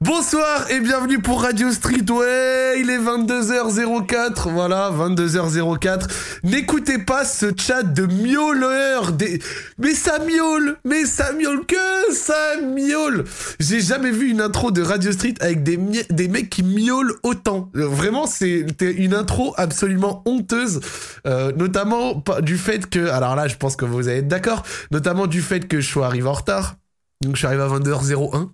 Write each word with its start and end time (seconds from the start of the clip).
Bonsoir 0.00 0.70
et 0.70 0.78
bienvenue 0.78 1.18
pour 1.18 1.42
Radio 1.42 1.72
Street. 1.72 2.08
Ouais, 2.08 2.80
il 2.80 2.88
est 2.88 3.00
22h04. 3.00 4.48
Voilà, 4.52 4.92
22h04. 4.92 6.06
N'écoutez 6.44 6.98
pas 6.98 7.24
ce 7.24 7.46
chat 7.56 7.82
de 7.82 8.06
miauleurs. 8.06 9.10
Des... 9.10 9.40
Mais 9.76 9.94
ça 9.94 10.20
miaule 10.20 10.76
Mais 10.84 11.04
ça 11.04 11.32
miaule 11.32 11.66
que 11.66 12.14
ça 12.14 12.60
miaule 12.62 13.24
J'ai 13.58 13.80
jamais 13.80 14.12
vu 14.12 14.30
une 14.30 14.40
intro 14.40 14.70
de 14.70 14.82
Radio 14.82 15.10
Street 15.10 15.34
avec 15.40 15.64
des, 15.64 15.76
des 15.76 16.28
mecs 16.28 16.48
qui 16.48 16.62
miaulent 16.62 17.16
autant. 17.24 17.68
Vraiment, 17.74 18.28
c'était 18.28 18.92
une 18.92 19.14
intro 19.14 19.52
absolument 19.56 20.22
honteuse. 20.26 20.78
Euh, 21.26 21.50
notamment 21.56 22.22
du 22.40 22.56
fait 22.56 22.88
que... 22.88 23.08
Alors 23.08 23.34
là, 23.34 23.48
je 23.48 23.56
pense 23.56 23.74
que 23.74 23.84
vous 23.84 24.06
allez 24.06 24.18
être 24.18 24.28
d'accord. 24.28 24.62
Notamment 24.92 25.26
du 25.26 25.42
fait 25.42 25.66
que 25.66 25.80
je 25.80 25.88
sois 25.88 26.06
arrivé 26.06 26.28
en 26.28 26.34
retard. 26.34 26.76
Donc 27.24 27.34
je 27.34 27.38
suis 27.38 27.46
arrivé 27.48 27.64
à 27.64 27.66
22h01 27.66 28.48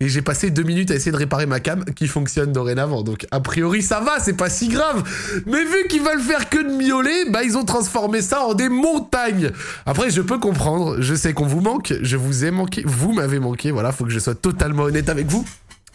et 0.00 0.08
j'ai 0.08 0.22
passé 0.22 0.48
deux 0.48 0.62
minutes 0.62 0.90
à 0.90 0.94
essayer 0.94 1.12
de 1.12 1.18
réparer 1.18 1.44
ma 1.44 1.60
cam 1.60 1.84
qui 1.84 2.06
fonctionne 2.06 2.50
dorénavant. 2.50 3.02
Donc 3.02 3.26
a 3.30 3.40
priori 3.40 3.82
ça 3.82 4.00
va, 4.00 4.20
c'est 4.20 4.32
pas 4.38 4.48
si 4.48 4.68
grave. 4.68 5.02
Mais 5.44 5.62
vu 5.62 5.86
qu'ils 5.90 6.00
veulent 6.00 6.22
faire 6.22 6.48
que 6.48 6.56
de 6.56 6.82
miauler, 6.82 7.26
bah 7.30 7.42
ils 7.44 7.58
ont 7.58 7.66
transformé 7.66 8.22
ça 8.22 8.40
en 8.40 8.54
des 8.54 8.70
montagnes. 8.70 9.50
Après 9.84 10.08
je 10.08 10.22
peux 10.22 10.38
comprendre, 10.38 10.96
je 11.02 11.14
sais 11.14 11.34
qu'on 11.34 11.44
vous 11.44 11.60
manque, 11.60 11.92
je 12.00 12.16
vous 12.16 12.46
ai 12.46 12.50
manqué, 12.50 12.82
vous 12.86 13.12
m'avez 13.12 13.38
manqué, 13.38 13.70
voilà, 13.70 13.92
faut 13.92 14.06
que 14.06 14.10
je 14.10 14.18
sois 14.18 14.34
totalement 14.34 14.84
honnête 14.84 15.10
avec 15.10 15.26
vous. 15.26 15.46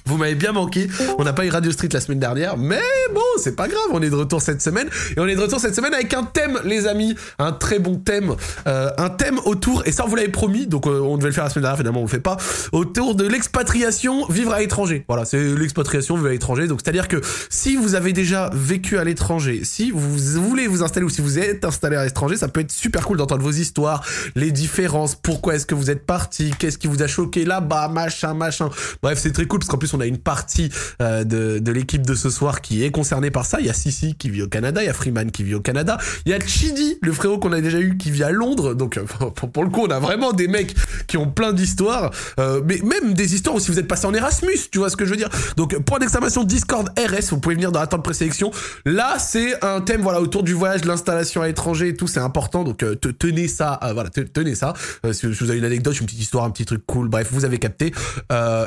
Vous 0.06 0.18
m'avez 0.18 0.36
bien 0.36 0.52
manqué. 0.52 0.88
On 1.18 1.24
n'a 1.24 1.34
pas 1.34 1.46
eu 1.46 1.50
Radio 1.50 1.72
Street 1.72 1.90
la 1.92 2.02
semaine 2.02 2.20
dernière, 2.20 2.58
mais 2.58 2.82
bon, 3.14 3.22
c'est 3.38 3.56
pas 3.56 3.68
grave. 3.68 3.82
On 3.92 4.02
est 4.02 4.10
de 4.10 4.16
retour 4.16 4.42
cette 4.42 4.62
semaine 4.62 4.90
et 5.16 5.20
on 5.20 5.28
est 5.28 5.36
de 5.36 5.42
retour 5.42 5.60
cette 5.60 5.76
semaine 5.76 5.94
avec 5.94 6.14
un 6.14 6.24
thème, 6.24 6.60
les 6.64 6.88
amis, 6.88 7.16
un 7.40 7.52
très 7.52 7.80
bon 7.80 7.96
thème, 7.96 8.36
euh, 8.68 8.90
un 8.98 9.10
thème 9.10 9.40
autour. 9.46 9.84
Et 9.86 9.92
ça, 9.92 10.06
on 10.06 10.08
vous 10.08 10.16
l'avait 10.16 10.30
promis, 10.30 10.68
donc 10.68 10.88
euh, 10.88 11.00
on 11.00 11.18
devait 11.18 11.30
le 11.30 11.34
faire 11.34 11.44
la 11.44 11.50
semaine 11.50 11.64
dernière. 11.64 11.78
Finalement, 11.78 12.00
on 12.00 12.06
le 12.06 12.10
fait 12.10 12.20
pas. 12.20 12.38
Autour 12.72 13.16
de 13.16 13.28
l'expatriation, 13.28 14.26
vivre 14.28 14.54
à 14.54 14.60
l'étranger. 14.60 15.06
Voilà, 15.08 15.26
c'est 15.26 15.42
l'expatriation, 15.56 16.16
vivre 16.16 16.28
à 16.28 16.32
l'étranger. 16.32 16.68
Donc, 16.68 16.80
c'est-à-dire 16.84 17.08
que 17.08 17.22
si 17.50 17.76
vous 17.76 17.96
avez 17.96 18.14
déjà 18.14 18.50
vécu 18.54 18.98
à 18.98 19.04
l'étranger, 19.04 19.62
si 19.64 19.92
vous 19.92 20.18
voulez 20.42 20.68
vous 20.68 20.84
installer 20.84 21.06
ou 21.06 21.10
si 21.10 21.22
vous 21.22 21.40
êtes 21.40 21.66
installé 21.66 21.96
à 21.96 22.06
l'étranger, 22.06 22.38
ça 22.38 22.48
peut 22.48 22.62
être 22.62 22.72
super 22.72 23.06
cool 23.06 23.18
d'entendre 23.18 23.44
vos 23.44 23.52
histoires, 23.52 24.04
les 24.36 24.52
différences, 24.52 25.16
pourquoi 25.16 25.56
est-ce 25.56 25.66
que 25.66 25.76
vous 25.76 25.90
êtes 25.90 26.06
parti, 26.06 26.52
qu'est-ce 26.58 26.78
qui 26.78 26.88
vous 26.88 27.04
a 27.04 27.08
choqué 27.08 27.46
là-bas, 27.46 27.88
machin, 27.88 28.34
machin. 28.34 28.70
Bref, 29.02 29.20
c'est 29.22 29.32
très 29.32 29.46
cool 29.46 29.60
parce 29.60 29.70
qu'en 29.70 29.78
plus 29.78 29.91
on 29.94 30.00
a 30.00 30.06
une 30.06 30.18
partie 30.18 30.70
euh, 31.02 31.24
de, 31.24 31.60
de 31.60 31.72
l'équipe 31.72 32.06
de 32.06 32.16
ce 32.16 32.30
soir 32.30 32.62
qui 32.62 32.84
est 32.84 32.92
concernée 32.92 33.32
par 33.32 33.46
ça. 33.46 33.60
Il 33.60 33.66
y 33.66 33.70
a 33.70 33.74
Sissi 33.74 34.16
qui 34.16 34.30
vit 34.30 34.42
au 34.42 34.48
Canada, 34.48 34.82
il 34.84 34.86
y 34.86 34.90
a 34.90 34.94
Freeman 34.94 35.32
qui 35.32 35.44
vit 35.44 35.56
au 35.56 35.62
Canada, 35.62 35.98
il 36.26 36.32
y 36.32 36.36
a 36.36 36.40
Chidi, 36.40 36.98
le 37.02 37.12
frérot 37.12 37.40
qu'on 37.40 37.52
a 37.52 37.62
déjà 37.62 37.80
eu 37.80 37.98
qui 37.98 38.12
vit 38.12 38.24
à 38.24 38.32
Londres. 38.32 38.74
Donc 38.74 38.98
euh, 38.98 39.04
pour, 39.54 39.64
le 39.64 39.70
coup, 39.70 39.82
on 39.82 39.90
a 39.90 40.00
vraiment 40.00 40.34
des 40.34 40.48
mecs 40.48 40.76
qui 41.08 41.18
ont 41.18 41.30
plein 41.30 41.54
d'histoires, 41.54 42.12
euh, 42.40 42.62
mais 42.66 42.80
même 42.84 43.14
des 43.14 43.36
histoires 43.36 43.56
où 43.56 43.60
si 43.60 43.72
vous 43.72 43.80
êtes 43.80 43.88
passé 43.88 44.06
en 44.06 44.14
Erasmus, 44.14 44.58
tu 44.72 44.80
vois 44.80 44.90
ce 44.90 44.98
que 44.98 45.06
je 45.06 45.12
veux 45.12 45.18
dire. 45.18 45.30
Donc 45.58 45.78
point 45.84 46.00
d'exclamation 46.00 46.44
Discord 46.44 46.90
RS, 46.98 47.30
vous 47.32 47.40
pouvez 47.40 47.56
venir 47.56 47.72
dans 47.72 47.80
la 47.80 47.88
tente 47.88 48.04
présélection. 48.04 48.52
Là, 48.86 49.18
c'est 49.20 49.64
un 49.64 49.82
thème 49.82 50.02
voilà 50.02 50.22
autour 50.22 50.44
du 50.44 50.54
voyage, 50.54 50.82
de 50.82 50.88
l'installation 50.88 51.42
à 51.42 51.48
l'étranger 51.48 51.90
et 51.90 51.94
tout, 51.96 52.08
c'est 52.08 52.20
important. 52.20 52.64
Donc 52.64 52.84
tenez 53.20 53.48
ça, 53.48 53.80
voilà, 53.94 54.10
tenez 54.10 54.56
ça. 54.56 54.74
si 55.12 55.26
vous 55.26 55.50
avez 55.50 55.60
une 55.60 55.66
anecdote, 55.66 56.00
une 56.00 56.06
petite 56.06 56.22
histoire, 56.22 56.46
un 56.46 56.52
petit 56.52 56.66
truc 56.66 56.84
cool, 56.86 57.08
bref, 57.08 57.28
vous 57.32 57.46
avez 57.46 57.58
capté. 57.58 57.94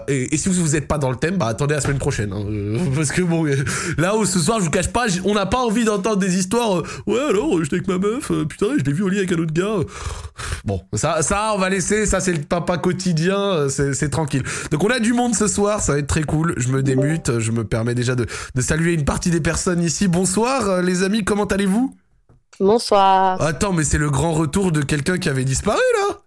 Et, 0.09 0.35
et, 0.35 0.37
si 0.37 0.49
vous 0.49 0.69
n'êtes 0.71 0.89
pas 0.89 0.99
dans 0.99 1.11
le 1.11 1.14
thème, 1.17 1.37
bah 1.37 1.47
attendez 1.47 1.75
la 1.75 1.81
semaine 1.81 1.99
prochaine. 1.99 2.33
Hein, 2.33 2.45
euh, 2.49 2.79
parce 2.95 3.13
que 3.13 3.23
bon, 3.23 3.45
là 3.99 4.17
où 4.17 4.25
ce 4.25 4.39
soir, 4.39 4.59
je 4.61 4.65
vous 4.65 4.71
cache 4.71 4.93
pas, 4.93 5.07
on 5.25 5.35
n'a 5.35 5.47
pas 5.47 5.59
envie 5.59 5.85
d'entendre 5.85 6.17
des 6.17 6.39
histoires. 6.39 6.79
Euh, 6.79 6.83
ouais, 7.07 7.21
alors, 7.29 7.63
j'étais 7.63 7.77
avec 7.77 7.89
ma 7.89 7.99
meuf, 7.99 8.31
euh, 8.31 8.45
putain, 8.45 8.67
je 8.79 8.85
l'ai 8.85 8.93
vu 8.93 9.03
au 9.03 9.09
lit 9.09 9.19
avec 9.19 9.33
un 9.33 9.39
autre 9.39 9.53
gars. 9.53 9.77
Bon, 10.65 10.81
ça, 10.95 11.23
ça, 11.23 11.53
on 11.55 11.59
va 11.59 11.69
laisser, 11.69 12.07
ça 12.07 12.21
c'est 12.21 12.33
le 12.33 12.43
papa 12.43 12.79
quotidien, 12.79 13.69
c'est 13.69 14.11
tranquille. 14.11 14.43
Donc 14.71 14.83
on 14.85 14.89
a 14.91 14.99
du 14.99 15.13
monde 15.13 15.35
ce 15.35 15.47
soir, 15.47 15.81
ça 15.81 15.93
va 15.93 15.99
être 15.99 16.07
très 16.07 16.25
cool. 16.25 16.55
Je 16.57 16.69
me 16.69 16.83
démute, 16.83 17.39
je 17.39 17.51
me 17.53 17.65
permets 17.65 17.95
déjà 17.95 18.15
de, 18.15 18.27
de 18.55 18.61
saluer 18.61 18.93
une 18.93 19.05
partie 19.05 19.31
des 19.31 19.41
personnes 19.41 19.83
ici. 19.83 20.09
Bonsoir 20.09 20.83
les 20.83 21.03
amis, 21.03 21.25
comment 21.25 21.45
allez-vous? 21.45 21.95
Bonsoir. 22.61 23.41
Attends, 23.43 23.73
mais 23.73 23.83
c'est 23.85 23.99
le 23.99 24.11
grand 24.11 24.33
retour 24.33 24.71
de 24.71 24.81
quelqu'un 24.83 25.19
qui 25.19 25.29
avait 25.29 25.45
disparu 25.45 25.81
là? 25.99 26.19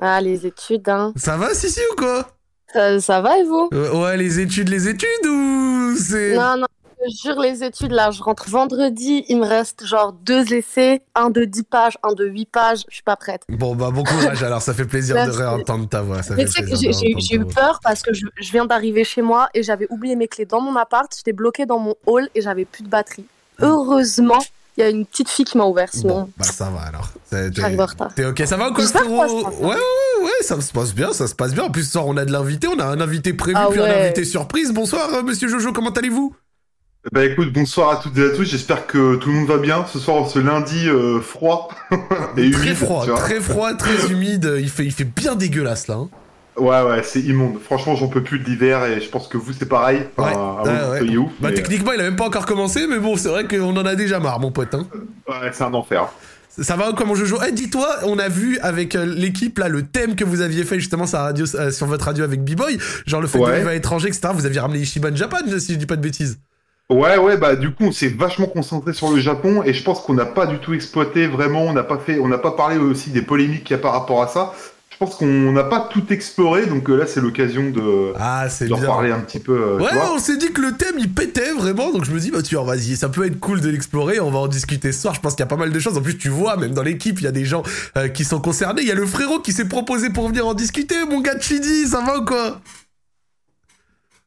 Ah, 0.00 0.20
les 0.20 0.46
études, 0.46 0.88
hein. 0.88 1.12
Ça 1.16 1.36
va, 1.36 1.52
Sissi, 1.54 1.80
ou 1.92 1.96
quoi? 1.96 2.37
Ça, 2.72 3.20
va 3.20 3.38
et 3.38 3.44
vous? 3.44 3.68
Euh, 3.72 4.02
Ouais, 4.02 4.16
les 4.16 4.40
études, 4.40 4.68
les 4.68 4.88
études 4.88 5.26
ou 5.26 5.96
c'est. 5.96 6.36
Non, 6.36 6.56
non, 6.58 6.66
je 7.06 7.16
jure, 7.22 7.40
les 7.40 7.62
études, 7.62 7.92
là, 7.92 8.10
je 8.10 8.22
rentre 8.22 8.48
vendredi, 8.48 9.24
il 9.28 9.38
me 9.38 9.46
reste 9.46 9.86
genre 9.86 10.12
deux 10.12 10.52
essais, 10.52 11.02
un 11.14 11.30
de 11.30 11.44
10 11.44 11.62
pages, 11.64 11.98
un 12.02 12.12
de 12.12 12.26
8 12.26 12.46
pages, 12.46 12.80
je 12.88 12.94
suis 12.94 13.02
pas 13.02 13.16
prête. 13.16 13.42
Bon, 13.48 13.76
bah, 13.76 13.90
bon 13.92 14.02
courage 14.02 14.42
alors, 14.42 14.62
ça 14.62 14.74
fait 14.74 14.84
plaisir 14.84 15.14
de 15.26 15.30
réentendre 15.30 15.88
ta 15.88 16.02
voix. 16.02 16.20
J'ai 16.22 17.36
eu 17.36 17.44
peur 17.44 17.80
parce 17.82 18.02
que 18.02 18.12
je, 18.12 18.26
je 18.40 18.52
viens 18.52 18.66
d'arriver 18.66 19.04
chez 19.04 19.22
moi 19.22 19.48
et 19.54 19.62
j'avais 19.62 19.86
oublié 19.90 20.16
mes 20.16 20.28
clés 20.28 20.44
dans 20.44 20.60
mon 20.60 20.76
appart, 20.76 21.12
j'étais 21.16 21.32
bloquée 21.32 21.66
dans 21.66 21.78
mon 21.78 21.94
hall 22.06 22.28
et 22.34 22.40
j'avais 22.40 22.64
plus 22.64 22.82
de 22.82 22.88
batterie. 22.88 23.26
Hmm. 23.58 23.64
Heureusement, 23.64 24.38
il 24.78 24.82
y 24.82 24.84
a 24.84 24.90
une 24.90 25.04
petite 25.04 25.28
fille 25.28 25.44
qui 25.44 25.58
m'a 25.58 25.64
ouvert, 25.64 25.88
sinon. 25.92 26.20
Bon, 26.20 26.30
bah 26.38 26.44
ça 26.44 26.70
va 26.70 26.82
alors. 26.82 27.10
J'arrive 27.32 27.80
en 27.80 27.86
retard. 27.86 28.14
T'es 28.14 28.24
ok, 28.24 28.40
ça 28.46 28.56
va 28.56 28.70
ou 28.70 28.72
quoi, 28.72 28.84
Ouais, 28.84 29.58
ouais, 29.60 29.74
ouais, 30.22 30.30
ça 30.40 30.60
se 30.60 30.72
passe 30.72 30.94
bien, 30.94 31.12
ça 31.12 31.26
se 31.26 31.34
passe 31.34 31.52
bien. 31.52 31.64
En 31.64 31.70
plus, 31.70 31.82
ce 31.82 31.92
soir, 31.92 32.06
on 32.06 32.16
a 32.16 32.24
de 32.24 32.30
l'invité, 32.30 32.68
on 32.68 32.78
a 32.78 32.84
un 32.84 33.00
invité 33.00 33.32
prévu, 33.32 33.56
ah 33.58 33.66
puis 33.70 33.80
un 33.80 34.04
invité 34.04 34.24
surprise. 34.24 34.72
Bonsoir, 34.72 35.12
euh, 35.14 35.22
monsieur 35.24 35.48
Jojo, 35.48 35.72
comment 35.72 35.90
allez-vous? 35.90 36.32
Bah 37.12 37.24
écoute, 37.24 37.52
bonsoir 37.52 37.90
à 37.90 37.96
toutes 37.96 38.16
et 38.18 38.24
à 38.24 38.30
tous, 38.30 38.44
j'espère 38.44 38.86
que 38.86 39.16
tout 39.16 39.30
le 39.30 39.34
monde 39.34 39.48
va 39.48 39.58
bien 39.58 39.84
ce 39.92 39.98
soir, 39.98 40.28
ce 40.30 40.38
lundi 40.38 40.88
euh, 40.88 41.20
froid 41.20 41.70
et 42.36 42.50
Très 42.50 42.74
froid, 42.74 43.04
très 43.16 43.40
froid, 43.40 43.74
très 43.74 44.06
humide, 44.12 44.52
il 44.58 44.68
fait, 44.68 44.84
il 44.84 44.92
fait 44.92 45.04
bien 45.04 45.34
dégueulasse 45.34 45.88
là. 45.88 45.94
Hein. 45.94 46.08
Ouais, 46.58 46.82
ouais, 46.82 47.02
c'est 47.02 47.20
immonde. 47.20 47.58
Franchement, 47.60 47.94
j'en 47.94 48.08
peux 48.08 48.22
plus 48.22 48.38
de 48.38 48.44
l'hiver 48.44 48.84
et 48.84 49.00
je 49.00 49.08
pense 49.08 49.28
que 49.28 49.36
vous, 49.36 49.52
c'est 49.52 49.68
pareil. 49.68 50.02
ouais, 50.18 51.02
bah, 51.40 51.52
techniquement, 51.52 51.92
il 51.92 52.00
a 52.00 52.04
même 52.04 52.16
pas 52.16 52.26
encore 52.26 52.46
commencé, 52.46 52.86
mais 52.88 52.98
bon, 52.98 53.16
c'est 53.16 53.28
vrai 53.28 53.46
qu'on 53.46 53.76
en 53.76 53.86
a 53.86 53.94
déjà 53.94 54.18
marre, 54.18 54.40
mon 54.40 54.50
pote. 54.50 54.74
Hein. 54.74 54.86
Ouais, 55.28 55.50
c'est 55.52 55.64
un 55.64 55.74
enfer. 55.74 56.08
Ça 56.60 56.74
va 56.74 56.92
comment 56.96 57.14
je 57.14 57.24
joue? 57.24 57.38
Eh, 57.46 57.52
dis-toi, 57.52 57.88
on 58.04 58.18
a 58.18 58.28
vu 58.28 58.58
avec 58.60 58.96
euh, 58.96 59.04
l'équipe 59.06 59.58
là 59.58 59.68
le 59.68 59.82
thème 59.82 60.16
que 60.16 60.24
vous 60.24 60.40
aviez 60.40 60.64
fait 60.64 60.80
justement 60.80 61.06
sur, 61.06 61.18
radio, 61.18 61.46
euh, 61.54 61.70
sur 61.70 61.86
votre 61.86 62.06
radio 62.06 62.24
avec 62.24 62.42
B-Boy, 62.42 62.78
genre 63.06 63.20
le 63.20 63.28
fait 63.28 63.38
de 63.38 63.44
vivre 63.44 63.68
à 63.68 63.74
l'étranger, 63.74 64.08
etc. 64.08 64.30
Vous 64.34 64.44
aviez 64.44 64.58
ramené 64.58 64.80
Ishiban 64.80 65.14
Japan, 65.14 65.38
si 65.58 65.74
je 65.74 65.78
dis 65.78 65.86
pas 65.86 65.94
de 65.94 66.02
bêtises. 66.02 66.40
Ouais, 66.90 67.18
ouais, 67.18 67.36
bah 67.36 67.54
du 67.54 67.70
coup, 67.70 67.84
on 67.84 67.92
s'est 67.92 68.08
vachement 68.08 68.46
concentré 68.46 68.94
sur 68.94 69.10
le 69.10 69.20
Japon 69.20 69.62
et 69.62 69.74
je 69.74 69.84
pense 69.84 70.00
qu'on 70.00 70.14
n'a 70.14 70.24
pas 70.24 70.46
du 70.46 70.58
tout 70.58 70.72
exploité 70.72 71.26
vraiment, 71.26 71.62
on 71.62 71.74
n'a 71.74 71.82
pas 71.82 71.98
fait, 71.98 72.18
on 72.18 72.28
n'a 72.28 72.38
pas 72.38 72.52
parlé 72.52 72.78
aussi 72.78 73.10
des 73.10 73.20
polémiques 73.22 73.64
qu'il 73.64 73.76
y 73.76 73.78
a 73.78 73.82
par 73.82 73.92
rapport 73.92 74.22
à 74.22 74.26
ça 74.26 74.54
pense 74.98 75.14
qu'on 75.14 75.52
n'a 75.52 75.64
pas 75.64 75.88
tout 75.90 76.04
exploré, 76.12 76.66
donc 76.66 76.90
euh, 76.90 76.96
là 76.96 77.06
c'est 77.06 77.20
l'occasion 77.20 77.70
de, 77.70 78.12
ah, 78.16 78.48
de 78.48 78.72
reparler 78.72 79.12
un 79.12 79.20
petit 79.20 79.38
peu. 79.38 79.52
Euh, 79.52 79.78
ouais, 79.78 79.90
on 80.12 80.18
s'est 80.18 80.36
dit 80.36 80.52
que 80.52 80.60
le 80.60 80.72
thème 80.72 80.96
il 80.98 81.12
pétait 81.12 81.52
vraiment, 81.52 81.92
donc 81.92 82.04
je 82.04 82.10
me 82.10 82.18
dis 82.18 82.30
bah 82.30 82.42
tu 82.42 82.56
vois 82.56 82.64
vas-y, 82.64 82.96
ça 82.96 83.08
peut 83.08 83.24
être 83.24 83.38
cool 83.38 83.60
de 83.60 83.68
l'explorer, 83.68 84.18
on 84.18 84.30
va 84.30 84.40
en 84.40 84.48
discuter 84.48 84.90
ce 84.90 85.02
soir. 85.02 85.14
Je 85.14 85.20
pense 85.20 85.34
qu'il 85.34 85.40
y 85.40 85.44
a 85.44 85.46
pas 85.46 85.56
mal 85.56 85.72
de 85.72 85.78
choses. 85.78 85.96
En 85.96 86.02
plus 86.02 86.18
tu 86.18 86.28
vois, 86.28 86.56
même 86.56 86.72
dans 86.72 86.82
l'équipe 86.82 87.20
il 87.20 87.24
y 87.24 87.28
a 87.28 87.32
des 87.32 87.44
gens 87.44 87.62
euh, 87.96 88.08
qui 88.08 88.24
sont 88.24 88.40
concernés. 88.40 88.82
Il 88.82 88.88
y 88.88 88.92
a 88.92 88.96
le 88.96 89.06
frérot 89.06 89.38
qui 89.38 89.52
s'est 89.52 89.68
proposé 89.68 90.10
pour 90.10 90.28
venir 90.28 90.46
en 90.46 90.54
discuter, 90.54 90.96
mon 91.08 91.20
gars 91.20 91.38
Chidi, 91.38 91.86
ça 91.86 92.00
va 92.00 92.18
ou 92.18 92.24
quoi? 92.24 92.60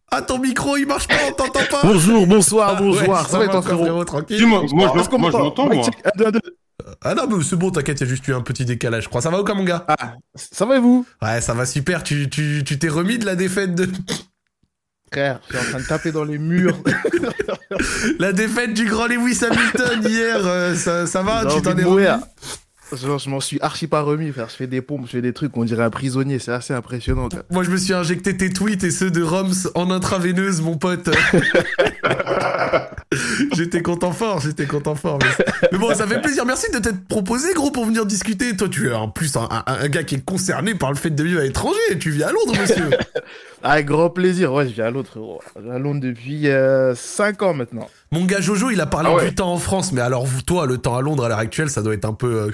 Ah, 0.09 0.22
ton 0.22 0.40
micro, 0.40 0.78
il 0.78 0.86
marche 0.86 1.08
pas, 1.08 1.16
on 1.28 1.32
t'entend 1.32 1.62
pas. 1.70 1.82
Bonjour, 1.84 2.28
bonsoir, 2.28 2.76
ah, 2.78 2.82
bonsoir. 2.82 3.30
ça, 3.30 3.40
va, 3.40 3.48
ton 3.48 3.62
frérot, 3.62 4.03
tranquille. 4.03 4.46
Moi, 4.46 4.64
moi, 4.74 4.94
je 4.94 5.38
m'entends, 5.38 5.68
moi. 5.68 5.90
Ah 7.02 7.16
non, 7.16 7.28
mais 7.28 7.44
c'est 7.44 7.56
bon, 7.56 7.72
t'inquiète, 7.72 8.00
il 8.00 8.03
y 8.03 8.08
a 8.08 8.09
juste 8.09 8.28
eu 8.28 8.34
un 8.34 8.42
petit 8.42 8.66
décalage, 8.66 9.03
je 9.03 9.09
crois. 9.09 9.22
Ça 9.22 9.30
va 9.30 9.42
ou 9.42 9.44
quoi, 9.44 9.56
mon 9.56 9.64
gars? 9.64 9.86
Ah, 9.88 10.14
ça 10.36 10.66
va 10.66 10.78
et 10.78 10.80
vous? 10.80 11.06
Ouais, 11.22 11.42
ça 11.42 11.53
va 11.53 11.66
super. 11.66 12.03
Tu 12.03 12.30
t'es 12.30 12.78
tu, 12.78 12.90
remis 12.90 13.18
de 13.18 13.25
la 13.25 13.36
défaite 13.36 13.75
de. 13.75 13.90
Frère, 15.12 15.41
je 15.50 15.58
suis 15.58 15.68
en 15.68 15.70
train 15.70 15.80
de 15.80 15.88
taper 15.88 16.12
dans 16.12 16.24
les 16.24 16.38
murs. 16.38 16.78
la 18.20 18.31
défaite 18.31 18.74
du 18.74 18.86
grand 18.86 19.08
Lewis 19.08 19.40
Hamilton 19.44 20.03
hier, 20.08 20.46
euh, 20.46 20.75
ça, 20.75 21.06
ça, 21.06 21.22
va 21.22 21.46
Tu 21.46 21.62
t'en 21.62 21.78
es 21.78 21.84
remis? 21.84 22.08
Je 22.96 23.29
m'en 23.29 23.40
suis 23.40 23.59
archi 23.62 23.88
pas 23.88 24.02
remis, 24.02 24.31
frère. 24.31 24.50
Je 24.50 24.56
fais 24.56 24.68
des 24.68 24.81
pompes, 24.81 25.06
je 25.06 25.12
fais 25.12 25.22
des 25.22 25.34
trucs, 25.34 25.56
on 25.57 25.63
dirait 25.63 25.84
un 25.84 25.90
prisonnier, 25.90 26.40
c'est 26.40 26.52
assez 26.52 26.74
impressionnant. 26.74 27.29
Moi, 27.50 27.63
je 27.63 27.72
me 27.72 27.78
suis 27.78 27.94
injecté 27.94 28.35
tes 28.35 28.50
tweets 28.50 28.84
et 28.84 28.91
ceux 28.91 29.12
de 29.12 29.22
Roms 29.22 29.69
en 29.75 29.91
intraveineuse, 29.91 30.62
mon 30.62 30.78
pote. 30.78 31.09
j'étais 33.53 33.82
content 33.82 34.11
fort, 34.11 34.40
j'étais 34.40 34.66
content 34.66 34.96
fort. 34.96 35.20
Mais... 35.72 35.78
bon, 35.78 35.93
ça 35.93 36.08
fait 36.08 36.22
plaisir. 36.22 36.46
Merci 36.46 36.72
de 36.72 36.79
t'être 36.79 37.05
proposé, 37.08 37.53
gros, 37.53 37.72
pour 37.72 37.85
venir 37.85 38.05
discuter. 38.05 38.55
Toi, 38.55 38.70
tu 38.70 38.90
es 38.90 38.94
en 38.94 39.09
plus 39.09 39.35
un, 39.35 39.87
gars 39.87 40.03
qui 40.03 40.16
est 40.16 40.26
concerné 40.26 40.76
par 40.76 40.90
le 40.91 40.97
fait 40.97 41.09
de 41.09 41.23
vivre 41.23 41.40
à 41.40 41.44
l'étranger. 41.44 41.79
Tu 41.99 42.11
vis 42.11 42.23
à 42.23 42.32
Londres, 42.32 42.53
monsieur. 42.59 42.90
Avec 43.64 43.85
grand 43.85 44.09
plaisir. 44.09 44.53
Ouais, 44.53 44.67
je 44.67 44.73
vis 44.73 44.82
à 44.82 44.91
Londres, 44.91 45.40
à 45.55 45.78
Londres 45.78 46.02
depuis 46.02 46.44
5 46.44 46.49
euh, 46.49 47.46
ans 47.46 47.53
maintenant. 47.53 47.87
Mon 48.11 48.26
gars 48.26 48.41
Jojo, 48.41 48.70
il 48.72 48.82
a 48.82 48.85
parlé 48.85 49.09
ah 49.17 49.23
du 49.23 49.35
temps 49.35 49.53
en 49.53 49.58
France, 49.58 49.91
mais 49.91 50.02
alors 50.02 50.26
toi, 50.46 50.66
le 50.66 50.78
temps 50.78 50.97
à 50.97 51.02
Londres 51.02 51.26
à 51.26 51.29
l'heure 51.29 51.37
actuelle, 51.40 51.70
ça 51.70 51.82
doit 51.82 51.94
être 51.94 52.05
un 52.05 52.14
peu. 52.14 52.47
Euh, 52.47 52.52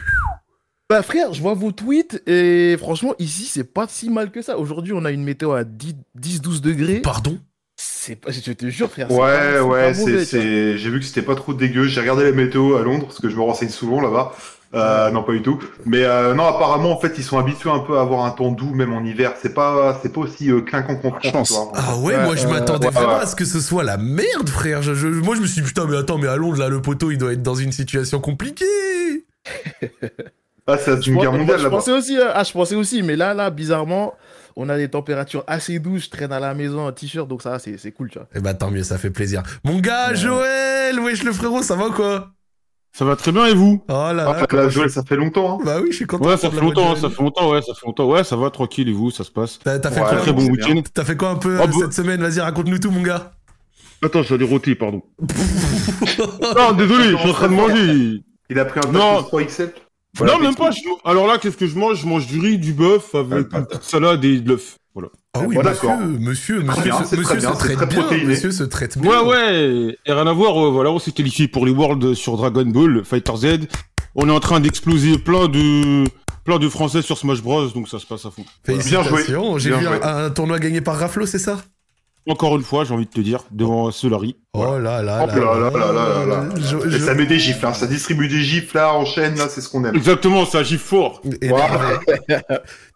bah 0.89 1.04
frère, 1.04 1.34
je 1.34 1.42
vois 1.42 1.54
vos 1.54 1.72
tweets 1.72 2.22
et 2.28 2.78
franchement, 2.80 3.13
ici, 3.19 3.45
c'est 3.45 3.66
pas 3.66 3.88
si 3.89 4.10
mal 4.10 4.31
que 4.31 4.42
ça. 4.42 4.57
Aujourd'hui, 4.57 4.94
on 4.94 5.04
a 5.04 5.12
une 5.12 5.24
météo 5.24 5.51
à 5.51 5.63
10-12 5.63 6.62
degrés. 6.62 7.00
Pardon? 7.01 7.38
C'est 7.75 8.16
pas, 8.16 8.31
je 8.31 8.39
te 8.54 8.69
jure, 8.69 8.89
frère. 8.89 9.12
Ouais, 9.12 9.60
ouais, 9.60 9.94
c'est, 9.94 10.78
j'ai 10.78 10.89
vu 10.89 11.00
que 11.00 11.06
c'était 11.06 11.22
pas 11.22 11.36
trop 11.36 11.54
dégueu. 11.54 11.84
J'ai 11.88 12.00
regardé 12.01 12.24
la 12.24 12.31
météo 12.31 12.75
à 12.75 12.81
Londres 12.84 13.06
parce 13.07 13.19
que 13.19 13.30
je 13.30 13.36
me 13.36 13.42
renseigne 13.42 13.69
souvent 13.69 14.00
là-bas. 14.01 14.34
Euh, 14.74 15.12
non, 15.12 15.24
pas 15.24 15.31
du 15.34 15.42
tout. 15.42 15.60
Mais 15.86 16.04
euh, 16.04 16.34
non, 16.34 16.45
apparemment, 16.45 16.92
en 16.92 17.00
fait, 17.00 17.13
ils 17.18 17.24
sont 17.24 17.38
habitués 17.38 17.69
un 17.69 17.80
peu 17.80 17.98
à 17.98 18.01
avoir 18.01 18.25
un 18.25 18.31
temps 18.31 18.51
doux, 18.51 18.74
même 18.74 18.94
en 18.94 19.04
hiver. 19.04 19.33
C'est 19.42 19.54
pas, 19.54 20.00
c'est 20.01 20.12
pas 20.12 20.22
aussi 20.22 20.50
euh, 20.51 20.62
clinquant 20.62 20.95
tu 21.22 21.30
vois. 21.30 21.44
Ah 21.75 21.98
ouais, 21.98 22.16
Ouais, 22.16 22.24
moi 22.24 22.36
je 22.36 22.48
m'attendais 22.48 22.88
ouais, 22.88 22.94
vraiment 22.94 23.16
ouais. 23.18 23.22
à 23.24 23.25
ce 23.28 23.36
que 23.36 23.45
ce 23.45 23.60
soit 23.60 23.83
la 23.83 23.98
merde, 23.98 24.50
frère. 24.50 24.81
Je- 24.81 24.94
je- 24.95 25.07
moi 25.07 25.36
je 25.36 25.42
me 25.42 25.48
suis 25.48 25.62
dit, 25.62 25.68
putain, 25.68 25.86
mais 25.86 25.98
attends, 25.98 26.18
mais 26.18 26.28
à 26.28 26.36
Londres, 26.38 26.57
là, 26.60 26.69
le 26.69 26.81
poteau, 26.81 27.12
il 27.12 27.18
doit 27.18 27.33
être 27.33 27.44
dans 27.44 27.56
une 27.56 27.72
situation 27.74 28.19
compliquée. 28.19 28.66
Ah, 30.68 30.78
c'est 30.78 31.08
une 31.08 31.18
guerre 31.18 31.31
mondiale 31.31 31.58
là-bas. 31.58 31.64
Je 31.64 31.69
pensais 31.69 31.92
aussi, 31.94 32.18
hein. 32.18 32.31
ah, 32.34 32.44
je 32.44 32.52
pensais 32.52 32.75
aussi, 32.75 33.02
mais 33.02 33.16
là, 33.16 33.34
là, 33.34 33.50
bizarrement, 33.50 34.16
on 34.58 34.68
a 34.68 34.78
des 34.78 34.90
températures 34.90 35.46
assez 35.48 35.80
douces. 35.80 36.06
Je 36.06 36.10
traîne 36.10 36.34
à 36.34 36.42
la 36.42 36.54
maison 36.54 36.86
en 36.86 36.92
t-shirt, 36.92 37.28
donc 37.28 37.42
ça, 37.42 37.58
c'est 37.60 37.92
cool, 37.92 38.10
tu 38.10 38.19
vois. 38.19 38.28
Eh 38.36 38.42
bah, 38.42 38.54
tant 38.54 38.69
mieux, 38.69 38.84
ça 38.84 38.98
fait 38.98 39.10
plaisir. 39.10 39.44
Mon 39.64 39.80
gars, 39.80 40.10
ouais. 40.10 40.16
Joël, 40.18 41.00
wesh 41.00 41.24
le 41.24 41.31
frérot, 41.31 41.64
ça 41.64 41.75
va 41.75 41.90
quoi? 41.90 42.31
Ça 42.92 43.06
va 43.06 43.16
très 43.16 43.31
bien 43.31 43.46
et 43.46 43.54
vous? 43.54 43.84
Oh 43.88 43.92
là 43.92 44.10
ah, 44.10 44.14
là, 44.14 44.48
bah, 44.50 44.64
là 44.64 44.69
Joël, 44.69 44.90
ça 44.90 45.04
fait 45.04 45.16
longtemps. 45.16 45.60
Hein. 45.60 45.64
Bah 45.64 45.78
oui, 45.81 45.90
je 45.92 45.98
suis 45.98 46.08
content. 46.08 46.30
Ouais, 46.30 46.38
ça 46.38 46.50
fait 46.50 46.60
longtemps, 46.60 46.96
ça 46.96 47.10
fait 47.10 47.22
longtemps, 47.22 47.52
ouais, 47.52 47.62
ça 47.62 47.74
fait 47.74 47.86
longtemps. 47.86 48.10
Ouais, 48.10 48.24
ça 48.24 48.36
va 48.36 48.50
tranquille 48.50 48.90
et 48.90 48.94
vous, 48.94 49.12
ça 49.12 49.24
se 49.24 49.31
passe? 49.31 49.60
Bah, 49.64 49.80
t'as 49.80 49.92
fait 49.92 50.02
quoi? 50.02 50.16
Très 50.16 50.34
bon 50.34 50.48
week-end. 50.48 50.81
T'as 50.94 51.06
fait 51.06 51.16
quoi 51.16 51.30
un 51.30 51.36
peu 51.36 51.58
ah, 51.60 51.64
euh, 51.64 51.68
bah- 51.68 51.74
cette 51.80 51.94
semaine? 51.94 52.22
Vas-y, 52.22 52.40
raconte-nous 52.40 52.80
tout, 52.80 52.92
mon 52.92 53.04
gars. 53.04 53.31
Attends, 54.04 54.24
j'allais 54.24 54.46
rôter, 54.46 54.75
pardon. 54.75 55.02
non, 55.19 56.72
désolé, 56.74 57.12
je 57.12 57.16
suis 57.16 57.30
en 57.30 57.34
train 57.34 57.48
de 57.48 57.54
manger. 57.54 58.22
Il 58.50 58.60
a 58.60 58.66
pris 58.66 58.80
un 58.80 58.92
3XL 58.92 59.72
non, 60.25 60.40
même 60.40 60.56
pas. 60.56 60.72
Je... 60.72 60.80
Alors 61.06 61.28
là, 61.28 61.38
qu'est-ce 61.38 61.58
que 61.58 61.68
je 61.68 61.78
mange? 61.78 62.02
Je 62.02 62.08
mange 62.08 62.28
du 62.28 62.40
riz, 62.40 62.58
du 62.58 62.74
bœuf 62.74 63.14
avec 63.16 63.48
une 63.54 63.66
salade 63.81 64.24
et 64.25 64.40
de 64.40 64.50
l'œuf. 64.50 64.78
Voilà. 64.94 65.10
Ah 65.34 65.42
oui, 65.46 65.56
monsieur, 65.56 65.90
monsieur, 66.19 66.64
monsieur, 66.64 66.92
monsieur 67.18 67.40
se 67.40 67.86
bien, 67.86 68.25
monsieur 68.25 68.52
se 68.52 68.64
traite. 68.64 68.96
Ouais, 68.96 69.19
ouais, 69.19 69.98
et 70.04 70.12
rien 70.12 70.25
à 70.25 70.34
voir, 70.34 70.72
voilà, 70.72 70.90
on 70.90 70.98
s'est 70.98 71.12
qualifié 71.12 71.48
pour 71.48 71.68
les 71.68 71.72
Worlds 71.72 72.16
sur 72.16 72.36
Dragon 72.38 72.66
Ball, 72.66 73.04
Fighter 73.06 73.36
Z. 73.36 73.46
On 74.16 74.28
est 74.28 74.31
en 74.31 74.40
train 74.40 74.60
d'exploser 74.60 75.19
plein 75.19 75.48
de, 75.48 76.06
plein 76.44 76.58
de 76.58 76.68
Français 76.68 77.04
sur 77.04 77.19
Smash 77.19 77.44
Bros, 77.44 77.68
donc 77.68 77.88
ça 77.88 78.00
se 78.00 78.08
passe 78.08 78.25
à 78.25 78.31
fond. 78.31 78.44
Félicitations, 78.66 79.60
j'ai 79.60 79.69
vu 79.69 79.86
un, 79.86 80.02
un, 80.02 80.30
tournoi 80.31 80.58
gagné 80.58 80.81
par 80.81 80.98
Raflo, 80.98 81.28
c'est 81.28 81.38
ça? 81.38 81.60
Encore 82.28 82.56
une 82.58 82.64
fois, 82.64 82.84
j'ai 82.84 82.94
envie 82.94 83.06
de 83.06 83.10
te 83.12 83.22
dire, 83.22 83.40
devant 83.52 83.90
Solari. 83.92 84.36
Oh 84.54 84.78
là 84.80 85.02
là 85.02 85.26
Oh 85.26 85.40
là 85.40 85.70
là 85.70 85.70
là 85.70 86.26
là 86.26 86.26
là 86.26 87.00
ça 87.00 87.14
met 87.14 87.26
des 87.26 87.40
gifles, 87.40 87.66
hein. 87.66 87.74
ça 87.74 87.86
distribue 87.88 88.28
des 88.28 88.42
gifles 88.42 88.76
là 88.78 88.94
en 88.94 89.06
chaîne, 89.06 89.36
là, 89.38 89.48
c'est 89.50 89.62
ce 89.62 89.70
qu'on 89.70 89.86
aime. 89.86 89.96
Exactement, 89.96 90.46
ça 90.46 90.60
agit 90.60 90.78
fort. 90.78 91.22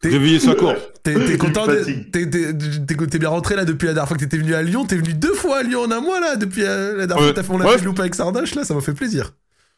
Réveiller 0.03 0.39
sa 0.47 0.55
corps. 0.55 0.75
T'es 1.03 1.13
t'es 1.13 1.37
content. 1.37 1.65
T'es 1.67 2.29
t'es- 2.29 2.53
t'es- 2.53 3.07
t'es 3.07 3.19
bien 3.19 3.29
rentré 3.29 3.55
là 3.55 3.65
depuis 3.65 3.87
la 3.87 3.93
dernière 3.93 4.07
fois 4.07 4.17
que 4.17 4.23
t'étais 4.23 4.37
venu 4.37 4.53
à 4.53 4.61
Lyon? 4.63 4.85
T'es 4.85 4.95
venu 4.97 5.13
deux 5.13 5.33
fois 5.33 5.57
à 5.59 5.63
Lyon 5.63 5.81
en 5.83 5.91
un 5.91 6.01
mois 6.01 6.19
là 6.19 6.35
depuis 6.35 6.63
euh, 6.63 6.97
la 6.97 7.07
dernière 7.07 7.23
fois 7.25 7.31
que 7.33 7.35
t'as 7.39 7.43
fait, 7.43 7.53
on 7.53 7.61
a 7.61 7.65
Ouais. 7.65 7.77
loop 7.81 7.99
avec 7.99 8.15
Sardoche 8.15 8.55
là, 8.55 8.63
ça 8.63 8.73
m'a 8.73 8.81
fait 8.81 8.93
plaisir. 8.93 9.31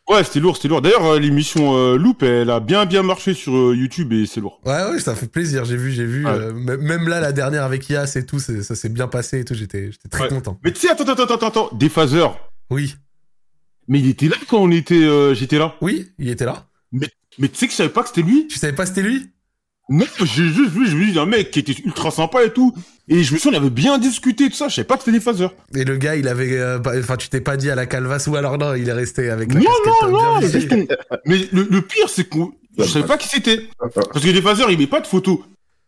Ouais, 0.09 0.23
c'était 0.23 0.41
lourd, 0.41 0.57
c'était 0.57 0.67
lourd. 0.67 0.81
D'ailleurs, 0.81 1.05
euh, 1.05 1.19
l'émission 1.19 1.75
euh, 1.77 1.97
Loop, 1.97 2.23
elle 2.23 2.49
a 2.49 2.59
bien 2.59 2.85
bien 2.85 3.03
marché 3.03 3.33
sur 3.33 3.55
euh, 3.55 3.75
YouTube 3.75 4.11
et 4.11 4.25
c'est 4.25 4.41
lourd. 4.41 4.59
Ouais 4.65 4.83
ouais, 4.91 4.99
ça 4.99 5.15
fait 5.15 5.27
plaisir. 5.31 5.63
J'ai 5.63 5.77
vu, 5.77 5.91
j'ai 5.93 6.05
vu. 6.05 6.25
Ouais. 6.25 6.31
euh, 6.31 6.53
même- 6.53 7.07
là 7.07 7.21
la 7.21 7.31
dernière 7.31 7.63
avec 7.63 7.87
Yas 7.89 8.13
et 8.17 8.25
tout, 8.25 8.37
ça 8.39 8.75
s'est 8.75 8.89
bien 8.89 9.07
passé 9.07 9.39
et 9.39 9.45
tout. 9.45 9.53
J'étais 9.53 9.91
j'étais 9.91 10.09
très 10.09 10.23
Ouais. 10.23 10.27
content. 10.29 10.59
Mais 10.63 10.73
tu 10.73 10.81
sais, 10.81 10.89
attends, 10.89 11.05
attends, 11.05 11.23
attends, 11.33 11.47
attends, 11.47 11.69
Déphaseur. 11.73 12.37
Oui, 12.69 12.95
Mais 13.87 13.99
il 13.99 14.09
était 14.09 14.27
là 14.27 14.35
quand 14.49 14.57
on 14.59 14.71
était, 14.71 14.95
euh, 15.03 15.33
j'étais 15.33 15.57
là. 15.57 15.75
oui, 15.81 16.09
il 16.19 16.29
était 16.29 16.45
là. 16.45 16.67
Mais 17.39 17.47
tu 17.49 17.55
sais 17.55 17.65
que 17.67 17.71
je 17.71 17.77
savais 17.77 17.89
pas 17.89 18.03
que 18.03 18.09
c'était 18.09 18.21
lui? 18.21 18.47
Tu 18.47 18.59
savais 18.59 18.73
pas 18.73 18.85
c'était 18.85 19.01
lui? 19.01 19.29
Non, 19.89 20.05
j'ai 20.19 20.47
juste 20.47 20.71
vu, 20.71 20.87
je 20.87 20.95
me 20.95 21.11
dis 21.11 21.19
un 21.19 21.25
mec 21.25 21.51
qui 21.51 21.59
était 21.59 21.75
ultra 21.83 22.09
sympa 22.09 22.43
et 22.43 22.51
tout. 22.53 22.73
Et 23.09 23.21
je 23.23 23.33
me 23.33 23.37
souviens, 23.39 23.59
on 23.59 23.61
avait 23.61 23.69
bien 23.69 23.97
discuté 23.97 24.47
de 24.47 24.53
ça. 24.53 24.69
Je 24.69 24.75
savais 24.75 24.87
pas 24.87 24.95
que 24.95 25.01
c'était 25.03 25.11
Déphaseur. 25.17 25.53
Et 25.75 25.83
le 25.83 25.97
gars, 25.97 26.15
il 26.15 26.27
avait, 26.29 26.57
euh, 26.57 26.79
enfin, 26.99 27.17
tu 27.17 27.27
t'es 27.27 27.41
pas 27.41 27.57
dit 27.57 27.69
à 27.69 27.75
la 27.75 27.85
calvasse 27.85 28.27
ou 28.27 28.35
alors 28.37 28.57
non, 28.57 28.75
il 28.75 28.87
est 28.87 28.93
resté 28.93 29.29
avec 29.29 29.53
la 29.53 29.59
Non, 29.59 29.65
non, 30.09 30.39
bien 30.39 30.49
non, 30.77 30.85
Mais 31.25 31.47
le, 31.51 31.67
le 31.69 31.81
pire, 31.81 32.07
c'est 32.07 32.29
qu'on, 32.29 32.53
je 32.77 32.85
savais 32.85 33.05
pas 33.05 33.17
qui 33.17 33.27
c'était. 33.27 33.67
Parce 33.93 34.23
que 34.23 34.31
Déphaseur, 34.31 34.71
il 34.71 34.77
met 34.77 34.87
pas 34.87 35.01
de 35.01 35.07
photos. 35.07 35.39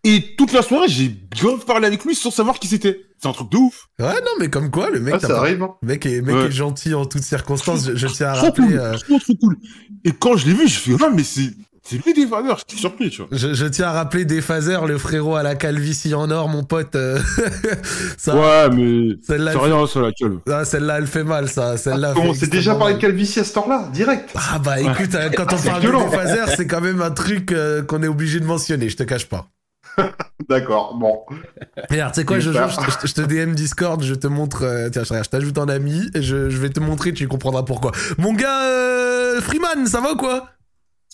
Et 0.03 0.35
toute 0.37 0.51
la 0.51 0.61
soirée, 0.61 0.87
j'ai 0.89 1.15
grave 1.35 1.65
parlé 1.65 1.87
avec 1.87 2.03
lui 2.05 2.13
sans 2.15 2.29
savoir 2.31 2.59
qui 2.59 2.67
c'était. 2.67 2.99
C'est 3.17 3.27
un 3.29 3.31
truc 3.33 3.49
de 3.49 3.57
ouf. 3.57 3.87
Ouais, 3.97 4.05
non, 4.13 4.31
mais 4.39 4.49
comme 4.49 4.69
quoi, 4.69 4.89
le 4.91 4.99
mec, 4.99 5.15
Ah, 5.15 5.19
t'as 5.19 5.27
ça 5.29 5.33
pas- 5.35 5.39
arrive. 5.39 5.63
hein. 5.63 5.69
le 5.81 5.87
mec 5.87 6.05
est, 6.05 6.21
mec 6.21 6.35
Ouais. 6.35 6.41
est 6.47 6.51
gentil 6.51 6.93
en 6.93 7.05
toutes 7.05 7.23
circonstances. 7.23 7.85
Je, 7.87 7.95
je 7.95 8.07
tiens 8.07 8.27
à 8.27 8.33
rappeler. 8.35 8.67
cool, 8.67 8.77
euh, 8.77 8.97
trop, 8.97 9.17
trop 9.19 9.33
cool. 9.35 9.57
Et 10.03 10.11
quand 10.11 10.35
je 10.37 10.45
l'ai 10.47 10.53
vu, 10.53 10.67
je 10.67 10.77
fais, 10.77 10.91
ah, 11.01 11.09
mais 11.15 11.23
c'est, 11.23 11.49
c'est 11.87 12.03
lui 12.03 12.13
Déphaseur. 12.13 12.57
J'étais 12.57 12.79
surpris, 12.81 13.09
tu 13.09 13.21
vois. 13.21 13.27
Je, 13.31 13.53
je 13.53 13.65
tiens 13.65 13.87
à 13.87 13.91
rappeler 13.91 14.25
des 14.25 14.41
phasers, 14.41 14.85
le 14.85 14.97
frérot 14.97 15.35
à 15.35 15.43
la 15.43 15.55
calvitie 15.55 16.13
en 16.13 16.29
or, 16.31 16.49
mon 16.49 16.63
pote. 16.63 16.95
euh, 16.95 17.19
ça, 18.17 18.35
Ouais, 18.35 18.75
mais 18.75 19.15
celle-là, 19.25 19.51
c'est 19.53 19.57
elle 19.59 19.73
rien 19.73 19.87
sur 19.87 20.01
la 20.01 20.11
gueule. 20.11 20.39
fait- 20.45 20.53
ah, 20.53 20.65
celle-là, 20.65 20.97
elle 20.97 21.07
fait 21.07 21.23
mal, 21.23 21.47
ça. 21.49 21.77
Celle-là. 21.77 22.13
On 22.17 22.33
fait 22.33 22.39
s'est 22.41 22.47
déjà 22.47 22.75
parlé 22.75 22.95
de 22.95 22.99
calvitie 22.99 23.39
à 23.39 23.43
ce 23.43 23.53
temps-là, 23.53 23.89
direct. 23.93 24.31
Ah 24.35 24.59
bah 24.59 24.79
écoute, 24.79 25.13
euh, 25.15 25.29
quand 25.35 25.53
on 25.53 25.57
c'est 25.57 25.69
parle 25.69 25.81
violent. 25.81 26.05
de 26.09 26.11
phasers, 26.15 26.49
c'est 26.57 26.67
quand 26.67 26.81
même 26.81 27.01
un 27.01 27.11
truc 27.11 27.51
euh, 27.51 27.81
qu'on 27.83 28.01
est 28.03 28.07
obligé 28.07 28.39
de 28.39 28.45
mentionner. 28.45 28.89
Je 28.89 28.97
te 28.97 29.03
cache 29.03 29.27
pas. 29.27 29.47
D'accord, 30.49 30.95
bon. 30.95 31.19
Regarde, 31.89 32.13
tu 32.13 32.19
sais 32.21 32.25
quoi, 32.25 32.39
je, 32.39 32.51
je, 32.51 32.57
te- 32.57 33.07
je 33.07 33.13
te 33.13 33.21
DM 33.21 33.53
Discord, 33.53 34.03
je 34.03 34.13
te 34.13 34.27
montre. 34.27 34.63
euh, 34.63 34.89
tiens, 34.89 35.03
je, 35.03 35.09
regarde, 35.09 35.25
je 35.25 35.29
t'ajoute 35.29 35.57
en 35.57 35.67
ami 35.69 36.09
et 36.13 36.21
je, 36.21 36.49
je 36.49 36.57
vais 36.57 36.69
te 36.69 36.79
montrer, 36.79 37.13
tu 37.13 37.27
comprendras 37.27 37.63
pourquoi. 37.63 37.91
Mon 38.17 38.33
gars, 38.33 38.63
euh, 38.63 39.39
Freeman, 39.41 39.85
ça 39.87 40.01
va 40.01 40.11
ou 40.13 40.17
quoi? 40.17 40.49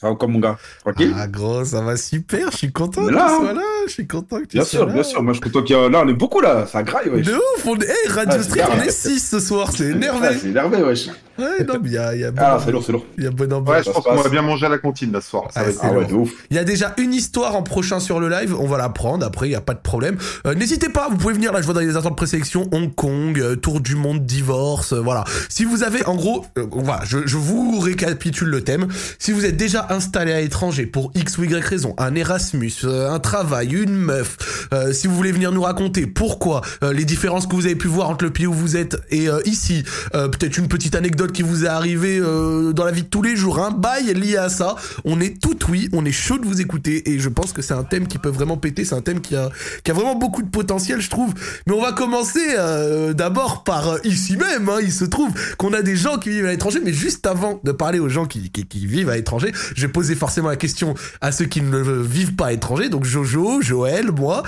Ça 0.02 0.10
va 0.10 0.16
comme 0.16 0.32
mon 0.32 0.40
gars? 0.40 0.58
Tranquille? 0.84 1.14
Ah 1.16 1.28
gros, 1.28 1.64
ça 1.64 1.82
va 1.82 1.96
super, 1.96 2.50
je 2.52 2.58
suis 2.58 2.72
content 2.72 3.02
On 3.04 3.06
que 3.06 3.10
tu 3.12 3.16
là, 3.16 3.28
hein. 3.30 3.38
sois 3.40 3.54
là, 3.54 3.62
je 3.86 3.92
suis 3.92 4.08
content 4.08 4.40
que 4.40 4.46
tu 4.46 4.58
Bien 4.58 4.64
sois 4.64 4.80
sûr, 4.80 4.88
là. 4.88 4.94
bien 4.94 5.04
sûr. 5.04 5.22
Moi, 5.22 5.34
je 5.34 5.40
suis 5.40 5.52
content 5.52 5.64
qu'il 5.64 5.76
y 5.76 5.80
a... 5.80 5.90
Là, 5.90 6.02
on 6.04 6.08
est 6.08 6.14
beaucoup, 6.14 6.42
là. 6.42 6.66
Ça 6.66 6.82
graille, 6.82 7.10
wesh. 7.10 7.28
De 7.28 7.34
ouf, 7.36 7.66
on 7.68 7.76
est... 7.78 7.86
Hey, 7.88 8.08
Radio 8.10 8.40
Ah, 8.40 8.44
Street, 8.44 8.64
on 8.76 8.82
est 8.82 8.90
6 8.90 9.20
ce 9.30 9.40
soir, 9.40 9.70
c'est 9.72 9.92
Ah, 9.92 9.96
énervé. 9.96 10.28
c'est 10.42 10.48
énervé, 10.48 10.82
wesh. 10.82 11.08
Ouais, 11.42 11.66
non, 11.66 11.74
mais 11.82 11.90
il 11.90 11.94
y 11.94 11.98
a, 11.98 12.16
il 12.16 12.22
y, 12.22 12.26
a 12.26 12.32
Ah, 12.38 12.60
c'est 12.64 12.72
lourd, 12.72 12.84
c'est 12.86 12.92
lourd. 12.92 13.06
il 13.18 13.24
y 13.24 13.28
a 13.28 13.32
bonne 13.32 13.52
Ouais, 13.54 13.80
je 13.80 13.86
ça 13.86 13.92
pense 13.94 14.04
se 14.04 14.10
qu'on 14.10 14.16
va 14.22 14.30
bien 14.30 14.42
manger 14.42 14.66
à 14.66 14.70
la 14.70 14.78
cantine 14.78 15.12
là 15.12 15.22
ce 15.22 15.30
soir. 15.30 15.46
Ça 15.52 15.62
Ah, 15.62 15.64
va 15.64 15.70
être 15.70 15.80
Ah 15.82 15.92
ouais, 15.92 16.06
cool. 16.06 16.08
de 16.08 16.14
ouf. 16.14 16.32
Il 16.50 16.56
y 16.56 16.60
a 16.60 16.64
déjà 16.64 16.94
une 16.98 17.14
histoire 17.14 17.56
en 17.56 17.64
prochain 17.64 18.00
sur 18.00 18.20
le 18.20 18.30
live, 18.30 18.56
on 18.58 18.68
va 18.68 18.78
la 18.78 18.90
prendre, 18.90 19.26
après 19.26 19.48
il 19.48 19.52
y 19.52 19.56
a 19.56 19.62
pas 19.62 19.74
de 19.74 19.80
problème. 19.82 20.18
Euh, 20.46 20.54
N'hésitez 20.54 20.90
pas, 20.90 21.08
vous 21.10 21.18
pouvez 21.18 21.34
venir, 21.34 21.52
là 21.52 21.60
je 21.62 21.66
vois 21.66 21.74
dans 21.74 21.80
les 21.82 21.96
attentes 21.98 22.12
de 22.12 22.16
présélection, 22.16 22.68
Hong 22.72 22.94
Kong, 22.94 23.40
euh, 23.40 23.56
Tour 23.56 23.82
du 23.82 23.96
Monde, 23.96 24.26
divorce, 24.26 24.94
euh, 24.94 25.00
voilà. 25.02 25.24
Si 25.50 25.66
vous 25.66 25.84
avez, 25.84 26.06
en 26.06 26.16
gros, 26.16 26.46
euh, 26.58 26.66
voilà, 26.72 27.02
je, 27.06 27.26
je 27.26 27.38
vous 27.38 27.80
récapitule 27.80 28.50
le 28.50 28.62
thème. 28.62 28.88
Si 29.20 29.32
vous 29.32 29.46
êtes 29.46 29.58
déjà 29.58 29.88
installé 29.90 30.32
à 30.34 30.42
l'étranger 30.42 30.86
pour 30.86 31.12
X 31.16 31.38
ou 31.38 31.44
Y 31.44 31.64
raison, 31.64 31.94
un 31.98 32.16
Erasmus, 32.16 32.72
euh, 32.84 33.10
un 33.12 33.20
travail, 33.20 33.74
une 33.74 33.96
meuf, 33.96 34.68
euh, 34.74 34.94
si 34.94 35.08
vous 35.08 35.16
voulez 35.16 35.32
venir 35.32 35.52
nous 35.52 35.62
raconter 35.64 36.06
pourquoi, 36.08 36.62
euh, 36.84 36.94
les 36.94 37.06
différences 37.06 37.48
que 37.48 37.56
vous 37.56 37.66
avez 37.66 37.76
pu 37.76 37.88
voir 37.88 38.10
entre 38.10 38.26
le 38.26 38.32
pays 38.32 38.48
où 38.48 38.54
vous 38.54 38.78
êtes 38.78 38.98
et 39.10 39.28
euh, 39.30 39.40
ici, 39.46 39.84
euh, 40.16 40.28
peut-être 40.28 40.58
une 40.58 40.68
petite 40.68 40.96
anecdote 40.96 41.31
qui 41.32 41.42
vous 41.42 41.66
est 41.66 41.68
arrivée 41.68 42.20
euh, 42.20 42.74
dans 42.74 42.86
la 42.86 42.92
vie 42.92 43.04
de 43.04 43.08
tous 43.08 43.22
les 43.22 43.36
jours, 43.36 43.60
un 43.60 43.72
bail 43.72 44.14
lié 44.14 44.38
à 44.38 44.50
ça, 44.50 44.76
on 45.06 45.20
est 45.20 45.42
tout 45.42 45.58
oui, 45.70 45.90
on 45.94 46.06
est 46.06 46.12
chaud 46.12 46.38
de 46.38 46.46
vous 46.46 46.62
écouter 46.62 47.10
et 47.10 47.20
je 47.20 47.30
pense 47.30 47.54
que 47.54 47.62
c'est 47.62 47.74
un 47.74 47.84
thème 47.84 48.08
qui 48.08 48.18
peut 48.18 48.30
vraiment 48.30 48.58
péter, 48.58 48.86
c'est 48.86 48.96
un 48.96 49.02
thème 49.02 49.22
qui 49.22 49.36
a, 49.36 49.50
vraiment 49.88 50.16
beaucoup 50.16 50.42
de 50.42 50.50
potentiel 50.50 51.02
je 51.02 51.10
trouve. 51.10 51.34
Mais 51.68 51.74
on 51.74 51.82
va 51.82 51.92
commencer 51.92 52.56
euh, 52.58 53.14
d'abord 53.14 53.64
par 53.64 53.90
euh, 53.90 53.98
ici 54.04 54.38
même, 54.38 54.70
hein, 54.70 54.80
il 54.82 54.92
se 54.92 55.06
trouve 55.06 55.32
qu'on 55.58 55.74
a 55.74 55.82
des 55.82 55.96
gens 55.96 56.18
qui 56.18 56.30
vivent 56.30 56.46
à 56.46 56.52
l'étranger, 56.52 56.80
mais 56.84 56.94
juste 56.94 57.26
avant 57.28 57.60
de 57.64 57.72
parler 57.72 58.00
aux 58.00 58.10
gens 58.10 58.26
qui, 58.26 58.52
qui, 58.52 58.66
qui 58.66 58.88
vivent 58.88 59.10
à 59.10 59.16
l'étranger, 59.16 59.52
je 59.76 59.82
vais 59.86 59.92
poser 59.92 60.16
forcément 60.16 60.50
la 60.50 60.56
question 60.56 60.94
à 61.22 61.32
ceux 61.32 61.46
qui 61.46 61.62
ne 61.62 61.80
vivent 61.80 62.36
pas 62.36 62.48
à 62.48 62.52
l'étranger, 62.52 62.90
donc 62.90 63.06
Jojo, 63.06 63.62
Joël, 63.62 64.12
moi, 64.12 64.44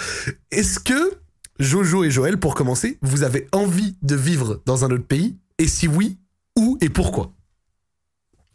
est-ce 0.52 0.80
que 0.80 1.14
Jojo 1.60 2.04
et 2.04 2.12
Joël, 2.12 2.38
pour 2.38 2.56
commencer, 2.56 2.98
vous 3.02 3.24
avez 3.24 3.48
envie 3.52 3.96
de 4.02 4.16
vivre 4.16 4.62
dans 4.66 4.86
un 4.86 4.92
autre 4.92 5.06
pays? 5.06 5.38
Et 5.60 5.68
si 5.68 5.88
oui, 5.88 6.18
où 6.58 6.78
et 6.82 6.90
pourquoi? 6.90 7.32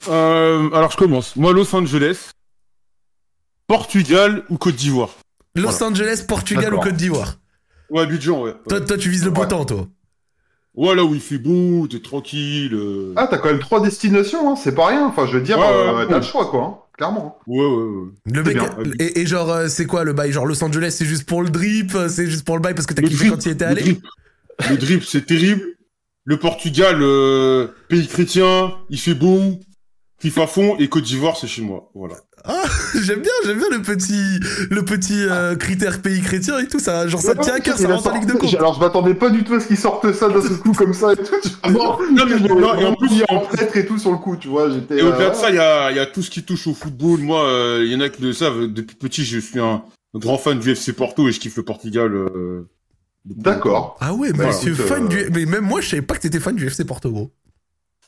Euh, 0.09 0.71
alors 0.73 0.91
je 0.93 0.97
commence. 0.97 1.35
Moi, 1.37 1.53
Los 1.53 1.75
Angeles, 1.75 2.31
Portugal 3.67 4.45
ou 4.49 4.57
Côte 4.57 4.77
d'Ivoire. 4.77 5.11
Los 5.55 5.63
Voilà. 5.71 5.87
Angeles, 5.87 6.25
Portugal 6.27 6.75
ou. 6.75 6.79
Côte 6.81 6.95
d'Ivoire? 6.95 7.39
Ouais, 7.91 8.03
Abidjan, 8.03 8.43
ouais. 8.43 8.55
toi, 8.69 8.81
toi, 8.81 8.99
tu 8.99 9.09
vises 9.09 9.25
le 9.25 9.31
beau 9.31 9.43
Ouais. 9.43 9.49
temps, 9.49 9.65
toi. 9.65 9.89
Ouais, 10.75 10.95
là 10.95 11.03
où 11.05 11.15
il 11.15 11.21
fait 11.21 11.39
beau, 11.39 11.89
t'es 11.89 12.01
tranquille. 12.01 12.75
euh. 12.75 13.13
Ah, 13.17 13.27
t'as 13.29 13.39
quand 13.39 13.49
même 13.49 13.59
trois 13.59 13.81
destinations, 13.81 14.53
hein, 14.53 14.57
c'est 14.57 14.75
pas 14.75 14.89
rien. 14.89 15.07
Enfin, 15.07 15.27
je 15.27 15.39
veux 15.39 15.43
dire, 15.43 15.59
Ouais, 15.59 15.65
euh, 15.69 15.97
ouais, 15.97 16.07
t'as 16.07 16.19
le 16.19 16.23
choix, 16.23 16.51
quoi. 16.51 16.63
hein, 16.65 16.79
Clairement. 16.97 17.39
Ouais, 17.47 17.65
ouais, 17.65 17.83
ouais. 17.83 18.09
Le 18.27 18.43
mec, 18.43 18.55
bien. 18.55 18.77
et, 18.99 19.21
et 19.21 19.27
genre, 19.27 19.51
euh, 19.51 19.69
c'est 19.69 19.87
quoi 19.87 20.05
le 20.05 20.13
bail? 20.13 20.33
Genre, 20.33 20.47
Los 20.47 20.63
Angeles, 20.63 20.95
c'est 20.97 21.05
juste 21.07 21.25
pour 21.25 21.43
le 21.43 21.49
drip, 21.51 21.97
c'est 22.09 22.27
juste 22.27 22.45
pour 22.45 22.57
le 22.57 22.61
bail 22.63 22.75
parce 22.75 22.87
que 22.87 22.95
t'as 22.95 23.03
kiffé 23.03 23.29
quand 23.29 23.45
il 23.47 23.53
était 23.53 23.65
allé? 23.65 23.81
drip. 23.83 24.05
Le 24.69 24.77
drip, 24.77 25.05
c'est 25.05 25.25
terrible. 25.25 25.63
Le 26.29 26.37
Portugal, 26.37 26.99
euh, 27.01 27.69
pays 27.89 28.07
chrétien, 28.07 28.75
il 28.91 28.99
fait 29.01 29.15
beau, 29.15 29.41
kiffe 30.21 30.37
à 30.37 30.47
fond, 30.47 30.77
et 30.79 30.87
Côte 30.91 31.05
d'Ivoire, 31.05 31.39
c'est 31.39 31.47
chez 31.47 31.63
moi. 31.63 31.91
Voilà. 31.95 32.17
Ah, 32.45 32.65
j'aime 33.03 33.23
bien, 33.23 33.33
j'aime 33.47 33.57
bien 33.57 33.71
le 33.71 33.81
petit, 33.81 34.39
le 34.71 34.85
petit 34.85 35.23
euh, 35.25 35.57
critère 35.57 36.03
pays 36.03 36.21
chrétien 36.21 36.59
et 36.59 36.69
tout, 36.69 36.81
ça, 36.81 37.09
genre 37.09 37.23
ça 37.23 37.35
tient 37.35 37.55
à 37.55 37.61
cœur, 37.61 37.79
ça 37.79 37.85
Il 37.85 37.91
a 37.91 37.95
rentre 37.97 38.11
en 38.11 38.15
ligue 38.15 38.27
de 38.29 38.35
compte. 38.35 38.55
Alors, 38.59 38.75
je 38.75 38.81
m'attendais 38.81 39.15
pas 39.15 39.31
du 39.31 39.43
tout 39.43 39.55
à 39.55 39.61
ce 39.61 39.69
qu'ils 39.69 39.79
sortent 39.79 40.13
ça 40.13 40.29
d'un 40.29 40.43
seul 40.43 40.59
coup 40.59 40.73
comme 40.75 40.93
ça 40.93 41.15
et 41.15 41.17
tout. 41.17 41.25
Ah 41.63 41.71
bon 41.71 41.97
Non, 42.13 42.27
mais 42.29 42.39
non, 42.41 42.75
et 42.79 42.85
en 42.85 42.95
plus, 42.95 43.09
en 43.31 43.37
en- 43.37 43.41
prêtre 43.47 43.75
et 43.79 43.87
tout 43.87 43.97
sur 43.99 44.13
le 44.13 44.19
coup, 44.19 44.37
tu 44.37 44.49
vois. 44.49 44.69
J'étais. 44.71 44.99
Et 44.99 45.03
au-delà 45.03 45.29
euh, 45.29 45.31
de 45.31 45.35
ça, 45.35 45.49
il 45.49 45.57
y 45.57 45.61
a, 45.61 45.91
il 45.93 45.97
y 45.97 46.01
a 46.01 46.05
tout 46.05 46.21
ce 46.21 46.29
qui 46.29 46.43
touche 46.43 46.67
au 46.67 46.75
football. 46.75 47.21
Moi, 47.21 47.43
euh, 47.43 47.83
il 47.87 47.91
y 47.91 47.97
en 47.97 48.01
a 48.03 48.11
qui 48.11 48.21
le 48.21 48.35
savent. 48.35 48.67
Depuis 48.67 48.97
petit, 48.97 49.25
je 49.25 49.39
suis 49.39 49.59
un, 49.61 49.83
un 50.15 50.19
grand 50.19 50.37
fan 50.37 50.59
du 50.59 50.71
FC 50.73 50.93
Porto 50.93 51.27
et 51.27 51.33
je 51.33 51.41
kiffe 51.41 51.57
le 51.57 51.63
Portugal. 51.63 52.13
euh, 52.15 52.69
D'accord. 53.25 53.97
Ah 54.01 54.15
ouais, 54.15 54.33
Bah, 54.33 54.47
monsieur 54.47 54.73
écoute, 54.73 54.87
fan 54.87 55.05
euh, 55.05 55.09
du, 55.09 55.31
mais 55.33 55.45
même 55.45 55.65
moi, 55.65 55.81
je 55.81 55.89
savais 55.91 56.03
pas 56.03 56.15
que 56.15 56.21
t'étais 56.21 56.41
fan 56.41 56.55
du 56.57 56.67
FC 56.67 56.85
Porto, 56.85 57.11
gros. 57.11 57.31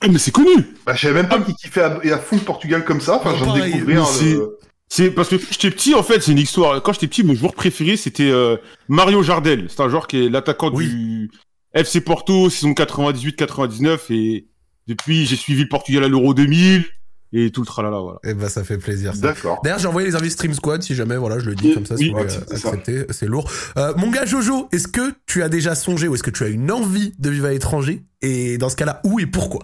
Ah, 0.01 0.09
mais 0.09 0.19
c'est 0.19 0.31
connu 0.31 0.51
Bah, 0.87 0.95
je 0.95 1.03
savais 1.03 1.15
même 1.23 1.29
pas 1.29 1.41
qu'il 1.41 1.55
kiffait 1.55 1.83
à, 1.83 1.99
à 2.15 2.19
fond 2.19 2.37
le 2.37 2.43
Portugal 2.43 2.85
comme 2.85 3.01
ça. 3.03 3.17
Enfin, 3.17 3.33
Ah, 3.35 3.39
j'en 3.39 3.53
découvrir. 3.55 4.03
mais 4.03 4.07
c'est- 4.13 4.35
le- 4.35 4.59
C'est 4.93 5.11
parce 5.13 5.29
que 5.29 5.37
j'étais 5.39 5.71
petit, 5.71 5.95
en 5.95 6.03
fait, 6.03 6.21
c'est 6.21 6.33
une 6.33 6.39
histoire. 6.39 6.83
Quand 6.83 6.93
j'étais 6.93 7.07
petit, 7.07 7.23
mon 7.23 7.35
joueur 7.35 7.55
préféré, 7.55 7.97
c'était 7.97 8.29
euh, 8.31 8.57
Mario 8.89 9.23
Jardel. 9.23 9.67
C'est 9.69 9.81
un 9.83 9.89
joueur 9.89 10.09
qui 10.09 10.25
est 10.25 10.29
l'attaquant 10.29 10.71
Oui. 10.73 10.89
du 10.89 11.31
FC 11.75 12.01
Porto, 12.01 12.51
saison 12.51 12.73
98-99. 12.73 14.11
Et 14.11 14.49
depuis, 14.89 15.27
j'ai 15.27 15.37
suivi 15.37 15.63
le 15.63 15.69
Portugal 15.69 16.03
à 16.03 16.09
l'Euro 16.09 16.35
2000 16.35 16.85
et 17.33 17.51
tout 17.51 17.61
le 17.63 17.67
tralala, 17.67 17.99
voilà. 17.99 18.19
Eh 18.25 18.35
ben, 18.35 18.49
ça 18.49 18.65
fait 18.65 18.79
plaisir. 18.79 19.15
ça. 19.15 19.21
D'accord. 19.21 19.61
D'ailleurs, 19.63 19.79
j'ai 19.79 19.89
envoyé 19.89 20.09
les 20.09 20.15
invités 20.15 20.31
Stream 20.31 20.55
Squad, 20.55 20.83
si 20.83 20.95
jamais, 20.95 21.17
voilà, 21.17 21.39
je 21.39 21.47
le 21.47 21.55
dis 21.55 21.75
comme 21.75 21.87
ça, 21.87 21.95
oui, 21.97 22.13
si 22.29 22.37
accepter, 22.55 23.07
c'est 23.11 23.27
lourd. 23.27 23.51
Euh, 23.77 23.93
mon 23.97 24.11
gars 24.11 24.25
Jojo, 24.25 24.69
est-ce 24.73 24.89
que 24.89 25.13
tu 25.27 25.43
as 25.43 25.49
déjà 25.49 25.75
songé 25.75 26.09
ou 26.09 26.15
est-ce 26.15 26.23
que 26.23 26.31
tu 26.31 26.45
as 26.45 26.49
une 26.49 26.71
envie 26.71 27.13
de 27.19 27.31
vivre 27.31 27.47
à 27.47 27.51
l'étranger? 27.51 28.03
Et 28.23 28.59
dans 28.59 28.69
ce 28.69 28.77
cas-là, 28.77 29.01
où 29.05 29.21
et 29.21 29.27
pourquoi? 29.27 29.61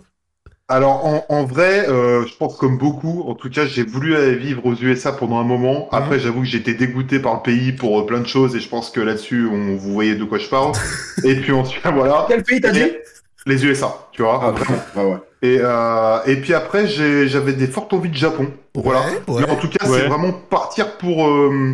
Alors 0.68 1.06
en, 1.06 1.24
en 1.28 1.44
vrai, 1.44 1.88
euh, 1.88 2.26
je 2.26 2.36
pense 2.36 2.56
comme 2.56 2.76
beaucoup, 2.76 3.22
en 3.28 3.34
tout 3.36 3.48
cas 3.48 3.66
j'ai 3.66 3.84
voulu 3.84 4.16
aller 4.16 4.34
vivre 4.34 4.66
aux 4.66 4.74
USA 4.74 5.12
pendant 5.12 5.38
un 5.38 5.44
moment. 5.44 5.88
Après 5.92 6.18
j'avoue 6.18 6.40
que 6.40 6.46
j'étais 6.48 6.74
dégoûté 6.74 7.20
par 7.20 7.34
le 7.34 7.42
pays 7.42 7.70
pour 7.70 8.00
euh, 8.00 8.04
plein 8.04 8.18
de 8.18 8.26
choses 8.26 8.56
et 8.56 8.60
je 8.60 8.68
pense 8.68 8.90
que 8.90 8.98
là-dessus 9.00 9.46
on 9.46 9.76
vous 9.76 9.92
voyez 9.92 10.16
de 10.16 10.24
quoi 10.24 10.38
je 10.38 10.48
parle. 10.48 10.72
et 11.24 11.36
puis 11.36 11.52
ensuite 11.52 11.84
voilà. 11.94 12.24
Quel 12.28 12.42
pays 12.42 12.60
t'as 12.60 12.72
dit? 12.72 12.82
Les, 13.46 13.64
USA, 13.64 14.08
tu 14.12 14.22
vois. 14.22 14.40
Ah, 14.42 14.50
vraiment 14.50 14.82
Ah 14.96 15.06
ouais. 15.06 15.16
Et, 15.42 15.58
euh, 15.60 16.18
et 16.26 16.36
puis 16.40 16.52
après 16.54 16.86
j'ai- 16.88 17.28
j'avais 17.28 17.52
des 17.52 17.66
fortes 17.66 17.92
envies 17.92 18.08
de 18.10 18.16
Japon. 18.16 18.48
Voilà. 18.74 19.00
ouais. 19.02 19.20
Mais 19.40 19.50
en 19.50 19.56
tout 19.56 19.68
cas 19.68 19.86
Ouais. 19.88 20.00
c'est 20.00 20.06
vraiment 20.08 20.32
partir 20.32 20.96
pour 20.98 21.26
euh, 21.28 21.72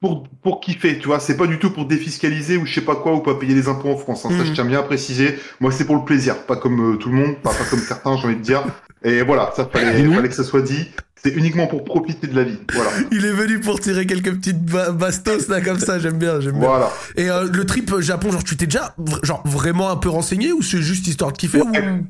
pour 0.00 0.24
pour 0.42 0.60
kiffer, 0.60 0.98
tu 0.98 1.06
vois. 1.06 1.20
C'est 1.20 1.36
pas 1.36 1.46
du 1.46 1.58
tout 1.58 1.70
pour 1.70 1.84
défiscaliser 1.86 2.56
ou 2.56 2.66
je 2.66 2.74
sais 2.74 2.80
pas 2.80 2.96
quoi 2.96 3.12
ou 3.14 3.20
pas 3.20 3.34
payer 3.34 3.54
les 3.54 3.68
impôts 3.68 3.90
en 3.90 3.96
France. 3.96 4.24
hein. 4.26 4.30
Ça 4.30 4.36
Mhm. 4.38 4.44
je 4.46 4.52
tiens 4.52 4.64
bien 4.64 4.80
à 4.80 4.82
préciser. 4.82 5.38
Moi 5.60 5.70
c'est 5.72 5.84
pour 5.84 5.96
le 5.96 6.04
plaisir, 6.04 6.44
pas 6.46 6.56
comme 6.56 6.94
euh, 6.94 6.96
tout 6.96 7.08
le 7.10 7.16
monde, 7.16 7.36
pas, 7.42 7.50
pas 7.50 7.64
comme 7.70 7.78
certains 7.80 8.16
j'ai 8.16 8.26
envie 8.26 8.36
de 8.36 8.42
dire. 8.42 8.62
Et 9.06 9.22
voilà, 9.22 9.52
ça 9.56 9.66
fallait, 9.72 10.04
fallait 10.14 10.28
que 10.28 10.34
ça 10.34 10.44
soit 10.44 10.62
dit. 10.62 10.88
C'est 11.22 11.30
uniquement 11.32 11.66
pour 11.66 11.82
profiter 11.84 12.26
de 12.26 12.36
la 12.36 12.44
vie. 12.44 12.58
Voilà. 12.72 12.90
Il 13.12 13.24
est 13.24 13.32
venu 13.32 13.58
pour 13.60 13.80
tirer 13.80 14.04
quelques 14.06 14.34
petites 14.36 14.62
ba- 14.64 14.90
bastos 14.92 15.48
là 15.48 15.60
comme 15.60 15.78
ça, 15.78 15.98
j'aime 15.98 16.18
bien, 16.18 16.40
j'aime 16.40 16.58
bien. 16.58 16.68
voilà. 16.68 16.90
Et 17.16 17.30
euh, 17.30 17.48
le 17.50 17.64
trip 17.64 17.90
euh, 17.92 18.00
Japon, 18.00 18.30
genre 18.30 18.44
tu 18.44 18.56
t'es 18.56 18.66
déjà 18.66 18.94
genre 19.22 19.42
vraiment 19.46 19.90
un 19.90 19.96
peu 19.96 20.08
renseigné 20.08 20.52
ou 20.52 20.60
c'est 20.62 20.82
juste 20.82 21.06
histoire 21.08 21.32
de 21.32 21.38
kiffer 21.38 21.62
Ouais. 21.62 21.88
ou... 21.88 22.04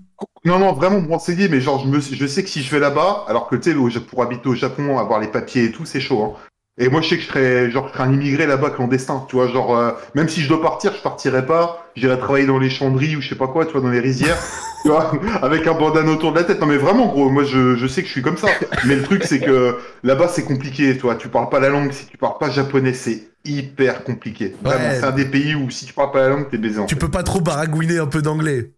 Non, 0.44 0.58
non, 0.58 0.72
vraiment 0.72 1.00
me 1.00 1.08
renseigner, 1.08 1.48
mais 1.48 1.60
genre, 1.60 1.82
je, 1.84 1.88
me, 1.88 2.00
je 2.00 2.26
sais 2.26 2.42
que 2.42 2.48
si 2.48 2.62
je 2.62 2.70
vais 2.70 2.78
là-bas, 2.78 3.24
alors 3.28 3.48
que 3.48 3.56
tu 3.56 3.72
sais, 3.74 4.00
pour 4.00 4.22
habiter 4.22 4.48
au 4.48 4.54
Japon, 4.54 4.98
avoir 4.98 5.20
les 5.20 5.28
papiers 5.28 5.64
et 5.64 5.72
tout, 5.72 5.84
c'est 5.84 6.00
chaud. 6.00 6.22
Hein. 6.22 6.32
Et 6.78 6.90
moi, 6.90 7.00
je 7.00 7.08
sais 7.08 7.16
que 7.16 7.22
je 7.22 7.28
serais, 7.28 7.70
genre, 7.70 7.88
je 7.88 7.94
serais 7.94 8.04
un 8.04 8.12
immigré 8.12 8.46
là-bas 8.46 8.68
clandestin, 8.70 9.24
tu 9.30 9.36
vois, 9.36 9.48
genre, 9.48 9.74
euh, 9.78 9.92
même 10.14 10.28
si 10.28 10.42
je 10.42 10.48
dois 10.48 10.60
partir, 10.60 10.92
je 10.94 11.00
partirai 11.00 11.46
pas, 11.46 11.86
j'irai 11.96 12.18
travailler 12.18 12.44
dans 12.46 12.58
les 12.58 12.68
chanderies 12.68 13.16
ou 13.16 13.22
je 13.22 13.30
sais 13.30 13.34
pas 13.34 13.48
quoi, 13.48 13.64
tu 13.64 13.72
vois, 13.72 13.80
dans 13.80 13.88
les 13.88 14.00
rizières, 14.00 14.36
tu 14.82 14.88
vois, 14.88 15.10
avec 15.40 15.66
un 15.66 15.72
bandana 15.72 16.10
autour 16.12 16.32
de 16.32 16.38
la 16.38 16.44
tête. 16.44 16.60
Non, 16.60 16.66
mais 16.66 16.76
vraiment, 16.76 17.06
gros, 17.06 17.30
moi, 17.30 17.44
je, 17.44 17.76
je 17.76 17.86
sais 17.86 18.02
que 18.02 18.08
je 18.08 18.12
suis 18.12 18.20
comme 18.22 18.36
ça. 18.36 18.48
Mais 18.84 18.94
le 18.96 19.02
truc, 19.02 19.24
c'est 19.24 19.40
que 19.40 19.78
là-bas, 20.02 20.28
c'est 20.28 20.44
compliqué, 20.44 20.94
tu 20.96 21.02
vois, 21.02 21.14
tu 21.16 21.28
parles 21.28 21.48
pas 21.48 21.60
la 21.60 21.70
langue, 21.70 21.92
si 21.92 22.04
tu 22.06 22.18
parles 22.18 22.36
pas 22.38 22.50
japonais, 22.50 22.92
c'est 22.92 23.22
hyper 23.46 24.04
compliqué. 24.04 24.54
Vraiment, 24.62 24.90
Ouais. 24.90 24.96
c'est 25.00 25.04
un 25.06 25.12
des 25.12 25.24
pays 25.24 25.54
où 25.54 25.70
si 25.70 25.86
tu 25.86 25.94
parles 25.94 26.10
pas 26.10 26.20
la 26.20 26.28
langue, 26.28 26.50
t'es 26.50 26.58
baisé. 26.58 26.78
en 26.78 26.84
Tu 26.84 26.94
fait. 26.94 27.00
peux 27.00 27.10
pas 27.10 27.22
trop 27.22 27.40
baragouiner 27.40 27.98
un 27.98 28.06
peu 28.06 28.20
d'anglais. 28.20 28.72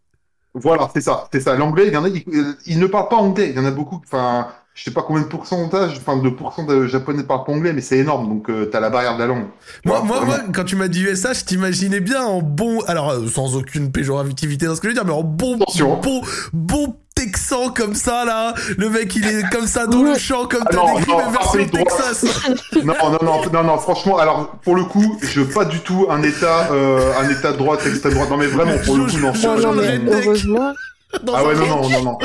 Voilà, 0.55 0.88
c'est 0.93 1.00
ça, 1.00 1.28
c'est 1.33 1.40
ça. 1.40 1.55
L'anglais, 1.57 1.87
il 1.88 1.93
y 1.93 1.97
en 1.97 2.05
a, 2.05 2.09
ils, 2.09 2.25
ils 2.67 2.78
ne 2.78 2.87
parlent 2.87 3.09
pas 3.09 3.17
anglais. 3.17 3.50
Il 3.50 3.57
y 3.57 3.59
en 3.61 3.64
a 3.64 3.71
beaucoup. 3.71 4.00
Enfin, 4.05 4.49
je 4.78 4.85
sais 4.85 4.90
pas 4.92 5.02
combien 5.02 5.23
de 5.23 5.26
pourcentage, 5.26 5.94
enfin 5.99 6.16
de 6.23 6.28
pourcent 6.28 6.62
de 6.62 6.87
japonais 6.87 7.25
parlent 7.25 7.42
pas 7.44 7.50
anglais, 7.52 7.73
mais 7.73 7.80
c'est 7.80 7.99
énorme. 7.99 8.28
Donc 8.28 8.49
euh, 8.49 8.66
t'as 8.70 8.78
la 8.78 8.90
barrière 8.90 9.14
de 9.16 9.18
la 9.20 9.26
langue. 9.26 9.47
Moi, 9.85 10.02
moi, 10.04 10.25
moi, 10.25 10.37
quand 10.54 10.62
tu 10.62 10.76
m'as 10.76 10.87
dit 10.87 11.02
USA, 11.02 11.32
je 11.32 11.44
t'imaginais 11.44 11.99
bien 11.99 12.23
en 12.23 12.42
bon, 12.42 12.78
alors 12.87 13.11
euh, 13.11 13.26
sans 13.26 13.56
aucune 13.56 13.90
péjorativité 13.90 14.66
dans 14.66 14.76
ce 14.76 14.80
que 14.80 14.87
je 14.87 14.90
veux 14.90 14.94
dire, 14.94 15.04
mais 15.04 15.12
en 15.12 15.25
bon, 15.25 15.56
Attention. 15.56 15.99
bon, 16.00 16.23
bon 16.52 16.94
texan 17.16 17.70
comme 17.75 17.97
ça 17.97 18.25
là. 18.25 18.54
Le 18.76 18.88
mec, 18.88 19.16
il 19.16 19.26
est 19.26 19.42
comme 19.50 19.66
ça 19.66 19.88
dans 19.88 20.02
le 20.04 20.16
champ, 20.16 20.47
comme 20.47 20.62
Ah 20.66 20.68
t'as 20.70 20.76
non, 20.76 20.94
décrit, 20.94 21.12
version. 21.32 21.66
Texas. 21.66 22.25
non, 22.85 22.94
non, 23.02 23.18
non, 23.20 23.42
non, 23.52 23.64
non. 23.64 23.78
Franchement, 23.78 24.18
alors 24.18 24.50
pour 24.62 24.76
le 24.76 24.85
coup, 24.85 25.18
je 25.23 25.40
veux 25.40 25.49
pas 25.52 25.64
du 25.64 25.80
tout 25.80 26.06
un 26.08 26.23
état, 26.23 26.68
euh, 26.70 27.12
un 27.20 27.28
état 27.28 27.50
de 27.50 27.56
droite, 27.56 27.80
extrême 27.85 28.14
droite. 28.14 28.30
Non, 28.30 28.37
mais 28.37 28.47
vraiment, 28.47 28.78
pour 28.85 28.97
le 28.97 29.06
coup, 29.06 29.18
non. 29.18 29.32
Je- 29.35 29.44
Non, 29.49 29.56
je- 29.56 29.62
non, 29.66 29.73
je- 29.73 29.80
mais 29.80 29.90
redneck. 29.94 30.25
heureusement. 30.26 30.73
Dans 31.23 31.35
Ah 31.35 31.45
ouais, 31.45 31.55
non, 31.55 31.67
non, 31.67 31.88
non, 31.88 32.03
non. 32.03 32.19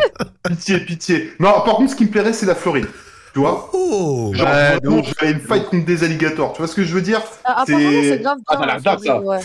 Pitié, 0.47 0.79
pitié. 0.79 1.31
Non, 1.39 1.51
par 1.65 1.75
contre, 1.75 1.91
ce 1.91 1.95
qui 1.95 2.05
me 2.05 2.09
plairait, 2.09 2.33
c'est 2.33 2.45
la 2.45 2.55
Floride. 2.55 2.87
Tu 3.33 3.39
vois 3.39 3.69
Oh. 3.73 4.31
Genre, 4.35 4.45
Ouais, 4.45 4.77
vraiment, 4.77 4.95
donc. 4.97 5.05
je 5.05 5.09
vais 5.19 5.27
aller 5.27 5.33
me 5.35 5.39
fight 5.39 5.65
contre 5.65 5.85
des 5.85 6.03
alligators. 6.03 6.53
Tu 6.53 6.59
vois 6.61 6.67
ce 6.67 6.75
que 6.75 6.83
je 6.83 6.93
veux 6.93 7.01
dire? 7.01 7.21
Ah, 7.45 7.63
C'est- 7.65 8.09
c'est 8.09 8.19
grave 8.21 8.37
Ah, 8.47 8.57
bien. 8.57 8.65
t'as 8.67 8.73
la 8.73 8.79
date, 8.79 9.03
ça. 9.03 9.19
ouais. 9.21 9.39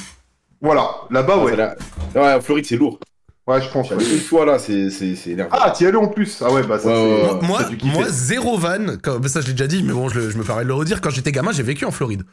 Voilà, 0.61 0.91
là-bas, 1.11 1.35
Ah, 1.39 1.45
ouais. 1.45 1.57
la- 1.57 1.75
Ouais, 2.15 2.35
en 2.35 2.41
Floride, 2.41 2.67
c'est 2.67 2.77
lourd. 2.77 2.99
Ouais, 3.47 3.63
je 3.63 3.69
pense. 3.71 3.91
Ouais. 3.91 3.97
Une 4.05 4.21
fois 4.21 4.45
là, 4.45 4.59
c'est 4.59 4.91
c'est- 4.91 5.15
c'est 5.17 5.31
énervant. 5.31 5.57
Ah, 5.59 5.71
t'y 5.71 5.87
allais 5.87 5.97
en 5.97 6.09
plus. 6.09 6.43
Ah 6.45 6.51
ouais, 6.53 6.63
bah 6.65 6.79
ça, 6.79 6.89
Ouais, 6.89 7.23
Moi, 7.41 7.61
moi, 7.85 8.03
zéro 8.09 8.59
van. 8.59 8.97
Comme, 9.03 9.27
ça, 9.29 9.41
je 9.41 9.47
l'ai 9.47 9.53
déjà 9.53 9.67
dit, 9.67 9.83
mais 9.83 9.95
bon, 9.95 10.11
je, 10.11 10.29
je 10.29 10.37
me 10.37 10.43
permets 10.45 10.65
de 10.65 10.69
le 10.69 10.75
redire. 10.75 11.01
Quand 11.01 11.09
j'étais 11.11 11.33
gamin, 11.33 11.53
j'ai 11.53 11.63
vécu 11.63 11.87
en 11.87 11.91
Floride. 11.91 12.25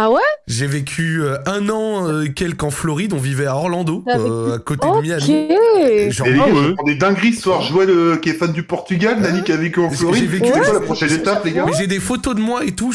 Ah 0.00 0.10
ouais? 0.12 0.20
J'ai 0.46 0.68
vécu 0.68 1.22
euh, 1.22 1.38
un 1.46 1.68
an 1.70 2.06
euh, 2.08 2.26
quelques 2.32 2.62
en 2.62 2.70
Floride. 2.70 3.12
On 3.14 3.18
vivait 3.18 3.46
à 3.46 3.56
Orlando, 3.56 4.04
T'as 4.06 4.16
euh, 4.18 4.54
à 4.54 4.58
côté 4.60 4.86
de 4.86 5.02
Miami. 5.02 5.48
Ok. 5.50 6.12
Genre, 6.12 6.26
Et 6.28 6.32
les 6.32 6.38
Ah 6.40 6.46
gars, 6.46 6.54
ouais. 6.54 6.62
j'entends 6.68 6.82
des 6.84 6.94
dingueries 6.94 7.32
ce 7.34 7.42
soir. 7.42 7.62
Joël, 7.62 7.90
euh, 7.90 8.16
qui 8.16 8.28
est 8.30 8.34
fan 8.34 8.52
du 8.52 8.62
Portugal, 8.62 9.18
Nani 9.20 9.42
qui 9.42 9.50
a 9.50 9.56
vécu 9.56 9.80
en 9.80 9.90
J'ai 9.90 9.96
Floride. 9.96 10.30
vécu- 10.30 10.52
C'est 10.54 10.60
quoi 10.60 10.72
la 10.72 10.80
prochaine 10.80 11.12
étape, 11.12 11.44
les 11.44 11.50
gars 11.52 11.64
Mais 11.66 11.72
j'ai 11.76 11.88
des 11.88 11.98
photos 11.98 12.36
de 12.36 12.40
moi 12.40 12.64
et 12.64 12.70
tout. 12.72 12.92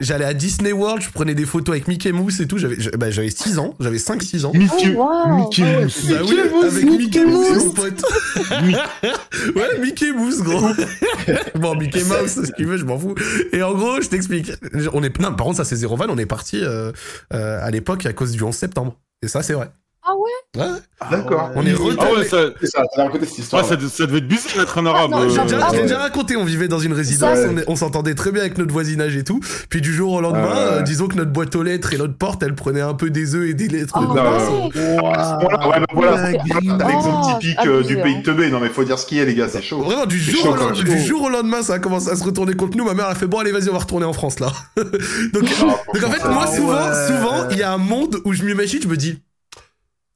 J'allais 0.00 0.24
à 0.24 0.32
Disney 0.32 0.72
World, 0.72 1.02
je 1.02 1.10
prenais 1.10 1.34
des 1.34 1.44
photos 1.44 1.74
avec 1.74 1.86
Mickey 1.86 2.12
Mouse 2.12 2.40
et 2.40 2.46
tout. 2.46 2.56
J'avais 2.56 2.76
bah, 2.98 3.10
j'avais 3.10 3.28
6 3.30 3.58
ans, 3.58 3.74
j'avais 3.78 3.98
5-6 3.98 4.46
ans. 4.46 4.52
Mickey, 4.54 4.94
Oh, 4.96 5.02
wow. 5.02 5.36
Mickey 5.36 5.62
Ah 5.66 5.82
Mouse. 5.82 6.06
Bah 6.08 6.16
oui, 6.26 6.36
Mouse, 6.50 6.64
avec 6.64 6.84
Mickey 6.84 6.98
Mickey 6.98 7.24
Mouse, 7.26 7.48
Mouse. 7.50 7.64
mon 7.66 7.70
pote. 7.72 8.02
ouais, 9.56 9.78
Mickey 9.80 10.12
Mouse, 10.12 10.40
gros. 10.42 10.68
bon, 11.56 11.74
Mickey 11.76 12.02
Mouse, 12.04 12.40
si 12.44 12.52
tu 12.56 12.64
veux, 12.64 12.76
je 12.78 12.84
m'en 12.84 12.98
fous. 12.98 13.14
Et 13.52 13.62
en 13.62 13.74
gros, 13.74 14.00
je 14.00 14.08
t'explique. 14.08 14.50
On 14.92 15.02
est, 15.02 15.18
non, 15.20 15.34
par 15.34 15.46
contre, 15.46 15.58
ça 15.58 15.64
c'est 15.64 15.76
On 16.10 16.18
est 16.18 16.26
parti 16.26 16.62
euh, 16.62 16.92
euh, 17.32 17.58
à 17.62 17.70
l'époque 17.70 18.06
à 18.06 18.12
cause 18.12 18.32
du 18.32 18.42
11 18.42 18.54
septembre. 18.54 18.98
Et 19.22 19.28
ça, 19.28 19.42
c'est 19.42 19.52
vrai. 19.52 19.70
Ah 20.12 20.16
ouais? 20.16 20.62
Ouais. 20.64 20.78
D'accord. 21.10 21.50
On 21.54 21.64
est 21.64 21.72
Ah 21.72 21.82
retourné. 21.82 22.12
ouais, 22.18 22.24
ça, 22.24 22.38
C'est 22.60 22.66
ça, 22.66 22.82
t'as 22.96 23.04
raconté 23.04 23.26
cette 23.26 23.38
histoire. 23.38 23.62
ouais, 23.62 23.68
ça, 23.68 23.76
ça 23.88 24.06
devait 24.06 24.18
être 24.18 24.26
bizarre 24.26 24.56
d'être 24.58 24.78
un 24.78 24.86
arabe. 24.86 25.10
non, 25.12 25.20
euh, 25.20 25.28
J'ai 25.28 25.38
Ah, 25.38 25.44
déjà, 25.44 25.58
ah 25.62 25.66
je 25.68 25.72
l'ai 25.74 25.76
ouais. 25.78 25.82
déjà 25.84 25.98
raconté, 26.00 26.36
on 26.36 26.44
vivait 26.44 26.66
dans 26.66 26.80
une 26.80 26.92
résidence, 26.92 27.38
Ça, 27.38 27.48
on, 27.68 27.76
s'entendait 27.76 28.14
très 28.14 28.32
bien 28.32 28.40
avec 28.42 28.58
notre 28.58 28.72
voisinage 28.72 29.14
et 29.16 29.22
tout. 29.22 29.38
Puis 29.68 29.80
du 29.80 29.94
jour 29.94 30.12
au 30.14 30.20
lendemain, 30.20 30.48
Ah 30.52 30.54
ouais. 30.54 30.60
euh, 30.78 30.82
disons 30.82 31.06
que 31.06 31.14
notre 31.16 31.30
boîte 31.30 31.54
aux 31.54 31.62
lettres 31.62 31.94
et 31.94 31.98
notre 31.98 32.16
porte, 32.16 32.42
elle 32.42 32.54
prenait 32.56 32.80
un 32.80 32.94
peu 32.94 33.08
des 33.10 33.34
œufs 33.36 33.48
et 33.48 33.54
des 33.54 33.68
lettres 33.68 33.94
Oh, 33.96 34.00
dedans. 34.12 34.14
ouais. 34.14 34.96
Voilà, 35.00 35.38
ouais, 35.68 35.80
bah 35.80 35.86
voilà, 35.94 36.30
l'exemple 36.32 37.40
typique 37.40 37.66
euh, 37.66 37.82
du 37.84 37.96
pays 37.96 38.16
de 38.18 38.22
teubé. 38.22 38.50
Non, 38.50 38.58
mais 38.60 38.68
faut 38.68 38.84
dire 38.84 38.98
ce 38.98 39.06
qu'il 39.06 39.18
y 39.18 39.20
a, 39.20 39.24
les 39.24 39.34
gars, 39.36 39.48
c'est 39.48 39.62
chaud. 39.62 39.82
Vraiment, 39.82 40.06
du 40.06 40.18
jour, 40.18 40.42
chaud, 40.58 40.64
au 40.70 40.72
du 40.82 40.98
jour 41.02 41.22
au 41.22 41.28
lendemain, 41.30 41.62
ça 41.62 41.74
a 41.74 41.78
commencé 41.78 42.10
à 42.10 42.16
se 42.16 42.24
retourner 42.24 42.54
contre 42.54 42.76
nous. 42.76 42.84
Ma 42.84 42.94
mère 42.94 43.06
a 43.06 43.14
fait 43.14 43.26
bon, 43.26 43.38
allez, 43.38 43.52
vas-y, 43.52 43.68
on 43.68 43.74
va 43.74 43.78
retourner 43.78 44.06
en 44.06 44.12
France 44.12 44.40
là. 44.40 44.48
donc, 44.76 45.44
donc 45.44 46.04
en 46.04 46.10
fait, 46.10 46.28
moi, 46.28 46.44
Ah 46.46 46.56
souvent, 46.56 46.80
souvent, 47.06 47.48
il 47.52 47.58
y 47.58 47.62
a 47.62 47.72
un 47.72 47.78
monde 47.78 48.16
où 48.24 48.32
je 48.32 48.42
m'imagine, 48.44 48.80
je 48.82 48.88
me 48.88 48.96
dis. 48.96 49.20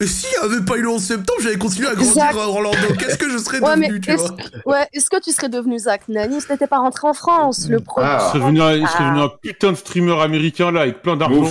Et 0.04 0.06
s'il 0.06 0.28
n'y 0.28 0.52
avait 0.54 0.62
pas 0.64 0.76
eu 0.76 0.82
le 0.82 0.90
11 0.90 1.02
septembre, 1.02 1.38
j'avais 1.42 1.56
continué 1.56 1.88
à 1.88 1.94
grandir 1.94 2.10
Exact. 2.24 2.34
à 2.38 2.46
Orlando. 2.46 2.76
Qu'est-ce 2.98 3.16
que 3.16 3.30
je 3.30 3.38
serais 3.38 3.58
Ouais, 3.60 3.74
mais 3.76 3.86
devenu, 3.88 4.00
tu 4.02 4.10
est-ce 4.10 4.22
vois 4.22 4.36
ouais, 4.66 4.86
est-ce 4.92 5.08
que 5.08 5.18
tu 5.18 5.32
serais 5.32 5.48
devenu 5.48 5.78
Zach 5.78 6.02
Nani 6.08 6.42
si 6.42 6.46
t'étais 6.46 6.66
pas 6.66 6.76
rentré 6.76 7.08
en 7.08 7.14
France 7.14 7.66
Le. 7.70 7.78
Ah. 7.96 8.18
Il 8.20 8.28
serait 8.28 8.38
devenu 8.40 8.60
un, 8.60 8.72
il 8.74 8.86
serait 8.86 9.04
devenu 9.04 9.20
un 9.20 9.30
putain 9.40 9.70
de 9.72 9.76
streamer 9.76 10.20
américain 10.20 10.70
là 10.70 10.82
avec 10.82 11.00
plein 11.00 11.16
d'argent. 11.16 11.50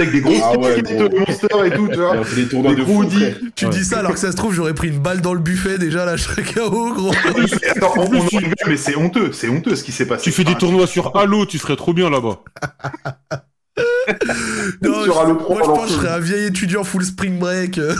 Avec 0.00 0.10
des 0.10 0.20
gros 0.20 0.34
Ah 0.42 0.58
ouais, 0.58 0.82
de 0.82 1.16
monsters 1.18 1.64
et 1.64 1.70
tout, 1.70 1.86
tu 1.88 1.96
vois. 1.98 2.16
on 2.16 2.24
fait 2.24 2.42
des 2.42 2.48
tournois 2.48 2.74
de 2.74 2.82
gros 2.82 3.02
fou. 3.04 3.08
Tu 3.54 3.66
dis 3.68 3.84
ça 3.84 4.00
alors 4.00 4.14
que 4.14 4.18
ça 4.18 4.32
se 4.32 4.36
trouve, 4.36 4.52
j'aurais 4.52 4.74
pris 4.74 4.88
une 4.88 4.98
balle 4.98 5.20
dans 5.20 5.34
le 5.34 5.40
buffet 5.40 5.78
déjà, 5.78 6.04
là, 6.04 6.16
je 6.16 6.24
serais 6.24 6.42
KO, 6.42 6.92
gros. 6.92 7.12
Attends, 7.76 7.92
on, 7.98 8.00
on 8.16 8.20
rigole, 8.20 8.54
mais 8.66 8.76
c'est 8.76 8.96
honteux, 8.96 9.30
c'est 9.32 9.48
honteux 9.48 9.76
ce 9.76 9.84
qui 9.84 9.92
s'est 9.92 10.06
passé. 10.06 10.24
Tu 10.24 10.32
fais 10.32 10.42
des 10.42 10.50
Enfin, 10.50 10.58
tournois 10.58 10.86
sur 10.88 11.16
Halo, 11.16 11.46
tu 11.46 11.58
serais 11.58 11.76
trop 11.76 11.92
bien 11.92 12.10
là-bas. 12.10 12.40
Non, 14.82 15.04
je- 15.04 15.32
moi, 15.32 15.60
je 15.62 15.66
pense 15.66 15.84
que 15.86 15.88
je 15.88 15.94
serais 15.94 16.08
un 16.08 16.18
vieil 16.18 16.46
étudiant 16.46 16.84
full 16.84 17.04
spring 17.04 17.38
break. 17.38 17.78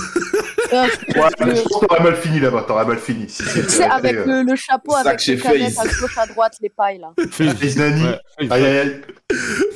Ouais, 0.73 1.29
mais 1.47 1.57
je 1.57 1.63
pense 1.63 1.81
que 1.81 1.87
t'aurais 1.87 2.03
mal 2.03 2.17
fini 2.17 2.41
là-bas, 2.41 2.65
t'aurais 2.67 2.87
mal 2.87 2.99
fini. 2.99 3.27
Si, 3.29 3.43
sais, 3.45 3.85
avec 3.85 4.15
euh, 4.17 4.25
le, 4.27 4.51
le 4.51 4.57
chapeau, 4.57 4.95
avec 4.95 5.19
chez 5.19 5.37
les 5.37 5.41
canettes 5.41 5.79
à 5.79 5.85
gauche, 5.85 6.19
à 6.19 6.27
droite, 6.27 6.55
les 6.61 6.71
pailles 6.71 6.99
là. 6.99 7.13
Face. 7.31 7.77
Nani. 7.77 8.07
Aïe, 8.39 8.51
aïe, 8.51 8.79
aïe. 8.79 9.01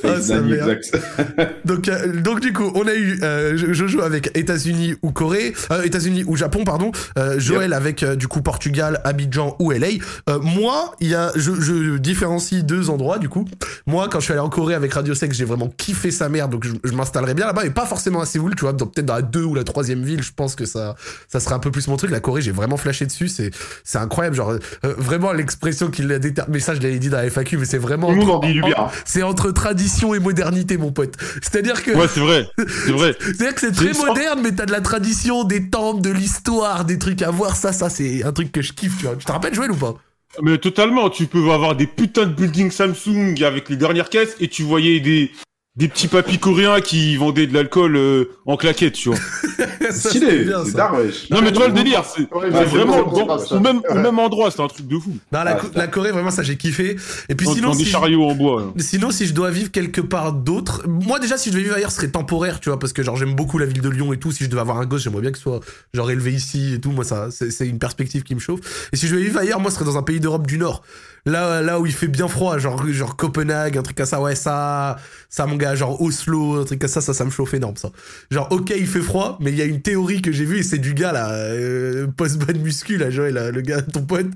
Ah, 0.03 0.21
ça 0.21 0.37
exact. 0.37 0.97
Donc, 1.65 1.87
euh, 1.87 2.21
donc 2.21 2.39
du 2.39 2.53
coup, 2.53 2.71
on 2.75 2.87
a 2.87 2.93
eu 2.93 3.19
euh, 3.23 3.57
Jojo 3.73 4.01
avec 4.01 4.37
États-Unis 4.37 4.95
ou 5.01 5.11
Corée, 5.11 5.53
euh, 5.71 5.81
États-Unis 5.83 6.23
ou 6.27 6.35
Japon, 6.35 6.63
pardon. 6.63 6.91
Euh, 7.17 7.39
Joël 7.39 7.73
avec 7.73 8.03
euh, 8.03 8.15
du 8.15 8.27
coup 8.27 8.41
Portugal, 8.41 9.01
Abidjan 9.03 9.55
ou 9.59 9.71
LA. 9.71 9.87
Euh, 10.29 10.39
moi, 10.41 10.95
il 10.99 11.09
y 11.09 11.15
a, 11.15 11.31
je, 11.35 11.59
je 11.59 11.97
différencie 11.97 12.63
deux 12.63 12.89
endroits 12.89 13.17
du 13.17 13.29
coup. 13.29 13.45
Moi, 13.87 14.07
quand 14.09 14.19
je 14.19 14.25
suis 14.25 14.33
allé 14.33 14.41
en 14.41 14.49
Corée 14.49 14.75
avec 14.75 14.93
Radio 14.93 15.15
Sex, 15.15 15.35
j'ai 15.35 15.45
vraiment 15.45 15.69
kiffé 15.69 16.11
sa 16.11 16.29
mère, 16.29 16.47
donc 16.49 16.63
je, 16.65 16.73
je 16.83 16.93
m'installerai 16.93 17.33
bien 17.33 17.47
là-bas, 17.47 17.65
et 17.65 17.71
pas 17.71 17.85
forcément 17.85 18.21
à 18.21 18.25
Séoul, 18.25 18.55
tu 18.55 18.61
vois, 18.61 18.73
donc 18.73 18.93
peut-être 18.93 19.07
dans 19.07 19.15
la 19.15 19.21
deux 19.21 19.43
ou 19.43 19.55
la 19.55 19.63
troisième 19.63 20.03
ville, 20.03 20.21
je 20.21 20.31
pense 20.35 20.55
que 20.55 20.65
ça, 20.65 20.86
ça, 20.87 20.95
ça 21.27 21.39
serait 21.39 21.55
un 21.55 21.59
peu 21.59 21.71
plus 21.71 21.87
mon 21.87 21.97
truc. 21.97 22.11
La 22.11 22.19
Corée, 22.19 22.41
j'ai 22.41 22.51
vraiment 22.51 22.77
flashé 22.77 23.05
dessus. 23.05 23.27
C'est, 23.27 23.51
c'est 23.83 23.97
incroyable. 23.97 24.35
Genre, 24.35 24.51
euh, 24.51 24.59
vraiment 24.97 25.31
l'expression 25.33 25.89
qu'il 25.89 26.11
a 26.11 26.19
déterminée. 26.19 26.57
Mais 26.57 26.59
ça, 26.59 26.75
je 26.75 26.81
l'avais 26.81 26.99
dit 26.99 27.09
dans 27.09 27.17
la 27.17 27.29
FAQ, 27.29 27.57
mais 27.57 27.65
c'est 27.65 27.77
vraiment. 27.77 28.09
Entre- 28.09 28.47
du 28.47 28.61
bien. 28.61 28.87
C'est 29.05 29.23
entre 29.23 29.51
tradition 29.51 30.13
et 30.13 30.19
modernité, 30.19 30.77
mon 30.77 30.91
pote. 30.91 31.15
C'est-à-dire 31.41 31.83
que. 31.83 31.91
Ouais, 31.91 32.07
c'est 32.07 32.19
vrai. 32.19 32.47
C'est 32.57 32.91
vrai. 32.91 33.15
C'est-à-dire 33.19 33.55
que 33.55 33.61
c'est 33.61 33.71
très 33.71 33.93
moderne, 33.93 34.39
mais 34.43 34.51
t'as 34.51 34.65
de 34.65 34.71
la 34.71 34.81
tradition, 34.81 35.43
des 35.43 35.69
temples, 35.69 36.01
de 36.01 36.11
l'histoire, 36.11 36.85
des 36.85 36.97
trucs 36.97 37.21
à 37.21 37.31
voir. 37.31 37.55
Ça, 37.55 37.73
ça, 37.73 37.89
c'est 37.89 38.23
un 38.23 38.31
truc 38.31 38.51
que 38.51 38.61
je 38.61 38.73
kiffe, 38.73 38.97
tu 38.97 39.05
vois. 39.05 39.15
Tu 39.15 39.25
te 39.25 39.31
rappelles 39.31 39.53
Joël 39.53 39.71
ou 39.71 39.75
pas? 39.75 39.95
Mais 40.41 40.57
totalement, 40.57 41.09
tu 41.09 41.25
peux 41.25 41.51
avoir 41.51 41.75
des 41.75 41.87
putains 41.87 42.25
de 42.25 42.33
buildings 42.33 42.69
Samsung 42.69 43.41
avec 43.43 43.69
les 43.69 43.77
dernières 43.77 44.09
caisses 44.09 44.35
et 44.39 44.47
tu 44.47 44.63
voyais 44.63 44.99
des, 44.99 45.31
des 45.77 45.87
petits 45.87 46.07
papis 46.07 46.39
coréens 46.39 46.81
qui 46.81 47.15
vendaient 47.17 47.47
de 47.47 47.53
l'alcool 47.53 47.95
euh, 47.95 48.25
en 48.45 48.57
claquettes, 48.57 48.93
tu 48.93 49.09
vois. 49.09 49.17
Stylé, 49.91 50.47
c'est 50.65 50.73
dark, 50.75 50.97
wesh. 50.97 51.29
Non 51.29 51.41
mais 51.41 51.51
tu 51.51 51.57
vois 51.57 51.67
le 51.67 51.73
délire, 51.73 52.03
c'est 52.03 52.27
Ouais, 52.33 52.49
vraiment 52.49 53.03
bon, 53.03 53.27
au, 53.51 53.59
même, 53.59 53.81
au 53.89 53.93
même 53.95 54.19
endroit, 54.19 54.51
c'est 54.51 54.61
un 54.61 54.67
truc 54.67 54.87
de 54.87 54.97
fou. 54.97 55.11
Non, 55.31 55.43
la, 55.43 55.51
Ah, 55.51 55.53
Co- 55.55 55.67
putain. 55.67 55.79
la 55.79 55.87
Corée, 55.87 56.11
vraiment, 56.11 56.31
ça, 56.31 56.43
j'ai 56.43 56.57
kiffé. 56.57 56.97
Et 57.29 57.35
puis 57.35 57.45
Dans, 57.45 57.53
sinon, 57.53 57.69
dans 57.71 57.75
des 57.75 57.85
chariots 57.85 58.25
en 58.29 58.35
bois. 58.35 58.61
hein. 58.63 58.73
sinon, 58.77 59.11
si 59.11 59.25
je 59.27 59.33
dois 59.33 59.49
vivre 59.51 59.71
quelque 59.71 60.01
part 60.01 60.33
d'autre, 60.33 60.83
moi 60.87 61.19
déjà, 61.19 61.37
si 61.37 61.49
je 61.49 61.53
devais 61.53 61.63
vivre 61.63 61.75
ailleurs, 61.75 61.91
ce 61.91 61.97
serait 61.97 62.09
temporaire, 62.11 62.59
tu 62.59 62.69
vois, 62.69 62.79
parce 62.79 62.91
que 62.93 63.03
genre 63.03 63.15
j'aime 63.15 63.35
beaucoup 63.35 63.57
la 63.57 63.65
ville 63.65 63.81
de 63.81 63.89
Lyon 63.89 64.11
et 64.13 64.17
tout. 64.17 64.31
Si 64.31 64.43
je 64.43 64.49
devais 64.49 64.61
avoir 64.61 64.77
un 64.79 64.85
gosse, 64.85 65.03
j'aimerais 65.03 65.21
bien 65.21 65.31
que 65.31 65.37
ce 65.37 65.43
soit 65.43 65.59
genre 65.93 66.09
élevé 66.11 66.33
ici 66.33 66.73
et 66.73 66.79
tout. 66.81 66.91
Moi, 66.91 67.03
ça, 67.03 67.27
c'est 67.31 67.51
c'est 67.51 67.67
une 67.67 67.79
perspective 67.79 68.23
qui 68.23 68.35
me 68.35 68.39
chauffe. 68.39 68.89
Et 68.91 68.95
si 68.97 69.07
je 69.07 69.13
devais 69.13 69.25
vivre 69.25 69.39
ailleurs, 69.39 69.59
moi, 69.59 69.69
ce 69.71 69.75
serait 69.75 69.85
dans 69.85 69.97
un 69.97 70.03
pays 70.03 70.19
d'Europe 70.19 70.47
du 70.47 70.57
Nord. 70.57 70.81
Là, 71.27 71.61
là 71.61 71.79
où 71.79 71.85
il 71.85 71.91
fait 71.91 72.07
bien 72.07 72.27
froid, 72.29 72.57
genre, 72.57 72.87
genre 72.87 73.15
Copenhague, 73.17 73.77
un 73.77 73.81
truc 73.83 73.97
comme 73.97 74.05
ça, 74.05 74.21
ouais, 74.21 74.33
ça, 74.33 74.95
ça, 75.29 75.45
mon 75.45 75.57
gars, 75.57 75.75
genre 75.75 76.01
Oslo, 76.01 76.61
un 76.61 76.63
truc 76.63 76.79
comme 76.79 76.89
ça, 76.89 77.01
ça, 77.01 77.13
ça 77.13 77.25
me 77.25 77.29
chauffe 77.29 77.53
énorme, 77.53 77.75
ça. 77.75 77.89
Genre, 78.31 78.47
ok, 78.49 78.71
il 78.77 78.87
fait 78.87 79.01
froid, 79.01 79.37
mais 79.41 79.51
il 79.51 79.57
y 79.57 79.61
a 79.61 79.65
une 79.65 79.81
théorie 79.81 80.21
que 80.21 80.31
j'ai 80.31 80.45
vue, 80.45 80.59
et 80.59 80.63
c'est 80.63 80.77
du 80.77 80.93
gars, 80.93 81.11
là, 81.11 81.29
euh, 81.31 82.07
post-ban 82.15 82.57
muscu, 82.63 82.97
là, 82.97 83.09
Joël, 83.09 83.33
là, 83.33 83.51
le 83.51 83.59
gars, 83.61 83.81
ton 83.81 84.03
pote, 84.03 84.27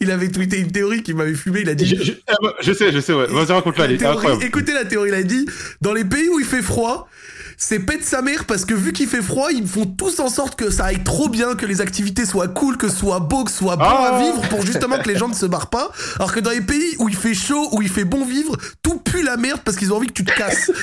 il 0.00 0.08
avait 0.10 0.28
tweeté 0.28 0.58
une 0.60 0.70
théorie 0.70 1.02
qui 1.02 1.14
m'avait 1.14 1.34
fumé, 1.34 1.62
il 1.62 1.68
a 1.68 1.74
dit, 1.74 1.84
Je, 1.86 2.00
je- 2.02 2.12
ah 2.28 2.34
je 2.62 2.72
sais, 2.72 2.92
je 2.92 3.00
sais, 3.00 3.12
ouais. 3.12 3.26
Vas-y, 3.26 3.52
raconte-la, 3.52 3.84
elle 3.86 3.90
la 3.90 3.96
est 3.96 3.98
théorie- 3.98 4.16
incroyable. 4.16 4.44
écoutez 4.44 4.72
la 4.72 4.84
théorie, 4.84 5.08
il 5.10 5.14
a 5.16 5.22
dit 5.24 5.46
dans 5.80 5.92
les 5.92 6.04
pays 6.04 6.28
où 6.28 6.38
il 6.38 6.46
fait 6.46 6.62
froid, 6.62 7.08
c'est 7.56 7.80
pète 7.80 8.04
sa 8.04 8.22
mère 8.22 8.44
parce 8.44 8.64
que 8.64 8.74
vu 8.74 8.92
qu'il 8.92 9.06
fait 9.06 9.22
froid, 9.22 9.48
ils 9.50 9.66
font 9.66 9.86
tous 9.86 10.20
en 10.20 10.28
sorte 10.28 10.56
que 10.56 10.70
ça 10.70 10.86
aille 10.86 11.02
trop 11.02 11.28
bien, 11.28 11.54
que 11.54 11.64
les 11.66 11.80
activités 11.80 12.26
soient 12.26 12.48
cool, 12.48 12.76
que 12.76 12.88
ce 12.88 12.96
soit 12.96 13.20
beau, 13.20 13.44
que 13.44 13.50
ce 13.50 13.58
soit 13.58 13.76
bon 13.76 13.84
à 13.84 14.20
vivre 14.20 14.48
pour 14.48 14.64
justement 14.64 14.98
que 14.98 15.08
les 15.08 15.16
gens 15.16 15.28
ne 15.28 15.34
se 15.34 15.46
barrent 15.46 15.70
pas. 15.70 15.90
Alors 16.16 16.32
que 16.32 16.40
dans 16.40 16.50
les 16.50 16.60
pays 16.60 16.96
où 16.98 17.08
il 17.08 17.16
fait 17.16 17.34
chaud, 17.34 17.68
où 17.72 17.82
il 17.82 17.88
fait 17.88 18.04
bon 18.04 18.24
vivre, 18.24 18.56
tout 18.82 18.98
pue 18.98 19.22
la 19.22 19.36
merde 19.36 19.60
parce 19.64 19.76
qu'ils 19.76 19.92
ont 19.92 19.96
envie 19.96 20.08
que 20.08 20.12
tu 20.12 20.24
te 20.24 20.34
casses. 20.34 20.70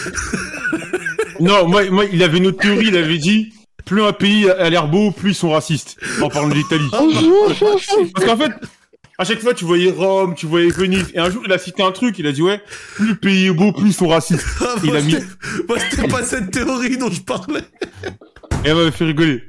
Non, 1.40 1.68
moi, 1.68 1.90
moi, 1.90 2.06
il 2.06 2.22
avait 2.22 2.38
une 2.38 2.48
autre 2.48 2.60
théorie, 2.60 2.88
il 2.88 2.96
avait 2.96 3.18
dit, 3.18 3.54
plus 3.86 4.04
un 4.04 4.14
pays 4.14 4.50
a 4.50 4.70
l'air 4.70 4.88
beau, 4.88 5.12
plus 5.12 5.32
ils 5.32 5.36
sont 5.36 5.50
racistes. 5.50 5.98
En 6.22 6.30
parlant 6.30 6.48
d'Italie. 6.50 6.90
Parce 6.92 8.26
qu'en 8.26 8.38
fait, 8.38 8.52
à 9.24 9.26
chaque 9.26 9.40
fois, 9.42 9.54
tu 9.54 9.66
voyais 9.66 9.92
Rome, 9.92 10.36
tu 10.36 10.46
voyais 10.46 10.70
Venise, 10.70 11.12
et 11.14 11.20
un 11.20 11.30
jour, 11.30 11.42
il 11.46 11.52
a 11.52 11.58
cité 11.58 11.82
un 11.84 11.92
truc, 11.92 12.20
il 12.20 12.28
a 12.28 12.32
dit, 12.32 12.42
ouais, 12.42 12.62
plus 12.96 13.08
le 13.10 13.16
pays 13.16 13.48
est 13.48 13.52
beau, 13.52 13.72
plus 13.72 13.88
ils 13.88 13.94
sont 13.94 14.08
racistes. 14.08 14.46
Ah, 14.62 14.76
Il 14.84 14.90
moi, 14.92 15.00
a 15.00 15.02
mis- 15.02 15.12
c'était- 15.14 15.26
Moi, 15.68 15.78
c'était 15.90 16.08
pas 16.08 16.24
cette 16.24 16.52
théorie 16.52 16.98
dont 16.98 17.10
je 17.10 17.22
parlais. 17.22 17.62
Et 18.66 18.70
elle 18.70 18.76
m'avait 18.76 18.92
fait 18.92 19.06
rigoler. 19.06 19.44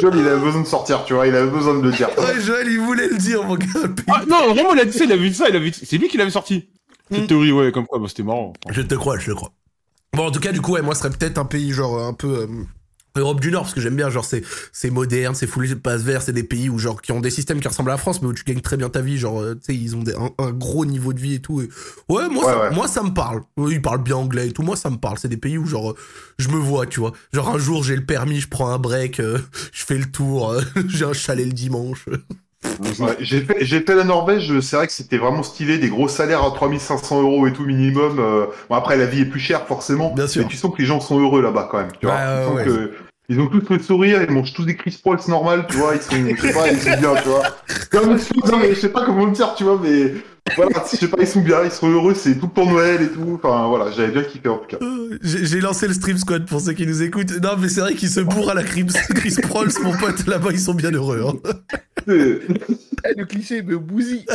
Joël, 0.00 0.14
il 0.18 0.26
avait 0.28 0.40
besoin 0.40 0.60
de 0.62 0.66
sortir, 0.66 1.04
tu 1.06 1.14
vois, 1.14 1.26
il 1.26 1.34
avait 1.34 1.50
besoin 1.50 1.78
de 1.78 1.82
le 1.82 1.92
dire. 1.92 2.08
Ouais, 2.18 2.40
Joël, 2.40 2.66
il 2.68 2.78
voulait 2.80 3.08
le 3.08 3.16
dire, 3.16 3.42
mon 3.44 3.54
gars. 3.56 3.66
Ah, 4.08 4.22
non, 4.28 4.52
vraiment, 4.52 4.74
il 4.74 4.80
a 4.80 4.84
dit 4.84 4.96
ça, 4.96 5.04
il 5.04 5.12
avait 5.12 5.28
dit 5.28 5.34
ça, 5.34 5.48
il 5.48 5.56
avait 5.56 5.70
dit- 5.70 5.80
c'est 5.84 5.96
lui 5.98 6.08
qui 6.08 6.16
l'avait 6.18 6.30
sorti. 6.30 6.68
Cette 7.10 7.22
Hmm. 7.24 7.26
théorie, 7.26 7.52
ouais, 7.52 7.72
comme 7.72 7.86
quoi, 7.86 7.98
bah, 7.98 8.06
c'était 8.08 8.22
marrant. 8.22 8.52
Je 8.70 8.80
te 8.82 8.94
crois, 8.94 9.18
je 9.18 9.26
te 9.26 9.32
crois. 9.36 9.52
Bon, 10.14 10.26
en 10.26 10.30
tout 10.30 10.40
cas, 10.40 10.52
du 10.52 10.60
coup, 10.60 10.72
ouais, 10.72 10.82
moi, 10.82 10.94
ce 10.94 11.00
serait 11.02 11.10
peut-être 11.10 11.38
un 11.38 11.44
pays, 11.44 11.72
genre, 11.72 11.98
un 12.02 12.14
peu. 12.14 12.28
euh, 12.28 12.46
Europe 13.16 13.40
du 13.40 13.50
Nord, 13.52 13.62
parce 13.62 13.74
que 13.74 13.80
j'aime 13.80 13.94
bien, 13.94 14.10
genre, 14.10 14.24
c'est, 14.24 14.42
c'est 14.72 14.90
moderne, 14.90 15.34
c'est 15.36 15.46
full 15.46 15.64
passe 15.76 16.02
vert, 16.02 16.20
c'est 16.20 16.32
des 16.32 16.42
pays 16.42 16.68
où, 16.68 16.78
genre, 16.78 17.00
qui 17.00 17.12
ont 17.12 17.20
des 17.20 17.30
systèmes 17.30 17.60
qui 17.60 17.68
ressemblent 17.68 17.90
à 17.90 17.94
la 17.94 17.98
France, 17.98 18.20
mais 18.20 18.28
où 18.28 18.32
tu 18.32 18.42
gagnes 18.42 18.60
très 18.60 18.76
bien 18.76 18.88
ta 18.88 19.00
vie, 19.02 19.18
genre, 19.18 19.40
euh, 19.40 19.54
tu 19.54 19.60
sais, 19.66 19.74
ils 19.76 19.94
ont 19.94 20.02
des- 20.02 20.14
un, 20.14 20.30
un 20.38 20.50
gros 20.50 20.84
niveau 20.84 21.12
de 21.12 21.20
vie 21.20 21.34
et 21.34 21.40
tout. 21.40 21.62
et- 21.62 21.68
Ouais, 22.08 22.28
moi, 22.28 22.44
Ouais, 22.44 22.52
ça, 22.52 22.60
ouais. 22.60 22.74
moi, 22.74 22.88
ça 22.88 23.02
me 23.04 23.10
parle. 23.14 23.42
Oui, 23.56 23.74
Ils 23.74 23.82
parlent 23.82 24.02
bien 24.02 24.16
anglais 24.16 24.48
et 24.48 24.52
tout, 24.52 24.62
moi, 24.62 24.74
ça 24.76 24.90
me 24.90 24.96
parle. 24.96 25.18
C'est 25.18 25.28
des 25.28 25.36
pays 25.36 25.58
où, 25.58 25.66
genre, 25.66 25.92
euh, 25.92 25.96
je 26.38 26.48
me 26.48 26.56
vois, 26.56 26.86
tu 26.86 26.98
vois. 27.00 27.12
Genre, 27.32 27.48
un 27.48 27.58
jour, 27.58 27.84
j'ai 27.84 27.94
le 27.96 28.04
permis, 28.04 28.40
je 28.40 28.48
prends 28.48 28.70
un 28.70 28.78
break, 28.78 29.20
euh, 29.20 29.38
je 29.72 29.84
fais 29.84 29.96
le 29.98 30.10
tour, 30.10 30.50
euh, 30.50 30.60
j'ai 30.88 31.04
un 31.04 31.12
chalet 31.12 31.46
le 31.46 31.52
dimanche. 31.52 32.06
Ouais, 33.00 33.16
j'ai 33.20 33.40
fait, 33.40 33.94
la 33.94 34.04
Norvège, 34.04 34.60
c'est 34.60 34.76
vrai 34.76 34.86
que 34.86 34.92
c'était 34.92 35.18
vraiment 35.18 35.42
stylé, 35.42 35.78
des 35.78 35.88
gros 35.88 36.08
salaires 36.08 36.44
à 36.44 36.50
3500 36.50 37.22
euros 37.22 37.46
et 37.46 37.52
tout 37.52 37.64
minimum. 37.64 38.18
euh, 38.18 38.46
Bon, 38.68 38.76
après, 38.76 38.96
la 38.96 39.06
vie 39.06 39.22
est 39.22 39.26
plus 39.26 39.40
chère, 39.40 39.66
forcément. 39.66 40.12
Bien 40.14 40.26
sûr. 40.26 40.42
Mais 40.42 40.48
tu 40.48 40.56
sens 40.56 40.72
que 40.74 40.78
les 40.80 40.86
gens 40.86 41.00
sont 41.00 41.20
heureux 41.20 41.42
là-bas, 41.42 41.68
quand 41.70 41.78
même. 41.78 41.92
Tu 42.00 42.06
vois. 42.06 42.14
Ouais, 42.14 42.20
Tu 42.38 42.44
sens 42.44 42.54
ouais, 42.56 42.64
que 42.64 42.92
Ils 43.30 43.40
ont 43.40 43.46
tous 43.46 43.64
le 43.70 43.78
sourire, 43.82 44.22
ils 44.22 44.30
mangent 44.30 44.52
tous 44.52 44.66
des 44.66 44.76
Chris 44.76 44.98
Pauls 45.02 45.18
normal, 45.28 45.66
tu 45.70 45.78
vois, 45.78 45.94
ils 45.94 46.02
sont, 46.02 46.10
je 46.36 46.40
sais 46.42 46.52
pas, 46.52 46.68
ils 46.70 46.78
sont 46.78 47.00
bien, 47.00 47.14
tu 47.22 47.28
vois. 47.28 47.42
Comme, 47.90 48.10
non, 48.50 48.58
mais 48.58 48.74
je 48.74 48.80
sais 48.80 48.90
pas 48.90 49.06
comment 49.06 49.24
le 49.24 49.32
dire, 49.32 49.54
tu 49.56 49.64
vois, 49.64 49.80
mais 49.82 50.12
voilà, 50.56 50.84
je 50.92 50.96
sais 50.98 51.08
pas, 51.08 51.16
ils 51.20 51.26
sont 51.26 51.40
bien, 51.40 51.64
ils 51.64 51.70
sont 51.70 51.90
heureux, 51.90 52.12
c'est 52.12 52.38
tout 52.38 52.48
pour 52.48 52.66
Noël 52.70 53.00
et 53.00 53.08
tout. 53.08 53.40
Enfin, 53.42 53.66
voilà, 53.68 53.90
j'avais 53.92 54.12
bien 54.12 54.24
kiffé 54.24 54.48
en 54.50 54.58
tout 54.58 54.66
cas. 54.66 54.76
Euh, 54.82 55.18
J'ai 55.22 55.60
lancé 55.62 55.88
le 55.88 55.94
stream 55.94 56.18
squad 56.18 56.44
pour 56.46 56.60
ceux 56.60 56.74
qui 56.74 56.86
nous 56.86 57.02
écoutent. 57.02 57.40
Non, 57.42 57.56
mais 57.58 57.70
c'est 57.70 57.80
vrai 57.80 57.94
qu'ils 57.94 58.10
se 58.10 58.20
bourrent 58.20 58.50
à 58.50 58.54
la 58.54 58.62
Chris, 58.62 58.84
Chris 59.14 59.36
Prolls, 59.40 59.72
mon 59.82 59.96
pote. 59.96 60.26
Là-bas, 60.26 60.50
ils 60.52 60.60
sont 60.60 60.74
bien 60.74 60.90
heureux. 60.90 61.24
hein. 61.26 61.50
Eh, 62.06 62.40
le 63.16 63.24
cliché 63.24 63.62
me 63.62 63.78
bousille. 63.78 64.26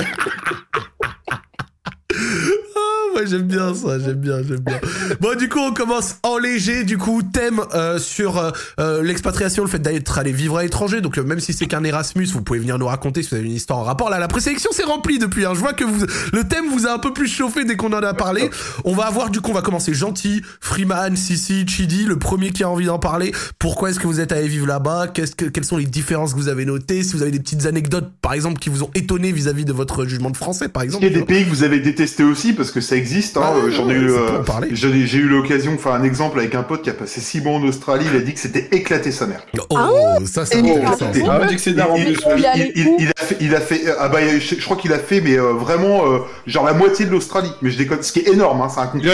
Ah, 2.13 3.15
ouais, 3.15 3.27
j'aime 3.27 3.43
bien 3.43 3.73
ça, 3.73 3.99
j'aime 3.99 4.15
bien, 4.15 4.37
j'aime 4.41 4.59
bien. 4.59 4.79
Bon, 5.19 5.37
du 5.37 5.47
coup, 5.49 5.59
on 5.59 5.73
commence 5.73 6.17
en 6.23 6.37
léger. 6.37 6.83
Du 6.83 6.97
coup, 6.97 7.21
thème 7.21 7.61
euh, 7.73 7.99
sur 7.99 8.37
euh, 8.37 8.51
euh, 8.79 9.03
l'expatriation, 9.03 9.63
le 9.63 9.69
fait 9.69 9.79
d'être 9.79 10.17
allé 10.17 10.31
vivre 10.31 10.57
à 10.57 10.63
l'étranger. 10.63 11.01
Donc, 11.01 11.17
euh, 11.17 11.23
même 11.23 11.39
si 11.39 11.53
c'est 11.53 11.65
qu'un 11.67 11.83
Erasmus, 11.83 12.25
vous 12.27 12.41
pouvez 12.41 12.59
venir 12.59 12.77
nous 12.79 12.87
raconter 12.87 13.21
si 13.23 13.29
vous 13.29 13.35
avez 13.35 13.45
une 13.45 13.53
histoire 13.53 13.79
en 13.79 13.83
rapport. 13.83 14.09
Là, 14.09 14.19
la 14.19 14.27
présélection 14.27 14.71
s'est 14.71 14.83
remplie 14.83 15.19
depuis. 15.19 15.45
Hein. 15.45 15.51
Je 15.53 15.59
vois 15.59 15.73
que 15.73 15.83
vous, 15.83 16.05
le 16.33 16.43
thème 16.47 16.65
vous 16.71 16.87
a 16.87 16.93
un 16.93 16.99
peu 16.99 17.13
plus 17.13 17.27
chauffé 17.27 17.63
dès 17.63 17.75
qu'on 17.75 17.93
en 17.93 18.01
a 18.03 18.13
parlé. 18.13 18.49
On 18.85 18.95
va 18.95 19.05
avoir, 19.05 19.29
du 19.29 19.41
coup, 19.41 19.51
on 19.51 19.55
va 19.55 19.61
commencer 19.61 19.93
gentil. 19.93 20.41
Freeman, 20.61 21.15
Sissi, 21.15 21.65
Chidi, 21.67 22.05
le 22.05 22.17
premier 22.17 22.51
qui 22.51 22.63
a 22.63 22.69
envie 22.69 22.85
d'en 22.85 22.99
parler. 22.99 23.31
Pourquoi 23.59 23.91
est-ce 23.91 23.99
que 23.99 24.07
vous 24.07 24.19
êtes 24.19 24.31
allé 24.31 24.47
vivre 24.47 24.67
là-bas? 24.67 25.07
Qu'est-ce 25.13 25.35
que, 25.35 25.45
Quelles 25.45 25.65
sont 25.65 25.77
les 25.77 25.85
différences 25.85 26.33
que 26.33 26.39
vous 26.39 26.47
avez 26.47 26.65
notées? 26.65 27.03
Si 27.03 27.13
vous 27.13 27.21
avez 27.21 27.31
des 27.31 27.39
petites 27.39 27.65
anecdotes, 27.65 28.09
par 28.21 28.33
exemple, 28.33 28.59
qui 28.59 28.69
vous 28.69 28.83
ont 28.83 28.91
étonné 28.95 29.31
vis-à- 29.31 29.53
d'vis 29.53 29.65
de 29.65 29.73
votre 29.73 30.05
jugement 30.05 30.29
de 30.29 30.37
français, 30.37 30.69
par 30.69 30.83
exemple. 30.83 31.05
qu'il 31.05 31.13
y 31.13 31.17
a 31.17 31.19
des 31.19 31.25
pays 31.25 31.43
que 31.45 31.49
vous 31.49 31.63
avez 31.63 31.79
détestés 31.99 32.23
aussi 32.23 32.53
parce 32.53 32.71
que 32.71 32.81
ça 32.81 32.95
existe. 32.95 33.37
Hein, 33.37 33.41
Ah, 33.43 33.53
euh, 33.55 33.69
J'en 33.71 33.89
ai 33.89 33.93
eu, 33.93 34.09
ça 34.09 34.15
euh, 34.15 34.65
j'ai 34.71 35.17
eu 35.17 35.27
l'occasion, 35.27 35.73
enfin 35.75 35.93
un 35.93 36.03
exemple 36.03 36.39
avec 36.39 36.55
un 36.55 36.63
pote 36.63 36.81
qui 36.81 36.89
a 36.89 36.93
passé 36.93 37.19
six 37.19 37.41
mois 37.41 37.53
en 37.53 37.63
Australie. 37.63 38.05
Il 38.11 38.17
a 38.17 38.21
dit 38.21 38.33
que 38.33 38.39
c'était 38.39 38.67
éclaté 38.71 39.11
sa 39.11 39.27
mère. 39.27 39.41
Oh, 39.69 39.77
ça 40.25 40.45
c'est 40.45 40.57
intéressant. 40.59 41.11
Ah, 41.29 41.39
que 41.47 41.57
c'est 41.57 41.79
en 41.81 41.95
Il- 41.95 43.09
a 43.09 43.23
fait, 43.25 43.37
il 43.41 43.55
a 43.55 43.61
fait, 43.61 43.87
euh, 43.87 43.95
ah 43.99 44.09
bah, 44.09 44.19
je, 44.39 44.55
je 44.55 44.63
crois 44.63 44.77
qu'il 44.77 44.93
a 44.93 44.99
fait, 44.99 45.21
mais 45.21 45.37
euh, 45.37 45.53
vraiment, 45.53 46.05
euh, 46.11 46.19
genre 46.47 46.65
la 46.65 46.73
moitié 46.73 47.05
de 47.05 47.11
l'Australie. 47.11 47.51
Mais 47.61 47.69
je 47.71 47.77
déconne, 47.77 48.01
ce 48.01 48.11
qui 48.11 48.19
est 48.19 48.29
énorme, 48.29 48.61
hein, 48.61 48.67
c'est 48.73 48.79
un 48.81 48.87
continent. 48.87 49.13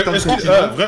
Vraie, 0.75 0.85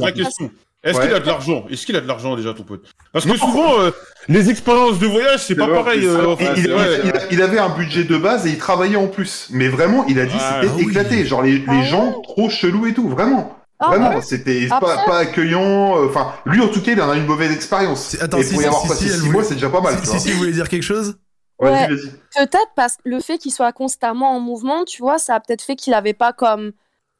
Ouais, 0.00 0.12
question, 0.12 0.50
Est-ce 0.86 0.98
Ouais. 0.98 1.06
qu'il 1.06 1.14
a 1.14 1.20
de 1.20 1.26
l'argent? 1.26 1.64
Est-ce 1.68 1.84
qu'il 1.84 1.96
a 1.96 2.00
de 2.00 2.06
l'argent 2.08 2.36
déjà, 2.36 2.54
ton 2.54 2.62
pote? 2.62 2.84
Parce 3.12 3.26
que 3.26 3.36
souvent, 3.36 3.80
euh, 3.80 3.90
les 4.28 4.48
expériences 4.50 4.98
de 4.98 5.06
voyage, 5.06 5.44
c'est 5.44 5.54
pas 5.54 5.66
vrai, 5.66 5.74
pareil. 5.82 6.06
euh, 6.06 6.28
enfin, 6.28 6.52
il, 6.56 6.62
c'est- 6.62 6.68
il- 6.68 6.74
ouais. 6.74 7.00
il- 7.04 7.12
il 7.32 7.42
avait 7.42 7.58
un 7.58 7.68
budget 7.70 8.04
de 8.04 8.16
base 8.16 8.46
et 8.46 8.50
il 8.50 8.58
travaillait 8.58 8.96
en 8.96 9.08
plus. 9.08 9.48
Mais 9.50 9.68
vraiment, 9.68 10.04
il 10.08 10.18
a 10.20 10.26
dit 10.26 10.32
Ah, 10.38 10.60
c'était 10.62 10.72
oui. 10.74 10.82
éclaté. 10.88 11.24
Genre 11.26 11.42
les, 11.42 11.58
les 11.58 11.64
Ah 11.68 11.82
gens 11.82 12.20
trop 12.22 12.48
chelous 12.48 12.86
et 12.86 12.94
tout, 12.94 13.08
vraiment. 13.08 13.52
Ah, 13.78 13.88
Vraiment, 13.88 14.14
ouais. 14.14 14.22
c'était 14.22 14.66
pas, 14.68 14.80
pas 14.80 15.18
accueillant. 15.18 16.02
Enfin, 16.06 16.32
lui 16.46 16.62
en 16.62 16.68
tout 16.68 16.80
cas, 16.80 16.92
il 16.92 17.00
en 17.02 17.10
a 17.10 17.16
une 17.16 17.26
mauvaise 17.26 17.52
expérience. 17.52 18.16
Attends, 18.20 18.38
et 18.38 18.42
si, 18.42 18.52
pour 18.54 18.60
y 18.60 18.62
si, 18.62 18.68
avoir 18.68 18.82
si, 18.82 18.88
passé 18.88 19.00
si, 19.04 19.06
elle 19.08 19.12
six 19.14 19.20
voulait- 19.20 19.32
mois, 19.32 19.44
c'est 19.44 19.54
déjà 19.54 19.68
pas 19.68 19.80
mal. 19.82 19.94
Si, 20.02 20.18
si, 20.20 20.30
vous 20.32 20.38
voulez 20.38 20.52
dire 20.52 20.68
quelque 20.68 20.82
chose? 20.82 21.16
Ouais. 21.58 21.86
Peut-être 21.88 22.70
parce 22.74 22.94
que 22.96 23.02
le 23.04 23.20
fait 23.20 23.38
qu'il 23.38 23.52
soit 23.52 23.72
constamment 23.72 24.34
en 24.36 24.40
mouvement, 24.40 24.84
tu 24.84 25.02
vois, 25.02 25.18
ça 25.18 25.34
a 25.34 25.40
peut-être 25.40 25.62
fait 25.62 25.74
qu'il 25.76 25.92
avait 25.94 26.14
pas 26.14 26.32
comme 26.32 26.72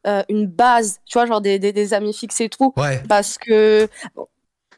euh, 0.06 0.22
une 0.28 0.46
base, 0.46 0.98
tu 1.06 1.18
vois, 1.18 1.26
genre 1.26 1.40
des, 1.40 1.58
des, 1.58 1.72
des 1.72 1.94
amis 1.94 2.14
fixes 2.14 2.40
et 2.40 2.48
tout. 2.48 2.72
Ouais. 2.76 3.02
Parce 3.08 3.38
que, 3.38 3.88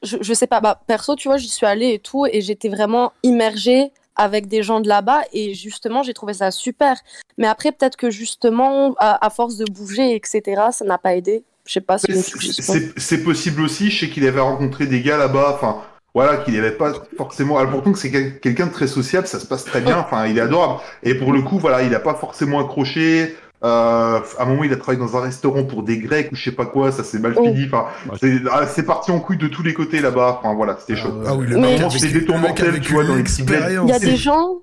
je, 0.03 0.17
je 0.21 0.35
sais 0.35 0.47
pas, 0.47 0.61
bah, 0.61 0.81
perso, 0.87 1.17
tu 1.17 1.29
vois, 1.29 1.37
j'y 1.37 1.49
suis 1.49 1.67
allée 1.67 1.93
et 1.95 1.99
tout, 1.99 2.27
et 2.27 2.41
j'étais 2.41 2.69
vraiment 2.69 3.13
immergée 3.23 3.91
avec 4.17 4.49
des 4.49 4.63
gens 4.65 4.81
de 4.81 4.89
là-bas, 4.89 5.23
et 5.33 5.55
justement, 5.55 6.03
j'ai 6.03 6.13
trouvé 6.15 6.35
ça 6.35 6.51
super. 6.51 6.97
Mais 7.37 7.47
après, 7.47 7.71
peut-être 7.71 7.97
que 7.97 8.11
justement, 8.11 8.95
à, 8.99 9.25
à 9.25 9.31
force 9.31 9.57
de 9.57 9.65
bouger, 9.71 10.15
etc., 10.17 10.43
ça 10.73 10.85
n'a 10.85 10.99
pas 10.99 11.15
aidé. 11.15 11.45
Je 11.67 11.75
sais 11.75 11.81
pas, 11.81 11.99
c'est 11.99 12.11
une 12.13 12.23
C'est- 12.23 13.23
possible 13.23 13.61
aussi. 13.61 13.91
Je 13.91 14.01
sais 14.07 14.11
qu'il 14.11 14.27
avait 14.27 14.41
rencontré 14.41 14.87
des 14.87 15.03
gars 15.03 15.19
là-bas. 15.19 15.53
Enfin, 15.55 15.83
voilà, 16.15 16.39
qu'il 16.39 16.55
n'avait 16.55 16.73
pas 16.73 16.95
forcément. 17.17 17.59
Alors, 17.59 17.71
pourtant 17.71 17.93
que 17.93 17.99
c'est 17.99 18.11
quel- 18.11 18.41
quelqu'un 18.41 18.67
de 18.69 18.73
très 18.73 18.87
sociable, 18.87 19.27
ça 19.27 19.39
se 19.39 19.47
passe 19.47 19.65
très 19.67 19.83
bien. 19.83 19.99
Enfin, 20.07 20.27
il 20.27 20.39
est 20.39 20.41
adorable. 20.41 20.81
Et 21.03 21.15
pour 21.15 21.33
le 21.33 21.43
coup, 21.43 21.59
voilà, 21.59 21.83
il 21.83 21.91
n'a 21.91 22.01
pas 22.01 22.15
forcément 22.15 22.59
accroché. 22.61 23.37
Euh, 23.65 24.21
à 24.39 24.43
un 24.43 24.45
moment, 24.47 24.63
il 24.63 24.73
a 24.73 24.77
travaillé 24.77 24.99
dans 25.05 25.17
un 25.17 25.21
restaurant 25.21 25.65
pour 25.65 25.83
des 25.83 25.99
Grecs 25.99 26.31
ou 26.31 26.37
je 26.37 26.45
sais 26.45 26.53
pas 26.53 26.67
quoi. 26.67 26.93
Ça 26.93 27.03
s'est 27.03 27.19
mal 27.19 27.35
Oh. 27.37 27.43
fini. 27.45 27.65
Enfin, 27.67 27.87
c'est 28.21 28.37
ah, 28.53 28.67
c'est 28.69 28.85
parti 28.85 29.11
en 29.11 29.19
couille 29.19 29.37
de 29.39 29.49
tous 29.49 29.63
les 29.65 29.75
côtés 29.75 30.01
là-bas. 30.01 30.39
Enfin, 30.41 30.55
voilà, 30.55 30.77
c'était 30.79 30.95
chaud. 31.01 31.13
Ah 31.27 31.35
oui, 31.35 31.47
le 31.49 31.57
Mais- 31.59 31.75
avec- 31.81 31.91
c'est 31.93 32.09
des 32.13 32.25
tours 32.25 32.39
mortels, 32.39 32.81
tu 32.81 32.93
vois, 32.93 33.05
dans 33.05 33.17
l'expérience. 33.17 33.89
Il 33.89 33.93
y 33.93 33.97
a 33.97 33.99
des 33.99 34.17
gens, 34.17 34.59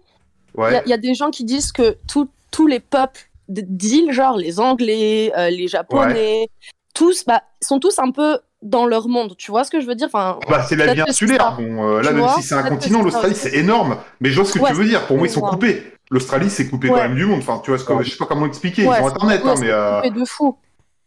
il 0.56 0.60
y 0.60 0.62
Ouais. 0.64 0.76
a- 0.78 0.84
il 0.86 0.90
y, 0.90 0.94
a 0.94 0.98
des 0.98 1.14
gens 1.14 1.30
qui 1.30 1.44
disent 1.44 1.74
que 1.74 1.98
tout- 2.08 2.30
tous 2.52 2.68
les 2.68 2.80
peuples 2.80 3.20
d'îles, 3.50 4.12
genre 4.14 4.38
les 4.38 4.60
Anglais, 4.62 5.32
euh, 5.38 5.50
les 5.50 5.68
Japonais, 5.68 6.48
tous 6.94 7.26
bah, 7.26 7.42
sont 7.62 7.80
tous 7.80 8.00
un 8.00 8.12
peu 8.12 8.40
dans 8.66 8.86
leur 8.86 9.08
monde. 9.08 9.36
Tu 9.38 9.52
vois 9.52 9.64
ce 9.64 9.72
que 9.72 9.80
je 9.80 9.86
veux 9.86 9.96
dire? 9.96 10.08
Enfin, 10.08 10.40
Bah, 10.50 10.66
c'est 10.68 10.76
la 10.76 10.94
vie 10.94 11.02
insulaire. 11.02 11.56
Bon, 11.58 11.88
euh, 11.88 12.02
là, 12.02 12.10
Tu 12.10 12.16
même 12.16 12.30
si 12.36 12.44
c'est 12.44 12.56
un 12.56 12.64
continent, 12.64 13.02
l'Australie, 13.02 13.36
c'est 13.36 13.54
énorme. 13.54 13.98
Mais 14.20 14.30
je 14.30 14.36
vois 14.36 14.46
ce 14.50 14.54
que 14.54 14.60
Ouais, 14.60 14.72
tu 14.72 14.76
veux 14.76 14.86
dire. 14.86 15.06
Pour 15.08 15.18
moi, 15.18 15.28
ils 15.28 15.32
sont 15.32 15.42
coupés. 15.42 15.84
L'Australie, 16.12 16.50
c'est 16.50 16.68
coupé 16.68 16.90
Ouais. 16.90 16.96
quand 17.00 17.08
même 17.08 17.16
du 17.16 17.26
monde. 17.26 17.40
Enfin, 17.40 17.62
tu 17.64 17.72
vois, 17.72 17.78
ce 17.80 17.84
que, 17.86 18.04
je 18.04 18.10
sais 18.12 18.18
pas 18.18 18.26
comment 18.26 18.46
expliquer. 18.46 18.86
Ouais, 18.88 18.98
Ils 19.00 19.04
ont 19.04 19.08
Internet, 19.08 19.42
hein, 19.46 19.56
mais 19.60 19.70
euh, 19.70 20.02
coupé 20.02 20.20
de 20.20 20.26
fou. 20.26 20.58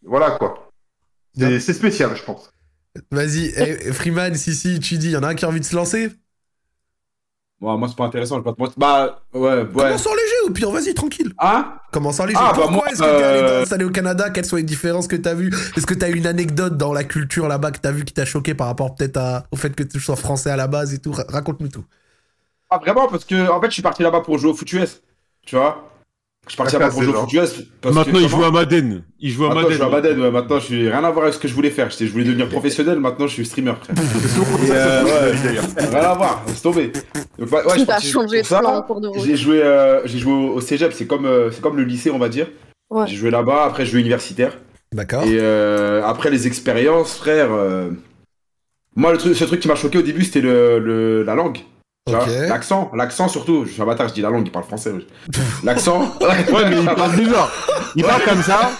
voilà, 0.04 0.30
quoi. 0.32 0.70
C'est 1.36 1.60
spécial, 1.72 2.10
je 2.16 2.22
pense. 2.22 2.50
Vas-y, 3.12 3.52
eh, 3.56 3.92
Freeman, 3.92 4.34
si, 4.34 4.54
si, 4.54 4.80
tu 4.80 4.96
dis, 4.98 5.10
y 5.10 5.16
en 5.16 5.22
a 5.22 5.28
un 5.28 5.34
qui 5.34 5.44
a 5.44 5.48
envie 5.48 5.60
de 5.60 5.64
se 5.64 5.76
lancer? 5.76 6.10
Bon, 7.60 7.76
moi, 7.76 7.88
c'est 7.88 7.96
pas 7.96 8.04
intéressant, 8.04 8.36
je 8.36 8.40
vais 8.40 8.44
pas 8.44 8.52
te 8.54 8.60
mentir. 8.60 8.74
Bah, 8.76 9.20
ouais, 9.34 9.40
ouais. 9.62 9.66
Commence 9.72 10.06
en 10.06 10.10
léger, 10.14 10.34
au 10.46 10.50
pire, 10.50 10.70
vas-y, 10.70 10.94
tranquille. 10.94 11.32
Hein? 11.40 11.74
Commence 11.92 12.20
en 12.20 12.24
léger. 12.26 12.38
Ah, 12.40 12.52
bah, 12.52 12.54
Pourquoi 12.54 12.70
moi, 12.70 12.84
est-ce 12.88 13.00
que 13.00 13.04
t'es 13.04 13.24
allé 13.24 13.84
euh, 13.84 13.88
au 13.88 13.90
Canada? 13.90 14.30
Quelles 14.30 14.44
sont 14.44 14.54
les 14.56 14.62
différences 14.62 15.08
que 15.08 15.16
t'as 15.16 15.34
vues? 15.34 15.52
Est-ce 15.76 15.84
que 15.86 15.94
t'as 15.94 16.08
une 16.08 16.26
anecdote 16.26 16.76
dans 16.76 16.92
la 16.92 17.02
culture 17.02 17.48
là-bas 17.48 17.72
que 17.72 17.78
t'as 17.80 17.90
vu 17.90 18.04
qui 18.04 18.14
t'a 18.14 18.24
choqué 18.24 18.54
par 18.54 18.68
rapport 18.68 18.94
peut-être 18.94 19.42
au 19.50 19.56
fait 19.56 19.74
que 19.74 19.82
tu 19.82 19.98
sois 19.98 20.14
français 20.14 20.50
à 20.50 20.56
la 20.56 20.68
base 20.68 20.94
et 20.94 20.98
tout? 20.98 21.10
Ra- 21.10 21.24
Raconte-nous 21.28 21.68
tout. 21.68 21.84
Pas 22.70 22.78
vraiment, 22.78 23.08
parce 23.08 23.24
que, 23.24 23.50
en 23.50 23.60
fait, 23.60 23.66
je 23.68 23.72
suis 23.72 23.82
parti 23.82 24.04
là-bas 24.04 24.20
pour 24.20 24.38
jouer 24.38 24.50
au 24.50 24.54
foot 24.54 24.72
US. 24.74 25.02
Tu 25.44 25.56
vois? 25.56 25.90
Je 26.48 26.52
suis 26.54 26.56
parti 26.56 26.72
La 26.74 26.78
là-bas 26.80 26.92
pour 26.92 27.02
jouer 27.02 27.14
au 27.14 27.20
foot 27.20 27.32
US. 27.34 27.62
Parce 27.80 27.94
Maintenant, 27.94 28.12
que, 28.18 28.24
il 28.24 28.28
joue 28.28 28.42
à 28.44 28.50
Madden. 28.50 29.02
Il 29.20 29.30
joue 29.30 29.44
à 29.44 29.48
Maintenant, 29.48 29.60
je 29.62 29.66
Madden. 29.68 29.78
joue 29.78 29.84
à 29.84 29.90
Madden, 29.90 30.20
ouais. 30.20 30.30
Maintenant, 30.30 30.58
je 30.58 30.64
suis 30.64 30.88
rien 30.88 31.04
à 31.04 31.10
voir 31.10 31.24
avec 31.24 31.34
ce 31.34 31.38
que 31.38 31.46
je 31.48 31.54
voulais 31.54 31.70
faire. 31.70 31.90
Je 31.90 32.04
voulais 32.06 32.24
devenir 32.24 32.48
professionnel, 32.48 32.98
maintenant, 32.98 33.26
je 33.26 33.34
suis 33.34 33.46
streamer, 33.46 33.74
frère. 33.80 33.96
C'est 34.66 34.72
euh, 34.72 35.04
ouais. 35.04 35.86
Rien 35.90 35.98
à 36.00 36.14
voir. 36.14 36.42
Donc, 36.64 36.74
ouais, 36.76 36.92
je 37.38 37.70
suis 37.70 37.84
Tout 37.86 37.92
a 37.92 38.00
changé 38.00 38.36
de 38.42 38.48
pour 38.48 38.48
ça. 38.48 38.60
plan 38.86 39.00
de 39.00 39.08
route. 39.08 39.22
J'ai 39.24 39.36
joué, 39.36 39.62
euh, 39.62 40.00
j'ai 40.06 40.18
joué 40.18 40.32
au 40.32 40.54
au 40.54 40.60
cégep, 40.60 40.92
c'est 40.92 41.06
comme, 41.06 41.26
euh, 41.26 41.50
c'est 41.52 41.60
comme 41.60 41.76
le 41.76 41.84
lycée, 41.84 42.10
on 42.10 42.18
va 42.18 42.28
dire. 42.28 42.46
Ouais. 42.90 43.04
J'ai 43.06 43.16
joué 43.16 43.30
là-bas, 43.30 43.64
après, 43.66 43.84
je 43.84 43.90
joué 43.92 44.00
universitaire. 44.00 44.56
D'accord 44.92 45.24
Et 45.24 45.36
euh, 45.38 46.02
après 46.04 46.30
les 46.30 46.46
expériences, 46.46 47.14
frère. 47.16 47.48
euh, 47.52 47.90
Moi, 48.96 49.12
le 49.12 49.18
truc, 49.18 49.36
ce 49.36 49.44
truc 49.44 49.60
qui 49.60 49.68
m'a 49.68 49.74
choqué 49.74 49.98
au 49.98 50.02
début, 50.02 50.24
c'était 50.24 50.40
le, 50.40 50.78
le- 50.78 51.22
la 51.22 51.34
langue. 51.34 51.58
Tu 52.08 52.14
vois, 52.14 52.24
Ok. 52.24 52.48
L'accent, 52.48 52.90
l'accent 52.94 53.28
surtout. 53.28 53.64
Je 53.66 53.72
suis 53.72 53.82
un 53.82 53.86
bâtard, 53.86 54.08
je 54.08 54.14
dis 54.14 54.22
la 54.22 54.30
langue, 54.30 54.46
il 54.46 54.50
parle 54.52 54.64
français. 54.64 54.90
ouais. 54.90 55.06
L'accent. 55.64 56.00
Ouais, 56.20 56.64
mais 56.68 56.80
il 56.80 56.86
parle 56.86 57.16
bizarre. 57.16 57.52
Il 57.96 58.04
parle 58.04 58.22
comme 58.24 58.42
ça. 58.42 58.70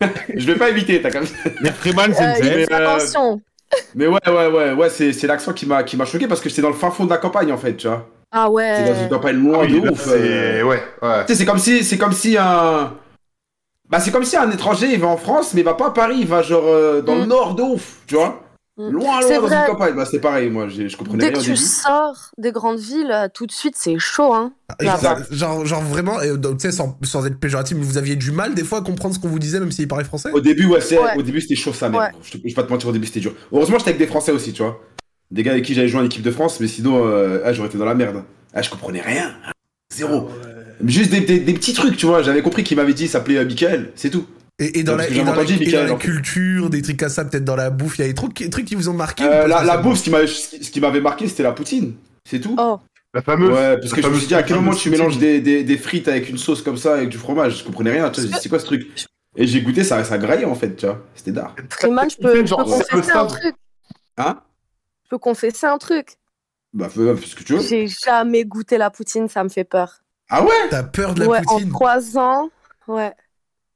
je 0.34 0.46
vais 0.46 0.56
pas 0.56 0.68
éviter, 0.70 1.00
t'as 1.00 1.10
comme 1.10 1.24
Mais 1.60 1.70
Freeman, 1.70 2.12
c'est 2.14 2.40
une 2.40 2.72
euh, 2.72 2.76
attention. 2.96 3.40
Mais 3.94 4.06
ouais, 4.06 4.18
ouais, 4.28 4.46
ouais, 4.48 4.72
ouais, 4.72 4.90
c'est, 4.90 5.12
c'est 5.12 5.26
l'accent 5.26 5.52
qui 5.52 5.64
m'a, 5.66 5.82
qui 5.82 5.96
m'a 5.96 6.04
choqué 6.04 6.26
parce 6.28 6.40
que 6.40 6.48
j'étais 6.48 6.60
dans 6.62 6.68
le 6.68 6.74
fin 6.74 6.90
fond 6.90 7.04
de 7.04 7.10
la 7.10 7.16
campagne 7.18 7.52
en 7.52 7.56
fait, 7.56 7.74
tu 7.76 7.86
vois. 7.88 8.06
Ah 8.30 8.48
C'est 8.56 8.84
dans 8.84 8.94
une 8.94 9.02
ouais. 9.02 9.08
campagne 9.10 9.36
loin 9.36 9.58
Oui, 9.60 9.80
de 9.80 9.86
là, 9.86 9.92
ouf. 9.92 10.00
c'est... 10.04 10.10
euh. 10.14 10.62
Ouais, 10.64 10.82
ouais. 11.02 11.24
Tu 11.26 11.32
sais, 11.32 11.38
c'est 11.40 11.44
comme 11.46 11.58
si, 11.58 11.84
c'est 11.84 11.98
comme 11.98 12.12
si 12.12 12.36
un. 12.38 12.92
Bah, 13.88 14.00
c'est 14.00 14.10
comme 14.10 14.24
si 14.24 14.36
un 14.36 14.50
étranger, 14.50 14.88
il 14.92 14.98
va 15.00 15.08
en 15.08 15.16
France, 15.18 15.52
mais 15.54 15.60
il 15.60 15.64
va 15.64 15.74
pas 15.74 15.88
à 15.88 15.90
Paris, 15.90 16.16
il 16.20 16.26
va 16.26 16.40
genre 16.42 16.64
euh, 16.66 17.02
dans 17.02 17.14
le 17.14 17.24
Mm. 17.24 17.28
nord 17.28 17.54
de 17.54 17.62
ouf, 17.62 17.96
tu 18.06 18.14
vois. 18.14 18.42
Mm. 18.78 18.88
Loin, 18.90 19.20
C'est 19.20 19.28
loin 19.36 19.40
dans 19.40 19.46
vrai. 19.48 19.56
une 19.60 19.66
campagne. 19.72 19.94
Bah, 19.94 20.06
c'est 20.10 20.18
pareil, 20.20 20.48
moi, 20.50 20.66
je 20.68 20.96
comprenais 20.96 21.18
Dès 21.18 21.24
rien 21.26 21.34
que 21.34 21.38
au 21.40 21.42
tu 21.42 21.50
début. 21.50 21.60
sors 21.62 22.30
des 22.38 22.52
grandes 22.52 22.78
villes, 22.78 23.10
euh, 23.12 23.28
tout 23.32 23.46
de 23.46 23.52
suite, 23.52 23.74
c'est 23.76 23.98
chaud, 23.98 24.32
hein. 24.32 24.52
Exact. 24.80 25.32
Genre, 25.32 25.66
genre 25.66 25.82
vraiment, 25.82 26.20
et, 26.22 26.36
donc, 26.38 26.56
tu 26.58 26.62
sais, 26.62 26.72
sans, 26.72 26.98
sans 27.02 27.26
être 27.26 27.38
péjoratif, 27.38 27.76
mais 27.76 27.84
vous 27.84 27.98
aviez 27.98 28.16
du 28.16 28.30
mal 28.30 28.54
des 28.54 28.64
fois 28.64 28.78
à 28.78 28.80
comprendre 28.80 29.14
ce 29.14 29.20
qu'on 29.20 29.28
vous 29.28 29.38
disait, 29.38 29.60
même 29.60 29.70
s'il 29.72 29.88
parlait 29.88 30.04
français? 30.04 30.30
Au 30.32 30.40
début, 30.40 30.64
ouais, 30.66 30.80
c'est, 30.80 30.98
Ouais. 30.98 31.16
au 31.18 31.22
début, 31.22 31.40
c'était 31.42 31.54
chaud 31.54 31.72
mère. 31.82 31.92
Ouais. 32.00 32.08
Je, 32.22 32.38
je 32.38 32.42
vais 32.42 32.54
pas 32.54 32.62
te 32.62 32.70
mentir, 32.72 32.88
au 32.88 32.92
début, 32.92 33.06
c'était 33.06 33.20
dur. 33.20 33.34
Heureusement, 33.52 33.76
j'étais 33.78 33.90
avec 33.90 34.00
des 34.00 34.06
Français 34.06 34.32
aussi, 34.32 34.52
tu 34.54 34.62
vois. 34.62 34.80
Des 35.30 35.42
gars 35.42 35.52
avec 35.52 35.64
qui 35.64 35.74
j'avais 35.74 35.88
joué 35.88 36.00
en 36.00 36.04
équipe 36.04 36.22
de 36.22 36.30
France, 36.30 36.58
mais 36.60 36.66
sinon, 36.68 37.06
euh, 37.06 37.42
ah, 37.44 37.52
j'aurais 37.52 37.68
été 37.68 37.76
dans 37.78 37.84
la 37.84 37.94
merde. 37.94 38.22
Ah, 38.54 38.62
je 38.62 38.70
comprenais 38.70 39.00
rien. 39.02 39.32
Zéro. 39.94 40.28
Juste 40.84 41.10
des, 41.10 41.20
des- 41.20 41.40
des 41.40 41.52
petits 41.54 41.74
trucs, 41.74 41.96
tu 41.96 42.06
vois. 42.06 42.22
J'avais 42.22 42.42
compris 42.42 42.64
qu'il 42.64 42.76
m'avait 42.76 42.94
dit, 42.94 43.04
il 43.04 43.08
s'appelait 43.08 43.36
euh, 43.38 43.44
Michael, 43.44 43.92
c'est 43.94 44.10
tout. 44.10 44.24
Et, 44.62 44.78
et 44.78 44.82
dans, 44.84 44.94
la, 44.96 45.08
et 45.08 45.14
dans, 45.14 45.34
et 45.42 45.86
dans 45.88 45.96
culture, 45.96 46.70
des 46.70 46.82
trucs 46.82 46.98
comme 46.98 47.08
ça, 47.08 47.24
peut-être 47.24 47.44
dans 47.44 47.56
la 47.56 47.70
bouffe, 47.70 47.98
il 47.98 48.02
y 48.02 48.04
a 48.04 48.08
des 48.08 48.14
trucs, 48.14 48.34
qui- 48.34 48.48
trucs 48.48 48.64
qui 48.64 48.74
vous 48.76 48.88
ont 48.88 48.92
marqué 48.94 49.24
Euh, 49.24 49.46
la, 49.48 49.76
bouffe, 49.78 49.98
ce 49.98 50.04
qui 50.04 50.10
m'a- 50.10 50.26
ce 50.26 50.70
qui 50.70 50.80
m'avait 50.80 51.00
marqué, 51.00 51.26
c'était 51.28 51.42
la 51.42 51.52
poutine. 51.52 51.94
C'est 52.28 52.40
tout. 52.40 52.54
Oh. 52.58 52.78
La 53.14 53.22
fameuse. 53.22 53.50
Ouais, 53.50 53.76
parce 53.78 53.92
que 53.92 54.00
je 54.00 54.08
me 54.08 54.18
suis 54.18 54.28
dit, 54.28 54.34
à 54.34 54.42
quel 54.42 54.56
moment 54.56 54.72
tu 54.74 54.88
mélanges 54.88 55.18
des, 55.18 55.40
des, 55.40 55.64
des 55.64 55.76
frites 55.76 56.08
avec 56.08 56.28
une 56.30 56.38
sauce 56.38 56.62
comme 56.62 56.76
ça, 56.76 56.94
avec 56.94 57.08
du 57.08 57.18
fromage 57.18 57.58
Je 57.58 57.64
comprenais 57.64 57.90
rien, 57.90 58.10
C'est 58.40 58.48
quoi 58.48 58.58
ce 58.58 58.64
truc? 58.66 58.88
Et 59.36 59.46
j'ai 59.46 59.62
goûté, 59.62 59.82
ça, 59.82 60.04
ça 60.04 60.18
graillait 60.18 60.44
en 60.44 60.54
fait, 60.54 60.76
tu 60.76 60.86
vois. 60.86 61.02
C'était 61.14 61.32
d'art. 61.32 61.54
Freeman, 61.70 62.08
je 62.10 62.16
peux, 62.18 62.36
je 62.46 62.54
peux 62.54 62.62
confesser 62.64 63.10
un 63.12 63.26
truc. 63.26 63.54
Hein? 64.18 64.40
Je 65.04 65.08
peux 65.10 65.18
confesser 65.18 65.66
un 65.66 65.78
truc. 65.78 66.06
Bah, 66.74 66.88
fais 66.88 67.16
fais 67.16 67.26
ce 67.26 67.34
que 67.34 67.42
tu 67.42 67.54
veux. 67.54 67.60
J'ai 67.62 67.86
jamais 67.88 68.44
goûté 68.44 68.78
la 68.78 68.90
poutine, 68.90 69.28
ça 69.28 69.42
me 69.42 69.48
fait 69.48 69.64
peur. 69.64 70.00
Ah 70.30 70.42
ouais? 70.42 70.50
T'as 70.70 70.82
peur 70.82 71.14
de 71.14 71.20
la 71.20 71.26
ouais, 71.28 71.42
poutine? 71.42 71.68
en 71.68 71.72
trois 71.72 72.18
ans, 72.18 72.50
ouais. 72.88 73.12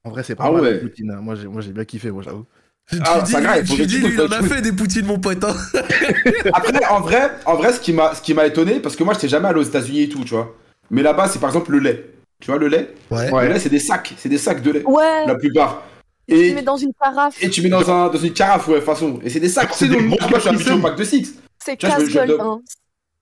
En 0.07 0.11
vrai, 0.11 0.23
c'est 0.23 0.35
pas 0.37 0.45
Ah 0.47 0.53
mal 0.53 0.63
ouais. 0.63 0.73
la 0.75 0.79
poutine. 0.79 1.11
hein. 1.11 1.21
Moi, 1.21 1.35
j'ai 1.35 1.49
moi, 1.49 1.61
j'ai 1.61 1.73
bien 1.73 1.85
kiffé, 1.85 2.11
moi, 2.11 2.23
j'avoue. 2.25 2.45
Tu 2.89 2.99
Ah, 3.05 3.21
dis, 3.23 3.33
ça 3.33 3.41
grave, 3.41 3.65
tu 3.65 3.85
dis 3.87 3.95
tu 4.01 4.07
lui, 4.07 4.15
il 4.15 4.21
en 4.21 4.27
a 4.27 4.39
tu 4.39 4.45
fait 4.49 4.63
des 4.63 4.71
poutines, 4.73 5.05
mon 5.07 5.19
pote. 5.19 5.43
hein. 5.43 5.55
Après, 6.53 6.85
en 6.87 7.01
vrai, 7.01 7.31
en 7.45 7.55
vrai, 7.57 7.73
ce 7.73 7.81
qui 7.81 7.93
m'a, 7.93 8.15
ce 8.15 8.23
qui 8.23 8.33
m'a 8.33 8.47
étonné, 8.47 8.79
parce 8.79 8.95
que 8.95 9.03
moi, 9.03 9.15
j'étais 9.15 9.29
jamais 9.29 9.49
allé 9.49 9.59
aux 9.59 9.65
États-Unis 9.65 10.03
et 10.03 10.09
tout, 10.09 10.23
tu 10.25 10.35
vois. 10.35 10.55
Mais 10.91 11.03
là-bas, 11.03 11.27
c'est 11.29 11.41
par 11.41 11.51
exemple 11.51 11.73
le 11.73 11.81
lait. 11.81 12.13
Tu 12.41 12.49
vois, 12.51 12.59
le 12.61 12.69
lait? 12.69 12.95
Ouais. 13.11 13.31
Ouais. 13.33 13.49
Le 13.49 13.55
lait, 13.55 13.59
c'est 13.59 13.69
des 13.71 13.81
sacs, 13.81 14.15
c'est 14.17 14.29
des 14.29 14.39
sacs 14.39 14.63
de 14.63 14.71
lait, 14.71 14.85
Ouais, 14.85 15.27
la 15.27 15.35
plupart. 15.35 15.83
tu 16.29 16.37
Et, 16.37 16.55
mets 16.55 16.63
dans 16.63 16.77
une 16.77 16.93
carafe. 17.01 17.43
et 17.43 17.51
tu 17.51 17.61
mets 17.63 17.69
dans, 17.69 17.91
un, 17.91 18.09
dans 18.09 18.19
une 18.19 18.33
carafe, 18.33 18.69
ouais, 18.69 18.81
façon. 18.81 19.19
Et 19.25 19.31
c'est 19.31 19.41
des 19.41 19.49
sacs, 19.49 19.71
C'est 19.73 19.87
c'est 19.87 19.89
des 19.89 19.97
donc, 19.97 20.19
gros 20.19 20.29
moi, 20.31 20.39
je 20.39 20.41
suis 20.43 20.51
habitué 20.51 20.73
au 20.73 20.79
pack 20.79 20.97
de 20.97 21.03
6. 21.05 21.35
C'est 21.65 21.77
Tu 21.77 21.87
je 21.87 21.91
je 21.91 21.97
casse-gueule. 21.97 22.39
Hein. 22.41 22.61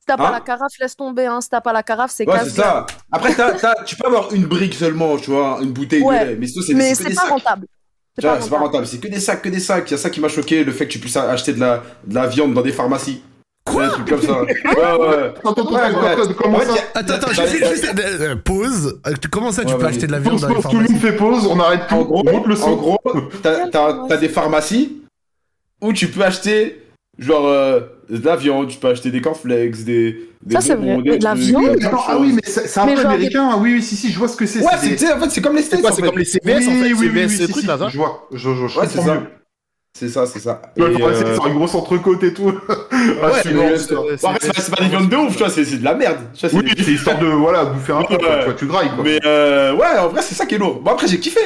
Si 0.05 0.09
t'as 0.09 0.19
pas 0.19 0.29
Hein 0.29 0.33
la 0.33 0.41
carafe, 0.41 0.73
laisse 0.79 0.95
tomber. 0.97 1.25
Hein. 1.25 1.41
Si 1.41 1.49
t'as 1.49 1.63
pas 1.63 1.73
la 1.73 1.83
carafe, 1.83 2.11
c'est 2.15 2.29
Ouais, 2.29 2.37
c'est 2.45 2.51
ça. 2.61 2.85
Après, 3.11 3.35
tu 3.87 3.97
peux 3.97 4.07
avoir 4.07 4.35
une 4.35 4.45
brique 4.45 4.75
seulement, 4.75 5.17
tu 5.17 5.31
vois, 5.31 5.61
une 5.63 5.73
bouteille 5.73 6.03
Ouais. 6.03 6.21
de 6.27 6.31
lait. 6.33 6.37
Mais 6.39 6.47
c'est 6.47 6.75
Mais 6.75 6.95
c'est 6.95 7.05
que 7.05 7.05
c'est 7.05 7.09
des 7.09 7.15
pas 7.15 7.23
sacs. 7.23 7.31
rentable. 7.31 7.67
C'est 8.15 8.27
pas 8.27 8.39
C'est 8.39 8.51
pas 8.51 8.59
rentable. 8.59 8.87
c'est 8.87 8.99
que 8.99 9.09
des 9.09 9.19
sacs, 9.19 9.41
que 9.41 9.49
des 9.49 9.61
sacs. 9.61 9.89
Il 9.91 9.93
y 9.93 9.95
a 9.95 9.97
ça 9.97 10.11
qui 10.11 10.21
m'a 10.21 10.29
choqué, 10.29 10.63
le 10.63 10.73
fait 10.73 10.87
que 10.87 10.93
tu 10.93 10.99
puisses 10.99 11.17
acheter 11.17 11.55
de 11.55 11.61
la, 11.61 11.83
de 12.07 12.15
la 12.15 12.27
viande 12.27 12.53
dans 12.53 12.61
des 12.61 12.73
pharmacies. 12.73 13.23
Quoi 13.65 13.87
Des 13.87 13.93
trucs 13.93 14.09
comme 14.11 14.21
ça. 14.21 14.43
Ouais, 14.43 14.47
ouais. 14.53 15.33
Attends, 15.39 15.51
attends, 15.53 15.73
Ouais, 15.73 15.81
ouais. 15.97 17.49
juste, 17.49 17.67
juste, 17.67 17.95
euh, 17.99 18.37
pause. 18.37 19.01
Euh, 19.07 19.15
Comment 19.33 19.53
ça, 19.53 19.65
tu 19.65 19.73
Ouais, 19.73 19.79
peux 19.81 19.87
acheter 19.87 20.07
de 20.07 20.13
la 20.13 20.19
viande 20.19 20.39
dans 20.39 20.49
les 20.49 20.55
pause, 20.57 20.65
tout 20.65 20.69
le 20.69 20.85
pharmacies 20.85 20.93
monde 20.93 21.01
fait 21.03 21.17
pause, 21.17 21.47
on 21.47 21.59
arrête 21.61 21.87
tout. 21.89 21.95
En 21.95 22.03
gros, 22.05 22.23
on 22.27 22.31
monte 22.31 22.47
le 22.47 22.57
son. 22.57 22.73
en 22.73 22.77
gros, 22.77 22.99
t'as 23.43 24.17
des 24.19 24.29
pharmacies 24.29 25.01
où 25.81 25.95
tu 25.95 26.09
peux 26.09 26.23
acheter 26.23 26.83
genre 27.19 27.47
euh, 27.47 27.81
de 28.11 28.25
la 28.25 28.37
viande, 28.37 28.69
tu 28.69 28.79
peux 28.79 28.89
acheter 28.89 29.11
des 29.11 29.21
cornflakes, 29.21 29.85
des, 29.85 30.29
des 30.43 30.55
Ça, 30.55 30.61
c'est 30.61 30.75
vrai. 30.75 30.97
des 31.03 31.11
Mais 31.11 31.19
de 31.19 31.25
la 31.25 31.35
viande 31.35 31.77
Attends, 31.83 31.97
ah 32.07 32.13
choses. 32.13 32.21
oui, 32.21 32.33
mais 32.35 32.43
c'est 32.45 32.67
c'est 32.69 32.81
un 32.81 32.87
Mais 32.87 32.95
peu 32.95 33.03
genre 33.03 33.11
des- 33.11 33.17
américain. 33.17 33.49
Ah 33.53 33.57
Oui, 33.59 33.75
oui, 33.75 33.83
si, 33.83 33.97
si, 33.97 34.11
je 34.13 34.19
vois 34.19 34.29
ce 34.29 34.37
que 34.37 34.47
c'est. 34.47 34.61
Ouais, 34.61 34.73
c'est 34.81 34.95
des- 34.97 35.13
en 35.13 35.21
fait, 35.21 35.31
c'est 35.31 35.41
comme 35.41 35.57
les 35.57 35.63
C'est 35.63 35.77
en 35.85 35.91
C'est 35.93 36.03
fait. 36.03 36.09
comme 36.09 36.19
les 36.19 36.25
CVS, 36.25 36.53
en 36.53 36.57
Oui, 36.57 36.65
fait. 36.65 36.71
oui, 36.73 36.93
oui, 36.93 37.07
CVS, 37.07 37.27
oui, 37.27 37.47
si, 37.47 37.61
si, 37.61 37.67
Je 37.91 37.97
vois, 37.97 38.29
je, 38.33 38.39
je, 38.39 38.67
je 38.67 38.79
Ouais, 38.79 38.87
c'est 38.87 38.97
comprends 38.99 39.15
ça. 39.15 39.21
mieux. 39.21 39.27
C'est 39.97 40.09
ça, 40.09 40.27
c'est 40.27 40.41
ça. 40.41 40.61
C'est 40.77 40.83
euh, 40.83 41.39
une 41.47 41.55
grosse 41.55 41.75
entrecôte 41.77 42.23
et 42.25 42.35
tout. 42.35 42.53
Ah, 43.23 43.27
Ouais, 43.29 43.33
euh, 43.47 43.77
c'est- 43.79 43.95
en 44.27 44.33
fait, 44.35 44.51
c'est 44.57 44.75
pas- 44.75 44.83
des 44.83 44.89
viandes 44.89 45.09
de 45.09 45.17
ouf, 45.17 45.33
tu 45.33 45.39
vois, 45.39 45.51
c'est, 45.51 45.65
c'est 45.65 45.77
de 45.79 45.85
la 45.85 45.95
merde. 45.95 46.17
Tu 46.35 46.41
vois, 46.41 46.51
c'est- 46.51 46.57
Oui, 46.57 46.73
c'est 46.85 46.91
histoire 46.93 47.19
de 47.19 47.27
voilà, 47.27 47.65
bouffer 47.67 47.93
un 47.93 48.03
peu, 48.03 48.17
tu 48.57 48.67
grailles, 48.67 48.91
quoi. 48.95 49.05
Mais 49.05 49.21
euh, 49.25 49.73
ouais, 49.75 49.99
en 50.01 50.09
vrai, 50.09 50.21
c'est 50.23 50.35
ça 50.35 50.47
qui 50.47 50.57
est 50.57 50.59
lourd. 50.59 50.81
Bon, 50.81 50.91
après, 50.93 51.07
j'ai 51.07 51.21
kiffé. 51.21 51.41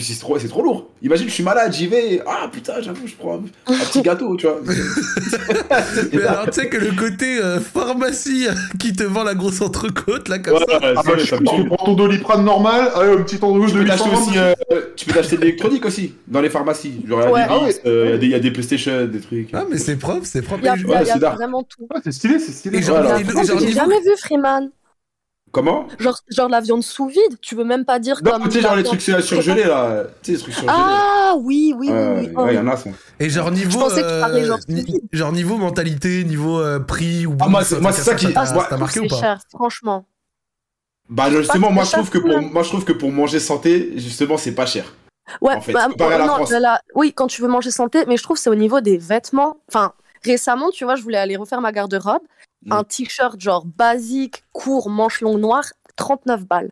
C'est 0.00 0.18
trop, 0.18 0.38
c'est 0.38 0.48
trop 0.48 0.62
lourd. 0.62 0.88
Imagine, 1.02 1.28
je 1.28 1.32
suis 1.32 1.42
malade, 1.44 1.72
j'y 1.72 1.86
vais. 1.86 2.20
Ah 2.26 2.48
putain, 2.52 2.74
j'avoue, 2.80 3.06
je 3.06 3.14
prends 3.14 3.36
un, 3.36 3.72
un 3.72 3.78
petit 3.84 4.02
gâteau, 4.02 4.36
tu 4.36 4.46
vois. 4.46 4.60
Mais 6.12 6.22
alors, 6.24 6.46
tu 6.46 6.52
sais 6.60 6.68
que 6.68 6.76
le 6.76 6.92
côté 6.92 7.38
euh, 7.38 7.60
pharmacie 7.60 8.46
qui 8.78 8.92
te 8.92 9.02
vend 9.04 9.22
la 9.22 9.34
grosse 9.34 9.60
entrecôte, 9.60 10.28
là, 10.28 10.38
comme 10.38 10.54
Ouais, 10.54 10.64
ça. 10.68 10.78
ouais, 10.78 10.94
Ah 10.96 11.02
bah, 11.04 11.12
je 11.18 11.24
ça 11.26 11.38
tue. 11.38 11.44
prends 11.44 11.84
ton 11.84 11.94
doliprane 11.94 12.44
normal, 12.44 12.90
allez, 12.94 13.12
un 13.12 13.22
petit 13.22 13.38
Tu 13.72 13.78
de 13.78 13.82
peux 13.82 13.86
t'acheter 13.88 14.10
800 14.10 14.22
aussi, 14.28 14.38
euh, 14.38 14.54
tu 14.96 15.06
peux 15.06 15.12
t'acheter 15.12 15.36
de 15.36 15.40
l'électronique 15.42 15.84
aussi 15.86 16.14
dans 16.26 16.40
les 16.40 16.50
pharmacies. 16.50 17.00
Genre, 17.06 17.20
il 17.20 17.24
y 17.24 17.26
a 17.26 17.32
Ouais. 17.32 17.42
des 17.42 17.46
Ah 17.50 17.58
ouais. 17.64 17.80
Euh, 17.86 18.18
y 18.20 18.26
y 18.28 18.34
a 18.34 18.38
PlayStation, 18.50 19.06
des 19.06 19.20
trucs. 19.20 19.50
Ah, 19.52 19.64
mais 19.70 19.78
c'est 19.78 19.96
propre, 19.96 20.22
c'est 20.24 20.42
propre. 20.42 20.60
Il 20.62 20.66
y 20.66 20.68
a, 20.68 20.76
y 20.76 21.10
a- 21.10 21.16
y 21.16 21.18
vraiment 21.36 21.62
tout. 21.62 21.86
Ouais, 21.90 22.00
c'est 22.02 22.12
stylé, 22.12 22.38
c'est 22.38 22.52
stylé. 22.52 22.82
J'ai 22.82 23.72
jamais 23.72 24.00
vu 24.00 24.10
Freeman. 24.18 24.70
Comment 25.56 25.88
Genre, 25.98 26.18
genre 26.28 26.50
la 26.50 26.60
viande 26.60 26.82
sous 26.82 27.06
vide, 27.08 27.40
tu 27.40 27.54
veux 27.54 27.64
même 27.64 27.86
pas 27.86 27.98
dire 27.98 28.20
Non, 28.22 28.32
comme. 28.32 28.42
tu 28.42 28.50
sais, 28.50 28.56
la 28.60 28.68
genre 28.68 28.76
les 28.76 28.82
trucs 28.82 29.00
surgelés 29.00 29.64
là. 29.64 30.04
Tu 30.22 30.26
sais, 30.26 30.32
les 30.32 30.38
trucs 30.38 30.52
surgelés. 30.52 30.74
Ah 30.76 31.34
oui, 31.38 31.72
oui, 31.78 31.88
oui, 31.88 31.94
Ouais, 31.94 32.28
oui. 32.28 32.34
ouais, 32.44 32.52
il 32.52 32.56
y 32.56 32.58
en 32.58 32.68
a 32.68 32.76
ça. 32.76 32.90
Et 33.18 33.30
genre 33.30 33.50
niveau, 33.50 33.80
pensais 33.80 34.02
que 34.02 34.14
tu 34.16 34.20
parlais 34.20 34.44
genre 34.44 34.58
ni- 34.68 35.00
genre 35.14 35.32
niveau 35.32 35.56
mentalité, 35.56 36.24
niveau 36.24 36.60
euh, 36.60 36.78
prix 36.78 37.24
ou 37.24 37.34
Ah, 37.40 37.48
moi, 37.48 37.64
c'est- 37.64 37.80
ça 38.02 38.14
qui- 38.14 38.30
t'a- 38.34 38.42
Ah, 38.42 38.66
je 38.70 38.76
marqué 38.76 39.00
ou 39.00 39.04
c'est 39.04 39.08
pas 39.08 39.16
cher, 39.18 39.40
franchement. 39.50 40.04
Bah 41.08 41.30
justement, 41.30 41.70
moi 41.72 41.84
je 41.84 41.92
trouve 41.92 42.10
que 42.10 42.18
pour 42.18 42.42
moi 42.42 42.62
je 42.62 42.68
trouve 42.68 42.84
que 42.84 42.92
pour 42.92 43.10
manger 43.10 43.40
santé, 43.40 43.92
justement, 43.98 44.36
c'est 44.36 44.52
pas 44.54 44.66
cher. 44.66 44.92
Ouais, 45.40 45.54
En 45.54 45.62
fait, 45.62 45.72
bah, 45.72 45.86
comparé 45.90 46.16
à 46.16 46.18
la 46.18 46.26
non, 46.26 46.34
France. 46.34 46.50
là, 46.50 46.82
oui, 46.94 47.14
quand 47.14 47.28
tu 47.28 47.40
veux 47.40 47.48
manger 47.48 47.70
santé, 47.70 48.04
mais 48.06 48.18
je 48.18 48.22
trouve 48.22 48.36
que 48.36 48.42
c'est 48.42 48.50
au 48.50 48.54
niveau 48.54 48.82
des 48.82 48.98
vêtements. 48.98 49.56
Enfin, 49.68 49.94
récemment, 50.22 50.68
tu 50.70 50.84
vois, 50.84 50.96
je 50.96 51.02
voulais 51.02 51.16
aller 51.16 51.36
refaire 51.36 51.62
ma 51.62 51.72
garde-robe. 51.72 52.20
Mm. 52.66 52.72
Un 52.72 52.84
t-shirt 52.84 53.40
genre 53.40 53.64
basique, 53.64 54.42
court, 54.52 54.90
manche 54.90 55.20
longue 55.20 55.40
noire, 55.40 55.64
39 55.96 56.44
balles. 56.46 56.70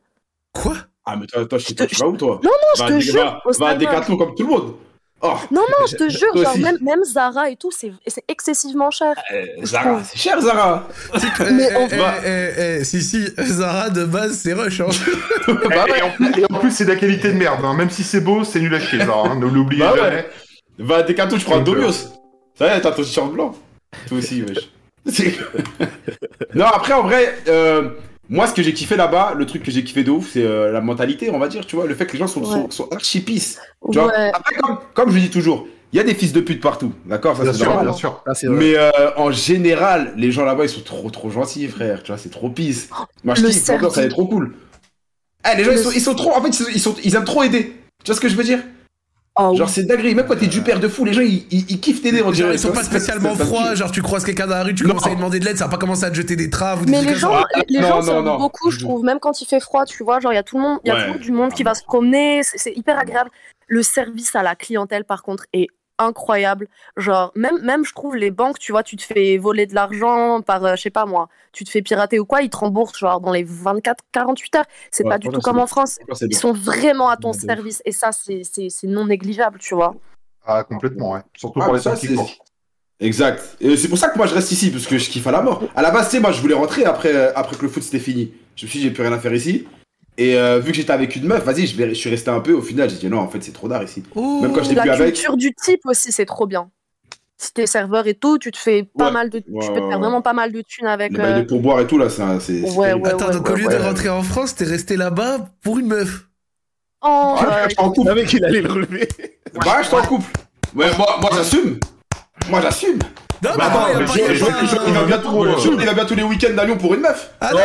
Quoi? 0.53 0.75
Ah 1.07 1.17
mais 1.17 1.27
toi, 1.27 1.45
toi, 1.47 1.59
je 1.59 1.67
te- 1.73 1.85
tu 1.85 1.97
vas 1.97 2.07
où 2.09 2.17
toi? 2.17 2.41
Non, 2.43 2.51
non, 2.51 2.87
je 2.89 2.95
te 2.95 3.01
jure, 3.01 3.41
va- 3.59 3.69
à. 3.69 3.75
Decathlon 3.75 4.17
comme 4.17 4.35
tout 4.35 4.43
le 4.43 4.49
monde. 4.49 4.75
Oh, 5.21 5.33
Non, 5.51 5.63
non, 5.63 5.87
je 5.87 5.97
te 5.97 6.09
jure, 6.09 6.37
genre, 6.37 6.59
même, 6.59 6.79
même 6.83 7.03
Zara 7.05 7.49
et 7.49 7.57
tout, 7.57 7.71
c'est 7.71 7.93
c'est 8.07 8.25
excessivement 8.29 8.91
cher. 8.91 9.15
euh, 9.33 9.47
Zara, 9.65 10.03
c'est 10.05 10.19
cher 10.19 10.41
Zara. 10.41 10.87
Mais 11.53 11.69
Eh, 11.71 11.77
on 11.77 11.89
eh, 11.91 11.97
va- 11.97 12.15
eh, 12.25 12.29
eh, 12.59 12.77
eh, 12.81 12.85
si, 12.85 13.01
si, 13.03 13.27
Zara 13.39 13.89
de 13.91 14.05
base, 14.05 14.39
c'est 14.39 14.53
rush. 14.53 14.81
Hein. 14.81 14.87
bah 15.49 15.85
et, 15.87 15.93
ouais. 15.93 16.03
en 16.03 16.11
plus, 16.11 16.39
et 16.41 16.45
en 16.53 16.59
plus, 16.59 16.71
c'est 16.73 16.85
de 16.85 16.91
la 16.91 16.97
qualité 16.97 17.29
de 17.33 17.39
merde. 17.39 17.65
hein. 17.65 17.75
Même 17.75 17.91
si 17.91 18.03
c'est 18.03 18.21
beau, 18.21 18.43
c'est 18.45 18.61
nul 18.61 18.75
à 18.75 18.81
chier, 18.81 18.99
ça. 18.99 19.15
Hein. 19.15 19.37
Ne 19.37 19.47
l'oubliez 19.47 19.81
Bah 19.85 19.93
ouais. 19.93 19.99
jamais. 19.99 20.27
Va 20.79 20.97
à 20.97 21.03
Decathlon, 21.05 21.39
je 21.39 21.45
prends 21.45 21.59
un 21.59 21.63
Domios. 21.63 21.93
Ça 22.59 22.67
y 22.75 22.77
est, 22.77 22.81
t'as 22.81 22.91
ton 22.93 23.03
t-shirt 23.03 23.31
blanc. 23.33 23.55
Toi 24.09 24.19
aussi, 24.19 24.43
wesh. 24.43 24.69
Non, 26.55 26.67
après, 26.67 26.93
en 26.93 27.03
vrai, 27.03 27.35
euh, 27.49 27.91
moi, 28.29 28.47
ce 28.47 28.55
que 28.55 28.63
j'ai 28.63 28.73
kiffé 28.73 28.97
là-bas, 28.97 29.35
le 29.37 29.45
truc 29.47 29.63
que 29.63 29.71
j'ai 29.71 29.83
kiffé 29.85 30.05
de 30.05 30.11
ouf, 30.11 30.31
c'est 30.33 30.45
euh, 30.45 30.71
la 30.73 30.81
mentalité, 30.81 31.31
on 31.31 31.39
va 31.39 31.49
dire, 31.49 31.67
tu 31.67 31.77
vois, 31.77 31.87
le 31.87 31.95
fait 31.95 32.07
que 32.07 32.13
les 32.13 32.19
gens 32.19 32.27
sont, 32.29 32.45
sont, 32.45 32.61
Ouais. 32.63 32.67
sont 32.71 32.89
archi 32.91 33.21
peace. 33.21 33.59
Tu 33.93 33.99
vois. 33.99 34.13
Après, 34.33 34.55
comme, 34.57 34.79
comme 34.95 35.11
je 35.11 35.19
dis 35.19 35.31
toujours, 35.31 35.67
il 35.93 35.97
y 35.97 36.01
a 36.01 36.05
des 36.05 36.15
fils 36.15 36.33
de 36.33 36.41
pute 36.41 36.61
partout, 36.61 36.93
d'accord 37.07 37.37
Ça, 37.37 37.43
Bien 37.43 37.53
c'est 37.53 37.59
sûr, 37.59 37.67
normal. 37.67 37.87
bien 37.87 37.95
sûr. 37.95 38.23
Mais 38.51 38.75
euh, 38.77 38.91
en 39.17 39.31
général, 39.31 40.13
les 40.17 40.33
gens 40.33 40.45
là-bas, 40.45 40.65
ils 40.65 40.69
sont 40.71 40.81
trop 40.83 41.11
trop 41.11 41.31
gentils, 41.31 41.69
frère. 41.69 42.03
Tu 42.03 42.09
vois, 42.13 42.19
c'est 42.19 42.31
trop 42.31 42.49
peace. 42.51 42.89
Moi, 43.25 43.35
je 43.35 43.43
Le 43.43 43.49
kiffe, 43.49 43.57
est 43.59 43.61
service. 43.61 44.09
trop 44.09 44.27
cool. 44.27 44.55
Eh, 45.53 45.57
les 45.57 45.65
gens, 45.65 45.71
Le- 45.73 45.77
ils 45.79 45.83
sont, 45.83 45.91
ils 45.91 46.01
sont 46.01 46.15
trop. 46.15 46.33
En 46.35 46.43
fait, 46.43 46.49
ils, 46.49 46.55
sont- 46.55 46.71
ils, 46.73 46.81
sont, 46.81 46.95
ils 47.05 47.15
aiment 47.17 47.25
trop 47.25 47.43
aider. 47.43 47.77
Tu 48.03 48.07
vois 48.11 48.15
ce 48.17 48.21
que 48.21 48.29
je 48.29 48.37
veux 48.37 48.45
dire? 48.45 48.61
Oh, 49.37 49.49
oui. 49.51 49.57
Genre, 49.57 49.69
c'est 49.69 49.83
dinguerie. 49.83 50.15
Même 50.15 50.27
quand 50.27 50.37
t'es 50.37 50.47
du 50.47 50.61
père 50.63 50.79
de 50.79 50.87
fou, 50.87 51.05
les 51.05 51.13
gens, 51.13 51.21
ils, 51.23 51.45
ils, 51.51 51.69
ils 51.69 51.81
kiffent 51.81 52.03
t'aider. 52.03 52.21
on 52.23 52.27
Genre, 52.27 52.33
dirait, 52.33 52.55
ils 52.55 52.59
sont 52.59 52.71
pas 52.73 52.85
spécialement 52.85 53.35
froids, 53.35 53.75
genre 53.75 53.91
tu 53.91 54.01
croises 54.01 54.25
quelqu'un 54.25 54.47
dans 54.47 54.55
la 54.55 54.63
rue, 54.63 54.75
tu 54.75 54.85
Non. 54.85 54.91
commences 54.91 55.07
à 55.07 55.09
lui 55.11 55.17
demander 55.17 55.41
de 55.41 55.45
l'aide, 55.45 55.57
ça 55.57 55.65
va 55.65 55.71
pas 55.71 55.77
commencer 55.77 56.05
à 56.05 56.11
te 56.11 56.15
jeter 56.15 56.37
des 56.37 56.51
traves 56.51 56.83
ou 56.83 56.85
des 56.85 56.93
Mais 56.93 57.01
les 57.01 57.07
comme 57.07 57.15
gens, 57.17 57.33
ça. 57.41 57.45
Ah, 57.55 57.61
les 57.69 57.81
non, 57.81 58.01
gens 58.01 58.23
non. 58.23 58.39
beaucoup, 58.39 58.71
je 58.71 58.79
trouve, 58.79 59.03
même 59.03 59.19
quand 59.19 59.41
il 59.41 59.47
fait 59.47 59.59
froid, 59.61 59.85
tu 59.87 60.05
vois, 60.05 60.21
genre 60.21 60.33
il 60.33 60.37
y 60.37 60.39
a 60.39 60.45
tout 60.45 60.57
le 60.57 60.63
monde, 60.63 60.79
il 60.85 60.89
y 60.89 60.91
a 60.93 60.95
Ouais. 60.95 61.01
toujours 61.07 61.19
du 61.21 61.33
monde 61.33 61.53
qui 61.53 61.65
va 61.65 61.75
se 61.75 61.83
promener, 61.83 62.43
c'est 62.45 62.59
c'est 62.59 62.73
hyper 62.77 62.97
agréable. 62.97 63.31
Le 63.67 63.83
service 63.83 64.37
à 64.37 64.43
la 64.45 64.55
clientèle, 64.55 65.05
par 65.05 65.23
contre, 65.25 65.47
est 65.53 65.67
incroyable. 65.99 66.69
Genre, 66.97 67.33
même, 67.35 67.61
même 67.63 67.85
je 67.85 67.93
trouve 67.93 68.17
les 68.17 68.31
banques, 68.31 68.59
tu 68.59 68.73
vois, 68.73 68.83
tu 68.83 68.97
te 68.97 69.03
fais 69.03 69.37
voler 69.39 69.67
de 69.67 69.75
l'argent 69.75 70.41
par, 70.43 70.65
euh, 70.65 70.77
je 70.77 70.83
sais 70.83 70.91
pas 70.91 71.07
moi, 71.07 71.29
tu 71.53 71.65
te 71.65 71.71
fais 71.71 71.83
pirater 71.83 72.19
ou 72.19 72.25
quoi, 72.25 72.43
ils 72.43 72.51
te 72.51 72.57
remboursent 72.57 72.99
genre 72.99 73.21
dans 73.21 73.33
les 73.33 73.45
24-48 73.45 74.57
heures. 74.59 74.65
C'est 74.91 75.05
Ouais, 75.05 75.11
pas 75.11 75.19
du 75.19 75.29
tout 75.29 75.41
comme 75.41 75.59
en 75.59 75.67
France. 75.67 75.99
Ils 76.23 76.37
sont 76.37 76.53
vraiment 76.53 77.09
à 77.09 77.17
ton 77.17 77.33
service 77.33 77.83
et 77.85 77.93
ça, 77.93 78.11
c'est 78.13 78.43
non 78.85 79.07
négligeable, 79.07 79.59
tu 79.59 79.75
vois. 79.75 79.95
Ah, 80.47 80.63
complètement, 80.65 81.13
ouais. 81.13 81.21
Surtout 81.37 81.61
Ah, 81.63 81.67
pour 81.67 81.75
les 81.75 81.81
ça. 81.81 81.95
Exact. 83.01 83.57
Et 83.61 83.77
c'est 83.77 83.89
pour 83.89 83.99
ça 83.99 84.09
que 84.09 84.17
moi, 84.17 84.27
je 84.27 84.35
reste 84.35 84.53
ici, 84.53 84.71
parce 84.71 84.87
que 84.87 84.99
je 84.99 85.11
kiffe 85.11 85.27
à 85.27 85.33
la 85.33 85.43
mort. 85.43 85.63
À 85.75 85.83
la 85.83 85.91
base, 85.91 86.07
tu 86.07 86.13
sais, 86.17 86.21
moi, 86.21 86.33
je 86.33 86.41
voulais 86.41 86.55
rentrer 86.55 86.85
après, 86.85 87.33
après 87.35 87.57
que 87.57 87.63
le 87.63 87.69
foot 87.69 87.83
c'était 87.83 87.99
fini. 87.99 88.33
Je 88.57 88.67
me 88.67 88.71
suis 88.71 88.79
dit, 88.79 88.85
j'ai 88.87 88.93
plus 88.93 89.03
rien 89.03 89.13
à 89.13 89.19
faire 89.19 89.35
ici. 89.35 89.67
Et 90.17 90.37
euh, 90.37 90.61
vu 90.61 90.71
que 90.71 90.77
j'étais 90.77 90.93
avec 90.93 91.17
une 91.17 91.25
meuf, 91.27 91.43
vas-y, 91.45 91.67
je, 91.67 91.77
vais- 91.77 91.89
je 91.89 91.95
suis 91.95 92.09
resté 92.11 92.31
un 92.31 92.41
peu. 92.41 92.53
Au 92.53 92.63
final, 92.63 92.89
j'ai 92.89 92.97
dit, 92.97 93.09
non, 93.09 93.19
en 93.19 93.29
fait, 93.29 93.43
c'est 93.43 93.53
trop 93.53 93.67
d'art 93.69 93.83
ici. 93.83 94.03
Même 94.15 94.53
quand 94.53 94.63
j'étais 94.63 94.75
La 94.77 94.83
plus 94.83 94.91
avec. 94.93 95.15
culture 95.15 95.37
du 95.37 95.53
type 95.55 95.81
aussi, 95.87 96.13
c'est 96.13 96.25
trop 96.27 96.47
bien. 96.47 96.71
Si 97.37 97.53
t'es 97.53 97.67
serveur 97.67 98.07
et 98.07 98.15
tout, 98.15 98.39
tu 98.39 98.53
te 98.53 98.57
fais 98.59 98.85
pas 98.97 99.07
Ouais. 99.07 99.11
mal 99.13 99.29
de, 99.29 99.41
tu 99.41 99.45
peux 99.51 99.81
te 99.81 99.89
faire 99.89 99.99
vraiment 99.99 100.23
pas 100.23 100.33
mal 100.33 100.53
de 100.53 100.63
thunes 100.63 100.87
avec. 100.87 101.13
Les 101.13 101.19
euh, 101.21 101.45
pourboire 101.45 101.81
et 101.81 101.87
tout, 101.89 101.99
là, 101.99 102.09
c'est. 102.09 102.23
un- 102.23 102.39
c'est- 102.39 102.61
c'est 102.65 102.71
Ouais, 102.77 102.87
terrible. 102.91 103.07
ouais, 103.09 103.15
Attends, 103.15 103.31
donc 103.31 103.51
au 103.51 103.55
lieu 103.55 103.67
ouais, 103.67 103.75
de 103.75 103.81
ouais. 103.81 103.87
rentrer 103.89 104.09
en 104.09 104.23
France, 104.23 104.55
t'es 104.55 104.65
resté 104.65 104.97
là-bas 104.97 105.39
pour 105.63 105.79
une 105.81 105.89
meuf. 105.89 106.29
Oh, 107.03 107.35
Ah, 107.37 107.37
euh, 107.65 107.69
je 107.69 107.75
t'en 107.75 107.89
Je 107.91 107.95
couple. 107.97 108.09
savais 108.09 108.25
qu'il 108.25 108.45
allait 108.45 108.61
le 108.63 108.71
relever. 108.73 109.09
Bah, 109.65 109.83
je 109.83 109.91
t'en 109.91 110.01
couple. 110.03 110.31
Ouais, 110.77 110.87
moi, 110.97 111.19
moi 111.21 111.31
j'assume. 111.35 111.79
Moi, 112.49 112.61
j'assume. 112.61 112.99
Non, 113.45 113.51
Bah, 113.57 113.57
mais 113.59 113.65
attends, 113.65 114.01
non, 114.01 114.85
Il 114.87 114.95
va 114.95 115.03
bien 115.05 115.19
tous- 115.19 115.29
Ouais. 115.35 115.51
il 115.81 115.87
va 115.87 115.93
bien 115.93 116.05
tous 116.07 116.15
les 116.15 116.23
week-ends 116.23 116.57
à 116.57 116.65
Lyon 116.65 116.77
pour 116.79 116.95
une 116.95 117.01
meuf. 117.03 117.31
Ah 117.41 117.51
non, 117.53 117.59
Non, 117.59 117.65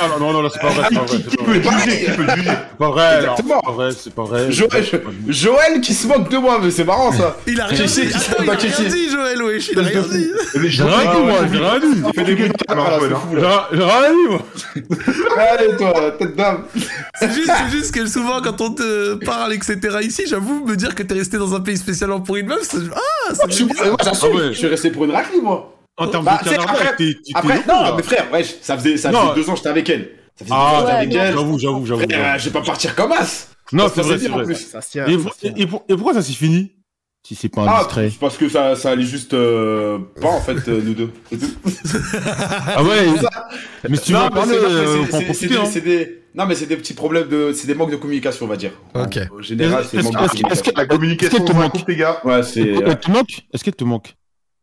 ah, 0.00 0.18
non, 0.20 0.42
non, 0.42 0.48
c'est 0.52 0.60
pas 0.60 0.68
vrai, 0.68 0.84
c'est 0.90 0.94
pas 0.98 1.04
vrai. 1.04 1.16
Qui 1.18 1.36
peut 1.36 1.52
juger 1.54 2.04
Qui 2.04 2.10
peut 2.12 2.26
juger 2.36 2.50
C'est 2.50 2.78
pas 2.78 2.90
vrai, 2.90 3.14
Exactement. 3.20 3.54
c'est 3.60 3.66
pas 3.66 3.72
vrai, 3.72 3.90
c'est 3.98 4.14
pas 4.14 4.22
vrai. 4.24 4.52
Joël, 4.52 4.84
Joël 5.28 5.80
qui 5.80 5.94
se 5.94 6.06
moque 6.06 6.28
de 6.30 6.36
moi, 6.36 6.58
mais 6.62 6.70
c'est 6.70 6.84
marrant 6.84 7.12
ça. 7.12 7.36
Il 7.46 7.60
a 7.60 7.66
rien 7.66 7.84
dit. 7.84 8.00
il 8.02 8.50
a 8.50 8.54
rien 8.54 8.88
dit, 8.88 9.10
Joël, 9.10 9.42
wesh. 9.42 9.68
Il 9.72 9.78
a 9.78 9.82
rien 9.82 10.02
dit. 10.02 10.26
J'ai 10.66 10.82
rien 10.82 11.14
dit, 11.14 11.20
moi, 11.22 11.34
j'ai 11.50 11.58
rien 11.58 11.78
dit. 11.80 12.02
Il 12.06 12.12
fait 12.14 12.24
des 12.24 12.34
bruits 12.34 12.48
de 12.48 12.54
Ah, 12.68 12.74
hein. 12.76 12.98
fou, 13.00 13.36
J'ai 13.72 13.82
rien- 13.84 14.10
dit, 14.12 14.28
moi. 14.28 14.40
Allez, 15.38 15.76
toi, 15.76 16.10
tête 16.18 16.36
d'âme. 16.36 16.64
C'est 17.20 17.30
juste, 17.32 17.92
que 17.92 18.06
souvent, 18.06 18.40
quand 18.42 18.60
on 18.60 18.70
te 18.72 19.14
parle, 19.24 19.54
etc., 19.54 19.78
ici, 20.02 20.24
j'avoue, 20.28 20.64
me 20.66 20.76
dire 20.76 20.94
que 20.94 21.02
t'es 21.02 21.14
resté 21.14 21.38
dans 21.38 21.54
un 21.54 21.60
pays 21.60 21.76
spécialement 21.76 22.20
pour 22.20 22.36
une 22.36 22.46
meuf, 22.46 22.62
ça- 22.62 22.76
ah, 22.94 23.34
ça 23.34 23.46
bizarre. 23.46 23.86
moi, 23.86 23.96
j'assume. 24.04 24.52
Je 24.58 24.66
suis 24.66 24.68
resté 24.68 24.90
pour 24.90 25.04
une 25.04 25.12
raclée, 25.12 25.40
moi. 25.40 25.74
En 25.96 26.08
termes 26.08 26.24
Bah, 26.24 26.38
de 26.44 26.48
canardage, 26.50 26.76
après- 26.80 26.96
t'es 26.96 27.14
t'es- 27.14 27.32
Après, 27.34 27.58
non, 27.66 27.82
là. 27.82 27.94
mais 27.96 28.02
frère, 28.02 28.26
ouais, 28.32 28.44
ça 28.44 28.76
faisait, 28.76 28.96
ça 28.96 29.10
Non. 29.10 29.34
deux 29.34 29.48
ans 29.48 29.52
que 29.52 29.58
j'étais 29.58 29.68
avec 29.68 29.88
elle. 29.88 30.10
Ça 30.36 30.44
faisait 30.44 30.50
deux 30.50 30.54
Ah, 30.56 30.58
ans 30.58 30.70
que 30.70 30.78
j'étais 30.80 30.86
ouais, 30.92 30.96
avec 30.98 31.14
elle. 31.14 31.32
J'avoue, 31.34 31.58
j'avoue, 31.58 31.86
j'avoue. 31.86 32.00
Je 32.02 32.44
vais 32.44 32.50
pas 32.52 32.62
partir 32.62 32.94
comme 32.94 33.12
as. 33.12 33.48
Non, 33.72 33.84
Ça 33.88 33.92
c'est 33.96 34.00
vrai, 34.02 34.18
c'est 34.18 34.24
bien, 34.26 34.32
en 34.32 34.36
vrai. 34.36 34.44
plus. 34.46 34.54
Ça 34.56 34.80
tient. 34.80 35.06
Et, 35.06 35.12
ça 35.16 35.18
pour- 35.22 35.34
se 35.34 35.38
tient. 35.40 35.52
et, 35.56 35.66
pour- 35.66 35.84
et 35.88 35.94
pourquoi 35.94 36.14
ça 36.14 36.22
s'est 36.22 36.32
fini 36.32 36.72
Si 37.26 37.34
c'est 37.34 37.48
pas 37.48 37.64
Ah, 37.68 37.80
indiscret. 37.80 38.10
parce 38.20 38.36
que 38.38 38.48
ça, 38.48 38.74
ça 38.76 38.90
allait 38.90 39.02
juste 39.04 39.34
euh, 39.34 39.98
pas 40.20 40.28
en 40.28 40.40
fait 40.40 40.66
euh, 40.68 40.80
nous 40.82 40.94
deux. 40.94 41.10
Ah 42.74 42.82
ouais 42.82 43.06
Mais 43.88 43.96
si 43.96 44.04
tu 44.04 44.12
veux 44.12 44.18
Non, 44.18 44.24
en 44.24 44.28
mais 44.30 44.34
parler, 44.34 44.52
c'est- 44.58 44.64
euh, 44.64 44.68
c'est- 44.68 44.88
on 44.88 44.94
peut 44.94 45.00
en 45.02 45.04
c'est- 45.04 45.18
c'est 45.18 45.24
profiter. 45.24 45.48
des- 45.48 45.56
hein. 45.56 45.64
c'est 45.70 45.80
des- 45.80 46.22
Non, 46.34 46.46
mais 46.46 46.54
c'est 46.54 46.66
des 46.66 46.76
petits 46.76 46.94
problèmes 46.94 47.28
de, 47.28 47.52
c'est 47.52 47.66
des 47.66 47.74
manques 47.74 47.90
de 47.90 47.96
communication, 47.96 48.46
on 48.46 48.48
va 48.48 48.56
dire. 48.56 48.70
Ok. 48.94 49.18
En 49.36 49.42
général, 49.42 49.84
c'est 49.90 49.96
Est-ce- 49.98 50.04
manque 50.04 50.12
de 50.22 50.28
communication. 50.28 50.72
La 50.76 50.86
communication 50.86 51.26
Est-ce 51.26 51.36
qu'elle 51.36 51.44
te 51.46 51.52
dans 51.52 51.58
un 51.58 51.62
manque 51.62 51.72
couple, 51.72 51.90
les 51.90 51.96
gars? 51.96 52.20
Ouais, 52.24 52.42
c'est. 52.44 52.60
euh, 52.60 52.80
Elle 52.86 53.00
te 53.00 53.10
manque? 53.10 53.28
Est-ce 53.52 53.64
qu'elle 53.64 53.74
te 53.74 53.84
manque? 53.84 54.14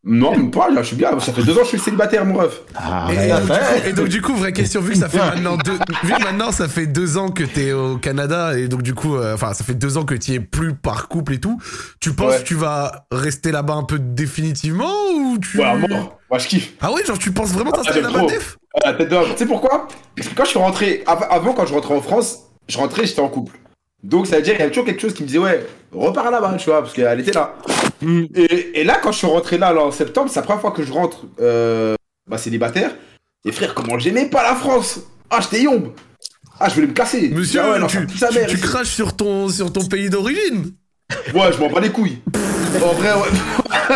Non, 0.07 0.31
même 0.31 0.51
pas, 0.51 0.69
là, 0.69 0.83
je 0.83 0.87
suis 0.87 0.95
bien. 0.95 1.19
Ça 1.19 1.33
fait 1.33 1.41
deux 1.41 1.53
ans 1.53 1.61
que 1.61 1.63
je 1.63 1.69
suis 1.69 1.79
célibataire, 1.79 2.23
mon 2.25 2.35
ref. 2.35 2.61
Ah, 2.75 3.07
Et, 3.11 3.15
donc, 3.27 3.41
du 3.41 3.47
coup, 3.47 3.87
et 3.87 3.93
donc, 3.93 4.07
du 4.07 4.21
coup, 4.21 4.35
vraie 4.35 4.53
question, 4.53 4.79
vu 4.79 4.91
que 4.91 4.99
ça 4.99 5.09
fait 5.09 5.17
maintenant 5.35 5.57
deux, 5.57 5.79
vu 6.03 6.13
que 6.13 6.23
maintenant 6.23 6.51
ça 6.51 6.67
fait 6.67 6.85
deux 6.85 7.17
ans 7.17 7.29
que 7.29 7.43
t'es 7.43 7.71
au 7.71 7.97
Canada 7.97 8.55
et 8.55 8.67
donc 8.67 8.83
du 8.83 8.93
coup, 8.93 9.15
euh, 9.15 9.33
enfin, 9.33 9.53
ça 9.53 9.63
fait 9.63 9.73
deux 9.73 9.97
ans 9.97 10.05
que 10.05 10.13
tu 10.13 10.33
es 10.33 10.39
plus 10.39 10.75
par 10.75 11.07
couple 11.07 11.33
et 11.33 11.39
tout, 11.39 11.59
tu 11.99 12.13
penses 12.13 12.33
Ouais. 12.33 12.37
que 12.39 12.43
tu 12.43 12.53
vas 12.53 13.07
rester 13.11 13.51
là-bas 13.51 13.73
un 13.73 13.83
peu 13.83 13.97
définitivement 13.97 14.93
ou 15.15 15.37
tu... 15.39 15.57
Ouais, 15.57 15.63
à 15.65 15.75
mort. 15.75 16.19
Moi, 16.29 16.37
je 16.39 16.47
kiffe. 16.47 16.73
Ah 16.81 16.91
ouais, 16.91 17.03
genre 17.03 17.17
tu 17.17 17.31
penses 17.31 17.49
vraiment 17.51 17.71
t'installer 17.71 18.01
j'aime 18.03 18.11
là-bas, 18.11 18.19
trop. 18.19 18.29
Def? 18.29 18.57
Ah, 18.83 18.93
tête 18.93 19.09
d'homme. 19.09 19.29
Tu 19.31 19.37
sais 19.39 19.45
pourquoi? 19.47 19.87
Parce 20.15 20.29
que 20.29 20.35
quand 20.35 20.43
je 20.45 20.49
suis 20.49 20.59
rentré, 20.59 21.03
av- 21.07 21.25
avant, 21.31 21.53
quand 21.53 21.65
je 21.65 21.73
rentrais 21.73 21.95
en 21.95 22.01
France, 22.01 22.39
je 22.67 22.77
rentrais, 22.77 23.05
j'étais 23.07 23.21
en 23.21 23.29
couple. 23.29 23.57
Donc, 24.05 24.27
ça 24.27 24.35
veut 24.37 24.41
dire 24.43 24.53
qu'il 24.53 24.59
y 24.59 24.63
avait 24.63 24.71
toujours 24.71 24.85
quelque 24.85 25.01
chose 25.01 25.13
qui 25.13 25.23
me 25.23 25.27
disait, 25.27 25.39
ouais, 25.39 25.65
repars 25.91 26.29
là-bas, 26.29 26.55
tu 26.59 26.69
vois, 26.69 26.81
parce 26.81 26.93
qu'elle 26.93 27.19
était 27.19 27.31
là. 27.31 27.55
Hmm. 28.01 28.25
Et, 28.35 28.81
et 28.81 28.83
là, 28.83 28.99
quand 29.01 29.11
je 29.11 29.17
suis 29.17 29.27
rentré 29.27 29.57
là, 29.57 29.73
là, 29.73 29.81
en 29.81 29.91
septembre, 29.91 30.29
c'est 30.29 30.39
la 30.39 30.43
première 30.43 30.61
fois 30.61 30.71
que 30.71 30.83
je 30.83 30.91
rentre 30.93 31.25
euh, 31.41 31.95
bah, 32.29 32.37
célibataire. 32.37 32.91
Et 33.45 33.51
frère, 33.51 33.73
comment 33.73 33.97
j'aimais 33.97 34.27
pas 34.29 34.43
la 34.43 34.55
France 34.55 34.99
Ah, 35.29 35.39
j'étais 35.41 35.63
yombe 35.63 35.91
Ah, 36.59 36.69
je 36.69 36.75
voulais 36.75 36.87
me 36.87 36.93
casser 36.93 37.29
Monsieur, 37.29 37.61
Ah 37.63 37.71
ouais, 37.71 37.79
non, 37.79 37.87
tu, 37.87 38.07
ça 38.17 38.29
mère 38.31 38.47
tu 38.47 38.57
craches 38.57 38.89
sur 38.93 39.15
ton, 39.15 39.49
sur 39.49 39.71
ton 39.73 39.85
pays 39.85 40.09
d'origine 40.09 40.71
Ouais, 41.33 41.51
je 41.53 41.59
m'en 41.59 41.69
bats 41.69 41.79
les 41.81 41.91
couilles. 41.91 42.19
en 42.83 42.93
vrai, 42.93 43.13
ouais. 43.13 43.95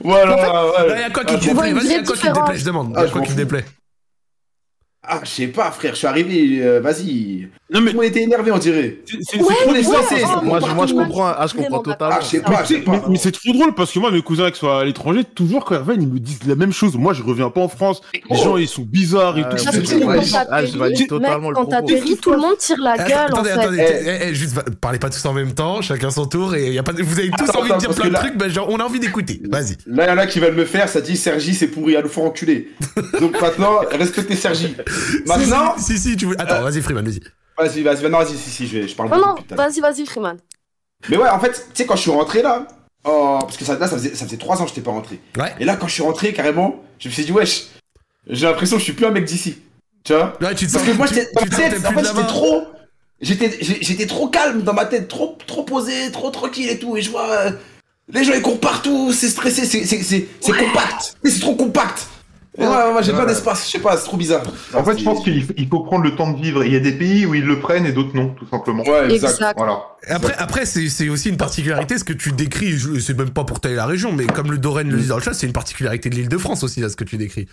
voilà, 0.00 0.36
ouais. 0.66 0.94
Il 0.96 1.00
y 1.00 1.04
a 1.04 1.10
quoi 1.10 1.24
qui 1.24 1.34
Ah, 1.34 1.38
te 1.38 1.46
m'en 1.46 1.62
déplaît 1.62 1.72
Vas-y, 1.72 1.86
y 1.88 1.94
a 1.94 2.02
quoi 2.02 2.16
qui 2.16 2.22
te 2.22 2.32
déplaît. 2.32 2.58
Je 2.58 2.64
demande. 2.64 2.92
Ah, 2.96 3.02
y 3.04 3.06
a 3.06 3.10
quoi 3.10 3.20
m'en 3.20 3.26
qui 3.26 3.32
te 3.34 3.38
fous. 3.38 3.44
déplaît? 3.44 3.64
Ah, 5.08 5.20
je 5.22 5.28
sais 5.30 5.46
pas, 5.46 5.70
frère, 5.70 5.92
je 5.92 5.98
suis 5.98 6.06
arrivé, 6.06 6.58
euh, 6.62 6.80
vas-y. 6.80 7.48
Non 7.68 7.80
mais 7.80 7.86
Tout 7.90 7.96
le 7.98 8.02
monde 8.02 8.04
était 8.04 8.22
énervé, 8.22 8.52
on 8.52 8.58
dirait. 8.58 8.98
c'est 9.22 9.36
Ouais, 9.40 9.54
trop 9.54 9.70
oh, 9.70 10.44
Moi, 10.44 10.60
je, 10.60 10.74
moi, 10.74 10.86
je 10.86 10.94
comprends, 10.94 11.26
ah, 11.26 11.46
je 11.48 11.54
comprends 11.54 11.78
d'accord. 11.82 12.08
Ah, 12.12 12.18
totalement. 12.18 12.20
je 12.20 12.26
sais 12.26 12.36
Mais, 12.38 12.42
pas, 12.44 12.62
je 12.62 12.66
tu 12.66 12.66
sais 12.74 12.78
sais, 12.80 12.84
pas. 12.84 12.92
mais- 12.92 13.02
mais 13.10 13.16
c'est 13.18 13.32
trop 13.32 13.52
drôle 13.52 13.74
parce 13.74 13.90
que 13.92 13.98
moi 13.98 14.10
mes 14.12 14.22
cousins 14.22 14.50
qui 14.52 14.58
sont 14.60 14.68
à 14.70 14.84
l'étranger 14.84 15.22
toujours 15.24 15.64
quand 15.64 15.74
ils 15.74 15.78
reviennent 15.78 16.02
ils 16.02 16.08
me 16.08 16.18
disent 16.20 16.44
la 16.46 16.54
même 16.54 16.72
chose 16.72 16.94
moi 16.96 17.12
je 17.12 17.22
reviens 17.24 17.50
pas 17.50 17.60
en 17.60 17.68
France 17.68 18.00
les 18.14 18.20
Oh. 18.30 18.36
gens 18.36 18.56
ils 18.56 18.68
sont 18.68 18.82
bizarres 18.82 19.36
et 19.38 19.42
Ah, 19.44 19.54
tout 19.54 19.64
Parce 19.64 19.76
ouais, 19.76 19.82
que 19.82 20.32
quand 20.32 20.46
Ah, 20.48 20.64
je 20.64 20.78
valide 20.78 20.98
mec, 21.00 21.08
totalement 21.08 21.50
le 21.50 21.56
quand 21.56 21.66
propos. 21.66 21.86
t'atterris, 21.88 22.16
tout 22.18 22.30
le 22.30 22.38
monde 22.38 22.56
tire 22.58 22.76
la 22.80 22.92
Attends, 22.92 23.04
gueule, 23.08 23.18
en 23.18 23.24
Attendez, 23.26 23.48
fait. 23.50 23.60
attendez, 23.60 23.78
Eh. 23.80 24.08
eh, 24.24 24.28
eh, 24.28 24.34
juste 24.34 24.52
va- 24.54 24.64
parlez 24.80 24.98
pas 25.00 25.10
tous 25.10 25.24
en 25.26 25.32
même 25.32 25.52
temps, 25.52 25.82
chacun 25.82 26.10
son 26.10 26.26
tour 26.26 26.54
et 26.54 26.72
y 26.72 26.78
a 26.78 26.82
pas, 26.84 26.92
de- 26.92 27.02
vous 27.02 27.18
avez 27.18 27.30
tous 27.30 27.50
envie 27.56 27.70
de 27.72 27.76
dire 27.78 27.90
plein 27.90 28.08
de 28.10 28.14
trucs, 28.14 28.36
ben 28.36 28.48
genre 28.48 28.68
on 28.70 28.76
a 28.78 28.84
envie 28.84 29.00
d'écouter. 29.00 29.40
Vas-y. 29.50 29.76
Là, 29.86 30.06
il 30.06 30.08
y 30.08 30.12
en 30.12 30.18
a 30.18 30.26
qui 30.26 30.38
veulent 30.40 30.54
me 30.54 30.64
faire, 30.64 30.88
ça 30.88 31.00
dit 31.00 31.16
Sergi, 31.16 31.54
c'est 31.54 31.66
pourri, 31.68 31.96
à 31.96 32.02
nous 32.02 32.08
faire 32.08 32.24
enculer. 32.24 32.68
Donc 33.20 33.40
maintenant, 33.40 33.80
respectez 33.90 34.36
Sergi. 34.36 34.74
Maintenant, 35.26 35.76
Si, 35.78 35.98
si, 35.98 36.10
si, 36.10 36.16
tu 36.16 36.26
veux. 36.26 36.40
Attends, 36.40 36.62
vas-y, 36.62 36.80
Freeman, 36.82 37.04
vas-y. 37.04 37.20
vas-y, 37.58 37.82
vas-y, 37.82 38.02
maintenant, 38.02 38.18
vas-y, 38.18 38.36
si, 38.36 38.50
si, 38.50 38.66
je, 38.66 38.94
parle 38.94 39.10
Non, 39.10 39.16
beaucoup 39.16 39.42
non, 39.50 39.56
vas-y, 39.56 39.80
vas-y, 39.80 40.06
Freeman. 40.06 40.36
Mais 41.08 41.16
ouais, 41.16 41.28
en 41.28 41.38
fait, 41.38 41.52
tu 41.52 41.58
sais, 41.74 41.86
quand 41.86 41.96
je 41.96 42.02
suis 42.02 42.10
rentré 42.10 42.42
là, 42.42 42.66
oh, 43.04 43.38
parce 43.40 43.56
que 43.56 43.64
ça, 43.64 43.78
là, 43.78 43.86
ça 43.86 43.96
faisait, 43.96 44.14
ça 44.14 44.24
faisait 44.24 44.36
trois 44.36 44.60
ans 44.60 44.64
que 44.64 44.70
j'étais 44.70 44.80
pas 44.80 44.90
rentré. 44.90 45.20
Ouais. 45.36 45.54
Et 45.60 45.64
là, 45.64 45.76
quand 45.76 45.86
je 45.88 45.94
suis 45.94 46.02
rentré, 46.02 46.32
carrément, 46.32 46.82
je 46.98 47.08
me 47.08 47.12
suis 47.12 47.24
dit, 47.24 47.32
wesh, 47.32 47.66
j'ai 48.28 48.46
l'impression 48.46 48.76
que 48.76 48.80
je 48.80 48.84
suis 48.84 48.92
plus 48.92 49.06
un 49.06 49.10
mec 49.10 49.24
d'ici. 49.24 49.58
Tu 50.04 50.12
vois? 50.12 50.36
Ouais, 50.40 50.54
tu 50.54 50.66
te 50.66 50.72
Parce 50.72 50.84
sens. 50.84 50.92
que 50.92 50.96
moi, 50.96 51.06
j'étais, 51.06 51.28
en 51.36 51.40
fait, 51.40 52.04
j'étais 52.04 52.26
trop. 52.26 52.66
J'étais, 53.20 54.06
trop 54.06 54.28
calme 54.28 54.62
dans 54.62 54.74
ma 54.74 54.84
tête, 54.84 55.08
trop, 55.08 55.38
trop 55.46 55.62
posé, 55.62 56.10
trop 56.12 56.30
tranquille 56.30 56.68
et 56.68 56.78
tout. 56.78 56.96
Et 56.96 57.02
je 57.02 57.10
vois, 57.10 57.28
euh, 57.30 57.50
les 58.12 58.24
gens 58.24 58.34
ils 58.34 58.42
courent 58.42 58.60
partout, 58.60 59.12
c'est 59.12 59.28
stressé, 59.28 59.64
c'est, 59.64 59.84
c'est, 59.84 60.02
c'est, 60.02 60.28
c'est 60.40 60.52
compact. 60.52 61.16
Mais 61.24 61.30
c'est 61.30 61.40
trop 61.40 61.54
compact. 61.54 62.08
Ouais, 62.58 62.66
ouais, 62.66 62.92
moi 62.92 63.02
j'ai 63.02 63.12
Ouais. 63.12 63.18
pas 63.18 63.26
d'espace, 63.26 63.66
je 63.66 63.72
sais 63.72 63.78
pas, 63.80 63.96
c'est 63.96 64.04
trop 64.04 64.16
bizarre. 64.16 64.42
En 64.74 64.82
fait, 64.84 64.96
je 64.98 65.04
pense 65.04 65.22
qu'il 65.22 65.44
faut- 65.44 65.80
prendre 65.80 66.04
le 66.04 66.14
temps 66.16 66.30
de 66.30 66.40
vivre. 66.40 66.64
Il 66.64 66.72
y 66.72 66.76
a 66.76 66.80
des 66.80 66.92
pays 66.92 67.26
où 67.26 67.34
ils 67.34 67.44
le 67.44 67.58
prennent 67.60 67.84
et 67.86 67.92
d'autres 67.92 68.14
non, 68.16 68.28
tout 68.30 68.46
simplement. 68.50 68.82
Ouais, 68.84 69.12
exact. 69.12 69.30
Exact. 69.32 69.54
Voilà. 69.58 69.80
Après, 70.08 70.34
après 70.38 70.64
c'est 70.66 70.88
c'est 70.88 71.08
aussi 71.08 71.28
une 71.28 71.36
particularité, 71.36 71.98
ce 71.98 72.04
que 72.04 72.12
tu 72.14 72.32
décris, 72.32 72.76
je- 72.78 72.98
c'est 72.98 73.16
même 73.16 73.30
pas 73.30 73.44
pour 73.44 73.60
tailler 73.60 73.74
la 73.76 73.86
région, 73.86 74.12
mais 74.12 74.26
comme 74.26 74.50
le 74.50 74.58
Dorène 74.58 74.90
le 74.90 74.98
dit 74.98 75.06
dans 75.08 75.16
le 75.16 75.22
chat, 75.22 75.34
c'est 75.34 75.46
une 75.46 75.52
particularité 75.52 76.08
de 76.10 76.14
l'île 76.14 76.28
de 76.28 76.38
France 76.38 76.62
aussi, 76.62 76.80
là, 76.80 76.88
ce 76.88 76.96
que 76.96 77.04
tu 77.04 77.16
décris. 77.16 77.46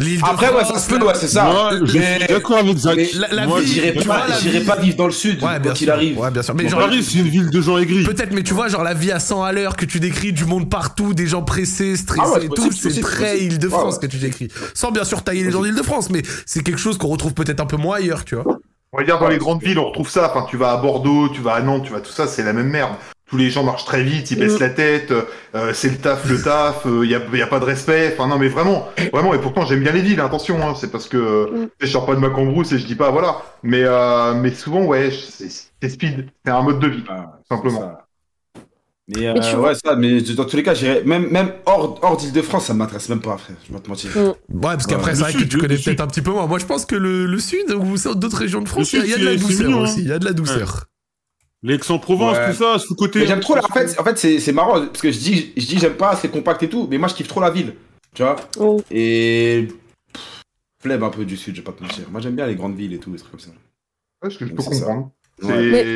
L'île 0.00 0.20
de 0.20 0.24
Après, 0.26 0.48
ouais, 0.52 0.64
France, 0.64 0.72
ça 0.74 0.78
se 0.80 0.88
peut, 0.88 1.04
ouais, 1.06 1.12
c'est 1.14 1.28
ça. 1.28 1.44
moi 1.44 1.70
je 1.84 1.96
mais- 1.96 2.18
suis 2.18 2.26
d'accord 2.26 2.58
avec 2.58 2.76
Zach 2.76 2.96
mais 2.96 3.08
la- 3.14 3.28
la 3.28 3.46
Moi, 3.46 3.60
J'irai 3.62 3.92
pas, 3.92 4.26
vie- 4.40 4.60
pas 4.64 4.76
vivre 4.76 4.96
dans 4.96 5.06
le 5.06 5.12
sud 5.12 5.40
Ouais, 5.40 5.60
bien 5.60 5.70
quand 5.70 5.80
il 5.80 5.84
sûr. 5.84 5.92
arrive. 5.92 6.18
Ouais, 6.18 6.30
bien 6.32 6.42
sûr. 6.42 6.54
Mais 6.56 6.64
Bon, 6.64 6.68
genre, 6.70 6.80
Paris 6.80 7.04
c'est 7.04 7.18
une 7.18 7.28
ville 7.28 7.48
de 7.48 7.60
gens 7.60 7.78
aigris 7.78 8.02
peut-être, 8.02 8.32
mais 8.32 8.42
tu 8.42 8.54
vois, 8.54 8.66
genre 8.66 8.82
la 8.82 8.92
vie 8.94 9.12
à 9.12 9.20
100 9.20 9.44
à 9.44 9.52
l'heure 9.52 9.76
que 9.76 9.84
tu 9.84 10.00
décris, 10.00 10.32
du 10.32 10.46
monde 10.46 10.68
partout, 10.68 11.14
des 11.14 11.28
gens 11.28 11.42
pressés, 11.42 11.96
stressés 11.96 12.22
Ah 12.24 12.28
ouais, 12.32 12.40
c'est 12.40 12.46
et 12.46 12.48
tout, 12.48 12.72
c'est 12.72 13.00
très. 13.02 13.38
Île-de-France 13.44 13.94
Ouais, 13.94 14.00
que 14.00 14.06
tu 14.06 14.16
décris. 14.16 14.48
Sans 14.74 14.90
bien 14.90 15.04
sûr 15.04 15.22
tailler 15.22 15.44
les 15.44 15.52
gens 15.52 15.62
d'Île-de-France, 15.62 16.10
mais 16.10 16.22
c'est 16.44 16.64
quelque 16.64 16.80
chose 16.80 16.98
qu'on 16.98 17.08
retrouve 17.08 17.34
peut-être 17.34 17.60
un 17.60 17.66
peu 17.66 17.76
moins 17.76 17.98
ailleurs, 17.98 18.24
tu 18.24 18.34
vois. 18.34 18.58
On 18.92 18.98
va 18.98 19.04
dire 19.04 19.18
dans 19.20 19.28
les 19.28 19.38
grandes 19.38 19.62
villes, 19.62 19.78
on 19.78 19.86
retrouve 19.86 20.08
ça. 20.10 20.28
Enfin, 20.34 20.46
tu 20.50 20.56
vas 20.56 20.72
à 20.72 20.76
Bordeaux, 20.76 21.28
tu 21.28 21.40
vas 21.40 21.54
à 21.54 21.60
Nantes, 21.62 21.82
tu 21.84 21.92
vas 21.92 22.00
tout 22.00 22.12
ça, 22.12 22.26
c'est 22.26 22.42
la 22.42 22.52
même 22.52 22.68
merde. 22.68 22.94
Tous 23.26 23.36
les 23.36 23.48
gens 23.50 23.64
marchent 23.64 23.84
très 23.86 24.02
vite, 24.02 24.30
ils 24.30 24.38
baissent 24.38 24.56
Mm. 24.58 24.60
la 24.62 24.70
tête, 24.70 25.12
euh, 25.54 25.72
c'est 25.72 25.88
le 25.90 25.96
taf, 25.96 26.28
le 26.28 26.40
taf, 26.42 26.82
il 26.86 27.08
y, 27.10 27.14
a, 27.14 27.20
y 27.32 27.42
a 27.42 27.46
pas 27.46 27.58
de 27.60 27.64
respect. 27.64 28.12
Enfin 28.12 28.28
non 28.28 28.38
mais 28.38 28.48
vraiment, 28.48 28.88
vraiment. 29.12 29.32
Et 29.34 29.38
pourtant 29.38 29.64
j'aime 29.64 29.80
bien 29.80 29.92
les 29.92 30.02
villes, 30.02 30.20
attention. 30.20 30.58
Hein, 30.66 30.74
c'est 30.78 30.90
parce 30.92 31.08
que 31.08 31.50
Mm. 31.50 31.68
je 31.80 31.86
sors 31.86 32.06
pas 32.06 32.14
de 32.14 32.20
ma 32.20 32.30
cambrousse 32.30 32.72
et 32.72 32.78
je 32.78 32.86
dis 32.86 32.94
pas 32.96 33.10
voilà. 33.10 33.42
Mais 33.62 33.82
euh, 33.82 34.34
mais 34.34 34.52
souvent 34.52 34.84
ouais, 34.84 35.10
c'est 35.10 35.48
c'est 35.50 35.88
speed, 35.88 36.26
c'est 36.44 36.50
un 36.52 36.62
mode 36.62 36.80
de 36.80 36.88
vie. 36.88 37.04
Ah, 37.08 37.38
Simplement. 37.48 37.80
ça. 37.80 38.00
Mais, 39.06 39.26
euh, 39.26 39.34
Mais 39.34 39.40
tu 39.40 39.46
ouais, 39.48 39.54
vois- 39.56 39.74
ça, 39.74 39.96
mais 39.96 40.22
dans 40.22 40.46
tous 40.46 40.56
les 40.56 40.62
cas, 40.62 40.72
j'irais, 40.72 41.02
même, 41.04 41.28
même 41.28 41.52
hors, 41.66 41.98
hors 42.02 42.16
d'Île-de-France, 42.16 42.64
ça 42.68 42.72
m'intéresse 42.72 43.10
même 43.10 43.20
pas, 43.20 43.36
frère. 43.36 43.54
Je 43.62 43.68
vais 43.68 43.74
pas 43.78 43.84
te 43.84 43.88
mentir. 43.90 44.10
Mm. 44.16 44.18
Ouais, 44.28 44.34
parce 44.62 44.86
qu'après, 44.86 45.10
Ouais. 45.10 45.14
c'est 45.16 45.22
vrai 45.24 45.32
que 45.34 45.38
sud, 45.40 45.48
tu 45.50 45.56
le- 45.56 45.62
connais 45.62 45.76
peut-être 45.76 46.00
un 46.00 46.06
petit 46.06 46.22
peu 46.22 46.30
moins. 46.30 46.46
Moi, 46.46 46.58
je 46.58 46.64
pense 46.64 46.86
que 46.86 46.94
le, 46.96 47.26
le 47.26 47.38
sud 47.38 47.70
ou 47.70 47.96
d'autres 48.14 48.38
régions 48.38 48.62
de 48.62 48.68
France, 48.68 48.94
il 48.94 49.00
y, 49.00 49.02
a- 49.02 49.04
il 49.04 49.10
y 49.10 49.14
a 49.14 49.18
de 49.18 49.24
la 49.26 49.36
douceur 49.36 49.78
aussi. 49.78 50.00
Il 50.00 50.08
y 50.08 50.12
a 50.12 50.18
de 50.18 50.24
la 50.24 50.32
douceur. 50.32 50.86
L'Aix-en-Provence, 51.64 52.36
Ouais. 52.36 52.50
tout 52.50 52.56
ça, 52.58 52.78
sous 52.78 52.94
côté. 52.94 53.20
Mais 53.20 53.26
j'aime 53.26 53.40
trop 53.40 53.54
la, 53.54 53.64
en 53.64 53.68
fait, 53.68 53.98
en 53.98 54.04
fait, 54.04 54.18
c'est, 54.18 54.38
c'est 54.38 54.52
marrant, 54.52 54.84
parce 54.86 55.00
que 55.00 55.10
je 55.10 55.18
dis, 55.18 55.52
je 55.56 55.64
dis, 55.66 55.78
j'aime 55.78 55.94
pas, 55.94 56.14
c'est 56.14 56.28
compact 56.28 56.62
et 56.62 56.68
tout, 56.68 56.86
mais 56.90 56.98
moi, 56.98 57.08
je 57.08 57.14
kiffe 57.14 57.26
trop 57.28 57.40
la 57.40 57.48
ville. 57.50 57.74
Tu 58.14 58.22
vois? 58.22 58.36
Oh. 58.58 58.82
Et, 58.90 59.68
pff, 60.12 60.22
flemme 60.82 61.02
un 61.02 61.08
peu 61.08 61.24
du 61.24 61.36
sud, 61.38 61.54
je 61.56 61.60
vais 61.62 61.64
pas 61.64 61.72
te 61.72 61.82
mentir. 61.82 62.04
Moi, 62.12 62.20
j'aime 62.20 62.36
bien 62.36 62.46
les 62.46 62.54
grandes 62.54 62.76
villes 62.76 62.92
et 62.92 62.98
tout, 62.98 63.10
des 63.10 63.16
trucs 63.18 63.30
comme 63.30 63.40
ça. 63.40 63.48
Ouais, 64.22 64.30
ce 64.30 64.38
que 64.38 64.46
je 64.46 64.52
peux 64.52 64.62
c'est 64.62 64.74
ça. 64.74 64.84
comprendre. 64.84 65.10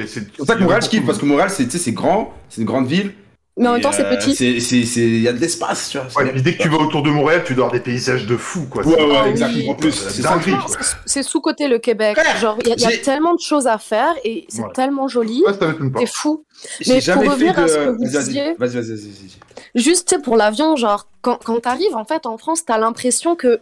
C'est 0.09 0.33
pour 0.33 0.47
ça 0.47 0.55
que 0.57 0.61
Montréal, 0.63 0.83
je 0.83 0.89
kiffe, 0.89 1.07
parce 1.07 1.19
que 1.19 1.27
Montréal, 1.27 1.51
c'est 1.51 1.93
grand, 1.93 2.35
c'est 2.49 2.63
une 2.63 2.67
grande 2.67 2.87
ville. 2.87 3.13
Mais 3.59 3.67
en 3.69 3.73
même 3.73 3.81
temps, 3.81 3.93
c'est 3.93 4.05
euh, 4.05 4.17
petit. 4.17 4.35
C'est, 4.35 4.61
c'est, 4.61 4.85
c'est, 4.85 5.01
il 5.01 5.21
y 5.21 5.29
a 5.29 5.33
de 5.33 5.39
l'espace, 5.39 5.91
tu 5.91 5.99
vois. 5.99 6.07
Ouais, 6.25 6.33
dès 6.41 6.57
que 6.57 6.63
tu 6.63 6.69
vas 6.69 6.77
autour 6.79 7.03
de 7.03 7.11
Montréal, 7.11 7.43
tu 7.45 7.55
dois 7.55 7.67
avoir 7.67 7.73
des 7.79 7.83
paysages 7.85 8.25
de 8.27 8.37
fou 8.37 8.67
quoi. 8.71 8.87
Ouais, 8.87 8.95
C'est- 8.97 9.05
ouais, 9.05 9.17
Ah 9.21 9.29
exactement. 9.29 9.71
oui. 9.73 9.77
Plus, 9.79 10.97
C'est 11.07 11.23
sous-côté 11.23 11.67
le 11.69 11.79
Québec. 11.79 12.17
Genre, 12.41 12.57
il 12.65 12.69
y 12.69 12.85
a, 12.87 12.93
y 12.95 13.01
tellement 13.03 13.35
de 13.35 13.41
choses 13.41 13.67
à 13.67 13.79
faire 13.79 14.15
et 14.25 14.47
c'est 14.49 14.63
Ouais. 14.63 14.69
tellement 14.75 15.09
joli. 15.09 15.43
Ouais. 15.47 15.53
C'est 15.99 16.07
fou. 16.07 16.45
Mais 16.87 17.01
pour 17.01 17.23
revenir 17.33 17.59
à 17.59 17.67
ce 17.69 17.75
que 17.75 17.89
vous 17.91 18.05
Vas-y, 18.05 18.13
vas-y, 18.13 18.25
disiez- 18.25 18.55
Vas-y, 18.59 18.69
vas-y, 18.77 18.91
vas-y, 18.91 18.97
vas-y. 18.97 19.39
Juste, 19.83 20.23
pour 20.23 20.37
l'avion, 20.37 20.77
genre, 20.77 21.09
quand, 21.21 21.39
quand 21.45 21.61
t'arrives, 21.61 21.95
en 21.97 22.05
fait, 22.05 22.27
en 22.27 22.39
France, 22.39 22.65
t'as 22.65 22.79
l'impression 22.79 23.35
que, 23.37 23.61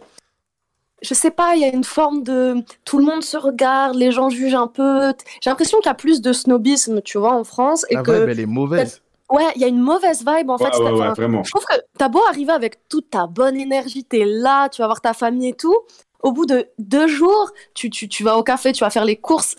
je 1.01 1.13
sais 1.13 1.31
pas, 1.31 1.55
il 1.55 1.61
y 1.61 1.65
a 1.65 1.67
une 1.73 1.83
forme 1.83 2.23
de... 2.23 2.55
Tout 2.85 2.97
le 2.99 3.05
monde 3.05 3.23
se 3.23 3.37
regarde, 3.37 3.95
les 3.95 4.11
gens 4.11 4.29
jugent 4.29 4.55
un 4.55 4.67
peu. 4.67 5.11
J'ai 5.41 5.49
l'impression 5.49 5.77
qu'il 5.79 5.87
y 5.87 5.91
a 5.91 5.95
plus 5.95 6.21
de 6.21 6.33
snobisme, 6.33 7.01
tu 7.01 7.17
vois, 7.17 7.33
en 7.33 7.43
France. 7.43 7.85
Et 7.89 7.95
La 7.95 8.01
que, 8.03 8.11
vibe, 8.11 8.29
elle 8.29 8.39
est 8.39 8.45
mauvaise. 8.45 9.01
Ouais, 9.31 9.51
il 9.55 9.61
y 9.61 9.65
a 9.65 9.67
une 9.67 9.79
mauvaise 9.79 10.23
vibe, 10.25 10.49
en 10.49 10.57
fait. 10.57 10.65
Ouais, 10.65 10.77
ouais, 10.77 10.91
ouais, 10.91 11.01
enfin, 11.05 11.13
vraiment. 11.13 11.43
Je 11.43 11.51
trouve 11.51 11.65
que 11.65 11.75
t'as 11.97 12.09
beau 12.09 12.21
arriver 12.29 12.51
avec 12.53 12.87
toute 12.89 13.09
ta 13.09 13.27
bonne 13.27 13.57
énergie, 13.57 14.03
t'es 14.03 14.25
là, 14.25 14.69
tu 14.69 14.81
vas 14.81 14.87
voir 14.87 15.01
ta 15.01 15.13
famille 15.13 15.49
et 15.49 15.53
tout. 15.53 15.75
Au 16.23 16.31
bout 16.31 16.45
de 16.45 16.67
deux 16.79 17.07
jours, 17.07 17.51
tu, 17.73 17.89
tu, 17.89 18.07
tu 18.09 18.23
vas 18.23 18.37
au 18.37 18.43
café, 18.43 18.71
tu 18.71 18.83
vas 18.83 18.89
faire 18.89 19.05
les 19.05 19.15
courses. 19.17 19.55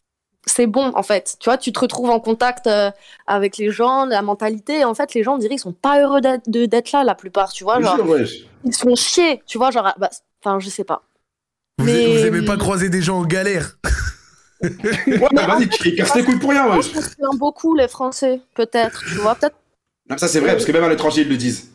C'est 0.46 0.66
bon, 0.66 0.92
en 0.94 1.02
fait. 1.02 1.36
Tu 1.40 1.48
vois, 1.50 1.58
tu 1.58 1.72
te 1.72 1.78
retrouves 1.80 2.10
en 2.10 2.20
contact 2.20 2.66
euh, 2.66 2.90
avec 3.26 3.58
les 3.58 3.70
gens, 3.70 4.06
la 4.06 4.22
mentalité. 4.22 4.84
En 4.84 4.94
fait, 4.94 5.12
les 5.14 5.22
gens, 5.22 5.34
on 5.34 5.38
dirait, 5.38 5.54
ils 5.56 5.58
sont 5.58 5.72
pas 5.72 6.00
heureux 6.00 6.20
d'être 6.20 6.48
de- 6.48 6.64
d'être 6.66 6.90
là, 6.92 7.04
la 7.04 7.14
plupart, 7.14 7.52
tu 7.52 7.64
vois. 7.64 7.78
Genre, 7.82 7.98
ils 8.64 8.74
sont 8.74 8.94
chiés, 8.94 9.42
tu 9.46 9.58
vois. 9.58 9.70
Genre, 9.70 9.86
ah, 9.86 9.94
bah, 9.98 10.08
enfin, 10.42 10.58
je 10.58 10.68
sais 10.70 10.84
pas. 10.84 11.02
Vous, 11.78 11.84
Mais- 11.84 12.06
vous 12.06 12.26
aimez 12.26 12.44
pas 12.44 12.56
croiser 12.56 12.88
des 12.88 13.02
gens 13.02 13.18
en 13.18 13.24
galère 13.26 13.78
Ouais, 14.62 14.70
mais 15.32 15.46
vas-y, 15.46 15.68
les 15.84 16.24
couilles 16.24 16.38
pour 16.38 16.50
rien, 16.50 16.80
je 16.80 16.88
me 16.88 17.16
plains 17.16 17.36
beaucoup, 17.38 17.74
les 17.74 17.88
Français, 17.88 18.40
peut-être, 18.54 19.04
tu 19.08 19.14
vois. 19.16 19.34
Peut-être. 19.34 19.56
Non, 20.10 20.18
ça 20.18 20.28
c'est 20.28 20.40
vrai, 20.40 20.52
parce 20.52 20.64
que 20.64 20.72
même 20.72 20.84
à 20.84 20.88
l'étranger, 20.88 21.22
ils 21.22 21.28
le 21.28 21.36
disent. 21.36 21.70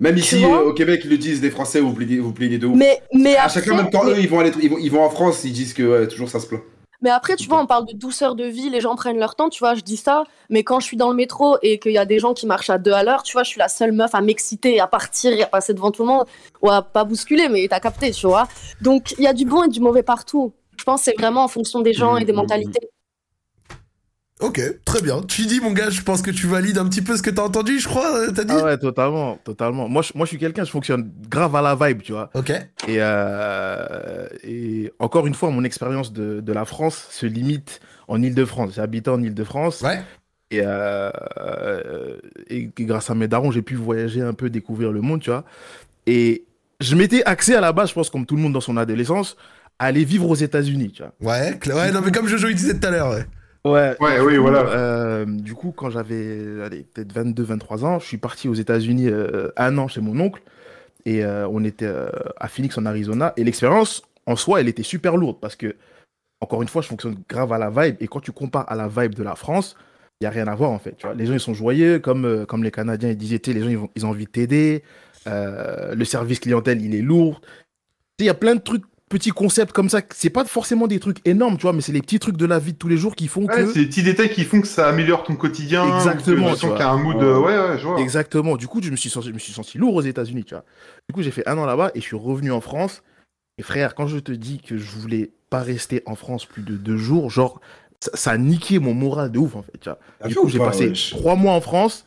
Même 0.00 0.16
ici, 0.16 0.44
euh, 0.44 0.60
au 0.60 0.74
Québec, 0.74 1.00
ils 1.04 1.10
le 1.10 1.18
disent, 1.18 1.42
les 1.42 1.50
Français, 1.50 1.80
vous 1.80 1.92
plaignez, 1.92 2.18
vous 2.18 2.32
plaignez 2.32 2.58
de 2.58 2.66
ouf. 2.66 2.76
Mais, 2.76 3.02
mais 3.12 3.34
à 3.36 3.44
après, 3.44 3.60
chacun, 3.60 3.74
même 3.74 3.90
quand 3.90 4.04
mais- 4.04 4.12
eux, 4.12 4.20
ils 4.20 4.28
vont, 4.28 4.38
aller, 4.38 4.52
ils, 4.62 4.70
vont, 4.70 4.78
ils 4.78 4.90
vont 4.90 5.02
en 5.02 5.10
France, 5.10 5.42
ils 5.44 5.52
disent 5.52 5.74
que 5.74 5.82
ouais, 5.82 6.06
toujours 6.06 6.28
ça 6.28 6.38
se 6.38 6.46
plaint. 6.46 6.62
Mais 7.00 7.10
après, 7.10 7.36
tu 7.36 7.48
vois, 7.48 7.60
on 7.60 7.66
parle 7.66 7.86
de 7.86 7.92
douceur 7.92 8.34
de 8.34 8.44
vie, 8.44 8.70
les 8.70 8.80
gens 8.80 8.96
prennent 8.96 9.18
leur 9.18 9.36
temps, 9.36 9.48
tu 9.48 9.60
vois, 9.60 9.74
je 9.74 9.82
dis 9.82 9.96
ça, 9.96 10.24
mais 10.50 10.64
quand 10.64 10.80
je 10.80 10.86
suis 10.86 10.96
dans 10.96 11.10
le 11.10 11.14
métro 11.14 11.56
et 11.62 11.78
qu'il 11.78 11.92
y 11.92 11.98
a 11.98 12.04
des 12.04 12.18
gens 12.18 12.34
qui 12.34 12.44
marchent 12.44 12.70
à 12.70 12.78
deux 12.78 12.90
à 12.92 13.04
l'heure, 13.04 13.22
tu 13.22 13.34
vois, 13.34 13.44
je 13.44 13.50
suis 13.50 13.58
la 13.60 13.68
seule 13.68 13.92
meuf 13.92 14.14
à 14.16 14.20
m'exciter, 14.20 14.80
à 14.80 14.88
partir 14.88 15.32
et 15.32 15.42
à 15.42 15.46
passer 15.46 15.74
devant 15.74 15.92
tout 15.92 16.02
le 16.02 16.08
monde, 16.08 16.26
ou 16.60 16.70
à 16.70 16.82
pas 16.82 17.04
bousculer, 17.04 17.48
mais 17.48 17.68
t'as 17.68 17.78
capté, 17.78 18.10
tu 18.10 18.26
vois. 18.26 18.48
Donc, 18.80 19.14
il 19.16 19.22
y 19.22 19.28
a 19.28 19.32
du 19.32 19.44
bon 19.44 19.62
et 19.62 19.68
du 19.68 19.78
mauvais 19.78 20.02
partout. 20.02 20.52
Je 20.88 20.92
pense 20.92 21.04
que 21.04 21.10
c'est 21.14 21.20
vraiment 21.20 21.44
en 21.44 21.48
fonction 21.48 21.82
des 21.82 21.92
gens 21.92 22.16
et 22.16 22.24
des 22.24 22.32
Mhm. 22.32 22.38
mentalités. 22.38 22.88
Ok, 24.40 24.58
très 24.86 25.02
bien. 25.02 25.20
Tu 25.20 25.42
dis, 25.44 25.60
mon 25.60 25.72
gars, 25.72 25.90
je 25.90 26.00
pense 26.00 26.22
que 26.22 26.30
tu 26.30 26.46
valides 26.46 26.78
un 26.78 26.88
petit 26.88 27.02
peu 27.02 27.14
ce 27.14 27.22
que 27.22 27.28
t'as 27.28 27.42
entendu, 27.42 27.78
je 27.78 27.86
crois, 27.86 28.16
euh, 28.20 28.30
t'as 28.34 28.44
dit 28.44 28.54
Ah 28.56 28.64
ouais, 28.64 28.78
totalement, 28.78 29.36
totalement. 29.44 29.86
Moi, 29.86 30.00
je, 30.00 30.12
moi, 30.14 30.24
je 30.24 30.28
suis 30.30 30.38
quelqu'un, 30.38 30.64
je 30.64 30.70
fonctionne 30.70 31.12
grave 31.28 31.54
à 31.56 31.60
la 31.60 31.74
vibe, 31.74 32.00
tu 32.00 32.12
vois. 32.12 32.30
Ok. 32.32 32.48
Et, 32.48 32.62
euh, 33.00 34.28
et 34.44 34.90
encore 34.98 35.26
une 35.26 35.34
fois, 35.34 35.50
mon 35.50 35.62
expérience 35.64 36.10
de, 36.10 36.40
de 36.40 36.52
la 36.54 36.64
France 36.64 37.06
se 37.10 37.26
limite 37.26 37.80
en 38.06 38.22
Ile-de-France. 38.22 38.70
J'ai 38.76 38.80
habité 38.80 39.10
en 39.10 39.22
Ile-de-France. 39.22 39.82
Ouais. 39.82 40.00
Et, 40.50 40.60
euh, 40.64 41.10
et 42.48 42.70
grâce 42.78 43.10
à 43.10 43.14
mes 43.14 43.28
darons, 43.28 43.50
j'ai 43.50 43.60
pu 43.60 43.74
voyager 43.74 44.22
un 44.22 44.32
peu, 44.32 44.48
découvrir 44.48 44.90
le 44.92 45.02
monde, 45.02 45.20
tu 45.20 45.28
vois. 45.28 45.44
Et 46.06 46.44
je 46.80 46.94
m'étais 46.96 47.22
axé 47.24 47.54
à 47.54 47.60
la 47.60 47.72
base, 47.72 47.90
je 47.90 47.94
pense, 47.94 48.08
comme 48.08 48.24
tout 48.24 48.36
le 48.36 48.40
monde 48.42 48.54
dans 48.54 48.62
son 48.62 48.76
adolescence, 48.78 49.36
aller 49.78 50.04
vivre 50.04 50.28
aux 50.28 50.34
États-Unis, 50.34 50.92
tu 50.92 51.02
vois. 51.02 51.12
Ouais, 51.34 51.58
ouais, 51.66 51.92
non, 51.92 52.00
mais 52.04 52.10
comme 52.12 52.26
Jojo 52.26 52.48
il 52.48 52.54
disait 52.54 52.78
tout 52.78 52.86
à 52.86 52.90
l'heure, 52.90 53.10
ouais. 53.10 53.24
Ouais, 53.64 53.96
oui, 54.20 54.36
coup, 54.36 54.42
voilà. 54.42 54.60
euh, 54.70 55.26
du 55.26 55.52
coup, 55.54 55.72
quand 55.72 55.90
j'avais 55.90 56.38
peut-être 56.94 57.12
22, 57.12 57.42
23 57.42 57.84
ans, 57.84 57.98
je 57.98 58.06
suis 58.06 58.16
parti 58.16 58.48
aux 58.48 58.54
États-Unis 58.54 59.08
euh, 59.08 59.50
un 59.56 59.76
an 59.78 59.88
chez 59.88 60.00
mon 60.00 60.18
oncle. 60.20 60.42
Et 61.04 61.24
euh, 61.24 61.46
on 61.48 61.64
était 61.64 61.86
euh, 61.86 62.08
à 62.38 62.48
Phoenix, 62.48 62.78
en 62.78 62.86
Arizona. 62.86 63.32
Et 63.36 63.44
l'expérience, 63.44 64.02
en 64.26 64.36
soi, 64.36 64.60
elle 64.60 64.68
était 64.68 64.82
super 64.82 65.16
lourde 65.16 65.38
parce 65.40 65.54
que, 65.56 65.74
encore 66.40 66.62
une 66.62 66.68
fois, 66.68 66.82
je 66.82 66.88
fonctionne 66.88 67.16
grave 67.28 67.52
à 67.52 67.58
la 67.58 67.68
vibe. 67.68 67.96
Et 68.00 68.08
quand 68.08 68.20
tu 68.20 68.32
compares 68.32 68.70
à 68.70 68.74
la 68.74 68.88
vibe 68.88 69.14
de 69.14 69.22
la 69.22 69.34
France, 69.34 69.76
il 70.20 70.24
n'y 70.24 70.28
a 70.28 70.30
rien 70.30 70.46
à 70.48 70.54
voir, 70.54 70.70
en 70.70 70.78
fait. 70.78 70.96
Tu 70.96 71.06
vois. 71.06 71.14
Les 71.14 71.26
gens, 71.26 71.34
ils 71.34 71.40
sont 71.40 71.54
joyeux, 71.54 71.98
comme, 71.98 72.24
euh, 72.24 72.46
comme 72.46 72.62
les 72.64 72.70
Canadiens, 72.70 73.10
ils 73.10 73.16
disaient, 73.16 73.38
tu 73.38 73.50
sais, 73.52 73.58
les 73.58 73.62
gens, 73.62 73.70
ils, 73.70 73.78
vont- 73.78 73.90
ils 73.96 74.06
ont 74.06 74.10
envie 74.10 74.24
de 74.26 74.30
t'aider. 74.30 74.82
Euh, 75.26 75.94
le 75.94 76.04
service 76.04 76.40
clientèle, 76.40 76.80
il 76.80 76.94
est 76.94 77.02
lourd. 77.02 77.40
Tu 77.42 77.46
sais, 77.48 77.54
Il 78.20 78.26
y 78.26 78.30
a 78.30 78.34
plein 78.34 78.54
de 78.54 78.60
trucs, 78.60 78.84
petits 79.08 79.30
concepts 79.30 79.72
comme 79.72 79.88
ça. 79.88 80.00
C'est 80.14 80.30
pas 80.30 80.44
forcément 80.44 80.86
des 80.86 81.00
trucs 81.00 81.18
énormes, 81.26 81.56
tu 81.56 81.62
vois, 81.62 81.72
mais 81.72 81.80
c'est 81.80 81.92
les 81.92 82.00
petits 82.02 82.18
trucs 82.18 82.36
de 82.36 82.46
la 82.46 82.58
vie 82.58 82.72
de 82.72 82.78
tous 82.78 82.88
les 82.88 82.96
jours 82.96 83.14
qui 83.16 83.26
font 83.28 83.46
Ouais, 83.46 83.54
que. 83.64 83.72
c'est 83.72 83.80
les 83.80 83.86
petits 83.86 84.02
détails 84.02 84.30
qui 84.30 84.44
font 84.44 84.60
que 84.60 84.66
ça 84.66 84.88
améliore 84.88 85.24
ton 85.24 85.36
quotidien. 85.36 85.96
Exactement, 85.96 86.54
tu 86.54 86.66
vois. 86.66 86.76
qu'il 86.76 86.84
y 86.84 86.88
a 86.88 86.90
un 86.90 86.98
mood. 86.98 87.16
Ouais, 87.16 87.58
ouais, 87.58 87.78
je 87.78 87.86
vois. 87.86 88.00
Exactement. 88.00 88.56
Du 88.56 88.66
coup, 88.68 88.80
je 88.82 88.90
me 88.90 88.96
suis 88.96 89.10
senti, 89.10 89.28
je 89.28 89.32
me 89.34 89.38
suis 89.38 89.52
senti 89.52 89.78
lourd 89.78 89.94
aux 89.94 90.02
États-Unis, 90.02 90.44
tu 90.44 90.54
vois. 90.54 90.64
Du 91.08 91.14
coup, 91.14 91.22
j'ai 91.22 91.30
fait 91.30 91.48
un 91.48 91.56
an 91.58 91.66
là-bas 91.66 91.90
et 91.94 92.00
je 92.00 92.04
suis 92.04 92.16
revenu 92.16 92.52
en 92.52 92.60
France. 92.60 93.02
Et 93.58 93.62
frère, 93.62 93.94
quand 93.94 94.06
je 94.06 94.18
te 94.18 94.30
dis 94.32 94.60
que 94.60 94.76
je 94.76 94.96
voulais 94.96 95.32
pas 95.50 95.60
rester 95.60 96.02
en 96.06 96.14
France 96.14 96.44
plus 96.46 96.62
de 96.62 96.76
deux 96.76 96.96
jours, 96.96 97.30
genre, 97.30 97.60
ça, 98.00 98.10
ça 98.14 98.30
a 98.32 98.38
niqué 98.38 98.78
mon 98.78 98.94
moral 98.94 99.32
de 99.32 99.38
ouf, 99.38 99.56
en 99.56 99.62
fait, 99.62 99.78
tu 99.80 99.88
vois. 99.88 99.98
T'as 100.20 100.28
Du 100.28 100.34
coup, 100.36 100.46
ou 100.46 100.48
j'ai 100.48 100.58
pas, 100.58 100.66
passé 100.66 100.92
trois 101.10 101.34
mois 101.34 101.54
en 101.54 101.60
France 101.60 102.04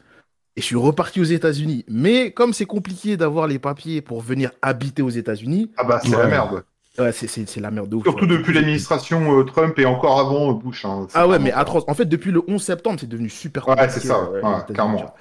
et 0.55 0.61
je 0.61 0.65
suis 0.65 0.75
reparti 0.77 1.19
aux 1.19 1.25
États-Unis. 1.25 1.83
Mais 1.89 2.31
comme 2.31 2.53
c'est 2.53 2.65
compliqué 2.65 3.17
d'avoir 3.17 3.47
les 3.47 3.59
papiers 3.59 4.01
pour 4.01 4.21
venir 4.21 4.51
habiter 4.61 5.01
aux 5.01 5.09
États-Unis, 5.09 5.71
Ah 5.77 5.83
bah, 5.83 5.99
c'est 6.03 6.09
Ouais. 6.11 6.17
la 6.17 6.27
merde. 6.27 6.63
Ouais, 6.99 7.12
c'est- 7.12 7.58
la 7.60 7.71
merde 7.71 7.89
de 7.89 7.95
ouf. 7.95 8.04
Surtout 8.04 8.25
depuis 8.25 8.54
l'administration 8.54 9.39
euh, 9.39 9.43
Trump 9.43 9.77
et 9.80 9.86
encore 9.86 10.19
avant 10.19 10.51
euh, 10.51 10.54
Bush. 10.54 10.86
hein. 10.86 11.08
Ah 11.13 11.27
ouais, 11.27 11.39
mais 11.39 11.51
atroce. 11.51 11.84
En 11.88 11.93
fait, 11.93 12.06
depuis 12.06 12.32
le 12.32 12.41
11 12.47 12.62
septembre, 12.62 12.97
c'est 12.99 13.08
devenu 13.10 13.30
super 13.30 13.67
Ouais, 13.67 13.75
c'est 13.89 13.99
ça, 14.01 14.30
euh, 14.34 14.41
ouais, 14.41 14.73
clairement. 14.73 15.13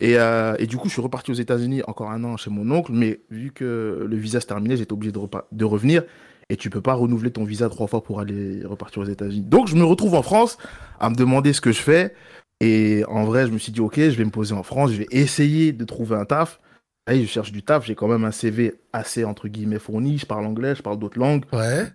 Et, 0.00 0.18
euh, 0.18 0.54
et 0.58 0.66
du 0.66 0.76
coup, 0.76 0.88
je 0.88 0.92
suis 0.94 1.02
reparti 1.02 1.30
aux 1.30 1.34
États-Unis 1.34 1.82
encore 1.86 2.10
un 2.10 2.24
an 2.24 2.36
chez 2.36 2.50
mon 2.50 2.70
oncle, 2.70 2.92
mais 2.92 3.20
vu 3.30 3.52
que 3.52 4.04
le 4.08 4.16
visa 4.16 4.40
se 4.40 4.46
terminait, 4.46 4.76
j'étais 4.76 4.92
obligé 4.92 5.12
de, 5.12 5.20
de 5.52 5.64
revenir. 5.64 6.02
Et 6.50 6.56
tu 6.56 6.70
peux 6.70 6.80
pas 6.80 6.94
renouveler 6.94 7.30
ton 7.30 7.44
visa 7.44 7.68
trois 7.68 7.86
fois 7.86 8.02
pour 8.02 8.20
aller 8.20 8.62
repartir 8.64 9.02
aux 9.02 9.06
États-Unis. 9.06 9.42
Donc, 9.46 9.68
je 9.68 9.76
me 9.76 9.84
retrouve 9.84 10.14
en 10.14 10.22
France 10.22 10.58
à 11.00 11.08
me 11.08 11.14
demander 11.14 11.52
ce 11.52 11.60
que 11.60 11.72
je 11.72 11.80
fais. 11.80 12.14
Et 12.60 13.04
en 13.08 13.24
vrai, 13.24 13.46
je 13.46 13.52
me 13.52 13.58
suis 13.58 13.72
dit, 13.72 13.80
ok, 13.80 13.96
je 13.96 14.10
vais 14.10 14.24
me 14.24 14.30
poser 14.30 14.54
en 14.54 14.62
France, 14.62 14.90
je 14.92 14.98
vais 14.98 15.06
essayer 15.10 15.72
de 15.72 15.84
trouver 15.84 16.16
un 16.16 16.24
taf. 16.24 16.60
Allez, 17.06 17.22
je 17.22 17.28
cherche 17.30 17.50
du 17.52 17.62
taf, 17.62 17.84
j'ai 17.84 17.94
quand 17.94 18.08
même 18.08 18.24
un 18.24 18.30
CV 18.30 18.74
assez, 18.92 19.24
entre 19.24 19.48
guillemets, 19.48 19.78
fourni. 19.80 20.18
Je 20.18 20.26
parle 20.26 20.46
anglais, 20.46 20.74
je 20.74 20.82
parle 20.82 20.98
d'autres 20.98 21.18
langues 21.18 21.44
Ouais. 21.52 21.86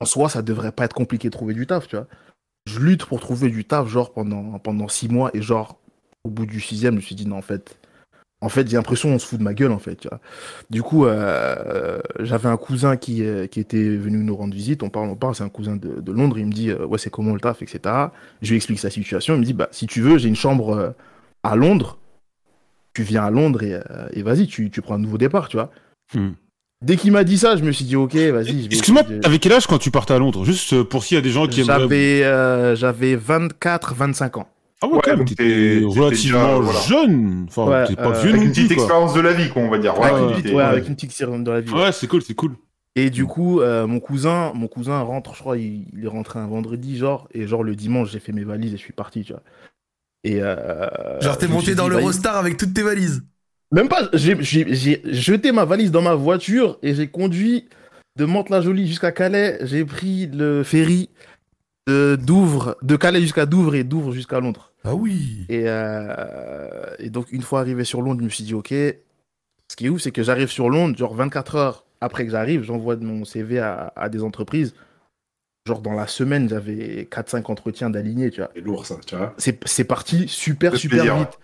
en 0.00 0.04
soi, 0.04 0.28
ça 0.28 0.42
devrait 0.42 0.72
pas 0.72 0.84
être 0.84 0.94
compliqué 0.94 1.28
de 1.28 1.32
trouver 1.32 1.54
du 1.54 1.66
taf, 1.66 1.88
tu 1.88 1.96
vois. 1.96 2.06
Je 2.66 2.78
lutte 2.78 3.06
pour 3.06 3.20
trouver 3.20 3.48
du 3.48 3.64
taf, 3.64 3.88
genre, 3.88 4.12
pendant, 4.12 4.58
pendant 4.58 4.88
six 4.88 5.08
mois, 5.08 5.30
et 5.34 5.40
genre, 5.40 5.78
au 6.24 6.30
bout 6.30 6.44
du 6.46 6.60
sixième, 6.60 6.94
je 6.94 6.96
me 6.96 7.00
suis 7.02 7.14
dit, 7.14 7.26
non, 7.26 7.36
en 7.38 7.42
fait, 7.42 7.78
en 8.42 8.50
fait, 8.50 8.68
j'ai 8.68 8.76
l'impression 8.76 9.10
qu'on 9.10 9.18
se 9.18 9.26
fout 9.26 9.38
de 9.38 9.44
ma 9.44 9.54
gueule, 9.54 9.72
en 9.72 9.78
fait, 9.78 9.96
tu 9.96 10.08
vois. 10.08 10.20
Du 10.68 10.82
coup, 10.82 11.06
euh, 11.06 11.98
j'avais 12.20 12.48
un 12.50 12.56
cousin 12.58 12.98
qui, 12.98 13.24
euh, 13.24 13.46
qui 13.46 13.60
était 13.60 13.96
venu 13.96 14.18
nous 14.18 14.36
rendre 14.36 14.54
visite, 14.54 14.82
on 14.82 14.90
parle, 14.90 15.08
on 15.08 15.16
parle, 15.16 15.34
c'est 15.34 15.42
un 15.44 15.48
cousin 15.48 15.76
de, 15.76 16.00
de 16.00 16.12
Londres, 16.12 16.38
il 16.38 16.46
me 16.46 16.52
dit, 16.52 16.68
euh, 16.70 16.84
ouais, 16.86 16.98
c'est 16.98 17.10
comment 17.10 17.32
le 17.32 17.40
taf, 17.40 17.62
etc. 17.62 17.80
Je 18.42 18.50
lui 18.50 18.56
explique 18.56 18.78
sa 18.78 18.90
situation, 18.90 19.34
il 19.36 19.40
me 19.40 19.44
dit, 19.44 19.54
bah, 19.54 19.68
si 19.72 19.86
tu 19.86 20.02
veux, 20.02 20.18
j'ai 20.18 20.28
une 20.28 20.36
chambre 20.36 20.94
à 21.42 21.56
Londres, 21.56 21.96
tu 22.94 23.02
viens 23.02 23.24
à 23.24 23.30
Londres 23.30 23.62
et, 23.62 23.74
euh, 23.74 23.80
et 24.12 24.22
vas-y, 24.22 24.46
tu, 24.46 24.70
tu 24.70 24.82
prends 24.82 24.94
un 24.94 24.98
nouveau 24.98 25.18
départ, 25.18 25.48
tu 25.48 25.56
vois. 25.56 25.70
Hmm. 26.14 26.30
Dès 26.84 26.96
qu'il 26.96 27.12
m'a 27.12 27.24
dit 27.24 27.36
ça, 27.36 27.56
je 27.56 27.62
me 27.62 27.72
suis 27.72 27.84
dit, 27.84 27.94
ok, 27.96 28.14
vas-y, 28.14 28.46
je 28.46 28.68
vais 28.68 28.74
Excuse-moi, 28.76 29.02
de- 29.02 29.18
t'avais 29.18 29.38
quel 29.38 29.52
âge 29.52 29.66
quand 29.66 29.78
tu 29.78 29.90
partais 29.90 30.14
à 30.14 30.18
Londres? 30.18 30.44
Juste 30.44 30.72
euh, 30.72 30.82
pour 30.84 31.04
s'il 31.04 31.14
y 31.16 31.18
a 31.18 31.20
des 31.20 31.30
gens 31.30 31.46
qui 31.46 31.60
aiment. 31.60 31.66
J'avais 31.66 32.22
euh, 32.24 32.74
j'avais 32.74 33.16
24, 33.16 33.94
25 33.94 34.38
ans. 34.38 34.48
Ah 34.82 34.86
ouais, 34.86 34.94
Ouais, 34.94 35.00
quand 35.04 35.10
même, 35.10 35.18
donc 35.18 35.28
t'étais 35.28 35.44
t'es- 35.44 35.84
relativement 35.84 36.58
déjà, 36.58 36.58
voilà. 36.58 36.80
jeune. 36.80 37.44
Enfin, 37.48 37.66
Ouais, 37.66 37.86
t'es 37.86 37.96
pas 37.96 38.16
euh, 38.16 38.20
vieux 38.22 38.30
Avec 38.30 38.36
non 38.40 38.42
une 38.46 38.50
petite 38.52 38.68
quoi. 38.68 38.76
expérience 38.82 39.12
de 39.14 39.20
la 39.20 39.32
vie, 39.34 39.50
quoi, 39.50 39.60
on 39.62 39.68
va 39.68 39.76
dire. 39.78 39.92
avec, 39.92 40.12
Ouais, 40.14 40.20
une 40.36 40.42
petite, 40.42 40.56
avec 40.58 40.88
une 40.88 40.94
petite 40.94 41.12
sirène 41.12 41.44
dans 41.44 41.52
la 41.52 41.60
vie. 41.60 41.70
Ouais, 41.70 41.92
c'est 41.92 42.06
cool, 42.06 42.22
c'est 42.22 42.34
cool. 42.34 42.52
Et 42.96 43.10
du 43.10 43.26
coup, 43.26 43.60
euh, 43.60 43.86
mon 43.86 44.00
cousin, 44.00 44.52
mon 44.54 44.66
cousin 44.66 45.00
rentre, 45.02 45.34
je 45.34 45.40
crois, 45.40 45.58
il, 45.58 45.84
il 45.96 46.04
est 46.04 46.08
rentré 46.08 46.38
un 46.38 46.46
vendredi, 46.46 46.96
genre, 46.96 47.28
et 47.34 47.46
genre 47.46 47.62
le 47.62 47.76
dimanche, 47.76 48.10
j'ai 48.10 48.20
fait 48.20 48.32
mes 48.32 48.42
valises 48.42 48.72
et 48.72 48.78
je 48.78 48.82
suis 48.82 48.94
parti, 48.94 49.22
tu 49.22 49.32
vois. 49.34 49.42
Et 50.24 50.42
euh, 50.42 51.20
Genre, 51.20 51.38
t'es 51.38 51.48
monté 51.48 51.74
dans 51.74 51.88
vas-y. 51.88 51.98
l'Eurostar 51.98 52.36
avec 52.36 52.56
toutes 52.56 52.74
tes 52.74 52.82
valises. 52.82 53.22
Même 53.72 53.88
pas, 53.88 54.08
j'ai 54.12 54.36
jeté 55.12 55.52
ma 55.52 55.64
valise 55.64 55.90
dans 55.92 56.02
ma 56.02 56.14
voiture 56.14 56.78
et 56.82 56.94
j'ai 56.94 57.06
conduit 57.08 57.68
de 58.18 58.24
Mantes-la-Jolie 58.24 58.86
jusqu'à 58.88 59.12
Calais. 59.12 59.58
J'ai 59.62 59.84
pris 59.84 60.26
le 60.26 60.62
ferry 60.64 61.08
de 61.86 62.16
Douvres, 62.20 62.76
de 62.82 62.96
Calais 62.96 63.20
jusqu'à 63.20 63.46
Douvres 63.46 63.74
et 63.76 63.84
Douvres 63.84 64.12
jusqu'à 64.12 64.40
Londres. 64.40 64.72
Ah 64.84 64.94
oui. 64.94 65.46
Et, 65.48 65.64
euh, 65.66 66.66
et 66.98 67.10
donc, 67.10 67.32
une 67.32 67.42
fois 67.42 67.60
arrivé 67.60 67.84
sur 67.84 68.02
Londres, 68.02 68.20
je 68.20 68.24
me 68.24 68.30
suis 68.30 68.44
dit, 68.44 68.54
ok, 68.54 68.68
ce 68.70 69.76
qui 69.76 69.86
est 69.86 69.88
ouf, 69.88 70.00
c'est 70.00 70.10
que 70.10 70.22
j'arrive 70.22 70.48
sur 70.48 70.68
Londres, 70.68 70.96
genre 70.98 71.14
24 71.14 71.54
heures 71.56 71.84
après 72.00 72.24
que 72.24 72.32
j'arrive, 72.32 72.62
j'envoie 72.64 72.96
mon 72.96 73.24
CV 73.24 73.58
à, 73.60 73.92
à 73.94 74.08
des 74.08 74.22
entreprises. 74.22 74.74
Genre, 75.66 75.80
dans 75.82 75.92
la 75.92 76.06
semaine, 76.06 76.48
j'avais 76.48 77.06
4-5 77.10 77.50
entretiens 77.50 77.90
d'alignés, 77.90 78.30
tu 78.30 78.40
vois. 78.40 78.50
C'est 78.54 78.60
lourd 78.62 78.86
ça, 78.86 78.96
tu 79.06 79.14
vois. 79.16 79.34
C'est 79.38 79.60
c'est 79.68 79.84
parti 79.84 80.26
super, 80.26 80.74
super 80.76 80.98
plaisir, 81.02 81.16
vite. 81.18 81.38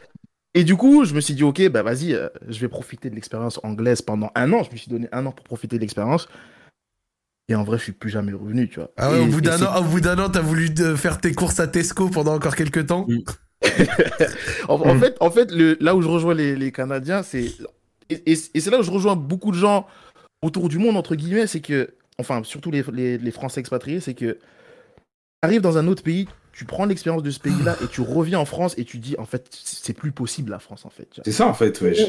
Et 0.55 0.65
du 0.65 0.75
coup, 0.75 1.05
je 1.05 1.15
me 1.15 1.21
suis 1.21 1.35
dit, 1.35 1.43
ok, 1.45 1.69
bah 1.69 1.83
vas-y, 1.83 2.15
euh, 2.15 2.29
je 2.49 2.59
vais 2.61 2.69
profiter 2.69 3.11
de 3.11 3.15
l'expérience 3.15 3.61
anglaise 3.63 4.01
pendant 4.01 4.31
un 4.35 4.51
an. 4.55 4.63
Je 4.63 4.71
me 4.73 4.77
suis 4.77 4.89
donné 4.91 5.07
un 5.13 5.27
an 5.27 5.33
pour 5.33 5.45
profiter 5.45 5.77
de 5.77 5.83
l'expérience. 5.83 6.29
Et 7.49 7.55
en 7.55 7.63
vrai, 7.63 7.77
je 7.79 7.83
suis 7.85 7.93
plus 7.93 8.09
jamais 8.11 8.33
revenu, 8.33 8.69
tu 8.71 8.81
vois. 8.81 8.91
Ah 8.97 9.11
ouais, 9.11 9.19
Et- 9.19 9.21
au 9.21 9.27
bout 9.27 9.41
d'un 9.43 9.63
an, 9.63 9.81
au 9.81 9.85
bout 9.85 10.01
d'un 10.01 10.19
an, 10.19 10.31
t'as 10.31 10.41
voulu 10.41 10.71
euh, 10.81 10.97
faire 10.97 11.21
tes 11.21 11.33
courses 11.35 11.61
à 11.61 11.69
Tesco 11.69 12.09
pendant 12.09 12.35
encore 12.35 12.57
quelques 12.57 12.87
temps. 12.87 13.07
En, 14.69 14.75
en 14.81 14.95
Mm. 14.95 15.01
fait, 15.01 15.17
en 15.21 15.31
fait 15.31 15.51
le, 15.51 15.77
là 15.81 15.95
où 15.95 16.03
je 16.03 16.09
rejoins 16.09 16.35
les, 16.35 16.57
les 16.57 16.73
Canadiens, 16.73 17.23
c'est. 17.23 17.45
Et, 18.09 18.33
et- 18.33 18.39
et 18.55 18.61
c'est 18.61 18.71
là 18.71 18.79
où 18.79 18.83
je 18.83 18.91
rejoins 18.91 19.17
beaucoup 19.17 19.51
de 19.51 19.57
gens 19.57 19.87
autour 20.43 20.69
du 20.69 20.79
monde, 20.79 20.97
entre 20.97 21.15
guillemets, 21.17 21.47
c'est 21.47 21.61
que. 21.61 21.91
Enfin, 22.19 22.43
surtout 22.45 22.71
les, 22.71 22.83
les, 22.93 23.19
les 23.19 23.31
Français 23.31 23.61
expatriés, 23.61 24.01
c'est 24.01 24.15
que. 24.15 24.39
Arrives 25.43 25.61
dans 25.61 25.77
un 25.77 25.87
autre 25.87 26.03
pays, 26.03 26.27
tu 26.53 26.65
prends 26.65 26.87
l'expérience 26.87 27.23
de 27.23 27.31
ce 27.31 27.39
pays-là 27.39 27.77
et 27.83 27.89
tu 27.89 28.01
reviens 28.01 28.39
en 28.39 28.47
France 28.47 28.75
et 28.79 28.85
tu 28.85 28.99
dis, 28.99 29.15
en 29.19 29.27
fait, 29.27 29.47
c'est 29.51 29.93
plus 29.93 30.11
possible 30.11 30.51
la 30.51 30.59
France, 30.59 30.87
en 30.87 30.91
fait. 30.91 31.21
C'est 31.25 31.33
ça 31.33 31.47
en 31.47 31.55
fait, 31.55 31.79
wesh. 31.83 32.01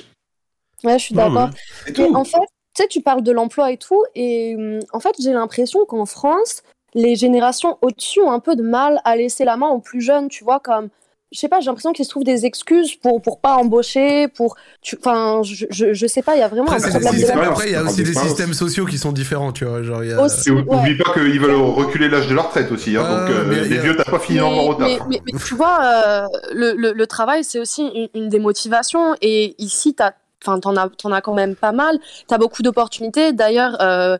Ouais, 0.83 0.97
je 0.97 1.03
suis 1.03 1.15
Ouais, 1.15 1.23
d'accord. 1.23 1.49
ouais. 1.85 1.93
Mais 1.97 2.15
en 2.15 2.23
fait, 2.23 2.37
tu 2.73 2.83
sais, 2.83 2.87
tu 2.87 3.01
parles 3.01 3.23
de 3.23 3.31
l'emploi 3.33 3.71
et 3.71 3.77
tout, 3.77 4.01
et 4.15 4.55
hum, 4.55 4.79
en 4.93 4.99
fait, 5.01 5.15
j'ai 5.19 5.33
l'impression 5.33 5.85
qu'en 5.85 6.05
France, 6.05 6.63
les 6.93 7.15
générations 7.15 7.77
au-dessus 7.81 8.21
ont 8.21 8.31
un 8.31 8.39
peu 8.39 8.55
de 8.55 8.63
mal 8.63 9.01
à 9.03 9.17
laisser 9.17 9.43
la 9.43 9.57
main 9.57 9.67
aux 9.67 9.79
plus 9.79 10.01
jeunes, 10.01 10.29
tu 10.29 10.45
vois, 10.45 10.61
comme, 10.61 10.89
je 11.33 11.39
sais 11.39 11.49
pas, 11.49 11.59
j'ai 11.59 11.65
l'impression 11.65 11.91
qu'ils 11.91 12.05
se 12.05 12.09
trouvent 12.09 12.23
des 12.23 12.45
excuses 12.45 12.95
pour, 12.95 13.21
pour 13.21 13.41
pas 13.41 13.55
embaucher, 13.55 14.29
pour, 14.29 14.55
tu- 14.81 14.97
enfin, 14.97 15.41
je, 15.43 15.65
je, 15.69 15.93
je 15.93 16.07
sais 16.07 16.21
pas, 16.21 16.35
il 16.35 16.39
y 16.39 16.41
a 16.41 16.47
vraiment 16.47 16.71
Après, 16.71 16.77
un 16.77 16.87
des 16.87 16.89
problème 16.91 17.13
de 17.13 17.17
systèmes- 17.19 17.39
la... 17.39 17.45
d'expérience, 17.47 17.57
après, 17.57 17.67
il 17.69 17.73
y 17.73 17.75
a 17.75 17.83
aussi 17.83 18.03
des 18.03 18.13
systèmes 18.13 18.53
sociaux 18.53 18.85
qui 18.85 18.97
sont 18.97 19.11
différents, 19.11 19.51
tu 19.51 19.65
vois. 19.65 19.83
Genre, 19.83 20.03
il 20.05 20.09
y 20.11 20.13
a... 20.13 20.21
Aussi, 20.21 20.47
Et 20.49 20.51
ouais. 20.53 20.63
oublie 20.65 20.95
pas 20.97 21.11
qu'ils 21.13 21.39
veulent 21.41 21.55
reculer 21.55 22.07
l'âge 22.07 22.27
de 22.29 22.35
la 22.35 22.43
retraite 22.43 22.71
aussi. 22.71 22.95
Hein, 22.95 23.03
Ah, 23.05 23.19
donc, 23.27 23.29
euh, 23.35 23.45
mais 23.45 23.57
il 23.57 23.65
y 23.65 23.69
les 23.71 23.79
a- 23.79 23.81
vieux, 23.81 23.95
t'as 23.97 24.05
pas 24.09 24.19
fini 24.19 24.39
en 24.39 24.63
retard. 24.63 24.87
mais, 24.87 24.99
mais- 25.09 25.21
mais 25.33 25.39
tu 25.39 25.53
vois, 25.53 25.79
euh, 25.83 26.27
le, 26.53 26.73
le, 26.75 26.93
le 26.93 27.07
travail, 27.07 27.43
c'est 27.43 27.59
aussi 27.59 27.87
une, 27.93 28.07
une 28.13 28.29
des 28.29 28.39
motivations. 28.39 29.15
Et 29.21 29.53
ici, 29.61 29.93
t'as, 29.93 30.13
enfin, 30.41 30.61
t'en 30.61 30.77
as, 30.77 30.87
t'en 30.89 31.11
as 31.11 31.19
quand 31.19 31.33
même 31.33 31.55
pas 31.55 31.73
mal. 31.73 31.99
T'as 32.29 32.37
beaucoup 32.37 32.61
d'opportunités. 32.63 33.33
D'ailleurs, 33.33 33.75
euh, 33.81 34.17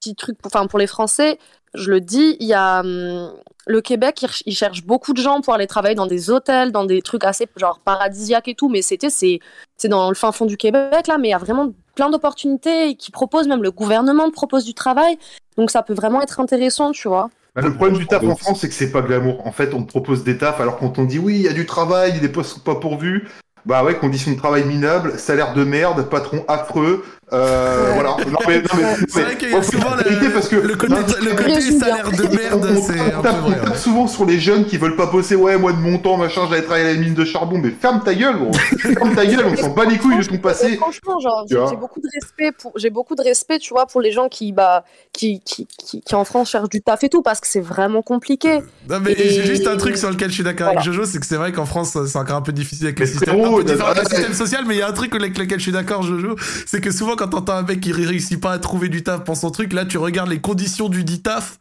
petit 0.00 0.14
truc, 0.14 0.38
pour, 0.38 0.50
enfin, 0.54 0.66
pour 0.68 0.78
les 0.78 0.86
Français, 0.86 1.38
je 1.74 1.90
le 1.90 2.00
dis, 2.00 2.38
il 2.40 2.46
y 2.46 2.54
a 2.54 2.80
hum, 2.80 3.30
le 3.66 3.80
Québec, 3.80 4.22
il, 4.22 4.28
ch- 4.28 4.42
il 4.46 4.54
cherche 4.54 4.84
beaucoup 4.84 5.12
de 5.12 5.20
gens 5.20 5.40
pour 5.40 5.54
aller 5.54 5.66
travailler 5.66 5.94
dans 5.94 6.06
des 6.06 6.30
hôtels, 6.30 6.72
dans 6.72 6.84
des 6.84 7.02
trucs 7.02 7.24
assez 7.24 7.46
genre 7.56 7.80
paradisiaques 7.80 8.48
et 8.48 8.54
tout. 8.54 8.68
Mais 8.68 8.82
c'était, 8.82 9.10
c'est, 9.10 9.40
c'est 9.76 9.88
dans 9.88 10.08
le 10.08 10.14
fin 10.14 10.32
fond 10.32 10.46
du 10.46 10.56
Québec 10.56 11.06
là, 11.08 11.18
mais 11.18 11.28
il 11.28 11.30
y 11.32 11.34
a 11.34 11.38
vraiment 11.38 11.72
plein 11.94 12.10
d'opportunités 12.10 12.94
qui 12.94 13.10
proposent, 13.10 13.48
même 13.48 13.62
le 13.62 13.70
gouvernement 13.70 14.30
propose 14.30 14.64
du 14.64 14.74
travail. 14.74 15.18
Donc 15.56 15.70
ça 15.70 15.82
peut 15.82 15.94
vraiment 15.94 16.22
être 16.22 16.40
intéressant, 16.40 16.92
tu 16.92 17.08
vois. 17.08 17.30
Bah, 17.54 17.62
le 17.62 17.72
problème 17.74 17.98
du 17.98 18.06
taf 18.06 18.22
en 18.22 18.36
France, 18.36 18.60
c'est 18.60 18.68
que 18.68 18.74
c'est 18.74 18.92
pas 18.92 19.00
glamour. 19.00 19.46
En 19.46 19.52
fait, 19.52 19.72
on 19.74 19.82
te 19.82 19.88
propose 19.88 20.22
des 20.24 20.36
tafs 20.38 20.60
alors 20.60 20.76
qu'on 20.76 20.90
t'en 20.90 21.04
dit 21.04 21.18
oui, 21.18 21.36
il 21.36 21.42
y 21.42 21.48
a 21.48 21.52
du 21.54 21.66
travail, 21.66 22.20
les 22.20 22.28
postes 22.28 22.54
sont 22.54 22.60
pas 22.60 22.76
pourvus. 22.76 23.28
Bah 23.64 23.82
ouais, 23.82 23.96
conditions 23.96 24.30
de 24.30 24.36
travail 24.36 24.64
minables, 24.64 25.18
salaire 25.18 25.52
de 25.52 25.64
merde, 25.64 26.08
patron 26.08 26.44
affreux. 26.46 27.04
Euh, 27.32 27.90
voilà. 27.94 28.10
Non, 28.30 28.38
mais, 28.46 28.58
non, 28.60 28.68
mais, 28.76 28.96
C'est 29.08 29.22
vrai 29.22 29.36
qu'il 29.36 29.50
y 29.50 29.54
a 29.54 29.62
souvent 29.62 29.90
la 29.96 30.02
vérité 30.04 30.26
le, 30.26 30.32
parce 30.32 30.48
que 30.48 30.56
le 30.56 30.76
côté, 30.76 30.92
Non, 30.94 31.00
le 31.00 31.30
côté 31.34 31.54
Résume 31.54 31.78
bien. 31.78 31.86
salaire 31.88 32.10
de 32.12 32.36
merde, 32.36 32.68
on, 32.70 32.82
c'est 32.82 33.00
on 33.00 33.04
un 33.18 33.22
tape, 33.22 33.22
peu 33.22 33.28
on 33.28 33.48
vrai. 33.48 33.56
tape 33.60 33.68
ouais. 33.70 33.76
souvent 33.76 34.06
sur 34.06 34.24
les 34.24 34.38
jeunes 34.38 34.64
qui 34.64 34.76
veulent 34.78 34.94
pas 34.94 35.06
bosser. 35.06 35.34
Ouais, 35.34 35.58
moi 35.58 35.72
de 35.72 35.78
mon 35.78 35.98
temps, 35.98 36.16
machin, 36.16 36.42
j'allais 36.48 36.62
travailler 36.62 36.88
à 36.90 36.92
la 36.92 36.98
mine 37.00 37.14
de 37.14 37.24
charbon. 37.24 37.58
Mais 37.58 37.70
ferme 37.70 38.00
ta 38.04 38.14
gueule, 38.14 38.36
gros. 38.38 38.52
ferme 38.52 39.14
ta 39.16 39.26
gueule, 39.26 39.44
on 39.44 39.56
s'en 39.56 39.70
bat 39.70 39.86
les 39.86 39.98
couilles 39.98 40.18
de 40.18 40.24
ton 40.24 40.38
passé. 40.38 40.76
franchement, 40.76 41.18
genre, 41.18 41.44
j'ai 41.48 41.76
beaucoup 41.76 42.00
de 42.00 42.08
respect 42.14 42.52
pour, 42.52 42.72
j'ai 42.76 42.90
beaucoup 42.90 43.16
de 43.16 43.22
respect, 43.22 43.58
tu 43.58 43.70
vois, 43.74 43.86
pour 43.86 44.00
les 44.00 44.12
gens 44.12 44.28
qui, 44.28 44.52
bah, 44.52 44.84
qui, 45.12 45.40
qui, 45.40 45.66
qui, 45.66 46.02
qui 46.02 46.14
en 46.14 46.24
France 46.24 46.50
cherchent 46.50 46.68
du 46.68 46.80
taf 46.80 47.02
et 47.02 47.08
tout, 47.08 47.22
parce 47.22 47.40
que 47.40 47.48
c'est 47.48 47.60
vraiment 47.60 48.02
compliqué. 48.02 48.60
Non, 48.88 49.00
mais 49.00 49.12
Et- 49.12 49.30
j'ai 49.30 49.44
juste 49.44 49.66
un 49.66 49.76
truc 49.76 49.96
sur 49.96 50.10
lequel 50.10 50.28
je 50.28 50.34
suis 50.34 50.44
d'accord 50.44 50.68
avec. 50.68 50.82
Jojo, 50.82 51.04
c'est 51.04 51.18
que 51.18 51.26
c'est 51.26 51.36
vrai 51.36 51.50
qu'en 51.50 51.66
France, 51.66 51.96
c'est 52.06 52.18
encore 52.18 52.36
un 52.36 52.42
peu 52.42 52.52
difficile 52.52 52.86
avec 52.86 53.00
le 53.00 53.06
système, 53.06 53.36
frérot, 53.40 53.54
un 53.56 53.58
peu 53.58 53.64
différent 53.64 53.88
avec 53.90 54.04
le 54.04 54.06
euh, 54.06 54.16
système 54.16 54.32
social, 54.34 54.64
mais 54.66 54.76
il 54.76 54.78
y 54.78 54.82
a 54.82 54.88
un 54.88 54.92
truc 54.92 55.12
avec 55.16 55.36
lequel 55.36 55.58
je 55.58 55.62
suis 55.64 55.72
d'accord, 55.72 56.02
Jojo, 56.02 56.36
c'est 56.66 56.80
que 56.80 56.92
souvent 56.92 57.15
quand 57.16 57.28
t'entends 57.28 57.54
un 57.54 57.62
mec 57.62 57.80
qui 57.80 57.92
réussit 57.92 58.40
pas 58.40 58.52
à 58.52 58.58
trouver 58.58 58.88
du 58.88 59.02
taf 59.02 59.24
pour 59.24 59.36
son 59.36 59.50
truc, 59.50 59.72
là 59.72 59.84
tu 59.84 59.98
regardes 59.98 60.28
les 60.28 60.40
conditions 60.40 60.88
du 60.88 61.04
dit 61.04 61.22
taf. 61.22 61.58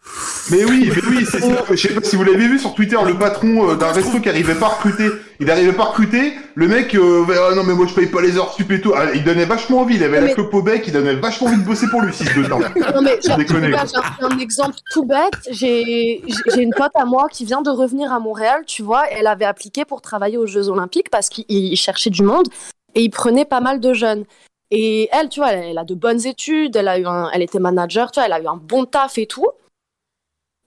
Mais 0.52 0.64
oui, 0.66 0.92
mais 0.96 1.02
oui, 1.10 1.26
c'est 1.30 1.40
ça. 1.40 1.64
Je 1.72 1.76
sais 1.76 1.94
pas 1.94 2.02
si 2.04 2.16
vous 2.16 2.24
l'avez 2.24 2.48
vu 2.48 2.60
sur 2.60 2.74
Twitter, 2.76 2.98
le 3.06 3.16
patron 3.16 3.72
euh, 3.72 3.76
d'un 3.76 3.92
resto 3.92 4.20
qui 4.20 4.30
arrivait 4.30 4.56
pas 4.56 4.68
à 4.68 4.70
recruter. 4.70 5.10
Il 5.40 5.50
arrivait 5.50 5.74
pas 5.74 5.84
à 5.84 5.86
recruter. 5.88 6.34
Le 6.54 6.68
mec, 6.68 6.96
euh, 6.96 7.26
ah 7.30 7.56
non 7.56 7.64
mais 7.64 7.74
moi 7.74 7.88
je 7.88 7.94
paye 7.94 8.08
pas 8.08 8.22
les 8.22 8.38
heures 8.38 8.54
sup 8.54 8.72
et 8.72 8.80
tout. 8.80 8.94
Ah, 8.96 9.14
il 9.14 9.24
donnait 9.24 9.46
vachement 9.46 9.80
envie. 9.80 9.96
Il 9.96 10.04
avait 10.04 10.22
la 10.22 10.28
Mais- 10.28 10.34
clope 10.34 10.54
au 10.54 10.62
bec. 10.62 10.84
Il 10.88 10.94
donnait 10.94 11.16
vachement 11.16 11.48
envie 11.48 11.58
de 11.58 11.66
bosser 11.66 11.88
pour 11.88 12.02
lui, 12.02 12.14
si 12.14 12.24
de 12.24 12.48
temps. 12.48 12.60
Non, 12.96 13.02
mais 13.02 13.20
j'ai 13.26 13.36
déconner, 13.36 13.68
regarde, 13.68 13.90
j'ai 13.90 14.26
un, 14.26 14.38
exemple 14.40 14.76
tout 14.92 15.04
bête. 15.04 15.34
J'ai 15.52 16.22
une 16.58 16.74
pote 16.76 16.92
à 16.96 17.06
moi 17.06 17.28
qui 17.30 17.46
vient 17.46 17.62
de 17.62 17.70
revenir 17.70 18.14
à 18.14 18.20
Montréal, 18.20 18.62
tu 18.68 18.84
vois. 18.84 19.04
Elle 19.10 19.28
avait 19.28 19.46
appliqué 19.46 19.84
pour 19.86 20.02
travailler 20.02 20.38
aux 20.38 20.46
Jeux 20.46 20.70
Olympiques 20.70 21.10
parce 21.10 21.30
qu'il 21.30 21.46
il 21.50 21.76
cherchait 21.76 22.10
du 22.10 22.24
monde 22.24 22.48
et 22.94 23.02
il 23.04 23.10
prenait 23.10 23.46
pas 23.46 23.60
mal 23.60 23.80
de 23.80 23.94
jeunes. 23.94 24.26
Et 24.72 25.10
elle, 25.12 25.30
tu 25.30 25.40
vois, 25.40 25.52
elle, 25.52 25.66
elle 25.72 25.78
a 25.78 25.84
de 25.84 25.94
bonnes 25.94 26.26
études, 26.26 26.76
elle, 26.76 26.88
a 26.88 26.98
eu 26.98 27.06
un, 27.06 27.30
elle 27.32 27.42
était 27.44 27.60
manager, 27.60 28.12
tu 28.12 28.20
vois, 28.20 28.26
elle 28.26 28.34
a 28.34 28.42
eu 28.42 28.48
un 28.48 28.56
bon 28.58 28.86
taf 28.86 29.18
et 29.18 29.28
tout. 29.28 29.48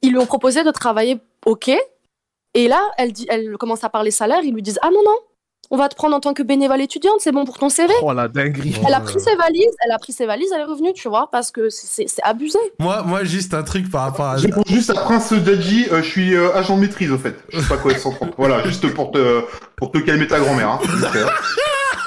Ils 0.03 0.11
lui 0.13 0.19
ont 0.19 0.27
proposé 0.27 0.63
de 0.65 0.71
travailler 0.71 1.19
au 1.47 1.57
quai. 1.57 1.81
Et 2.55 2.69
là, 2.69 2.81
elle, 2.97 3.13
dit, 3.13 3.27
elle 3.29 3.57
commence 3.59 3.85
à 3.85 3.89
parler 3.89 4.11
salaire. 4.11 4.41
Ils 4.45 4.55
lui 4.55 4.63
disent 4.63 4.79
Ah 4.83 4.91
non, 4.93 5.03
non, 5.05 5.17
on 5.71 5.77
va 5.77 5.89
te 5.89 5.95
prendre 5.97 6.15
en 6.17 6.21
tant 6.21 6.33
que 6.33 6.43
bénévole 6.43 6.81
étudiante, 6.81 7.17
c'est 7.19 7.33
bon 7.33 7.45
pour 7.45 7.59
ton 7.59 7.69
CV. 7.69 7.93
Oh 8.03 8.13
la 8.13 8.29
dinguerie. 8.29 8.75
Elle 8.87 8.95
a 8.95 9.01
pris 9.01 9.21
ses 9.21 9.35
valises, 9.37 9.75
elle 9.85 9.93
a 9.93 9.99
pris 9.99 10.13
ses 10.13 10.25
valises, 10.27 10.51
elle 10.55 10.61
est 10.63 10.65
revenue, 10.65 10.93
tu 10.95 11.09
vois, 11.09 11.29
parce 11.31 11.51
que 11.51 11.69
c'est- 11.69 12.07
abusé. 12.23 12.59
Moi, 12.79 13.03
moi, 13.03 13.25
juste 13.25 13.53
un 13.55 13.63
truc 13.65 13.91
par 13.91 14.03
rapport 14.03 14.27
à. 14.27 14.37
Je 14.39 14.47
juste 14.67 14.91
à 14.91 14.95
Prince 14.95 15.33
Dadji. 15.33 15.89
euh, 15.93 16.03
je 16.03 16.09
suis 16.09 16.35
euh, 16.35 16.55
agent 16.55 16.77
de 16.77 16.81
maîtrise 16.81 17.11
au 17.13 17.19
fait. 17.19 17.35
Je 17.51 17.61
sais 17.61 17.69
pas 17.69 17.77
quoi 17.77 17.91
être 17.93 18.01
130. 18.01 18.35
Voilà, 18.39 18.63
juste 18.67 18.93
pour 18.95 19.11
te 19.11 19.43
pour 19.77 19.91
te 19.91 19.99
calmer 19.99 20.27
ta 20.27 20.39
grand-mère. 20.41 20.71
Hein. 20.71 20.81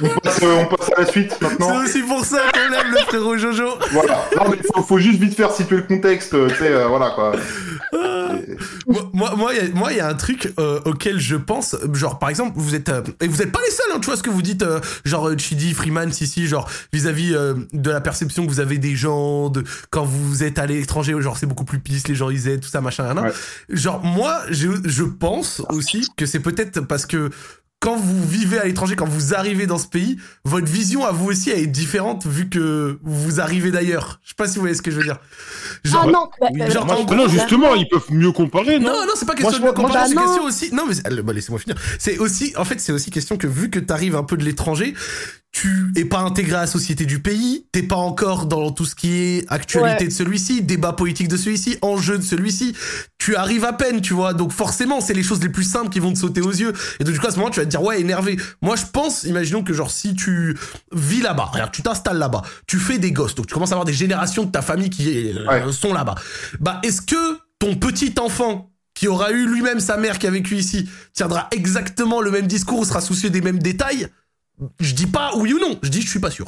On 0.02 0.20
passe, 0.20 0.40
euh, 0.44 0.56
on 0.70 0.76
passe 0.76 0.90
à 0.96 1.02
la 1.02 1.06
suite 1.08 1.36
C'est 1.40 1.42
maintenant. 1.48 1.84
aussi 1.84 2.02
pour 2.04 2.24
ça 2.26 2.40
qu'on 2.54 2.90
le 2.92 2.98
frérot 3.08 3.38
Jojo. 3.38 3.70
Voilà. 3.92 4.26
Non 4.38 4.50
mais 4.50 4.58
faut, 4.74 4.82
faut 4.84 5.00
juste 5.00 5.20
vite 5.20 5.36
faire 5.36 5.52
situer 5.52 5.78
le 5.78 5.84
contexte. 5.84 6.34
euh, 6.34 6.48
Tu 6.50 6.56
sais, 6.56 6.72
euh, 6.72 6.88
voilà 6.88 7.12
quoi. 7.12 7.34
Et- 7.94 8.56
Moi, 8.88 9.10
moi, 9.14 9.34
moi, 9.36 9.54
il 9.54 9.58
y 9.58 9.70
a- 9.72 9.74
moi, 9.76 9.92
il 9.92 9.98
y 9.98 10.00
a 10.00 10.08
un 10.08 10.14
truc 10.14 10.54
euh, 10.60 10.80
auquel 10.86 11.20
je 11.20 11.36
pense, 11.36 11.76
genre 11.94 12.18
par 12.20 12.30
exemple, 12.30 12.54
vous 12.56 12.76
êtes 12.76 12.90
euh, 12.90 13.02
et 13.20 13.28
vous 13.28 13.42
êtes 13.42 13.52
pas 13.52 13.60
les 13.66 13.72
seuls, 13.72 13.86
hein, 13.94 14.00
tu 14.00 14.06
vois 14.08 14.16
ce 14.16 14.24
que 14.24 14.30
vous 14.30 14.42
dites, 14.42 14.62
euh, 14.64 14.80
genre 15.06 15.30
Chidi, 15.38 15.74
Freeman, 15.74 16.12
Sissi, 16.12 16.48
genre 16.48 16.70
vis-à-vis 16.94 17.34
euh, 17.36 17.54
de 17.74 17.92
la 17.92 18.02
perception 18.02 18.46
que 18.46 18.50
vous 18.50 18.60
avez 18.60 18.78
des 18.78 18.96
gens, 18.96 19.50
de 19.50 19.64
quand 19.90 20.04
vous 20.06 20.44
êtes 20.44 20.60
à 20.60 20.66
l'étranger, 20.66 21.16
genre 21.20 21.38
c'est 21.38 21.46
beaucoup 21.46 21.66
plus 21.66 21.80
pisse, 21.80 22.08
les 22.08 22.16
gens 22.16 22.30
ils 22.30 22.48
aident, 22.48 22.62
tout 22.62 22.70
ça, 22.70 22.82
machin, 22.82 23.14
nan. 23.14 23.26
Ouais. 23.26 23.32
Genre 23.70 24.02
moi, 24.04 24.42
je, 24.50 24.70
je 24.86 25.04
pense 25.04 25.62
aussi 25.70 26.08
que 26.18 26.26
c'est 26.26 26.40
peut-être 26.40 26.80
parce 26.82 27.06
que 27.06 27.30
quand 27.82 27.96
vous 27.96 28.24
vivez 28.24 28.60
à 28.60 28.66
l'étranger, 28.66 28.96
quand 28.96 29.08
vous 29.08 29.34
arrivez 29.34 29.66
dans 29.66 29.80
ce 29.80 29.88
pays, 29.88 30.18
votre 30.46 30.68
vision 30.68 31.04
à 31.04 31.12
vous 31.12 31.26
aussi 31.26 31.50
elle 31.50 31.60
est 31.60 31.68
différente 31.68 32.28
vu 32.28 32.48
que 32.48 33.00
vous 33.04 33.42
arrivez 33.42 33.72
d'ailleurs. 33.72 34.20
Je 34.24 34.30
sais 34.30 34.36
pas 34.38 34.48
si 34.48 34.56
vous 34.56 34.62
voyez 34.62 34.76
ce 34.76 34.84
que 34.84 34.92
je 34.92 34.98
veux 34.98 35.04
dire. 35.04 35.18
Genre, 35.84 36.04
ah 36.08 36.12
non, 36.12 36.30
bah, 36.40 36.48
oui, 36.54 36.60
bah, 36.60 36.70
genre, 36.70 36.86
bah, 36.86 36.96
Ah 37.10 37.16
non, 37.16 37.28
justement, 37.28 37.74
ils 37.74 37.88
peuvent 37.90 38.12
mieux 38.12 38.32
comparer, 38.32 38.78
non? 38.78 38.92
Non, 38.92 39.06
non, 39.08 39.14
c'est 39.16 39.26
pas 39.26 39.34
question 39.34 39.60
Moi, 39.60 39.60
de 39.60 39.66
me 39.66 39.72
comparer, 39.72 39.98
moi, 39.98 40.08
c'est 40.08 40.16
bah, 40.16 40.22
question 40.22 40.44
non. 40.44 40.48
aussi. 40.48 40.74
Non, 40.74 40.86
mais 40.88 41.22
bah, 41.24 41.34
laissez-moi 41.34 41.60
finir. 41.60 41.76
C'est 41.98 42.20
aussi, 42.20 42.54
en 42.56 42.66
fait, 42.66 42.80
c'est 42.80 42.92
aussi 42.92 43.10
question 43.10 43.36
que 43.38 43.48
vu 43.48 43.72
que 43.72 43.80
t'arrives 43.80 44.16
un 44.16 44.24
peu 44.24 44.38
de 44.38 44.44
l'étranger, 44.44 44.94
tu 45.52 45.92
es 45.98 46.06
pas 46.06 46.20
intégré 46.20 46.56
à 46.56 46.62
la 46.62 46.68
société 46.68 47.06
du 47.06 47.20
pays, 47.20 47.66
t'es 47.74 47.84
pas 47.84 47.98
encore 47.98 48.46
dans 48.46 48.72
tout 48.72 48.86
ce 48.86 48.96
qui 48.96 49.12
est 49.14 49.46
actualité 49.50 50.04
Ouais. 50.06 50.08
de 50.08 50.14
celui-ci, 50.14 50.62
débat 50.62 50.94
politique 50.94 51.28
de 51.28 51.36
celui-ci, 51.36 51.78
enjeu 51.82 52.18
de 52.18 52.24
celui-ci. 52.24 52.74
Tu 53.18 53.36
arrives 53.36 53.66
à 53.66 53.74
peine, 53.74 54.00
tu 54.02 54.14
vois. 54.14 54.34
Donc 54.34 54.54
forcément, 54.54 55.02
c'est 55.02 55.14
les 55.14 55.24
choses 55.24 55.42
les 55.44 55.50
plus 55.50 55.66
simples 55.66 55.90
qui 55.90 56.00
vont 56.00 56.14
te 56.14 56.18
sauter 56.18 56.40
aux 56.42 56.52
yeux. 56.52 56.72
Et 57.00 57.04
donc 57.04 57.14
du 57.14 57.20
coup, 57.20 57.28
à 57.28 57.32
ce 57.32 57.36
moment, 57.38 57.50
tu 57.52 57.60
vas 57.60 57.66
te 57.66 57.70
dire 57.70 57.84
ouais, 57.84 58.00
énervé. 58.00 58.38
Moi, 58.62 58.76
je 58.78 58.86
pense, 58.92 59.24
imaginons 59.24 59.62
que 59.64 59.74
genre 59.74 59.92
si 59.92 60.16
tu 60.16 60.58
vis 60.94 61.22
là-bas, 61.22 61.50
regarde, 61.52 61.72
tu 61.72 61.82
t'installes 61.82 62.18
là-bas, 62.18 62.44
tu 62.66 62.78
fais 62.78 62.98
des 62.98 63.12
gosses, 63.12 63.36
donc 63.36 63.48
tu 63.48 63.54
commences 63.54 63.72
à 63.72 63.76
avoir 63.76 63.86
des 63.86 63.94
générations 63.94 64.46
de 64.46 64.52
ta 64.52 64.62
famille 64.62 64.90
qui 64.90 65.32
euh, 65.34 65.46
Ouais. 65.48 65.72
sont 65.74 65.94
là-bas. 65.94 66.16
Bah, 66.62 66.80
est-ce 66.84 67.02
que 67.02 67.40
ton 67.60 67.76
petit 67.76 68.16
enfant 68.20 68.72
qui 68.94 69.08
aura 69.08 69.32
eu 69.32 69.48
lui-même 69.48 69.80
sa 69.82 69.98
mère 69.98 70.18
qui 70.18 70.28
a 70.28 70.32
vécu 70.32 70.56
ici 70.56 70.90
tiendra 71.14 71.48
exactement 71.52 72.22
le 72.22 72.32
même 72.32 72.48
discours 72.48 72.80
ou 72.80 72.86
sera 72.86 73.02
soucieux 73.02 73.30
des 73.30 73.42
mêmes 73.42 73.60
détails? 73.60 74.08
Je 74.80 74.94
dis 74.94 75.08
pas 75.08 75.32
oui 75.38 75.54
ou 75.54 75.60
non, 75.60 75.78
je 75.82 75.90
dis 75.90 76.02
je 76.02 76.10
suis 76.10 76.20
pas 76.20 76.32
sûr. 76.32 76.46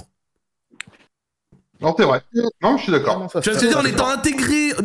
Non, 1.81 1.93
c'est 1.97 2.05
vrai. 2.05 2.21
Non, 2.61 2.77
je 2.77 2.83
suis 2.83 2.91
d'accord. 2.93 3.27
Tu 3.41 3.49
vas 3.49 3.59
te 3.59 3.65
dire 3.65 3.77
en 3.77 3.83
étant 3.83 4.07
intégré 4.07 4.71
euh, 4.71 4.83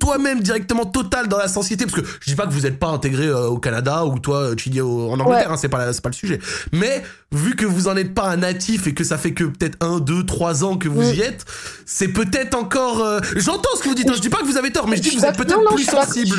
toi-même 0.00 0.40
directement 0.40 0.86
total 0.86 1.28
dans 1.28 1.36
la 1.36 1.48
société, 1.48 1.84
parce 1.84 2.00
que 2.00 2.06
je 2.20 2.30
dis 2.30 2.36
pas 2.36 2.46
que 2.46 2.52
vous 2.52 2.64
êtes 2.64 2.78
pas 2.78 2.86
intégré 2.86 3.26
euh, 3.26 3.48
au 3.48 3.58
Canada 3.58 4.06
ou 4.06 4.18
toi 4.18 4.56
tu 4.56 4.70
dis 4.70 4.80
au- 4.80 5.10
en 5.10 5.20
Angleterre, 5.20 5.48
Ouais. 5.48 5.52
hein, 5.52 5.56
c'est 5.58 5.68
pas 5.68 5.76
la- 5.84 5.92
c'est 5.92 6.00
pas 6.00 6.08
le 6.08 6.14
sujet. 6.14 6.38
Mais 6.72 7.02
vu 7.30 7.54
que 7.56 7.66
vous 7.66 7.88
en 7.88 7.96
êtes 7.96 8.14
pas 8.14 8.28
un 8.30 8.38
natif 8.38 8.86
et 8.86 8.94
que 8.94 9.04
ça 9.04 9.18
fait 9.18 9.32
que 9.32 9.44
peut-être 9.44 9.76
un, 9.84 9.98
deux, 10.00 10.24
trois 10.24 10.64
ans 10.64 10.78
que 10.78 10.88
vous 10.88 11.02
Mm. 11.02 11.14
y 11.14 11.20
êtes, 11.20 11.44
c'est 11.84 12.08
peut-être 12.08 12.54
encore. 12.56 13.04
euh, 13.04 13.20
J'entends 13.36 13.68
ce 13.76 13.82
que 13.82 13.88
vous 13.90 13.94
dites. 13.94 14.08
hein, 14.08 14.14
je 14.16 14.20
dis 14.22 14.30
pas 14.30 14.38
que 14.38 14.46
vous 14.46 14.56
avez 14.56 14.70
tort, 14.72 14.88
mais 14.88 14.96
je 14.96 15.02
dis 15.02 15.10
que 15.10 15.16
vous 15.20 15.26
êtes 15.26 15.36
peut-être 15.36 15.58
plus 15.74 15.84
sensible. 16.06 16.36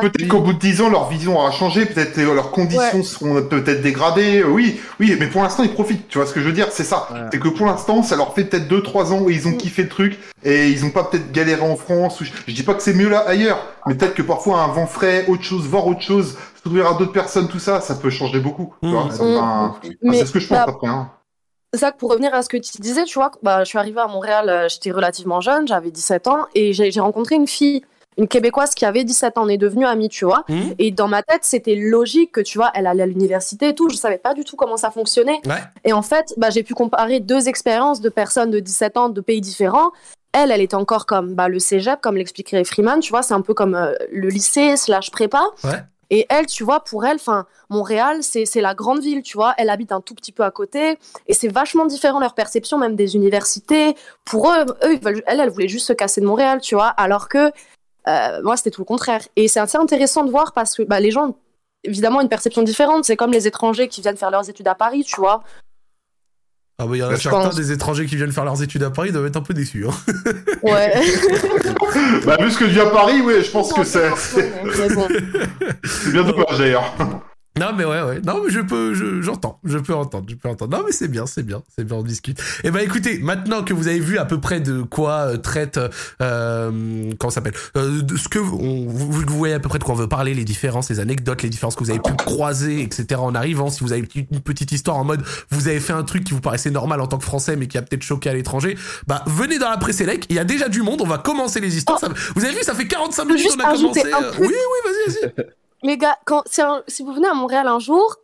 peut-être 0.00 0.28
qu'au 0.28 0.40
bout 0.40 0.52
de 0.52 0.58
10 0.58 0.80
ans, 0.80 0.90
leur 0.90 1.08
vision 1.08 1.38
aura 1.38 1.52
changé, 1.52 1.86
peut-être 1.86 2.18
euh, 2.18 2.34
leurs 2.34 2.50
conditions 2.50 3.02
seront 3.04 3.40
peut-être 3.42 3.82
dégradées. 3.82 4.42
Oui, 4.42 4.80
oui, 4.98 5.16
mais 5.20 5.28
pour 5.28 5.42
l'instant, 5.44 5.62
ils 5.62 5.72
profitent. 5.72 6.08
Tu 6.08 6.18
vois 6.18 6.26
ce 6.26 6.32
que 6.32 6.40
je 6.40 6.46
veux 6.46 6.52
dire 6.52 6.68
C'est 6.72 6.82
ça. 6.84 7.08
C'est 7.32 7.38
que 7.38 7.48
pour 7.48 7.66
l'instant, 7.66 8.02
ça 8.02 8.16
leur 8.16 8.34
fait 8.34 8.44
peut-être 8.44 8.66
2-3 8.68 9.12
ans 9.12 9.20
où 9.20 9.30
ils 9.30 9.46
ont 9.46 9.52
kiffé 9.54 9.84
le 9.84 9.88
truc 9.88 10.18
et 10.42 10.68
ils 10.70 10.84
ont 10.84 10.90
pas 10.90 11.04
peut-être 11.04 11.30
galéré 11.30 11.62
en 11.62 11.76
France. 11.76 12.20
Ou 12.20 12.24
je... 12.24 12.30
je 12.48 12.52
dis 12.52 12.64
pas 12.64 12.74
que 12.74 12.82
c'est 12.82 12.94
mieux 12.94 13.08
là 13.08 13.20
ailleurs, 13.28 13.64
mais 13.86 13.94
peut-être 13.94 14.14
que 14.14 14.22
parfois 14.22 14.60
un 14.62 14.68
vent 14.72 14.86
frais, 14.88 15.24
autre 15.28 15.44
chose, 15.44 15.66
voir 15.68 15.86
autre 15.86 16.02
chose, 16.02 16.36
s'ouvrir 16.64 16.86
à 16.86 16.94
d'autres 16.94 17.12
personnes, 17.12 17.46
tout 17.46 17.58
ça, 17.58 17.80
ça 17.80 17.94
peut 17.94 18.10
changer 18.10 18.40
beaucoup. 18.40 18.74
Mmh. 18.82 19.10
c'est 19.10 19.22
Mmh. 19.22 19.36
enfin, 19.36 19.74
c'est 20.12 20.26
ce 20.26 20.32
que 20.32 20.40
je 20.40 20.48
pense 20.48 20.58
bah, 20.58 20.66
après. 20.68 20.88
Hein. 20.88 21.10
Zach, 21.76 21.96
pour 21.98 22.10
revenir 22.10 22.32
à 22.34 22.42
ce 22.42 22.48
que 22.48 22.56
tu 22.56 22.80
disais, 22.80 23.04
tu 23.04 23.18
vois, 23.18 23.32
bah, 23.42 23.64
je 23.64 23.68
suis 23.68 23.78
arrivée 23.78 24.00
à 24.00 24.06
Montréal, 24.06 24.48
euh, 24.48 24.68
j'étais 24.68 24.90
relativement 24.90 25.40
jeune, 25.40 25.68
j'avais 25.68 25.90
17 25.90 26.28
ans, 26.28 26.46
et 26.54 26.72
j'ai 26.72 27.00
rencontré 27.00 27.34
une 27.34 27.48
fille, 27.48 27.82
une 28.16 28.28
Québécoise 28.28 28.74
qui 28.74 28.84
avait 28.84 29.04
17 29.04 29.38
ans, 29.38 29.44
on 29.44 29.48
est 29.48 29.58
devenue 29.58 29.84
amie, 29.84 30.08
tu 30.08 30.24
vois. 30.24 30.44
Mhm. 30.48 30.74
Et 30.78 30.90
dans 30.92 31.08
ma 31.08 31.22
tête, 31.22 31.42
c'était 31.42 31.74
logique 31.74 32.32
que, 32.32 32.40
tu 32.40 32.58
vois, 32.58 32.70
elle 32.74 32.86
allait 32.86 33.02
à 33.02 33.06
l'université 33.06 33.68
et 33.68 33.74
tout, 33.74 33.88
je 33.90 33.96
savais 33.96 34.18
pas 34.18 34.34
du 34.34 34.44
tout 34.44 34.56
comment 34.56 34.76
ça 34.76 34.90
fonctionnait. 34.90 35.40
Ouais. 35.46 35.62
Et 35.84 35.92
en 35.92 36.02
fait, 36.02 36.32
bah, 36.36 36.50
j'ai 36.50 36.62
pu 36.62 36.74
comparer 36.74 37.20
deux 37.20 37.48
expériences 37.48 38.00
de 38.00 38.08
personnes 38.08 38.50
de 38.50 38.60
17 38.60 38.96
ans 38.96 39.08
de 39.08 39.20
pays 39.20 39.40
différents. 39.40 39.90
Elle, 40.32 40.50
elle 40.50 40.60
était 40.60 40.74
encore 40.74 41.06
comme 41.06 41.34
bah, 41.34 41.48
le 41.48 41.58
cégep, 41.58 42.00
comme 42.00 42.16
l'expliquerait 42.16 42.64
Freeman, 42.64 43.00
tu 43.00 43.10
vois, 43.10 43.22
c'est 43.22 43.34
un 43.34 43.40
peu 43.40 43.54
comme 43.54 43.74
euh, 43.74 43.92
le 44.12 44.28
lycée 44.28 44.76
slash 44.76 45.10
prépa. 45.10 45.42
Ouais. 45.64 45.82
Et 46.14 46.26
elle, 46.28 46.46
tu 46.46 46.62
vois, 46.62 46.78
pour 46.84 47.04
elle, 47.04 47.18
Montréal, 47.70 48.22
c'est 48.22 48.60
la 48.60 48.72
grande 48.76 49.00
ville, 49.00 49.20
tu 49.20 49.36
vois. 49.36 49.52
Elle 49.58 49.68
habite 49.68 49.90
un 49.90 50.00
tout 50.00 50.14
petit 50.14 50.30
peu 50.30 50.44
à 50.44 50.52
côté, 50.52 50.96
et 51.26 51.34
c'est 51.34 51.48
vachement 51.48 51.86
différent 51.86 52.20
leur 52.20 52.34
perception, 52.34 52.78
même 52.78 52.94
des 52.94 53.16
universités. 53.16 53.96
Pour 54.24 54.48
eux, 54.48 54.64
eux, 54.84 55.00
elle, 55.26 55.40
elle 55.40 55.50
voulait 55.50 55.66
juste 55.66 55.88
se 55.88 55.92
casser 55.92 56.20
de 56.20 56.26
Montréal, 56.26 56.60
tu 56.60 56.76
vois. 56.76 56.86
Alors 56.86 57.28
que 57.28 57.50
euh, 58.06 58.42
moi, 58.44 58.56
c'était 58.56 58.70
tout 58.70 58.82
le 58.82 58.84
contraire. 58.84 59.22
Et 59.34 59.48
c'est 59.48 59.58
assez 59.58 59.76
intéressant 59.76 60.22
de 60.22 60.30
voir 60.30 60.52
parce 60.52 60.76
que 60.76 60.84
bah, 60.84 61.00
les 61.00 61.10
gens, 61.10 61.34
évidemment, 61.82 62.20
une 62.20 62.28
perception 62.28 62.62
différente. 62.62 63.04
C'est 63.04 63.16
comme 63.16 63.32
les 63.32 63.48
étrangers 63.48 63.88
qui 63.88 64.00
viennent 64.00 64.16
faire 64.16 64.30
leurs 64.30 64.48
études 64.48 64.68
à 64.68 64.76
Paris, 64.76 65.02
tu 65.02 65.16
vois. 65.16 65.42
Ah 66.78 66.86
bah 66.86 66.96
il 66.96 66.98
y 66.98 67.02
en 67.04 67.08
a 67.08 67.14
Je 67.14 67.20
certains 67.20 67.40
pense. 67.42 67.54
des 67.54 67.70
étrangers 67.70 68.06
qui 68.06 68.16
viennent 68.16 68.32
faire 68.32 68.44
leurs 68.44 68.60
études 68.62 68.82
à 68.82 68.90
Paris 68.90 69.12
doivent 69.12 69.26
être 69.26 69.36
un 69.36 69.42
peu 69.42 69.54
déçus. 69.54 69.86
Hein. 69.86 69.94
Ouais. 70.62 70.92
Bah, 72.26 72.36
vu 72.40 72.50
ce 72.50 72.58
que 72.58 72.64
dis 72.64 72.80
à 72.80 72.86
Paris, 72.86 73.20
oui, 73.24 73.34
je 73.44 73.50
pense 73.50 73.72
que 73.72 73.84
c'est 73.84 74.10
c'est 74.16 74.50
bien 76.12 76.24
dommage 76.24 76.58
d'ailleurs. 76.58 76.92
Non 77.58 77.72
mais 77.76 77.84
ouais 77.84 78.02
ouais. 78.02 78.20
Non 78.26 78.42
mais 78.44 78.50
je 78.50 78.60
peux 78.60 78.94
je- 78.94 79.22
j'entends. 79.22 79.60
Je 79.64 79.78
peux 79.78 79.94
entendre 79.94 80.26
je 80.28 80.34
peux 80.34 80.48
entendre. 80.48 80.76
Non 80.76 80.82
mais 80.84 80.92
c'est 80.92 81.08
bien 81.08 81.26
c'est 81.26 81.42
bien 81.44 81.62
c'est 81.76 81.84
bien 81.84 81.96
on 81.96 82.02
discute. 82.02 82.40
Et 82.64 82.70
ben 82.70 82.80
écoutez 82.80 83.18
maintenant 83.20 83.62
que 83.62 83.72
vous 83.72 83.86
avez 83.88 84.00
vu 84.00 84.18
à 84.18 84.24
peu 84.24 84.40
près 84.40 84.60
de 84.60 84.82
quoi 84.82 85.28
euh, 85.28 85.36
traite 85.36 85.78
euh, 86.20 87.12
comment 87.18 87.30
ça 87.30 87.36
s'appelle 87.36 87.54
euh, 87.76 88.02
de 88.02 88.16
ce 88.16 88.28
que 88.28 88.38
on, 88.38 88.86
vous, 88.88 89.12
vous 89.12 89.36
voyez 89.38 89.54
à 89.54 89.60
peu 89.60 89.68
près 89.68 89.78
de 89.78 89.84
quoi 89.84 89.94
on 89.94 89.98
veut 89.98 90.08
parler 90.08 90.34
les 90.34 90.44
différences 90.44 90.88
les 90.90 91.00
anecdotes 91.00 91.42
les 91.42 91.48
différences 91.50 91.76
que 91.76 91.84
vous 91.84 91.90
avez 91.90 92.00
pu 92.00 92.12
croiser 92.14 92.80
etc 92.82 93.20
en 93.20 93.34
arrivant 93.34 93.70
si 93.70 93.84
vous 93.84 93.92
avez 93.92 94.08
une 94.16 94.40
petite 94.40 94.72
histoire 94.72 94.96
en 94.96 95.04
mode 95.04 95.22
vous 95.50 95.68
avez 95.68 95.80
fait 95.80 95.92
un 95.92 96.02
truc 96.02 96.24
qui 96.24 96.32
vous 96.34 96.40
paraissait 96.40 96.70
normal 96.70 97.00
en 97.00 97.06
tant 97.06 97.18
que 97.18 97.24
français 97.24 97.56
mais 97.56 97.66
qui 97.68 97.78
a 97.78 97.82
peut-être 97.82 98.02
choqué 98.02 98.30
à 98.30 98.34
l'étranger 98.34 98.76
bah 99.06 99.22
venez 99.26 99.58
dans 99.58 99.70
la 99.70 99.76
pré-sélect 99.76 100.26
il 100.28 100.36
y 100.36 100.38
a 100.38 100.44
déjà 100.44 100.68
du 100.68 100.82
monde 100.82 101.00
on 101.02 101.06
va 101.06 101.18
commencer 101.18 101.60
les 101.60 101.76
histoires. 101.76 101.98
Ça- 102.00 102.08
vous 102.34 102.44
avez 102.44 102.54
vu 102.54 102.62
ça 102.62 102.74
fait 102.74 102.86
45 102.88 103.24
minutes 103.26 103.42
juste 103.42 103.56
on 103.60 103.64
a 103.64 103.72
commencé 103.74 104.00
euh, 104.04 104.32
oui 104.40 104.48
oui 104.48 104.54
vas-y 104.84 105.26
vas-y 105.26 105.46
Les 105.84 105.98
gars, 105.98 106.18
quand, 106.24 106.42
si, 106.88 107.02
vous 107.02 107.12
venez 107.12 107.28
à 107.28 107.34
Montréal 107.34 107.68
un 107.68 107.78
jour, 107.78 108.16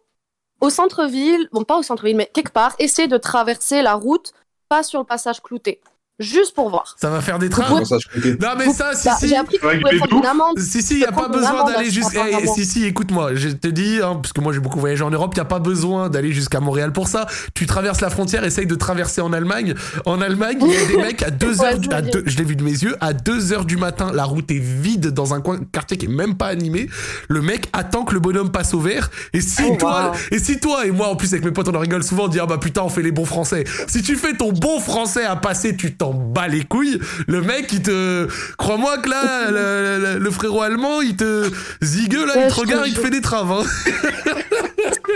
au 0.63 0.71
centre-ville, 0.71 1.47
bon, 1.53 1.63
pas 1.63 1.79
au 1.79 1.83
centre-ville, 1.83 2.17
mais 2.17 2.31
quelque 2.33 2.53
part, 2.53 2.75
essayez 2.79 3.07
de 3.07 3.19
traverser 3.19 3.83
la 3.83 3.95
route, 3.95 4.33
pas 4.71 4.83
sur 4.83 4.99
le 4.99 5.05
passage 5.05 5.43
clouté. 5.43 5.79
Juste 6.21 6.55
pour 6.55 6.69
voir. 6.71 6.95
ça 7.01 7.09
va 7.11 7.21
faire 7.23 7.39
des 7.39 7.49
trains 7.49 7.69
non 7.71 8.49
mais 8.59 8.73
ça 8.73 8.95
si 8.95 9.09
Bah, 9.09 9.17
si 9.19 9.29
J'ai 9.29 9.37
appris 9.37 9.59
que 9.59 9.67
Avec 9.67 9.79
vous 9.79 9.83
pouvez 9.85 9.93
des 9.93 9.99
prendre 10.07 10.17
une 10.23 10.27
amende. 10.27 10.59
Si, 10.59 10.83
si, 10.83 10.95
il 10.95 10.99
n'y 10.99 11.05
a 11.05 11.13
pas 11.13 11.29
besoin 11.29 11.65
d'aller 11.65 11.91
jusqu'à. 11.91 12.31
100 12.31 12.39
eh, 12.43 12.47
Si, 12.49 12.67
si, 12.67 12.85
écoute-moi, 12.85 13.35
je 13.35 13.49
te 13.49 13.69
dis, 13.69 13.99
hein, 14.03 14.17
parce 14.23 14.33
que 14.33 14.41
moi 14.41 14.53
j'ai 14.53 14.59
beaucoup 14.61 14.79
voyagé 14.81 15.03
en 15.03 15.11
Europe, 15.11 15.33
il 15.35 15.39
n'y 15.39 15.43
a 15.43 15.47
pas 15.47 15.59
besoin 15.61 16.09
d'aller 16.11 16.33
jusqu'à 16.33 16.61
Montréal 16.61 16.93
pour 16.93 17.09
ça. 17.09 17.27
Tu 17.55 17.65
traverses 17.67 18.01
la 18.01 18.11
frontière, 18.11 18.45
essaye 18.45 18.67
de 18.67 18.75
traverser 18.75 19.21
en 19.23 19.33
Allemagne. 19.33 19.75
En 20.05 20.21
Allemagne, 20.21 20.59
il 20.61 20.73
y 20.73 20.77
a 20.77 20.87
des 20.87 20.97
mecs 21.03 21.23
à 21.23 21.31
2 21.31 21.47
Ouais, 21.61 21.65
heures, 21.67 21.81
je 21.83 21.91
à 21.91 22.03
deux- 22.03 22.23
l'ai 22.37 22.45
vu 22.45 22.55
de 22.57 22.63
mes 22.65 22.71
yeux, 22.71 22.97
à 23.01 23.13
2 23.13 23.53
heures 23.53 23.65
du 23.65 23.77
matin, 23.77 24.11
la 24.13 24.25
route 24.25 24.51
est 24.51 24.59
vide 24.59 25.09
dans 25.09 25.33
un 25.35 25.41
coin, 25.41 25.59
quartier 25.73 25.97
qui 25.97 26.07
est 26.07 26.09
même 26.11 26.37
pas 26.37 26.49
animé. 26.49 26.89
Le 27.29 27.41
mec 27.41 27.69
attend 27.73 28.05
que 28.05 28.13
le 28.15 28.21
bonhomme 28.21 28.51
passe 28.53 28.75
au 28.75 28.81
vert. 28.81 29.11
Et 29.33 29.41
si 29.41 29.63
Oh, 29.71 29.77
toi, 29.79 30.11
wow. 30.11 30.17
et 30.33 30.39
si 30.39 30.59
toi 30.61 30.85
et 30.87 30.91
moi, 30.91 31.09
en 31.09 31.17
plus 31.17 31.33
avec 31.33 31.45
mes 31.45 31.51
potes, 31.51 31.69
on 31.69 31.75
en 31.75 31.79
rigole 31.81 32.03
souvent, 32.03 32.25
on 32.25 32.29
dit, 32.29 32.41
ah 32.41 32.47
bah 32.47 32.59
putain, 32.59 32.83
on 32.83 32.89
fait 32.89 33.03
les 33.03 33.13
bons 33.13 33.25
français. 33.25 33.65
Si 33.89 34.03
tu 34.03 34.17
fais 34.17 34.35
ton 34.35 34.53
bon 34.53 34.81
français 34.81 35.25
à 35.25 35.37
passer, 35.37 35.77
tu 35.77 35.95
t'en 35.95 36.10
bats 36.13 36.49
les 36.49 36.65
couilles. 36.65 36.99
Le 37.27 37.41
mec, 37.43 37.73
il 37.73 37.83
te, 37.83 38.29
crois-moi 38.59 38.99
que 38.99 39.09
là, 39.09 39.51
le, 39.51 39.99
le- 40.15 40.19
le 40.19 40.31
frérot 40.31 40.63
allemand, 40.63 41.01
il 41.01 41.17
te 41.17 41.51
zigue 41.83 42.15
là, 42.15 42.35
Ouais, 42.37 42.45
il 42.49 42.55
te 42.55 42.61
regarde, 42.61 42.85
il 42.87 42.95
te 42.95 43.01
fait 43.01 43.11
des 43.11 43.21
traves. 43.21 43.51
Hein. 43.53 43.65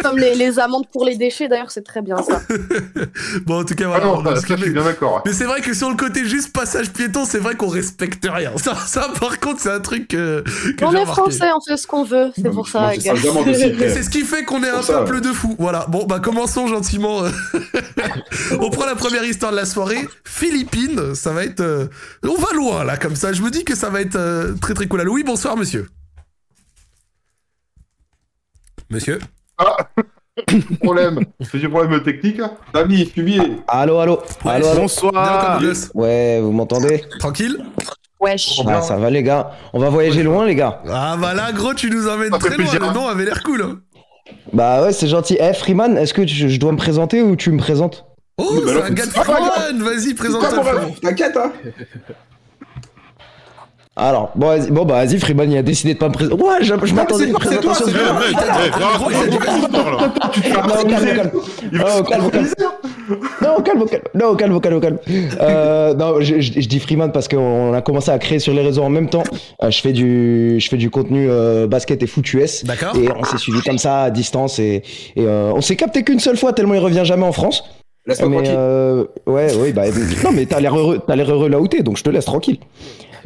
Comme 0.03 0.19
les, 0.19 0.35
les 0.35 0.59
amendes 0.59 0.87
pour 0.93 1.05
les 1.05 1.17
déchets, 1.17 1.49
d'ailleurs, 1.49 1.71
c'est 1.71 1.85
très 1.85 2.03
bien 2.03 2.17
ça. 2.23 2.43
Bon, 3.47 3.61
en 3.61 3.65
tout 3.65 3.75
cas, 3.75 3.85
Ah 3.87 3.89
voilà. 3.89 4.05
non, 4.07 4.19
on 4.19 4.27
a 4.27 4.35
ça, 4.37 4.43
ce 4.43 4.47
ça, 4.47 4.47
je 4.49 4.55
qu'il 4.55 4.65
suis 4.65 4.67
met. 4.75 4.81
bien 4.81 4.85
d'accord. 4.85 5.15
ouais. 5.17 5.21
Mais 5.27 5.33
c'est 5.33 5.45
vrai 5.45 5.61
que 5.61 5.73
sur 5.75 5.89
le 5.91 5.97
côté 5.97 6.25
juste 6.27 6.53
passage 6.53 6.91
piéton, 6.91 7.25
c'est 7.25 7.39
vrai 7.39 7.55
qu'on 7.55 7.69
respecte 7.69 8.27
rien. 8.31 8.53
Ça, 8.57 8.75
ça 8.87 9.09
par 9.21 9.39
contre, 9.41 9.61
c'est 9.61 9.71
un 9.71 9.81
truc 9.81 10.09
que, 10.09 10.43
que 10.77 10.85
on 10.85 10.93
est 10.93 11.01
remarqué. 11.01 11.13
français, 11.13 11.47
on 11.57 11.61
fait 11.61 11.77
ce 11.77 11.87
qu'on 11.87 12.05
veut. 12.05 12.31
C'est 12.37 12.51
pour 12.51 12.69
ça, 12.69 12.93
les 12.93 13.01
c'est 13.01 13.09
gars. 13.09 13.15
ce 14.03 14.11
qui 14.11 14.23
fait 14.23 14.45
qu'on 14.45 14.63
est 14.63 14.69
un 14.71 14.83
ça, 14.83 14.99
peuple 14.99 15.21
de 15.21 15.29
fous. 15.33 15.57
Voilà. 15.59 15.87
Bon, 15.89 16.05
bah 16.07 16.21
commençons 16.21 16.67
gentiment. 16.67 17.23
on 18.61 18.71
prend 18.71 18.87
la 18.87 18.95
première 18.95 19.25
histoire 19.25 19.53
de 19.53 19.57
la 19.57 19.65
soirée. 19.67 20.07
Philippines, 20.25 20.84
ça 21.15 21.33
va 21.33 21.45
être. 21.45 21.61
euh, 21.61 21.87
On 22.25 22.35
va 22.35 22.49
loin 22.55 22.85
là, 22.85 22.97
comme 22.97 23.17
ça. 23.17 23.33
Je 23.33 23.43
me 23.43 23.51
dis 23.51 23.65
que 23.65 23.75
ça 23.77 23.91
va 23.91 24.01
être 24.01 24.17
euh, 24.17 24.55
très 24.61 24.75
très 24.75 24.87
cool. 24.87 25.01
Allô, 25.01 25.15
oui, 25.15 25.23
bonsoir, 25.25 25.57
monsieur. 25.57 25.89
Monsieur. 28.91 29.19
Problème. 30.83 31.21
C'est 31.51 31.59
du 31.59 31.69
problème 31.69 32.03
technique. 32.03 32.39
là 32.39 32.53
Dami, 32.73 33.07
fumier. 33.07 33.41
Allô, 33.69 33.99
allô, 33.99 34.19
Ouais, 34.45 34.53
allô, 34.53 34.67
allô. 34.67 34.81
Bonsoir. 34.81 35.61
Ouais, 35.95 36.41
vous 36.43 36.51
m'entendez? 36.53 37.05
Tranquille? 37.21 37.65
Wesh. 38.21 38.61
Ah, 38.67 38.83
ça 38.83 38.97
va 38.97 39.11
les 39.11 39.23
gars. 39.23 39.53
On 39.73 39.79
va 39.79 39.91
voyager 39.91 40.23
loin 40.23 40.45
les 40.47 40.55
gars. 40.55 40.83
Ah 40.89 41.17
bah 41.21 41.35
là, 41.35 41.53
gros, 41.53 41.75
tu 41.75 41.89
nous 41.91 42.09
emmènes 42.09 42.31
très 42.31 42.57
loin. 42.57 42.73
Le 42.73 42.83
hein. 42.85 42.93
nom 42.93 43.07
avait 43.07 43.25
l'air 43.25 43.43
cool. 43.45 43.63
hein. 43.63 43.81
Bah 44.53 44.83
ouais, 44.83 44.93
c'est 44.93 45.07
gentil. 45.09 45.37
Eh 45.39 45.53
Freeman, 45.53 45.97
est-ce 45.99 46.15
que 46.15 46.23
tu- 46.23 46.49
je 46.49 46.59
dois 46.59 46.73
me 46.73 46.77
présenter 46.79 47.23
ou 47.23 47.37
tu 47.37 47.51
me 47.53 47.59
présentes? 47.59 48.05
Oh, 48.37 48.61
Mais 48.65 48.73
c'est 48.73 48.83
un 48.83 48.91
gars 48.91 49.07
de 49.07 49.11
Freeman. 49.11 49.83
Vas-y, 49.83 50.15
présente-toi, 50.15 50.65
T'inquiète, 51.01 51.37
hein 51.37 51.53
Alors, 53.97 54.33
bon, 54.35 54.49
vas-y, 54.49 54.71
bon 54.73 54.85
bah 54.85 54.95
vas-y, 55.05 55.21
Freeman, 55.21 55.53
il 55.53 55.57
a 55.57 55.63
décidé 55.63 55.95
de 55.95 55.99
pas 56.01 56.09
me 56.09 56.15
présenter. 56.15 56.43
Ouais, 56.43 56.57
je, 56.63 56.75
je 56.83 56.95
m'attendais 56.95 57.25
à 57.25 57.29
une 57.29 57.37
c'est 57.45 57.61
toi, 57.61 57.73
présentation. 57.75 57.87
c'est 57.87 57.93
de-. 57.93 59.41
Non, 60.51 60.85
calme, 60.89 61.15
calme. 61.15 61.31
Calme, 62.09 62.31
calme. 62.33 62.49
Non, 63.41 63.63
calme, 63.63 63.87
calme. 63.87 64.03
Non, 64.15 64.35
calme, 64.35 64.61
calme, 64.61 64.81
calme. 64.81 64.99
Euh, 65.41 65.95
non, 65.95 66.17
je, 66.21 66.41
je- 66.41 66.61
je 66.61 66.67
dis 66.69 66.81
Freeman 66.81 67.13
parce 67.13 67.29
qu'on 67.29 67.73
a 67.73 67.83
commencé 67.83 68.11
à 68.11 68.19
créer 68.19 68.41
sur 68.41 68.53
les 68.53 68.63
réseaux 68.63 68.83
en 68.83 68.91
même 68.91 69.09
temps. 69.09 69.23
Euh, 69.63 69.71
je 69.71 69.81
fais 69.81 69.93
du, 69.93 70.57
je 70.59 70.69
fais 70.69 70.77
du 70.77 70.91
contenu 70.91 71.29
euh, 71.31 71.69
basket 71.69 72.03
et 72.03 72.09
foot 72.09 72.33
US. 72.35 72.65
D'accord. 72.65 72.97
Et 72.97 73.09
on 73.17 73.23
s'est 73.23 73.39
suivi 73.39 73.61
comme 73.61 73.79
ça 73.79 74.03
à 74.03 74.11
distance 74.11 74.59
et, 74.59 74.83
et 75.15 75.23
euh, 75.25 75.53
on 75.55 75.61
s'est 75.61 75.77
capté 75.77 76.03
qu'une 76.03 76.19
seule 76.19 76.37
fois 76.37 76.53
tellement 76.53 76.75
il 76.75 76.81
revient 76.81 77.03
jamais 77.05 77.27
en 77.27 77.33
France. 77.33 77.63
Laisse-moi 78.07 78.29
mais 78.29 78.37
tranquille. 78.37 78.55
euh, 78.57 79.05
ouais, 79.27 79.47
oui, 79.59 79.73
bah 79.73 79.85
non, 80.25 80.31
mais 80.33 80.45
t'as 80.47 80.61
l'air 80.61 80.77
heureux, 80.79 81.01
t'as 81.07 81.17
l'air 81.17 81.31
heureux 81.31 81.49
là 81.49 81.59
où 81.59 81.69
t'es, 81.69 81.83
donc 81.83 81.97
je 81.97 82.03
te 82.03 82.11
laisse 82.11 82.27
tranquille. 82.27 82.59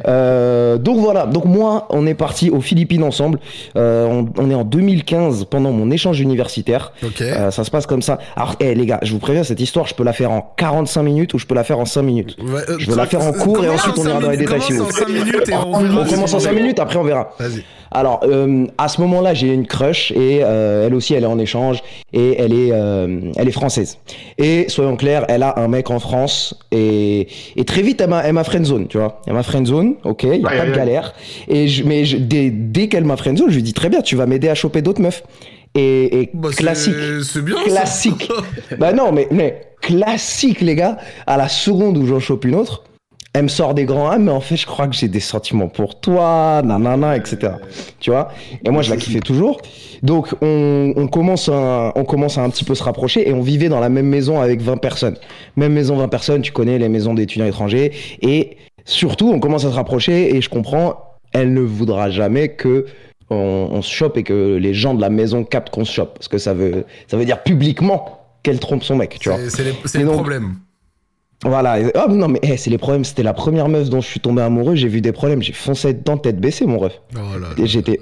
Euh, 0.07 0.77
donc 0.77 0.99
voilà, 0.99 1.25
donc 1.25 1.43
moi, 1.43 1.85
on 1.89 2.07
est 2.07 2.13
parti 2.13 2.49
aux 2.49 2.61
Philippines 2.61 3.03
ensemble. 3.03 3.39
Euh, 3.75 4.05
on, 4.05 4.29
on 4.37 4.49
est 4.49 4.55
en 4.55 4.63
2015 4.63 5.45
pendant 5.49 5.71
mon 5.71 5.91
échange 5.91 6.21
universitaire. 6.21 6.93
Ok. 7.03 7.21
Euh, 7.21 7.51
ça 7.51 7.65
se 7.65 7.71
passe 7.71 7.85
comme 7.85 8.01
ça. 8.01 8.17
Alors, 8.37 8.55
eh 8.61 8.75
les 8.75 8.85
gars, 8.85 8.99
je 9.01 9.11
vous 9.11 9.19
préviens, 9.19 9.43
cette 9.43 9.59
histoire, 9.59 9.87
je 9.87 9.95
peux 9.95 10.05
la 10.05 10.13
faire 10.13 10.31
en 10.31 10.53
45 10.55 11.03
minutes 11.03 11.33
ou 11.33 11.37
je 11.39 11.45
peux 11.45 11.55
la 11.55 11.65
faire 11.65 11.79
en 11.79 11.85
5 11.85 12.01
minutes. 12.01 12.37
Ouais, 12.41 12.61
euh, 12.69 12.77
je 12.79 12.89
vais 12.89 12.95
la 12.95 13.05
faire 13.05 13.21
en 13.21 13.33
cours 13.33 13.61
et 13.61 13.67
commence 13.67 13.81
ensuite 13.81 13.97
en 13.97 14.01
on 14.01 14.05
ira 14.09 14.19
dans 14.21 14.29
les 14.29 14.37
détails 14.37 14.61
si 14.61 14.71
commence 14.77 14.93
vous 14.93 15.01
en 15.01 15.05
5 15.05 15.09
minutes 15.09 15.49
et 15.49 15.53
on. 15.55 15.73
On 15.99 16.05
commence 16.05 16.33
en 16.33 16.39
5 16.39 16.51
minutes, 16.53 16.79
après 16.79 16.97
on 16.97 17.03
verra. 17.03 17.31
Vas-y. 17.37 17.65
Alors, 17.91 18.21
euh, 18.23 18.65
à 18.77 18.87
ce 18.87 19.01
moment-là, 19.01 19.33
j'ai 19.33 19.47
une 19.53 19.65
crush 19.65 20.11
et 20.11 20.41
euh, 20.43 20.85
elle 20.87 20.93
aussi, 20.93 21.13
elle 21.13 21.23
est 21.23 21.27
en 21.27 21.39
échange 21.39 21.81
et 22.13 22.39
elle 22.39 22.53
est, 22.53 22.71
euh, 22.71 23.19
elle 23.35 23.47
est 23.47 23.51
française. 23.51 23.97
Et 24.37 24.65
soyons 24.69 24.95
clairs, 24.95 25.25
elle 25.27 25.43
a 25.43 25.59
un 25.59 25.67
mec 25.67 25.89
en 25.89 25.99
France 25.99 26.53
et, 26.71 27.27
et 27.55 27.65
très 27.65 27.81
vite, 27.81 27.99
elle 28.01 28.09
m'a, 28.09 28.21
elle 28.23 28.33
m'a 28.33 28.43
friendzone, 28.43 28.87
tu 28.87 28.97
vois. 28.97 29.21
Elle 29.27 29.33
m'a 29.33 29.43
friendzone, 29.43 29.95
ok, 30.03 30.23
il 30.23 30.41
y 30.41 30.45
a 30.45 30.49
pas 30.49 30.65
de 30.65 30.71
galère. 30.75 31.13
Et 31.47 31.67
je, 31.67 31.83
mais 31.83 32.05
je- 32.05 32.17
dès, 32.17 32.49
dès 32.51 32.87
qu'elle 32.89 33.05
m'a 33.05 33.17
friendzone, 33.17 33.49
je 33.49 33.55
lui 33.55 33.63
dis 33.63 33.73
très 33.73 33.89
bien, 33.89 34.01
tu 34.01 34.15
vas 34.15 34.25
m'aider 34.25 34.49
à 34.49 34.55
choper 34.55 34.81
d'autres 34.81 35.01
meufs. 35.01 35.23
Et, 35.75 36.21
et 36.21 36.29
Bah, 36.33 36.49
classique. 36.55 36.95
C'est 37.23 37.43
bien. 37.43 37.55
Classique. 37.63 38.29
Bah 38.79 38.91
non, 38.93 39.11
mais, 39.11 39.27
mais 39.31 39.61
classique, 39.81 40.61
les 40.61 40.75
gars. 40.75 40.97
À 41.27 41.37
la 41.37 41.47
seconde 41.49 41.97
où 41.97 42.05
j'en 42.07 42.19
chope 42.19 42.45
une 42.45 42.55
autre, 42.55 42.83
elle 43.33 43.43
me 43.43 43.47
sort 43.47 43.73
des 43.75 43.85
grands 43.85 44.09
A, 44.09 44.17
mais 44.17 44.31
en 44.31 44.39
fait, 44.41 44.57
je 44.57 44.65
crois 44.65 44.87
que 44.87 44.95
j'ai 44.95 45.07
des 45.07 45.19
sentiments 45.19 45.67
pour 45.67 45.99
toi, 45.99 46.61
nanana, 46.63 47.15
etc. 47.15 47.53
Tu 47.99 48.09
vois? 48.09 48.29
Et 48.65 48.69
moi, 48.71 48.81
je 48.81 48.89
la 48.89 48.97
kiffais 48.97 49.19
toujours. 49.19 49.61
Donc, 50.01 50.33
on, 50.41 50.93
on, 50.95 51.07
commence 51.07 51.47
à, 51.49 51.91
on 51.95 52.05
commence 52.05 52.37
à 52.37 52.43
un 52.43 52.49
petit 52.49 52.63
peu 52.63 52.73
se 52.73 52.83
rapprocher 52.83 53.29
et 53.29 53.33
on 53.33 53.41
vivait 53.41 53.69
dans 53.69 53.79
la 53.79 53.89
même 53.89 54.07
maison 54.07 54.39
avec 54.41 54.61
20 54.61 54.77
personnes. 54.77 55.15
Même 55.57 55.73
maison, 55.73 55.95
20 55.97 56.07
personnes, 56.07 56.41
tu 56.41 56.51
connais 56.51 56.79
les 56.79 56.89
maisons 56.89 57.13
d'étudiants 57.13 57.45
étrangers. 57.45 57.91
Et 58.21 58.57
surtout, 58.85 59.29
on 59.29 59.39
commence 59.39 59.63
à 59.65 59.69
se 59.69 59.75
rapprocher 59.75 60.35
et 60.35 60.41
je 60.41 60.49
comprends, 60.49 60.95
elle 61.31 61.53
ne 61.53 61.61
voudra 61.61 62.09
jamais 62.09 62.49
que 62.49 62.85
on, 63.29 63.69
on 63.71 63.81
se 63.83 63.91
chope 63.93 64.17
et 64.17 64.23
que 64.23 64.55
les 64.59 64.73
gens 64.73 64.95
de 64.95 65.01
la 65.01 65.11
maison 65.11 65.43
captent 65.43 65.69
qu'on 65.69 65.85
se 65.85 65.93
chope. 65.93 66.15
Parce 66.15 66.27
que 66.29 66.39
ça 66.39 66.55
veut, 66.55 66.85
ça 67.07 67.15
veut 67.15 67.25
dire 67.25 67.43
publiquement 67.43 68.17
qu'elle 68.41 68.59
trompe 68.59 68.83
son 68.83 68.95
mec, 68.95 69.17
tu 69.19 69.29
vois. 69.29 69.37
C'est- 69.37 69.49
C'est 69.85 69.99
les, 69.99 70.05
Voilà. 71.43 71.77
Oh 71.95 72.09
non, 72.11 72.27
mais 72.27 72.39
eh, 72.43 72.57
c'est 72.57 72.69
les 72.69 72.77
problèmes. 72.77 73.05
C'était 73.05 73.23
la 73.23 73.33
première 73.33 73.69
meuf 73.69 73.89
dont 73.89 74.01
je 74.01 74.07
suis 74.07 74.19
tombé 74.19 74.41
amoureux. 74.41 74.75
J'ai 74.75 74.87
vu 74.89 74.99
des 75.01 75.11
problèmes. 75.13 75.41
J'ai 75.41 75.53
foncé 75.53 75.93
dedans, 75.93 76.17
tête 76.17 76.39
baissée, 76.39 76.65
mon 76.65 76.79
ref. 76.79 77.01
Oh 77.15 77.19
J'étais. 77.63 77.99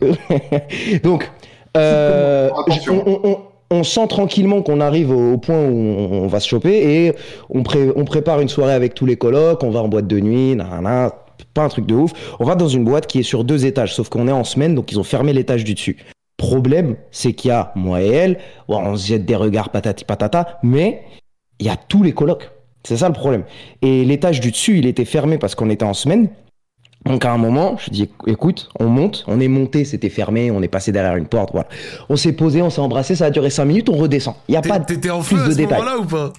Donc, 1.03 1.29
euh, 1.75 2.49
on, 2.89 2.93
on- 3.05 3.19
on- 3.31 3.37
on 3.69 3.83
sent 3.83 4.07
tranquillement 4.07 4.61
qu'on 4.61 4.79
arrive 4.79 5.11
au, 5.11 5.33
au 5.33 5.37
point 5.37 5.57
où 5.59 5.73
on, 5.75 6.23
on 6.23 6.27
va 6.27 6.39
se 6.39 6.47
choper 6.47 6.69
et 7.05 7.13
on, 7.49 7.63
pré- 7.63 7.91
on 7.97 8.05
prépare 8.05 8.39
une 8.39 8.47
soirée 8.47 8.71
avec 8.73 8.93
tous 8.93 9.05
les 9.05 9.17
colocs. 9.17 9.61
On 9.61 9.71
va 9.71 9.81
en 9.81 9.89
boîte 9.89 10.07
de 10.07 10.19
nuit, 10.21 10.55
nanana, 10.55 11.13
pas 11.53 11.63
un 11.63 11.67
truc 11.67 11.85
de 11.85 11.93
ouf. 11.93 12.11
On 12.39 12.45
va 12.45 12.55
dans 12.55 12.69
une 12.69 12.85
boîte 12.85 13.07
qui 13.07 13.19
est 13.19 13.23
sur 13.23 13.43
deux 13.43 13.65
étages, 13.65 13.93
sauf 13.93 14.07
qu'on 14.07 14.27
est 14.29 14.31
en 14.31 14.45
semaine, 14.45 14.73
donc 14.73 14.91
ils 14.93 14.99
ont 14.99 15.03
fermé 15.03 15.33
l'étage 15.33 15.65
du 15.65 15.73
dessus. 15.73 15.97
Problème, 16.37 16.95
c'est 17.11 17.33
qu'il 17.33 17.49
y 17.49 17.51
a 17.51 17.73
moi 17.75 18.01
et 18.01 18.07
elle. 18.07 18.37
Bon, 18.69 18.79
on 18.79 18.95
se 18.95 19.07
jette 19.07 19.25
des 19.25 19.35
regards 19.35 19.69
patati 19.69 20.05
patata, 20.05 20.59
mais 20.63 21.01
il 21.59 21.65
y 21.65 21.69
a 21.69 21.75
tous 21.75 22.03
les 22.03 22.13
colocs. 22.13 22.49
C'est 22.87 22.95
ça 22.95 23.09
le 23.09 23.13
problème. 23.13 23.43
Et 23.81 24.05
l'étage 24.05 24.39
du 24.39 24.49
dessus, 24.49 24.77
il 24.77 24.85
était 24.85 25.03
fermé 25.03 25.37
parce 25.37 25.55
qu'on 25.55 25.69
était 25.69 25.83
en 25.83 25.93
semaine. 25.93 26.29
Donc 27.05 27.25
à 27.25 27.33
un 27.33 27.37
moment, 27.37 27.75
je 27.77 27.89
dis 27.89 28.09
écoute, 28.25 28.69
on 28.79 28.87
monte, 28.87 29.25
on 29.27 29.41
est 29.41 29.49
monté, 29.49 29.83
c'était 29.83 30.09
fermé, 30.09 30.51
on 30.51 30.61
est 30.61 30.69
passé 30.69 30.93
derrière 30.93 31.17
une 31.17 31.27
porte, 31.27 31.49
voilà. 31.51 31.67
On 32.07 32.15
s'est 32.15 32.31
posé, 32.31 32.61
on 32.61 32.69
s'est 32.69 32.79
embrassé, 32.79 33.15
ça 33.15 33.25
a 33.25 33.29
duré 33.29 33.49
5 33.49 33.65
minutes, 33.65 33.89
on 33.89 33.97
redescend. 33.97 34.35
Il 34.47 34.53
y 34.53 34.57
a 34.57 34.61
pas 34.61 34.79
de... 34.79 34.85
T'étais 34.85 35.09
en 35.09 35.21
plus 35.21 35.37
à 35.37 35.47
de 35.47 35.51
ce 35.51 35.57
détails. 35.57 35.79
moment-là 35.79 35.99
ou 35.99 36.05
pas? 36.05 36.31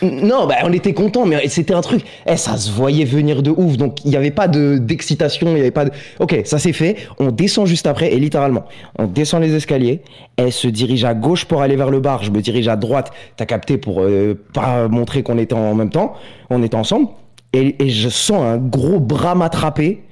Non, 0.00 0.46
bah 0.46 0.56
on 0.62 0.72
était 0.72 0.94
contents, 0.94 1.26
mais 1.26 1.48
c'était 1.48 1.74
un 1.74 1.80
truc. 1.80 2.04
Eh, 2.26 2.36
ça 2.36 2.56
se 2.56 2.70
voyait 2.70 3.04
venir 3.04 3.42
de 3.42 3.50
ouf, 3.50 3.76
donc 3.76 4.04
il 4.04 4.10
n'y 4.10 4.16
avait 4.16 4.30
pas 4.30 4.46
de 4.46 4.78
d'excitation, 4.78 5.48
il 5.48 5.54
n'y 5.54 5.60
avait 5.60 5.72
pas. 5.72 5.86
Ok, 6.20 6.40
ça 6.44 6.58
c'est 6.58 6.72
fait. 6.72 6.96
On 7.18 7.32
descend 7.32 7.66
juste 7.66 7.86
après 7.86 8.12
et 8.12 8.18
littéralement, 8.20 8.64
on 8.96 9.06
descend 9.06 9.42
les 9.42 9.54
escaliers. 9.54 10.02
Elle 10.36 10.52
se 10.52 10.68
dirige 10.68 11.04
à 11.04 11.14
gauche 11.14 11.46
pour 11.46 11.62
aller 11.62 11.74
vers 11.74 11.90
le 11.90 11.98
bar. 11.98 12.22
Je 12.22 12.30
me 12.30 12.40
dirige 12.40 12.68
à 12.68 12.76
droite. 12.76 13.10
T'as 13.36 13.46
capté 13.46 13.76
pour 13.76 14.02
euh, 14.02 14.40
pas 14.52 14.86
montrer 14.86 15.24
qu'on 15.24 15.36
était 15.36 15.54
en 15.54 15.74
même 15.74 15.90
temps. 15.90 16.14
On 16.48 16.62
était 16.62 16.76
ensemble 16.76 17.08
et, 17.52 17.88
je 17.88 18.08
sens 18.08 18.42
un 18.42 18.58
gros 18.58 19.00
bras 19.00 19.34
m'attraper. 19.34 20.04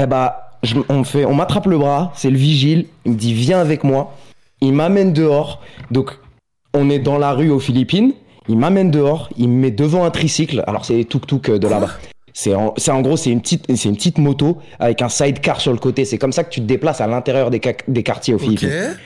Eh 0.00 0.06
bah, 0.06 0.50
on 0.88 1.04
fait, 1.04 1.24
on 1.24 1.34
m'attrape 1.34 1.66
le 1.66 1.78
bras. 1.78 2.12
C'est 2.14 2.30
le 2.30 2.38
vigile. 2.38 2.86
Il 3.04 3.12
me 3.12 3.16
dit 3.16 3.34
viens 3.34 3.60
avec 3.60 3.84
moi. 3.84 4.16
Il 4.60 4.72
m'amène 4.72 5.12
dehors. 5.12 5.60
Donc 5.92 6.18
on 6.74 6.90
est 6.90 6.98
dans 6.98 7.18
la 7.18 7.32
rue 7.32 7.50
aux 7.50 7.60
Philippines. 7.60 8.12
Il 8.50 8.58
m'amène 8.58 8.90
dehors, 8.90 9.28
il 9.36 9.48
me 9.48 9.60
met 9.60 9.70
devant 9.70 10.02
un 10.04 10.10
tricycle. 10.10 10.64
Alors 10.66 10.84
c'est 10.84 10.94
les 10.96 11.04
tuk-tuk 11.04 11.48
euh, 11.50 11.58
de 11.60 11.68
là-bas. 11.68 11.90
C'est 12.32 12.54
en, 12.54 12.74
c'est 12.76 12.90
en 12.90 13.00
gros 13.00 13.16
c'est 13.16 13.30
une 13.30 13.40
petite 13.40 13.64
c'est 13.76 13.88
une 13.88 13.94
petite 13.96 14.18
moto 14.18 14.58
avec 14.80 15.02
un 15.02 15.08
sidecar 15.08 15.60
sur 15.60 15.72
le 15.72 15.78
côté. 15.78 16.04
C'est 16.04 16.18
comme 16.18 16.32
ça 16.32 16.42
que 16.42 16.50
tu 16.50 16.60
te 16.60 16.66
déplaces 16.66 17.00
à 17.00 17.06
l'intérieur 17.06 17.50
des, 17.50 17.60
ca- 17.62 17.74
des 17.86 18.02
quartiers 18.02 18.34
aux. 18.34 18.38
Philippines. 18.38 18.96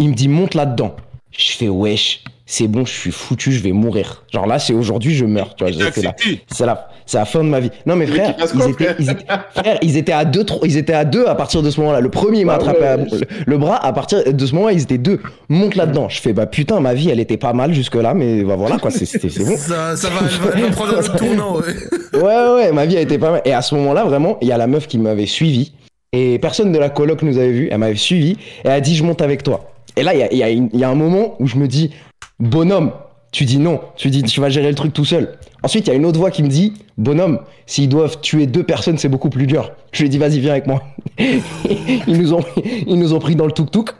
Il 0.00 0.08
me 0.10 0.14
dit 0.14 0.26
monte 0.28 0.54
là-dedans. 0.54 0.96
Je 1.30 1.52
fais 1.52 1.68
wesh, 1.68 2.24
c'est 2.52 2.66
bon, 2.66 2.84
je 2.84 2.90
suis 2.92 3.12
foutu, 3.12 3.52
je 3.52 3.62
vais 3.62 3.70
mourir. 3.70 4.24
Genre 4.32 4.44
là 4.44 4.58
c'est 4.58 4.72
aujourd'hui 4.74 5.14
je 5.14 5.24
meurs. 5.24 5.54
Tu 5.54 5.62
vois, 5.62 5.72
J'ai 5.72 5.78
c'est 5.92 6.02
la, 6.02 6.16
c'est 6.50 6.66
la, 6.66 6.88
c'est 7.06 7.18
la 7.18 7.24
fin 7.24 7.44
de 7.44 7.48
ma 7.48 7.60
vie. 7.60 7.70
Non 7.86 7.94
mais 7.94 8.08
frère, 8.08 8.34
ils 8.36 8.58
quoi, 8.58 8.68
étaient, 8.68 8.72
frère 8.84 8.96
ils 8.98 9.10
étaient- 9.10 9.24
frère, 9.54 9.78
ils 9.82 9.96
étaient 9.96 10.12
à 10.12 10.24
deux, 10.24 10.42
trois- 10.42 10.66
ils 10.66 10.76
étaient 10.76 10.92
à 10.92 11.04
deux 11.04 11.26
à 11.26 11.36
partir 11.36 11.62
de 11.62 11.70
ce 11.70 11.78
moment-là. 11.80 12.00
Le 12.00 12.08
premier 12.10 12.40
il 12.40 12.46
m'a 12.46 12.54
Ah 12.54 12.56
attrapé 12.56 12.80
ouais. 12.80 12.86
à- 12.86 12.96
le, 12.96 13.06
le 13.46 13.58
bras. 13.58 13.76
À 13.76 13.92
partir 13.92 14.24
de 14.32 14.46
ce 14.46 14.52
moment-là, 14.56 14.72
ils 14.72 14.82
étaient 14.82 14.98
deux. 14.98 15.20
Monte 15.48 15.76
là-dedans. 15.76 16.08
Je 16.08 16.20
fais 16.20 16.32
bah 16.32 16.46
putain, 16.46 16.80
ma 16.80 16.92
vie 16.92 17.08
elle 17.10 17.20
était 17.20 17.36
pas 17.36 17.52
mal 17.52 17.72
jusque 17.72 17.94
là, 17.94 18.14
mais 18.14 18.42
bah 18.42 18.56
voilà 18.56 18.78
quoi, 18.78 18.90
c'est 18.90 19.06
c'est- 19.06 19.28
c'est 19.28 19.44
bon. 19.44 19.56
Ça, 19.56 19.94
ça 19.96 20.08
va, 20.08 20.16
elle 20.22 20.60
va, 20.60 20.66
elle 20.66 20.70
prendre 20.72 20.98
un 20.98 21.16
tournant, 21.16 21.56
ouais. 21.58 21.64
Ouais, 22.20 22.54
ouais, 22.56 22.72
ma 22.72 22.84
vie 22.84 22.96
a 22.96 23.00
été 23.00 23.16
pas 23.18 23.30
mal. 23.30 23.42
Et 23.44 23.52
à 23.52 23.62
ce 23.62 23.76
moment-là, 23.76 24.02
vraiment, 24.04 24.38
il 24.42 24.48
y 24.48 24.52
a 24.52 24.58
la 24.58 24.66
meuf 24.66 24.88
qui 24.88 24.98
m'avait 24.98 25.26
suivi. 25.26 25.72
Et 26.12 26.40
personne 26.40 26.72
de 26.72 26.78
la 26.78 26.88
coloc 26.90 27.22
nous 27.22 27.38
avait 27.38 27.52
vu. 27.52 27.68
Elle 27.70 27.78
m'avait 27.78 27.94
suivi. 27.94 28.32
Et 28.32 28.36
elle 28.64 28.72
a 28.72 28.80
dit, 28.80 28.96
je 28.96 29.04
monte 29.04 29.22
avec 29.22 29.44
toi. 29.44 29.70
Et 29.96 30.02
là, 30.02 30.12
il 30.14 30.18
y 30.18 30.22
a, 30.24 30.32
il 30.32 30.38
y 30.38 30.42
a 30.42 30.50
une- 30.50 30.68
il 30.72 30.80
y 30.80 30.84
a 30.84 30.88
un 30.90 30.96
moment 30.96 31.36
où 31.38 31.46
je 31.46 31.56
me 31.56 31.68
dis, 31.68 31.92
bonhomme, 32.40 32.92
tu 33.32 33.44
dis 33.44 33.58
non. 33.58 33.80
Tu 33.96 34.10
dis, 34.10 34.22
tu 34.22 34.40
vas 34.40 34.48
gérer 34.48 34.68
le 34.68 34.74
truc 34.74 34.92
tout 34.92 35.04
seul. 35.04 35.38
Ensuite, 35.62 35.86
il 35.86 35.90
y 35.90 35.92
a 35.92 35.96
une 35.96 36.04
autre 36.06 36.18
voix 36.18 36.30
qui 36.30 36.42
me 36.42 36.48
dit, 36.48 36.72
bonhomme, 36.98 37.40
s'ils 37.66 37.88
doivent 37.88 38.20
tuer 38.20 38.46
deux 38.46 38.64
personnes, 38.64 38.98
c'est 38.98 39.08
beaucoup 39.08 39.30
plus 39.30 39.46
dur. 39.46 39.72
Je 39.92 40.00
lui 40.00 40.06
ai 40.06 40.08
dit, 40.08 40.18
vas-y, 40.18 40.40
viens 40.40 40.52
avec 40.52 40.66
moi. 40.66 40.82
ils, 41.18 42.16
nous 42.18 42.32
ont, 42.34 42.40
ils 42.86 42.98
nous 42.98 43.14
ont 43.14 43.18
pris 43.18 43.36
dans 43.36 43.46
le 43.46 43.52
tuk-tuk. 43.52 43.90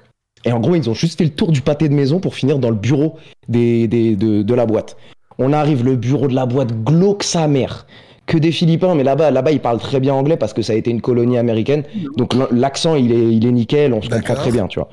Et 0.44 0.52
en 0.52 0.58
gros, 0.58 0.74
ils 0.74 0.88
ont 0.88 0.94
juste 0.94 1.18
fait 1.18 1.24
le 1.24 1.30
tour 1.30 1.52
du 1.52 1.60
pâté 1.60 1.88
de 1.88 1.94
maison 1.94 2.18
pour 2.18 2.34
finir 2.34 2.58
dans 2.58 2.70
le 2.70 2.76
bureau 2.76 3.16
des, 3.48 3.86
des- 3.88 4.16
de, 4.16 4.42
de 4.42 4.54
la 4.54 4.64
boîte. 4.66 4.96
On 5.38 5.52
arrive, 5.52 5.84
le 5.84 5.96
bureau 5.96 6.28
de 6.28 6.34
la 6.34 6.46
boîte 6.46 6.72
glauque 6.82 7.22
sa 7.22 7.46
mère. 7.46 7.86
Que 8.26 8.38
des 8.38 8.52
Philippins, 8.52 8.94
mais 8.94 9.02
là-bas, 9.04 9.30
là-bas, 9.32 9.50
ils 9.52 9.60
parlent 9.60 9.80
très 9.80 10.00
bien 10.00 10.14
anglais 10.14 10.36
parce 10.36 10.52
que 10.52 10.62
ça 10.62 10.72
a 10.72 10.76
été 10.76 10.90
une 10.90 11.00
colonie 11.00 11.36
américaine. 11.36 11.82
Donc 12.16 12.32
l'accent, 12.52 12.94
il 12.94 13.10
est, 13.12 13.32
il 13.34 13.44
est 13.46 13.50
nickel, 13.52 13.92
on 13.92 14.00
se 14.02 14.08
comprend 14.08 14.34
très 14.34 14.52
bien, 14.52 14.66
tu 14.66 14.78
vois. 14.78 14.88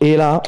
Et 0.00 0.16
là, 0.16 0.42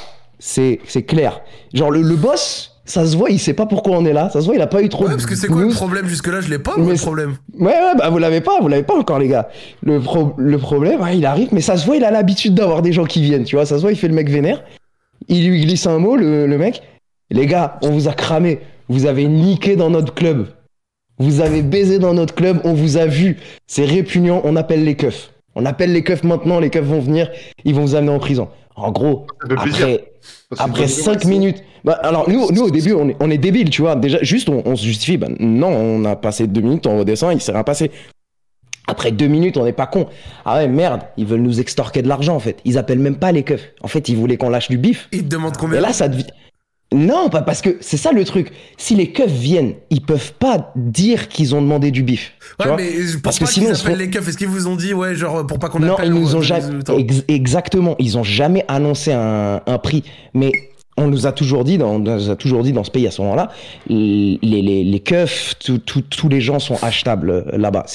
c'est, 0.44 0.80
c'est 0.86 1.04
clair. 1.04 1.40
Genre 1.72 1.90
le, 1.92 2.02
le 2.02 2.16
boss, 2.16 2.80
ça 2.84 3.06
se 3.06 3.16
voit, 3.16 3.30
il 3.30 3.38
sait 3.38 3.54
pas 3.54 3.66
pourquoi 3.66 3.96
on 3.96 4.04
est 4.04 4.12
là. 4.12 4.28
Ça 4.30 4.40
se 4.40 4.46
voit, 4.46 4.56
il 4.56 4.60
a 4.60 4.66
pas 4.66 4.82
eu 4.82 4.88
trop 4.88 5.04
Ouais, 5.04 5.10
de 5.10 5.14
parce 5.14 5.26
que 5.26 5.36
c'est 5.36 5.46
quoi 5.46 5.62
le 5.62 5.68
problème 5.68 6.06
jusque-là? 6.08 6.40
Je 6.40 6.50
l'ai 6.50 6.58
pas, 6.58 6.76
moi, 6.76 6.86
Mais 6.88 6.92
le 6.94 6.98
problème. 6.98 7.36
Ouais, 7.58 7.66
ouais, 7.66 7.94
bah 7.96 8.10
vous 8.10 8.18
l'avez 8.18 8.40
pas, 8.40 8.60
vous 8.60 8.66
l'avez 8.66 8.82
pas 8.82 8.98
encore, 8.98 9.20
les 9.20 9.28
gars. 9.28 9.48
Le, 9.84 10.00
pro- 10.00 10.34
le 10.36 10.58
problème, 10.58 11.00
ouais, 11.00 11.16
il 11.16 11.24
arrive, 11.24 11.50
mais 11.52 11.60
ça 11.60 11.76
se 11.76 11.86
voit, 11.86 11.96
il 11.96 12.04
a 12.04 12.10
l'habitude 12.10 12.54
d'avoir 12.54 12.82
des 12.82 12.92
gens 12.92 13.04
qui 13.04 13.22
viennent, 13.22 13.44
tu 13.44 13.54
vois. 13.54 13.66
Ça 13.66 13.76
se 13.76 13.82
voit, 13.82 13.92
il 13.92 13.96
fait 13.96 14.08
le 14.08 14.14
mec 14.14 14.28
vénère. 14.28 14.64
Il 15.28 15.48
lui 15.48 15.60
glisse 15.64 15.86
un 15.86 15.98
mot, 15.98 16.16
le, 16.16 16.46
le 16.48 16.58
mec. 16.58 16.82
Les 17.30 17.46
gars, 17.46 17.78
on 17.82 17.90
vous 17.90 18.08
a 18.08 18.12
cramé. 18.12 18.58
Vous 18.88 19.06
avez 19.06 19.26
niqué 19.28 19.76
dans 19.76 19.90
notre 19.90 20.12
club. 20.12 20.48
Vous 21.18 21.40
avez 21.40 21.62
baisé 21.62 22.00
dans 22.00 22.14
notre 22.14 22.34
club, 22.34 22.60
on 22.64 22.72
vous 22.74 22.96
a 22.96 23.06
vu. 23.06 23.36
C'est 23.68 23.84
répugnant, 23.84 24.40
on 24.44 24.56
appelle 24.56 24.82
les 24.84 24.96
keufs. 24.96 25.30
On 25.54 25.64
appelle 25.66 25.92
les 25.92 26.02
keufs 26.02 26.24
maintenant, 26.24 26.58
les 26.58 26.68
keufs 26.70 26.84
vont 26.84 26.98
venir, 27.00 27.30
ils 27.64 27.74
vont 27.74 27.82
vous 27.82 27.94
amener 27.94 28.10
en 28.10 28.18
prison. 28.18 28.48
En 28.74 28.90
gros, 28.90 29.26
Ça 29.42 29.48
fait 29.48 29.54
plaisir. 29.62 29.98
Après, 30.50 30.56
Ça, 30.56 30.56
c'est 30.56 30.64
une 30.64 30.70
après 30.70 30.80
bonne 30.82 30.88
5 30.88 31.12
raison. 31.18 31.28
minutes. 31.28 31.62
Bah, 31.84 31.98
alors, 32.02 32.28
nous, 32.30 32.50
nous, 32.52 32.62
au 32.62 32.70
début, 32.70 32.92
on 32.92 33.08
est, 33.08 33.16
on 33.20 33.30
est 33.30 33.38
débiles, 33.38 33.70
tu 33.70 33.82
vois. 33.82 33.96
Déjà, 33.96 34.18
juste, 34.22 34.48
on, 34.48 34.62
on 34.64 34.76
se 34.76 34.84
justifie. 34.84 35.16
Bah, 35.16 35.28
non, 35.40 35.68
on 35.68 36.04
a 36.04 36.16
passé 36.16 36.46
2 36.46 36.60
minutes, 36.60 36.86
on 36.86 36.98
redescend, 36.98 37.32
il 37.32 37.40
s'est 37.40 37.52
rien 37.52 37.64
passé. 37.64 37.90
Après 38.88 39.12
2 39.12 39.26
minutes, 39.28 39.56
on 39.56 39.64
n'est 39.64 39.72
pas 39.72 39.86
con. 39.86 40.06
Ah 40.44 40.56
ouais, 40.56 40.68
merde, 40.68 41.02
ils 41.16 41.24
veulent 41.26 41.40
nous 41.42 41.60
extorquer 41.60 42.02
de 42.02 42.08
l'argent, 42.08 42.34
en 42.34 42.40
fait. 42.40 42.58
Ils 42.64 42.78
appellent 42.78 42.98
même 42.98 43.16
pas 43.16 43.30
les 43.32 43.42
keufs. 43.44 43.70
En 43.80 43.88
fait, 43.88 44.08
ils 44.08 44.16
voulaient 44.16 44.36
qu'on 44.36 44.50
lâche 44.50 44.68
du 44.68 44.76
bif. 44.78 45.08
Il 45.12 45.22
te 45.24 45.28
demande 45.28 45.56
combien 45.56 45.78
Et 45.78 45.80
là, 45.82 45.92
ça 45.92 46.08
devient. 46.08 46.26
Non, 46.92 47.28
pas 47.28 47.42
parce 47.42 47.60
que 47.62 47.76
c'est 47.80 47.96
ça 47.96 48.12
le 48.12 48.24
truc. 48.24 48.50
Si 48.76 48.94
les 48.94 49.10
keufs 49.12 49.30
viennent, 49.30 49.74
ils 49.90 50.00
peuvent 50.02 50.32
pas 50.34 50.72
dire 50.76 51.28
qu'ils 51.28 51.54
ont 51.54 51.62
demandé 51.62 51.90
du 51.90 52.02
bif. 52.02 52.32
Ouais, 52.60 52.66
mais 52.76 52.90
Parce 53.22 53.38
que 53.38 53.46
sinon, 53.46 53.70
ils 53.72 53.80
appellent 53.80 53.98
les 53.98 54.10
keufs, 54.10 54.28
est-ce 54.28 54.38
qu'ils 54.38 54.48
vous 54.48 54.66
ont 54.66 54.76
dit, 54.76 54.94
ouais, 54.94 55.14
genre, 55.14 55.46
pour 55.46 55.58
pas 55.58 55.68
qu'on 55.68 55.78
Non, 55.80 55.94
appelle 55.94 56.08
ils 56.08 56.14
nous 56.14 56.34
on- 56.34 56.38
ont 56.38 56.42
jamais. 56.42 56.64
ex- 56.98 57.24
exactement, 57.28 57.96
ils 57.98 58.18
ont 58.18 58.22
jamais 58.24 58.64
annoncé 58.68 59.12
un, 59.12 59.60
un 59.66 59.78
prix. 59.78 60.02
Mais 60.34 60.52
on 60.98 61.06
nous 61.08 61.26
a 61.26 61.32
toujours 61.32 61.64
dit, 61.64 61.78
dans, 61.78 61.92
on 61.94 61.98
nous 62.00 62.30
a 62.30 62.36
toujours 62.36 62.62
dit 62.62 62.72
dans 62.72 62.84
ce 62.84 62.90
pays 62.90 63.06
à 63.06 63.10
ce 63.10 63.22
moment-là, 63.22 63.50
les, 63.88 64.38
les, 64.42 64.84
les 64.84 65.00
keufs, 65.00 65.54
tous 65.58 66.28
les 66.28 66.40
gens 66.40 66.58
sont 66.58 66.76
achetables 66.82 67.30
euh, 67.30 67.42
là-bas. 67.56 67.86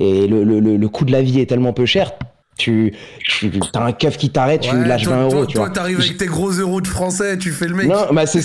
Et 0.00 0.26
le, 0.28 0.44
le, 0.44 0.60
le, 0.60 0.76
le 0.76 0.88
coût 0.88 1.04
de 1.04 1.12
la 1.12 1.22
vie 1.22 1.40
est 1.40 1.46
tellement 1.46 1.72
peu 1.72 1.86
cher. 1.86 2.12
Tu, 2.58 2.94
tu 3.22 3.50
as 3.74 3.82
un 3.84 3.92
keuf 3.92 4.16
qui 4.16 4.30
t'arrête, 4.30 4.62
tu 4.62 4.74
lâches 4.74 5.02
toi, 5.04 5.16
20 5.16 5.22
euros. 5.24 5.30
Toi, 5.30 5.46
tu 5.46 5.54
toi, 5.56 5.68
t'arrives 5.68 6.00
avec 6.00 6.16
tes 6.16 6.24
gros 6.24 6.50
euros 6.50 6.80
de 6.80 6.86
français, 6.86 7.36
tu 7.36 7.50
fais 7.50 7.68
le 7.68 7.74
mec. 7.74 7.86
Non, 7.86 8.06
bah 8.12 8.24
c'est 8.26 8.40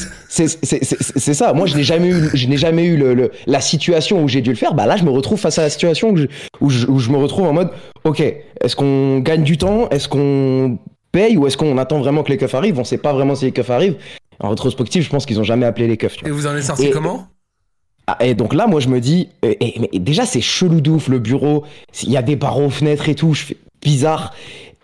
ça. 1.34 1.53
Moi, 1.53 1.66
je 1.66 1.78
n'ai 1.78 1.84
jamais 1.84 2.09
eu, 2.09 2.30
je 2.34 2.47
n'ai 2.47 2.57
jamais 2.57 2.84
eu 2.86 2.97
le, 2.97 3.14
le- 3.14 3.32
la 3.47 3.62
situation 3.62 4.22
où 4.22 4.28
j'ai 4.28 4.41
dû 4.41 4.49
le 4.49 4.55
faire. 4.57 4.74
Bah 4.74 4.86
là, 4.86 4.97
je 4.97 5.03
me 5.05 5.09
retrouve 5.09 5.39
face 5.39 5.59
à 5.59 5.64
la 5.64 5.70
situation 5.70 6.09
où 6.09 6.18
je, 6.18 6.26
où 6.59 6.70
je, 6.70 6.88
où 6.88 6.99
je 6.99 7.09
me 7.09 7.18
retrouve 7.18 7.47
en 7.47 7.53
mode, 7.53 7.70
ok, 8.03 8.20
est-ce 8.20 8.76
qu'on 8.76 9.20
gagne 9.20 9.43
du 9.43 9.57
temps, 9.57 9.88
est-ce 9.89 10.09
qu'on 10.09 10.78
paye? 11.14 11.38
Ou 11.38 11.47
est-ce 11.47 11.55
qu'on 11.55 11.78
attend 11.78 11.99
vraiment 11.99 12.24
que 12.24 12.30
les 12.32 12.38
keufs 12.38 12.53
arrivent? 12.53 12.80
On 12.80 12.84
sait 12.84 12.97
pas 12.97 13.14
vraiment 13.14 13.36
si 13.36 13.45
les 13.45 13.51
keufs 13.53 13.70
arrivent. 13.70 13.95
En 14.41 14.49
rétrospective, 14.49 15.03
je 15.03 15.09
pense 15.09 15.26
qu'ils 15.26 15.39
ont 15.39 15.43
jamais 15.45 15.66
appelé 15.66 15.88
les 15.88 15.95
keufs. 15.97 16.18
tu 16.18 16.22
vois. 16.26 16.30
Et 16.30 16.32
vous 16.34 16.47
en 16.47 16.55
êtes 16.55 16.64
sorti 16.64 16.88
Et- 16.88 16.91
comment? 16.91 17.28
Ah, 18.07 18.18
et 18.26 18.34
donc 18.34 18.53
là, 18.55 18.66
moi, 18.68 18.80
je 18.82 18.89
me 18.89 18.99
dis, 18.99 19.30
et, 19.43 19.88
déjà, 19.99 20.26
c'est 20.26 20.41
chelou 20.41 20.82
de 20.82 20.89
ouf, 20.89 21.07
le 21.07 21.20
bureau. 21.20 21.64
Il 22.03 22.09
y 22.12 22.18
a 22.18 22.22
des 22.24 22.36
barreaux 22.36 22.66
aux 22.66 22.70
fenêtres 22.72 23.07
et 23.07 23.16
tout. 23.16 23.34
Je 23.36 23.43
fais 23.43 23.57
bizarre. 23.82 24.34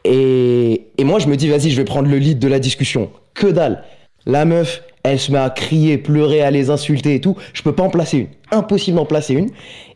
Et, 0.06 0.88
et 0.98 1.04
moi, 1.04 1.20
je 1.20 1.28
me 1.28 1.36
dis, 1.36 1.50
vas-y, 1.50 1.70
je 1.72 1.78
vais 1.78 1.86
prendre 1.86 2.08
le 2.10 2.18
lead 2.18 2.40
de 2.40 2.48
la 2.48 2.60
discussion. 2.60 3.10
Que 3.34 3.48
dalle. 3.48 3.84
La 4.26 4.46
meuf, 4.46 4.84
Elle 5.04 5.20
se 5.20 5.32
met 5.32 5.38
à 5.38 5.50
crier, 5.50 5.98
pleurer, 5.98 6.42
à 6.42 6.52
les 6.52 6.70
insulter 6.70 7.16
et 7.16 7.22
tout. 7.22 7.38
Je 7.54 7.62
peux 7.62 7.72
pas 7.72 7.84
en 7.84 7.90
placer 7.90 8.18
une. 8.18 8.28
Impossible 8.52 8.98
d'en 8.98 9.06
placer 9.06 9.34
une. 9.36 9.50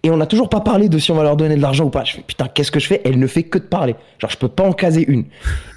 Et 0.04 0.10
on 0.10 0.16
n'a 0.18 0.26
toujours 0.26 0.48
pas 0.50 0.62
parlé 0.62 0.88
de 0.90 0.98
si 1.00 1.12
on 1.12 1.16
va 1.16 1.24
leur 1.24 1.36
donner 1.36 1.56
de 1.58 1.62
l'argent 1.62 1.86
ou 1.86 1.90
pas. 1.90 2.06
Je 2.06 2.14
fais, 2.14 2.22
putain, 2.26 2.48
qu'est-ce 2.48 2.72
que 2.72 2.80
je 2.80 2.88
fais? 2.88 3.02
Elle 3.04 3.20
ne 3.20 3.28
fait 3.28 3.44
que 3.44 3.58
de 3.58 3.64
parler. 3.66 3.96
Genre, 4.20 4.32
je 4.32 4.38
peux 4.38 4.48
pas 4.48 4.64
en 4.64 4.72
caser 4.72 5.04
une. 5.08 5.26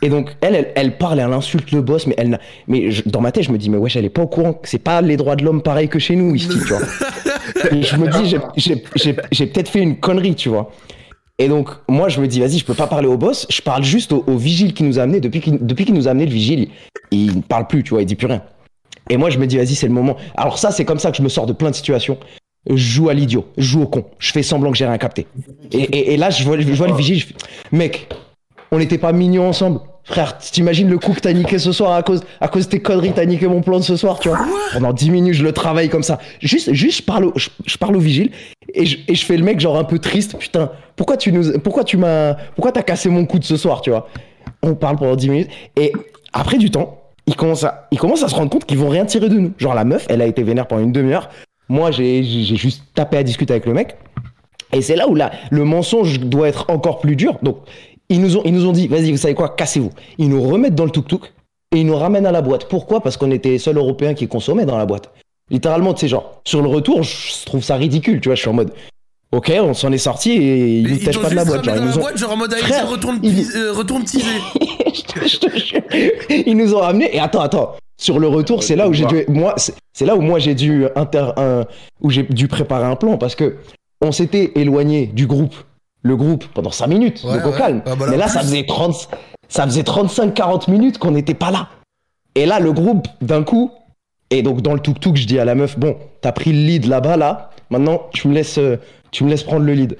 Et 0.02 0.08
donc, 0.08 0.30
elle, 0.40 0.54
elle, 0.54 0.72
elle 0.76 0.98
parle 0.98 1.18
elle 1.18 1.32
insulte 1.32 1.72
le 1.72 1.82
boss, 1.82 2.06
mais 2.06 2.14
elle 2.16 2.30
n'a- 2.30 2.40
mais 2.68 2.90
je- 2.92 3.02
dans 3.06 3.20
ma 3.20 3.32
tête, 3.32 3.42
je 3.44 3.50
me 3.52 3.58
dis, 3.58 3.70
mais 3.70 3.76
wesh, 3.76 3.96
elle 3.96 4.04
est 4.04 4.08
pas 4.08 4.22
au 4.22 4.28
courant 4.28 4.52
que 4.52 4.68
c'est 4.68 4.78
pas 4.78 5.00
les 5.02 5.16
droits 5.16 5.34
de 5.36 5.44
l'homme 5.44 5.62
pareil 5.62 5.88
que 5.88 5.98
chez 5.98 6.14
nous 6.16 6.34
ici, 6.34 6.48
tu 6.48 6.56
vois. 6.58 6.80
Et 7.72 7.82
je 7.82 7.96
me 7.96 8.08
dis, 8.08 8.28
j'ai- 8.28 8.38
j'ai- 8.56 8.82
j'ai 8.94 9.16
j'ai 9.32 9.46
peut-être 9.46 9.68
fait 9.68 9.80
une 9.80 9.96
connerie, 9.96 10.34
tu 10.36 10.48
vois. 10.48 10.70
Et 11.38 11.48
donc, 11.48 11.68
moi, 11.88 12.08
je 12.08 12.20
me 12.20 12.28
dis, 12.28 12.38
vas-y, 12.40 12.58
je 12.58 12.64
peux 12.64 12.74
pas 12.74 12.86
parler 12.86 13.08
au 13.08 13.16
boss, 13.16 13.46
je 13.50 13.60
parle 13.60 13.82
juste 13.82 14.12
au, 14.12 14.22
au 14.26 14.36
vigile 14.36 14.72
qui 14.72 14.84
nous 14.84 14.98
a 14.98 15.02
amené. 15.02 15.20
Depuis 15.20 15.40
qu'il 15.40 15.58
depuis 15.66 15.84
qu'il 15.84 15.94
nous 15.94 16.06
a 16.06 16.12
amené 16.12 16.26
le 16.26 16.32
vigile, 16.32 16.68
il, 17.10 17.36
ne 17.38 17.42
parle 17.42 17.66
plus, 17.66 17.82
tu 17.82 17.90
vois, 17.90 18.02
il 18.02 18.06
dit 18.06 18.14
plus 18.14 18.26
rien. 18.28 18.42
Et 19.10 19.16
moi, 19.16 19.30
je 19.30 19.38
me 19.38 19.46
dis, 19.46 19.56
vas-y, 19.58 19.74
c'est 19.74 19.88
le 19.88 19.92
moment. 19.92 20.16
Alors, 20.36 20.58
ça, 20.58 20.70
c'est 20.70 20.84
comme 20.84 20.98
ça 21.00 21.10
que 21.10 21.16
je 21.16 21.22
me 21.22 21.28
sors 21.28 21.46
de 21.46 21.52
plein 21.52 21.70
de 21.70 21.74
situations. 21.74 22.18
Je 22.70 22.76
joue 22.76 23.08
à 23.10 23.14
l'idiot, 23.14 23.46
je 23.58 23.64
joue 23.64 23.82
au 23.82 23.86
con, 23.86 24.06
je 24.18 24.32
fais 24.32 24.42
semblant 24.42 24.70
que 24.70 24.76
j'ai 24.78 24.86
rien 24.86 24.96
capté. 24.96 25.26
Et, 25.72 25.78
et- 25.82 26.14
et 26.14 26.16
là, 26.16 26.30
je 26.30 26.42
vois, 26.44 26.58
je 26.58 26.72
vois 26.72 26.86
le 26.86 26.94
vigile, 26.94 27.18
je 27.18 27.26
fais, 27.26 27.34
mec, 27.72 28.08
on 28.70 28.78
n'était 28.78 28.96
pas 28.96 29.12
mignons 29.12 29.46
ensemble. 29.48 29.80
Frère, 30.04 30.36
t'imagines 30.36 30.88
le 30.88 30.98
coup 30.98 31.12
que 31.12 31.20
t'as 31.20 31.32
niqué 31.32 31.58
ce 31.58 31.72
soir 31.72 31.92
à 31.92 32.02
cause, 32.02 32.22
à 32.40 32.48
cause 32.48 32.66
de 32.66 32.70
tes 32.72 32.80
conneries, 32.80 33.12
t'as 33.14 33.24
niqué 33.24 33.46
mon 33.46 33.62
plan 33.62 33.78
de 33.78 33.84
ce 33.84 33.96
soir, 33.96 34.20
tu 34.20 34.28
vois. 34.28 34.38
Pendant 34.72 34.92
10 34.92 35.10
minutes, 35.10 35.34
je 35.34 35.42
le 35.42 35.52
travaille 35.52 35.88
comme 35.88 36.02
ça. 36.02 36.18
Juste, 36.40 36.74
juste, 36.74 36.98
je 36.98 37.02
parle 37.02 37.24
au, 37.24 37.32
je, 37.36 37.48
je 37.64 37.78
parle 37.78 37.96
au 37.96 38.00
vigile 38.00 38.30
et 38.74 38.84
je, 38.84 38.98
et 39.08 39.14
je 39.14 39.24
fais 39.24 39.36
le 39.36 39.44
mec 39.44 39.60
genre 39.60 39.78
un 39.78 39.84
peu 39.84 39.98
triste. 39.98 40.36
Putain, 40.36 40.70
pourquoi 40.96 41.16
tu 41.16 41.32
nous, 41.32 41.58
pourquoi 41.60 41.84
tu 41.84 41.96
m'as, 41.96 42.34
pourquoi 42.54 42.70
t'as 42.70 42.82
cassé 42.82 43.08
mon 43.08 43.24
coup 43.24 43.38
de 43.38 43.44
ce 43.44 43.56
soir, 43.56 43.80
tu 43.80 43.90
vois? 43.90 44.08
On 44.62 44.74
parle 44.74 44.96
pendant 44.96 45.16
10 45.16 45.30
minutes 45.30 45.50
et 45.76 45.92
après 46.34 46.58
du 46.58 46.70
temps, 46.70 47.00
ils 47.26 47.36
commencent 47.36 47.64
à, 47.64 47.88
ils 47.90 47.98
commencent 47.98 48.22
à 48.22 48.28
se 48.28 48.34
rendre 48.34 48.50
compte 48.50 48.66
qu'ils 48.66 48.78
vont 48.78 48.88
rien 48.88 49.06
tirer 49.06 49.28
de 49.28 49.38
nous. 49.38 49.52
Genre 49.58 49.74
la 49.74 49.84
meuf, 49.84 50.06
elle 50.10 50.20
a 50.20 50.26
été 50.26 50.42
vénère 50.42 50.66
pendant 50.66 50.82
une 50.82 50.92
demi-heure. 50.92 51.30
Moi, 51.68 51.90
j'ai, 51.90 52.22
juste 52.22 52.82
tapé 52.94 53.16
à 53.16 53.22
discuter 53.22 53.54
avec 53.54 53.64
le 53.66 53.72
mec. 53.72 53.96
Et 54.72 54.82
c'est 54.82 54.96
là 54.96 55.08
où 55.08 55.14
là, 55.14 55.30
le 55.50 55.64
mensonge 55.64 56.20
doit 56.20 56.48
être 56.48 56.66
encore 56.68 56.98
plus 56.98 57.16
dur. 57.16 57.38
Donc, 57.42 57.58
ils 58.14 58.20
nous 58.20 58.36
ont, 58.36 58.42
ils 58.44 58.52
nous 58.52 58.66
ont 58.66 58.72
dit, 58.72 58.88
vas-y, 58.88 59.10
vous 59.10 59.16
savez 59.18 59.34
quoi, 59.34 59.50
cassez-vous. 59.50 59.90
Ils 60.18 60.28
nous 60.28 60.42
remettent 60.42 60.74
dans 60.74 60.84
le 60.84 60.90
tuk-tuk 60.90 61.32
et 61.74 61.80
ils 61.80 61.86
nous 61.86 61.96
ramènent 61.96 62.26
à 62.26 62.32
la 62.32 62.42
boîte. 62.42 62.68
Pourquoi? 62.68 63.00
Parce 63.00 63.16
qu'on 63.16 63.30
était 63.30 63.50
les 63.50 63.58
seuls 63.58 63.76
Européens 63.76 64.14
qui 64.14 64.28
consommaient 64.28 64.66
dans 64.66 64.78
la 64.78 64.86
boîte. 64.86 65.10
Littéralement, 65.50 65.92
tu 65.94 66.00
sais, 66.00 66.08
genre, 66.08 66.40
sur 66.44 66.62
le 66.62 66.68
retour, 66.68 67.02
je 67.02 67.44
trouve 67.44 67.62
ça 67.62 67.76
ridicule, 67.76 68.20
tu 68.20 68.28
vois, 68.28 68.34
je 68.36 68.40
suis 68.40 68.48
en 68.48 68.54
mode, 68.54 68.72
ok, 69.32 69.52
on 69.60 69.74
s'en 69.74 69.92
est 69.92 69.98
sorti 69.98 70.32
et 70.32 70.78
ils 70.78 70.90
ils 70.90 71.04
tèchent 71.04 71.16
t'ont 71.16 71.22
pas 71.22 71.30
de 71.30 71.34
la 71.34 71.44
boîte. 71.44 71.64
Genre, 71.64 71.76
ils 71.76 71.82
nous 71.84 71.96
ont, 71.98 72.00
boîte, 72.00 72.16
genre 72.18 72.32
en 72.32 72.36
mode, 72.36 72.52
allez, 72.52 72.62
Frère, 72.62 72.88
retourne, 72.88 73.18
il- 73.22 73.34
pis- 73.34 73.48
euh, 73.56 73.72
retourne 73.72 74.04
teaser. 74.04 74.24
je 74.94 75.02
te- 75.02 75.28
je 75.28 75.36
te 75.38 75.58
jure. 75.58 75.80
Ils 76.46 76.56
nous 76.56 76.74
ont 76.74 76.78
ramenés. 76.80 77.14
Et 77.14 77.20
attends, 77.20 77.40
attends. 77.40 77.72
Sur 78.00 78.18
le 78.18 78.26
retour, 78.26 78.62
c'est 78.64 78.74
là 78.76 78.88
où 78.88 78.92
j'ai 78.92 79.04
dû, 79.06 79.24
moi, 79.28 79.54
c'est 79.92 80.04
là 80.06 80.16
où 80.16 80.20
moi 80.20 80.38
j'ai 80.38 80.54
dû 80.54 80.86
inter, 80.96 81.26
un- 81.36 81.64
où 82.00 82.10
j'ai 82.10 82.22
dû 82.24 82.48
préparer 82.48 82.84
un 82.86 82.96
plan 82.96 83.18
parce 83.18 83.34
que 83.36 83.56
on 84.00 84.10
s'était 84.12 84.52
éloigné 84.56 85.06
du 85.06 85.26
groupe, 85.26 85.54
le 86.04 86.16
groupe 86.16 86.44
pendant 86.54 86.70
5 86.70 86.86
minutes, 86.86 87.22
Ouais, 87.24 87.34
donc 87.38 87.46
au 87.46 87.50
ouais. 87.50 87.58
calme. 87.58 87.82
Ah 87.86 87.96
bah 87.96 88.04
là, 88.04 88.10
Mais 88.12 88.16
là, 88.18 88.26
plus. 88.26 88.34
ça 88.34 88.40
faisait 88.40 88.64
30, 88.64 89.08
ça 89.48 89.64
faisait 89.64 89.82
35-40 89.82 90.70
minutes 90.70 90.98
qu'on 90.98 91.10
n'était 91.10 91.34
pas 91.34 91.50
là. 91.50 91.68
Et 92.36 92.46
là, 92.46 92.60
le 92.60 92.72
groupe, 92.72 93.08
d'un 93.22 93.42
coup, 93.42 93.72
et 94.30 94.42
donc 94.42 94.60
dans 94.60 94.74
le 94.74 94.80
tuk-tuk, 94.80 95.16
je 95.16 95.26
dis 95.26 95.38
à 95.38 95.44
la 95.44 95.54
meuf, 95.54 95.78
bon, 95.78 95.96
t'as 96.20 96.32
pris 96.32 96.52
le 96.52 96.58
lead 96.66 96.86
là-bas, 96.86 97.16
là, 97.16 97.50
maintenant, 97.70 98.02
tu 98.12 98.28
me 98.28 98.34
laisses, 98.34 98.58
euh, 98.58 98.76
tu 99.12 99.24
me 99.24 99.30
laisses 99.30 99.42
prendre 99.44 99.64
le 99.64 99.72
lead. 99.72 99.96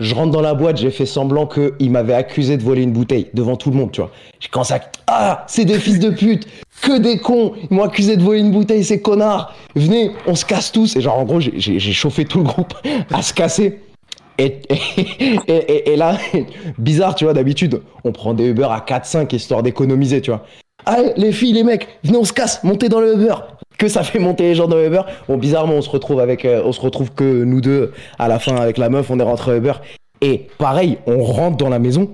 Je 0.00 0.14
rentre 0.14 0.30
dans 0.30 0.40
la 0.42 0.54
boîte, 0.54 0.76
j'ai 0.76 0.92
fait 0.92 1.06
semblant 1.06 1.48
qu'il 1.48 1.90
m'avait 1.90 2.14
accusé 2.14 2.56
de 2.56 2.62
voler 2.62 2.82
une 2.82 2.92
bouteille 2.92 3.26
devant 3.34 3.56
tout 3.56 3.70
le 3.72 3.76
monde, 3.76 3.90
tu 3.90 4.00
vois. 4.00 4.12
J'ai 4.38 4.48
commencé 4.48 4.74
à... 4.74 4.80
Ah, 5.08 5.44
c'est 5.48 5.64
des 5.64 5.80
fils 5.80 5.98
de 5.98 6.10
pute, 6.10 6.46
que 6.82 6.98
des 6.98 7.18
cons, 7.18 7.54
ils 7.68 7.74
m'ont 7.74 7.82
accusé 7.82 8.16
de 8.16 8.22
voler 8.22 8.38
une 8.38 8.52
bouteille, 8.52 8.84
ces 8.84 9.02
connards. 9.02 9.52
Venez, 9.74 10.12
on 10.28 10.36
se 10.36 10.44
casse 10.44 10.70
tous. 10.70 10.94
Et 10.94 11.00
genre, 11.00 11.18
en 11.18 11.24
gros, 11.24 11.40
j'ai 11.40 11.80
chauffé 11.80 12.24
tout 12.24 12.38
le 12.38 12.44
groupe 12.44 12.74
à 13.12 13.22
se 13.22 13.34
casser. 13.34 13.80
Et, 14.38 15.96
là, 15.96 16.16
bizarre, 16.78 17.14
tu 17.14 17.24
vois, 17.24 17.34
d'habitude, 17.34 17.82
on 18.04 18.12
prend 18.12 18.34
des 18.34 18.46
Uber 18.46 18.68
à 18.70 18.80
4-5 18.80 19.34
histoire 19.34 19.62
d'économiser, 19.62 20.20
tu 20.20 20.30
vois. 20.30 20.44
Allez, 20.86 21.12
les 21.16 21.32
filles, 21.32 21.52
les 21.52 21.64
mecs, 21.64 21.88
venez, 22.04 22.16
on 22.16 22.24
se 22.24 22.32
casse, 22.32 22.62
montez 22.62 22.88
dans 22.88 23.00
le 23.00 23.14
Uber. 23.14 23.34
Que 23.78 23.88
ça 23.88 24.02
fait 24.02 24.18
monter 24.18 24.44
les 24.44 24.54
gens 24.54 24.68
dans 24.68 24.76
le 24.76 24.86
Uber. 24.86 25.02
Bon, 25.28 25.36
bizarrement, 25.36 25.74
on 25.74 25.82
se 25.82 25.90
retrouve 25.90 26.20
avec, 26.20 26.44
euh, 26.44 26.62
on 26.64 26.72
se 26.72 26.80
retrouve 26.80 27.12
que 27.12 27.44
nous 27.44 27.60
deux 27.60 27.92
à 28.18 28.28
la 28.28 28.38
fin 28.38 28.56
avec 28.56 28.78
la 28.78 28.88
meuf, 28.88 29.10
on 29.10 29.18
est 29.18 29.24
rentré 29.24 29.52
au 29.52 29.56
Uber. 29.56 29.74
Et 30.20 30.46
pareil, 30.58 30.98
on 31.06 31.22
rentre 31.22 31.56
dans 31.56 31.68
la 31.68 31.78
maison. 31.78 32.10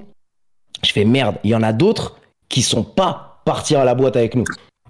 Je 0.83 0.93
fais 0.93 1.05
merde, 1.05 1.37
il 1.45 1.51
y 1.51 1.55
en 1.55 1.62
a 1.62 1.72
d'autres 1.72 2.18
qui 2.49 2.62
sont 2.62 2.85
pas 2.85 3.41
partis 3.45 3.77
à 3.77 3.85
la 3.85 3.95
boîte 3.95 4.16
avec 4.16 4.35
nous. 4.35 4.45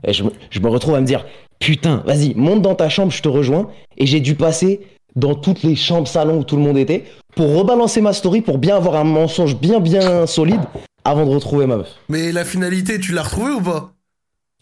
Et 0.04 0.12
je 0.12 0.24
je 0.50 0.60
me 0.60 0.68
retrouve 0.68 0.94
à 0.94 1.00
me 1.00 1.06
dire, 1.06 1.24
putain, 1.58 2.02
vas-y, 2.06 2.34
monte 2.34 2.62
dans 2.62 2.74
ta 2.74 2.88
chambre, 2.88 3.12
je 3.12 3.22
te 3.22 3.28
rejoins. 3.28 3.68
Et 3.96 4.06
j'ai 4.06 4.20
dû 4.20 4.34
passer 4.34 4.80
dans 5.16 5.34
toutes 5.34 5.62
les 5.62 5.76
chambres, 5.76 6.08
salons 6.08 6.38
où 6.38 6.44
tout 6.44 6.56
le 6.56 6.62
monde 6.62 6.78
était, 6.78 7.04
pour 7.34 7.54
rebalancer 7.56 8.00
ma 8.00 8.12
story, 8.12 8.40
pour 8.40 8.58
bien 8.58 8.76
avoir 8.76 8.96
un 8.96 9.04
mensonge 9.04 9.56
bien, 9.56 9.80
bien 9.80 10.26
solide 10.26 10.60
avant 11.04 11.24
de 11.26 11.30
retrouver 11.30 11.66
ma 11.66 11.76
meuf. 11.76 11.88
Mais 12.08 12.32
la 12.32 12.44
finalité, 12.44 12.98
tu 12.98 13.12
l'as 13.12 13.22
retrouvée 13.22 13.52
ou 13.52 13.60
pas? 13.60 13.90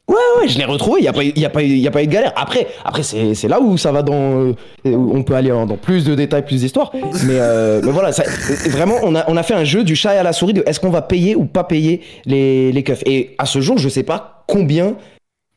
Ouais, 0.09 0.17
ouais, 0.41 0.49
je 0.49 0.59
l'ai 0.59 0.65
retrouvé, 0.65 1.01
il 1.01 1.03
n'y 1.05 1.09
a, 1.09 1.13
pas 1.13 1.23
y 1.23 1.45
a, 1.45 1.49
pas 1.51 1.63
eu- 1.63 1.77
y 1.77 1.87
a 1.87 1.91
pas 1.91 2.03
eu 2.03 2.07
de 2.09 2.13
galère. 2.13 2.33
Après, 2.35 2.67
après 2.85 3.03
c'est 3.05 3.49
là 3.49 3.61
où 3.61 3.79
ça 3.79 3.93
va 3.93 4.03
dans. 4.03 4.13
euh, 4.49 4.53
où 4.85 5.17
on 5.17 5.23
peut 5.23 5.35
aller 5.35 5.51
dans 5.51 5.67
plus 5.77 6.05
de 6.05 6.15
détails, 6.17 6.45
plus 6.45 6.61
d'histoires. 6.61 6.91
Mais, 6.93 7.39
euh, 7.39 7.81
mais 7.85 7.93
voilà, 7.93 8.11
ça- 8.13 8.25
vraiment, 8.69 8.97
on 9.05 9.15
a, 9.15 9.25
on 9.31 9.37
a 9.37 9.43
fait 9.45 9.55
un 9.55 9.65
jeu 9.65 9.85
du 9.85 9.95
chat 9.95 10.15
et 10.15 10.19
à 10.19 10.23
la 10.25 10.33
souris 10.33 10.55
de 10.55 10.65
est-ce 10.67 10.81
qu'on 10.81 10.91
va 10.91 11.03
payer 11.03 11.37
ou 11.37 11.45
pas 11.45 11.63
payer 11.65 12.03
les, 12.27 12.73
les 12.73 12.83
keufs? 12.83 13.03
Et 13.07 13.35
à 13.39 13.47
ce 13.47 13.61
jour, 13.61 13.79
je 13.79 13.89
sais 13.89 14.03
pas 14.03 14.45
combien 14.49 14.97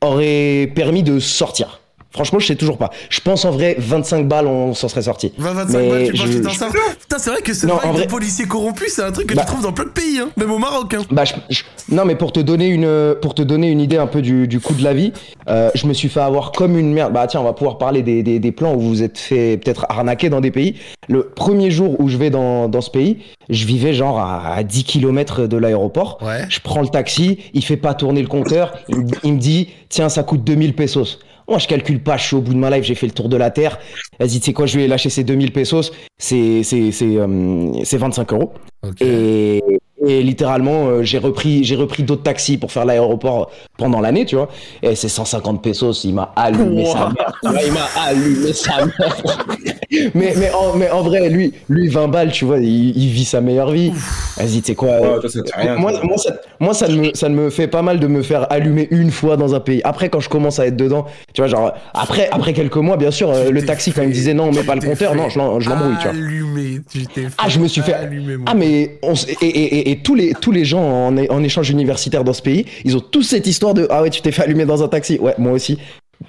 aurait 0.02 0.72
permis 0.76 1.02
de 1.04 1.20
sortir. 1.20 1.80
Franchement, 2.16 2.40
je 2.40 2.48
sais 2.48 2.56
toujours 2.56 2.78
pas. 2.78 2.92
Je 3.10 3.20
pense 3.20 3.44
en 3.44 3.52
vrai, 3.52 3.76
25 3.78 4.26
balles, 4.28 4.48
on 4.48 4.74
s'en 4.74 4.88
serait 4.88 5.02
sorti. 5.02 5.34
20, 5.38 5.52
25 5.52 5.78
Mais 5.80 5.90
balles, 5.90 6.04
tu 6.06 6.12
penses 6.14 6.28
je- 6.28 6.38
que 6.40 6.44
t'en 6.44 6.54
sors 6.54 6.70
Putain, 6.72 7.20
c'est 7.20 7.30
vrai 7.30 7.42
que 7.42 7.54
ce 7.54 7.68
Non, 7.68 7.74
en 7.84 7.92
de 7.92 7.98
vrai- 7.98 8.08
policier 8.08 8.46
corrompu, 8.46 8.86
c'est 8.88 9.04
un 9.04 9.12
truc 9.12 9.28
que 9.28 9.36
Bah- 9.36 9.42
tu 9.42 9.48
trouves 9.48 9.64
dans 9.64 9.74
plein 9.74 9.84
de 9.84 9.90
pays, 9.90 10.20
hein, 10.20 10.30
même 10.38 10.50
au 10.52 10.58
Maroc. 10.58 10.94
Hein. 10.94 11.02
Bah, 11.12 11.26
je- 11.26 11.34
je- 11.50 11.64
non, 11.90 12.06
mais 12.06 12.16
pour 12.16 12.32
te 12.32 12.40
donner 12.40 12.68
une, 12.68 13.16
pour 13.22 13.36
te 13.36 13.42
donner 13.42 13.70
une 13.70 13.82
idée 13.82 13.98
un 13.98 14.08
peu 14.08 14.22
du, 14.22 14.48
du 14.48 14.60
coût 14.62 14.74
de 14.76 14.84
la 14.84 14.94
vie, 14.94 15.12
euh, 15.50 15.70
je 15.76 15.86
me 15.88 15.94
suis 15.94 16.08
fait 16.10 16.22
avoir 16.22 16.52
comme 16.54 16.78
une 16.78 16.94
merde. 16.94 17.12
Bah 17.14 17.28
tiens, 17.28 17.42
on 17.42 17.44
va 17.44 17.54
pouvoir 17.54 17.78
parler 17.78 18.02
des, 18.02 18.24
des, 18.24 18.40
des 18.40 18.52
plans 18.54 18.74
où 18.76 18.80
vous 18.80 18.90
vous 18.90 19.04
êtes 19.04 19.18
fait 19.18 19.58
peut-être 19.58 19.86
arnaquer 19.90 20.30
dans 20.30 20.40
des 20.42 20.52
pays. 20.52 20.76
Le 21.10 21.24
premier 21.24 21.70
jour 21.70 22.00
où 22.00 22.08
je 22.08 22.16
vais 22.18 22.30
dans, 22.30 22.70
dans 22.70 22.82
ce 22.82 22.90
pays, 22.90 23.18
je 23.50 23.66
vivais 23.66 23.94
genre 23.94 24.20
à, 24.20 24.54
à 24.56 24.64
10 24.64 24.86
km 24.86 25.48
de 25.48 25.58
l'aéroport. 25.58 26.18
Ouais. 26.22 26.46
Je 26.50 26.60
prends 26.62 26.82
le 26.82 26.88
taxi, 26.88 27.40
il 27.54 27.64
fait 27.64 27.78
pas 27.78 27.94
tourner 27.94 28.22
le 28.22 28.28
compteur, 28.28 28.74
il, 28.90 29.06
il 29.24 29.34
me 29.34 29.40
dit 29.40 29.70
tiens 29.90 30.08
ça 30.10 30.24
coûte 30.24 30.44
2000 30.44 30.74
pesos. 30.76 31.20
Moi 31.48 31.60
je 31.60 31.68
calcule 31.68 32.02
pas, 32.02 32.18
je 32.18 32.26
suis 32.26 32.36
au 32.36 32.42
bout 32.42 32.54
de 32.54 32.60
ma 32.60 32.70
life, 32.70 32.86
j'ai 32.86 32.96
fait 32.96 33.08
le 33.08 33.14
tour 33.14 33.30
de 33.30 33.38
la 33.38 33.52
terre. 33.52 33.80
Vas-y, 34.20 34.40
tu 34.40 34.46
sais 34.46 34.54
quoi, 34.54 34.66
je 34.66 34.80
vais 34.80 34.88
lâcher 34.88 35.10
ces 35.10 35.24
2000 35.24 35.52
pesos, 35.52 35.92
c'est 36.18 36.64
c'est 36.64 36.92
c'est 36.92 37.18
euh, 37.18 37.84
c'est 37.84 37.98
25 37.98 38.34
euros. 38.34 38.54
Et, 39.02 39.62
et 40.08 40.22
littéralement, 40.24 40.88
euh, 40.88 41.04
j'ai 41.04 41.18
repris, 41.18 41.64
j'ai 41.64 41.76
repris 41.76 42.04
d'autres 42.04 42.24
taxis 42.24 42.58
pour 42.58 42.72
faire 42.72 42.86
l'aéroport 42.86 43.50
pendant 43.78 44.00
l'année, 44.02 44.26
tu 44.26 44.36
vois. 44.36 44.50
Et 44.82 44.96
c'est 44.96 45.10
150 45.10 45.62
pesos, 45.62 46.04
il 46.04 46.14
m'a 46.14 46.32
allumé 46.36 46.86
sa 46.86 47.10
mère. 47.10 47.34
Il 47.66 47.72
m'a 47.72 47.88
allumé 48.08 48.54
sa 48.54 48.86
mère. 48.86 49.18
mais, 50.14 50.34
mais, 50.38 50.52
en, 50.54 50.76
mais 50.76 50.90
en 50.90 51.02
vrai, 51.02 51.30
lui, 51.30 51.54
lui, 51.70 51.88
20 51.90 52.08
balles, 52.08 52.32
tu 52.32 52.46
vois, 52.46 52.60
il, 52.60 52.96
il 52.98 53.10
vit 53.10 53.26
sa 53.26 53.42
meilleure 53.42 53.72
vie. 53.72 53.92
Vas-y, 54.38 54.62
tu 54.62 54.68
sais 54.68 54.76
quoi. 54.76 54.90
Ouais, 55.00 55.20
toi, 55.20 55.30
ça 55.30 55.42
te 55.42 55.50
fait 55.52 55.62
rien, 55.62 55.76
moi, 55.78 55.92
ça, 56.18 56.34
moi 56.60 56.74
ça, 56.74 56.88
ne 56.88 56.96
me, 56.96 57.14
ça 57.14 57.30
ne 57.30 57.36
me 57.36 57.50
fait 57.50 57.68
pas 57.68 57.82
mal 57.82 58.00
de 58.00 58.08
me 58.08 58.22
faire 58.22 58.52
allumer 58.52 58.88
une 58.92 59.12
fois 59.12 59.38
dans 59.38 59.56
un 59.56 59.60
pays. 59.60 59.82
Après, 59.84 60.10
quand 60.10 60.20
je 60.20 60.30
commence 60.30 60.60
à 60.60 60.68
être 60.68 60.76
dedans, 60.78 61.06
tu 61.34 61.42
vois, 61.42 61.48
genre, 61.48 61.72
après, 61.94 62.30
après 62.32 62.54
quelques 62.54 62.76
mois, 62.78 62.98
bien 62.98 63.12
sûr, 63.12 63.30
euh, 63.30 63.50
le 63.52 63.66
taxi, 63.66 63.92
quand 63.92 64.02
il 64.02 64.10
me 64.10 64.14
disait 64.14 64.34
non, 64.34 64.46
on 64.46 64.52
met 64.52 64.64
pas 64.64 64.76
le 64.76 64.82
compteur, 64.82 65.16
non, 65.16 65.30
je 65.30 65.40
l'embrouille, 65.40 65.96
tu 66.02 66.08
vois. 66.08 66.12
Allumé, 66.18 66.82
tu 66.92 67.06
t'es 67.08 67.22
fait 67.24 67.28
Ah, 67.38 67.50
je 67.50 67.60
me 67.60 67.68
suis 67.68 67.82
fait- 67.82 67.94
allumer, 67.94 68.38
mon 68.38 68.46
Ah 68.48 68.54
mais 68.56 68.98
on 69.04 69.14
s- 69.14 69.28
et, 69.42 69.46
et- 69.46 69.92
et- 69.92 69.95
et 69.96 70.00
tous 70.02 70.16
les 70.16 70.34
tous 70.34 70.52
les 70.52 70.66
gens 70.66 70.82
en, 70.84 71.44
échange 71.44 71.70
universitaire 71.70 72.24
dans 72.24 72.34
ce 72.34 72.42
pays, 72.42 72.66
ils 72.84 72.96
ont 72.96 73.00
tous 73.02 73.24
cette 73.24 73.48
histoire 73.48 73.74
de 73.74 73.88
ah 73.90 74.02
ouais 74.02 74.10
tu 74.10 74.22
t'es 74.22 74.32
fait 74.32 74.44
allumer 74.44 74.66
dans 74.66 74.84
un 74.84 74.88
taxi. 74.88 75.18
Ouais 75.20 75.36
moi 75.38 75.52
aussi. 75.54 75.78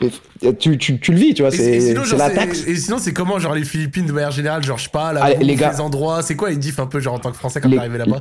Euh, 0.03 0.53
Tu, 0.59 0.77
tu, 0.79 0.99
tu 0.99 1.13
le 1.13 1.19
vis 1.19 1.33
tu 1.35 1.43
vois 1.43 1.51
c'est 1.53 1.95
la 2.19 2.31
taxe. 2.31 2.67
Et 2.67 2.75
sinon, 2.75 2.99
c'est 2.99 3.13
comment, 3.13 3.39
genre, 3.39 3.55
les 3.55 3.65
Philippines 3.65 4.05
de 4.05 4.13
manière 4.13 4.33
générale, 4.33 4.63
genre, 4.65 4.79
je 4.79 4.85
sais 4.85 4.91
pas, 4.91 5.09
Allez, 5.11 5.45
les 5.45 5.55
gars. 5.55 5.71
les 5.73 5.81
endroits, 5.81 6.23
c'est 6.23 6.35
quoi, 6.35 6.51
ils 6.51 6.59
diffent 6.59 6.81
un 6.81 6.87
peu, 6.87 6.99
genre, 6.99 7.15
en 7.15 7.19
tant 7.21 7.31
que 7.31 7.37
Français, 7.37 7.61
quand 7.61 7.69
Les- 7.69 7.77
t'es 7.77 7.81
arrivé 7.83 7.99
là-bas 7.99 8.21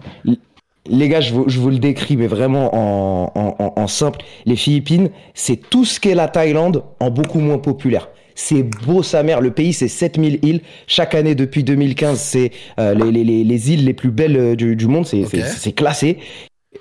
Les 0.88 1.10
gars 1.10 1.22
je 1.22 1.34
vous, 1.34 1.46
je 1.48 1.60
vous 1.60 1.72
le 1.72 1.80
décris 1.80 2.16
mais 2.18 2.28
vraiment 2.28 2.70
en, 2.76 3.32
en, 3.34 3.56
en- 3.58 3.74
en 3.76 3.88
simple. 3.88 4.20
Les 4.46 4.56
Philippines 4.56 5.10
c'est 5.34 5.58
tout 5.70 5.84
ce 5.86 6.00
qu'est 6.00 6.14
la 6.14 6.28
Thaïlande 6.28 6.84
en 7.00 7.10
beaucoup 7.10 7.40
moins 7.40 7.58
populaire. 7.58 8.10
C'est 8.36 8.64
beau 8.64 9.02
sa 9.02 9.24
mère, 9.24 9.40
le 9.42 9.52
pays 9.52 9.72
c'est 9.74 9.88
7000 9.88 10.40
îles. 10.44 10.62
Chaque 10.88 11.16
année 11.16 11.36
depuis 11.36 11.64
2015 11.64 12.20
c'est 12.20 12.52
euh, 12.80 12.94
les, 12.94 13.12
les, 13.12 13.24
les, 13.24 13.44
les 13.44 13.72
îles 13.74 13.86
les 13.86 13.94
plus 13.94 14.12
belles 14.12 14.38
euh, 14.38 14.56
du, 14.56 14.76
du 14.76 14.88
monde, 14.88 15.06
c'est 15.08 15.22
Ok. 15.24 15.30
c'est- 15.32 15.44
c'est 15.58 15.72
classé. 15.72 16.18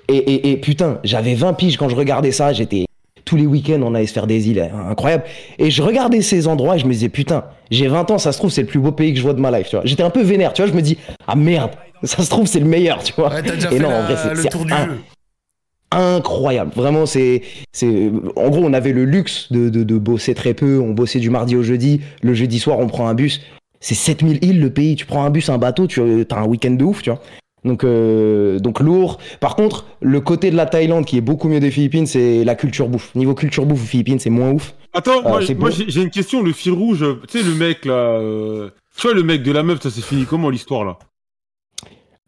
Et, 0.09 0.17
et, 0.17 0.51
et 0.51 0.57
putain, 0.57 0.99
j'avais 1.03 1.33
20 1.33 1.53
piges 1.53 1.77
quand 1.77 1.89
je 1.89 1.95
regardais 1.95 2.31
ça, 2.31 2.51
j'étais 2.53 2.85
tous 3.23 3.37
les 3.37 3.47
week-ends 3.47 3.79
on 3.81 3.95
allait 3.95 4.05
se 4.05 4.13
faire 4.13 4.27
des 4.27 4.49
îles, 4.49 4.59
hein, 4.59 4.89
incroyable. 4.91 5.23
Et 5.57 5.71
je 5.71 5.81
regardais 5.81 6.21
ces 6.21 6.47
endroits 6.47 6.75
et 6.75 6.79
je 6.79 6.85
me 6.85 6.91
disais 6.91 7.09
putain, 7.09 7.45
j'ai 7.71 7.87
20 7.87 8.11
ans, 8.11 8.17
ça 8.19 8.31
se 8.31 8.37
trouve 8.37 8.51
c'est 8.51 8.61
le 8.61 8.67
plus 8.67 8.79
beau 8.79 8.91
pays 8.91 9.13
que 9.13 9.17
je 9.17 9.23
vois 9.23 9.33
de 9.33 9.39
ma 9.41 9.49
life, 9.57 9.67
tu 9.69 9.75
vois. 9.77 9.85
J'étais 9.85 10.03
un 10.03 10.11
peu 10.11 10.21
vénère, 10.21 10.53
tu 10.53 10.61
vois, 10.61 10.69
je 10.69 10.75
me 10.75 10.81
dis 10.81 10.97
ah 11.25 11.35
merde, 11.35 11.71
ça 12.03 12.21
se 12.23 12.29
trouve 12.29 12.45
c'est 12.45 12.59
le 12.59 12.65
meilleur, 12.67 13.01
tu 13.01 13.13
vois. 13.17 13.33
Ouais, 13.33 13.41
déjà 13.41 13.69
et 13.71 13.77
fait 13.77 13.79
non, 13.79 13.89
la- 13.89 13.99
en 14.01 14.03
vrai 14.03 14.15
c'est 14.21 14.33
le 14.43 14.49
tour 14.49 14.65
du 14.65 14.73
un- 14.73 14.85
jeu. 14.85 14.97
Incroyable. 15.91 16.71
Vraiment, 16.75 17.05
c'est, 17.05 17.41
c'est, 17.71 18.11
en 18.35 18.49
gros, 18.49 18.63
on 18.63 18.73
avait 18.73 18.91
le 18.93 19.05
luxe 19.05 19.51
de, 19.51 19.69
de, 19.69 19.83
de 19.83 19.97
bosser 19.97 20.33
très 20.35 20.53
peu. 20.53 20.79
On 20.79 20.91
bossait 20.93 21.19
du 21.19 21.29
mardi 21.29 21.55
au 21.55 21.63
jeudi. 21.63 22.01
Le 22.21 22.33
jeudi 22.33 22.59
soir, 22.59 22.79
on 22.79 22.87
prend 22.87 23.07
un 23.07 23.13
bus. 23.13 23.41
C'est 23.79 23.95
7000 23.95 24.43
îles 24.43 24.59
le 24.59 24.69
pays. 24.71 24.95
Tu 24.95 25.05
prends 25.05 25.23
un 25.23 25.29
bus, 25.29 25.49
un 25.49 25.57
bateau, 25.57 25.87
tu 25.87 26.01
as 26.01 26.37
un 26.37 26.45
week-end 26.45 26.71
de 26.71 26.83
ouf, 26.83 27.01
tu 27.01 27.09
vois. 27.11 27.21
Donc, 27.63 27.83
euh, 27.83 28.59
donc 28.59 28.79
lourd. 28.79 29.17
Par 29.39 29.55
contre, 29.55 29.85
le 30.01 30.21
côté 30.21 30.51
de 30.51 30.55
la 30.55 30.65
Thaïlande 30.67 31.05
qui 31.05 31.17
est 31.17 31.21
beaucoup 31.21 31.47
mieux 31.49 31.59
des 31.59 31.71
Philippines, 31.71 32.05
c'est 32.05 32.43
la 32.43 32.53
culture 32.55 32.87
bouffe. 32.89 33.13
Niveau 33.15 33.33
culture 33.33 33.65
bouffe 33.65 33.81
aux 33.81 33.87
Philippines, 33.87 34.19
c'est 34.19 34.29
moins 34.29 34.51
ouf. 34.51 34.75
Attends, 34.93 35.21
Ah, 35.25 35.39
moi, 35.57 35.71
j'ai 35.71 36.01
une 36.01 36.09
question. 36.11 36.43
Le 36.43 36.51
fil 36.51 36.73
rouge, 36.73 37.01
euh, 37.03 37.15
tu 37.27 37.39
sais, 37.39 37.43
le 37.43 37.55
mec 37.55 37.85
là. 37.85 37.93
euh, 37.93 38.69
Tu 38.97 39.07
vois, 39.07 39.15
le 39.15 39.23
mec 39.23 39.41
de 39.43 39.51
la 39.51 39.63
meuf, 39.63 39.81
ça 39.81 39.89
s'est 39.89 40.01
fini 40.01 40.25
comment 40.25 40.49
l'histoire 40.51 40.85
là? 40.85 40.97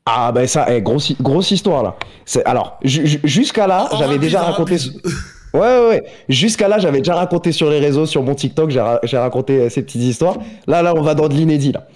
Ah 0.10 0.32
ben 0.32 0.47
ça, 0.47 0.66
eh, 0.74 0.82
grosse, 0.82 1.12
grosse 1.22 1.51
histoire 1.51 1.84
là. 1.84 1.95
C'est- 2.26 2.45
Alors, 2.45 2.80
ju- 2.84 3.05
ju- 3.05 3.20
jusqu'à 3.26 3.68
là, 3.68 3.89
Oh, 3.91 3.95
j'avais 3.99 4.18
déjà 4.18 4.41
raconté... 4.41 4.78
Ouais, 5.53 5.62
ouais, 5.62 5.88
ouais. 5.89 6.03
Jusqu'à 6.30 6.68
là, 6.68 6.78
j'avais 6.78 6.99
déjà 6.99 7.16
raconté 7.16 7.51
sur 7.51 7.70
les 7.70 7.80
réseaux, 7.80 8.05
sur 8.05 8.22
mon 8.22 8.36
TikTok, 8.36 8.70
j'ai 8.70 8.82
ra- 8.82 8.99
j'ai 9.03 9.18
raconté 9.18 9.60
euh, 9.62 9.70
ces 9.70 9.82
petites 9.82 10.01
histoires. 10.03 10.38
Là, 10.68 10.82
là, 10.84 10.93
on 10.95 11.01
va 11.01 11.16
dans 11.16 11.28
de 11.30 11.34
l'inédit, 11.34 11.72
là. 11.72 11.88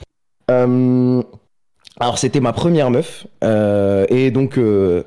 Euh, 0.49 1.21
Alors, 1.99 2.17
c'était 2.17 2.39
ma 2.39 2.53
première 2.53 2.89
meuf. 2.89 3.27
euh, 3.43 4.05
et 4.09 4.31
donc, 4.31 4.57
euh, 4.57 5.03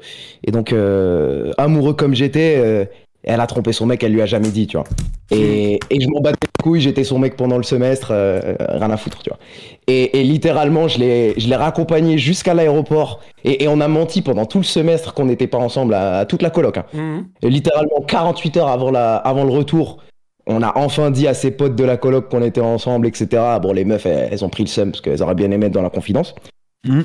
et 0.46 0.52
donc 0.52 0.72
euh, 0.72 1.52
amoureux 1.58 1.94
comme 1.94 2.14
j'étais, 2.14 2.88
elle 3.24 3.40
a 3.40 3.46
trompé 3.46 3.72
son 3.72 3.86
mec, 3.86 4.02
elle 4.02 4.12
lui 4.12 4.22
a 4.22 4.26
jamais 4.26 4.48
dit, 4.48 4.66
tu 4.66 4.76
vois. 4.76 4.86
Et, 5.30 5.80
et 5.90 6.00
je 6.00 6.08
m'en 6.08 6.20
battais 6.20 6.38
les 6.42 6.62
couilles, 6.62 6.80
j'étais 6.80 7.04
son 7.04 7.18
mec 7.18 7.36
pendant 7.36 7.56
le 7.56 7.62
semestre, 7.62 8.08
euh, 8.10 8.54
rien 8.68 8.90
à 8.90 8.96
foutre, 8.96 9.22
tu 9.22 9.30
vois. 9.30 9.38
Et, 9.86 10.20
et 10.20 10.24
littéralement, 10.24 10.86
je 10.88 10.98
l'ai 10.98 11.34
je 11.38 11.48
l'ai 11.48 11.56
raccompagné 11.56 12.18
jusqu'à 12.18 12.54
l'aéroport. 12.54 13.20
Et, 13.44 13.64
et 13.64 13.68
on 13.68 13.80
a 13.80 13.88
menti 13.88 14.22
pendant 14.22 14.44
tout 14.46 14.58
le 14.58 14.64
semestre 14.64 15.14
qu'on 15.14 15.24
n'était 15.26 15.46
pas 15.46 15.58
ensemble, 15.58 15.94
à, 15.94 16.18
à 16.18 16.24
toute 16.26 16.42
la 16.42 16.50
coloc. 16.50 16.76
hein. 16.78 16.84
Mhm. 16.92 17.26
Et 17.42 17.50
littéralement 17.50 18.00
48 18.06 18.56
heures 18.58 18.68
avant, 18.68 18.90
la, 18.90 19.16
avant 19.16 19.44
le 19.44 19.50
retour, 19.52 19.98
on 20.46 20.62
a 20.62 20.72
enfin 20.76 21.10
dit 21.10 21.26
à 21.26 21.32
ses 21.32 21.50
potes 21.50 21.74
de 21.74 21.84
la 21.84 21.96
coloc 21.96 22.28
qu'on 22.28 22.42
était 22.42 22.60
ensemble, 22.60 23.06
etc. 23.06 23.42
Bon, 23.62 23.72
les 23.72 23.86
meufs, 23.86 24.04
elles, 24.04 24.28
elles 24.32 24.44
ont 24.44 24.50
pris 24.50 24.62
le 24.64 24.68
seum 24.68 24.90
parce 24.90 25.00
qu'elles 25.00 25.22
auraient 25.22 25.34
bien 25.34 25.50
aimé 25.50 25.66
être 25.66 25.72
dans 25.72 25.80
la 25.82 25.88
confidence. 25.90 26.34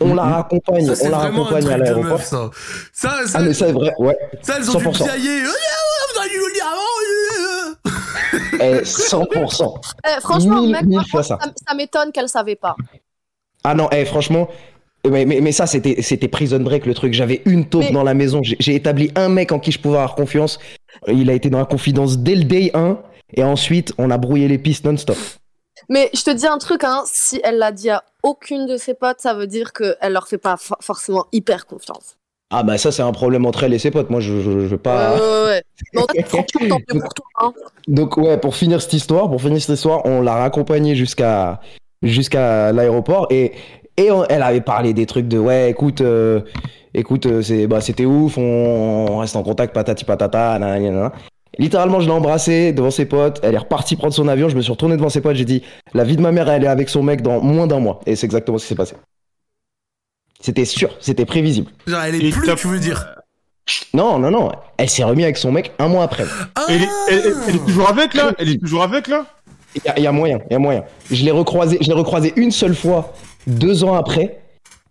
On 0.01 0.13
la 0.13 0.23
raccompagne, 0.23 0.85
Ça, 0.87 0.95
c'est 0.95 1.07
on 1.07 1.11
la 1.11 1.17
raccompagne 1.19 1.69
à 1.69 1.77
l'aéroport. 1.77 2.19
ça. 2.21 2.49
Ça, 2.91 3.11
ça, 3.25 3.39
Ah, 3.39 3.41
mais 3.43 3.53
ça, 3.53 3.67
c'est 3.67 3.71
vrai, 3.71 3.93
ouais. 3.99 4.17
ça, 4.41 4.55
elles 4.57 4.69
ont 4.69 4.73
dû 4.77 4.85
100%. 4.87 5.05
piailler. 5.05 5.39
Ah, 5.45 5.47
vous 5.47 5.47
avez 5.47 5.47
dû 5.47 5.47
avant. 5.47 5.47
Eh, 5.47 5.88
100%. 8.59 9.73
Eh, 10.05 10.21
franchement, 10.21 10.61
Mille- 10.61 10.71
mec, 10.71 10.81
mille 10.83 10.91
moi, 10.95 11.03
fois 11.09 11.23
ça. 11.23 11.37
ça, 11.41 11.51
ça 11.67 11.75
m'étonne 11.75 12.11
qu'elle 12.11 12.29
savait 12.29 12.55
pas. 12.55 12.75
Ah 13.63 13.73
non, 13.73 13.89
eh, 13.91 14.05
franchement. 14.05 14.47
Mais, 15.09 15.23
mais, 15.25 15.39
mais 15.39 15.53
ça, 15.53 15.65
c'était, 15.65 16.01
c'était 16.01 16.27
prison 16.27 16.59
break 16.59 16.85
le 16.85 16.93
truc. 16.93 17.13
J'avais 17.13 17.41
une 17.45 17.67
taupe 17.69 17.83
Mais- 17.85 17.91
dans 17.91 18.03
la 18.03 18.13
maison. 18.13 18.41
J'ai, 18.43 18.75
établi 18.75 19.11
un 19.15 19.29
mec 19.29 19.51
en 19.53 19.59
qui 19.59 19.71
je 19.71 19.79
pouvais 19.79 19.95
avoir 19.97 20.15
confiance. 20.15 20.59
Il 21.07 21.29
a 21.29 21.33
été 21.33 21.49
dans 21.49 21.59
la 21.59 21.65
confidence 21.65 22.17
dès 22.17 22.35
le 22.35 22.43
day 22.43 22.71
1. 22.73 22.97
Et 23.33 23.43
ensuite, 23.43 23.93
on 23.97 24.11
a 24.11 24.17
brouillé 24.17 24.47
les 24.47 24.57
pistes 24.57 24.83
non-stop. 24.85 25.17
Mais 25.87 26.09
je 26.13 26.21
te 26.23 26.31
dis 26.31 26.45
un 26.47 26.57
truc, 26.57 26.83
hein, 26.83 27.03
si 27.05 27.39
elle 27.43 27.57
l'a 27.59 27.71
dit 27.71 27.89
à 27.89 28.03
aucune 28.23 28.65
de 28.67 28.75
ses 28.75 28.93
potes, 28.93 29.21
ça 29.21 29.33
veut 29.33 29.47
dire 29.47 29.71
qu'elle 29.71 30.11
leur 30.11 30.27
fait 30.27 30.37
pas 30.37 30.57
for- 30.57 30.77
forcément 30.81 31.25
hyper 31.31 31.65
confiance. 31.65 32.17
Ah 32.51 32.63
bah 32.63 32.77
ça, 32.79 32.91
c'est 32.91 33.03
un 33.03 33.11
problème 33.11 33.45
entre 33.45 33.63
elle 33.63 33.73
et 33.73 33.79
ses 33.79 33.91
potes. 33.91 34.09
Moi, 34.09 34.21
je, 34.21 34.41
je, 34.41 34.51
je 34.51 34.65
veux 34.65 34.77
pas... 34.77 35.13
Ouais, 35.13 35.19
ouais, 35.19 35.45
ouais. 35.45 35.63
Donc, 36.67 36.83
pour 36.87 37.13
toi. 37.13 37.25
Hein. 37.41 37.51
Ouais, 38.17 38.37
pour 38.37 38.55
finir 38.55 38.81
cette 38.81 38.93
histoire, 38.93 39.29
pour 39.29 39.39
finir 39.41 39.61
cette 39.61 39.75
histoire, 39.75 40.01
on 40.05 40.21
l'a 40.21 40.33
raccompagnée 40.35 40.95
jusqu'à 40.95 41.59
jusqu'à 42.01 42.71
l'aéroport 42.71 43.27
et 43.29 43.51
et 43.97 44.09
on- 44.11 44.23
elle 44.25 44.41
avait 44.41 44.61
parlé 44.61 44.93
des 44.93 45.05
trucs 45.05 45.27
de 45.27 45.37
ouais, 45.37 45.69
écoute, 45.69 45.99
euh, 46.01 46.39
écoute, 46.93 47.25
euh, 47.25 47.41
c'est 47.41 47.67
bah 47.67 47.81
c'était 47.81 48.05
ouf, 48.05 48.37
on, 48.37 48.41
on 49.11 49.17
reste 49.17 49.35
en 49.35 49.43
contact, 49.43 49.73
patati 49.75 50.05
patata, 50.05 50.57
nanana, 50.57 50.79
nanana. 50.79 51.11
Littéralement, 51.57 51.99
je 51.99 52.05
l'ai 52.07 52.13
embrassée 52.13 52.71
devant 52.71 52.91
ses 52.91 53.05
potes. 53.05 53.41
Elle 53.43 53.53
est 53.55 53.57
repartie 53.57 53.97
prendre 53.97 54.13
son 54.13 54.27
avion. 54.29 54.47
Je 54.47 54.55
me 54.55 54.61
suis 54.61 54.71
retourné 54.71 54.95
devant 54.95 55.09
ses 55.09 55.19
potes. 55.19 55.35
J'ai 55.35 55.43
dit, 55.45 55.61
la 55.93 56.05
vie 56.05 56.15
de 56.15 56.21
ma 56.21 56.31
mère, 56.31 56.49
elle 56.49 56.63
est 56.63 56.67
avec 56.67 56.87
son 56.87 57.03
mec 57.03 57.21
dans 57.21 57.41
moins 57.41 57.67
d'un 57.67 57.79
mois. 57.79 57.99
Et 58.05 58.15
c'est 58.15 58.25
exactement 58.27 58.57
ce 58.57 58.63
qui 58.63 58.69
s'est 58.69 58.75
passé. 58.75 58.95
C'était 60.41 60.65
sûr, 60.65 60.89
c'était 60.99 61.25
prévisible. 61.25 61.71
Genre, 61.87 62.01
elle 62.01 62.15
est 62.15 62.23
Et 62.25 62.29
plus, 62.29 62.55
tu 62.55 62.67
veux 62.67 62.79
dire. 62.79 63.05
Non, 63.93 64.17
non, 64.19 64.31
non. 64.31 64.51
Elle 64.77 64.89
s'est 64.89 65.03
remise 65.03 65.25
avec 65.25 65.37
son 65.37 65.51
mec 65.51 65.73
un 65.79 65.87
mois 65.89 66.03
après. 66.03 66.25
Ah 66.55 66.65
elle, 66.69 66.83
est, 66.83 66.87
elle- 67.09 67.21
elle- 67.25 67.33
elle 67.49 67.55
est 67.55 67.65
toujours 67.65 67.89
avec 67.89 68.13
là? 68.13 68.31
Elle 68.39 68.49
est 68.49 68.57
toujours 68.59 68.83
avec 68.83 69.07
là? 69.07 69.25
Il 69.75 69.81
y, 69.85 69.89
a- 69.89 69.97
il 69.99 70.03
y 70.03 70.07
a 70.07 70.11
moyen, 70.11 70.39
il 70.49 70.53
y 70.53 70.55
a 70.55 70.59
moyen. 70.59 70.83
Je 71.11 71.23
l'ai 71.23 71.31
recroisé, 71.31 71.77
je 71.81 71.87
l'ai 71.87 71.93
recroisé 71.93 72.33
une 72.37 72.49
seule 72.51 72.73
fois, 72.75 73.13
deux 73.45 73.83
ans 73.83 73.93
après, 73.93 74.39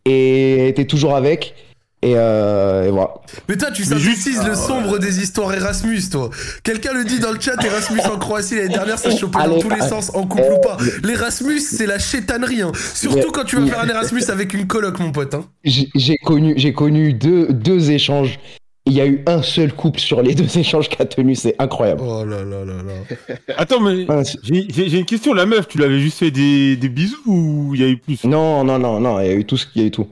et 0.05 0.59
elle 0.59 0.69
était 0.69 0.85
toujours 0.85 1.17
avec. 1.17 1.55
Et, 2.01 2.13
euh, 2.17 2.85
et 2.87 2.91
voilà. 2.91 3.11
Mais 3.49 3.57
toi, 3.57 3.73
tu 3.73 3.83
synthétises 3.83 4.41
le 4.47 4.55
sombre 4.55 4.99
des 4.99 5.21
histoires 5.21 5.53
Erasmus, 5.53 6.01
toi. 6.13 6.31
Quelqu'un 6.63 6.93
le 6.93 7.05
dit 7.05 7.19
dans 7.19 7.33
le 7.33 7.41
chat, 7.41 7.61
Erasmus 7.65 7.99
en 8.13 8.19
Croatie 8.19 8.55
l'année 8.55 8.69
dernière, 8.69 8.99
ça 9.01 9.11
chopait 9.17 9.39
dans 9.39 9.59
tous 9.59 9.71
les 9.71 9.81
sens, 9.81 10.13
en 10.15 10.25
couple 10.25 10.53
ou 10.57 10.61
pas. 10.61 10.77
L'Erasmus, 11.03 11.59
c'est 11.59 11.87
la 11.87 11.99
chétanerie, 11.99 12.63
hein. 12.63 12.71
Surtout 12.95 13.33
quand 13.33 13.43
tu 13.45 13.57
vas 13.57 13.67
faire 13.67 13.81
un 13.81 13.89
Erasmus 13.89 14.23
avec 14.29 14.55
une 14.55 14.69
coloc, 14.69 15.01
mon 15.01 15.11
pote, 15.11 15.35
hein. 15.35 15.45
J'ai 15.65 16.17
connu, 16.19 16.55
j'ai 16.57 16.73
connu 16.73 17.15
deux, 17.15 17.49
deux 17.49 17.91
échanges. 17.91 18.39
Il 18.87 18.95
y 18.95 19.01
a 19.03 19.07
eu 19.07 19.23
un 19.27 19.43
seul 19.43 19.73
couple 19.75 19.99
sur 20.01 20.23
les 20.23 20.35
deux 20.35 20.57
échanges 20.59 20.89
qu'a 20.89 21.05
tenu, 21.05 21.35
c'est 21.35 21.57
incroyable. 21.59 22.01
Oh 22.07 22.25
là 22.25 22.43
là 22.45 22.65
là 22.65 22.75
là. 22.83 23.37
Attends, 23.59 23.81
mais 23.81 24.07
seul- 24.07 24.41
j'ai 24.45 24.67
j'ai- 24.71 24.89
j'ai 24.89 24.99
une 25.01 25.05
question. 25.05 25.35
La 25.35 25.45
meuf, 25.47 25.67
tu 25.69 25.77
l'avais 25.79 25.99
juste 26.01 26.19
fait 26.21 26.31
des, 26.31 26.77
des 26.77 26.89
bisous 26.89 27.19
ou 27.27 27.75
il 27.75 27.81
y 27.83 27.85
a 27.85 27.89
eu 27.89 27.99
plus? 27.99 28.23
Non, 28.25 28.65
non, 28.65 28.79
non, 28.79 28.99
non, 29.01 29.21
il 29.21 29.27
y 29.27 29.31
a 29.31 29.35
eu 29.35 29.45
tout 29.45 29.59
ce 29.59 29.67
qu'il 29.67 29.83
y 29.83 29.85
a 29.85 29.89
eu 29.89 29.91
tout. 29.91 30.07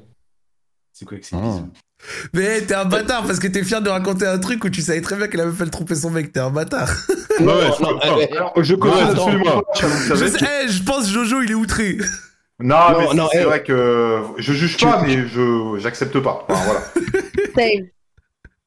C'est 0.99 1.05
quoi 1.05 1.19
que 1.19 1.27
c'est 1.27 1.37
Ah. 1.37 1.41
bisous 1.41 1.69
Mais 2.33 2.63
t'es 2.63 2.75
un 2.75 2.87
bâtard 2.87 3.25
parce 3.27 3.39
que 3.39 3.47
t'es 3.49 3.63
fier 3.63 3.83
de 3.83 3.91
raconter 3.91 4.27
un 4.27 4.39
truc 4.39 4.65
où 4.65 4.71
tu 4.71 4.81
savais 4.81 5.03
très 5.03 5.15
bien 5.17 5.29
qu'elle 5.29 5.41
avait 5.43 5.55
fait 5.55 5.65
le 5.67 5.71
tromper 5.71 5.95
son 5.95 6.09
mec, 6.09 6.33
t'es 6.33 6.41
un 6.41 6.49
bâtard. 6.51 6.89
Ouais, 7.39 7.45
ouais, 7.45 7.45
Non, 7.45 7.61
je 7.77 7.83
non, 7.83 7.99
Alors, 8.33 8.53
je 8.57 8.75
connais 8.77 9.03
absolument 9.03 9.63
Je, 9.79 10.13
avec. 10.15 10.29
sais, 10.39 10.47
eh, 10.65 10.69
je 10.69 10.83
pense 10.83 11.11
Jojo, 11.11 11.43
il 11.43 11.51
est 11.51 11.55
outré. 11.55 11.99
Non, 12.61 12.77
Non, 12.93 12.99
mais 12.99 13.07
c'est- 13.09 13.15
non, 13.15 13.29
c'est 13.31 13.45
vrai 13.45 13.63
que 13.63 14.23
je 14.39 14.53
juge 14.55 14.79
Tu- 14.79 14.87
pas, 14.87 15.03
mais 15.03 15.29
je 15.29 15.77
j'accepte 15.79 16.19
pas. 16.21 16.47
Enfin, 16.49 16.65
voilà. 16.65 16.81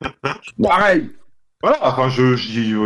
Pareil 0.62 1.10
Voilà, 1.64 1.78
enfin, 1.82 2.10
je 2.10 2.36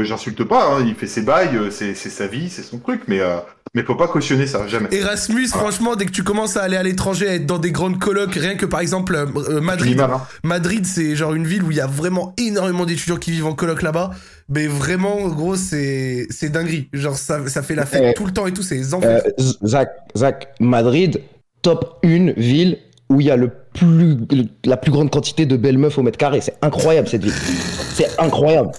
j'insulte 0.04 0.44
pas. 0.46 0.70
hein, 0.74 0.86
Il 0.88 0.96
fait 0.96 1.08
ses 1.08 1.22
bails, 1.22 1.56
euh, 1.58 1.70
c'est 1.70 1.94
c'est 1.96 2.10
sa 2.10 2.28
vie, 2.28 2.50
c'est 2.50 2.64
son 2.64 2.80
truc, 2.80 3.02
mais 3.08 3.20
euh, 3.20 3.40
mais 3.74 3.84
faut 3.84 3.96
pas 3.96 4.08
cautionner 4.08 4.46
ça, 4.48 4.68
jamais. 4.68 4.88
Erasmus, 4.92 5.48
franchement, 5.48 5.96
dès 5.96 6.06
que 6.06 6.12
tu 6.12 6.24
commences 6.24 6.58
à 6.58 6.62
aller 6.64 6.78
à 6.78 6.84
l'étranger, 6.84 7.28
à 7.28 7.34
être 7.36 7.46
dans 7.46 7.58
des 7.58 7.72
grandes 7.72 8.00
colocs, 8.00 8.34
rien 8.36 8.56
que 8.56 8.66
par 8.68 8.80
exemple 8.82 9.16
euh, 9.16 9.26
euh, 9.50 9.62
Madrid, 9.62 10.00
hein. 10.00 10.22
Madrid, 10.44 10.86
c'est 10.86 11.16
genre 11.16 11.34
une 11.34 11.48
ville 11.48 11.64
où 11.64 11.72
il 11.72 11.78
y 11.78 11.82
a 11.82 11.88
vraiment 11.88 12.34
énormément 12.38 12.86
d'étudiants 12.86 13.18
qui 13.18 13.32
vivent 13.32 13.48
en 13.48 13.54
coloc 13.56 13.82
là-bas. 13.82 14.12
Mais 14.50 14.68
vraiment, 14.68 15.28
gros, 15.30 15.56
c'est 15.56 16.28
c'est 16.30 16.50
dinguerie. 16.50 16.90
Genre, 16.94 17.16
ça, 17.18 17.48
ça 17.48 17.64
fait 17.64 17.76
la 17.76 17.86
fête 17.86 18.04
Eh. 18.12 18.14
tout 18.14 18.26
le 18.26 18.32
temps 18.34 18.46
et 18.46 18.54
tout, 18.54 18.62
c'est 18.62 18.76
les 18.76 18.94
Euh, 18.94 19.20
Zach, 19.66 19.90
Zach, 20.16 20.50
Madrid, 20.60 21.22
top 21.62 22.00
1 22.04 22.34
ville 22.38 22.78
où 23.10 23.22
il 23.22 23.28
y 23.28 23.32
a 23.32 23.36
le 23.38 23.50
plus, 23.74 24.16
le- 24.32 24.46
la 24.66 24.78
plus 24.78 24.92
grande 24.92 25.10
quantité 25.12 25.46
de 25.46 25.58
belles 25.58 25.78
meufs 25.78 25.98
au 25.98 26.04
mètre 26.04 26.18
carré. 26.18 26.42
C'est 26.42 26.56
incroyable 26.62 27.08
cette 27.08 27.24
ville. 27.24 27.34
C'est 27.96 28.20
incroyable. 28.20 28.72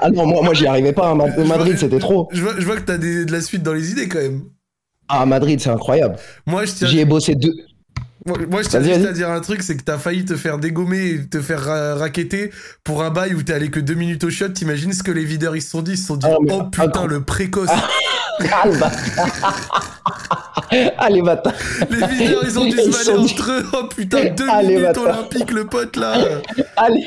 Ah 0.00 0.10
non, 0.10 0.26
moi, 0.26 0.42
moi 0.42 0.54
j'y 0.54 0.66
arrivais 0.66 0.92
pas. 0.92 1.10
hein. 1.10 1.14
Ma- 1.14 1.44
Madrid, 1.44 1.76
c'était 1.78 1.98
trop. 1.98 2.28
Je 2.32 2.42
vois, 2.42 2.54
je 2.58 2.64
vois 2.64 2.76
que 2.76 2.82
t'as 2.82 2.98
des- 2.98 3.24
de 3.24 3.32
la 3.32 3.40
suite 3.40 3.62
dans 3.62 3.72
les 3.72 3.90
idées 3.92 4.08
quand 4.08 4.18
même. 4.20 4.42
Ah, 5.08 5.24
Madrid, 5.26 5.60
c'est 5.60 5.70
incroyable. 5.70 6.16
Moi, 6.46 6.64
J'y 6.66 6.98
ai 6.98 7.04
bossé 7.04 7.34
deux. 7.34 7.54
Moi, 8.26 8.38
moi, 8.50 8.62
je 8.62 8.68
tiens 8.68 8.82
juste 8.82 9.06
à 9.06 9.12
dire 9.12 9.30
un 9.30 9.40
truc, 9.40 9.62
c'est 9.62 9.76
que 9.76 9.82
t'as 9.82 9.98
failli 9.98 10.24
te 10.24 10.36
faire 10.36 10.58
dégommer 10.58 11.06
et 11.10 11.26
te 11.26 11.40
faire 11.40 11.60
ra- 11.62 11.94
raqueter 11.94 12.50
pour 12.84 13.02
un 13.02 13.10
bail 13.10 13.34
où 13.34 13.42
t'es 13.42 13.52
allé 13.52 13.70
que 13.70 13.80
deux 13.80 13.94
minutes 13.94 14.24
au 14.24 14.30
shot. 14.30 14.48
T'imagines 14.50 14.92
ce 14.92 15.02
que 15.02 15.12
les 15.12 15.24
videurs 15.24 15.54
ils 15.56 15.62
se 15.62 15.70
sont 15.70 15.82
dit? 15.82 15.92
Ils 15.92 15.98
se 15.98 16.06
sont 16.06 16.16
dit 16.16 16.26
Ah, 16.28 16.36
Oh 16.50 16.62
putain, 16.64 16.90
ah, 16.94 17.06
le 17.06 17.20
précoce. 17.22 17.68
Ah, 17.70 18.66
le 18.66 18.78
bâtard. 18.78 19.00
Allez, 20.98 21.22
bâtard. 21.22 21.52
les 21.90 22.06
videurs 22.06 22.42
ils 22.44 22.58
ont 22.58 22.64
dû 22.64 22.70
Ils 22.76 22.92
se 22.92 23.04
sont 23.04 23.12
valer 23.12 23.26
dit- 23.26 23.32
entre 23.34 23.50
eux. 23.52 23.64
Oh 23.72 23.84
putain, 23.94 24.24
deux 24.36 24.48
Allez, 24.50 24.76
minutes 24.76 24.98
olympiques, 24.98 25.52
le 25.52 25.64
pote 25.66 25.96
là. 25.96 26.18
Allez. 26.76 27.06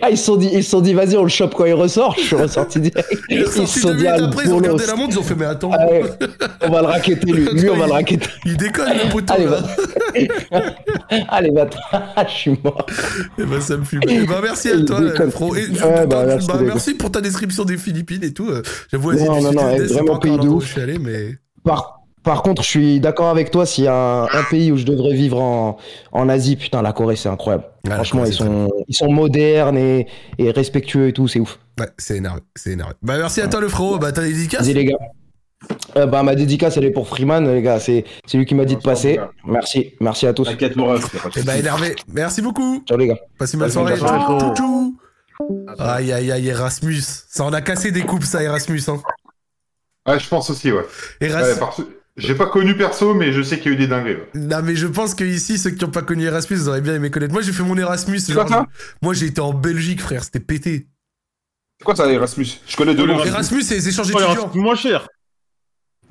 Ah, 0.00 0.10
ils 0.10 0.16
se 0.18 0.24
sont 0.24 0.36
dit, 0.36 0.48
ils 0.52 0.64
sont 0.64 0.80
dit, 0.80 0.94
vas-y, 0.94 1.16
on 1.16 1.24
le 1.24 1.28
chope 1.28 1.54
quand 1.54 1.64
il 1.66 1.74
ressort. 1.74 2.14
Je 2.16 2.22
suis 2.22 2.36
ressorti 2.36 2.80
direct. 2.80 3.08
Ils 3.28 3.44
se 3.46 3.66
sont 3.66 3.88
deux 3.88 3.96
dit, 3.96 4.06
ah, 4.06 4.16
après, 4.24 4.44
ils 4.46 4.52
ont 4.52 4.56
regardé 4.56 4.86
la 4.86 4.94
montre, 4.94 5.10
ils 5.12 5.18
ont 5.18 5.22
fait 5.22 5.34
Mais 5.34 5.44
attends, 5.46 5.70
Ah 5.74 5.84
on 6.62 6.70
va 6.70 6.80
le 6.80 6.86
raqueter, 6.86 7.32
lui. 7.32 7.44
Lui, 7.52 7.68
on 7.70 7.76
va 7.76 7.86
le 7.86 7.92
raqueter. 7.92 8.28
il 8.46 8.56
déconne 8.56 8.88
le 9.04 9.10
poteau 9.10 9.34
Allez, 9.34 9.46
là. 9.46 9.58
Allez, 11.28 11.50
bâtard. 11.50 12.14
Je 12.28 12.32
suis 12.32 12.58
mort. 12.62 12.86
Eh 13.38 13.44
ben, 13.44 13.60
ça 13.60 13.76
me 13.76 13.84
fume. 13.84 14.00
Eh 14.08 14.26
ben, 14.26 14.40
merci 14.42 14.70
à 14.70 14.80
toi. 14.82 15.00
Fro. 15.30 15.54
Et, 15.54 15.66
Ouais, 15.68 16.06
bah, 16.06 16.06
bah, 16.06 16.24
merci, 16.64 16.92
bah, 16.92 16.98
pour 16.98 17.10
ta 17.10 17.20
description 17.20 17.64
des 17.64 17.76
Philippines 17.76 18.22
et 18.24 18.32
tout. 18.32 18.48
Euh, 18.48 18.62
J'avoue, 18.90 19.12
Non, 19.12 19.40
non, 19.40 19.52
non, 19.52 19.76
c'est 19.76 19.92
vraiment 19.92 20.18
pays 20.18 20.38
de 20.38 20.48
ouf. 20.48 20.66
je 20.66 20.72
suis 20.72 20.80
allé, 20.80 20.98
mais. 20.98 21.36
Par, 21.64 22.00
par 22.22 22.42
contre, 22.42 22.62
je 22.62 22.68
suis 22.68 23.00
d'accord 23.00 23.28
avec 23.28 23.50
toi. 23.50 23.66
S'il 23.66 23.84
y 23.84 23.88
a 23.88 23.94
un, 23.94 24.24
un 24.24 24.42
pays 24.50 24.72
où 24.72 24.76
je 24.76 24.84
devrais 24.84 25.14
vivre 25.14 25.40
en, 25.40 25.76
en 26.12 26.28
Asie, 26.28 26.56
putain, 26.56 26.82
la 26.82 26.92
Corée, 26.92 27.16
c'est 27.16 27.28
incroyable. 27.28 27.64
La 27.84 27.96
Franchement, 27.96 28.20
Corée, 28.20 28.30
ils 28.32 28.36
sont, 28.36 28.70
ils 28.88 28.94
sont 28.94 29.12
modernes 29.12 29.76
et, 29.78 30.06
et 30.38 30.50
respectueux 30.50 31.08
et 31.08 31.12
tout, 31.12 31.28
c'est 31.28 31.40
ouf. 31.40 31.58
Ouais, 31.78 31.88
c'est 31.98 32.16
énervé, 32.16 32.40
c'est 32.54 32.70
énervé. 32.70 32.94
Bah, 33.02 33.18
merci 33.18 33.40
à 33.40 33.48
toi, 33.48 33.60
le 33.60 33.68
frérot. 33.68 33.98
Bah, 33.98 34.12
t'as 34.12 34.22
des 34.22 34.32
dédicaces 34.32 34.62
Vas-y, 34.62 34.74
les 34.74 34.84
gars. 34.86 34.96
Euh, 35.96 36.06
bah, 36.06 36.22
ma 36.22 36.34
dédicace, 36.34 36.76
elle 36.76 36.84
est 36.84 36.90
pour 36.90 37.08
Freeman, 37.08 37.52
les 37.52 37.62
gars. 37.62 37.78
C'est 37.80 38.04
c'est 38.26 38.36
lui 38.36 38.46
qui 38.46 38.54
m'a 38.54 38.64
dit 38.64 38.76
de 38.76 38.82
passer. 38.82 39.20
Merci. 39.46 39.94
Merci 40.00 40.26
à 40.26 40.32
tous. 40.32 40.44
T'inquiète, 40.44 40.76
mon 40.76 40.94
de 40.94 40.98
Eh 40.98 41.18
ben, 41.42 41.52
souci. 41.52 41.58
énervé. 41.58 41.96
Merci 42.12 42.42
beaucoup. 42.42 42.82
Ciao, 42.88 42.98
les 42.98 43.06
gars. 43.08 43.18
Passez 43.38 43.54
une 43.54 43.60
bonne 43.60 43.70
soirée. 43.70 43.96
tchou. 43.96 44.96
Aïe, 45.78 46.12
aïe, 46.12 46.30
aïe, 46.32 46.48
Erasmus. 46.48 47.00
Ça 47.28 47.44
en 47.44 47.52
a 47.52 47.60
cassé 47.60 47.90
des 47.90 48.02
coupes, 48.02 48.24
ça, 48.24 48.42
Erasmus. 48.42 48.80
Hein. 48.88 49.00
Ouais, 50.06 50.18
je 50.18 50.28
pense 50.28 50.50
aussi, 50.50 50.70
ouais. 50.70 50.84
Eras- 51.20 51.42
Ouais, 51.42 51.58
parce- 51.58 51.80
J'ai 52.16 52.34
pas 52.36 52.46
connu 52.46 52.76
perso, 52.76 53.12
mais 53.14 53.32
je 53.32 53.42
sais 53.42 53.58
qu'il 53.58 53.72
y 53.72 53.74
a 53.74 53.76
eu 53.76 53.80
des 53.80 53.88
dingueries. 53.88 54.14
ouais. 54.14 54.28
Non, 54.34 54.60
mais 54.62 54.76
je 54.76 54.86
pense 54.86 55.14
que 55.16 55.24
ici, 55.24 55.58
ceux 55.58 55.70
qui 55.70 55.84
n'ont 55.84 55.90
pas 55.90 56.02
connu 56.02 56.24
Erasmus, 56.24 56.56
ils 56.58 56.68
auraient 56.68 56.80
bien 56.80 56.94
aimé 56.94 57.10
connaître. 57.10 57.32
Moi, 57.32 57.42
j'ai 57.42 57.52
fait 57.52 57.64
mon 57.64 57.76
Erasmus. 57.76 58.20
C'est 58.20 58.32
genre, 58.34 58.46
quoi 58.46 58.56
ça 58.58 58.66
je- 58.72 58.94
Moi, 59.02 59.14
j'ai 59.14 59.26
été 59.26 59.40
en 59.40 59.52
Belgique, 59.52 60.00
frère. 60.00 60.22
C'était 60.22 60.38
pété. 60.40 60.86
C'est 61.80 61.84
quoi 61.84 61.96
ça, 61.96 62.06
Erasmus? 62.12 62.46
Je 62.68 62.76
connais 62.76 62.94
deux 62.94 63.04
noms. 63.06 63.14
Erasmus. 63.14 63.30
Erasmus, 63.32 63.62
c'est 63.62 63.74
les 63.74 63.88
échanges 63.88 64.12
Oh, 64.14 64.20
étudiants. 64.20 64.50
moins 64.54 64.76
cher. 64.76 65.08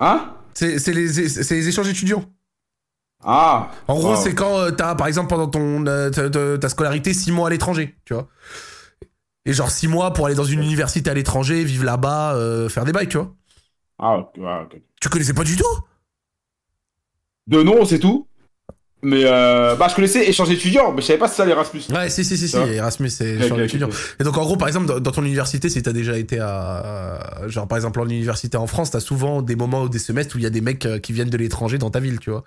Hein 0.05 0.35
C'est 0.53 0.93
les, 0.93 1.67
échanges 1.67 1.87
étudiants. 1.87 2.25
Ah 3.23 3.71
En 3.87 3.95
gros, 3.97 4.15
Wow. 4.15 4.21
c'est 4.21 4.35
quand 4.35 4.59
euh, 4.59 4.71
t'as, 4.71 4.95
par 4.95 5.07
exemple, 5.07 5.29
pendant 5.29 5.47
ton, 5.47 5.85
euh, 5.87 6.09
ta, 6.09 6.29
ta- 6.29 6.57
ta 6.57 6.69
scolarité, 6.69 7.13
6 7.13 7.31
mois 7.31 7.47
à 7.47 7.49
l'étranger, 7.49 7.95
tu 8.03 8.13
vois. 8.13 8.27
Et 9.45 9.53
genre 9.53 9.69
6 9.71 9.87
mois 9.87 10.11
pour 10.11 10.25
aller 10.25 10.35
dans 10.35 10.43
une 10.43 10.61
université 10.61 11.09
à 11.09 11.13
l'étranger, 11.13 11.63
vivre 11.63 11.85
là-bas, 11.85 12.35
euh, 12.35 12.67
faire 12.67 12.83
des 12.83 12.91
bails, 12.91 13.07
tu 13.07 13.17
vois. 13.17 13.33
Ah, 13.97 14.17
ok. 14.17 14.75
Tu 14.99 15.07
connaissais 15.07 15.33
pas 15.33 15.45
du 15.45 15.55
tout? 15.55 15.63
De 17.47 17.61
nom, 17.63 17.85
c'est 17.85 17.99
tout? 17.99 18.27
Mais 19.03 19.23
euh, 19.25 19.75
bah, 19.75 19.87
je 19.89 19.95
connaissais 19.95 20.27
échange 20.29 20.49
étudiant, 20.49 20.93
mais 20.93 21.01
je 21.01 21.07
savais 21.07 21.19
pas 21.19 21.27
si 21.27 21.35
ça 21.35 21.45
l'Erasmus. 21.45 21.81
Ouais, 21.93 22.09
si, 22.09 22.23
si, 22.23 22.37
si, 22.37 22.47
si. 22.47 22.55
Erasmus, 22.55 23.09
c'est 23.09 23.35
échange 23.35 23.59
étudiant. 23.59 23.89
Et 24.19 24.23
donc, 24.23 24.37
en 24.37 24.43
gros, 24.43 24.55
par 24.55 24.69
exemple, 24.69 24.87
dans, 24.87 24.99
dans 24.99 25.11
ton 25.11 25.23
université, 25.23 25.69
si 25.69 25.83
t'as 25.83 25.91
déjà 25.91 26.17
été 26.17 26.39
à. 26.39 27.41
Genre, 27.47 27.67
par 27.67 27.77
exemple, 27.77 27.99
en 27.99 28.05
université 28.05 28.55
en 28.55 28.65
France, 28.65 28.91
t'as 28.91 29.01
souvent 29.01 29.41
des 29.41 29.57
moments 29.57 29.83
ou 29.83 29.89
des 29.89 29.99
semestres 29.99 30.35
où 30.35 30.39
il 30.39 30.43
y 30.43 30.47
a 30.47 30.49
des 30.49 30.61
mecs 30.61 30.85
euh, 30.85 30.99
qui 30.99 31.11
viennent 31.11 31.29
de 31.29 31.37
l'étranger 31.37 31.77
dans 31.77 31.89
ta 31.89 31.99
ville, 31.99 32.19
tu 32.19 32.29
vois. 32.29 32.45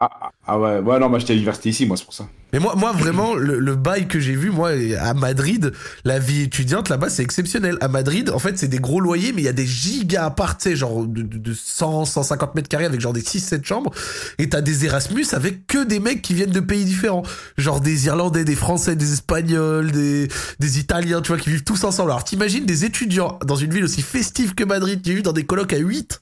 Ah, 0.00 0.10
ah, 0.20 0.30
ah 0.46 0.58
ouais, 0.58 0.80
ouais, 0.80 0.98
non, 0.98 1.08
moi 1.08 1.20
j'étais 1.20 1.32
à 1.32 1.36
l'université 1.36 1.68
ici, 1.68 1.86
moi, 1.86 1.96
c'est 1.96 2.04
pour 2.04 2.14
ça. 2.14 2.26
Mais 2.52 2.58
moi, 2.58 2.74
moi 2.74 2.90
vraiment, 2.90 3.34
le, 3.34 3.60
le 3.60 3.76
bail 3.76 4.08
que 4.08 4.18
j'ai 4.18 4.34
vu, 4.34 4.50
moi, 4.50 4.70
à 4.98 5.14
Madrid, 5.14 5.72
la 6.04 6.18
vie 6.18 6.42
étudiante 6.42 6.88
là-bas, 6.88 7.08
c'est 7.10 7.22
exceptionnel. 7.22 7.78
À 7.80 7.86
Madrid, 7.86 8.28
en 8.30 8.40
fait, 8.40 8.58
c'est 8.58 8.66
des 8.66 8.80
gros 8.80 8.98
loyers, 8.98 9.32
mais 9.32 9.42
il 9.42 9.44
y 9.44 9.48
a 9.48 9.52
des 9.52 9.66
gigas 9.66 10.24
apparts, 10.24 10.58
tu 10.58 10.70
sais, 10.70 10.76
genre 10.76 11.06
de, 11.06 11.22
de, 11.22 11.38
de 11.38 11.52
100, 11.54 12.06
150 12.06 12.56
mètres 12.56 12.68
carrés 12.68 12.86
avec 12.86 13.00
genre 13.00 13.12
des 13.12 13.22
6-7 13.22 13.64
chambres. 13.64 13.92
Et 14.38 14.48
t'as 14.48 14.60
des 14.60 14.84
Erasmus 14.84 15.26
avec 15.30 15.68
que 15.68 15.84
des 15.84 16.00
mecs 16.00 16.22
qui 16.22 16.34
viennent 16.34 16.50
de 16.50 16.60
pays 16.60 16.84
différents. 16.84 17.22
Genre 17.56 17.80
des 17.80 18.06
Irlandais, 18.06 18.44
des 18.44 18.56
Français, 18.56 18.96
des 18.96 19.12
Espagnols, 19.12 19.92
des, 19.92 20.26
des 20.58 20.78
Italiens, 20.80 21.22
tu 21.22 21.28
vois, 21.28 21.38
qui 21.38 21.50
vivent 21.50 21.64
tous 21.64 21.84
ensemble. 21.84 22.10
Alors 22.10 22.24
t'imagines 22.24 22.66
des 22.66 22.84
étudiants 22.84 23.38
dans 23.44 23.56
une 23.56 23.72
ville 23.72 23.84
aussi 23.84 24.02
festive 24.02 24.56
que 24.56 24.64
Madrid 24.64 25.00
qui 25.02 25.14
vivent 25.14 25.22
dans 25.22 25.32
des 25.32 25.46
colocs 25.46 25.72
à 25.72 25.78
8 25.78 26.20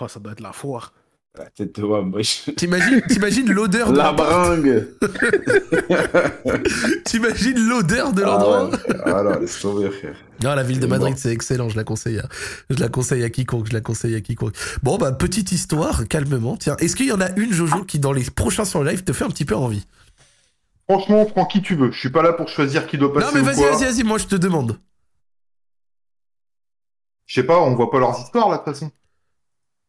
Oh, 0.00 0.08
ça 0.08 0.20
doit 0.20 0.32
être 0.32 0.40
la 0.40 0.52
foire. 0.52 0.92
La 1.38 1.46
tête 1.46 1.80
de. 1.80 2.52
T'imagines, 2.56 3.00
t'imagines 3.08 3.50
l'odeur 3.50 3.90
de 3.90 3.96
La 3.96 4.12
bringue 4.12 4.86
T'imagines 7.06 7.58
l'odeur 7.68 8.12
de 8.12 8.22
Ah 8.22 8.26
l'endroit 8.26 8.68
ouais, 8.68 8.76
ah 9.06 9.22
non, 9.22 9.38
laisse 9.40 9.58
tomber, 9.58 9.90
frère. 9.90 10.14
Non, 10.42 10.54
la 10.54 10.62
ville 10.62 10.78
de 10.78 10.86
Madrid, 10.86 11.14
c'est 11.16 11.32
excellent, 11.32 11.70
je 11.70 11.76
la 11.76 11.84
conseille. 11.84 12.18
à- 12.18 12.28
Je 12.68 12.78
la 12.78 12.90
conseille 12.90 13.24
à 13.24 13.30
quiconque, 13.30 13.68
je 13.68 13.72
la 13.72 13.80
conseille 13.80 14.14
à 14.14 14.20
quiconque. 14.20 14.54
Bon, 14.82 14.98
bah, 14.98 15.10
petite 15.12 15.52
histoire, 15.52 16.06
calmement. 16.06 16.58
Tiens, 16.58 16.76
est-ce 16.80 16.94
qu'il 16.96 17.06
y 17.06 17.12
en 17.12 17.20
a 17.22 17.30
une, 17.36 17.50
Jojo, 17.52 17.82
qui 17.84 17.98
dans 17.98 18.12
les 18.12 18.24
prochains 18.24 18.66
sur 18.66 18.84
le 18.84 18.90
live 18.90 19.02
te 19.02 19.14
fait 19.14 19.24
un 19.24 19.30
petit 19.30 19.46
peu 19.46 19.56
envie? 19.56 19.86
Franchement, 20.86 21.24
prends 21.24 21.46
qui 21.46 21.62
tu 21.62 21.76
veux. 21.76 21.92
Je 21.92 21.98
suis 21.98 22.10
pas 22.10 22.22
là 22.22 22.34
pour 22.34 22.50
choisir 22.50 22.86
qui 22.86 22.98
doit 22.98 23.10
passer 23.10 23.26
Non, 23.26 23.32
mais 23.32 23.40
vas-y, 23.40 23.62
vas-y, 23.64 23.84
vas-y, 23.90 24.02
moi 24.04 24.18
je 24.18 24.26
te 24.26 24.36
demande. 24.36 24.78
Je 27.24 27.40
sais 27.40 27.46
pas, 27.46 27.58
on 27.58 27.74
voit 27.74 27.90
pas 27.90 28.00
leurs 28.00 28.20
histoires, 28.20 28.50
là, 28.50 28.58
de 28.58 28.64
toute 28.64 28.74
façon. 28.74 28.90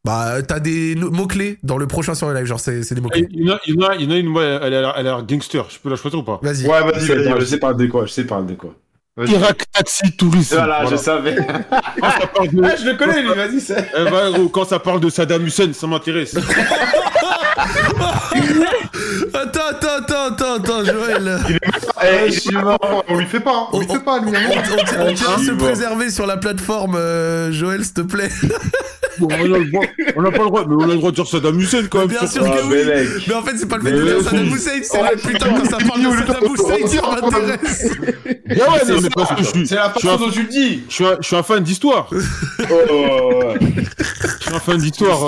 Bah, 0.05 0.41
t'as 0.45 0.59
des 0.59 0.95
mots-clés 0.95 1.59
dans 1.63 1.77
le 1.77 1.87
prochain 1.87 2.13
sur 2.13 2.27
le 2.27 2.33
live, 2.35 2.45
genre 2.45 2.59
c'est 2.59 2.77
des 2.81 2.87
Il 2.91 3.01
mots-clés. 3.01 3.27
y 3.31 3.49
en 3.49 3.53
a, 3.55 3.59
il 3.65 3.73
y 3.73 3.77
en 3.77 3.87
a, 3.87 3.95
il 3.95 4.01
y 4.03 4.07
en 4.07 4.11
a 4.11 4.17
une, 4.17 4.27
moi, 4.27 4.43
elle 4.43 4.63
a 4.63 4.69
l'air- 4.81 4.93
elle 4.97 5.07
a 5.07 5.15
l'air 5.15 5.23
gangster. 5.25 5.65
Je 5.69 5.79
peux 5.79 5.89
la 5.89 5.95
choisir 5.95 6.19
ou 6.19 6.23
pas? 6.23 6.39
Vas-y. 6.43 6.67
Ouais, 6.67 6.79
Je 6.79 6.91
vas-y, 6.91 7.05
sais, 7.07 7.15
vas-y, 7.15 7.29
pas, 7.33 7.39
je 7.39 7.45
sais 7.45 7.57
parler 7.57 7.85
de 7.87 7.91
quoi, 7.91 8.05
je 8.05 8.11
sais 8.11 8.25
parler 8.25 8.47
de 8.47 8.55
quoi. 8.55 8.75
Irak 9.25 9.63
Taxi 9.71 10.11
Tourisme. 10.17 10.55
Voilà, 10.57 10.81
Voilà. 10.81 10.89
je 10.97 11.01
savais. 11.01 11.35
Quand 11.35 12.09
ça 12.09 12.27
parle 12.27 12.49
de... 12.49 12.61
Ah, 12.65 12.75
je 12.75 12.85
le 12.89 12.93
connais, 12.97 13.21
lui, 13.21 13.29
vas-y, 13.33 13.61
c'est. 13.61 13.87
Eh 13.97 14.03
ben, 14.09 14.31
gros, 14.31 14.49
quand 14.49 14.65
ça 14.65 14.79
parle 14.79 14.99
de 14.99 15.09
Saddam 15.09 15.45
Hussein, 15.45 15.71
ça 15.71 15.87
m'intéresse. 15.87 16.35
Attends, 19.33 19.67
attends, 19.69 19.87
attends, 19.99 20.25
attends, 20.31 20.53
attends, 20.55 20.85
Joël. 20.85 21.39
Eh, 21.49 21.51
je 21.51 22.25
il 22.25 22.27
est 22.27 22.39
suis 22.39 22.51
pas- 22.51 22.61
mort. 22.63 23.03
On 23.07 23.17
lui 23.17 23.25
fait 23.25 23.39
pas, 23.39 23.51
hein. 23.55 23.67
on 23.73 23.79
lui 23.79 23.87
Oh, 23.89 23.93
fait 23.93 23.99
pas, 24.03 24.19
lui. 24.19 24.29
On, 24.31 24.35
hein. 24.35 24.39
on- 24.53 24.73
on 24.81 24.83
tient- 24.85 25.05
on 25.07 25.13
tient 25.13 25.33
à 25.35 25.37
se 25.45 25.51
préserver 25.51 26.09
sur 26.09 26.25
la 26.25 26.37
plateforme, 26.37 26.95
euh, 26.95 27.51
Joël, 27.51 27.83
s'il 27.83 27.93
te 27.93 28.01
plaît. 28.01 28.29
Bon, 29.19 29.27
on 29.29 29.33
a 29.53 29.57
le 29.59 29.65
droit, 29.65 29.85
on 30.15 30.21
n'a 30.23 30.31
pas 30.31 30.37
le 30.39 30.45
droit, 30.45 30.65
mais 30.67 30.75
on 30.75 30.83
a 30.83 30.87
le 30.87 30.95
droit 30.95 31.11
de 31.11 31.15
dire 31.15 31.27
Saddam 31.27 31.59
Hussein 31.59 31.83
quand 31.89 31.99
même. 31.99 32.07
Bien 32.07 32.25
sûr 32.27 32.43
que 32.43 32.47
Ah, 32.49 32.61
oui. 32.67 32.77
Mais 33.27 33.33
en 33.35 33.43
fait, 33.43 33.57
c'est 33.57 33.67
pas 33.69 33.77
le 33.77 33.83
fait 33.83 33.91
Mais 33.91 33.97
de 33.99 34.03
dire. 34.05 34.23
Saddam 34.23 34.45
Hussein, 34.47 34.71
c'est 34.81 35.01
là, 35.01 35.11
putain, 35.11 35.49
quand 35.53 35.65
ça 35.65 35.77
parle 35.77 36.01
de 36.01 36.17
Saddam 36.17 36.53
Hussein, 36.53 36.87
ça 36.87 37.21
m'intéresse. 37.21 37.89
Ah 38.49 38.71
ouais, 38.71 38.91
non, 38.93 39.01
mais 39.01 39.09
parce 39.09 39.29
que 39.35 39.43
je 39.43 39.47
suis, 39.49 39.67
C'est 39.67 39.75
la 39.75 39.89
façon 39.91 40.09
un, 40.09 40.17
dont 40.17 40.29
tu 40.31 40.41
le 40.41 40.47
dis. 40.47 40.83
je 40.89 40.93
suis 41.21 41.35
un, 41.35 41.43
fan 41.43 41.63
d'histoire. 41.63 42.07
Je 42.11 42.65
Oh, 42.71 43.53
suis 44.41 44.53
un 44.55 44.59
fan 44.59 44.77
d'histoire. 44.77 45.19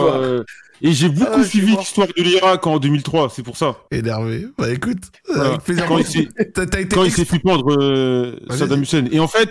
Euh, 0.83 0.87
et 0.89 0.93
j'ai 0.93 1.09
beaucoup 1.09 1.31
Ah, 1.41 1.43
suivi 1.43 1.75
l'histoire 1.75 2.07
de 2.07 2.21
l'Irak 2.21 2.65
en 2.67 2.79
2003, 2.79 3.29
c'est 3.29 3.43
pour 3.43 3.57
ça. 3.57 3.77
Énervé. 3.91 4.45
Bah 4.57 4.71
écoute, 4.71 4.97
Voilà. 5.27 5.49
avec 5.51 5.61
plaisir. 5.63 5.85
Quand 5.87 5.97
il 5.97 6.05
s'est- 6.05 6.27
ex- 6.37 7.23
fait 7.23 7.39
pendre 7.39 7.75
euh. 7.81 8.37
Saddam 8.49 8.81
Hussein. 8.81 9.05
Et 9.11 9.19
en 9.19 9.27
fait, 9.27 9.49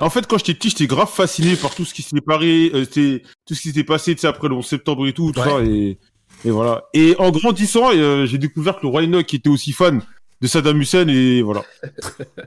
en 0.00 0.10
fait, 0.10 0.26
quand 0.26 0.38
j'étais 0.38 0.54
petit, 0.54 0.68
j'étais 0.70 0.86
grave 0.86 1.10
fasciné 1.10 1.56
par 1.56 1.74
tout 1.74 1.84
ce 1.84 1.94
qui 1.94 2.02
s'est 2.02 2.20
paré, 2.20 2.70
euh, 2.74 2.84
tout 2.84 3.54
ce 3.54 3.60
qui 3.60 3.68
s'était 3.68 3.84
passé, 3.84 4.14
tu 4.14 4.20
sais, 4.20 4.26
après 4.26 4.48
le 4.48 4.54
11 4.54 4.66
septembre 4.66 5.06
et 5.06 5.12
tout, 5.12 5.32
tout 5.32 5.40
Ouais. 5.40 5.46
ça. 5.48 5.60
Et, 5.64 5.98
et 6.44 6.50
voilà. 6.50 6.84
Et 6.92 7.14
en 7.18 7.30
grandissant, 7.30 7.90
euh, 7.94 8.26
j'ai 8.26 8.38
découvert 8.38 8.76
que 8.76 8.82
le 8.82 8.88
roi 8.88 9.02
Enoch 9.02 9.32
était 9.32 9.48
aussi 9.48 9.72
fan 9.72 10.02
de 10.42 10.46
Saddam 10.46 10.78
Hussein 10.80 11.08
et 11.08 11.40
voilà. 11.42 11.64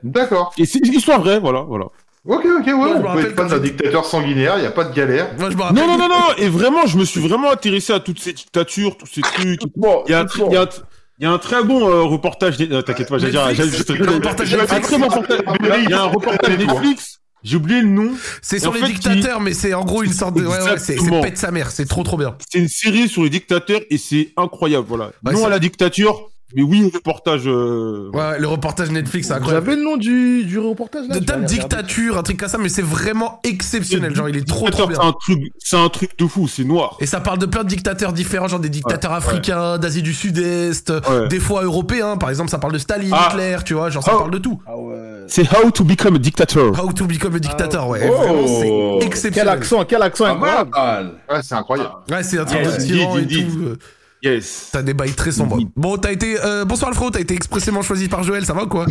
D'accord. 0.04 0.52
Et 0.58 0.64
c'est 0.64 0.78
une 0.86 0.94
histoire 0.94 1.20
vraie, 1.20 1.40
voilà, 1.40 1.62
voilà. 1.62 1.86
Ok, 2.26 2.44
ok, 2.44 2.66
ouais, 2.66 2.74
Moi, 2.74 2.88
je 2.88 2.92
me 2.92 2.98
on 2.98 3.00
peut 3.02 3.06
rappelle 3.08 3.24
être 3.26 3.34
fan 3.36 3.36
quand 3.36 3.56
d'un 3.56 3.62
j'ai- 3.62 3.70
dictateur 3.70 4.04
sanguinaire, 4.04 4.58
y 4.62 4.66
a 4.66 4.70
pas 4.70 4.84
de 4.84 4.94
galère. 4.94 5.30
Moi, 5.38 5.50
je 5.50 5.56
me 5.56 5.62
rappelle. 5.62 5.82
Non, 5.86 5.86
non, 5.88 5.98
non, 5.98 6.08
non. 6.08 6.34
Et 6.36 6.48
vraiment, 6.48 6.86
je 6.86 6.98
me 6.98 7.04
suis 7.04 7.20
vraiment 7.20 7.50
intéressé 7.50 7.92
à 7.94 8.00
toutes 8.00 8.20
ces 8.20 8.32
dictatures, 8.34 8.96
tous 8.98 9.06
ces 9.06 9.22
trucs. 9.22 9.60
Bon, 9.76 10.02
Il 10.06 10.10
y 10.12 10.14
a 10.14 10.20
un, 10.20 10.24
tr- 10.24 10.44
il 10.48 10.52
y 10.52 10.56
a 10.56 10.60
un 10.60 10.64
tr- 10.64 10.82
il 11.18 11.24
y 11.24 11.26
a 11.26 11.32
un 11.32 11.38
très 11.38 11.62
bon 11.62 11.86
euh, 11.88 12.02
reportage. 12.02 12.56
euh, 12.60 12.82
T'inquiète 12.82 13.08
pas, 13.08 13.18
j'allais 13.18 13.32
dire. 13.32 13.46
Netflix, 13.46 13.58
j'allais 13.58 13.76
juste- 13.76 13.90
le 13.90 14.10
reportage 14.14 14.54
Un 14.54 14.56
Netflix. 14.58 14.86
très 14.88 14.98
bon 14.98 15.08
reportage. 15.08 15.40
Il 15.84 15.90
y 15.90 15.92
a 15.94 16.00
un 16.02 16.06
reportage 16.06 16.58
Netflix. 16.58 17.20
J'ai 17.42 17.56
oublié 17.56 17.80
le 17.80 17.88
nom. 17.88 18.10
C'est 18.42 18.58
sur 18.58 18.70
en 18.70 18.74
les 18.74 18.80
fait, 18.80 18.86
dictateurs, 18.88 19.40
mais 19.40 19.54
c'est 19.54 19.72
en 19.72 19.84
gros 19.86 20.02
une 20.02 20.12
sorte 20.12 20.36
de. 20.36 20.42
Ouais, 20.42 20.48
ouais, 20.48 20.58
c'est 20.76 20.78
c'est 20.78 20.92
Exactement. 20.94 21.22
pète 21.22 21.38
sa 21.38 21.50
mère, 21.50 21.70
c'est 21.70 21.86
trop 21.86 22.02
trop 22.02 22.18
bien. 22.18 22.36
C'est 22.50 22.58
une 22.58 22.68
série 22.68 23.08
sur 23.08 23.22
les 23.22 23.30
dictateurs 23.30 23.80
et 23.88 23.96
c'est 23.96 24.32
incroyable, 24.36 24.84
voilà. 24.86 25.06
Ouais, 25.24 25.32
non 25.32 25.38
c'est- 25.40 25.44
à 25.46 25.48
la 25.48 25.58
dictature, 25.58 26.28
mais 26.54 26.62
oui 26.62 26.90
reportage. 26.92 27.42
euh, 27.46 28.10
Ouais, 28.12 28.18
ouais, 28.20 28.38
le 28.38 28.46
reportage 28.48 28.90
Netflix, 28.90 29.28
c'est 29.28 29.34
incroyable. 29.34 29.68
avez 29.68 29.76
le 29.78 29.84
nom 29.84 29.96
du, 29.96 30.44
du 30.44 30.58
reportage 30.58 31.06
là 31.08 31.18
De 31.18 31.24
tape 31.24 31.44
dictature, 31.44 32.18
un 32.18 32.22
truc 32.22 32.38
comme 32.38 32.48
ça, 32.48 32.58
mais 32.58 32.68
c'est 32.68 32.82
vraiment 32.82 33.40
exceptionnel. 33.44 34.14
Genre, 34.14 34.28
il 34.28 34.36
est 34.36 34.46
trop 34.46 34.68
trop 34.70 34.86
bien. 34.86 34.98
C'est 35.00 35.06
un 35.06 35.12
truc, 35.12 35.52
c'est 35.58 35.76
un 35.76 35.88
truc 35.88 36.18
de 36.18 36.26
fou, 36.26 36.48
c'est 36.48 36.64
noir. 36.64 36.96
Et 37.00 37.06
ça 37.06 37.20
parle 37.20 37.38
de 37.38 37.46
plein 37.46 37.62
de 37.64 37.68
dictateurs 37.68 38.12
différents, 38.12 38.48
genre 38.48 38.60
des 38.60 38.68
dictateurs 38.68 39.10
Ouais, 39.12 39.16
africains, 39.18 39.78
d'Asie 39.78 40.02
du 40.02 40.12
Sud-Est, 40.14 40.90
Ouais. 40.90 41.28
des 41.28 41.40
fois 41.40 41.62
européens. 41.62 42.16
Par 42.16 42.30
exemple, 42.30 42.50
ça 42.50 42.58
parle 42.58 42.72
de 42.72 42.78
Staline, 42.78 43.12
Ah. 43.12 43.28
Hitler, 43.30 43.56
tu 43.64 43.74
vois, 43.74 43.90
genre 43.90 44.02
ça 44.02 44.12
Oh. 44.14 44.18
parle 44.18 44.30
de 44.30 44.38
tout. 44.38 44.60
Ah 44.66 44.76
ouais. 44.76 44.96
C'est 45.28 45.46
How 45.52 45.70
to 45.70 45.84
Become 45.84 46.16
a 46.16 46.18
Dictator. 46.18 46.72
How 46.78 46.92
to 46.92 47.06
become 47.06 47.34
a 47.36 47.38
dictator, 47.38 47.88
ouais. 47.88 48.10
Oh. 48.10 48.16
Vraiment, 48.16 48.46
c'est 48.46 48.98
Quel 48.98 49.06
exceptionnel. 49.06 49.48
accent, 49.48 49.84
quel 49.84 50.02
accent 50.02 50.24
incroyable. 50.24 50.70
mal. 50.70 51.12
Ouais, 51.30 51.40
c'est 51.42 51.54
incroyable. 51.54 51.90
Ouais, 52.10 52.22
c'est 52.22 52.38
un 52.38 52.44
truc 52.44 52.62
de 52.62 52.76
tyran 52.82 53.18
et 53.18 53.26
tout. 53.26 53.76
Yes. 54.22 54.68
T'as 54.72 54.82
des 54.82 54.92
bails 54.94 55.14
très 55.14 55.32
sombres. 55.32 55.58
Bon, 55.76 55.96
t'as 55.96 56.12
été. 56.12 56.36
euh, 56.44 56.64
bonsoir 56.64 56.90
Alfred, 56.90 57.12
t'as 57.12 57.20
été 57.20 57.34
expressément 57.34 57.80
choisi 57.82 58.08
par 58.08 58.22
Joël, 58.22 58.44
ça 58.44 58.52
va 58.52 58.64
ou 58.64 58.68
quoi? 58.68 58.86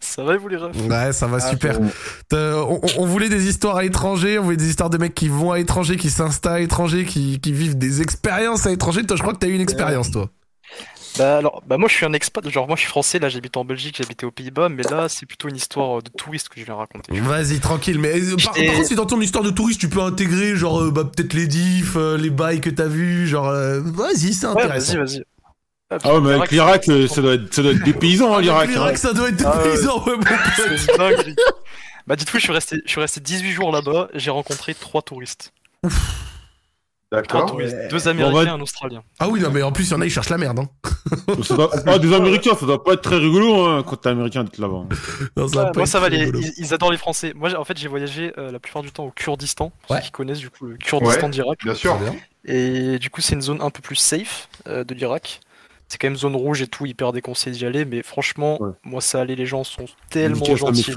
Ça 0.00 0.24
va 0.24 0.36
vous 0.38 0.48
les 0.48 0.56
refs? 0.56 0.74
Ouais, 0.88 1.12
ça 1.12 1.26
va 1.26 1.38
Ah, 1.42 1.50
super. 1.50 1.78
On, 2.32 2.80
on- 2.82 3.02
on 3.02 3.06
voulait 3.06 3.28
des 3.28 3.46
histoires 3.48 3.76
à 3.76 3.82
l'étranger, 3.82 4.38
on 4.38 4.44
voulait 4.44 4.56
des 4.56 4.68
histoires 4.68 4.90
de 4.90 4.96
mecs 4.98 5.14
qui 5.14 5.28
vont 5.28 5.52
à 5.52 5.58
l'étranger, 5.58 5.96
qui 5.96 6.08
s'installent 6.10 6.54
à 6.54 6.58
l'étranger, 6.60 7.04
qui, 7.04 7.40
qui 7.40 7.52
vivent 7.52 7.76
des 7.76 8.00
expériences 8.00 8.66
à 8.66 8.70
l'étranger. 8.70 9.04
Toi, 9.04 9.16
je 9.16 9.22
crois 9.22 9.34
que 9.34 9.38
t'as 9.38 9.48
eu 9.48 9.54
une 9.54 9.60
expérience, 9.60 10.10
toi. 10.10 10.30
Bah 11.16 11.36
alors, 11.38 11.62
bah 11.66 11.78
moi 11.78 11.88
je 11.88 11.94
suis 11.94 12.04
un 12.04 12.12
expat, 12.12 12.48
genre 12.48 12.66
moi 12.66 12.74
je 12.74 12.80
suis 12.80 12.88
français, 12.90 13.20
là 13.20 13.28
j'habite 13.28 13.56
en 13.56 13.64
Belgique, 13.64 13.96
j'habitais 13.98 14.26
aux 14.26 14.32
Pays-Bas, 14.32 14.68
mais 14.68 14.82
là 14.82 15.08
c'est 15.08 15.26
plutôt 15.26 15.48
une 15.48 15.54
histoire 15.56 15.98
euh, 15.98 16.02
de 16.02 16.10
touriste 16.10 16.48
que 16.48 16.58
je 16.58 16.64
viens 16.64 16.74
raconter. 16.74 17.18
Vas-y, 17.20 17.60
tranquille. 17.60 18.00
Mais 18.00 18.18
euh, 18.20 18.34
par, 18.42 18.52
par 18.54 18.62
contre, 18.64 18.86
si 18.86 18.96
dans 18.96 19.06
ton 19.06 19.20
histoire 19.20 19.44
de 19.44 19.50
touriste, 19.50 19.80
tu 19.80 19.88
peux 19.88 20.00
intégrer, 20.02 20.56
genre, 20.56 20.82
euh, 20.82 20.90
bah, 20.90 21.04
peut-être 21.04 21.34
les 21.34 21.46
diffs, 21.46 21.94
euh, 21.96 22.16
les 22.16 22.30
bails 22.30 22.60
que 22.60 22.70
t'as 22.70 22.86
vus, 22.86 23.28
genre, 23.28 23.46
euh, 23.48 23.80
vas-y, 23.84 24.34
c'est 24.34 24.46
Ouais, 24.48 24.62
intéressant. 24.62 24.94
vas-y, 24.94 25.18
vas-y. 25.18 25.24
Ah 26.02 26.14
ouais, 26.14 26.20
mais 26.20 26.32
avec 26.32 26.50
l'Irak, 26.50 26.84
ça 26.84 27.20
doit 27.22 27.34
être, 27.34 27.54
ça 27.54 27.62
doit 27.62 27.70
être 27.72 27.84
des 27.84 27.92
paysans, 27.92 28.34
hein, 28.34 28.40
l'Irak. 28.40 28.68
L'Irak, 28.68 28.94
hein. 28.94 28.96
ça 28.96 29.12
doit 29.12 29.28
être 29.28 29.36
des 29.36 29.44
Ah 29.44 29.56
ouais. 29.58 29.70
paysans, 29.70 30.02
ouais, 30.04 30.16
mon 30.16 30.22
pote. 30.96 31.36
Bah 32.08 32.16
dites-vous, 32.16 32.38
je 32.38 32.42
suis 32.44 32.52
resté, 32.52 32.82
je 32.84 32.90
suis 32.90 33.00
resté 33.00 33.20
18 33.20 33.52
jours 33.52 33.70
là-bas, 33.70 34.08
j'ai 34.14 34.30
rencontré 34.30 34.74
trois 34.74 35.02
touristes. 35.02 35.52
Trois 35.82 35.92
D'accord. 37.16 37.54
ouais. 37.56 37.88
deux 37.88 37.98
Bon, 37.98 38.06
Américains 38.08 38.44
bah- 38.44 38.52
un 38.52 38.60
Australien. 38.60 39.02
Ah 39.18 39.28
oui, 39.28 39.40
non, 39.40 39.50
mais 39.50 39.62
en 39.62 39.72
plus, 39.72 39.88
il 39.88 39.90
y 39.92 39.94
en 39.94 40.00
a, 40.00 40.06
ils 40.06 40.10
cherchent 40.10 40.28
la 40.30 40.38
merde. 40.38 40.58
Hein. 40.60 40.68
Doit- 41.50 41.70
Ah, 41.86 41.98
des 41.98 42.12
Américains, 42.14 42.54
ça 42.58 42.66
doit 42.66 42.82
pas 42.82 42.94
être 42.94 43.02
très 43.02 43.16
rigolo 43.16 43.64
hein, 43.66 43.82
quand 43.86 43.96
t'es 43.96 44.08
américain 44.08 44.44
d'être 44.44 44.58
là-bas. 44.58 44.84
Non, 45.36 45.48
ça 45.48 45.54
va 45.56 45.64
Ouais, 45.66 45.72
pas 45.72 45.78
moi 45.80 45.86
ça 45.86 46.00
va, 46.00 46.08
les- 46.08 46.28
ils, 46.28 46.52
ils 46.58 46.74
adorent 46.74 46.90
les 46.92 46.96
Français. 46.98 47.32
Moi 47.36 47.50
en 47.58 47.64
fait 47.64 47.76
j'ai 47.76 47.88
voyagé 47.88 48.32
euh, 48.38 48.50
la 48.50 48.58
plupart 48.58 48.82
du 48.82 48.90
temps 48.90 49.04
au 49.04 49.10
Kurdistan, 49.10 49.70
pour 49.82 49.90
Ouais. 49.90 49.98
ceux 50.00 50.04
qui 50.06 50.10
connaissent 50.12 50.38
du 50.38 50.50
coup 50.50 50.66
le 50.66 50.76
Kurdistan 50.76 51.24
Ouais. 51.26 51.30
d'Irak. 51.30 51.58
Bien 51.62 51.74
sûr. 51.74 51.98
Et 52.46 52.98
du 52.98 53.10
coup 53.10 53.20
c'est 53.20 53.34
une 53.34 53.42
zone 53.42 53.60
un 53.60 53.70
peu 53.70 53.80
plus 53.82 53.96
safe 53.96 54.48
euh, 54.66 54.84
de 54.84 54.94
l'Irak. 54.94 55.40
C'est 55.88 55.98
quand 56.00 56.06
même 56.08 56.16
zone 56.16 56.34
rouge 56.34 56.62
et 56.62 56.66
tout, 56.66 56.86
hyper 56.86 57.12
déconseillé 57.12 57.54
d'y 57.56 57.66
aller, 57.66 57.84
mais 57.84 58.02
franchement, 58.02 58.60
Ouais. 58.62 58.70
moi 58.84 59.00
ça 59.02 59.20
allait, 59.20 59.36
les 59.36 59.46
gens 59.46 59.64
sont 59.64 59.84
tellement 60.08 60.42
gentils. 60.56 60.90
et 60.90 60.94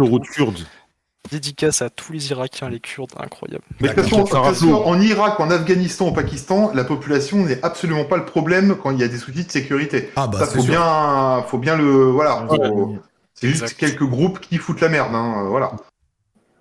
Dédicace 1.32 1.82
à 1.82 1.90
tous 1.90 2.14
les 2.14 2.30
Irakiens, 2.32 2.70
les 2.70 2.80
Kurdes, 2.80 3.12
incroyable. 3.20 3.64
Mais 3.82 3.90
de 3.94 4.02
toute 4.02 4.30
façon, 4.30 4.74
en 4.74 5.00
Irak, 5.02 5.40
en 5.40 5.50
Afghanistan, 5.52 6.08
au 6.08 6.12
Pakistan, 6.12 6.72
la 6.74 6.84
population 6.84 7.44
n'est 7.44 7.64
absolument 7.64 8.06
pas 8.06 8.18
le 8.18 8.26
problème 8.26 8.76
quand 8.82 8.92
il 8.92 9.00
y 9.00 9.04
a 9.04 9.08
des 9.08 9.18
soucis 9.18 9.44
de 9.46 9.52
sécurité. 9.52 10.10
Ah 10.16 10.28
bah 10.28 10.40
Ça, 10.40 10.46
faut 10.48 10.62
sûr. 10.62 10.72
bien, 10.72 11.44
faut 11.48 11.58
bien 11.58 11.76
le, 11.76 12.06
voilà. 12.06 12.46
Ouais. 12.46 12.58
faut- 12.68 12.96
C'est 13.34 13.48
juste 13.50 13.64
Exact. 13.64 13.78
quelques 13.80 14.04
groupes 14.10 14.40
qui 14.40 14.58
foutent 14.58 14.82
la 14.82 14.90
merde, 14.90 15.14
hein, 15.14 15.44
euh, 15.46 15.50
voilà. 15.50 15.72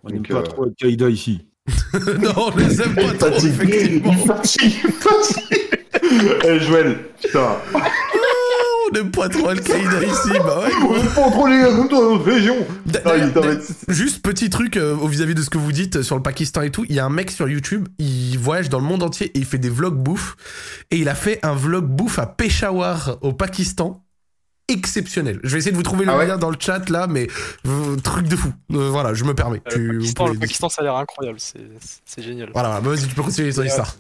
On 0.04 0.10
n'aime 0.10 0.22
pas 0.26 0.34
euh, 0.34 0.42
trop 0.42 0.64
Al-Qaïda 0.64 1.08
ici. 1.08 1.46
non, 2.20 2.32
on 2.36 2.56
les 2.56 2.80
aime 2.82 2.94
pas 2.94 3.30
trop, 3.30 3.38
effectivement. 3.38 4.14
Eh, 6.44 6.60
Joël, 6.60 6.98
putain. 7.20 7.56
On 8.88 8.94
n'aime 8.94 9.10
pas 9.10 9.28
trop 9.28 9.48
Al-Qaïda 9.48 10.02
ici, 10.04 10.30
bah 10.44 10.60
ouais. 10.60 10.70
On 11.16 11.30
pas 11.30 11.30
comme 11.76 11.88
toi 11.88 12.00
dans 12.00 12.10
notre 12.12 12.24
région. 12.24 12.56
D- 12.86 12.98
Ah, 13.04 13.12
Juste 13.88 14.22
petit 14.22 14.48
truc 14.50 14.76
euh, 14.76 14.94
au 14.96 15.08
vis-à-vis 15.08 15.34
de 15.34 15.42
ce 15.42 15.50
que 15.50 15.58
vous 15.58 15.72
dites 15.72 15.96
euh, 15.96 16.02
sur 16.02 16.16
le 16.16 16.22
Pakistan 16.22 16.62
et 16.62 16.70
tout. 16.70 16.84
Il 16.88 16.94
y 16.94 16.98
a 17.00 17.04
un 17.04 17.10
mec 17.10 17.30
sur 17.30 17.48
YouTube, 17.48 17.88
il 17.98 18.36
voyage 18.38 18.68
dans 18.68 18.78
le 18.78 18.84
monde 18.84 19.02
entier 19.02 19.26
et 19.34 19.38
il 19.38 19.44
fait 19.44 19.58
des 19.58 19.70
vlogs 19.70 19.96
bouffe. 19.96 20.36
Et 20.90 20.98
il 20.98 21.08
a 21.08 21.14
fait 21.14 21.38
un 21.44 21.54
vlog 21.54 21.84
bouffe 21.84 22.18
à 22.18 22.26
Peshawar 22.26 23.18
au 23.22 23.32
Pakistan. 23.32 24.02
Exceptionnel. 24.68 25.38
Je 25.44 25.50
vais 25.52 25.58
essayer 25.58 25.70
de 25.72 25.76
vous 25.76 25.84
trouver 25.84 26.04
le 26.04 26.10
Ah 26.12 26.18
ouais 26.18 26.26
lien 26.26 26.38
dans 26.38 26.50
le 26.50 26.56
chat 26.58 26.88
là, 26.90 27.06
mais 27.06 27.28
euh, 27.68 27.94
truc 28.02 28.26
de 28.26 28.34
fou. 28.34 28.52
Euh, 28.72 28.88
voilà, 28.90 29.14
je 29.14 29.22
me 29.24 29.32
permets. 29.32 29.62
Euh, 29.68 29.70
Tu- 29.70 29.78
le, 29.92 29.98
Pakistan, 29.98 30.24
pouvez- 30.24 30.34
le 30.34 30.40
Pakistan, 30.40 30.68
ça 30.68 30.82
a 30.82 30.84
l'air 30.84 30.96
incroyable, 30.96 31.38
c'est 31.40 32.22
génial. 32.22 32.50
Voilà. 32.52 32.80
Bah, 32.80 32.90
vas-y, 32.90 33.06
tu 33.06 33.14
peux 33.14 33.22
continuer 33.22 33.52
sur 33.52 33.62
Et, 33.62 33.66
l'histoire. 33.66 33.94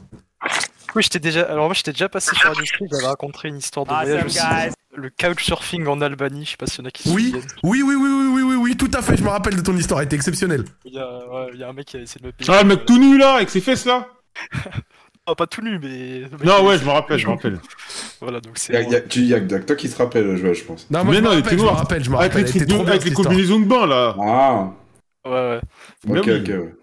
Oui, 0.96 1.02
j'étais 1.02 1.18
déjà. 1.20 1.42
Alors 1.42 1.66
moi, 1.66 1.74
j'étais 1.74 1.92
déjà 1.92 2.08
passé 2.08 2.34
sur 2.34 2.52
Street, 2.54 2.86
j'avais 2.90 3.06
raconté 3.06 3.48
une 3.48 3.58
histoire 3.58 3.84
de 3.86 3.90
voyage 3.92 4.24
aussi. 4.24 4.38
Le 4.94 5.10
couchsurfing 5.10 5.86
en 5.88 6.00
Albanie, 6.00 6.46
je 6.46 6.52
sais 6.52 6.56
pas 6.56 6.66
s'il 6.66 6.80
y 6.80 6.82
en 6.84 6.88
a 6.88 6.90
qui 6.90 7.02
se 7.02 7.10
Oui, 7.10 7.24
souviennent. 7.26 7.46
oui, 7.64 7.82
oui, 7.82 7.94
oui, 7.96 8.08
oui, 8.08 8.28
oui, 8.32 8.42
oui, 8.42 8.54
oui, 8.56 8.76
tout 8.78 8.90
à 8.94 9.02
fait. 9.02 9.14
Je 9.18 9.22
me 9.22 9.28
rappelle 9.28 9.54
de 9.54 9.60
ton 9.60 9.76
histoire. 9.76 10.00
Elle 10.00 10.06
était 10.06 10.16
exceptionnelle. 10.16 10.64
Il 10.86 10.94
y, 10.94 10.98
a, 10.98 11.06
ouais, 11.28 11.50
il 11.52 11.60
y 11.60 11.64
a 11.64 11.68
un 11.68 11.74
mec 11.74 11.84
qui 11.86 11.98
a 11.98 12.00
essayé 12.00 12.22
de 12.22 12.26
me 12.28 12.32
payer. 12.32 12.50
Ah, 12.50 12.62
le 12.62 12.68
mec 12.70 12.86
tout 12.86 12.96
nu 12.98 13.18
là, 13.18 13.34
avec 13.34 13.50
ses 13.50 13.60
fesses 13.60 13.84
là 13.84 14.08
Ah, 15.26 15.34
pas 15.36 15.46
tout 15.46 15.60
nu, 15.60 15.78
mais. 15.78 16.22
Non, 16.42 16.60
il- 16.62 16.66
ouais, 16.66 16.78
je 16.78 16.84
me 16.86 16.90
rappelle, 16.92 17.18
je 17.18 17.26
me 17.26 17.32
rappelle. 17.32 17.60
Voilà, 18.22 18.40
donc 18.40 18.54
Il 18.56 18.60
c'est. 18.60 18.72
y 18.72 18.76
a, 18.76 18.80
y 18.80 18.94
a- 18.96 19.00
tu- 19.02 19.20
y 19.20 19.34
a 19.34 19.40
que 19.40 19.54
toi 19.58 19.76
qui 19.76 19.88
se 19.90 19.98
rappelle, 19.98 20.34
Joël, 20.36 20.54
je 20.54 20.64
pense. 20.64 20.88
Non, 20.90 21.04
moi, 21.04 21.10
Mais 21.12 21.16
je, 21.18 21.22
non, 21.22 21.28
rappelle, 21.28 21.46
était 21.46 21.58
je 21.58 21.62
me 21.62 21.68
rappelle, 21.68 22.04
je 22.04 22.10
me 22.10 22.16
Avec 22.16 22.32
rappelle. 22.32 22.52
les, 22.54 22.66
trop 22.66 22.80
avec 22.80 22.88
les 22.94 22.98
cette 23.00 23.08
histoire. 23.10 23.26
combinaisons 23.28 23.60
de 23.60 23.64
bain 23.66 23.86
là. 23.86 24.16
Ah, 24.18 24.70
Ouais, 25.26 25.30
ouais. 25.32 25.60
Mais 26.06 26.20
ok, 26.20 26.24
oui. 26.28 26.40
ok, 26.40 26.48
ouais. 26.48 26.74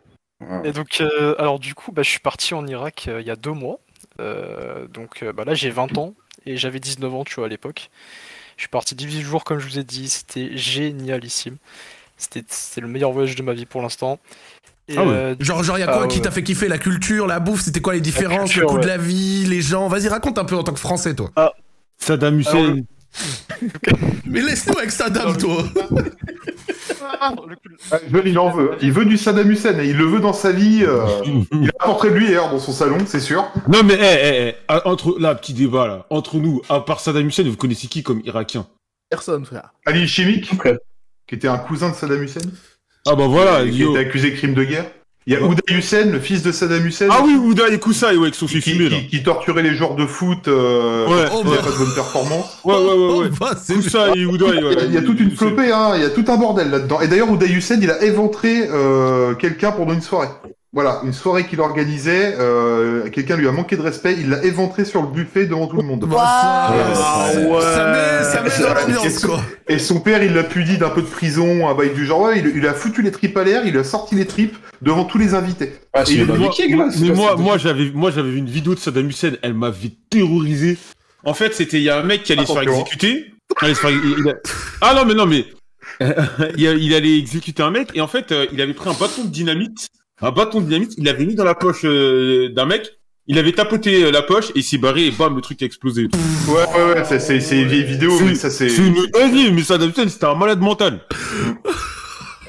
Ah. 0.48 0.62
Et 0.66 0.72
donc, 0.74 0.98
euh, 1.02 1.34
alors 1.40 1.58
du 1.58 1.74
coup, 1.74 1.92
bah, 1.92 2.04
je 2.04 2.10
suis 2.10 2.20
parti 2.20 2.54
en 2.54 2.68
Irak 2.68 3.06
euh, 3.08 3.22
il 3.22 3.26
y 3.28 3.32
a 3.32 3.36
deux 3.36 3.54
mois. 3.54 3.80
Euh, 4.20 4.88
donc 4.88 5.24
euh, 5.24 5.34
bah, 5.34 5.44
là, 5.46 5.54
j'ai 5.54 5.70
20 5.70 5.98
ans 5.98 6.14
et 6.46 6.58
j'avais 6.58 6.80
19 6.80 7.14
ans, 7.14 7.24
tu 7.24 7.36
vois, 7.36 7.46
à 7.46 7.50
l'époque. 7.50 7.90
Je 8.58 8.64
suis 8.64 8.70
parti 8.70 8.96
18 8.96 9.22
jours, 9.22 9.44
comme 9.44 9.60
je 9.60 9.68
vous 9.68 9.80
ai 9.80 9.84
dit. 9.84 10.10
C'était 10.10 10.56
génialissime. 10.56 11.58
C'était 12.18 12.46
le 12.82 12.88
meilleur 12.88 13.12
voyage 13.12 13.36
de 13.36 13.44
ma 13.44 13.54
vie 13.54 13.66
pour 13.66 13.82
l'instant. 13.82 14.20
Et, 14.88 14.96
Ah 14.98 15.04
ouais. 15.04 15.10
euh, 15.14 15.36
Genre, 15.40 15.64
genre, 15.64 15.80
y 15.80 15.84
a 15.84 15.88
quoi 15.88 16.02
Ah, 16.04 16.08
qui 16.08 16.18
ouais. 16.18 16.24
t'a 16.24 16.32
fait 16.32 16.44
kiffer 16.44 16.68
La 16.68 16.78
culture, 16.78 17.26
la 17.28 17.40
bouffe? 17.40 17.62
C'était 17.62 17.82
quoi 17.82 17.94
les 17.94 18.02
différences 18.02 18.52
culture, 18.52 18.62
Le 18.62 18.68
coût 18.68 18.80
de 18.80 18.88
la 18.88 18.98
vie, 18.98 19.46
les 19.46 19.62
gens? 19.62 19.88
Vas-y, 19.88 20.08
raconte 20.08 20.38
un 20.38 20.46
peu 20.46 20.56
en 20.56 20.64
tant 20.64 20.74
que 20.74 20.80
français, 20.80 21.16
toi. 21.16 21.32
Saddam 21.98 22.40
Hussein. 22.40 22.82
Mais 24.26 24.42
laisse-nous 24.42 24.78
avec 24.78 24.92
Saddam, 24.92 25.38
toi. 25.38 25.64
Ah, 27.92 28.00
Joël, 28.10 28.28
il 28.28 28.38
en 28.40 28.50
veut. 28.50 28.72
Il 28.82 28.92
veut 28.92 29.06
du 29.06 29.18
Saddam 29.18 29.50
Hussein 29.52 29.78
et 29.80 29.88
il 29.90 29.98
le 29.98 30.06
veut 30.06 30.20
dans 30.20 30.34
sa 30.34 30.52
vie. 30.52 30.84
euh, 30.84 31.06
Il 31.52 31.70
a 31.80 31.84
un 31.84 31.86
portrait 31.86 32.10
de 32.10 32.16
lui 32.16 32.26
d'ailleurs 32.28 32.50
dans 32.50 32.60
son 32.60 32.72
salon, 32.72 32.98
c'est 33.06 33.20
sûr. 33.20 33.46
Non 33.68 33.84
mais, 33.84 33.96
eh, 33.96 34.00
eh, 34.04 34.48
eh, 34.50 34.56
ah, 34.68 34.82
entre, 34.88 35.18
là, 35.20 35.36
petit 35.36 35.54
débat 35.54 35.88
là, 35.88 36.06
entre 36.10 36.38
nous, 36.38 36.62
à 36.70 36.80
part 36.82 37.00
Saddam 37.00 37.28
Hussein, 37.28 37.44
vous 37.44 37.56
connaissez 37.58 37.88
qui 37.88 38.04
comme 38.04 38.22
Irakien? 38.26 38.68
Personne, 39.10 39.46
frère. 39.46 39.74
Ali 39.86 40.08
Chimique, 40.08 40.50
qui 41.28 41.36
était 41.36 41.48
un 41.48 41.58
cousin 41.58 41.90
de 41.90 41.96
Saddam 41.96 42.24
Hussein, 42.24 42.42
Ah 43.08 43.16
bah 43.16 43.28
voilà, 43.28 43.64
qui 43.66 43.78
yo. 43.80 43.92
était 43.92 44.00
accusé 44.08 44.32
de 44.32 44.36
crime 44.38 44.54
de 44.54 44.64
guerre. 44.64 44.86
Il 45.26 45.34
y 45.34 45.36
a 45.38 45.42
Ouais. 45.42 45.48
Ouda 45.48 45.62
Hussein, 45.70 46.06
le 46.12 46.20
fils 46.20 46.44
de 46.44 46.52
Saddam 46.52 46.86
Hussein. 46.86 47.08
Ah 47.10 47.22
oui, 47.24 47.36
Ouda 47.36 47.70
et 47.70 47.80
Koussaï, 47.80 48.18
ouais, 48.18 48.30
qui 48.32 48.38
sont 48.40 48.46
qui, 48.46 48.60
qui- 48.62 49.08
qui 49.08 49.24
torturait 49.24 49.64
les 49.64 49.74
joueurs 49.76 49.96
de 49.96 50.06
foot 50.06 50.48
euh, 50.48 51.08
Ouais, 51.08 51.30
quand 51.30 51.42
il 51.44 51.48
n'y 51.52 51.54
a 51.54 51.62
pas 51.62 51.72
de 51.72 51.78
bonne 51.78 51.94
performance. 51.94 52.58
Ouais, 52.66 52.74
ouais, 52.76 52.82
ouais, 52.82 52.94
ouais. 52.94 53.30
Oh, 53.32 53.36
bah, 53.40 53.52
c'est 53.62 53.76
Koussaï 53.76 54.20
et 54.22 54.26
Ouda, 54.26 54.46
Il 54.50 54.56
y, 54.64 54.68
a, 54.68 54.84
il 54.86 54.94
y 54.94 54.98
a 54.98 55.02
toute 55.02 55.20
une 55.20 55.32
flopée, 55.32 55.72
hein, 55.72 55.92
il 55.96 56.02
y 56.02 56.06
a 56.06 56.10
tout 56.10 56.26
un 56.28 56.36
bordel 56.38 56.70
là-dedans. 56.70 57.00
Et 57.02 57.08
d'ailleurs, 57.08 57.32
Ouda 57.32 57.46
Hussein, 57.46 57.80
il 57.82 57.90
a 57.90 58.04
éventré 58.04 58.68
euh, 58.70 59.34
quelqu'un 59.36 59.72
pendant 59.72 59.94
une 59.94 60.02
soirée. 60.02 60.28
Voilà, 60.76 61.02
une 61.04 61.14
soirée 61.14 61.46
qu'il 61.46 61.60
organisait, 61.62 62.36
euh, 62.40 63.08
quelqu'un 63.12 63.38
lui 63.38 63.48
a 63.48 63.52
manqué 63.52 63.78
de 63.78 63.82
respect, 63.84 64.16
il 64.20 64.30
l'a 64.30 64.44
éventré 64.44 64.86
sur 64.86 65.04
le 65.04 65.08
buffet 65.08 65.46
devant 65.46 65.68
tout 65.68 65.78
le 65.78 65.84
monde. 65.84 66.08
Ça, 66.12 66.72
Ouais, 66.72 67.46
ouais. 67.46 67.62
ça 67.62 67.92
met, 67.92 68.24
ça 68.24 68.42
met 68.42 68.50
dans 68.50 68.72
Et 68.90 68.94
l'ambiance, 68.96 69.20
son- 69.20 69.28
quoi. 69.28 69.42
Et 69.68 69.78
son 69.78 70.00
père, 70.00 70.24
il 70.24 70.34
l'a 70.34 70.44
puni 70.44 70.78
d'un 70.80 70.90
peu 70.90 71.04
de 71.04 71.08
prison, 71.08 71.70
un 71.70 71.76
bail 71.76 71.92
du 71.94 72.08
genre, 72.08 72.22
ouais, 72.22 72.40
il, 72.40 72.54
il 72.58 72.66
a 72.66 72.74
foutu 72.74 73.04
les 73.04 73.12
tripes 73.12 73.38
à 73.38 73.44
l'air, 73.44 73.68
il 73.68 73.78
a 73.78 73.84
sorti 73.84 74.16
les 74.16 74.26
tripes 74.26 74.58
devant 74.82 75.06
tous 75.06 75.20
les 75.20 75.36
invités. 75.36 75.74
Ah, 75.94 76.06
il- 76.10 76.26
moi, 76.26 76.50
mais 77.00 77.10
moi, 77.12 77.36
moi, 77.38 77.58
j'avais, 77.60 77.92
moi, 77.94 78.10
j'avais 78.10 78.32
vu 78.32 78.38
une 78.38 78.50
vidéo 78.50 78.74
de 78.74 78.80
Saddam 78.80 79.08
Hussein, 79.08 79.34
elle 79.44 79.54
m'avait 79.54 79.92
terrorisé. 80.10 80.80
En 81.24 81.36
fait, 81.36 81.54
c'était, 81.54 81.78
il 81.78 81.84
y 81.84 81.90
a 81.92 82.00
un 82.00 82.04
mec 82.04 82.24
qui 82.24 82.34
allait 82.34 82.48
se 82.48 82.52
faire 82.52 82.64
exécuter. 82.64 83.32
Allait 83.62 83.76
se 83.76 83.80
faire- 83.80 83.92
il- 83.92 84.16
il 84.26 84.28
a- 84.28 84.34
Ah 84.82 84.96
non, 84.96 85.06
mais 85.06 85.14
non, 85.14 85.28
mais, 85.28 85.46
il 86.58 86.94
allait 86.96 87.20
exécuter 87.20 87.62
un 87.62 87.70
mec, 87.70 87.90
et 87.94 88.02
en 88.02 88.08
fait, 88.08 88.32
euh, 88.32 88.48
il 88.52 88.60
avait 88.60 88.74
pris 88.74 88.90
un 88.90 88.94
bâton 88.94 89.24
de 89.26 89.30
dynamite, 89.30 89.88
un 90.24 90.32
bâton 90.32 90.62
de 90.62 90.66
dynamite, 90.66 90.94
il 90.98 91.04
l'avait 91.04 91.26
mis 91.26 91.36
dans 91.36 91.44
la 91.44 91.56
poche 91.56 91.82
euh, 91.86 92.50
d'un 92.54 92.66
mec, 92.66 92.90
il 93.28 93.38
avait 93.38 93.52
tapoté 93.54 94.04
euh, 94.04 94.12
la 94.12 94.22
poche, 94.22 94.50
et 94.52 94.60
il 94.60 94.64
s'est 94.64 94.78
barré, 94.78 95.06
et 95.08 95.12
bam, 95.12 95.36
le 95.36 95.42
truc 95.42 95.62
a 95.62 95.66
explosé. 95.66 96.08
Ouais, 96.48 96.54
ouais, 96.54 96.94
ouais, 96.94 97.04
c'est- 97.06 97.20
c'est 97.20 97.40
c'est 97.40 97.62
une 97.62 97.68
vieille 97.68 97.84
vidéo, 97.86 98.18
C'est- 98.18 98.24
mais 98.26 98.36
ça 98.36 98.50
c'est... 98.50 98.70
C'est 98.70 98.82
une 98.86 99.06
dinguerie, 99.14 99.52
mais 99.52 99.64
Saddam 99.64 99.90
Hussein, 99.90 100.08
c'était 100.10 100.26
un 100.26 100.36
malade 100.36 100.60
mental. 100.60 101.02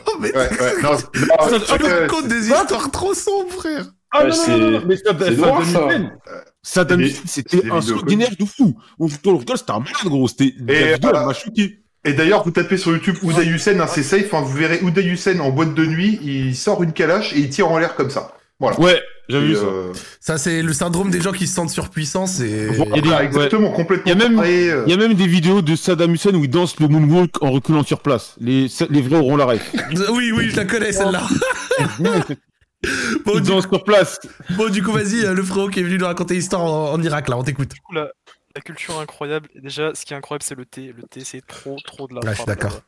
Oh, 0.06 0.16
mais 0.20 0.30
Ouais, 0.36 0.48
ouais, 0.60 0.82
non, 0.82 0.90
c'est- 0.98 1.20
non, 1.20 1.58
Ça- 1.66 1.76
ouais, 1.76 2.00
racontes 2.02 2.28
des 2.28 2.48
histoires 2.48 2.90
trop 2.90 3.14
sombres, 3.14 3.50
frère. 3.52 3.86
Ah 4.12 4.18
Ouais, 4.24 4.28
non, 4.28 4.36
non, 4.36 4.42
c'est- 4.44 4.58
non, 4.58 4.70
non, 4.70 4.82
mais 4.86 4.96
Saddam, 4.96 5.28
c'est 5.28 5.36
noir, 5.36 5.64
Saddam 5.64 5.72
ça. 5.72 5.86
Hussein, 5.96 6.10
Saddam 6.62 7.00
Hussein, 7.00 7.22
c'est 7.26 7.48
c'était 7.50 7.70
un 7.70 7.80
sanguinaire 7.80 8.30
de 8.38 8.44
fou. 8.44 8.76
On 8.98 9.08
tout 9.08 9.16
le 9.32 9.36
rigole, 9.38 9.58
c'était 9.58 9.72
un 9.72 9.78
malade, 9.80 9.94
gros. 10.04 10.28
C'était, 10.28 10.54
la 10.66 10.92
vidéo, 10.94 11.10
elle 11.14 11.24
m'a 11.26 11.32
choqué. 11.34 11.83
Et 12.04 12.12
d'ailleurs, 12.12 12.44
vous 12.44 12.50
tapez 12.50 12.76
sur 12.76 12.92
YouTube 12.92 13.16
Ouda 13.22 13.42
Hussein, 13.42 13.80
hein, 13.80 13.86
c'est 13.88 14.02
safe, 14.02 14.32
hein, 14.34 14.42
vous 14.42 14.52
verrez 14.56 14.80
Ouda 14.82 15.00
Hussein 15.00 15.38
en 15.40 15.50
boîte 15.50 15.74
de 15.74 15.86
nuit, 15.86 16.18
il 16.22 16.54
sort 16.54 16.82
une 16.82 16.92
calache 16.92 17.32
et 17.32 17.38
il 17.38 17.48
tire 17.48 17.70
en 17.70 17.78
l'air 17.78 17.94
comme 17.94 18.10
ça. 18.10 18.32
Voilà. 18.60 18.78
Ouais, 18.78 19.00
Et, 19.30 19.38
vu 19.40 19.54
ça. 19.56 19.62
euh, 19.62 19.92
Ça, 20.20 20.38
c'est 20.38 20.62
le 20.62 20.72
syndrome 20.72 21.10
des 21.10 21.20
gens 21.20 21.32
qui 21.32 21.46
se 21.46 21.54
sentent 21.54 21.70
surpuissants. 21.70 22.26
Bon, 22.26 22.34
Il 22.38 22.46
y 22.46 22.52
a 22.52 22.76
des- 22.94 23.00
voilà, 23.00 23.18
ouais. 23.20 23.24
exactement, 23.26 23.70
complètement. 23.72 24.04
Il 24.06 24.18
y 24.18 24.22
a 24.22 24.28
même- 24.28 24.36
pareil, 24.36 24.68
euh, 24.70 24.84
Il 24.86 24.90
y 24.90 24.94
a 24.94 24.96
même 24.96 25.14
des 25.14 25.26
vidéos 25.26 25.60
de 25.62 25.74
Saddam 25.74 26.12
Hussein 26.14 26.34
où 26.34 26.44
il 26.44 26.50
danse 26.50 26.78
le 26.78 26.86
moonwalk 26.88 27.42
en 27.42 27.50
reculant 27.50 27.82
sur 27.82 28.00
place. 28.00 28.36
Les, 28.38 28.68
les 28.90 29.00
vrais 29.02 29.16
auront 29.18 29.36
la 29.36 29.46
rêve. 29.46 29.62
Oui, 30.12 30.30
oui, 30.36 30.50
je 30.50 30.56
la 30.56 30.64
connais 30.66 30.92
celle-là. 30.92 31.22
Bon, 33.24 33.32
Il 33.36 33.40
du, 33.42 33.48
danse 33.50 33.62
sur 33.66 33.82
place. 33.82 34.20
bon, 34.58 34.68
du 34.70 34.82
coup, 34.82 34.92
vas-y, 34.92 35.24
euh, 35.24 35.32
le 35.32 35.42
frérot 35.42 35.68
qui 35.70 35.80
est 35.80 35.82
venu 35.82 35.96
nous 35.96 36.04
raconter 36.04 36.34
l'histoire 36.34 36.60
en, 36.62 36.92
en 36.92 37.02
Irak, 37.02 37.30
là, 37.30 37.38
on 37.38 37.42
t'écoute. 37.42 37.70
Du 37.72 37.80
coup, 37.80 37.94
la, 37.94 38.08
la 38.54 38.60
culture 38.60 38.98
incroyable. 38.98 39.48
Déjà, 39.54 39.94
ce 39.94 40.04
qui 40.04 40.12
est 40.14 40.16
incroyable, 40.16 40.42
c'est 40.44 40.54
le 40.54 40.66
thé. 40.66 40.92
Le 40.92 41.04
thé, 41.04 41.24
c'est 41.24 41.42
trop, 41.46 41.80
trop 41.80 42.06
de 42.08 42.14
la 42.14 42.24
Ouais, 42.24 42.30
je 42.32 42.38
suis 42.40 42.44
frappe, 42.44 42.46
d'accord. 42.46 42.72
là-bas. 42.72 42.82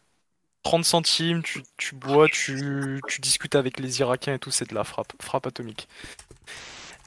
30 0.64 0.84
centimes, 0.84 1.42
tu, 1.44 1.62
tu 1.78 1.94
bois, 1.96 2.28
tu, 2.28 3.02
tu 3.06 3.20
discutes 3.20 3.54
avec 3.56 3.78
les 3.80 4.00
Irakiens 4.00 4.34
et 4.34 4.38
tout, 4.40 4.50
c'est 4.50 4.68
de 4.70 4.74
la 4.74 4.84
frappe, 4.84 5.12
frappe 5.22 5.46
atomique. 5.46 5.88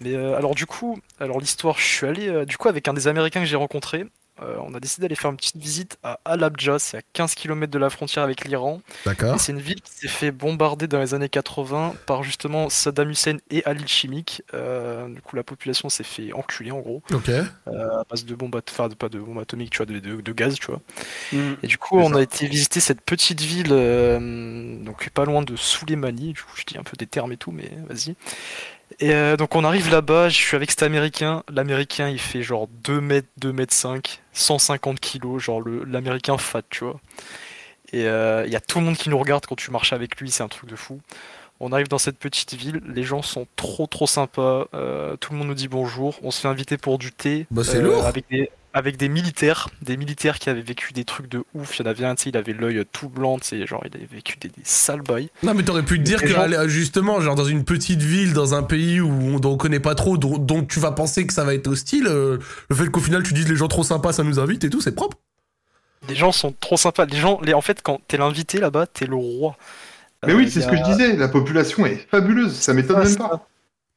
Mais 0.02 0.14
euh, 0.16 0.36
alors 0.38 0.56
du 0.56 0.66
coup, 0.66 1.00
alors 1.20 1.40
l'histoire, 1.40 1.78
je 1.78 1.84
suis 1.86 2.08
allé 2.08 2.28
euh, 2.30 2.46
du 2.46 2.58
coup 2.58 2.68
avec 2.70 2.88
un 2.88 2.94
des 2.94 3.08
Américains 3.08 3.42
que 3.42 3.46
j'ai 3.46 3.56
rencontré. 3.56 4.06
Euh, 4.42 4.56
on 4.66 4.74
a 4.74 4.80
décidé 4.80 5.04
d'aller 5.04 5.16
faire 5.16 5.32
une 5.32 5.38
petite 5.38 5.58
visite 5.58 5.98
à 6.04 6.20
Al-Abja, 6.26 6.80
c'est 6.80 6.98
à 6.98 7.02
15 7.14 7.36
km 7.36 7.72
de 7.72 7.80
la 7.80 7.90
frontière 7.90 8.24
avec 8.24 8.46
l'Iran. 8.46 8.82
D'accord. 9.06 9.36
Et 9.36 9.40
c'est 9.40 9.52
une 9.52 9.60
ville 9.60 9.82
qui 9.82 9.92
s'est 9.94 10.08
fait 10.08 10.32
bombarder 10.32 10.88
dans 10.88 11.00
les 11.00 11.14
années 11.14 11.30
80 11.30 11.96
par 12.06 12.24
justement 12.24 12.70
Saddam 12.70 13.10
Hussein 13.10 13.38
et 13.52 13.64
Ali 13.66 13.88
Chimique. 13.88 14.42
Euh, 14.54 15.08
du 15.10 15.22
coup, 15.22 15.36
la 15.36 15.44
population 15.44 15.90
s'est 15.90 16.04
fait 16.04 16.34
enculer 16.34 16.72
en 16.72 16.80
gros 16.80 17.02
Ok. 17.14 17.30
à 17.30 18.04
base 18.10 18.26
de 18.26 18.36
bombes, 18.36 18.56
at- 18.56 18.62
enfin 18.70 18.88
de- 18.88 18.96
pas 18.96 19.10
de 19.10 19.20
bombes 19.20 19.40
atomiques, 19.40 19.72
tu 19.72 19.78
vois, 19.78 19.86
de, 19.86 20.00
de- 20.00 20.22
de 20.22 20.32
gaz, 20.34 20.56
tu 20.56 20.68
vois. 20.68 20.82
Mm. 21.34 21.54
Et 21.64 21.68
du 21.68 21.78
coup, 21.78 21.98
on 22.00 22.14
ça. 22.14 22.20
a 22.20 22.22
été 22.22 22.48
visiter 22.48 22.80
cette 22.80 23.02
petite 23.02 23.42
ville, 23.42 23.70
euh, 23.72 24.84
donc 24.84 25.10
pas 25.10 25.26
loin 25.26 25.42
de 25.42 25.56
Souleymanie. 25.56 26.34
Du 26.34 26.42
coup, 26.44 26.52
je 26.56 26.64
dis 26.66 26.78
un 26.78 26.84
peu 26.84 26.96
des 26.98 27.08
termes 27.08 27.32
et 27.32 27.38
tout, 27.38 27.52
mais 27.52 27.70
vas-y. 27.88 28.16
Et 29.02 29.14
euh, 29.14 29.38
donc 29.38 29.56
on 29.56 29.64
arrive 29.64 29.90
là-bas, 29.90 30.28
je 30.30 30.36
suis 30.36 30.56
avec 30.56 30.72
cet 30.72 30.84
américain. 30.84 31.44
L'américain, 31.52 32.10
il 32.10 32.20
fait 32.20 32.42
genre 32.44 32.68
2 32.84 33.00
mètres, 33.00 33.30
2 33.38 33.54
mètres 33.54 33.74
5, 33.74 34.22
150 34.34 35.00
kilos, 35.00 35.42
genre 35.42 35.62
le- 35.62 35.84
l'américain 35.86 36.38
fat, 36.38 36.64
tu 36.70 36.84
vois. 36.84 37.00
Et 37.94 38.06
euh, 38.08 38.44
il 38.46 38.52
y 38.52 38.56
a 38.58 38.60
tout 38.60 38.80
le 38.80 38.86
monde 38.86 38.98
qui 38.98 39.10
nous 39.10 39.18
regarde 39.18 39.46
quand 39.46 39.56
tu 39.56 39.72
marches 39.72 39.94
avec 39.94 40.20
lui, 40.20 40.30
c'est 40.30 40.44
un 40.44 40.48
truc 40.50 40.70
de 40.70 40.76
fou. 40.76 41.00
On 41.62 41.72
arrive 41.72 41.88
dans 41.88 41.98
cette 41.98 42.18
petite 42.18 42.54
ville, 42.54 42.82
les 42.86 43.04
gens 43.04 43.22
sont 43.22 43.46
trop 43.56 43.86
trop 43.88 44.08
sympas, 44.08 44.68
euh, 44.74 45.16
tout 45.18 45.34
le 45.34 45.40
monde 45.40 45.48
nous 45.50 45.54
dit 45.56 45.68
bonjour, 45.68 46.18
on 46.22 46.32
se 46.32 46.42
fait 46.42 46.48
inviter 46.48 46.78
pour 46.78 46.98
du 46.98 47.12
thé. 47.12 47.48
Bah, 47.52 47.64
c'est 47.64 47.82
lourd. 47.82 48.06
Avec 48.06 48.26
des, 48.30 48.50
avec 48.74 48.98
des 48.98 49.10
militaires, 49.10 49.70
des 49.82 49.98
militaires 49.98 50.38
qui 50.40 50.50
avaient 50.50 50.62
vécu 50.62 50.94
des 50.94 51.04
trucs 51.04 51.28
de 51.28 51.44
ouf. 51.56 51.78
Il 51.80 51.84
y 51.84 51.88
en 51.88 51.92
avait 51.92 52.06
un, 52.06 52.16
tu 52.16 52.24
sais, 52.24 52.30
il 52.30 52.38
avait 52.38 52.54
l'œil 52.54 52.84
tout 52.92 53.10
blanc, 53.10 53.40
tu 53.40 53.48
sais, 53.48 53.66
genre 53.66 53.84
il 53.90 53.96
avait 53.96 54.06
vécu 54.06 54.38
des, 54.38 54.50
des 54.50 54.62
sales 54.64 55.02
bails. 55.02 55.30
Non, 55.44 55.54
mais 55.54 55.64
t'aurais 55.64 55.84
pu 55.84 55.98
te 55.98 56.04
dire 56.04 56.22
que, 56.22 56.28
gens- 56.28 56.68
justement, 56.68 57.20
genre 57.22 57.36
dans 57.36 57.46
une 57.46 57.64
petite 57.66 58.02
ville, 58.02 58.34
dans 58.34 58.54
un 58.54 58.64
pays 58.64 59.02
où 59.02 59.10
on, 59.10 59.40
dont 59.40 59.54
on 59.54 59.58
connaît 59.58 59.80
pas 59.80 59.96
trop, 59.96 60.18
dont, 60.18 60.38
dont 60.38 60.64
tu 60.64 60.80
vas 60.80 60.92
penser 60.92 61.26
que 61.26 61.34
ça 61.34 61.44
va 61.44 61.54
être 61.56 61.68
hostile, 61.68 62.08
euh, 62.08 62.38
le 62.70 62.76
fait 62.76 62.88
qu'au 62.90 63.00
final 63.00 63.24
tu 63.24 63.34
dises 63.34 63.50
les 63.50 63.56
gens 63.56 63.68
trop 63.68 63.84
sympas, 63.84 64.14
ça 64.14 64.24
nous 64.24 64.40
invite 64.40 64.64
et 64.64 64.70
tout, 64.70 64.82
c'est 64.82 64.94
propre. 64.96 65.18
Les 66.08 66.16
gens 66.16 66.32
sont 66.32 66.54
trop 66.60 66.78
sympas. 66.78 67.06
Les 67.06 67.18
gens, 67.18 67.40
les, 67.42 67.54
en 67.54 67.62
fait, 67.62 67.82
quand 67.84 68.00
t'es 68.08 68.18
l'invité 68.18 68.60
là-bas, 68.60 68.86
t'es 68.88 69.06
le 69.06 69.16
roi. 69.16 69.58
Mais 70.26 70.34
Euh, 70.34 70.36
oui, 70.38 70.50
c'est 70.50 70.60
il 70.60 70.64
ce 70.64 70.68
que 70.70 70.78
je 70.78 70.84
disais, 70.84 71.16
la 71.16 71.28
population 71.28 71.86
est 71.86 72.08
fabuleuse, 72.10 72.54
ça 72.56 72.74
m'étonne 72.74 72.98
Ah, 73.00 73.04
même 73.04 73.14
ça. 73.14 73.18
pas. 73.30 73.48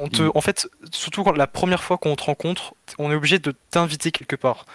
On 0.03 0.09
te, 0.09 0.23
en 0.35 0.41
fait, 0.41 0.69
surtout 0.93 1.23
quand 1.25 1.33
la 1.33 1.47
première 1.47 1.83
fois 1.83 1.97
qu'on 1.99 2.17
te 2.17 2.25
rencontre, 2.25 2.75
on 2.99 3.11
est 3.11 3.15
obligé 3.15 3.39
de 3.39 3.55
t'inviter 3.71 4.11
quelque 4.11 4.37
part. 4.37 4.67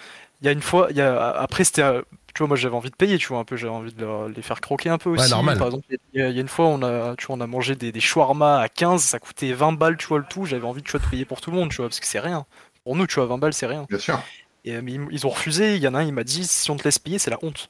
Il 0.41 0.45
y 0.45 0.49
a 0.49 0.51
une 0.53 0.61
fois, 0.61 0.87
il 0.91 0.97
y 0.97 1.01
a, 1.01 1.29
après 1.31 1.63
c'était, 1.63 1.81
euh, 1.81 2.01
tu 2.33 2.39
vois, 2.39 2.47
moi 2.47 2.55
j'avais 2.57 2.75
envie 2.75 2.91
de 2.91 2.95
payer, 2.95 3.17
tu 3.17 3.27
vois, 3.27 3.39
un 3.39 3.43
peu, 3.43 3.57
j'avais 3.57 3.73
envie 3.73 3.93
de 3.93 4.01
leur- 4.05 4.29
les 4.29 4.41
faire 4.41 4.61
croquer 4.61 4.89
un 4.89 4.97
peu 4.97 5.09
aussi. 5.09 5.29
normal. 5.31 5.55
Par 5.57 5.67
exemple, 5.67 5.85
il 6.13 6.19
y, 6.19 6.23
a 6.23 6.29
il 6.29 6.35
y 6.35 6.37
a 6.37 6.41
une 6.41 6.47
fois, 6.47 6.67
on 6.67 6.81
a, 6.83 7.15
tu 7.17 7.25
vois, 7.27 7.35
on 7.35 7.41
a 7.41 7.47
mangé 7.47 7.75
des, 7.75 7.91
des 7.91 7.99
shawarma 7.99 8.59
à 8.61 8.69
15, 8.69 9.03
ça 9.03 9.19
coûtait 9.19 9.51
20 9.53 9.73
balles, 9.73 9.97
tu 9.97 10.07
vois, 10.07 10.19
le 10.19 10.25
tout. 10.29 10.45
J'avais 10.45 10.65
envie, 10.65 10.83
tu 10.83 10.91
vois, 10.91 10.99
de 10.99 11.05
payer 11.09 11.25
pour 11.25 11.41
tout 11.41 11.51
le 11.51 11.57
monde, 11.57 11.69
tu 11.71 11.77
vois, 11.77 11.87
parce 11.87 11.99
que 11.99 12.05
c'est 12.07 12.19
rien. 12.19 12.45
Pour 12.83 12.95
nous, 12.95 13.07
tu 13.07 13.15
vois, 13.15 13.25
20 13.25 13.37
balles, 13.39 13.53
c'est 13.53 13.67
rien. 13.67 13.85
Bien 13.89 13.99
sûr. 13.99 14.21
Et 14.65 14.75
euh, 14.75 14.81
mais 14.83 14.93
ils, 14.93 15.01
ils 15.11 15.25
ont 15.25 15.29
refusé. 15.29 15.75
Il 15.75 15.81
y 15.81 15.87
en 15.87 15.93
a 15.95 15.99
un, 15.99 16.03
il 16.03 16.13
m'a 16.13 16.23
dit, 16.23 16.45
si 16.45 16.71
on 16.71 16.77
te 16.77 16.83
laisse 16.83 16.99
payer, 16.99 17.19
c'est 17.19 17.31
la 17.31 17.39
honte. 17.41 17.69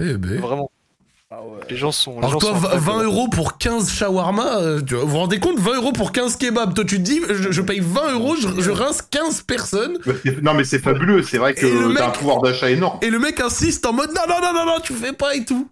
Eh 0.00 0.14
ben. 0.16 0.40
Vraiment. 0.40 0.70
Les 1.70 1.76
gens 1.76 1.92
sont. 1.92 2.12
les 2.12 2.18
Alors 2.18 2.32
gens 2.32 2.38
toi, 2.38 2.48
sont 2.50 2.54
v- 2.56 2.66
incroyables. 2.76 2.84
20 2.98 3.02
euros 3.04 3.28
pour 3.28 3.56
15 3.58 3.90
shawarma, 3.90 4.56
euh, 4.58 4.80
tu 4.82 4.94
vois, 4.94 5.04
vous 5.04 5.10
vous 5.10 5.16
rendez 5.18 5.38
compte 5.40 5.58
20 5.58 5.76
euros 5.76 5.92
pour 5.92 6.12
15 6.12 6.36
kebabs, 6.36 6.74
toi 6.74 6.84
tu 6.84 6.96
te 6.98 7.02
dis, 7.02 7.20
je, 7.30 7.50
je 7.52 7.62
paye 7.62 7.80
20 7.80 8.12
euros, 8.14 8.34
je, 8.36 8.60
je 8.60 8.70
rince 8.70 9.00
15 9.02 9.42
personnes, 9.42 9.98
Non, 10.42 10.54
mais 10.54 10.64
c'est 10.64 10.78
fabuleux, 10.80 11.22
c'est 11.22 11.38
vrai 11.38 11.54
que 11.54 11.94
t'as 11.96 12.08
un 12.08 12.10
pouvoir 12.10 12.40
d'achat 12.42 12.70
énorme. 12.70 12.98
et 13.02 13.10
le 13.10 13.18
mec 13.18 13.40
insiste 13.40 13.86
en 13.86 13.92
mode 13.92 14.10
non, 14.10 14.22
non, 14.28 14.40
non, 14.42 14.52
non, 14.52 14.66
non, 14.66 14.80
tu 14.80 14.92
fais 14.94 15.12
pas 15.12 15.34
et 15.36 15.44
tout. 15.44 15.68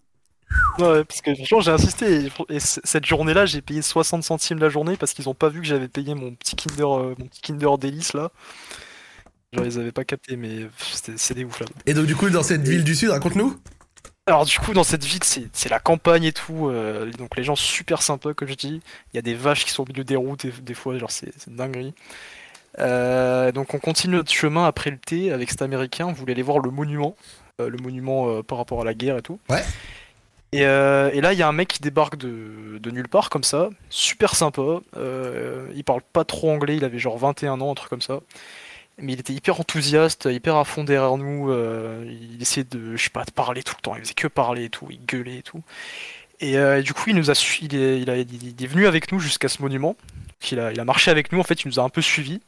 Ouais, 0.78 1.04
parce 1.04 1.20
que 1.20 1.34
franchement, 1.34 1.60
j'ai 1.60 1.70
insisté. 1.70 2.28
Et, 2.48 2.58
cette 2.60 3.06
journée-là, 3.06 3.46
j'ai 3.46 3.60
payé 3.60 3.82
60 3.82 4.24
centimes 4.24 4.58
la 4.58 4.68
journée 4.68 4.96
parce 4.96 5.12
qu'ils 5.12 5.28
ont 5.28 5.34
pas 5.34 5.48
vu 5.48 5.60
que 5.60 5.66
j'avais 5.66 5.86
payé 5.88 6.14
mon 6.14 6.34
petit 6.34 6.56
Kinder, 6.56 6.82
euh, 6.98 7.14
mon 7.18 7.26
petit 7.26 7.40
Kinder 7.40 7.78
Délice 7.78 8.14
là. 8.14 8.30
Genre, 9.52 9.64
ils 9.66 9.78
avaient 9.78 9.92
pas 9.92 10.04
capté, 10.04 10.36
mais 10.36 10.66
c'est 11.16 11.34
des 11.34 11.44
ouf 11.44 11.60
là. 11.60 11.66
Et 11.86 11.94
donc 11.94 12.06
du 12.06 12.16
coup, 12.16 12.28
dans 12.30 12.42
cette 12.42 12.66
ville 12.66 12.82
du 12.84 12.94
sud, 12.96 13.10
raconte-nous. 13.10 13.56
Alors, 14.30 14.44
du 14.46 14.58
coup, 14.58 14.72
dans 14.72 14.84
cette 14.84 15.04
ville, 15.04 15.24
c'est 15.24 15.48
c'est 15.52 15.68
la 15.68 15.80
campagne 15.80 16.24
et 16.24 16.32
tout. 16.32 16.68
euh, 16.68 17.10
donc, 17.12 17.36
les 17.36 17.42
gens 17.44 17.56
super 17.56 18.00
sympas, 18.02 18.32
comme 18.34 18.48
je 18.48 18.54
dis. 18.54 18.80
Il 19.12 19.16
y 19.16 19.18
a 19.18 19.22
des 19.22 19.34
vaches 19.34 19.64
qui 19.64 19.70
sont 19.72 19.82
au 19.82 19.86
milieu 19.86 20.04
des 20.04 20.16
routes, 20.16 20.46
des, 20.46 20.52
des 20.62 20.74
fois, 20.74 20.96
genre, 20.98 21.10
c'est 21.10 21.32
dinguerie. 21.48 21.94
Euh, 22.78 23.52
donc, 23.52 23.74
on 23.74 23.78
continue 23.78 24.16
notre 24.16 24.32
chemin 24.32 24.66
après 24.66 24.90
le 24.90 24.98
thé 24.98 25.32
avec 25.32 25.50
cet 25.50 25.62
américain. 25.62 26.06
On 26.06 26.12
voulait 26.12 26.32
aller 26.32 26.42
voir 26.42 26.60
le 26.60 26.70
monument. 26.70 27.16
euh, 27.60 27.68
le 27.68 27.78
monument 27.78 28.42
par 28.42 28.58
rapport 28.58 28.80
à 28.80 28.84
la 28.84 28.94
guerre 28.94 29.18
et 29.18 29.22
tout. 29.22 29.38
Ouais. 29.50 29.62
Et, 30.52 30.62
et 30.62 31.20
là, 31.20 31.32
il 31.32 31.38
y 31.38 31.42
a 31.42 31.48
un 31.48 31.52
mec 31.52 31.68
qui 31.68 31.80
débarque 31.80 32.16
de, 32.16 32.78
de 32.80 32.90
nulle 32.90 33.08
part 33.08 33.30
comme 33.30 33.44
ça, 33.44 33.70
super 33.88 34.34
sympa. 34.34 34.80
Il 35.74 35.84
parle 35.84 36.02
pas 36.12 36.24
trop 36.24 36.50
anglais, 36.50 36.76
il 36.76 36.84
avait 36.84 36.98
genre 36.98 37.18
21 37.18 37.60
ans, 37.60 37.70
un 37.72 37.74
truc 37.74 37.90
comme 37.90 38.02
ça. 38.02 38.20
Mais 39.02 39.14
il 39.14 39.20
était 39.20 39.32
hyper 39.32 39.58
enthousiaste, 39.60 40.28
hyper 40.30 40.56
à 40.56 40.64
fond 40.64 40.84
derrière 40.84 41.16
nous. 41.16 41.50
euh, 41.50 42.04
il 42.06 42.40
essayait 42.42 42.64
de, 42.70 42.96
je 42.96 43.02
sais 43.04 43.10
pas, 43.10 43.24
de 43.24 43.30
parler 43.30 43.62
tout 43.62 43.74
le 43.76 43.82
temps. 43.82 43.94
Il 43.96 44.02
faisait 44.02 44.14
que 44.14 44.28
parler 44.28 44.64
et 44.64 44.70
tout, 44.70 44.86
il 44.90 45.04
gueulait 45.06 45.38
et 45.38 45.42
tout. 45.42 45.62
Et, 46.40 46.58
euh, 46.58 46.80
et 46.80 46.82
du 46.82 46.94
coup, 46.94 47.04
il 47.10 47.16
nous 47.16 47.30
a, 47.30 47.34
su- 47.34 47.64
il 47.64 47.74
est, 47.76 48.00
il 48.00 48.10
a- 48.10 48.16
il 48.18 48.54
est 48.62 48.66
venu 48.66 48.86
avec 48.86 49.12
nous 49.12 49.20
jusqu'à 49.20 49.48
ce 49.48 49.62
monument. 49.62 49.96
Il 50.50 50.60
a, 50.60 50.72
il 50.72 50.80
a 50.80 50.84
marché 50.84 51.10
avec 51.10 51.32
nous. 51.32 51.40
En 51.40 51.44
fait, 51.44 51.62
il 51.64 51.68
nous 51.68 51.80
a 51.80 51.82
un 51.82 51.88
peu 51.90 52.02
suivis. 52.02 52.40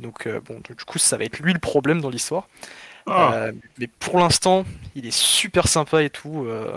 Donc 0.00 0.26
euh, 0.26 0.40
bon, 0.40 0.60
du 0.66 0.74
coup, 0.86 0.98
ça 0.98 1.16
va 1.16 1.24
être 1.24 1.40
lui 1.40 1.52
le 1.52 1.58
problème 1.58 2.00
dans 2.00 2.10
l'histoire. 2.10 2.48
Ah. 3.06 3.32
Euh, 3.34 3.52
mais 3.78 3.88
pour 3.88 4.18
l'instant, 4.18 4.64
il 4.94 5.06
est 5.06 5.16
super 5.16 5.68
sympa 5.68 6.02
et 6.02 6.10
tout. 6.10 6.44
euh, 6.46 6.72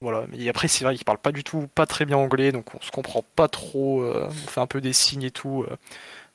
voilà. 0.00 0.26
Mais 0.30 0.48
après, 0.48 0.68
c'est 0.68 0.84
vrai 0.84 0.94
qu'il 0.96 1.04
parle 1.04 1.18
pas 1.18 1.32
du 1.32 1.44
tout, 1.44 1.68
pas 1.74 1.86
très 1.86 2.04
bien 2.06 2.16
anglais, 2.18 2.52
donc 2.52 2.74
on 2.74 2.80
se 2.80 2.90
comprend 2.90 3.24
pas 3.36 3.48
trop. 3.48 4.04
on 4.04 4.30
fait 4.30 4.60
un 4.60 4.66
peu 4.66 4.80
des 4.80 4.92
signes 4.92 5.24
et 5.24 5.30
tout. 5.30 5.66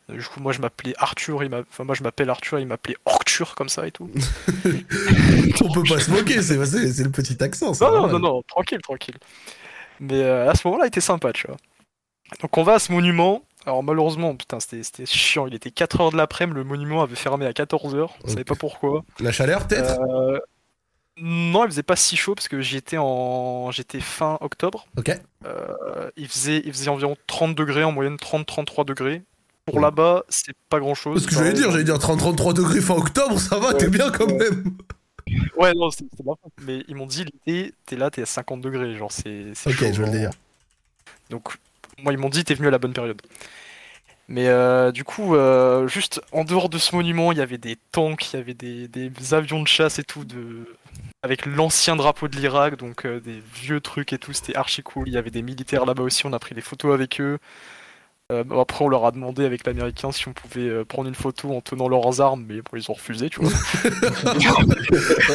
Euh. 0.10 0.18
Du 0.18 0.24
coup, 0.26 0.40
moi, 0.40 0.52
je 0.52 0.60
m'appelais 0.60 0.94
Arthur. 0.98 1.44
Il 1.44 1.54
enfin, 1.54 1.84
moi, 1.84 1.96
je 1.96 2.04
m'appelle 2.04 2.30
Arthur. 2.30 2.60
Il 2.60 2.68
m'appelait 2.68 2.98
Orcture 3.06 3.56
comme 3.56 3.70
ça 3.70 3.88
et 3.88 3.92
tout. 3.92 4.10
On 5.64 5.72
peut 5.72 5.84
pas 5.84 6.00
se 6.00 6.12
moquer, 6.12 6.42
c'est 6.42 6.56
le 6.56 7.10
petit 7.12 7.42
accent. 7.44 7.74
c'est 7.74 7.86
Non, 7.86 8.02
non, 8.02 8.08
non, 8.08 8.20
non, 8.20 8.42
tranquille, 8.44 8.82
tranquille. 8.82 9.16
Mais 10.00 10.22
euh, 10.22 10.50
à 10.50 10.56
ce 10.56 10.68
moment-là, 10.68 10.86
il 10.86 10.88
était 10.90 11.02
sympa, 11.02 11.32
tu 11.34 11.48
vois. 11.48 11.58
Donc 12.42 12.58
on 12.58 12.64
va 12.64 12.74
à 12.74 12.80
ce 12.80 12.92
monument. 12.92 13.44
Alors 13.66 13.84
malheureusement, 13.84 14.36
putain, 14.36 14.60
c'était 14.60 14.84
c'était 14.84 15.06
chiant. 15.06 15.48
Il 15.48 15.54
était 15.54 15.70
4h 15.70 16.12
de 16.12 16.18
l'après-midi, 16.18 16.58
le 16.58 16.64
monument 16.64 17.02
avait 17.04 17.16
fermé 17.16 17.46
à 17.46 17.52
14h. 17.52 18.10
On 18.24 18.28
savait 18.28 18.44
pas 18.44 18.56
pourquoi. 18.56 19.04
La 19.20 19.32
chaleur 19.32 19.68
peut-être? 19.68 20.00
Euh, 20.02 20.40
Non, 21.18 21.64
il 21.66 21.70
faisait 21.70 21.84
pas 21.84 21.96
si 21.96 22.18
chaud 22.18 22.34
parce 22.36 22.48
que 22.48 22.60
j'y 22.60 22.76
étais 22.78 22.98
en 22.98 23.72
j'étais 23.72 24.00
fin 24.02 24.38
octobre. 24.42 24.88
Ok. 24.98 25.12
Euh, 25.46 26.10
il 26.18 26.28
faisait 26.28 26.62
il 26.66 26.74
faisait 26.74 26.90
environ 26.90 27.16
30 27.28 27.56
degrés 27.56 27.84
en 27.84 27.92
moyenne 27.92 28.18
30 28.18 28.46
33 28.46 28.84
degrés. 28.84 29.22
Pour 29.66 29.80
là-bas, 29.80 30.24
c'est 30.30 30.54
pas 30.70 30.80
grand-chose. 30.80 31.22
Parce 31.24 31.26
que 31.26 31.36
j'allais 31.42 31.54
dire, 31.54 31.72
j'allais 31.72 31.84
dire 31.86 31.98
30-33 31.98 32.54
degrés 32.54 32.82
fin 32.82 32.96
octobre, 32.96 33.40
ça 33.40 33.58
va, 33.60 33.74
t'es 33.74 33.86
Ouais. 33.86 33.92
bien 33.92 34.12
quand 34.12 34.26
Ouais. 34.28 34.38
même. 34.38 34.78
Ouais, 35.58 35.74
non, 35.74 35.90
c'est 35.90 36.04
ma 36.26 36.34
faute. 36.42 36.52
Mais 36.66 36.84
ils 36.90 36.96
m'ont 36.96 37.06
dit 37.06 37.24
l'été, 37.24 37.74
t'es 37.86 37.96
là, 37.96 38.10
t'es 38.12 38.22
à 38.24 38.26
50 38.26 38.60
degrés, 38.62 38.96
genre 38.98 39.12
c'est 39.12 39.52
Ok, 39.66 39.74
chaud, 39.74 39.86
je 39.94 40.02
veux 40.02 40.12
le 40.12 40.18
dire. 40.18 40.32
Donc, 41.30 41.54
moi, 42.04 42.12
ils 42.12 42.20
m'ont 42.20 42.30
dit, 42.30 42.44
t'es 42.44 42.56
venu 42.56 42.68
à 42.68 42.72
la 42.72 42.78
bonne 42.78 42.94
période. 42.94 43.22
Mais 44.28 44.48
euh, 44.48 44.92
du 44.92 45.04
coup, 45.04 45.36
euh, 45.36 45.88
juste 45.88 46.22
en 46.32 46.44
dehors 46.44 46.70
de 46.70 46.78
ce 46.78 46.96
monument, 46.96 47.32
il 47.32 47.38
y 47.38 47.42
avait 47.42 47.58
des 47.58 47.78
tanks, 47.92 48.34
il 48.34 48.38
y 48.38 48.40
avait 48.40 48.54
des, 48.54 48.88
des 48.88 49.34
avions 49.34 49.62
de 49.62 49.68
chasse 49.68 50.00
et 50.00 50.04
tout, 50.04 50.24
de... 50.26 50.66
avec 51.24 51.46
l'ancien 51.46 51.96
drapeau 51.96 52.28
de 52.30 52.36
l'Irak, 52.38 52.78
donc 52.78 53.06
euh, 53.06 53.20
des 53.20 53.42
vieux 53.56 53.80
trucs 53.82 54.12
et 54.14 54.18
tout, 54.18 54.34
c'était 54.34 54.56
archi 54.56 54.82
cool. 54.82 55.08
Il 55.08 55.14
y 55.14 55.18
avait 55.18 55.30
des 55.32 55.42
militaires 55.42 55.86
là-bas 55.86 56.04
aussi, 56.04 56.26
on 56.26 56.34
a 56.34 56.40
pris 56.40 56.56
des 56.56 56.62
photos 56.62 56.94
avec 56.94 57.20
eux. 57.22 57.38
Euh, 58.32 58.44
après, 58.60 58.84
on 58.86 58.88
leur 58.88 59.06
a 59.06 59.12
demandé 59.12 59.44
avec 59.46 59.68
l'américain 59.68 60.12
si 60.12 60.28
on 60.28 60.34
pouvait 60.34 60.62
euh, 60.70 60.86
prendre 60.86 61.10
une 61.10 61.16
photo 61.16 61.52
en 61.54 61.62
tenant 61.62 61.88
leurs 61.90 62.22
armes, 62.22 62.46
mais 62.48 62.62
bon, 62.62 62.72
ils 62.78 62.90
ont 62.90 62.94
refusé, 62.94 63.30
tu 63.30 63.42
vois. 63.42 63.52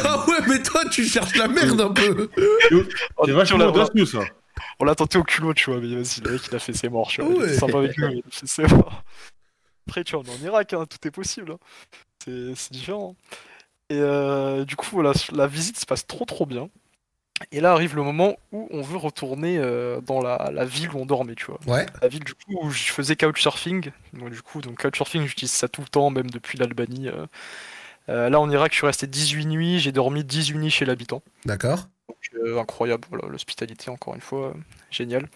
Ah 0.03 0.25
ouais, 0.27 0.39
mais 0.47 0.61
toi, 0.63 0.81
tu 0.91 1.05
cherches 1.05 1.35
la 1.35 1.47
merde 1.47 1.79
un 1.81 1.91
peu. 1.91 2.29
C'est 3.25 3.31
vachement 3.31 3.57
on 3.57 3.59
l'a- 3.59 3.69
audacieux, 3.69 4.05
ça. 4.05 4.19
On 4.79 4.85
l'a 4.85 4.95
tenté 4.95 5.17
au 5.17 5.23
culot, 5.23 5.53
tu 5.53 5.69
vois, 5.71 5.79
mais 5.79 5.87
vas-y, 5.95 6.21
le 6.21 6.31
mec 6.31 6.41
il 6.49 6.55
a 6.55 6.59
fait 6.59 6.73
ses 6.73 6.89
morts, 6.89 7.07
tu 7.09 7.21
vois. 7.21 7.31
Ouais. 7.39 7.53
sympa 7.53 7.77
avec 7.77 7.97
nous, 7.97 8.07
mais 8.07 8.13
il 8.15 8.19
a 8.19 8.31
fait 8.31 8.47
ses 8.47 8.63
morts. 8.63 9.03
Après, 9.87 10.03
tu 10.03 10.15
vois, 10.15 10.23
on 10.27 10.31
est 10.31 10.41
en 10.41 10.45
Irak, 10.45 10.73
hein, 10.73 10.85
tout 10.89 11.07
est 11.07 11.11
possible. 11.11 11.51
hein. 11.53 11.57
C'est 12.23 12.55
c'est 12.55 12.71
différent. 12.73 13.15
Et 13.89 13.97
euh, 13.99 14.65
du 14.65 14.75
coup, 14.75 14.87
voilà, 14.91 15.13
la 15.31 15.47
visite 15.47 15.79
se 15.79 15.85
passe 15.85 16.05
trop 16.05 16.25
trop 16.25 16.45
bien. 16.45 16.69
Et 17.51 17.61
là 17.61 17.71
arrive 17.71 17.95
le 17.95 18.03
moment 18.03 18.37
où 18.51 18.67
on 18.71 18.81
veut 18.81 18.97
retourner 18.97 19.57
euh, 19.57 20.01
dans 20.01 20.21
la, 20.21 20.49
la 20.53 20.65
ville 20.65 20.89
où 20.93 20.99
on 20.99 21.05
dormait, 21.05 21.35
tu 21.35 21.45
vois. 21.45 21.59
Ouais. 21.67 21.85
La 22.01 22.07
ville 22.07 22.23
du 22.23 22.33
coup 22.33 22.57
où 22.61 22.69
je 22.69 22.91
faisais 22.91 23.15
couchsurfing. 23.15 23.91
Donc 24.13 24.29
du 24.29 24.41
coup, 24.41 24.61
donc 24.61 24.81
couchsurfing, 24.81 25.25
j'utilise 25.25 25.51
ça 25.51 25.67
tout 25.67 25.81
le 25.81 25.87
temps, 25.87 26.09
même 26.09 26.29
depuis 26.29 26.57
l'Albanie. 26.57 27.07
euh. 27.07 27.25
Euh, 28.09 28.29
là 28.29 28.39
en 28.39 28.49
Irak, 28.49 28.71
je 28.71 28.77
suis 28.77 28.87
resté 28.87 29.05
18 29.07 29.45
nuits, 29.45 29.79
j'ai 29.79 29.91
dormi 29.91 30.23
18 30.23 30.57
nuits 30.57 30.71
chez 30.71 30.83
l'habitant. 30.85 31.21
D'accord. 31.45 31.87
Donc, 32.07 32.17
euh, 32.43 32.59
incroyable, 32.59 33.03
voilà, 33.09 33.27
l'hospitalité 33.27 33.91
encore 33.91 34.15
une 34.15 34.21
fois, 34.21 34.47
euh, 34.47 34.53
génial. 34.89 35.27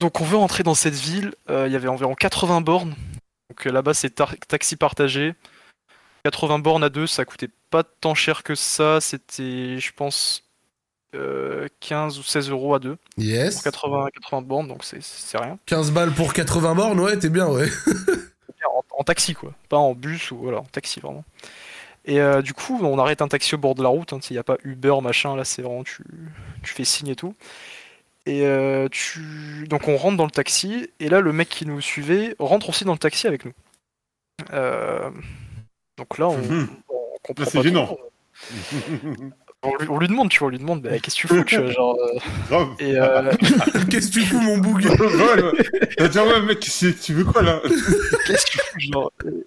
Donc 0.00 0.20
on 0.20 0.24
veut 0.24 0.36
rentrer 0.36 0.62
dans 0.62 0.74
cette 0.74 0.94
ville, 0.94 1.34
il 1.48 1.72
y 1.72 1.76
avait 1.76 1.88
environ 1.88 2.14
80 2.14 2.60
bornes. 2.60 2.94
Donc 3.48 3.64
là-bas 3.64 3.94
c'est 3.94 4.14
taxi 4.48 4.76
partagé. 4.76 5.34
80 6.30 6.58
bornes 6.58 6.82
à 6.84 6.88
deux, 6.88 7.06
ça 7.06 7.24
coûtait 7.24 7.50
pas 7.70 7.84
tant 7.84 8.14
cher 8.14 8.42
que 8.42 8.54
ça, 8.56 9.00
c'était 9.00 9.78
je 9.78 9.92
pense 9.94 10.42
euh, 11.14 11.68
15 11.80 12.18
ou 12.18 12.22
16 12.24 12.50
euros 12.50 12.74
à 12.74 12.78
deux. 12.80 12.96
Pour 13.14 13.24
Yes. 13.24 13.62
80, 13.62 14.08
80 14.22 14.42
bornes, 14.42 14.68
donc 14.68 14.84
c'est- 14.84 15.38
rien. 15.38 15.58
15 15.66 15.92
balles 15.92 16.12
pour 16.12 16.32
80 16.32 16.74
bornes, 16.74 16.98
ouais, 17.00 17.16
t'es 17.18 17.28
bien, 17.30 17.46
ouais. 17.48 17.68
En, 18.68 18.82
en 18.98 19.04
taxi 19.04 19.34
quoi, 19.34 19.52
pas 19.68 19.76
en 19.76 19.94
bus 19.94 20.32
ou 20.32 20.38
voilà, 20.38 20.58
en 20.58 20.64
taxi 20.64 20.98
vraiment. 20.98 21.24
Et 22.04 22.20
euh, 22.20 22.42
du 22.42 22.52
coup, 22.52 22.76
on 22.82 22.98
arrête 22.98 23.22
un 23.22 23.28
taxi 23.28 23.54
au 23.54 23.58
bord 23.58 23.76
de 23.76 23.82
la 23.82 23.88
route, 23.88 24.12
il 24.28 24.32
n'y 24.32 24.38
a 24.38 24.42
pas 24.42 24.56
Uber, 24.64 24.96
machin, 25.02 25.36
là 25.36 25.44
c'est 25.44 25.62
vraiment 25.62 25.84
tu, 25.84 26.02
tu 26.64 26.74
fais 26.74 26.84
signe 26.84 27.08
et 27.08 27.16
tout. 27.16 27.34
Et 28.26 28.44
euh, 28.44 28.88
tu... 28.90 29.66
donc 29.68 29.86
on 29.86 29.96
rentre 29.96 30.16
dans 30.16 30.24
le 30.24 30.30
taxi, 30.32 30.90
et 30.98 31.08
là 31.08 31.20
le 31.20 31.32
mec 31.32 31.48
qui 31.48 31.64
nous 31.64 31.80
suivait 31.80 32.34
rentre 32.40 32.70
aussi 32.70 32.84
dans 32.84 32.92
le 32.92 32.98
taxi 32.98 33.28
avec 33.28 33.44
nous. 33.44 33.52
Euh, 34.52 35.10
Donc 35.96 36.18
là 36.18 36.28
on, 36.28 36.36
Mhm. 36.38 36.68
on 36.88 37.18
comprend 37.22 37.44
Là, 37.44 37.50
c'est 37.50 37.58
pas 37.58 37.64
gênant. 37.64 37.86
trop. 37.86 38.00
On 39.62 39.74
lui, 39.78 39.88
on 39.88 39.98
lui 39.98 40.06
demande, 40.06 40.28
tu 40.28 40.38
vois, 40.38 40.48
on 40.48 40.50
lui 40.50 40.58
demande, 40.58 40.82
bah, 40.82 40.96
qu'est-ce 41.00 41.16
que 41.16 41.20
tu 41.22 41.26
fous, 41.28 41.42
tu 41.44 41.56
vois, 41.60 41.72
genre. 41.72 41.96
euh, 41.98 42.18
Grave. 42.48 42.68
Et 42.78 42.94
euh, 42.96 43.32
Qu'est-ce 43.90 44.08
que 44.08 44.12
tu 44.12 44.20
fous, 44.20 44.38
mon 44.40 44.58
boug 44.58 44.84
ouais, 44.84 45.42
ouais. 45.42 45.88
T'as 45.96 46.08
dit, 46.08 46.18
ouais, 46.18 46.42
mec, 46.42 46.60
tu 46.60 47.12
veux 47.14 47.24
quoi, 47.24 47.42
là? 47.42 47.60
Qu'est-ce 48.26 48.46
que 48.46 48.50
tu 48.52 48.58
fous, 48.58 48.78
genre. 48.92 49.12
euh, 49.24 49.42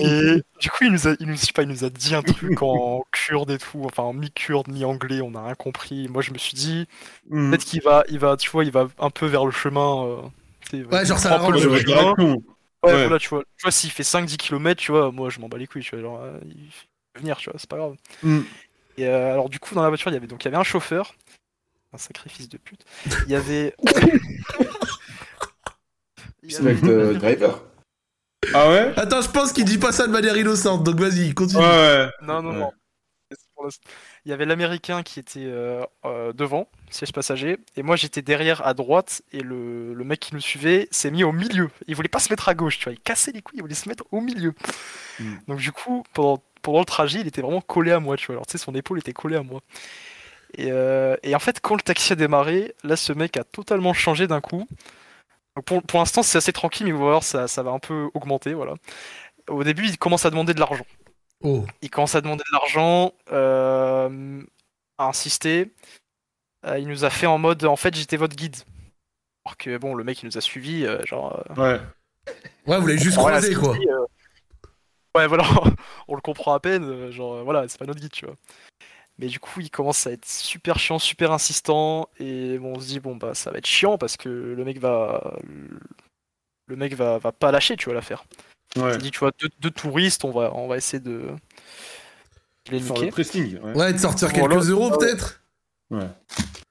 Et 0.00 0.42
du 0.60 0.68
coup, 0.70 0.84
il 0.84 0.92
nous 0.92 1.08
a, 1.08 1.14
il 1.20 1.26
nous, 1.28 1.36
je 1.36 1.38
sais 1.46 1.52
pas, 1.54 1.62
il 1.62 1.68
nous 1.68 1.84
a 1.84 1.88
dit 1.90 2.14
un 2.14 2.22
truc 2.22 2.60
en 2.60 3.02
kurde 3.12 3.50
et 3.52 3.58
tout, 3.58 3.80
enfin 3.84 4.02
en 4.02 4.12
mi-kurde, 4.12 4.68
mi-anglais, 4.68 5.22
on 5.22 5.30
n'a 5.30 5.44
rien 5.44 5.54
compris. 5.54 6.08
Moi, 6.08 6.20
je 6.20 6.32
me 6.32 6.38
suis 6.38 6.54
dit, 6.56 6.86
Hmm. 7.30 7.50
peut-être 7.50 7.64
qu'il 7.64 7.80
va, 7.82 8.02
il 8.10 8.18
va, 8.18 8.36
tu 8.36 8.50
vois, 8.50 8.64
il 8.64 8.72
va 8.72 8.88
un 8.98 9.10
peu 9.10 9.26
vers 9.26 9.46
le 9.46 9.52
chemin. 9.52 10.04
euh, 10.04 10.16
Ouais, 10.92 11.06
genre, 11.06 11.18
ça 11.18 11.38
prend 11.38 11.48
un 11.48 11.52
peu 11.52 11.58
arrange 11.60 11.66
le 11.66 11.78
chemin. 11.78 12.14
Ouais, 12.82 12.92
Ouais. 12.92 13.02
voilà, 13.02 13.18
tu 13.18 13.28
vois, 13.28 13.42
tu 13.56 13.62
vois 13.62 13.70
s'il 13.70 13.90
fait 13.90 14.02
5-10 14.02 14.36
km, 14.38 14.80
tu 14.80 14.90
vois, 14.92 15.12
moi 15.12 15.28
je 15.30 15.38
m'en 15.40 15.48
bats 15.48 15.58
les 15.58 15.66
couilles, 15.66 15.82
tu 15.82 15.90
vois, 15.96 16.00
genre, 16.02 16.22
euh, 16.22 16.38
il 16.46 16.70
fait 16.70 16.86
venir, 17.20 17.36
tu 17.36 17.50
vois, 17.50 17.58
c'est 17.58 17.68
pas 17.68 17.76
grave. 17.76 17.96
Mm. 18.22 18.40
Et 18.96 19.06
euh, 19.06 19.32
alors, 19.32 19.48
du 19.50 19.58
coup, 19.58 19.74
dans 19.74 19.82
la 19.82 19.88
voiture, 19.88 20.10
il 20.10 20.14
y 20.14 20.16
avait 20.16 20.26
donc 20.26 20.42
il 20.42 20.46
y 20.46 20.48
avait 20.48 20.56
un 20.56 20.62
chauffeur, 20.64 21.14
un 21.92 21.98
sacrifice 21.98 22.48
de 22.48 22.56
pute. 22.58 22.84
Il 23.26 23.32
y 23.32 23.36
avait. 23.36 23.74
il 26.42 26.52
y 26.52 26.56
avait- 26.56 26.74
Select 26.76 26.84
euh, 26.84 27.14
driver. 27.18 27.62
Ah 28.54 28.68
ouais? 28.70 28.92
Attends, 28.96 29.20
je 29.20 29.28
pense 29.30 29.52
qu'il 29.52 29.64
dit 29.66 29.78
pas 29.78 29.92
ça 29.92 30.06
de 30.06 30.12
manière 30.12 30.36
innocente, 30.36 30.82
donc 30.82 30.98
vas-y, 30.98 31.34
continue. 31.34 31.62
Ouais. 31.62 32.08
Non, 32.22 32.42
non, 32.42 32.50
Ouais. 32.52 32.58
non. 32.58 32.72
Il 34.26 34.30
y 34.30 34.32
avait 34.34 34.44
l'américain 34.44 35.02
qui 35.02 35.18
était 35.18 35.40
euh, 35.44 35.82
euh, 36.04 36.32
devant, 36.32 36.68
siège 36.90 37.12
passager, 37.12 37.56
et 37.76 37.82
moi 37.82 37.96
j'étais 37.96 38.20
derrière 38.20 38.66
à 38.66 38.74
droite, 38.74 39.22
et 39.32 39.40
le, 39.40 39.94
le 39.94 40.04
mec 40.04 40.20
qui 40.20 40.34
nous 40.34 40.40
suivait 40.40 40.88
s'est 40.90 41.10
mis 41.10 41.24
au 41.24 41.32
milieu. 41.32 41.70
Il 41.86 41.96
voulait 41.96 42.08
pas 42.08 42.18
se 42.18 42.30
mettre 42.30 42.48
à 42.48 42.54
gauche, 42.54 42.78
tu 42.78 42.84
vois, 42.84 42.92
il 42.92 43.00
cassait 43.00 43.32
les 43.32 43.40
couilles, 43.40 43.58
il 43.58 43.62
voulait 43.62 43.74
se 43.74 43.88
mettre 43.88 44.04
au 44.12 44.20
milieu. 44.20 44.54
Mm. 45.18 45.34
Donc 45.48 45.58
du 45.58 45.72
coup, 45.72 46.04
pendant, 46.12 46.42
pendant 46.60 46.80
le 46.80 46.84
trajet, 46.84 47.20
il 47.20 47.26
était 47.26 47.40
vraiment 47.40 47.62
collé 47.62 47.92
à 47.92 48.00
moi, 48.00 48.16
tu 48.16 48.26
vois. 48.26 48.34
Alors 48.34 48.46
tu 48.46 48.52
sais, 48.52 48.58
son 48.58 48.74
épaule 48.74 48.98
était 48.98 49.14
collée 49.14 49.36
à 49.36 49.42
moi. 49.42 49.62
Et, 50.58 50.70
euh, 50.70 51.16
et 51.22 51.34
en 51.34 51.38
fait, 51.38 51.60
quand 51.60 51.74
le 51.74 51.82
taxi 51.82 52.12
a 52.12 52.16
démarré, 52.16 52.74
là 52.84 52.96
ce 52.96 53.12
mec 53.12 53.36
a 53.38 53.44
totalement 53.44 53.94
changé 53.94 54.26
d'un 54.26 54.40
coup. 54.40 54.66
Donc 55.56 55.64
pour, 55.64 55.82
pour 55.82 55.98
l'instant, 55.98 56.22
c'est 56.22 56.38
assez 56.38 56.52
tranquille, 56.52 56.86
mais 56.86 56.92
vous 56.92 56.98
allez 56.98 57.10
voir, 57.10 57.22
ça, 57.22 57.48
ça 57.48 57.62
va 57.62 57.70
un 57.70 57.78
peu 57.78 58.10
augmenter, 58.14 58.52
voilà. 58.52 58.74
Au 59.48 59.64
début, 59.64 59.86
il 59.86 59.98
commence 59.98 60.26
à 60.26 60.30
demander 60.30 60.54
de 60.54 60.60
l'argent 60.60 60.84
Oh. 61.42 61.64
il 61.82 61.90
commence 61.90 62.14
à 62.14 62.20
demander 62.20 62.42
de 62.46 62.52
l'argent, 62.52 63.12
euh, 63.32 64.42
à 64.98 65.06
insister. 65.06 65.70
Euh, 66.66 66.78
il 66.78 66.86
nous 66.88 67.04
a 67.04 67.10
fait 67.10 67.26
en 67.26 67.38
mode 67.38 67.64
en 67.64 67.76
fait 67.76 67.94
j'étais 67.94 68.18
votre 68.18 68.36
guide. 68.36 68.56
Alors 69.46 69.56
que 69.56 69.78
bon 69.78 69.94
le 69.94 70.04
mec 70.04 70.22
il 70.22 70.26
nous 70.26 70.36
a 70.36 70.40
suivis 70.42 70.84
euh, 70.84 71.00
genre. 71.06 71.42
euh, 71.50 71.54
Ouais. 71.76 71.80
Ouais, 72.66 72.78
vous 72.78 72.86
l'avez 72.86 72.98
juste 72.98 73.16
croisé, 73.16 73.54
quoi. 73.54 73.76
dit, 73.78 73.88
euh, 73.88 74.04
Ouais 75.16 75.26
voilà, 75.26 75.44
on 76.08 76.14
le 76.14 76.20
comprend 76.20 76.52
à 76.54 76.60
peine, 76.60 76.84
euh, 76.84 77.10
genre 77.10 77.36
euh, 77.36 77.42
voilà 77.42 77.66
c'est 77.68 77.78
pas 77.78 77.86
notre 77.86 78.00
guide 78.00 78.12
tu 78.12 78.26
vois. 78.26 78.36
Mais 79.18 79.26
du 79.28 79.40
coup 79.40 79.60
il 79.60 79.70
commence 79.70 80.06
à 80.06 80.12
être 80.12 80.26
super 80.26 80.78
chiant, 80.78 80.98
super 80.98 81.32
insistant 81.32 82.08
et 82.18 82.58
bon, 82.58 82.74
on 82.76 82.80
se 82.80 82.86
dit 82.86 83.00
bon 83.00 83.16
bah 83.16 83.34
ça 83.34 83.50
va 83.50 83.56
être 83.58 83.66
chiant 83.66 83.96
parce 83.96 84.16
que 84.18 84.28
le 84.28 84.64
mec 84.64 84.78
va 84.78 85.38
le 86.66 86.76
mec 86.76 86.92
va, 86.94 87.16
va 87.18 87.32
pas 87.32 87.50
lâcher 87.50 87.76
tu 87.76 87.86
vois 87.86 87.94
l'affaire. 87.94 88.24
Ouais. 88.76 88.96
Dit 88.98 89.10
tu 89.10 89.18
vois 89.18 89.32
deux, 89.40 89.48
deux 89.60 89.70
touristes 89.70 90.24
on 90.24 90.30
va 90.30 90.52
on 90.54 90.68
va 90.68 90.76
essayer 90.76 91.00
de 91.00 91.30
de 92.66 92.70
les 92.70 92.80
niquer. 92.80 93.06
le 93.06 93.10
pressing. 93.10 93.58
Ouais. 93.60 93.72
Ouais, 93.76 93.92
de 93.92 93.98
sortir 93.98 94.32
quelques 94.32 94.68
euros, 94.70 94.90
Ah 94.92 94.96
ouais. 94.96 94.98
peut-être 94.98 95.42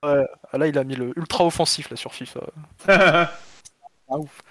Ah, 0.01 0.57
là, 0.57 0.67
il 0.67 0.77
a 0.77 0.83
mis 0.83 0.95
le 0.95 1.11
ultra 1.17 1.45
offensif 1.45 1.89
là 1.89 1.97
sur 1.97 2.13
FIFA. 2.13 2.41
Ah, 4.11 4.17
ouf. 4.17 4.41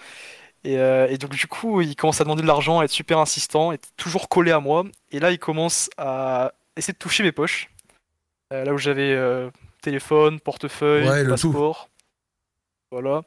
Et, 0.63 0.79
euh, 0.79 1.09
et 1.09 1.19
donc, 1.19 1.31
du 1.33 1.49
coup, 1.49 1.81
il 1.81 1.97
commence 1.97 2.21
à 2.21 2.25
demander 2.25 2.43
de 2.43 2.47
l'argent, 2.47 2.79
à 2.79 2.85
être 2.85 2.93
super 2.93 3.19
insistant, 3.19 3.73
être 3.73 3.89
toujours 3.97 4.29
collé 4.29 4.53
à 4.53 4.61
moi. 4.61 4.85
Et 5.11 5.19
là, 5.19 5.33
il 5.33 5.39
commence 5.41 5.91
à 5.97 6.53
essayer 6.77 6.93
de 6.93 6.99
toucher 6.99 7.25
mes 7.25 7.33
poches. 7.33 7.69
Euh, 8.53 8.65
là 8.65 8.73
où 8.73 8.79
j'avais 8.79 9.13
euh, 9.13 9.51
téléphone, 9.83 10.39
portefeuille, 10.39 11.09
Ouais, 11.09 11.25
le 11.25 11.31
passeport. 11.31 11.89
Voilà. 12.93 13.23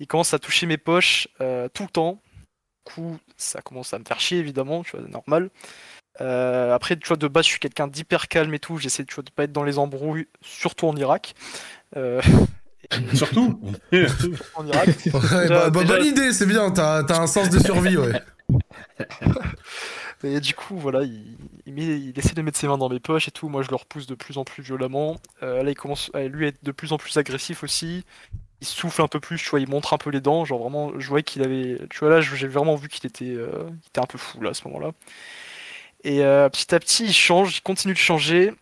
Il 0.00 0.08
commence 0.08 0.34
à 0.34 0.40
toucher 0.40 0.66
mes 0.66 0.78
poches 0.78 1.28
euh, 1.40 1.68
tout 1.72 1.84
le 1.84 1.88
temps. 1.90 2.20
Du 2.86 2.94
coup, 2.94 3.18
ça 3.36 3.60
commence 3.60 3.92
à 3.92 3.98
me 3.98 4.04
faire 4.04 4.18
chier, 4.20 4.38
évidemment, 4.38 4.82
tu 4.82 4.92
vois, 4.92 5.00
c'est 5.04 5.12
normal. 5.12 5.50
Euh, 6.20 6.74
après, 6.74 6.96
tu 6.96 7.06
vois, 7.06 7.16
de 7.16 7.28
base, 7.28 7.44
je 7.44 7.50
suis 7.50 7.60
quelqu'un 7.60 7.86
d'hyper 7.86 8.28
calme 8.28 8.52
et 8.54 8.58
tout. 8.58 8.78
J'essaie 8.78 9.04
tu 9.04 9.14
vois, 9.14 9.22
de 9.22 9.30
pas 9.30 9.44
être 9.44 9.52
dans 9.52 9.62
les 9.62 9.78
embrouilles, 9.78 10.26
surtout 10.40 10.86
en 10.86 10.96
Irak. 10.96 11.34
Euh, 11.96 12.20
Surtout. 13.14 13.60
en 14.54 14.66
Irak. 14.66 14.88
Ouais, 15.12 15.48
bah, 15.48 15.68
bah, 15.70 15.82
déjà- 15.82 15.96
bonne 15.98 16.06
idée, 16.06 16.32
c'est 16.32 16.46
bien, 16.46 16.70
t'as 16.70 17.02
t'as 17.04 17.20
un 17.20 17.26
sens 17.26 17.50
de 17.50 17.58
survie, 17.58 17.96
ouais. 17.98 18.22
Et 20.24 20.40
du 20.40 20.54
coup, 20.54 20.76
voilà, 20.78 21.02
il, 21.02 21.36
il, 21.66 21.74
met- 21.74 22.00
il 22.00 22.18
essaie 22.18 22.34
de 22.34 22.42
mettre 22.42 22.58
ses 22.58 22.66
mains 22.66 22.78
dans 22.78 22.88
mes 22.88 22.98
poches 23.00 23.28
et 23.28 23.30
tout. 23.30 23.48
Moi, 23.48 23.62
je 23.62 23.68
le 23.70 23.76
repousse 23.76 24.06
de 24.06 24.14
plus 24.14 24.36
en 24.38 24.44
plus 24.44 24.62
violemment. 24.62 25.16
Euh, 25.42 25.62
là, 25.62 25.70
il 25.70 25.74
commence 25.76 26.10
à 26.14 26.22
lui 26.24 26.46
être 26.46 26.64
de 26.64 26.72
plus 26.72 26.92
en 26.92 26.96
plus 26.98 27.16
agressif 27.18 27.62
aussi. 27.62 28.04
Il 28.60 28.66
souffle 28.66 29.02
un 29.02 29.08
peu 29.08 29.20
plus, 29.20 29.38
tu 29.38 29.48
vois, 29.50 29.60
il 29.60 29.68
montre 29.68 29.92
un 29.94 29.98
peu 29.98 30.10
les 30.10 30.20
dents. 30.20 30.44
Genre 30.44 30.58
vraiment, 30.60 30.92
je 30.98 31.08
voyais 31.08 31.22
qu'il 31.22 31.42
avait. 31.42 31.78
Tu 31.90 32.00
vois, 32.00 32.08
là, 32.10 32.20
j'ai 32.20 32.48
vraiment 32.48 32.74
vu 32.74 32.88
qu'il 32.88 33.06
était, 33.06 33.24
euh, 33.26 33.50
il 33.70 33.86
était 33.88 34.00
un 34.00 34.06
peu 34.06 34.18
fou 34.18 34.40
là 34.40 34.50
à 34.50 34.54
ce 34.54 34.66
moment-là. 34.66 34.90
Et 36.04 36.24
euh, 36.24 36.48
petit 36.48 36.74
à 36.74 36.80
petit, 36.80 37.04
il 37.06 37.12
change, 37.12 37.56
il 37.56 37.60
continue 37.62 37.94
de 37.94 37.98
changer. 37.98 38.52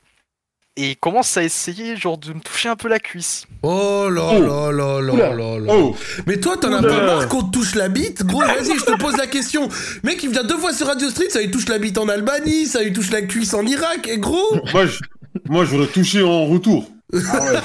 Et 0.79 0.91
il 0.91 0.97
commence 0.99 1.35
à 1.39 1.43
essayer, 1.43 1.97
genre, 1.97 2.19
de 2.19 2.35
me 2.35 2.41
toucher 2.41 2.69
un 2.69 2.77
peu 2.77 2.89
la 2.89 2.99
cuisse. 2.99 3.47
Oh 3.63 4.11
là 4.11 4.29
Oh. 4.35 4.43
là 4.43 4.71
là 4.71 5.01
là 5.01 5.13
Oula. 5.15 5.29
là 5.35 5.59
là. 5.59 5.73
Oh 5.75 5.97
Mais 6.27 6.39
toi, 6.39 6.59
t'en 6.59 6.71
as 6.75 6.83
pas 6.83 7.07
marre 7.07 7.29
qu'on 7.29 7.43
te 7.45 7.51
touche 7.51 7.75
la 7.75 7.89
bite 7.89 8.23
Gros, 8.27 8.41
vas-y, 8.43 8.79
je 8.79 8.85
te 8.85 8.99
pose 8.99 9.17
la 9.17 9.27
question. 9.27 9.71
Mec, 10.03 10.23
il 10.23 10.29
vient 10.29 10.45
deux 10.45 10.59
fois 10.59 10.75
sur 10.75 10.87
Radio 10.89 11.09
Street, 11.09 11.31
ça 11.31 11.41
lui 11.41 11.51
touche 11.51 11.67
la 11.69 11.79
bite 11.79 11.97
en 11.97 12.11
Albanie, 12.11 12.67
ça 12.67 12.83
lui 12.83 12.93
touche 12.93 13.11
la 13.11 13.23
cuisse 13.23 13.55
en 13.55 13.65
Irak, 13.65 14.07
et 14.07 14.19
gros 14.19 14.61
Moi, 14.75 14.85
je... 14.85 14.99
Moi, 15.47 15.65
j'aurais 15.65 15.87
touché 15.87 16.23
en 16.23 16.45
retour. 16.45 16.91
Ah 17.13 17.19
ouais, 17.19 17.59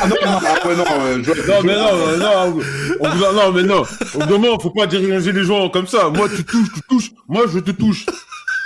ah 0.00 0.08
non, 0.08 0.16
non, 0.24 0.38
ah 0.44 0.66
ouais, 0.68 0.76
non, 0.76 0.84
euh, 0.88 1.22
je- 1.22 1.50
Non, 1.50 1.62
mais 1.62 1.74
non, 1.76 1.88
euh, 1.92 2.16
non, 2.16 2.50
bout 2.50 3.18
d'un- 3.20 3.32
non, 3.32 3.52
mais 3.52 3.62
non. 3.62 3.84
Au 4.14 4.26
moment, 4.26 4.58
faut 4.58 4.70
pas 4.70 4.86
diriger 4.86 5.30
les 5.32 5.44
gens 5.44 5.68
comme 5.70 5.86
ça. 5.86 6.10
Moi, 6.10 6.28
tu 6.28 6.44
touches, 6.44 6.68
tu 6.74 6.80
touches. 6.88 7.10
Moi, 7.28 7.44
je 7.52 7.60
te 7.60 7.70
touche. 7.70 8.06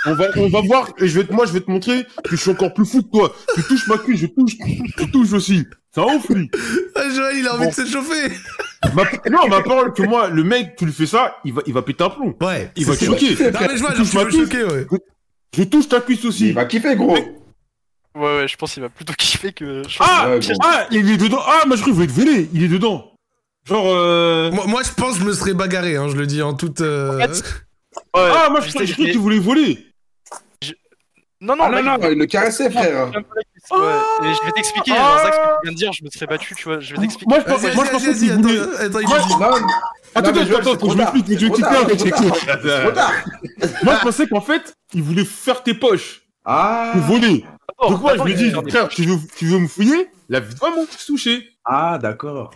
On 0.07 0.13
va, 0.15 0.25
on 0.37 0.49
va 0.49 0.61
voir, 0.61 0.89
et 0.99 1.07
je 1.07 1.19
vais 1.19 1.25
te, 1.25 1.33
moi, 1.33 1.45
je 1.45 1.51
vais 1.53 1.61
te 1.61 1.69
montrer 1.69 2.05
que 2.23 2.31
je 2.31 2.35
suis 2.37 2.51
encore 2.51 2.73
plus 2.73 2.85
fou 2.85 3.01
que 3.03 3.09
toi. 3.11 3.35
Tu 3.55 3.63
touches 3.63 3.87
ma 3.87 3.97
cuisse, 3.97 4.19
je 4.21 4.27
touche, 4.27 4.53
tu 4.97 5.11
touches 5.11 5.33
aussi. 5.33 5.65
C'est 5.93 6.01
un 6.01 6.05
ouf, 6.15 6.27
lui. 6.29 6.49
Ah, 6.95 7.01
Joël, 7.13 7.37
il 7.37 7.47
a 7.47 7.53
envie 7.55 7.63
Bon. 7.65 7.69
de 7.69 7.73
s'échauffer 7.75 8.31
Ma- 8.93 9.03
non, 9.31 9.47
ma 9.47 9.61
parole 9.61 9.93
que 9.93 10.03
moi, 10.03 10.29
le 10.29 10.43
mec, 10.43 10.75
tu 10.75 10.85
lui 10.85 10.93
fais 10.93 11.05
ça, 11.07 11.37
il 11.45 11.53
va, 11.53 11.61
il 11.65 11.73
va 11.73 11.81
péter 11.81 12.03
un 12.03 12.09
plomb. 12.09 12.35
Ouais. 12.41 12.71
Il 12.75 12.85
va 12.85 12.95
te 12.95 13.03
choquer. 13.05 13.29
Non, 13.29 13.59
mais 13.61 13.77
je 13.77 13.81
vois, 13.81 14.25
cuisse, 14.25 14.41
choquer, 14.41 14.63
ouais. 14.63 14.85
je 15.57 15.63
touche 15.63 15.87
ta 15.87 16.01
cuisse 16.01 16.23
aussi. 16.25 16.49
Il 16.49 16.53
va 16.53 16.65
kiffer, 16.65 16.95
gros. 16.95 17.17
Ouais, 18.15 18.37
ouais, 18.37 18.47
je 18.47 18.55
pense 18.55 18.73
qu'il 18.73 18.81
va 18.83 18.89
plutôt 18.89 19.13
kiffer 19.17 19.51
que. 19.53 19.83
je 19.87 19.97
Ah, 19.99 20.29
Ouais, 20.29 20.39
bon. 20.39 20.53
ah, 20.63 20.87
il 20.91 21.09
est 21.11 21.17
dedans. 21.17 21.41
Ah, 21.45 21.63
moi, 21.67 21.75
je 21.75 21.81
crois 21.81 21.93
qu'il 21.93 21.93
voulait 21.93 22.07
te 22.07 22.11
voler. 22.13 22.49
Il 22.53 22.63
est 22.63 22.67
dedans. 22.67 23.11
Genre, 23.67 23.85
euh... 23.87 24.51
Moi, 24.51 24.65
moi, 24.67 24.81
je 24.83 24.91
pense 24.93 25.15
que 25.15 25.21
je 25.21 25.25
me 25.25 25.33
serais 25.33 25.53
bagarré, 25.53 25.95
hein, 25.97 26.07
je 26.07 26.15
le 26.15 26.27
dis 26.27 26.41
en 26.43 26.53
toute... 26.53 26.81
euh, 26.81 27.15
En 27.17 27.19
fait, 27.27 27.43
Ouais, 28.15 28.31
Ah, 28.33 28.47
moi, 28.51 28.59
je 28.61 28.69
crois 28.69 28.85
je 28.85 28.93
qu'il 28.93 29.17
voulait 29.17 29.39
voler. 29.39 29.87
Non, 31.41 31.55
non, 31.55 31.63
Ah 31.65 31.69
non, 31.69 31.75
mec, 31.93 32.01
non, 32.03 32.09
il 32.11 32.17
le 32.19 32.25
caressait, 32.27 32.69
frère. 32.69 33.09
Ouais, 33.11 33.19
et 34.23 34.33
je 34.33 34.45
vais 34.45 34.51
t'expliquer, 34.51 34.93
Ah 34.95 35.17
Zach, 35.23 35.33
ce 35.33 35.39
que 35.39 35.43
tu 35.43 35.59
viens 35.63 35.71
de 35.71 35.77
dire, 35.77 35.91
je 35.93 36.03
me 36.03 36.09
serais 36.11 36.27
battu, 36.27 36.53
tu 36.55 36.63
vois, 36.65 36.79
je 36.79 36.93
vais 36.95 37.01
t'expliquer. 37.01 37.29
Moi, 37.29 37.39
je 37.45 37.51
pense, 37.51 37.61
Vas-y, 37.61 37.75
moi, 37.75 37.85
je 37.85 37.91
pensais 37.91 38.13
qu'il 38.13 38.31
voulait. 38.33 38.59
attends, 38.59 38.71
attends, 38.79 38.99
il 38.99 39.07
Moi, 39.09 39.19
dit- 39.19 39.29
Non, 39.33 39.35
Attends, 39.37 39.51
non, 39.51 39.59
attends, 40.15 40.31
mais 40.33 40.55
attends, 40.55 40.89
je 40.91 40.97
m'explique, 40.97 41.25
tard, 41.59 41.89
je 41.89 42.03
vais 42.03 42.11
tard. 42.11 42.81
Trop 42.83 42.91
tard. 42.91 43.13
Moi, 43.83 43.95
je 43.97 44.01
pensais 44.03 44.27
qu'en 44.27 44.41
fait, 44.41 44.73
il 44.93 45.01
voulait 45.01 45.25
faire 45.25 45.63
tes 45.63 45.73
poches 45.73 46.21
Ah. 46.45 46.91
pour 46.93 47.01
voler. 47.01 47.43
Oh, 47.85 47.91
Donc, 47.91 48.01
moi, 48.01 48.17
je 48.17 48.23
lui 48.23 48.35
dis, 48.35 48.51
frère, 48.69 48.89
tu 48.89 49.03
veux, 49.03 49.17
tu 49.37 49.45
veux 49.45 49.59
me 49.59 49.67
fouiller? 49.67 50.09
La 50.29 50.39
vie 50.39 50.55
toucher. 51.05 51.49
Ah, 51.65 51.97
d'accord. 52.01 52.53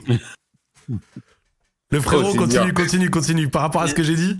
Le 1.91 1.99
frérot, 2.01 2.31
Oh, 2.31 2.35
continue, 2.35 2.71
bien. 2.71 2.73
continue, 2.73 3.09
continue. 3.09 3.49
Par 3.49 3.61
rapport 3.61 3.81
à 3.81 3.87
ce 3.87 3.93
que 3.93 4.03
j'ai 4.03 4.15
dit 4.15 4.39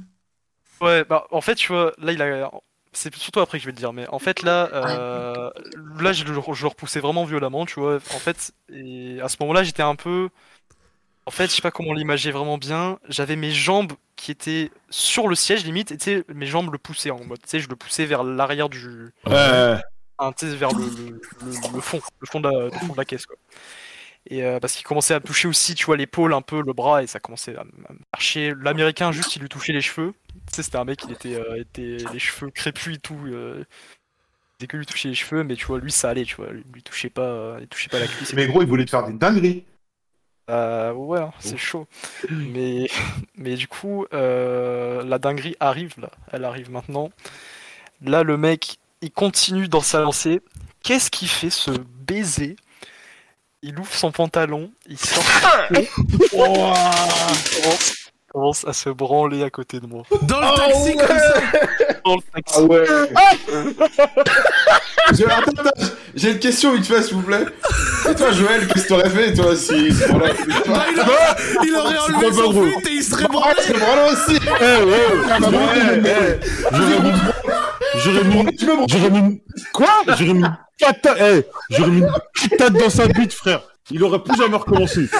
Ouais, 0.81 1.03
bah 1.03 1.25
en 1.31 1.41
fait, 1.41 1.55
tu 1.55 1.71
vois, 1.73 1.93
là 1.97 2.11
il 2.13 2.21
a. 2.21 2.51
C'est 2.91 3.13
surtout 3.15 3.39
après 3.41 3.57
que 3.59 3.61
je 3.63 3.67
vais 3.67 3.73
le 3.73 3.77
dire, 3.77 3.93
mais 3.93 4.07
en 4.07 4.17
fait 4.17 4.41
là, 4.41 4.69
euh, 4.73 5.51
là 5.99 6.11
je 6.11 6.23
le, 6.23 6.33
je 6.53 6.61
le 6.63 6.67
repoussais 6.67 6.99
vraiment 6.99 7.23
violemment, 7.25 7.65
tu 7.65 7.79
vois. 7.79 7.95
En 7.97 8.19
fait, 8.19 8.51
et 8.73 9.19
à 9.21 9.27
ce 9.29 9.37
moment-là, 9.41 9.63
j'étais 9.63 9.83
un 9.83 9.95
peu. 9.95 10.29
En 11.25 11.31
fait, 11.31 11.47
je 11.47 11.51
sais 11.55 11.61
pas 11.61 11.69
comment 11.69 11.93
l'imager 11.93 12.31
vraiment 12.31 12.57
bien. 12.57 12.97
J'avais 13.09 13.35
mes 13.35 13.51
jambes 13.51 13.93
qui 14.15 14.31
étaient 14.31 14.71
sur 14.89 15.27
le 15.27 15.35
siège 15.35 15.65
limite, 15.65 15.91
et 15.91 15.97
tu 15.97 16.05
sais, 16.05 16.23
mes 16.33 16.47
jambes 16.47 16.71
le 16.71 16.77
poussaient 16.79 17.11
en 17.11 17.23
mode, 17.23 17.39
tu 17.43 17.49
sais, 17.49 17.59
je 17.59 17.69
le 17.69 17.75
poussais 17.75 18.05
vers 18.05 18.23
l'arrière 18.23 18.69
du. 18.69 19.11
Ouais. 19.27 19.75
Sais, 20.37 20.55
vers 20.55 20.73
le, 20.73 20.89
le, 20.89 21.19
le- 21.41 21.57
le 21.73 21.81
fond, 21.81 22.01
le 22.19 22.27
fond 22.27 22.39
de 22.41 22.49
la, 22.49 22.65
le 22.73 22.79
fond 22.79 22.93
de 22.93 22.97
la 22.99 23.05
caisse, 23.05 23.25
quoi. 23.25 23.37
Et 24.27 24.43
euh, 24.43 24.59
parce 24.59 24.75
qu'il 24.75 24.85
commençait 24.85 25.13
à 25.15 25.19
me 25.19 25.25
toucher 25.25 25.47
aussi, 25.47 25.75
tu 25.75 25.85
vois, 25.85 25.97
l'épaule, 25.97 26.33
un 26.33 26.41
peu, 26.41 26.61
le 26.61 26.73
bras, 26.73 27.03
et 27.03 27.07
ça 27.07 27.19
commençait 27.19 27.55
à, 27.57 27.61
m- 27.61 27.71
à 27.89 27.93
me 27.93 27.99
faire 27.99 28.21
chier. 28.21 28.53
L'américain, 28.61 29.11
juste, 29.11 29.35
il 29.35 29.41
lui 29.41 29.49
touchait 29.49 29.73
les 29.73 29.81
cheveux. 29.81 30.13
Tu 30.47 30.55
sais, 30.55 30.63
c'était 30.63 30.77
un 30.77 30.85
mec, 30.85 31.05
il 31.07 31.11
était, 31.13 31.35
euh, 31.35 31.59
était 31.61 32.07
les 32.11 32.19
cheveux 32.19 32.51
crépus 32.51 32.97
et 32.97 32.99
tout. 32.99 33.17
Euh, 33.27 33.65
dès 34.59 34.67
que 34.67 34.77
lui 34.77 34.85
touchait 34.85 35.09
les 35.09 35.15
cheveux, 35.15 35.43
mais 35.43 35.55
tu 35.55 35.65
vois, 35.65 35.79
lui, 35.79 35.91
ça 35.91 36.09
allait, 36.09 36.25
tu 36.25 36.35
vois, 36.35 36.51
lui, 36.51 36.63
lui 36.73 36.83
touchait 36.83 37.09
pas, 37.09 37.21
euh, 37.23 37.59
il 37.61 37.67
touchait 37.67 37.89
pas 37.89 37.99
la 37.99 38.07
cuisse. 38.07 38.33
Mais 38.33 38.47
gros, 38.47 38.61
il 38.61 38.67
voulait 38.67 38.85
te 38.85 38.89
faire 38.91 39.07
des 39.07 39.13
dingueries. 39.13 39.65
euh, 40.49 40.93
ouais, 40.93 41.19
hein, 41.19 41.31
c'est 41.39 41.57
chaud. 41.57 41.87
Mais, 42.29 42.89
mais 43.35 43.55
du 43.55 43.67
coup, 43.67 44.05
euh, 44.13 45.03
la 45.03 45.19
dinguerie 45.19 45.55
arrive 45.59 45.93
là. 45.99 46.11
Elle 46.31 46.43
arrive 46.45 46.71
maintenant. 46.71 47.11
Là, 48.01 48.23
le 48.23 48.37
mec, 48.37 48.77
il 49.01 49.11
continue 49.11 49.67
dans 49.67 49.81
sa 49.81 50.01
lancée. 50.01 50.41
Qu'est-ce 50.84 51.09
qu'il 51.11 51.27
fait 51.27 51.49
ce 51.49 51.71
baiser? 51.71 52.55
Il 53.61 53.77
ouvre 53.77 53.93
son 53.93 54.11
pantalon, 54.11 54.71
il 54.88 54.97
sort. 54.97 55.23
Il 55.71 55.88
commence, 58.30 58.61
il 58.61 58.64
commence 58.64 58.65
à 58.68 58.73
se 58.73 58.89
branler 58.89 59.43
à 59.43 59.49
côté 59.49 59.80
de 59.80 59.85
moi. 59.88 60.03
Dans 60.23 60.39
le 60.39 60.56
taxi, 60.57 60.95
comme 60.95 61.18
ça 61.18 61.34
Dans 62.06 62.15
le 62.15 62.22
taxi. 62.34 62.56
Ah 62.57 62.61
ouais. 62.64 62.85
Je- 65.14 65.23
attends, 65.26 65.51
attends, 65.57 65.72
j'ai 66.15 66.31
une 66.31 66.39
question 66.39 66.73
vite 66.76 66.85
fait, 66.85 67.01
s'il 67.01 67.15
vous 67.15 67.23
plaît. 67.23 67.45
Et 68.10 68.15
toi, 68.15 68.31
Joël, 68.31 68.68
qu'est-ce 68.68 68.84
que 68.84 68.89
t'aurais 68.89 69.10
fait, 69.10 69.34
toi, 69.34 69.56
si. 69.56 69.89
Voilà, 69.89 70.34
Bah, 70.68 70.85
il, 70.93 70.99
aurait, 70.99 71.35
il 71.65 71.76
aurait 71.76 71.97
enlevé 71.97 72.27
pas 72.27 72.34
son 72.34 72.53
flûte 72.53 72.88
et 72.88 72.91
il 72.93 73.03
serait 73.03 73.23
Ouais, 73.23 73.30
branlé. 73.31 73.56
c'est 73.61 73.77
voilà 73.77 74.11
aussi. 74.11 74.39
Eh, 74.61 74.84
ouais, 74.84 74.84
ouais, 74.84 75.99
eh, 76.06 76.39
J'aurais 76.72 76.99
mis. 77.01 77.14
J'aurais 78.03 78.23
mis. 78.23 78.56
Tu 78.56 78.65
me 78.65 78.72
branles. 78.76 78.88
J'aurais 78.89 79.10
mis. 79.10 79.19
une- 79.19 79.39
Quoi 79.73 79.88
J'aurais 80.07 80.34
mis 80.34 80.39
une 80.41 80.57
patate. 80.80 81.18
Eh, 81.19 81.43
j'aurais 81.72 81.89
mis 81.91 82.01
une 82.01 82.10
patate 82.49 82.73
dans 82.73 82.89
sa 82.89 83.07
bite, 83.07 83.34
frère. 83.34 83.61
Il 83.91 84.03
aurait 84.03 84.21
plus 84.23 84.35
jamais 84.37 84.55
recommencé. 84.57 85.09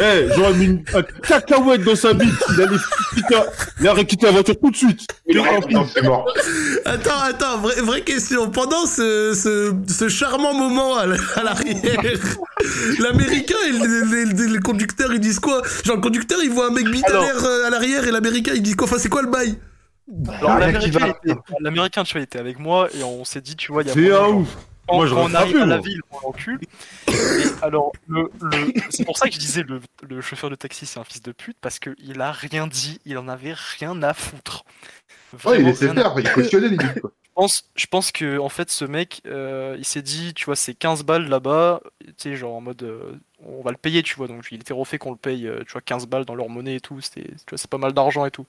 Eh, 0.00 0.28
j'aurais 0.34 0.52
mis 0.54 0.64
une 0.66 0.84
un 0.94 1.02
cacahuète 1.02 1.82
dans 1.82 1.96
sa 1.96 2.12
bite. 2.12 2.30
Il 2.54 2.62
allait 2.62 2.76
quitter, 3.14 3.34
il 3.80 3.88
aurait 3.88 4.04
quitté 4.06 4.26
la 4.26 4.32
voiture 4.32 4.54
tout 4.60 4.70
de 4.70 4.76
suite. 4.76 5.06
Il 5.26 5.38
aurait 5.38 5.58
non, 5.70 5.86
c'est 5.92 6.02
mort. 6.02 6.24
Attends, 6.84 7.18
attends, 7.20 7.58
vraie, 7.58 7.80
vraie 7.82 8.02
question. 8.02 8.48
Pendant 8.48 8.86
ce, 8.86 9.34
ce, 9.34 9.74
ce 9.92 10.08
charmant 10.08 10.54
moment 10.54 10.96
à 10.96 11.06
l'arrière, 11.42 12.00
l'américain 13.00 13.56
et 13.68 13.72
le, 13.72 13.86
le- 14.04 14.24
le- 14.46 14.54
le 14.54 14.60
conducteur 14.60 15.12
ils 15.12 15.20
disent 15.20 15.40
quoi? 15.40 15.62
Genre 15.84 15.96
le 15.96 16.02
conducteur 16.02 16.38
il 16.42 16.50
voit 16.50 16.68
un 16.68 16.70
mec 16.72 16.88
bite 16.88 17.08
Alors. 17.08 17.24
euh, 17.44 17.66
à 17.66 17.70
l'arrière 17.70 18.06
et 18.06 18.10
l'américain 18.12 18.52
il 18.54 18.62
dit 18.62 18.74
quoi? 18.74 18.86
Enfin 18.86 18.98
c'est 18.98 19.08
quoi 19.08 19.22
le 19.22 19.28
bail? 19.28 19.58
Alors, 20.38 20.52
Ah, 20.52 20.58
l'américain, 21.60 22.02
tu 22.02 22.12
vois, 22.12 22.20
il 22.20 22.24
était 22.24 22.38
avec 22.38 22.58
moi 22.58 22.88
et 22.98 23.02
on 23.02 23.24
s'est 23.26 23.42
dit, 23.42 23.56
tu 23.56 23.72
vois, 23.72 23.82
il 23.82 23.88
y 23.88 23.90
a 23.90 23.94
C'est 23.94 24.06
un 24.10 24.14
genre, 24.16 24.36
ouf. 24.38 24.48
Quand, 24.88 24.96
Moi, 24.96 25.06
j'aurais 25.06 25.22
quand 25.24 25.30
on 25.30 25.34
arrive 25.34 25.56
frappé, 25.56 25.62
à 25.62 25.66
la 25.66 25.78
ville, 25.78 26.00
on 26.10 26.20
l'encule. 26.20 26.60
Et 27.08 27.44
alors, 27.62 27.92
le, 28.08 28.30
le- 28.40 28.72
c'est 28.90 29.04
pour 29.04 29.16
ça 29.18 29.28
que 29.28 29.34
je 29.34 29.38
disais 29.40 29.62
le, 29.62 29.80
le 30.08 30.20
chauffeur 30.20 30.50
de 30.50 30.54
taxi, 30.56 30.86
c'est 30.86 30.98
un 30.98 31.04
fils 31.04 31.22
de 31.22 31.32
pute, 31.32 31.56
parce 31.60 31.78
qu'il 31.78 32.20
a 32.20 32.32
rien 32.32 32.66
dit, 32.66 33.00
il 33.04 33.18
en 33.18 33.28
avait 33.28 33.54
rien 33.78 34.02
à 34.02 34.14
foutre. 34.14 34.64
Ouais, 35.44 35.58
il 35.60 35.64
Vraiment 35.64 35.68
laissait 35.70 35.86
rien 35.90 35.96
à 35.98 36.02
faire, 36.02 36.20
il 36.20 36.30
cautionnait 36.32 36.68
limite. 36.68 37.00
quoi. 37.00 37.12
je 37.24 37.30
pense, 37.34 37.70
je 37.76 37.86
pense 37.86 38.12
que 38.12 38.38
en 38.38 38.48
fait 38.48 38.70
ce 38.70 38.84
mec, 38.84 39.20
euh, 39.26 39.76
il 39.78 39.84
s'est 39.84 40.02
dit, 40.02 40.34
tu 40.34 40.44
vois, 40.46 40.56
c'est 40.56 40.74
15 40.74 41.04
balles 41.04 41.28
là-bas, 41.28 41.80
tu 42.00 42.12
sais, 42.16 42.36
genre 42.36 42.54
en 42.56 42.60
mode, 42.60 42.82
euh, 42.82 43.12
on 43.44 43.62
va 43.62 43.70
le 43.70 43.76
payer, 43.76 44.02
tu 44.02 44.16
vois, 44.16 44.26
donc 44.28 44.48
il 44.50 44.60
était 44.60 44.72
refait 44.74 44.98
qu'on 44.98 45.12
le 45.12 45.16
paye, 45.16 45.46
euh, 45.46 45.62
tu 45.64 45.72
vois, 45.72 45.80
15 45.80 46.06
balles 46.06 46.24
dans 46.24 46.34
leur 46.34 46.48
monnaie 46.48 46.76
et 46.76 46.80
tout, 46.80 47.00
c'était, 47.00 47.22
tu 47.22 47.50
vois, 47.50 47.58
c'est 47.58 47.70
pas 47.70 47.78
mal 47.78 47.92
d'argent 47.92 48.24
et 48.26 48.30
tout. 48.32 48.46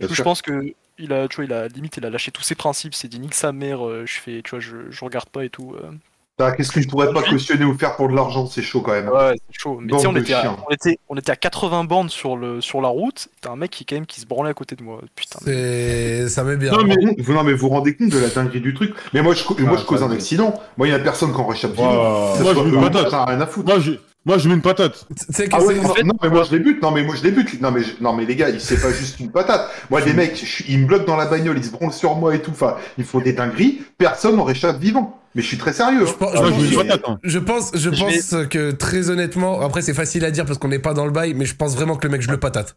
Du 0.00 0.08
coup, 0.08 0.14
je 0.14 0.22
pense 0.22 0.42
que 0.42 0.74
il 0.98 1.12
a, 1.12 1.28
tu 1.28 1.36
vois, 1.36 1.44
il 1.44 1.52
a 1.52 1.68
limite, 1.68 1.96
il 1.96 2.06
a 2.06 2.10
lâché 2.10 2.30
tous 2.30 2.42
ses 2.42 2.54
principes, 2.54 2.92
il 2.94 2.96
s'est 2.96 3.08
dit 3.08 3.18
nique 3.20 3.34
sa 3.34 3.52
mère, 3.52 3.86
euh, 3.86 4.04
je 4.06 4.20
fais, 4.20 4.42
tu 4.42 4.50
vois, 4.50 4.60
je, 4.60 4.76
je 4.90 5.04
regarde 5.04 5.28
pas 5.28 5.44
et 5.44 5.50
tout. 5.50 5.74
euh. 5.76 5.90
Putain, 6.38 6.52
Qu'est-ce 6.52 6.72
que 6.72 6.80
je 6.80 6.88
pourrais 6.88 7.12
pas 7.12 7.22
cautionner 7.22 7.64
ou 7.66 7.76
faire 7.76 7.94
pour 7.94 8.08
de 8.08 8.14
l'argent 8.16 8.46
C'est 8.46 8.62
chaud 8.62 8.80
quand 8.80 8.92
même. 8.92 9.08
Ouais, 9.10 9.34
c'est 9.50 9.60
chaud. 9.60 9.78
Mais 9.82 9.92
tu 9.92 9.98
sais, 9.98 10.06
on 10.06 10.16
était, 10.16 10.32
à, 10.32 10.56
on 10.66 10.72
était, 10.72 10.98
on 11.10 11.16
était 11.18 11.30
à 11.30 11.36
80 11.36 11.84
bornes 11.84 12.08
sur 12.08 12.38
le, 12.38 12.62
sur 12.62 12.80
la 12.80 12.88
route. 12.88 13.28
T'as 13.42 13.50
un 13.50 13.56
mec 13.56 13.70
qui 13.70 13.84
quand 13.84 13.96
même 13.96 14.06
qui 14.06 14.18
se 14.18 14.24
branlait 14.26 14.48
à 14.48 14.54
côté 14.54 14.74
de 14.74 14.82
moi. 14.82 15.00
Putain. 15.14 15.38
C'est 15.44 16.28
ça 16.30 16.42
met 16.42 16.56
bien. 16.56 16.72
Non, 16.72 16.84
mais- 16.84 16.96
vous, 17.18 17.32
non, 17.34 17.44
mais 17.44 17.52
vous 17.52 17.68
rendez 17.68 17.94
compte 17.94 18.08
de 18.08 18.18
la 18.18 18.28
dinguerie 18.28 18.62
du 18.62 18.72
truc 18.72 18.94
Mais 19.12 19.20
moi, 19.20 19.34
je, 19.34 19.44
moi, 19.62 19.76
je 19.76 19.84
cause 19.84 20.02
un 20.02 20.08
de- 20.08 20.14
accident. 20.14 20.54
Moi, 20.78 20.88
il 20.88 20.90
y 20.92 20.94
a 20.94 20.98
personne 21.00 21.32
qui 21.34 21.38
en 21.38 21.46
réchappe 21.46 21.72
ce 21.76 21.76
Moi, 21.76 22.34
je 22.54 22.60
une 22.60 22.70
moi, 22.76 22.88
rien 23.26 23.40
à 23.40 23.46
foutre. 23.46 23.66
Moi, 23.68 23.78
moi, 24.24 24.38
je 24.38 24.48
mets 24.48 24.54
une 24.54 24.62
patate. 24.62 25.06
Ah 25.52 25.60
ouais, 25.62 25.74
non, 25.74 25.82
non, 26.04 26.14
mais 26.22 26.28
moi 26.30 26.44
je 26.44 26.52
les 26.52 26.60
bute. 26.60 26.80
Non, 26.82 26.90
mais 26.92 27.02
moi 27.02 27.14
je 27.16 27.22
les 27.24 27.30
bute. 27.32 27.60
Non, 27.60 27.70
mais, 27.70 27.82
je- 27.82 28.00
non, 28.00 28.12
mais 28.12 28.24
les 28.24 28.36
gars, 28.36 28.50
il 28.50 28.60
c'est 28.60 28.80
pas 28.80 28.92
juste 28.92 29.18
une 29.20 29.30
patate. 29.32 29.68
Moi, 29.90 30.00
des 30.02 30.12
mecs, 30.12 30.36
je 30.44 30.64
ils 30.68 30.78
me 30.80 30.86
bloquent 30.86 31.04
dans 31.06 31.16
la 31.16 31.26
bagnole, 31.26 31.58
ils 31.58 31.64
se 31.64 31.70
branlent 31.70 31.92
sur 31.92 32.14
moi 32.16 32.34
et 32.34 32.40
tout. 32.42 32.50
Enfin, 32.52 32.76
il 32.98 33.04
faut 33.04 33.20
des 33.20 33.32
dingueries. 33.32 33.82
Personne 33.98 34.36
n'en 34.36 34.44
réchappe 34.44 34.78
vivant. 34.80 35.18
Mais 35.34 35.40
je 35.42 35.46
suis 35.48 35.56
très 35.58 35.72
sérieux. 35.72 36.04
Je 36.06 36.10
hein. 36.10 36.16
pense- 36.18 36.34
Moi, 36.34 36.44
je 36.46 36.50
pense- 36.52 36.60
mets 36.62 36.68
une 36.68 36.76
patate. 36.76 37.02
hein. 37.08 37.18
Je 37.24 37.38
pense, 37.38 37.70
je 37.74 37.88
pense 37.90 38.46
que 38.48 38.70
très 38.72 39.08
honnêtement, 39.10 39.60
après 39.62 39.80
c'est 39.82 39.94
facile 39.94 40.24
à 40.24 40.30
dire 40.30 40.44
parce 40.44 40.58
qu'on 40.58 40.68
n'est 40.68 40.78
pas 40.78 40.92
dans 40.94 41.06
le 41.06 41.10
bail, 41.12 41.32
mais 41.34 41.46
je 41.46 41.56
pense 41.56 41.74
vraiment 41.74 41.96
que 41.96 42.06
le 42.06 42.12
mec 42.12 42.20
je 42.22 42.30
le 42.30 42.38
patate. 42.38 42.76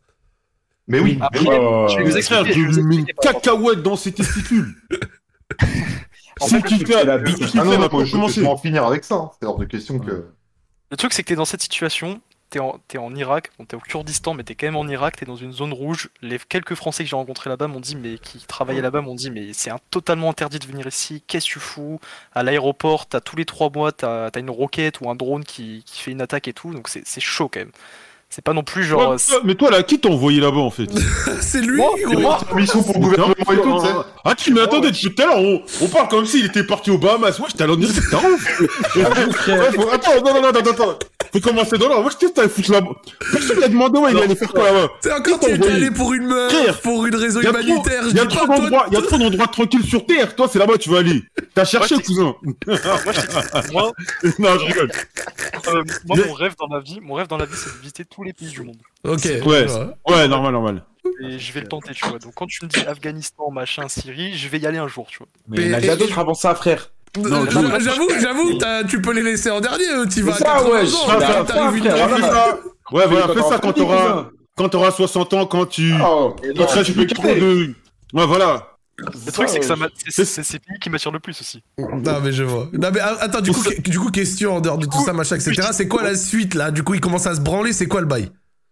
Mais 0.88 1.00
oui. 1.00 1.20
Mais 1.34 1.40
oui. 1.40 1.48
Oh, 1.52 1.88
je 1.90 1.98
vais 1.98 2.04
vous 2.04 2.16
expliquer, 2.18 2.54
je 2.54 2.60
vous 2.60 2.78
une 2.80 2.92
expliquer, 2.94 3.14
par 3.22 3.34
cacahuète 3.34 3.82
dans 3.84 3.96
ses 3.96 4.12
testicules. 4.14 4.74
En 6.42 6.48
Si 6.48 6.56
fait, 6.62 6.86
fais 6.86 7.06
la 7.06 7.18
bite. 7.18 7.38
Ah 7.42 7.64
je, 8.04 8.42
vais 8.42 8.48
en 8.48 8.58
finir 8.58 8.86
avec 8.86 9.06
ça. 9.06 9.16
hein. 9.16 9.32
C'est 9.40 9.48
hors 9.48 9.58
de 9.58 9.64
question 9.64 10.00
que. 10.00 10.26
Le 10.96 10.98
truc, 10.98 11.12
c'est 11.12 11.24
que 11.24 11.28
t'es 11.28 11.36
dans 11.36 11.44
cette 11.44 11.62
situation, 11.62 12.22
t'es 12.50 12.60
en, 12.60 12.80
t'es 12.88 12.98
en 12.98 13.14
Irak, 13.14 13.52
bon, 13.60 13.66
t'es 13.66 13.76
au 13.76 13.82
Kurdistan, 13.82 14.34
mais 14.34 14.46
t'es 14.46 14.56
quand 14.56 14.66
même 14.68 14.78
en 14.78 14.88
Irak, 14.88 15.18
t'es 15.18 15.26
dans 15.26 15.36
une 15.36 15.52
zone 15.52 15.74
rouge. 15.74 16.10
Les 16.22 16.40
quelques 16.40 16.74
Français 16.74 17.04
que 17.04 17.10
j'ai 17.10 17.18
rencontrés 17.18 17.50
là-bas 17.50 17.68
m'ont 17.68 17.82
dit, 17.82 17.98
mais 17.98 18.18
qui 18.18 18.40
travaillaient 18.48 18.80
là-bas, 18.82 19.02
m'ont 19.02 19.14
dit, 19.14 19.30
mais 19.30 19.52
c'est 19.52 19.70
un- 19.70 19.80
totalement 19.92 20.30
interdit 20.30 20.58
de 20.58 20.66
venir 20.66 20.88
ici. 20.88 21.22
Qu'est-ce 21.28 21.48
que 21.48 21.52
tu 21.52 21.60
fous? 21.60 22.00
À 22.34 22.44
l'aéroport, 22.44 23.08
t'as 23.08 23.20
tous 23.20 23.36
les 23.36 23.44
trois 23.44 23.70
mois, 23.70 23.92
t'as 23.92 24.28
as 24.34 24.40
une 24.40 24.50
roquette 24.50 25.02
ou 25.02 25.10
un 25.10 25.16
drone 25.16 25.44
qui, 25.44 25.84
qui 25.86 26.02
fait 26.02 26.12
une 26.12 26.22
attaque 26.22 26.48
et 26.48 26.54
tout, 26.54 26.74
donc 26.74 26.88
c'est 26.88 27.06
c'est 27.06 27.20
chaud 27.20 27.50
quand 27.50 27.60
même. 27.60 27.72
C'est 28.36 28.44
pas 28.44 28.52
non 28.52 28.64
plus 28.64 28.84
genre. 28.84 29.12
Ouais, 29.12 29.16
ouais, 29.16 29.40
mais 29.46 29.56
toi, 29.56 29.72
là, 29.72 29.82
qui 29.82 29.98
t'a 29.98 30.10
envoyé 30.10 30.42
là-bas, 30.42 30.58
en 30.58 30.70
fait 30.70 30.88
c'est 31.40 31.62
lui, 31.62 31.78
Moi, 31.78 31.92
gros. 32.04 32.20
Moi, 32.20 32.38
mission 32.58 32.84
pour 32.84 32.96
le 32.96 33.00
gouvernement 33.00 33.34
et 33.40 33.46
tout, 33.46 33.80
tu 33.80 33.88
sais. 33.88 33.94
Ah, 34.26 34.36
tu 34.36 34.54
mais 34.54 34.60
attendez, 34.60 34.92
depuis 34.92 35.16
tout 35.16 35.22
à 35.22 35.28
l'heure, 35.28 35.38
on, 35.40 35.62
on 35.82 35.88
parle 35.88 36.10
comme 36.10 36.26
s'il 36.26 36.46
était 36.46 36.66
parti 36.66 36.92
au 36.92 36.98
Bahamas. 36.98 37.40
Moi, 37.40 37.48
j'étais 37.50 37.64
allé 37.64 37.72
en 37.72 37.80
Irak, 37.80 37.96
t'es 38.10 38.16
un 38.18 38.30
ouf. 38.30 39.40
Faut- 39.76 39.90
Attends, 39.90 40.22
non, 40.22 40.34
non, 40.34 40.42
non, 40.42 40.50
attends, 40.50 40.70
attends. 40.72 41.00
Faut 41.36 41.50
commencer 41.50 41.78
dans 41.78 41.90
l'ordre. 41.90 42.04
Moi, 42.04 42.12
je 42.22 42.28
t'allais 42.28 42.48
foutre 42.48 42.72
là-bas. 42.72 42.92
Personne 43.32 43.60
t'a 43.60 43.68
demandé, 43.68 44.00
ouais, 44.00 44.12
il 44.14 44.18
allait 44.20 44.36
faire 44.36 44.54
quoi 44.54 44.72
là-bas. 44.72 44.94
C'est 45.02 45.12
encore 45.12 45.38
tu 45.42 45.52
allé 45.52 45.92
pour 45.92 46.14
une 46.14 46.28
meuf, 46.28 46.54
Frère, 46.54 46.80
pour 46.80 47.06
une 47.06 47.16
raison 47.16 47.42
humanitaire. 47.42 48.04
Il 48.10 48.16
y 48.16 48.20
a 48.22 48.26
trop 48.26 48.48
d'endroits, 48.48 48.86
il 48.90 48.94
y 48.94 48.98
a 48.98 49.02
trop 49.02 49.18
d'endroits 49.18 49.48
tranquilles 49.48 49.86
sur 49.86 50.06
Terre. 50.06 50.34
Toi, 50.34 50.48
c'est 50.50 50.60
là-bas 50.60 50.74
que 50.74 50.84
tu 50.84 50.90
vas 50.90 51.00
aller. 51.00 51.24
T'as 51.54 51.66
cherché, 51.66 51.96
cousin. 52.02 52.36
moi, 53.74 53.92
t'ai 54.22 54.28
non, 54.40 54.58
je 54.58 54.66
rigole. 54.66 54.92
euh, 55.68 55.84
moi, 56.06 56.18
mon 56.26 56.34
rêve 56.34 56.56
dans 56.58 56.74
la 56.74 56.80
vie, 56.80 57.00
mon 57.02 57.16
rêve 57.16 57.28
dans 57.28 57.38
la 57.38 57.46
vie, 57.46 57.56
c'est 57.58 57.70
de 57.70 57.82
visiter 57.82 58.06
tous 58.06 58.24
les 58.24 58.32
pays 58.32 58.48
du 58.48 58.62
monde. 58.62 58.78
Ok. 59.04 59.26
Ouais. 59.46 59.68
Ouais, 60.08 60.28
normal, 60.30 60.54
normal. 60.54 60.84
Et 61.22 61.38
je 61.38 61.52
vais 61.52 61.62
le 61.62 61.68
tenter, 61.68 61.94
tu 61.94 62.08
vois. 62.08 62.18
Donc 62.18 62.34
quand 62.34 62.48
tu 62.48 62.64
me 62.64 62.70
dis 62.70 62.80
Afghanistan, 62.80 63.52
machin, 63.52 63.90
Syrie, 63.90 64.38
je 64.38 64.48
vais 64.48 64.60
y 64.60 64.66
aller 64.66 64.78
un 64.78 64.88
jour, 64.88 65.08
tu 65.10 65.18
vois. 65.18 65.28
Mais 65.50 65.64
il 65.64 65.72
y 65.72 65.74
a 65.74 65.82
déjà 65.82 65.98
d'autres 65.98 66.18
avant 66.18 66.34
ça, 66.34 66.56
frère. 66.56 66.92
Euh, 67.18 67.46
J'avoue, 67.80 68.08
j'avoue, 68.20 68.54
t'as- 68.58 68.84
tu 68.84 69.02
peux 69.02 69.14
les 69.14 69.22
laisser 69.22 69.50
en 69.52 69.62
dernier. 69.62 69.86
eux, 69.96 70.06
Tu 70.12 70.22
vas 70.22 70.34
ça, 70.34 70.46
80 70.46 70.70
ouais, 70.70 70.82
ans. 70.82 70.86
je- 70.86 71.08
t'arrives- 71.08 71.48
ça, 71.48 71.54
T'arrives 71.54 71.78
une 72.18 72.22
ça. 72.22 72.60
Ouais, 72.92 73.08
voilà, 73.08 73.28
fais 73.34 73.42
ça 73.50 73.60
quand 73.60 73.74
t'auras 73.74 74.26
quand 74.58 74.70
t'auras 74.70 74.92
60 74.92 75.34
ans, 75.34 75.46
quand 75.46 75.66
tu, 75.66 75.94
Oh, 76.02 76.34
quand 76.58 76.66
tu 76.66 76.72
seras 76.72 76.84
tu 76.84 76.94
peux 76.94 77.06
plus 77.06 77.16
de, 77.40 77.74
ouais, 78.14 78.26
voilà. 78.26 78.68
Le 78.98 79.32
truc, 79.32 79.50
c'est 79.50 79.60
que 79.60 79.66
ça 79.66 79.76
m'a- 79.76 79.90
c'est- 80.08 80.24
ces 80.24 80.60
pays 80.60 80.80
qui 80.80 80.90
m'attirent 80.90 81.12
le 81.12 81.20
plus 81.20 81.40
aussi. 81.42 81.62
Non 81.78 82.22
mais 82.24 82.32
je 82.32 82.44
vois. 82.44 82.70
Non 82.72 82.90
mais 82.94 83.02
a- 83.02 83.18
attends, 83.22 83.42
du 83.42 83.52
coup, 83.52 83.62
du 83.84 84.00
coup 84.00 84.10
question 84.12 84.56
en 84.56 84.62
dehors 84.62 84.78
de 84.78 84.86
tout 84.86 85.04
ça, 85.04 85.12
machin, 85.12 85.36
etc. 85.36 85.68
C'est 85.74 85.88
quoi 85.90 86.04
la 86.04 86.16
suite 86.16 86.54
là? 86.54 86.72
Du 86.72 86.84
coup, 86.84 86.94
il 86.94 87.02
commence 87.02 87.28
à 87.28 87.36
se 87.36 87.42
branler. 87.42 87.74
C'est 87.74 87.88
quoi 87.88 88.00
le 88.00 88.08
bail? 88.08 88.30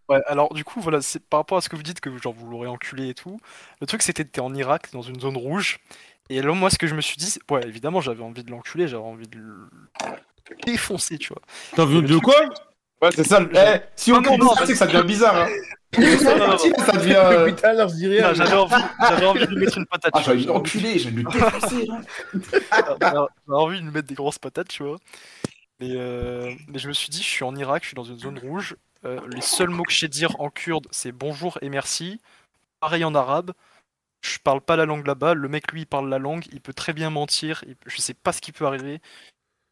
Ouais, 0.10 0.20
alors 0.28 0.54
du 0.54 0.64
coup, 0.64 0.82
voilà, 0.82 1.02
c'est 1.02 1.20
par 1.20 1.40
rapport 1.40 1.58
à 1.58 1.62
ce 1.62 1.70
que 1.70 1.76
vous 1.76 1.84
dites 1.84 2.00
que 2.02 2.16
genre 2.18 2.34
vous 2.34 2.50
l'aurez 2.50 2.68
enculé 2.68 3.10
et 3.10 3.14
tout. 3.14 3.40
Le 3.82 3.88
truc, 3.88 4.02
c'était 4.02 4.26
que 4.26 4.30
t'es 4.30 4.42
en 4.42 4.54
Irak, 4.54 4.90
dans 4.92 5.02
une 5.02 5.20
zone 5.20 5.38
rouge. 5.38 5.80
Et 6.30 6.42
là, 6.42 6.52
moi, 6.54 6.70
ce 6.70 6.78
que 6.78 6.88
je 6.88 6.96
me 6.96 7.02
suis 7.02 7.18
dit, 7.18 7.26
c'est- 7.30 7.42
ouais, 7.52 7.62
évidemment, 7.68 8.02
j'avais 8.02 8.24
envie 8.24 8.44
de 8.44 8.52
l'enculer, 8.52 8.88
j'avais 8.88 9.04
envie 9.04 9.28
de 9.28 9.38
le 9.38 9.70
de 10.50 10.56
le 10.56 10.56
défoncer, 10.66 11.18
tu 11.18 11.30
vois. 11.30 11.42
T'as 11.76 11.86
vu 11.86 12.02
de 12.02 12.18
quoi? 12.18 12.36
Ouais, 13.02 13.10
c'est 13.16 13.24
ça. 13.26 13.40
le- 13.40 13.50
Eh, 13.56 13.80
si 13.96 14.12
on 14.12 14.20
Non, 14.22 14.38
non, 14.38 14.46
non, 14.46 14.56
ça, 14.56 14.66
c'est 14.66 14.74
que 14.74 14.78
ça 14.78 14.88
devient 14.88 15.06
bizarre. 15.06 15.36
Hein. 15.36 15.48
Non, 16.00 16.38
non, 16.40 16.48
non. 16.48 16.58
ça 16.58 16.92
devient. 16.94 17.14
euh, 17.16 17.46
Depuis 17.46 17.62
tout 17.62 17.66
à 17.68 17.74
l'heure, 17.74 17.88
je 17.90 17.94
dis 17.96 18.08
rien. 18.08 18.30
Non, 18.30 18.34
J'avais 18.34 18.56
envie, 18.56 18.76
j'avais 19.00 19.26
envie 19.28 19.40
de 19.46 19.52
lui 19.54 19.58
mettre 19.66 19.78
une 19.78 19.86
patate. 19.86 20.12
Ah, 20.16 20.22
tu 20.24 20.26
j'ai 20.40 20.46
vois. 20.48 20.56
envie 20.58 20.72
de 20.72 20.80
l'enculer, 20.80 21.00
j'ai 21.00 21.10
envie 21.10 21.24
de 21.24 21.30
le 21.30 21.32
défoncer. 21.32 21.86
là. 21.86 22.02
J'avais 23.00 23.18
envie 23.48 23.80
de 23.80 23.86
lui 23.86 23.92
mettre 23.92 24.08
des 24.08 24.16
grosses 24.16 24.40
patates, 24.40 24.70
tu 24.70 24.84
vois. 24.84 24.98
Mais, 25.80 25.90
euh, 25.92 26.52
mais 26.68 26.80
je 26.80 26.88
me 26.88 26.94
suis 26.94 27.10
dit, 27.10 27.20
je 27.20 27.28
suis 27.28 27.44
en 27.44 27.56
Irak, 27.56 27.84
je 27.84 27.90
suis 27.90 27.96
dans 27.96 28.04
une 28.04 28.18
zone 28.18 28.40
rouge. 28.40 28.76
Euh, 29.06 29.20
les 29.30 29.42
seuls 29.42 29.70
mots 29.70 29.84
que 29.84 29.92
je 29.92 30.00
sais 30.00 30.08
dire 30.08 30.40
en 30.40 30.50
kurde, 30.50 30.88
c'est 30.92 31.12
bonjour 31.12 31.58
et 31.62 31.70
merci. 31.70 32.20
Pareil 32.80 33.04
en 33.04 33.16
arabe. 33.16 33.52
Je 34.22 34.38
parle 34.40 34.62
pas 34.62 34.76
la 34.76 34.86
langue 34.86 35.06
là-bas. 35.06 35.34
Le 35.34 35.50
mec, 35.50 35.72
lui, 35.72 35.82
il 35.82 35.86
parle 35.86 36.10
la 36.10 36.20
langue. 36.20 36.46
Il 36.52 36.62
peut 36.62 36.74
très 36.74 36.94
bien 36.94 37.10
mentir. 37.10 37.64
il 37.68 37.76
Je 37.86 38.02
sais 38.02 38.14
pas 38.14 38.32
ce 38.32 38.42
qui 38.42 38.52
peut 38.52 38.66
arriver. 38.66 39.02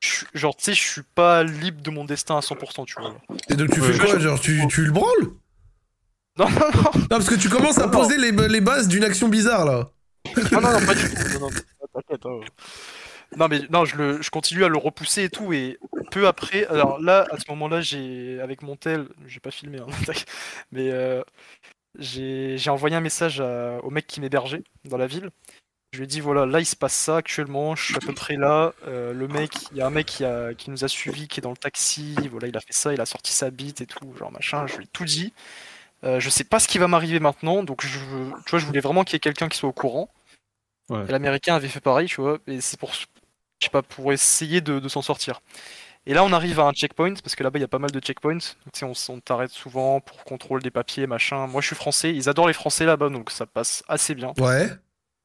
Je 0.02 0.26
genre, 0.34 0.56
tu 0.56 0.66
sais, 0.66 0.74
je 0.74 0.82
suis 0.82 1.03
pas 1.03 1.44
libre 1.44 1.82
de 1.82 1.90
mon 1.91 2.06
destin 2.06 2.36
à 2.36 2.41
100%, 2.41 2.86
tu 2.86 2.95
vois. 2.99 3.16
Et 3.49 3.56
donc 3.56 3.72
tu 3.72 3.82
fais 3.82 3.98
quoi 3.98 4.18
Genre 4.20 4.40
tu, 4.40 4.66
tu 4.68 4.86
le 4.86 4.91
branles? 4.91 5.32
Non, 6.38 6.49
non, 6.49 6.60
non, 6.60 6.91
Non 6.95 7.08
parce 7.10 7.30
que 7.30 7.36
tu 7.36 7.49
commences 7.49 7.78
à 7.78 7.88
poser 7.88 8.18
les, 8.18 8.32
les 8.32 8.62
bases 8.62 8.88
d'une 8.88 9.03
action 9.03 9.30
bizarre 9.30 9.66
là. 9.66 9.91
non, 10.52 10.62
non, 10.62 10.80
non, 10.80 10.86
pas 10.86 10.95
du 10.95 11.02
tout. 11.02 11.40
Non, 11.40 11.40
non, 11.41 11.49
t'inquiète, 11.94 12.26
hein. 12.26 12.40
Non, 13.38 13.48
mais 13.48 13.62
non, 13.70 13.86
je, 13.86 13.95
le, 13.95 14.22
je 14.22 14.30
continue 14.30 14.64
à 14.66 14.68
le 14.68 14.78
repousser 14.78 15.24
et 15.24 15.30
tout. 15.30 15.53
Et 15.53 15.80
peu 16.12 16.28
après, 16.28 16.66
alors 16.68 16.99
là, 17.02 17.26
à 17.32 17.38
ce 17.40 17.45
moment-là, 17.52 17.80
j'ai, 17.82 18.40
avec 18.41 18.62
mon 18.62 18.76
tel, 18.76 19.08
j'ai 19.28 19.40
pas 19.40 19.52
filmé, 19.52 19.80
hein, 19.80 19.88
mais 20.72 20.91
euh, 20.91 21.24
j'ai 21.99 22.58
j'ai 22.58 22.70
envoyé 22.70 22.95
un 22.95 23.02
message 23.02 23.41
à- 23.41 23.80
au 23.84 23.90
mec 23.91 24.08
qui 24.08 24.22
m'hébergeait 24.22 24.64
dans 24.86 24.98
la 24.98 25.08
ville. 25.08 25.30
Je 25.94 25.99
lui 25.99 26.06
ai 26.06 26.08
dit 26.08 26.22
voilà, 26.22 26.45
là 26.45 26.60
il 26.60 26.66
se 26.66 26.76
passe 26.76 26.94
ça 26.94 27.18
actuellement, 27.18 27.76
je 27.76 27.86
suis 27.86 27.95
à 27.98 27.99
peu 28.02 28.14
près 28.14 28.36
là. 28.38 28.74
euh, 28.88 29.14
le 29.14 29.28
mec, 29.28 29.52
il 29.72 29.78
y 29.78 29.82
a 29.82 29.88
un 29.88 29.91
mec 29.91 30.08
qui, 30.08 30.26
a, 30.26 30.53
qui 30.53 30.72
nous 30.72 30.86
a 30.86 30.88
suivis, 30.90 31.28
qui 31.28 31.40
est 31.41 31.44
dans 31.44 31.52
le 31.52 31.58
taxi. 31.58 32.16
Voilà, 32.32 32.48
il 32.48 32.58
a 32.58 32.62
fait 32.62 32.74
ça, 32.74 32.94
il 32.94 33.02
a 33.02 33.06
sorti 33.08 33.34
sa 33.34 33.52
bite 33.52 33.82
et 33.82 33.88
tout, 33.88 34.14
genre 34.18 34.32
machin. 34.32 34.68
Je 34.68 34.78
lui 34.78 34.86
ai 34.86 34.88
tout 34.88 35.06
dit. 35.06 35.34
Euh, 36.03 36.20
je 36.20 36.30
sais 36.30 36.44
pas 36.45 36.60
ce 36.60 36.68
qui 36.68 36.78
va 36.80 36.88
m'arriver 36.88 37.20
maintenant, 37.20 37.64
donc 37.64 37.86
je, 37.86 37.99
tu 38.45 38.52
vois, 38.52 38.60
je 38.60 38.66
voulais 38.68 38.80
vraiment 38.82 39.03
qu'il 39.03 39.16
y 39.16 39.18
ait 39.18 39.20
quelqu'un 39.22 39.49
qui 39.49 39.58
soit 39.60 39.70
au 39.70 39.74
courant. 39.74 40.10
Ouais. 40.90 41.06
L'américain 41.08 41.56
avait 41.56 41.68
fait 41.70 41.80
pareil, 41.82 42.08
tu 42.08 42.22
vois, 42.22 42.40
et 42.48 42.62
c'est 42.62 42.80
pour, 42.80 42.91
je 43.62 43.68
sais 43.68 43.72
pas, 43.72 43.82
pour 43.84 44.12
essayer 44.12 44.60
de, 44.62 44.80
de 44.80 44.90
s'en 44.90 45.02
sortir. 45.02 45.42
Et 46.08 46.16
là, 46.16 46.24
on 46.24 46.34
arrive 46.34 46.60
à 46.60 46.64
un 46.64 46.72
checkpoint, 46.72 47.14
parce 47.14 47.36
que 47.36 47.44
là-bas, 47.44 47.60
il 47.60 47.62
y 47.62 47.66
a 47.66 47.68
pas 47.68 47.78
mal 47.78 47.92
de 47.92 48.00
checkpoints. 48.00 48.34
Donc, 48.34 48.74
tu 48.74 48.86
sais, 48.96 49.12
on, 49.12 49.20
t'arrête 49.20 49.52
souvent 49.52 50.00
pour 50.00 50.24
contrôle 50.24 50.64
des 50.64 50.72
papiers, 50.72 51.06
machin. 51.06 51.46
Moi, 51.46 51.62
je 51.62 51.68
suis 51.68 51.76
français, 51.76 52.12
ils 52.14 52.28
adorent 52.28 52.48
les 52.48 52.54
français 52.54 52.86
là-bas, 52.86 53.10
donc 53.10 53.30
ça 53.30 53.46
passe 53.46 53.84
assez 53.88 54.16
bien. 54.16 54.34
Ouais. 54.40 54.68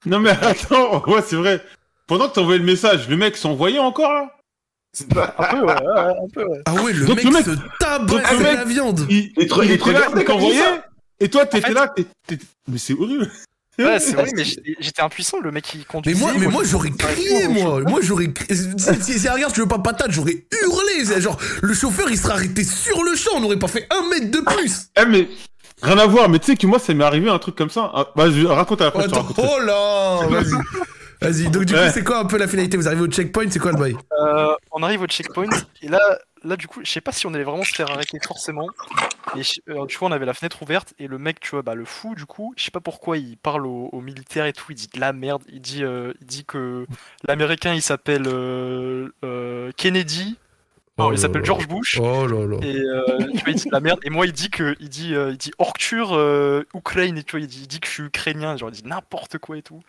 Non, 0.04 0.20
mais 0.20 0.30
attends, 0.42 1.02
ouais, 1.06 1.22
c'est 1.22 1.36
vrai. 1.36 1.64
pendant 2.06 2.28
que 2.28 2.34
t'envoyais 2.34 2.58
le 2.58 2.66
message, 2.66 3.08
le 3.08 3.16
mec 3.16 3.38
s'envoyait 3.38 3.78
encore 3.78 4.12
là? 4.12 4.32
Un 5.00 5.04
peu, 5.06 5.60
ouais, 5.66 5.72
un 5.72 6.28
peu, 6.32 6.44
ouais. 6.46 6.60
Ah 6.66 6.74
ouais, 6.74 6.92
le 6.92 7.06
Donc 7.06 7.16
mec, 7.16 7.24
le 7.24 7.30
mec- 7.30 7.44
se 7.44 8.42
la 8.42 8.64
viande. 8.64 9.00
Il, 9.10 9.16
Il 9.16 9.48
il 9.64 9.70
était 9.72 9.92
là, 9.92 10.08
et 11.20 11.28
toi 11.30 11.46
t'étais 11.46 11.68
fait- 11.68 11.72
là, 11.74 11.94
t'es- 12.26 12.38
mais 12.68 12.78
c'est 12.78 12.94
horrible. 12.94 13.30
Ouais, 13.78 14.00
c'est 14.00 14.14
vrai, 14.14 14.30
mais 14.34 14.44
j'étais 14.44 14.74
j'étais 14.80 15.02
impuissant, 15.02 15.38
le 15.40 15.50
mec 15.50 15.64
qui 15.64 15.78
Mais 15.78 15.84
conduisait. 15.84 16.18
moi, 16.20 16.32
mais 16.38 16.46
moi 16.46 16.64
je- 16.64 16.70
j'aurais 16.70 16.90
crié, 16.90 17.48
moi. 17.48 17.80
Moi, 17.82 18.00
j'aurais 18.02 18.32
crié. 18.32 18.54
Si, 19.02 19.28
regarde, 19.28 19.52
tu 19.52 19.60
veux 19.60 19.68
pas 19.68 19.78
patate, 19.78 20.10
j'aurais 20.12 20.44
hurlé. 20.62 21.20
Genre, 21.20 21.36
le 21.62 21.74
chauffeur, 21.74 22.06
il 22.10 22.16
serait 22.18 22.32
arrêté 22.34 22.64
sur 22.64 23.02
le 23.04 23.14
champ. 23.16 23.32
On 23.36 23.40
n'aurait 23.40 23.58
pas 23.58 23.68
fait 23.68 23.86
un 23.90 24.08
mètre 24.08 24.30
de 24.30 24.40
plus. 24.40 24.86
Eh 25.00 25.04
mais 25.06 25.28
rien 25.82 25.98
à 25.98 26.06
voir, 26.06 26.28
mais 26.28 26.38
tu 26.38 26.46
sais 26.46 26.56
que 26.56 26.66
moi 26.66 26.78
ça 26.78 26.94
m'est 26.94 27.04
arrivé 27.04 27.28
un 27.28 27.38
truc 27.38 27.54
comme 27.56 27.70
ça. 27.70 27.90
Ah, 27.94 28.06
Bah, 28.16 28.30
je 28.30 28.46
raconte 28.46 28.80
à 28.80 28.84
la 28.86 28.90
fin. 28.92 29.02
je 29.02 29.08
oh 29.36 29.60
là 29.60 30.20
Vas-y. 30.28 30.52
Vas-y. 31.20 31.50
Donc, 31.50 31.64
du 31.64 31.72
coup, 31.74 31.80
c'est 31.92 32.04
quoi 32.04 32.18
un 32.18 32.24
peu 32.26 32.36
la 32.38 32.46
finalité? 32.48 32.76
Vous 32.76 32.86
arrivez 32.86 33.02
au 33.02 33.06
checkpoint, 33.08 33.46
c'est 33.50 33.58
quoi 33.58 33.72
le 33.72 33.78
bail? 33.78 33.96
Euh, 34.20 34.54
on 34.70 34.82
arrive 34.82 35.00
au 35.02 35.06
checkpoint 35.06 35.48
et 35.82 35.88
là, 35.88 35.98
là 36.46 36.56
du 36.56 36.66
coup, 36.68 36.80
je 36.84 36.90
sais 36.90 37.00
pas 37.00 37.12
si 37.12 37.26
on 37.26 37.34
allait 37.34 37.44
vraiment 37.44 37.64
se 37.64 37.74
faire 37.74 37.90
arrêter 37.90 38.18
forcément. 38.26 38.68
Et 39.36 39.42
euh, 39.68 39.84
tu 39.86 39.98
vois, 39.98 40.08
on 40.08 40.12
avait 40.12 40.24
la 40.24 40.34
fenêtre 40.34 40.62
ouverte 40.62 40.94
et 40.98 41.08
le 41.08 41.18
mec, 41.18 41.40
tu 41.40 41.50
vois, 41.50 41.62
bah 41.62 41.74
le 41.74 41.84
fou 41.84 42.14
du 42.14 42.24
coup, 42.24 42.54
je 42.56 42.64
sais 42.64 42.70
pas 42.70 42.80
pourquoi 42.80 43.18
il 43.18 43.36
parle 43.36 43.66
aux, 43.66 43.88
aux 43.92 44.00
militaires 44.00 44.46
et 44.46 44.52
tout. 44.52 44.66
Il 44.70 44.76
dit 44.76 44.88
de 44.92 45.00
la 45.00 45.12
merde. 45.12 45.42
Il 45.48 45.60
dit, 45.60 45.84
euh, 45.84 46.12
il 46.20 46.26
dit 46.26 46.44
que 46.44 46.86
l'américain 47.26 47.74
il 47.74 47.82
s'appelle 47.82 48.26
euh, 48.26 49.10
euh, 49.24 49.72
Kennedy. 49.76 50.36
Non, 50.98 51.08
Oh 51.08 51.12
il 51.12 51.18
s'appelle. 51.18 51.44
George 51.44 51.68
Bush. 51.68 51.98
Oh 52.00 52.26
là 52.26 52.46
là. 52.46 52.56
Et 52.62 52.72
tu 52.72 53.44
vois, 53.44 53.50
il 53.50 53.54
dit 53.56 53.66
de 53.66 53.72
la 53.72 53.80
merde. 53.80 54.00
Et 54.02 54.08
moi, 54.08 54.24
il 54.24 54.32
dit 54.32 54.48
que, 54.48 54.74
il 54.80 54.88
dit, 54.88 55.12
il 55.12 55.36
dit 55.36 55.50
Ukraine. 56.74 57.18
Et 57.18 57.22
tu 57.22 57.32
vois, 57.32 57.40
il 57.40 57.46
dit, 57.46 57.60
il 57.62 57.68
dit 57.68 57.80
que 57.80 57.86
je 57.86 57.92
suis 57.92 58.02
ukrainien. 58.04 58.56
Genre, 58.56 58.70
il 58.70 58.72
dit 58.72 58.86
n'importe 58.86 59.36
quoi 59.36 59.58
et 59.58 59.62
tout. 59.62 59.82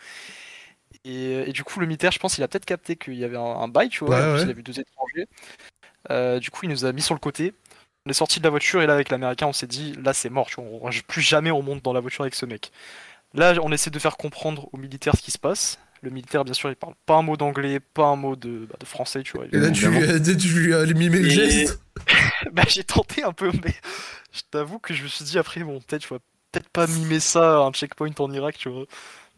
Et, 1.05 1.49
et 1.49 1.53
du 1.53 1.63
coup, 1.63 1.79
le 1.79 1.85
militaire, 1.85 2.11
je 2.11 2.19
pense, 2.19 2.38
il 2.38 2.43
a 2.43 2.47
peut-être 2.49 2.65
capté 2.65 2.97
qu'il 2.97 3.15
y 3.15 3.23
avait 3.23 3.38
un, 3.38 3.41
un 3.41 3.67
bail, 3.69 3.88
tu 3.89 4.03
vois. 4.03 4.19
Ouais, 4.19 4.34
ouais. 4.34 4.43
Il 4.43 4.49
a 4.49 4.53
vu 4.53 4.63
deux 4.63 4.77
étrangers. 4.79 5.27
Euh, 6.09 6.39
du 6.39 6.49
coup, 6.51 6.61
il 6.63 6.69
nous 6.69 6.85
a 6.85 6.91
mis 6.91 7.01
sur 7.01 7.13
le 7.13 7.19
côté. 7.19 7.53
On 8.05 8.09
est 8.09 8.13
sorti 8.13 8.39
de 8.39 8.43
la 8.45 8.49
voiture 8.49 8.81
et 8.81 8.88
là, 8.88 8.93
avec 8.93 9.09
l'américain, 9.09 9.47
on 9.47 9.53
s'est 9.53 9.67
dit, 9.67 9.93
là, 10.03 10.13
c'est 10.13 10.29
mort. 10.29 10.47
Tu 10.47 10.55
vois, 10.61 10.65
on- 10.81 10.89
plus 11.07 11.21
jamais 11.21 11.51
on 11.51 11.61
monte 11.61 11.84
dans 11.84 11.93
la 11.93 11.99
voiture 11.99 12.21
avec 12.21 12.35
ce 12.35 12.45
mec. 12.45 12.71
Là, 13.34 13.53
on 13.61 13.71
essaie 13.71 13.89
de 13.89 13.99
faire 13.99 14.17
comprendre 14.17 14.69
aux 14.71 14.77
militaires 14.77 15.15
ce 15.17 15.21
qui 15.21 15.31
se 15.31 15.38
passe. 15.38 15.79
Le 16.01 16.09
militaire, 16.11 16.45
bien 16.45 16.53
sûr, 16.53 16.69
il 16.69 16.75
parle 16.75 16.93
pas 17.05 17.15
un 17.15 17.23
mot 17.23 17.35
d'anglais, 17.38 17.79
pas 17.79 18.05
un 18.05 18.15
mot 18.15 18.35
de, 18.35 18.67
bah, 18.69 18.75
de 18.79 18.85
français, 18.85 19.23
tu 19.23 19.34
vois. 19.35 19.45
Et 19.51 19.57
là, 19.57 19.71
tu 19.71 19.88
lui 19.89 20.03
as, 20.09 20.19
tu 20.19 20.47
lui 20.47 20.73
as 20.73 20.85
mimé 20.85 21.19
le 21.19 21.27
Et- 21.27 21.31
geste. 21.31 21.81
bah, 22.53 22.63
j'ai 22.67 22.84
tenté 22.84 23.23
un 23.23 23.34
peu, 23.34 23.51
mais 23.63 23.73
je 24.31 24.41
t'avoue 24.51 24.79
que 24.79 24.93
je 24.93 25.03
me 25.03 25.07
suis 25.07 25.25
dit 25.25 25.38
après, 25.39 25.61
bon, 25.63 25.79
peut-être, 25.81 26.03
je 26.07 26.13
vais 26.13 26.19
peut-être 26.51 26.69
pas 26.69 26.88
mimer 26.88 27.19
ça 27.19 27.57
à 27.57 27.59
un 27.61 27.71
checkpoint 27.71 28.11
en 28.19 28.31
Irak, 28.31 28.57
tu 28.57 28.69
vois. 28.69 28.85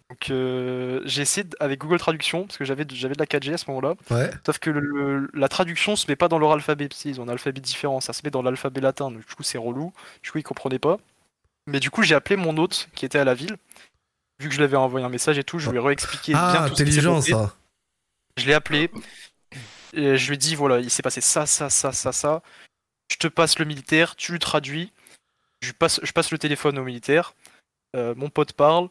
Donc, 0.09 0.31
euh, 0.31 1.01
j'ai 1.05 1.21
essayé 1.21 1.45
avec 1.59 1.79
Google 1.79 1.99
Traduction, 1.99 2.45
parce 2.47 2.57
que 2.57 2.65
j'avais 2.65 2.83
de, 2.83 2.95
j'avais 2.95 3.13
de 3.13 3.19
la 3.19 3.27
4G 3.27 3.53
à 3.53 3.57
ce 3.57 3.65
moment-là. 3.69 3.93
Ouais. 4.09 4.31
Sauf 4.45 4.57
que 4.57 4.71
le- 4.71 4.79
le- 4.81 5.29
la 5.33 5.47
traduction 5.49 5.95
se 5.95 6.07
met 6.09 6.15
pas 6.15 6.27
dans 6.27 6.39
leur 6.39 6.51
alphabet, 6.51 6.87
parce 6.87 7.01
qu'ils 7.01 7.21
ont 7.21 7.25
un 7.25 7.29
alphabet 7.29 7.61
différent, 7.61 8.01
ça 8.01 8.11
se 8.13 8.21
met 8.23 8.31
dans 8.31 8.41
l'alphabet 8.41 8.81
latin, 8.81 9.11
donc 9.11 9.19
du 9.25 9.35
coup, 9.35 9.43
c'est 9.43 9.59
relou. 9.59 9.93
Du 10.23 10.31
coup, 10.31 10.39
ils 10.39 10.43
comprenaient 10.43 10.79
pas. 10.79 10.97
Mais 11.67 11.79
du 11.79 11.91
coup, 11.91 12.01
j'ai 12.01 12.15
appelé 12.15 12.37
mon 12.37 12.57
hôte 12.57 12.89
qui 12.95 13.05
était 13.05 13.19
à 13.19 13.23
la 13.23 13.35
ville. 13.35 13.55
Vu 14.39 14.47
que 14.47 14.53
je 14.53 14.57
lui 14.59 14.63
avais 14.65 14.77
envoyé 14.77 15.05
un 15.05 15.09
message 15.09 15.37
et 15.37 15.43
tout, 15.43 15.59
je 15.59 15.69
lui 15.69 15.77
ai 15.77 15.81
réexpliqué 15.81 16.31
bien 16.33 16.41
Ah, 16.41 16.69
tout 16.69 16.75
ce 16.75 16.83
qui 16.83 16.91
s'est 16.91 16.97
intelligent 16.99 17.15
passé. 17.15 17.31
ça. 17.33 17.55
Je 18.37 18.45
l'ai 18.47 18.53
appelé. 18.53 18.89
Et 19.93 20.17
je 20.17 20.27
lui 20.27 20.35
ai 20.35 20.37
dit 20.37 20.55
voilà, 20.55 20.79
il 20.79 20.89
s'est 20.89 21.01
passé 21.03 21.19
ça, 21.21 21.45
ça, 21.45 21.69
ça, 21.69 21.91
ça, 21.91 22.11
ça. 22.11 22.41
Je 23.11 23.17
te 23.17 23.27
passe 23.27 23.59
le 23.59 23.65
militaire, 23.65 24.15
tu 24.15 24.31
lui 24.31 24.39
traduis. 24.39 24.91
Je, 25.61 25.67
lui 25.67 25.73
passe, 25.73 25.99
je 26.01 26.11
passe 26.13 26.31
le 26.31 26.37
téléphone 26.39 26.79
au 26.79 26.83
militaire. 26.83 27.33
Euh, 27.95 28.13
mon 28.15 28.29
pote 28.29 28.53
parle. 28.53 28.87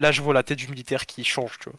Là, 0.00 0.12
je 0.12 0.20
vois 0.22 0.34
la 0.34 0.42
tête 0.42 0.58
du 0.58 0.68
militaire 0.68 1.06
qui 1.06 1.24
change, 1.24 1.58
tu 1.60 1.70
vois. 1.70 1.78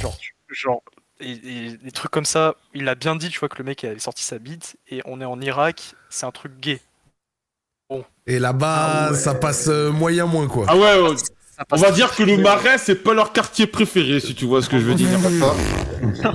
Genre, 0.00 0.16
genre 0.48 0.82
et, 1.20 1.30
et 1.32 1.76
des 1.76 1.92
trucs 1.92 2.10
comme 2.10 2.24
ça. 2.24 2.54
Il 2.74 2.88
a 2.88 2.94
bien 2.94 3.16
dit, 3.16 3.28
tu 3.30 3.38
vois, 3.38 3.48
que 3.48 3.58
le 3.58 3.64
mec 3.64 3.84
avait 3.84 3.98
sorti 3.98 4.22
sa 4.24 4.38
bite. 4.38 4.76
Et 4.90 5.00
on 5.04 5.20
est 5.20 5.24
en 5.24 5.40
Irak, 5.40 5.94
c'est 6.10 6.26
un 6.26 6.30
truc 6.32 6.58
gay. 6.60 6.80
Et 8.26 8.38
là-bas, 8.38 9.06
Ah 9.08 9.10
ouais. 9.12 9.16
ça 9.18 9.34
passe 9.34 9.68
euh, 9.68 9.90
moyen 9.90 10.24
moins 10.26 10.46
quoi. 10.48 10.64
Ah 10.68 10.76
ouais, 10.76 11.14
on 11.70 11.76
va 11.76 11.90
dire 11.90 12.14
que 12.14 12.22
le 12.22 12.38
marais 12.38 12.78
c'est 12.78 12.94
pas 12.94 13.12
leur 13.12 13.32
quartier 13.34 13.66
préféré, 13.66 14.18
si 14.20 14.34
tu 14.34 14.46
vois 14.46 14.62
ce 14.62 14.70
que 14.70 14.78
je 14.78 14.84
veux 14.84 14.94
dire. 14.94 15.08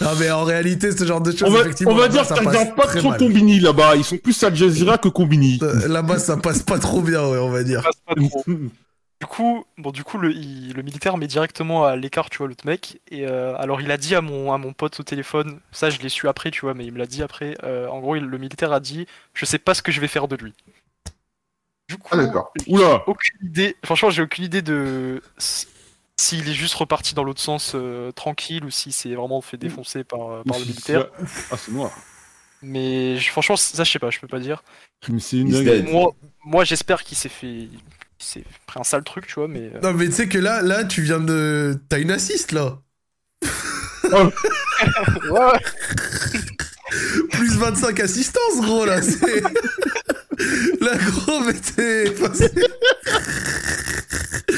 Ah 0.00 0.12
mais 0.20 0.30
en 0.30 0.44
réalité, 0.44 0.92
ce 0.92 1.04
genre 1.04 1.20
de 1.20 1.30
choses, 1.32 1.48
On 1.48 1.50
va, 1.52 1.60
effectivement, 1.60 1.92
on 1.94 1.96
va 1.96 2.08
dire 2.08 2.24
ça 2.24 2.34
qu'ils 2.34 2.44
passe 2.44 2.54
regardent 2.56 2.76
pas 2.76 2.86
très 2.86 2.98
trop 3.00 3.10
mal. 3.10 3.18
Combini 3.18 3.60
là-bas. 3.60 3.96
Ils 3.96 4.04
sont 4.04 4.18
plus 4.18 4.40
Al 4.44 4.54
Jazeera 4.54 4.98
que 4.98 5.08
Combini. 5.08 5.58
Euh, 5.62 5.88
Là-bas, 5.88 6.18
ça 6.18 6.36
passe 6.36 6.62
pas 6.62 6.78
trop 6.78 7.00
bien, 7.00 7.26
ouais, 7.26 7.38
on 7.38 7.50
va 7.50 7.62
dire. 7.64 7.82
ça 7.82 7.88
passe 7.88 8.16
pas 8.16 8.28
trop. 8.28 8.44
Du 9.22 9.26
coup, 9.26 9.64
bon, 9.78 9.92
du 9.92 10.02
coup, 10.02 10.18
le, 10.18 10.32
il- 10.32 10.72
le 10.74 10.82
militaire 10.82 11.16
met 11.16 11.28
directement 11.28 11.84
à 11.84 11.94
l'écart, 11.94 12.28
tu 12.28 12.38
vois, 12.38 12.48
l'autre 12.48 12.66
mec. 12.66 13.00
Et 13.08 13.24
euh, 13.24 13.54
alors, 13.56 13.80
il 13.80 13.92
a 13.92 13.96
dit 13.96 14.16
à 14.16 14.20
mon, 14.20 14.52
à 14.52 14.58
mon 14.58 14.72
pote 14.72 14.98
au 14.98 15.04
téléphone, 15.04 15.60
ça, 15.70 15.90
je 15.90 16.00
l'ai 16.00 16.08
su 16.08 16.26
après, 16.26 16.50
tu 16.50 16.62
vois, 16.62 16.74
mais 16.74 16.84
il 16.84 16.90
me 16.92 16.98
l'a 16.98 17.06
dit 17.06 17.22
après. 17.22 17.56
euh, 17.62 17.86
en 17.86 18.00
gros, 18.00 18.16
il- 18.16 18.24
le 18.24 18.36
militaire 18.36 18.72
a 18.72 18.80
dit, 18.80 19.06
je 19.32 19.44
sais 19.44 19.60
pas 19.60 19.74
ce 19.74 19.82
que 19.82 19.92
je 19.92 20.00
vais 20.00 20.08
faire 20.08 20.26
de 20.26 20.34
lui. 20.34 20.54
Du 21.88 21.98
coup, 21.98 22.08
Ah, 22.10 22.16
d'accord. 22.16 22.52
Oula. 22.66 23.04
aucune 23.06 23.46
idée. 23.46 23.76
Franchement, 23.84 24.10
j'ai 24.10 24.22
aucune 24.22 24.42
idée 24.42 24.60
de 24.60 25.22
s'il 26.16 26.48
est 26.48 26.52
juste 26.52 26.74
reparti 26.74 27.14
dans 27.14 27.22
l'autre 27.22 27.40
sens 27.40 27.76
euh, 27.76 28.10
tranquille 28.10 28.64
ou 28.64 28.70
s'il 28.70 28.92
s'est 28.92 29.14
vraiment 29.14 29.40
fait 29.40 29.56
défoncer 29.56 30.02
par, 30.02 30.30
euh, 30.32 30.42
par 30.42 30.58
le 30.58 30.64
militaire. 30.64 31.06
Ah, 31.52 31.56
c'est 31.56 31.70
noir. 31.70 31.92
Mais 32.60 33.18
je- 33.18 33.30
franchement, 33.30 33.54
ça, 33.56 33.84
je 33.84 33.90
sais 33.92 33.98
pas, 34.00 34.10
je 34.10 34.18
peux 34.18 34.26
pas 34.26 34.40
dire. 34.40 34.64
Mais 35.44 35.52
c'est 35.52 35.78
une. 35.78 35.90
Moi, 35.92 36.12
moi 36.44 36.64
j'espère 36.64 37.04
qu'il 37.04 37.16
s'est 37.16 37.28
fait. 37.28 37.68
Il 38.22 38.24
s'est 38.24 38.44
pris 38.66 38.78
un 38.80 38.84
sale 38.84 39.02
truc, 39.02 39.26
tu 39.26 39.34
vois, 39.34 39.48
mais. 39.48 39.70
euh, 39.74 39.80
Non 39.82 39.92
mais 39.94 40.06
tu 40.06 40.12
sais 40.12 40.28
que 40.28 40.38
là, 40.38 40.62
là, 40.62 40.84
tu 40.84 41.02
viens 41.02 41.18
de... 41.20 41.76
T'as 41.88 41.98
une 41.98 42.10
assiste, 42.12 42.52
là. 42.52 42.78
Ouais, 45.30 45.58
Plus 47.32 47.56
25 47.56 48.00
assistances, 48.00 48.60
gros, 48.60 48.84
là. 48.84 49.00
C'est... 49.02 49.40
Là, 50.80 50.96
gros, 50.96 51.40
mais 51.40 51.54
t'es... 51.54 52.12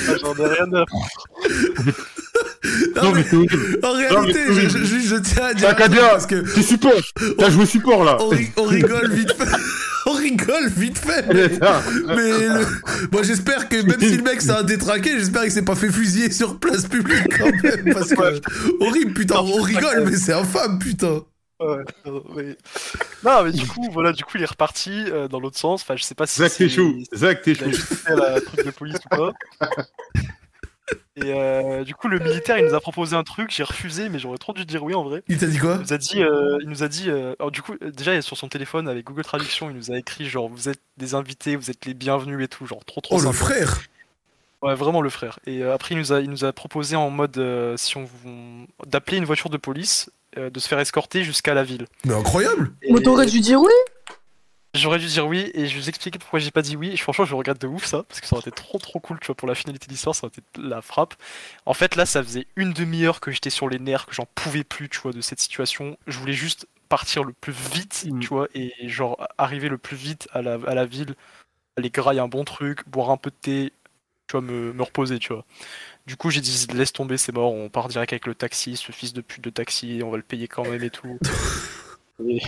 Ah, 0.09 0.15
J'en 0.21 0.35
ai 0.35 0.47
rien 0.49 0.73
à. 0.75 0.85
Non, 2.97 3.13
mais 3.13 3.25
mais 3.33 3.85
en 3.87 3.93
réalité, 3.93 4.41
mais 4.49 4.55
je, 4.55 4.79
oui. 4.79 4.87
je, 4.87 5.09
je 5.09 5.17
tiens 5.17 5.45
à 5.45 5.55
dire... 5.55 5.75
Dire. 5.89 6.11
Parce 6.11 6.27
que 6.27 6.55
Tu 6.55 6.63
support. 6.63 6.93
T'as 7.39 7.51
joué 7.51 7.67
support 7.67 8.05
là. 8.05 8.17
on, 8.21 8.29
ri- 8.29 8.51
on 8.57 8.63
rigole 8.65 9.11
vite 9.13 9.33
fait. 9.33 9.57
on 10.07 10.13
rigole 10.13 10.69
vite 10.69 10.99
fait. 10.99 11.27
Mais, 11.29 11.49
mais 12.15 12.49
le- 12.49 12.67
moi, 13.13 13.23
j'espère 13.23 13.69
que 13.69 13.77
même 13.83 14.01
si 14.01 14.17
le 14.17 14.23
mec 14.23 14.41
s'est 14.41 14.51
un 14.51 14.63
détraqué, 14.65 15.19
j'espère 15.19 15.43
qu'il 15.43 15.53
s'est 15.53 15.65
pas 15.65 15.75
fait 15.77 15.91
fusiller 15.93 16.31
sur 16.31 16.59
place 16.59 16.87
publique 16.87 17.37
quand 17.39 17.51
même. 17.63 17.93
Parce 17.93 18.11
que... 18.11 18.41
Horrible, 18.81 19.13
putain. 19.15 19.37
On 19.41 19.61
rigole, 19.63 20.05
mais 20.09 20.17
c'est 20.17 20.33
infâme, 20.33 20.79
putain. 20.79 21.21
Ouais, 21.61 21.85
non, 22.05 22.23
mais... 22.37 22.57
non, 23.23 23.45
mais 23.45 23.53
du 23.53 23.65
coup, 23.67 23.89
voilà, 23.93 24.13
du 24.13 24.25
coup, 24.25 24.33
il 24.37 24.43
est 24.43 24.47
reparti 24.47 24.91
euh, 24.91 25.29
dans 25.29 25.39
l'autre 25.39 25.57
sens. 25.59 25.83
Enfin, 25.83 25.95
je 25.97 26.03
sais 26.03 26.15
pas 26.17 26.27
si 26.27 26.41
Zach, 26.41 26.53
t'es 26.57 26.69
chaud. 26.69 26.93
Zach, 27.15 27.43
t'es 27.43 27.55
fait 27.55 27.71
la 28.17 28.41
truc 28.41 28.65
de 28.67 28.71
police 28.71 28.97
ou 29.07 29.17
pas. 29.17 29.33
Et 31.17 31.33
euh, 31.33 31.85
du 31.85 31.95
coup, 31.95 32.09
le 32.09 32.19
militaire, 32.19 32.59
il 32.59 32.67
nous 32.67 32.75
a 32.75 32.81
proposé 32.81 33.17
un 33.17 33.23
truc, 33.23 33.51
j'ai 33.51 33.63
refusé, 33.63 34.09
mais 34.09 34.19
j'aurais 34.19 34.37
trop 34.39 34.53
dû 34.53 34.65
dire 34.67 34.83
oui 34.85 34.95
en 34.95 35.05
vrai. 35.05 35.23
Il 35.29 35.39
t'a 35.39 35.47
dit 35.47 35.59
quoi 35.59 35.77
Il 35.77 35.81
nous 35.81 35.93
a 35.93 35.99
dit, 35.99 36.23
euh, 36.23 36.59
il 36.61 36.69
nous 36.69 36.83
a 36.83 36.89
dit, 36.89 37.09
euh, 37.09 37.35
alors 37.39 37.51
du 37.51 37.63
coup, 37.63 37.75
déjà 37.81 38.21
sur 38.21 38.37
son 38.37 38.49
téléphone 38.49 38.89
avec 38.89 39.07
Google 39.07 39.25
Traduction, 39.25 39.71
il 39.71 39.77
nous 39.77 39.93
a 39.93 39.97
écrit 39.99 40.27
genre 40.29 40.49
vous 40.49 40.69
êtes 40.69 40.81
des 40.97 41.15
invités, 41.15 41.57
vous 41.57 41.71
êtes 41.71 41.87
les 41.87 41.95
bienvenus 41.95 42.45
et 42.45 42.49
tout, 42.49 42.67
genre 42.67 42.85
trop 42.85 43.01
trop 43.01 43.15
Oh, 43.17 43.19
le 43.19 43.25
sympa. 43.33 43.37
frère. 43.39 43.81
Ouais, 44.63 44.75
vraiment 44.75 45.03
le 45.03 45.11
frère. 45.11 45.39
Et 45.47 45.63
euh, 45.63 45.75
après, 45.75 45.95
il 45.95 45.99
nous 45.99 46.13
a, 46.13 46.21
il 46.21 46.31
nous 46.31 46.45
a 46.45 46.53
proposé 46.53 46.97
en 46.97 47.11
mode 47.11 47.37
euh, 47.39 47.77
si 47.77 47.97
on 47.97 48.09
d'appeler 48.87 49.19
une 49.19 49.27
voiture 49.27 49.51
de 49.51 49.59
police, 49.59 50.11
euh, 50.39 50.49
de 50.51 50.59
se 50.59 50.69
faire 50.69 50.81
escorter 50.81 51.23
jusqu'à 51.23 51.53
la 51.55 51.63
ville. 51.65 51.87
Mais 52.07 52.15
incroyable. 52.15 52.73
Et 52.83 52.93
Mais 52.93 53.01
t'aurais 53.01 53.27
dû 53.27 53.41
dire 53.41 53.61
oui. 53.61 53.73
J'aurais 54.75 54.99
dû 54.99 55.07
dire 55.07 55.27
oui 55.27 55.51
et 55.55 55.67
je 55.67 55.75
vais 55.75 55.81
vous 55.81 55.89
expliquer 55.89 56.19
pourquoi 56.19 56.41
j'ai 56.41 56.51
pas 56.51 56.63
dit 56.63 56.77
oui. 56.77 56.91
Et 56.91 56.97
franchement, 56.97 57.25
je 57.25 57.35
regrette 57.35 57.61
de 57.61 57.67
ouf 57.69 57.85
ça 57.85 58.03
parce 58.09 58.21
que 58.21 58.27
ça 58.27 58.35
aurait 58.37 58.43
été 58.43 58.51
trop 58.51 58.79
trop 58.79 58.99
cool, 58.99 59.21
tu 59.21 59.27
vois, 59.27 59.37
pour 59.37 59.47
la 59.49 59.55
finalité 59.55 59.87
de 59.87 59.93
l'histoire, 59.93 60.15
ça 60.17 60.27
aurait 60.27 60.33
été 60.37 60.43
la 60.61 60.83
frappe. 60.83 61.15
En 61.65 61.75
fait, 61.75 61.95
là, 61.95 62.07
ça 62.07 62.23
faisait 62.23 62.47
une 62.57 62.73
demi-heure 62.73 63.21
que 63.21 63.31
j'étais 63.31 63.51
sur 63.51 63.69
les 63.69 63.79
nerfs, 63.79 64.07
que 64.07 64.15
j'en 64.15 64.27
pouvais 64.35 64.65
plus, 64.65 64.89
tu 64.89 64.99
vois, 64.99 65.13
de 65.13 65.21
cette 65.21 65.41
situation. 65.41 65.97
Je 66.09 66.19
voulais 66.19 66.33
juste 66.33 66.67
partir 66.89 67.23
le 67.25 67.33
plus 67.33 67.53
vite, 67.53 68.07
Mm. 68.11 68.19
tu 68.21 68.29
vois, 68.29 68.49
et 68.55 68.73
genre 68.89 69.27
arriver 69.39 69.69
le 69.69 69.79
plus 69.79 69.97
vite 69.97 70.29
à 70.33 70.43
la, 70.43 70.55
à 70.67 70.75
la 70.75 70.85
ville, 70.87 71.15
aller 71.77 71.91
grailler 71.91 72.21
un 72.21 72.29
bon 72.29 72.45
truc, 72.45 72.87
boire 72.89 73.11
un 73.11 73.17
peu 73.17 73.31
de 73.31 73.37
thé, 73.41 73.73
tu 74.27 74.33
vois, 74.33 74.41
me, 74.41 74.73
me 74.73 74.83
reposer, 74.83 75.19
tu 75.21 75.33
vois. 75.33 75.45
Du 76.07 76.17
coup, 76.17 76.31
j'ai 76.31 76.41
dit 76.41 76.67
laisse 76.75 76.93
tomber, 76.93 77.17
c'est 77.17 77.33
mort, 77.33 77.53
on 77.53 77.69
part 77.69 77.89
direct 77.89 78.13
avec 78.13 78.27
le 78.27 78.35
taxi, 78.35 78.77
ce 78.77 78.93
fils 78.93 79.13
de 79.13 79.21
pute 79.21 79.43
de 79.45 79.51
taxi, 79.51 80.01
on 80.05 80.11
va 80.11 80.17
le 80.17 80.23
payer 80.25 80.49
quand 80.49 80.65
même 80.65 80.83
et 80.83 80.91
tout. 80.91 81.19
Et... 82.25 82.37
et 82.37 82.41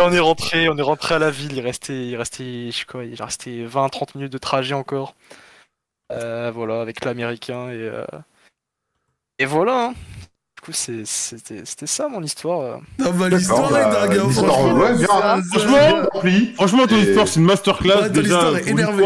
on 0.00 0.12
est 0.12 0.18
rentré, 0.18 0.68
on 0.68 0.76
est 0.78 0.82
rentré 0.82 1.14
à 1.14 1.18
la 1.18 1.30
ville, 1.30 1.52
il 1.54 1.60
restait, 1.60 2.06
il 2.08 2.16
restait, 2.16 2.70
je 2.70 2.78
sais 2.78 2.84
quoi, 2.84 3.04
il 3.04 3.20
restait 3.20 3.64
20-30 3.66 4.16
minutes 4.16 4.32
de 4.32 4.38
trajet 4.38 4.74
encore. 4.74 5.14
Euh, 6.12 6.50
voilà, 6.54 6.80
avec 6.80 7.04
l'américain 7.04 7.68
et 7.68 7.74
euh, 7.76 8.04
et 9.38 9.44
voilà. 9.44 9.88
hein. 9.88 9.94
Du 10.56 10.62
coup, 10.62 10.72
c'est- 10.72 11.04
c'était 11.04 11.86
ça 11.86 12.08
mon 12.08 12.22
histoire. 12.22 12.80
Ah 13.04 13.10
bah 13.12 13.28
l'histoire 13.28 13.68
est 13.76 13.84
bah, 13.84 14.06
dingue, 14.08 14.18
hein, 14.18 14.24
l'histoire, 14.26 14.52
franchement. 14.54 14.78
ouais, 14.80 14.94
bien. 14.96 15.06
Ça- 15.06 15.40
Franchement. 15.52 16.08
Franchement, 16.56 16.86
ton 16.86 16.96
Et- 16.96 17.00
histoire, 17.02 17.28
c'est 17.28 17.40
une 17.40 17.46
masterclass. 17.46 17.96
Ouais, 18.00 18.06
ton 18.08 18.14
déjà, 18.14 18.34
histoire 18.36 18.56
est 18.58 18.66
énervée. 18.68 19.04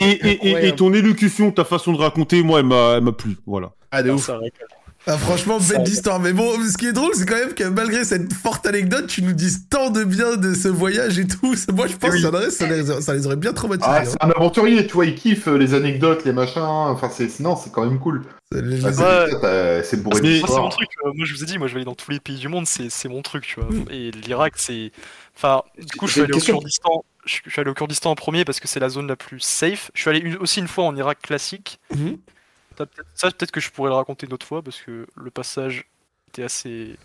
Et, 0.00 0.04
et, 0.04 0.10
et, 0.10 0.30
et 0.30 0.48
Incroyable. 0.48 0.76
ton 0.76 0.92
élocution, 0.92 1.52
ta 1.52 1.64
façon 1.64 1.92
de 1.92 1.98
raconter, 1.98 2.42
moi, 2.42 2.58
elle 2.58 2.66
m'a, 2.66 2.94
elle 2.96 3.04
m'a 3.04 3.12
plu. 3.12 3.36
Voilà. 3.46 3.70
Ah, 3.92 4.02
de 4.02 4.10
Ah, 4.10 4.14
ouf. 4.14 4.28
Ah, 5.06 5.18
franchement, 5.18 5.58
belle 5.60 5.86
histoire. 5.86 6.18
Mais 6.18 6.32
bon, 6.32 6.50
ce 6.66 6.78
qui 6.78 6.86
est 6.86 6.92
drôle, 6.92 7.12
c'est 7.14 7.26
quand 7.26 7.36
même 7.36 7.52
que 7.52 7.64
malgré 7.64 8.04
cette 8.04 8.32
forte 8.32 8.64
anecdote, 8.66 9.06
tu 9.06 9.22
nous 9.22 9.32
dises 9.34 9.66
tant 9.68 9.90
de 9.90 10.02
bien 10.04 10.36
de 10.36 10.54
ce 10.54 10.68
voyage 10.68 11.18
et 11.18 11.26
tout. 11.26 11.54
Moi, 11.74 11.86
je 11.88 11.96
pense 11.96 12.10
Oui. 12.12 12.22
que 12.22 12.30
ça, 12.30 12.50
ça 12.50 12.66
les, 12.66 13.02
ça 13.02 13.14
les 13.14 13.26
aurait 13.26 13.36
bien 13.36 13.52
traumatisés. 13.52 13.90
Ah, 13.92 14.00
hein. 14.00 14.04
c'est 14.06 14.22
un 14.24 14.30
aventurier, 14.30 14.86
tu 14.86 14.94
vois, 14.94 15.04
il 15.04 15.14
kiffe 15.14 15.46
euh, 15.48 15.58
les 15.58 15.74
anecdotes, 15.74 16.24
les 16.24 16.32
machins. 16.32 16.62
Enfin, 16.62 17.10
c'est 17.12 17.38
non, 17.40 17.54
c'est 17.54 17.70
quand 17.70 17.84
même 17.84 17.98
cool. 17.98 18.22
Ah, 18.54 18.58
c'est 18.92 19.02
Ouais. 19.02 19.82
c'est 19.84 20.02
bourré 20.02 20.20
Moi, 20.20 20.22
c'est 20.22 20.22
mon 20.22 20.30
d'histoire. 20.40 20.68
truc. 20.70 20.88
euh, 21.04 21.10
moi, 21.14 21.26
je 21.26 21.34
vous 21.34 21.42
ai 21.42 21.46
dit, 21.46 21.58
moi, 21.58 21.66
je 21.68 21.74
vais 21.74 21.78
aller 21.78 21.84
dans 21.84 21.94
tous 21.94 22.10
les 22.10 22.20
pays 22.20 22.36
du 22.38 22.48
monde. 22.48 22.66
C'est 22.66 23.08
mon 23.08 23.20
truc, 23.20 23.44
tu 23.46 23.60
vois. 23.60 23.70
Mm. 23.70 23.84
Et 23.90 24.10
l'Irak, 24.10 24.54
c'est. 24.56 24.90
Enfin, 25.36 25.62
du 25.78 25.96
coup, 25.98 26.06
je 26.06 26.12
suis 26.12 26.20
allé 26.22 26.32
au. 26.34 26.38
Kurdistan. 26.40 27.04
Je 27.26 27.40
suis 27.50 27.60
allé 27.60 27.70
au 27.70 27.74
Kurdistan 27.74 28.10
en 28.10 28.14
premier 28.14 28.44
parce 28.44 28.60
que 28.60 28.68
c'est 28.68 28.80
la 28.80 28.88
zone 28.90 29.06
la 29.08 29.16
plus 29.16 29.40
safe. 29.40 29.90
Je 29.94 30.00
suis 30.02 30.10
allé 30.10 30.20
une- 30.20 30.36
aussi 30.36 30.60
une 30.60 30.68
fois 30.68 30.84
en 30.84 30.94
Irak 30.96 31.18
classique. 31.22 31.78
Mhm. 31.94 32.16
Ça, 32.76 32.86
peut-être- 33.30 33.52
que 33.52 33.60
je 33.60 33.70
pourrais 33.70 33.90
le 33.90 33.96
raconter 33.96 34.26
une 34.26 34.32
autre 34.32 34.46
fois 34.46 34.62
parce 34.62 34.80
que 34.82 35.06
le 35.16 35.30
passage 35.30 35.84
était 36.28 36.42
assez. 36.44 36.98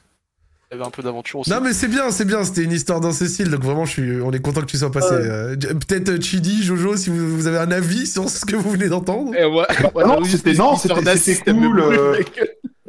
Il 0.71 0.75
y 0.75 0.79
avait 0.79 0.87
un 0.87 0.91
peu 0.91 1.01
d'aventure 1.01 1.39
aussi. 1.39 1.49
Non 1.49 1.61
mais 1.61 1.73
c'est 1.73 1.87
bien, 1.87 2.11
c'est 2.11 2.25
bien, 2.25 2.43
c'était 2.43 2.63
une 2.63 2.71
histoire 2.71 2.99
dans 2.99 3.11
ce 3.11 3.25
style, 3.25 3.49
donc 3.49 3.63
vraiment 3.63 3.85
je 3.85 3.91
suis, 3.91 4.21
on 4.21 4.31
est 4.31 4.39
content 4.39 4.61
que 4.61 4.67
tu 4.67 4.77
sois 4.77 4.91
passé. 4.91 5.15
Ouais. 5.15 5.21
Euh, 5.27 5.55
Peut-être 5.55 6.09
euh, 6.09 6.21
Chidi, 6.21 6.61
Jojo, 6.63 6.95
si 6.95 7.09
vous, 7.09 7.35
vous 7.35 7.47
avez 7.47 7.57
un 7.57 7.71
avis 7.71 8.05
sur 8.05 8.29
ce 8.29 8.45
que 8.45 8.55
vous 8.55 8.69
venez 8.69 8.87
d'entendre. 8.87 9.31
Eh, 9.37 9.45
ouais. 9.45 9.65
Ah 9.69 10.05
non, 10.05 10.23
c'était 10.23 10.53
non, 10.53 10.75
c'était 10.75 10.93
cool. 11.53 11.79
euh, 11.79 12.17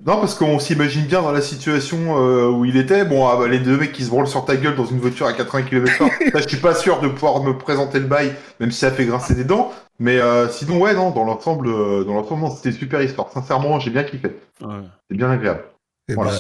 Non, 0.07 0.19
parce 0.21 0.35
qu'on 0.35 0.59
s'imagine 0.59 1.05
bien 1.07 1.23
dans 1.23 1.33
la 1.33 1.41
situation 1.41 2.19
euh, 2.19 2.51
où 2.51 2.65
il 2.67 2.77
était. 2.77 3.05
Bon, 3.07 3.27
ah, 3.29 3.37
bah, 3.39 3.49
les 3.49 3.59
deux 3.61 3.77
mecs 3.79 3.93
qui 3.93 4.05
se 4.05 4.11
branlent 4.11 4.27
sur 4.29 4.45
ta 4.45 4.57
gueule 4.57 4.75
dans 4.75 4.87
une 4.87 4.99
voiture 4.99 5.27
à 5.27 5.33
80 5.33 5.63
km/h. 5.63 6.35
Là, 6.35 6.41
je 6.41 6.49
suis 6.49 6.57
pas 6.59 6.75
sûr 6.75 7.01
de 7.01 7.09
pouvoir 7.09 7.43
me 7.43 7.57
présenter 7.57 7.99
le 7.99 8.07
bail, 8.07 8.33
même 8.61 8.71
si 8.71 8.79
ça 8.81 8.91
fait 8.91 9.05
grincer 9.07 9.35
des 9.35 9.45
dents. 9.45 9.73
Mais 9.99 10.19
euh, 10.19 10.49
sinon, 10.49 10.81
ouais, 10.81 10.95
non, 10.95 11.11
dans 11.11 11.25
l'ensemble, 11.25 11.69
euh, 11.69 12.05
dans 12.05 12.15
l'ensemble, 12.15 12.47
c'était 12.57 12.71
une 12.71 12.77
super 12.77 13.03
histoire. 13.03 13.31
Sincèrement, 13.33 13.79
j'ai 13.81 13.91
bien 13.91 14.03
kiffé. 14.05 14.29
Ouais. 14.63 14.69
C'est 15.11 15.17
bien 15.17 15.31
agréable. 15.31 15.65
Et 16.09 16.15
Voilà. 16.15 16.31
bah, 16.33 16.39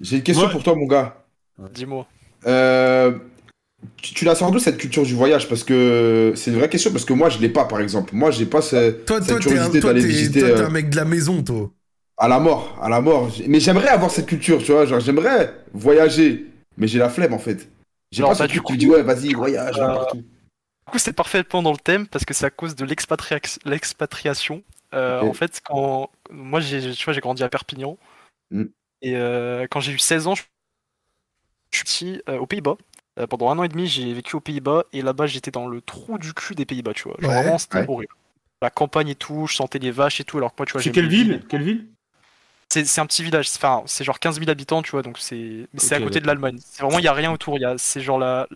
J'ai 0.00 0.16
une 0.16 0.22
question 0.22 0.46
Ouais. 0.46 0.52
pour 0.52 0.62
toi, 0.62 0.74
mon 0.74 0.86
gars. 0.86 1.24
Dis-moi. 1.72 2.06
Euh, 2.46 3.16
tu, 4.02 4.14
tu 4.14 4.24
la 4.24 4.34
sors 4.34 4.50
d'où 4.50 4.58
cette 4.58 4.76
culture 4.78 5.04
du 5.04 5.14
voyage 5.14 5.48
Parce 5.48 5.62
que 5.64 6.32
c'est 6.36 6.50
une 6.50 6.58
vraie 6.58 6.68
question, 6.68 6.90
parce 6.90 7.04
que 7.04 7.12
moi 7.12 7.28
je 7.30 7.38
l'ai 7.38 7.48
pas 7.48 7.64
par 7.64 7.80
exemple. 7.80 8.14
Moi 8.14 8.30
j'ai 8.30 8.46
pas 8.46 8.60
ce- 8.62 8.90
toi, 8.90 9.18
cette 9.22 9.28
toi, 9.28 9.28
t'es 9.28 9.32
un, 9.32 9.38
curiosité 9.38 9.80
toi, 9.80 9.92
d'aller 9.92 10.04
visiter 10.06 10.40
toi, 10.40 10.48
t'es 10.50 10.60
euh, 10.60 10.66
un 10.66 10.70
mec 10.70 10.90
de 10.90 10.96
la 10.96 11.04
maison, 11.04 11.42
toi. 11.42 11.70
à 12.16 12.28
la 12.28 12.38
mort, 12.40 12.78
à 12.82 12.88
la 12.88 13.00
mort. 13.00 13.30
Mais 13.46 13.60
j'aimerais 13.60 13.88
avoir 13.88 14.10
cette 14.10 14.26
culture, 14.26 14.62
tu 14.62 14.72
vois. 14.72 14.84
Genre 14.86 15.00
j'aimerais 15.00 15.54
voyager, 15.72 16.46
mais 16.76 16.86
j'ai 16.86 16.98
la 16.98 17.08
flemme 17.08 17.32
en 17.34 17.38
fait. 17.38 17.68
J'ai 18.12 18.20
Alors, 18.20 18.30
pas 18.30 18.34
ce 18.36 18.42
bah, 18.42 18.46
du 18.48 18.60
qui 18.62 18.76
dit 18.76 18.88
ouais 18.88 19.02
vas-y 19.02 19.32
voyage 19.32 19.76
euh, 19.78 19.86
partout. 19.86 20.16
Du 20.18 20.90
coup, 20.92 20.98
c'est 20.98 21.12
parfaitement 21.14 21.62
dans 21.62 21.72
le 21.72 21.78
thème 21.78 22.06
parce 22.06 22.24
que 22.24 22.34
c'est 22.34 22.44
à 22.46 22.50
cause 22.50 22.74
de 22.76 22.84
l'expatria- 22.84 23.58
l'expatriation. 23.64 24.62
Euh. 24.92 25.20
En 25.22 25.32
fait, 25.32 25.60
quand 25.64 26.10
moi, 26.30 26.60
j'ai, 26.60 26.92
tu 26.92 27.04
vois, 27.04 27.14
j'ai 27.14 27.20
grandi 27.20 27.42
à 27.42 27.48
Perpignan 27.48 27.96
Mm. 28.50 28.64
Et 29.04 29.16
euh, 29.16 29.66
quand 29.70 29.80
j'ai 29.80 29.92
eu 29.92 29.98
16 29.98 30.26
ans, 30.26 30.34
je 30.34 30.42
suis 31.72 31.84
parti 31.84 32.22
euh, 32.28 32.38
aux 32.38 32.46
Pays-Bas. 32.46 32.76
Euh, 33.18 33.26
pendant 33.26 33.50
un 33.50 33.58
an 33.58 33.64
et 33.64 33.68
demi, 33.68 33.86
j'ai 33.86 34.12
vécu 34.12 34.36
aux 34.36 34.40
Pays-Bas 34.40 34.84
et 34.92 35.02
là-bas, 35.02 35.26
j'étais 35.26 35.50
dans 35.50 35.66
le 35.68 35.80
trou 35.80 36.18
du 36.18 36.34
cul 36.34 36.54
des 36.54 36.64
Pays-Bas, 36.66 36.94
tu 36.94 37.04
vois. 37.04 37.16
Genre, 37.20 37.32
Ouais, 37.32 37.34
vraiment, 37.34 37.58
c'était 37.58 37.80
ouais. 37.80 37.88
horrible. 37.88 38.12
La 38.62 38.70
campagne 38.70 39.08
et 39.10 39.14
tout, 39.14 39.46
je 39.48 39.54
sentais 39.56 39.78
les 39.78 39.90
vaches 39.90 40.20
et 40.20 40.24
tout, 40.24 40.38
alors 40.38 40.52
que 40.52 40.56
moi, 40.60 40.66
tu 40.66 40.72
vois, 40.72 40.80
C'est 40.80 40.90
j'aime 40.90 40.98
quelle 40.98 41.08
les 41.08 41.08
ville 41.08 41.42
Quelle 41.48 41.64
ville 41.64 41.88
C'est 42.72 42.84
c'est 42.86 43.00
un 43.00 43.06
petit 43.06 43.22
village, 43.22 43.48
c'est- 43.48 43.58
enfin, 43.58 43.82
c'est 43.86 44.04
genre 44.04 44.18
15 44.18 44.38
000 44.40 44.50
habitants, 44.50 44.82
tu 44.82 44.90
vois, 44.90 45.02
donc 45.02 45.18
c'est 45.18 45.68
mais 45.72 45.78
c'est 45.80 45.94
à 45.94 46.00
Ok, 46.00 46.00
côté 46.00 46.20
de 46.20 46.26
l'Allemagne. 46.26 46.58
C'est 46.64 46.82
vraiment, 46.82 46.98
il 46.98 47.04
y 47.04 47.08
a 47.08 47.12
rien 47.12 47.30
autour. 47.32 47.56
il 47.58 47.62
Y 47.62 47.64
a, 47.64 47.78
c'est 47.78 48.00
genre 48.00 48.18
la. 48.18 48.48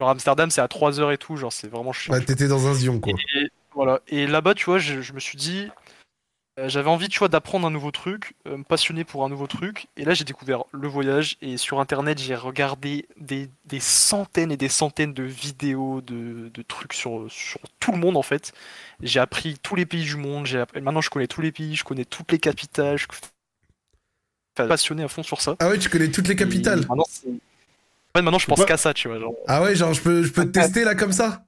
Genre 0.00 0.10
Amsterdam, 0.10 0.50
c'est 0.50 0.60
à 0.62 0.68
3 0.68 1.00
heures 1.00 1.12
et 1.12 1.18
tout, 1.18 1.36
genre 1.36 1.52
c'est 1.52 1.68
vraiment 1.68 1.92
chiant. 1.92 2.16
Ouais, 2.16 2.24
t'étais 2.24 2.48
dans 2.48 2.66
un 2.66 2.74
zion, 2.74 2.98
quoi. 3.00 3.22
Et 3.34 3.48
voilà. 3.72 4.00
Et 4.08 4.26
là-bas, 4.26 4.54
tu 4.54 4.64
vois, 4.66 4.78
je, 4.78 5.00
je 5.02 5.12
me 5.12 5.20
suis 5.20 5.38
dit, 5.38 5.70
j'avais 6.64 6.88
envie, 6.88 7.08
tu 7.08 7.18
vois, 7.18 7.28
d'apprendre 7.28 7.66
un 7.66 7.70
nouveau 7.70 7.90
truc, 7.90 8.34
euh, 8.46 8.56
me 8.56 8.64
passionner 8.64 9.04
pour 9.04 9.24
un 9.24 9.28
nouveau 9.28 9.46
truc. 9.46 9.88
Et 9.96 10.04
là, 10.04 10.14
j'ai 10.14 10.24
découvert 10.24 10.64
le 10.72 10.88
voyage. 10.88 11.36
Et 11.42 11.56
sur 11.58 11.80
Internet, 11.80 12.18
j'ai 12.18 12.34
regardé 12.34 13.06
des, 13.18 13.50
des 13.66 13.80
centaines 13.80 14.50
et 14.50 14.56
des 14.56 14.68
centaines 14.68 15.12
de 15.12 15.22
vidéos, 15.22 16.00
de, 16.00 16.50
de 16.52 16.62
trucs 16.62 16.92
sur, 16.94 17.26
sur 17.30 17.60
tout 17.80 17.92
le 17.92 17.98
monde, 17.98 18.16
en 18.16 18.22
fait. 18.22 18.52
J'ai 19.02 19.20
appris 19.20 19.58
tous 19.62 19.74
les 19.76 19.86
pays 19.86 20.04
du 20.04 20.16
monde. 20.16 20.46
J'ai 20.46 20.60
appris- 20.60 20.80
Maintenant, 20.80 21.00
je 21.02 21.10
connais 21.10 21.26
tous 21.26 21.42
les 21.42 21.52
pays, 21.52 21.76
je 21.76 21.84
connais 21.84 22.04
toutes 22.04 22.32
les 22.32 22.38
capitales. 22.38 22.98
Je... 22.98 23.06
Enfin, 24.58 24.68
passionné 24.68 25.02
à 25.02 25.08
fond 25.08 25.22
sur 25.22 25.40
ça. 25.40 25.56
Ah 25.58 25.68
ouais, 25.68 25.78
tu 25.78 25.88
connais 25.90 26.10
toutes 26.10 26.28
les 26.28 26.36
capitales. 26.36 26.80
Et 26.82 26.86
Maintenant, 26.86 27.04
c'est- 27.08 27.28
en 27.28 28.18
fait, 28.18 28.22
maintenant, 28.22 28.38
je 28.38 28.46
pense 28.46 28.60
Ouais. 28.60 28.66
qu'à 28.66 28.78
ça, 28.78 28.94
tu 28.94 29.08
vois. 29.08 29.18
Genre. 29.20 29.34
Ah 29.46 29.62
ouais, 29.62 29.74
genre, 29.76 29.92
je 29.92 30.00
peux, 30.00 30.22
je 30.22 30.32
peux 30.32 30.44
te 30.44 30.50
tester 30.50 30.84
là 30.84 30.94
comme 30.94 31.12
ça? 31.12 31.45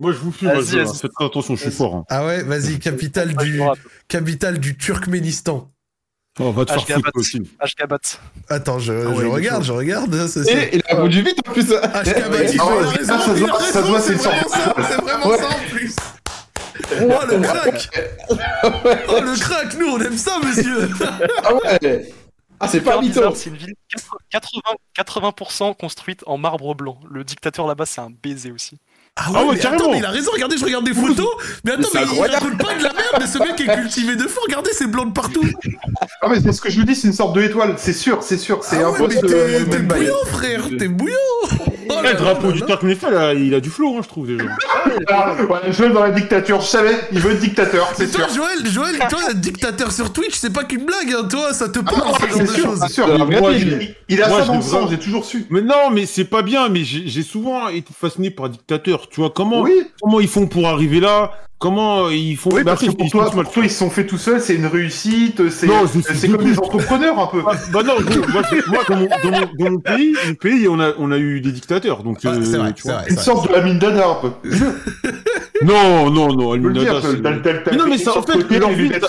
Moi, 0.00 0.12
je 0.12 0.16
vous 0.18 0.32
fume. 0.32 0.50
Faites 0.50 1.10
attention, 1.20 1.54
je 1.56 1.60
suis 1.62 1.70
fort. 1.70 1.94
hein. 1.94 2.04
Ah 2.08 2.24
ouais, 2.26 2.42
vas-y, 2.42 2.78
capitale 2.78 3.34
du, 3.36 3.60
capitale 4.08 4.58
du 4.58 4.76
Turkménistan. 4.76 5.70
Oh, 6.38 6.52
va 6.52 6.64
te 6.64 6.72
faire 6.72 6.96
foutre 6.96 7.10
aussi. 7.14 7.42
Ashgabat. 7.58 7.98
Attends, 8.48 8.78
je, 8.78 8.92
ouais, 8.92 9.14
je 9.16 9.26
regarde, 9.26 9.62
je 9.64 9.72
regarde. 9.72 10.14
hein, 10.14 10.26
ça, 10.26 10.42
c'est- 10.44 10.52
Et 10.52 10.76
il 10.76 10.82
a 10.88 10.94
répondu 10.94 11.22
vite 11.22 11.38
en 11.46 11.52
plus. 11.52 11.72
Ashgabat, 11.74 12.44
il 12.44 12.60
Ah 12.60 12.64
ça, 13.04 13.34
il 13.36 13.44
a 13.44 13.46
doit- 13.46 13.60
ça 13.60 13.82
doit, 13.82 14.00
c'est 14.00 14.14
vraiment 14.14 14.48
ça, 14.48 14.74
c'est 14.88 15.02
vraiment 15.02 15.26
Ouais. 15.28 15.38
ça 15.38 15.48
en 15.48 15.70
plus. 15.70 15.96
Oh 17.02 17.26
le 17.30 17.40
crack 17.40 17.90
Oh 18.32 19.20
le 19.20 19.38
crack, 19.38 19.76
nous 19.78 19.86
on 19.88 20.00
aime 20.00 20.16
ça 20.16 20.38
monsieur 20.42 20.88
Ah 21.44 21.52
ouais. 21.54 22.10
Ah 22.58 22.68
c'est 22.68 22.80
pas 22.80 22.98
bizarre, 23.00 23.36
c'est 23.36 23.50
une 23.50 23.56
ville 23.56 23.74
80, 24.30 24.60
80% 24.94 25.74
construite 25.76 26.22
en 26.26 26.38
marbre 26.38 26.74
blanc. 26.74 26.98
Le 27.10 27.22
dictateur 27.24 27.66
là-bas, 27.66 27.86
c'est 27.86 28.00
un 28.00 28.10
baiser 28.10 28.50
aussi. 28.52 28.78
Ah 29.16 29.30
ouais, 29.32 29.36
Ah 29.38 29.44
ouais, 29.44 29.52
mais 29.54 29.58
carrément. 29.58 29.80
attends, 29.82 29.90
mais 29.92 29.98
il 29.98 30.04
a 30.04 30.10
raison, 30.10 30.30
regardez, 30.32 30.56
je 30.56 30.64
regarde 30.64 30.84
des 30.84 30.94
photos 30.94 31.26
Mais 31.64 31.72
attends, 31.72 31.88
mais 31.92 32.00
il 32.00 32.04
incroyable. 32.08 32.44
raconte 32.44 32.58
pas 32.62 32.74
de 32.74 32.82
la 32.82 32.92
merde, 32.92 33.16
mais 33.20 33.26
ce 33.26 33.38
mec 33.38 33.60
est 33.60 33.74
cultivé 33.80 34.16
de 34.16 34.22
fou, 34.22 34.40
regardez, 34.46 34.70
c'est 34.72 34.86
blanc 34.86 35.04
de 35.06 35.12
partout 35.12 35.42
Ah, 36.22 36.28
mais 36.30 36.40
c'est 36.40 36.52
ce 36.52 36.60
que 36.60 36.70
je 36.70 36.78
vous 36.80 36.86
dis, 36.86 36.94
c'est 36.94 37.08
une 37.08 37.12
sorte 37.12 37.34
de 37.34 37.42
étoile. 37.42 37.74
C'est 37.76 37.92
sûr, 37.92 38.22
c'est 38.22 38.38
sûr. 38.38 38.60
C'est 38.62 38.82
Ah 38.82 38.86
un 38.86 38.90
ouais, 38.92 39.10
ce- 39.10 39.64
t'es 39.64 39.78
bouillant 39.80 40.14
frère, 40.26 40.62
t'es 40.78 40.88
bouillant 40.88 41.16
Oh 41.98 42.02
là 42.02 42.12
le 42.12 42.18
drapeau 42.18 42.52
du. 42.52 42.62
Turkménistan, 42.62 43.10
là, 43.10 43.34
il 43.34 43.54
a 43.54 43.60
du 43.60 43.70
flow, 43.70 43.96
hein, 43.96 44.00
je 44.02 44.08
trouve 44.08 44.26
déjà. 44.26 44.44
Ah, 45.08 45.34
ouais, 45.34 45.72
Joël 45.72 45.92
dans 45.92 46.02
la 46.02 46.10
dictature, 46.10 46.60
je 46.60 46.66
savais, 46.66 46.94
il 47.12 47.18
veut 47.20 47.32
être 47.32 47.40
dictateur, 47.40 47.86
Mais 47.98 48.06
c'est 48.06 48.12
toi, 48.12 48.28
sûr. 48.28 48.42
Joël, 48.42 48.66
Joël, 48.66 48.98
toi, 49.08 49.20
être 49.30 49.40
dictateur 49.40 49.92
sur 49.92 50.12
Twitch, 50.12 50.34
c'est 50.34 50.52
pas 50.52 50.64
qu'une 50.64 50.84
blague, 50.84 51.12
hein, 51.12 51.26
toi, 51.28 51.52
ça 51.52 51.68
te 51.68 51.78
parle, 51.80 52.02
Ah, 52.06 52.12
ce 52.20 52.26
genre 52.26 52.36
c'est 52.36 52.42
de 52.42 52.48
sûr, 52.48 52.64
choses. 52.64 52.80
c'est 52.86 52.92
sûr. 52.92 53.26
Vie. 53.26 53.94
il, 54.08 54.14
il 54.16 54.22
a 54.22 54.28
Moi, 54.28 54.40
ça 54.40 54.46
dans 54.46 54.56
le 54.56 54.62
sang, 54.62 54.88
j'ai 54.88 54.98
toujours 54.98 55.24
su. 55.24 55.46
Mais 55.50 55.62
non, 55.62 55.90
mais 55.92 56.06
c'est 56.06 56.24
pas 56.24 56.42
bien, 56.42 56.68
mais 56.68 56.84
j'ai 56.84 57.06
j'ai 57.06 57.22
souvent 57.22 57.68
été 57.68 57.92
fasciné 57.98 58.30
par 58.30 58.48
dictateurs. 58.48 59.08
Tu 59.08 59.20
vois, 59.20 59.30
comment, 59.30 59.62
Oui, 59.62 59.82
comment 60.00 60.20
ils 60.20 60.28
font 60.28 60.46
pour 60.46 60.68
arriver 60.68 61.00
là? 61.00 61.32
Comment 61.60 62.08
ils 62.08 62.38
font 62.38 62.48
oui 62.54 62.62
Bah, 62.64 62.72
parce 62.72 62.86
que 62.86 62.90
pour 62.90 63.04
ils- 63.06 63.10
toi, 63.10 63.26
ils- 63.30 63.34
pour 63.42 63.52
toi, 63.52 63.62
ils 63.64 63.70
se 63.70 63.76
sont 63.78 63.90
fait 63.90 64.06
tout 64.06 64.16
seuls, 64.16 64.40
c'est 64.40 64.54
une 64.54 64.64
réussite, 64.64 65.50
c'est 65.50 65.66
comme 66.30 66.42
des 66.42 66.58
entrepreneurs 66.58 67.18
un 67.18 67.26
peu. 67.26 67.42
Ah, 67.46 67.52
bah 67.70 67.82
non, 67.82 67.94
je- 67.98 68.32
moi, 68.32 68.42
je- 68.50 68.70
moi, 68.70 68.80
dans, 68.88 68.96
mon, 68.96 69.06
dans, 69.06 69.30
mon, 69.40 69.46
dans 69.64 69.70
mon 69.72 69.78
pays, 69.78 70.14
mon 70.26 70.34
pays, 70.36 70.68
on 70.68 70.80
a, 70.80 70.92
on 70.98 71.12
a 71.12 71.18
eu 71.18 71.42
des 71.42 71.52
dictateurs, 71.52 72.02
donc. 72.02 72.20
Ouais, 72.24 72.30
euh, 72.30 72.42
c'est 72.44 72.56
vrai, 72.56 72.72
tu 72.72 72.84
vois. 72.84 72.94
vrai. 72.94 73.10
Une 73.10 73.18
sorte 73.18 73.46
de 73.48 73.52
la 73.52 73.60
mine 73.60 73.78
d'Ada 73.78 74.08
un 74.08 74.14
peu. 74.22 74.30
Non, 75.62 76.08
non, 76.10 76.32
non, 76.34 76.54
le- 76.54 76.72
t'as 77.42 77.70
Mais 77.70 77.76
non, 77.76 77.84
mais 77.88 77.98
ça, 77.98 78.16
en 78.16 78.22
fait, 78.22 78.32
côté, 78.32 78.58
leur 78.58 78.70
les 78.70 78.74
vie, 78.76 78.82
lunettes 78.84 79.04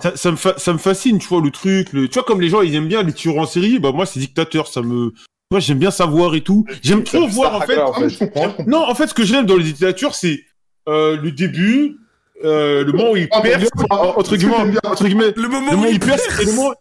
ça- 0.00 0.16
ça 0.16 0.30
me 0.30 0.36
fa- 0.36 0.54
ça 0.56 0.72
me 0.72 0.78
fascine, 0.78 1.18
tu 1.18 1.28
vois, 1.28 1.42
le 1.42 1.50
truc. 1.50 1.92
Le... 1.92 2.08
Tu 2.08 2.14
vois, 2.14 2.22
comme 2.24 2.40
les 2.40 2.48
gens, 2.48 2.62
ils 2.62 2.74
aiment 2.74 2.88
bien 2.88 3.02
les 3.02 3.12
tueurs 3.12 3.36
en 3.36 3.44
série, 3.46 3.78
bah 3.78 3.92
moi, 3.92 4.06
c'est 4.06 4.20
dictateur, 4.20 4.68
ça 4.68 4.80
me. 4.80 5.12
Moi, 5.50 5.60
j'aime 5.60 5.78
bien 5.78 5.90
savoir 5.90 6.34
et 6.34 6.40
tout. 6.40 6.64
J'aime 6.82 7.04
trop 7.04 7.26
voir, 7.28 7.56
en 7.56 7.60
fait. 7.60 7.76
Ah, 7.78 7.90
mais. 8.00 8.64
Non, 8.66 8.88
en 8.88 8.94
fait, 8.94 9.08
ce 9.08 9.12
que 9.14 9.22
j'aime 9.24 9.44
dans 9.44 9.56
les 9.58 9.64
dictatures, 9.64 10.14
c'est 10.14 10.40
euh, 10.88 11.16
le 11.20 11.30
début, 11.32 11.96
euh, 12.44 12.84
le 12.84 12.92
moment 12.92 13.12
où 13.12 13.16
ils 13.16 13.28
Ah, 13.30 13.40
t'aimes 13.40 13.60
percent, 13.60 13.70
bien, 13.88 13.98
entre 14.16 14.36
guillemets, 14.36 14.54
entre 14.84 15.04
guillemets, 15.04 15.32
Le 15.36 15.48
moment 15.48 15.60
le 15.70 15.76
où 15.76 15.76
moment 15.76 15.82
où 15.84 15.86
il 15.90 15.94
ils 15.94 16.00
percent 16.00 16.40
et 16.40 16.44
le 16.44 16.52
moment, 16.52 16.72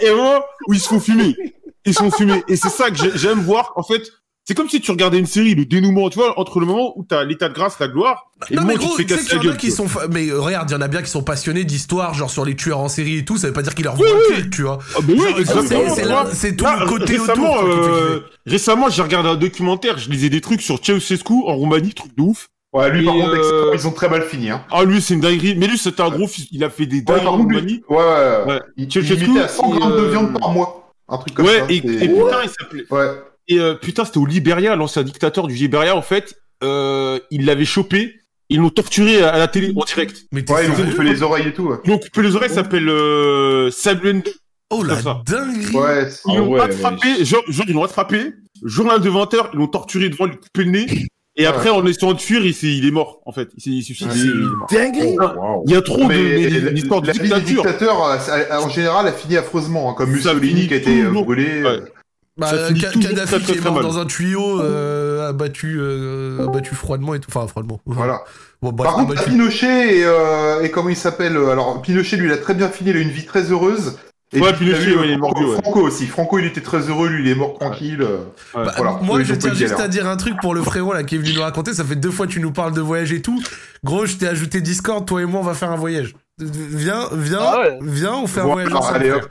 et 0.00 0.06
le 0.08 0.16
moment 0.16 0.40
où 0.68 0.72
ils 0.74 0.80
se 0.80 0.88
font 0.88 1.00
fumer. 1.00 1.34
Ils 1.84 1.92
se 1.94 1.98
font 1.98 2.10
fumer. 2.10 2.42
Et 2.48 2.56
c'est 2.56 2.70
ça 2.70 2.90
que 2.90 2.96
j'ai- 2.96 3.12
j'aime 3.16 3.40
voir. 3.40 3.72
En 3.76 3.82
fait, 3.82 4.00
c'est 4.46 4.54
comme 4.54 4.68
si 4.70 4.80
tu 4.80 4.90
regardais 4.90 5.18
une 5.18 5.26
série, 5.26 5.54
le 5.54 5.66
dénouement, 5.66 6.08
tu 6.08 6.18
vois, 6.18 6.38
entre 6.40 6.60
le 6.60 6.66
moment 6.66 6.92
où 6.96 7.04
t'as 7.04 7.24
l'état 7.24 7.48
de 7.50 7.54
grâce, 7.54 7.78
la 7.78 7.88
gloire, 7.88 8.24
et 8.50 8.54
Non 8.54 8.62
le 8.62 8.68
mais 8.68 8.74
moment 8.74 8.84
où 8.84 8.88
gros, 8.88 8.96
tu 8.96 9.04
te 9.06 9.12
fais 9.14 9.16
casser 9.18 9.28
qu'il 9.28 9.34
y 9.34 9.36
la 9.36 9.40
en 9.40 9.42
a 9.42 9.48
gueule. 9.52 9.56
qui 9.58 9.70
sont... 9.70 9.88
fa- 9.88 10.08
Mais 10.08 10.28
euh, 10.28 10.40
regarde, 10.40 10.70
il 10.70 10.72
y 10.72 10.76
en 10.76 10.80
a 10.80 10.88
bien 10.88 11.02
qui 11.02 11.10
sont 11.10 11.22
passionnés 11.22 11.64
d'histoire, 11.64 12.14
genre 12.14 12.30
sur 12.30 12.44
les 12.46 12.56
tueurs 12.56 12.78
en 12.80 12.88
série 12.88 13.18
et 13.18 13.24
tout, 13.26 13.36
ça 13.36 13.48
veut 13.48 13.52
pas 13.52 13.62
dire 13.62 13.74
qu'ils 13.74 13.84
leur 13.84 13.98
Oui, 14.00 14.06
vont 14.08 14.34
oui. 14.36 14.48
tu 14.50 14.62
vois. 14.62 14.78
Ah, 14.96 14.98
bah 15.02 15.12
oui, 15.16 15.44
c'est- 16.32 16.56
tout 16.56 16.64
Là, 16.64 16.78
le 16.80 16.86
côté 16.86 17.16
récemment, 17.18 17.52
autour. 17.54 17.68
euh, 17.68 18.24
récemment, 18.46 18.88
j'ai 18.90 19.02
regardé 19.02 19.28
un 19.28 19.36
documentaire, 19.36 19.98
je 19.98 20.08
lisais 20.10 20.28
des 20.30 20.40
trucs 20.40 20.62
sur 20.62 20.78
Ceausescu 20.82 21.32
en 21.46 21.54
Roumanie, 21.54 21.92
truc 21.94 22.16
de 22.16 22.22
ouf. 22.22 22.48
Ouais, 22.74 22.90
lui, 22.90 23.04
par 23.04 23.14
contre, 23.14 23.28
euh, 23.36 23.70
ils 23.72 23.86
ont 23.86 23.92
très 23.92 24.08
mal 24.08 24.22
fini, 24.22 24.50
hein. 24.50 24.64
Ah, 24.72 24.84
lui, 24.84 25.00
c'est 25.00 25.14
une 25.14 25.20
dinguerie. 25.20 25.54
Mais 25.56 25.66
lui, 25.68 25.78
c'était 25.78 26.02
un 26.02 26.10
gros 26.10 26.26
fils. 26.26 26.48
Il 26.50 26.62
a 26.64 26.70
fait 26.70 26.86
des 26.86 26.96
Ouais, 26.98 27.02
dingueries 27.04 27.24
par 27.24 27.34
en 27.34 27.36
contre, 27.38 27.48
lui- 27.50 27.56
Roumanie. 27.58 27.82
ouais, 27.88 27.96
ouais, 27.96 28.52
Ouais. 28.54 28.60
Il, 28.76 28.88
il 28.92 29.00
limitait 29.14 29.40
à 29.40 29.48
100 29.48 29.72
il, 29.72 29.78
grammes 29.78 29.92
de 29.92 29.96
euh, 29.98 30.10
viande 30.10 30.38
par 30.38 30.50
mois. 30.50 30.92
Un 31.08 31.18
truc 31.18 31.34
comme 31.34 31.46
Ouais, 31.46 31.60
ça. 31.60 31.66
et, 31.68 31.76
et 31.76 31.80
putain, 32.08 32.40
il 32.42 32.48
s'appelait. 32.50 32.84
Ouais. 32.90 33.06
Et 33.48 33.58
euh, 33.60 33.74
putain, 33.74 34.04
c'était 34.04 34.18
au 34.18 34.26
Libéria, 34.26 34.74
l'ancien 34.74 35.02
dictateur 35.04 35.46
du 35.46 35.54
Libéria, 35.54 35.94
en 35.96 36.02
fait. 36.02 36.34
Euh, 36.64 37.18
il 37.30 37.44
l'avait 37.46 37.64
chopé. 37.64 38.14
Ils 38.50 38.58
l'ont 38.60 38.70
torturé 38.70 39.22
à 39.22 39.38
la 39.38 39.48
télé, 39.48 39.72
en 39.76 39.84
direct. 39.84 40.24
Mais 40.32 40.40
Ouais, 40.50 40.64
ils 40.66 40.70
ont 40.70 40.76
sérieux 40.76 40.92
coupé 40.92 41.04
les 41.04 41.22
oreilles 41.22 41.48
et 41.48 41.52
tout. 41.52 41.62
Ouais, 41.68 41.76
Ils 41.84 41.90
l'ont 41.90 41.98
coupé 41.98 42.22
les 42.22 42.36
oreilles, 42.36 42.48
ça 42.50 42.56
s'appelle 42.56 42.88
euh, 42.88 43.70
Samuel. 43.70 44.22
Oh 44.70 44.82
la 44.82 45.00
ça. 45.00 45.22
dinguerie 45.26 45.76
ouais 45.76 46.10
c'est- 46.10 46.22
Ils 46.26 46.32
Ah 46.34 46.38
l'ont 46.38 46.48
ouais, 46.48 46.60
attrapé, 46.60 47.24
genre, 47.24 47.42
genre, 47.48 47.66
ils 47.68 47.74
l'ont 47.74 47.84
attrapé. 47.84 48.32
Journal 48.62 49.00
de 49.00 49.08
20h, 49.10 49.50
ils 49.52 49.58
l'ont 49.58 49.66
torturé 49.68 50.08
devant, 50.08 50.26
lui 50.26 50.36
couper 50.36 50.64
le 50.64 50.70
nez. 50.70 50.86
Et 51.36 51.46
après, 51.46 51.70
en 51.70 51.84
essayant 51.84 52.12
de 52.12 52.20
fuir, 52.20 52.44
il, 52.46 52.54
s'est- 52.54 52.68
il 52.76 52.86
est 52.86 52.90
mort, 52.92 53.20
en 53.26 53.32
fait. 53.32 53.48
Il 53.56 53.62
s'est 53.62 53.70
il 53.70 53.82
s'est 53.82 53.94
suicidé, 53.94 54.28
il 55.66 55.70
y 55.72 55.74
a 55.74 55.82
trop 55.82 56.02
de, 56.04 56.08
Mais 56.08 56.16
mais, 56.22 56.48
la- 56.60 56.70
une 56.70 56.76
histoire 56.76 57.00
de 57.02 57.06
la 57.08 57.12
vie 57.12 57.18
des 57.18 57.24
dictature. 57.24 57.62
dictateurs, 57.64 58.04
euh, 58.04 58.18
ça- 58.18 58.62
en 58.62 58.68
général, 58.68 59.08
a 59.08 59.12
fini 59.12 59.36
affreusement, 59.36 59.90
hein, 59.90 59.94
comme 59.96 60.10
Mussolini 60.10 60.68
qui 60.68 60.74
a 60.74 60.76
été 60.76 61.02
euh, 61.02 61.10
brûlé. 61.10 61.62
Euh, 61.64 61.80
Bah, 62.36 62.50
Kadhafi 62.50 62.80
très, 62.80 62.90
qui 63.38 63.44
très, 63.44 63.54
est 63.58 63.60
mort 63.70 63.80
dans 63.80 63.98
un 63.98 64.06
tuyau, 64.06 64.60
euh, 64.60 65.28
abattu, 65.28 65.76
euh, 65.78 66.44
abattu 66.48 66.74
froidement 66.74 67.14
et 67.14 67.20
tout. 67.20 67.30
Enfin, 67.32 67.46
froidement. 67.46 67.80
Voilà. 67.86 68.22
Bon, 68.60 68.72
bref, 68.72 68.86
Par 68.90 68.96
contre, 68.96 69.12
abattu. 69.12 69.30
Pinochet 69.30 69.98
et, 69.98 70.04
euh, 70.04 70.62
et 70.62 70.70
comment 70.72 70.88
il 70.88 70.96
s'appelle 70.96 71.36
euh, 71.36 71.50
Alors, 71.50 71.80
Pinochet, 71.80 72.16
lui, 72.16 72.26
il 72.26 72.32
a 72.32 72.36
très 72.38 72.54
bien 72.54 72.68
fini, 72.68 72.90
il 72.90 72.96
a 72.96 73.00
une 73.00 73.08
vie 73.10 73.24
très 73.24 73.52
heureuse. 73.52 73.98
Et 74.32 74.40
Ouais, 74.40 74.52
puis, 74.54 74.72
ouais, 74.72 74.78
il 74.80 75.10
est 75.10 75.18
Franco, 75.18 75.18
mordu, 75.18 75.44
ouais. 75.44 75.62
Franco 75.62 75.80
aussi. 75.82 76.06
Franco, 76.06 76.38
il 76.40 76.46
était 76.46 76.60
très 76.60 76.88
heureux, 76.88 77.08
lui, 77.08 77.22
il 77.24 77.30
est 77.30 77.34
mort 77.36 77.56
tranquille. 77.58 78.02
euh, 78.02 78.18
Ouais. 78.54 78.64
Bah, 78.64 78.72
voilà. 78.76 78.98
Moi, 79.02 79.22
je 79.22 79.34
tiens 79.34 79.54
juste 79.54 79.78
à 79.78 79.86
dire 79.86 80.08
un 80.08 80.16
truc 80.16 80.34
pour 80.40 80.54
le 80.54 80.62
frérot 80.62 80.92
là 80.92 81.04
qui 81.04 81.14
est 81.14 81.18
venu 81.18 81.34
nous 81.34 81.42
raconter. 81.42 81.72
Ça 81.72 81.84
fait 81.84 81.94
deux 81.96 82.10
fois 82.10 82.26
que 82.26 82.32
tu 82.32 82.40
nous 82.40 82.50
parles 82.52 82.72
de 82.74 82.80
voyage 82.80 83.12
et 83.12 83.22
tout. 83.22 83.40
Gros, 83.84 84.06
je 84.06 84.16
t'ai 84.16 84.26
ajouté 84.26 84.60
Discord. 84.60 85.06
Toi 85.06 85.22
et 85.22 85.24
moi, 85.26 85.40
on 85.40 85.44
va 85.44 85.54
faire 85.54 85.70
un 85.70 85.76
voyage. 85.76 86.14
Viens, 86.40 87.06
viens, 87.12 87.38
Ah 87.40 87.58
ouais. 87.60 87.78
viens, 87.82 88.14
on 88.14 88.26
fait 88.26 88.40
un 88.40 88.44
Bon, 88.44 88.52
voyage 88.54 88.70
alors, 88.70 88.82
ensemble. 88.82 88.96
allez, 88.96 89.10
frère. 89.10 89.24
hop. 89.24 89.30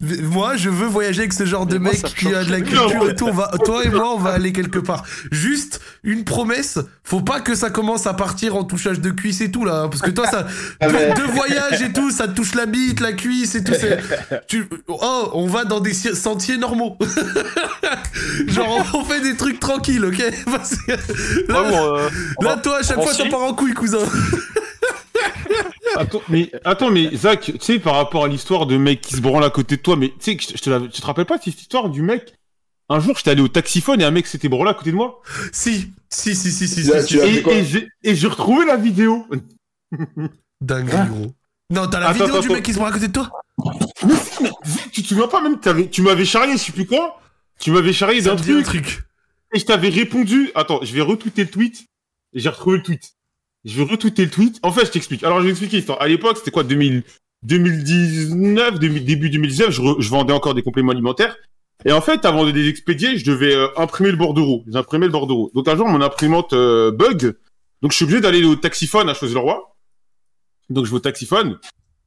Moi, 0.00 0.56
je 0.56 0.68
veux 0.70 0.86
voyager 0.86 1.20
avec 1.20 1.32
ce 1.32 1.46
genre 1.46 1.66
de 1.66 1.78
moi, 1.78 1.92
mec 1.92 2.02
qui 2.16 2.34
a 2.34 2.44
de 2.44 2.50
la 2.50 2.60
culture 2.60 3.08
et 3.08 3.14
tout. 3.14 3.26
On 3.28 3.32
va, 3.32 3.50
toi 3.64 3.84
et 3.84 3.88
moi, 3.88 4.12
on 4.14 4.18
va 4.18 4.30
aller 4.32 4.52
quelque 4.52 4.80
part. 4.80 5.04
Juste 5.30 5.80
une 6.02 6.24
promesse. 6.24 6.78
Faut 7.04 7.20
pas 7.22 7.40
que 7.40 7.54
ça 7.54 7.70
commence 7.70 8.06
à 8.06 8.12
partir 8.12 8.56
en 8.56 8.64
touchage 8.64 9.00
de 9.00 9.10
cuisse 9.10 9.40
et 9.40 9.50
tout 9.50 9.64
là, 9.64 9.82
hein, 9.82 9.88
parce 9.88 10.02
que 10.02 10.10
toi, 10.10 10.26
ça, 10.26 10.46
Ah, 10.80 10.88
deux, 10.88 10.92
mais- 10.92 11.14
deux 11.14 11.26
voyages 11.26 11.80
et 11.80 11.92
tout, 11.92 12.10
ça 12.10 12.26
te 12.28 12.32
touche 12.34 12.54
la 12.54 12.66
bite, 12.66 13.00
la 13.00 13.12
cuisse 13.12 13.54
et 13.54 13.62
tout. 13.64 13.72
Tu, 14.48 14.68
oh, 14.88 15.30
on 15.32 15.46
va 15.46 15.64
dans 15.64 15.80
des 15.80 15.94
sentiers 15.94 16.58
normaux. 16.58 16.98
Genre, 18.48 18.86
on 18.94 19.04
fait 19.04 19.20
des 19.20 19.36
trucs 19.36 19.60
tranquilles, 19.60 20.04
ok? 20.04 20.18
Là, 20.18 20.58
Vraiment, 21.48 21.94
euh, 21.96 22.08
là, 22.42 22.54
va- 22.54 22.56
toi, 22.56 22.78
à 22.80 22.82
chaque 22.82 23.00
fois, 23.02 23.14
ça 23.14 23.24
part 23.30 23.42
en 23.42 23.54
couille, 23.54 23.74
cousin. 23.74 23.98
Attends, 25.96 26.22
mais, 26.28 26.50
attends, 26.64 26.90
mais 26.90 27.14
Zach, 27.16 27.40
tu 27.42 27.52
sais, 27.60 27.78
par 27.78 27.94
rapport 27.96 28.24
à 28.24 28.28
l'histoire 28.28 28.66
de 28.66 28.76
mec 28.76 29.00
qui 29.00 29.14
se 29.16 29.20
branle 29.20 29.44
à 29.44 29.50
côté 29.50 29.76
de 29.76 29.82
toi, 29.82 29.96
mais 29.96 30.08
tu 30.08 30.14
sais, 30.20 30.36
que 30.36 30.42
je 30.42 30.48
je 30.56 30.62
te, 30.62 30.70
la- 30.70 30.80
tu 30.80 31.00
te 31.00 31.06
rappelles 31.06 31.26
pas 31.26 31.38
cette 31.38 31.60
histoire 31.60 31.88
du 31.88 32.02
mec? 32.02 32.34
Un 32.90 33.00
jour, 33.00 33.16
j'étais 33.16 33.30
allé 33.30 33.40
au 33.42 33.48
taxiphone 33.48 34.00
et 34.00 34.04
un 34.04 34.10
mec 34.10 34.26
s'était 34.26 34.48
branlé 34.48 34.70
à 34.70 34.74
côté 34.74 34.90
de 34.90 34.96
moi. 34.96 35.22
Si, 35.52 35.90
si, 36.10 36.34
si, 36.36 36.50
si, 36.52 36.68
si, 36.68 36.82
Là, 36.84 37.00
si, 37.02 37.14
tu 37.14 37.20
as 37.20 37.26
fait 37.26 37.58
Et, 37.60 37.64
j'ai 37.64 37.88
et 38.02 38.14
j'ai 38.14 38.26
retrouvé 38.26 38.66
la 38.66 38.76
vidéo. 38.76 39.26
Dingue, 40.60 40.90
Hein? 40.94 41.06
gros. 41.06 41.34
Non, 41.70 41.86
t'as 41.88 42.00
la 42.00 42.08
Attends, 42.08 42.26
vidéo 42.26 42.40
du 42.40 42.48
mec 42.50 42.62
qui 42.62 42.72
se 42.72 42.78
prend 42.78 42.86
à 42.86 42.92
côté 42.92 43.08
de 43.08 43.12
toi? 43.12 43.30
Mais 44.06 44.14
si, 44.16 44.42
mais 44.42 44.50
Zach, 44.66 44.90
tu 44.92 45.02
te 45.02 45.08
souviens 45.08 45.28
pas 45.28 45.40
même, 45.40 45.58
t'avais- 45.60 45.88
tu 45.88 46.02
m'avais 46.02 46.24
charrié, 46.24 46.52
je 46.56 46.62
sais 46.62 46.72
plus 46.72 46.86
quoi. 46.86 47.20
Tu 47.58 47.70
m'avais 47.70 47.92
charrié 47.92 48.20
d'un 48.20 48.36
truc, 48.36 48.64
truc. 48.64 49.02
et 49.54 49.58
je 49.58 49.64
t'avais 49.64 49.88
répondu. 49.88 50.50
Attends, 50.54 50.80
je 50.82 50.92
vais 50.94 51.00
retweeter 51.00 51.44
le 51.44 51.50
tweet. 51.50 51.86
Et 52.34 52.40
j'ai 52.40 52.48
retrouvé 52.48 52.78
le 52.78 52.82
tweet. 52.82 53.13
Je 53.64 53.82
retweeter 53.82 54.24
le 54.24 54.30
tweet. 54.30 54.58
En 54.62 54.72
fait, 54.72 54.86
je 54.86 54.90
t'explique. 54.90 55.24
Alors, 55.24 55.40
je 55.40 55.44
vais 55.44 55.50
expliquer. 55.50 55.84
À 55.98 56.08
l'époque, 56.08 56.36
c'était 56.38 56.50
quoi, 56.50 56.64
2000, 56.64 57.02
2019, 57.44 58.78
2000 58.78 59.04
début 59.04 59.30
2019, 59.30 59.70
je, 59.70 59.82
je 59.98 60.08
vendais 60.08 60.32
encore 60.32 60.54
des 60.54 60.62
compléments 60.62 60.92
alimentaires. 60.92 61.36
Et 61.84 61.92
en 61.92 62.00
fait, 62.00 62.24
avant 62.24 62.46
de 62.46 62.50
les 62.50 62.68
expédier, 62.68 63.18
je 63.18 63.24
devais 63.24 63.54
euh, 63.54 63.68
imprimer 63.76 64.10
le 64.10 64.16
bordereau. 64.16 64.64
J'imprimais 64.68 65.06
le 65.06 65.12
bordereau. 65.12 65.50
Donc 65.54 65.68
un 65.68 65.76
jour, 65.76 65.86
mon 65.88 66.00
imprimante 66.00 66.52
euh, 66.52 66.90
bug. 66.90 67.36
Donc 67.82 67.92
je 67.92 67.96
suis 67.96 68.04
obligé 68.04 68.20
d'aller 68.20 68.44
au 68.44 68.56
taxiphone 68.56 69.08
à 69.08 69.14
Choisy-le-Roi. 69.14 69.76
Donc 70.70 70.86
je 70.86 70.90
vais 70.90 70.96
au 70.96 71.00
taxiphone. 71.00 71.58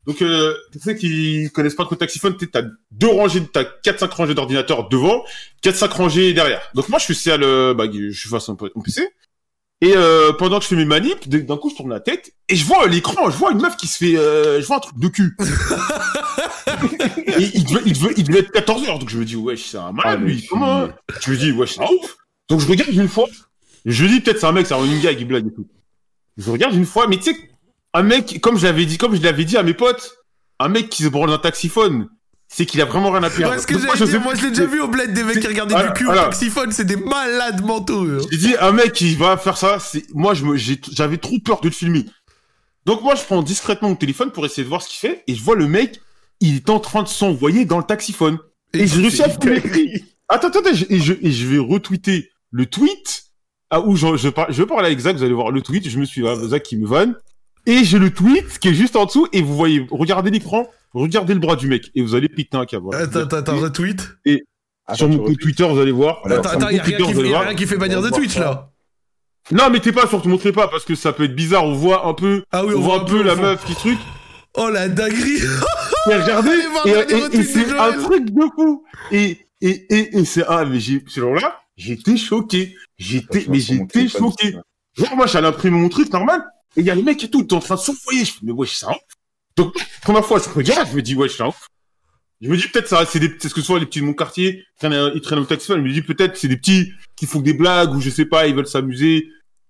Donc 0.08 0.22
euh, 0.22 0.56
pour 0.72 0.82
ceux 0.82 0.94
qui 0.94 1.52
connaissent 1.54 1.76
pas 1.76 1.84
trop 1.84 1.94
le 1.96 2.00
taxiphone, 2.00 2.36
t'as 2.38 2.64
deux 2.92 3.10
rangées, 3.10 3.44
t'as 3.46 3.66
quatre 3.66 4.00
cinq 4.00 4.12
rangées 4.14 4.34
d'ordinateurs 4.34 4.88
devant, 4.88 5.24
quatre 5.62 5.76
cinq 5.76 5.92
rangées 5.92 6.34
derrière. 6.34 6.62
Donc 6.74 6.88
moi 6.90 6.98
je 6.98 7.12
suis 7.12 7.30
à 7.30 7.38
le, 7.38 7.74
bah, 7.74 7.86
je 7.92 8.18
suis 8.18 8.30
face 8.30 8.48
à 8.48 8.56
mon 8.74 8.82
PC. 8.82 9.10
Et 9.82 9.94
euh, 9.96 10.34
pendant 10.34 10.58
que 10.58 10.64
je 10.64 10.70
fais 10.70 10.76
mes 10.76 10.86
manips, 10.86 11.30
d'un 11.30 11.58
coup 11.58 11.70
je 11.70 11.76
tourne 11.76 11.92
la 11.92 12.00
tête 12.00 12.34
et 12.50 12.56
je 12.56 12.66
vois 12.66 12.88
l'écran, 12.88 13.30
je 13.30 13.38
vois 13.38 13.52
une 13.52 13.62
meuf 13.62 13.78
qui 13.78 13.88
se 13.88 13.98
fait, 13.98 14.18
euh, 14.18 14.60
je 14.60 14.66
vois 14.66 14.78
un 14.78 14.80
truc 14.80 14.98
de 14.98 15.08
cul. 15.08 15.36
et 17.28 17.52
il 17.54 17.64
devait, 17.64 17.82
il, 17.86 17.94
devait, 17.94 18.14
il 18.18 18.24
devait 18.24 18.40
être 18.40 18.52
14 18.52 18.88
heures, 18.88 18.98
donc 18.98 19.10
je 19.10 19.20
me 19.20 19.26
dis 19.26 19.36
wesh 19.36 19.66
c'est 19.68 19.78
un 19.78 19.92
malade 19.92 20.20
Ah, 20.20 20.26
lui. 20.26 20.48
Comment 20.48 20.88
Je 21.22 21.32
me 21.32 21.38
dis 21.38 21.52
wesh 21.52 21.76
c'est 21.76 21.82
un 21.82 21.86
ouf. 21.86 22.18
Donc 22.50 22.60
je 22.62 22.68
regarde 22.68 22.92
une 22.92 23.08
fois, 23.08 23.28
je 23.86 24.04
me 24.04 24.10
dis 24.10 24.20
peut-être 24.20 24.40
c'est 24.40 24.48
un 24.48 24.52
mec, 24.52 24.66
c'est 24.66 24.74
un 24.74 25.00
gag, 25.00 25.20
il 25.20 25.28
blague 25.28 25.46
et 25.46 25.54
tout. 25.54 25.68
Je 26.38 26.50
regarde 26.50 26.74
une 26.74 26.86
fois, 26.86 27.08
mais 27.08 27.18
tu 27.18 27.32
sais, 27.32 27.38
un 27.94 28.02
mec 28.02 28.42
comme 28.42 28.58
je 28.58 28.66
l'avais 28.66 28.86
dit, 28.86 28.98
comme 28.98 29.16
je 29.16 29.22
l'avais 29.22 29.46
dit 29.46 29.58
à 29.58 29.64
mes 29.64 29.76
potes, 29.76 30.18
un 30.58 30.70
mec 30.70 30.90
qui 30.90 31.04
se 31.04 31.10
branle 31.10 31.30
d'un 31.30 31.38
taxiphone, 31.38 32.10
c'est 32.48 32.66
qu'il 32.66 32.82
a 32.82 32.86
vraiment 32.86 33.12
rien 33.12 33.24
à 33.24 33.30
perdre. 33.30 33.54
Ouais, 33.56 33.62
ce 33.62 33.68
que 33.68 33.74
Donc, 33.74 33.84
moi, 33.84 33.96
je 33.96 34.18
moi 34.18 34.34
je 34.36 34.44
l'ai 34.44 34.50
déjà 34.50 34.66
vu 34.66 34.80
au 34.80 34.88
bled 34.88 35.14
des 35.14 35.24
mecs 35.24 35.40
qui 35.40 35.48
regardaient 35.48 35.76
du 35.76 35.94
cul 35.94 36.06
voilà. 36.06 36.22
au 36.22 36.26
taxiphone, 36.26 36.72
c'est 36.72 36.86
des 36.86 36.96
malades 36.96 37.64
mentaux. 37.66 38.08
J'ai 38.32 38.38
dit, 38.38 38.56
un 38.60 38.72
mec 38.72 38.94
qui 38.94 39.16
va 39.16 39.38
faire 39.38 39.58
ça, 39.58 39.80
c'est, 39.80 40.06
moi, 40.14 40.34
je 40.34 40.46
me, 40.46 40.56
j'avais 40.58 41.18
trop 41.18 41.38
peur 41.44 41.60
de 41.62 41.68
le 41.68 41.74
filmer. 41.74 42.06
Donc, 42.86 43.02
moi, 43.04 43.16
je 43.16 43.24
prends 43.24 43.44
discrètement 43.44 43.90
mon 43.90 43.96
téléphone 43.96 44.32
pour 44.32 44.46
essayer 44.46 44.64
de 44.64 44.70
voir 44.70 44.82
ce 44.82 44.88
qu'il 44.90 44.98
fait, 45.10 45.24
et 45.28 45.36
je 45.36 45.44
vois 45.44 45.56
le 45.56 45.68
mec, 45.68 46.00
il 46.40 46.56
est 46.56 46.70
en 46.70 46.80
train 46.80 47.04
de 47.04 47.08
s'envoyer 47.10 47.66
dans 47.66 47.78
le 47.80 47.84
taxiphone. 47.84 48.38
Et, 48.74 48.88
j'ai 48.88 49.02
réussi 49.02 49.22
à 49.24 49.30
filmer. 49.30 50.04
Attends, 50.30 50.48
attends, 50.48 50.60
attends, 50.60 50.74
je- 50.74 50.86
et 50.90 51.00
je, 51.00 51.14
et 51.22 51.32
je 51.32 51.48
vais 51.48 51.58
retweeter 51.58 52.30
le 52.52 52.66
tweet, 52.66 53.26
à 53.70 53.82
où 53.82 53.96
je, 53.98 54.16
je, 54.16 54.30
par- 54.30 54.52
je 54.52 54.62
vais 54.62 54.68
parler 54.68 54.88
avec 54.88 55.00
Zach, 55.00 55.18
vous 55.18 55.24
allez 55.24 55.34
voir 55.34 55.52
le 55.52 55.62
tweet, 55.62 55.90
je 55.90 56.00
me 56.00 56.06
suis, 56.06 56.26
ah, 56.28 56.36
Zach 56.36 56.64
qui 56.64 56.78
me 56.78 56.88
vanne. 56.88 57.16
Et 57.66 57.84
j'ai 57.84 58.00
le 58.00 58.10
tweet 58.14 58.60
qui 58.60 58.70
est 58.70 58.74
juste 58.74 58.96
en 58.96 59.04
dessous, 59.06 59.28
et 59.34 59.42
vous 59.42 59.56
voyez, 59.56 59.86
regardez 59.92 60.32
l'écran, 60.32 60.66
regardez 61.00 61.34
le 61.34 61.40
bras 61.40 61.56
du 61.56 61.68
mec, 61.68 61.92
et 61.96 62.02
vous 62.02 62.16
allez 62.16 62.30
péter 62.30 62.58
un 62.58 62.66
câble. 62.66 62.86
voilà. 62.86 63.04
Attends, 63.04 63.20
attends, 63.22 63.38
attends, 63.38 63.58
retweet. 63.58 64.02
Sur 64.26 64.38
Attends, 64.88 65.08
mon 65.10 65.18
compte. 65.20 65.38
Twitter, 65.40 65.68
vous 65.68 65.80
allez 65.80 65.92
voir. 65.92 66.22
Attends, 66.26 66.44
sur 66.44 66.52
attends, 66.52 66.60
mon 66.68 66.72
y 66.72 66.80
a 66.80 66.84
compte 66.84 66.88
rien 66.88 67.56
qui 67.56 67.66
fait- 67.68 67.78
bannir 67.78 68.02
de 68.02 68.10
Twitch 68.10 68.34
ça. 68.36 68.40
là. 68.40 68.72
Non, 69.52 69.70
mettez 69.70 69.92
pas 69.92 70.08
sur, 70.08 70.22
te 70.22 70.28
montrez 70.28 70.52
pas, 70.52 70.68
parce 70.68 70.84
que 70.86 70.96
ça 70.96 71.14
peut 71.14 71.24
être 71.26 71.36
bizarre, 71.36 71.66
on 71.66 71.74
voit 71.74 72.06
un 72.08 72.14
peu, 72.14 72.44
Ah 72.52 72.66
oui, 72.66 72.74
on 72.76 72.82
voit 72.82 73.02
un 73.02 73.06
peu 73.06 73.22
la 73.22 73.36
meuf 73.36 73.66
qui 73.66 73.76
truc. 73.76 73.98
Oh 74.56 74.70
la 74.70 74.88
dinguerie 74.90 75.40
Et 76.10 76.16
regardez, 76.16 76.50
et, 76.86 76.90
et- 76.90 77.38
et 77.40 77.44
c'est 77.44 77.78
un 77.78 77.92
truc 78.02 78.30
de 78.32 78.42
fou. 78.56 78.84
Et, 79.12 79.38
et, 79.62 79.70
et, 79.94 80.18
et 80.18 80.26
c'est, 80.26 80.44
ah, 80.48 80.66
mais 80.66 80.80
j'ai, 80.80 81.04
ce 81.08 81.20
jour-là, 81.20 81.60
j'étais 81.76 82.18
choqué. 82.18 82.76
J'étais, 82.98 83.46
mais 83.50 83.60
sur 83.60 83.76
j'étais 83.76 84.08
choqué. 84.08 84.54
ça. 84.54 84.62
Genre, 85.06 85.16
moi, 85.16 85.28
j'allais 85.28 85.48
imprimer 85.48 85.78
mon 85.78 85.90
truc 85.90 86.12
normal, 86.12 86.44
et 86.76 86.80
il 86.82 86.86
y 86.86 86.90
a 86.90 86.96
le 86.96 87.04
mec 87.04 87.24
et 87.24 87.30
tout, 87.30 87.44
t'es 87.44 87.54
en 87.54 87.60
train 87.60 87.76
de 87.76 87.80
s'envoyer. 87.82 88.26
Je 88.26 88.32
fais, 88.32 88.40
mais 88.44 88.52
wesh, 88.52 88.76
c'est 88.78 88.86
un 88.86 88.92
ouf. 88.92 88.98
Donc, 89.58 89.76
première 90.02 90.26
fois, 90.26 90.40
je 90.40 90.50
regarde, 90.50 90.88
je 90.90 90.96
me 90.96 91.02
dis, 91.02 91.16
un 91.40 91.48
ouf. 91.48 91.68
Je 92.40 92.50
me 92.50 92.56
dis, 92.56 92.68
peut-être, 92.68 92.88
ça, 92.88 93.04
c'est 93.06 93.20
des, 93.20 93.36
c'est 93.40 93.50
ce 93.50 93.54
que 93.56 93.62
ce 93.62 93.68
soit 93.68 93.80
les 93.80 93.88
petits 93.88 94.00
de 94.00 94.06
mon 94.06 94.14
quartier, 94.14 94.64
ils 94.64 94.78
traînent, 94.78 95.12
ils 95.16 95.22
traînent 95.22 95.40
au 95.40 95.46
taxi, 95.46 95.68
je 95.70 95.74
me 95.74 95.92
dis, 95.92 96.04
peut-être, 96.04 96.38
c'est 96.38 96.48
des 96.48 96.58
petits 96.58 96.94
qui 97.16 97.26
font 97.26 97.42
des 97.42 97.54
blagues, 97.54 97.94
ou 97.96 98.00
je 98.00 98.12
sais 98.12 98.26
pas, 98.26 98.48
ils 98.48 98.56
veulent 98.56 98.68
s'amuser. 98.68 99.28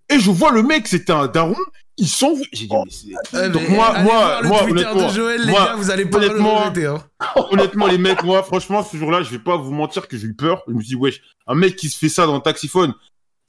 Et 0.09 0.19
je 0.19 0.30
vois 0.30 0.51
le 0.51 0.64
mec, 0.64 0.88
c'était 0.88 1.14
un 1.14 1.27
daron, 1.27 1.55
il 1.97 2.07
s'envoie. 2.07 2.45
J'ai 2.51 2.68
dit, 2.68 2.76
mais 2.76 2.91
c'est, 2.91 3.45
Eh, 3.45 3.49
donc 3.49 3.69
moi, 3.69 3.88
allez 3.88 4.03
moi, 4.03 4.41
moi, 4.43 4.59
Twitter 4.59 4.85
honnêtement, 4.85 5.07
de 5.07 5.14
Joël, 5.14 5.41
les 5.41 5.51
moi, 5.51 5.65
gars, 5.65 5.76
vous 5.76 5.91
allez 5.91 6.05
pas 6.05 6.19
le 6.19 6.26
honnêtement, 6.26 6.55
regretter. 6.55 6.85
Hein. 6.88 7.03
Honnêtement, 7.51 7.88
les 7.88 7.97
mecs, 7.97 8.23
moi, 8.23 8.43
franchement, 8.43 8.84
ce 8.84 8.97
jour-là, 8.97 9.23
je 9.23 9.30
vais 9.30 9.39
pas 9.39 9.55
vous 9.55 9.72
mentir 9.72 10.07
que 10.09 10.18
j'ai 10.18 10.27
eu 10.27 10.34
peur. 10.34 10.64
Je 10.68 10.73
me 10.73 10.81
dit, 10.81 10.95
wesh, 10.95 11.22
un 11.47 11.55
mec 11.55 11.77
qui 11.77 11.89
se 11.89 11.97
fait 11.97 12.09
ça 12.09 12.26
dans 12.26 12.35
le 12.35 12.41
taxiphone, 12.41 12.93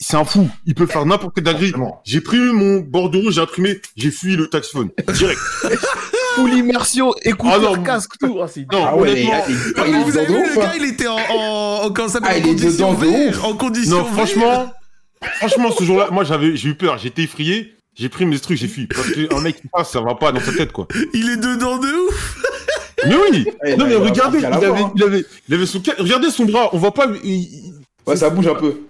c'est 0.00 0.16
un 0.16 0.24
fou. 0.24 0.48
Il 0.64 0.74
peut 0.74 0.86
faire 0.86 1.04
n'importe 1.04 1.34
quelle 1.34 1.44
dinguerie. 1.44 1.72
J'ai 2.04 2.20
pris 2.20 2.38
mon 2.38 2.78
bordereau, 2.78 3.30
j'ai 3.30 3.40
imprimé, 3.40 3.80
j'ai 3.96 4.10
fui 4.10 4.36
le 4.36 4.48
taxiphone. 4.48 4.90
Direct. 5.12 5.40
Full 6.38 6.54
immersion, 6.54 7.12
écoute, 7.22 7.50
Ah 7.52 7.58
non, 7.58 7.82
casque, 7.82 8.12
tout. 8.20 8.38
Ah, 8.42 8.46
Non, 8.72 8.84
Ah 8.86 8.96
ouais, 8.96 9.10
honnêtement. 9.10 9.32
mais- 9.48 9.54
il- 9.88 10.04
vous 10.04 10.16
avez 10.18 10.26
vu, 10.26 10.34
le 10.54 10.56
gars, 10.60 10.72
il 10.76 10.84
était 10.84 11.06
en, 11.06 11.16
en, 11.16 11.84
en- 11.84 11.90
comment 11.90 12.08
ça 12.08 12.14
s'appelle, 12.14 12.30
Ah, 12.32 12.34
en 12.34 12.38
il 12.38 12.46
est 12.46 12.48
condition 12.62 12.90
en 13.44 13.54
condition 13.54 13.98
Non, 13.98 14.04
franchement, 14.04 14.72
franchement, 15.38 15.70
ce 15.76 15.84
jour-là, 15.84 16.08
moi, 16.10 16.24
j'avais, 16.24 16.56
j'ai 16.56 16.68
eu 16.70 16.74
peur, 16.74 16.98
j'étais 16.98 17.22
effrayé. 17.22 17.74
J'ai 17.98 18.08
pris 18.08 18.26
mes 18.26 18.38
trucs, 18.38 18.56
j'ai 18.58 18.68
fui. 18.68 18.86
Parce 18.86 19.10
qu'un 19.10 19.40
mec 19.40 19.60
qui 19.60 19.66
passe, 19.66 19.90
ça 19.90 20.00
va 20.00 20.14
pas 20.14 20.30
dans 20.30 20.38
sa 20.40 20.52
tête, 20.52 20.70
quoi. 20.70 20.86
Il 21.14 21.30
est 21.30 21.36
dedans 21.36 21.78
de 21.78 21.88
ouf. 22.08 22.36
Mais 23.06 23.16
oui! 23.30 23.44
Eh, 23.66 23.76
non, 23.76 23.86
mais 23.86 23.96
regardez, 23.96 24.38
il 24.38 24.44
avait, 24.46 24.66
hein. 24.68 24.92
il 24.94 25.02
avait, 25.02 25.24
il 25.48 25.54
avait 25.54 25.66
son, 25.66 25.82
regardez 25.98 26.30
son 26.30 26.44
bras, 26.44 26.68
on 26.72 26.78
voit 26.78 26.94
pas, 26.94 27.06
il- 27.24 27.30
il- 27.32 27.74
Ouais, 28.06 28.14
ça 28.16 28.30
bouge 28.30 28.46
un 28.46 28.54
peu. 28.54 28.82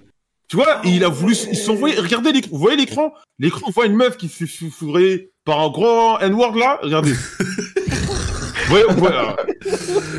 Tu 0.48 0.56
vois, 0.56 0.80
et 0.84 0.88
il 0.88 1.04
a 1.04 1.08
voulu, 1.08 1.36
il 1.50 1.56
s'envoyer, 1.56 1.98
regardez 2.00 2.32
l'écran, 2.32 2.50
vous 2.52 2.58
voyez 2.58 2.76
l'écran? 2.76 3.12
L'écran, 3.38 3.66
on 3.66 3.70
voit 3.70 3.84
une 3.84 3.96
meuf 3.96 4.16
qui 4.16 4.28
se 4.28 4.46
fait 4.46 5.30
par 5.44 5.60
un 5.60 5.68
grand 5.68 6.18
N-word 6.20 6.56
là, 6.56 6.78
regardez. 6.82 7.12
Voilà. 8.68 9.36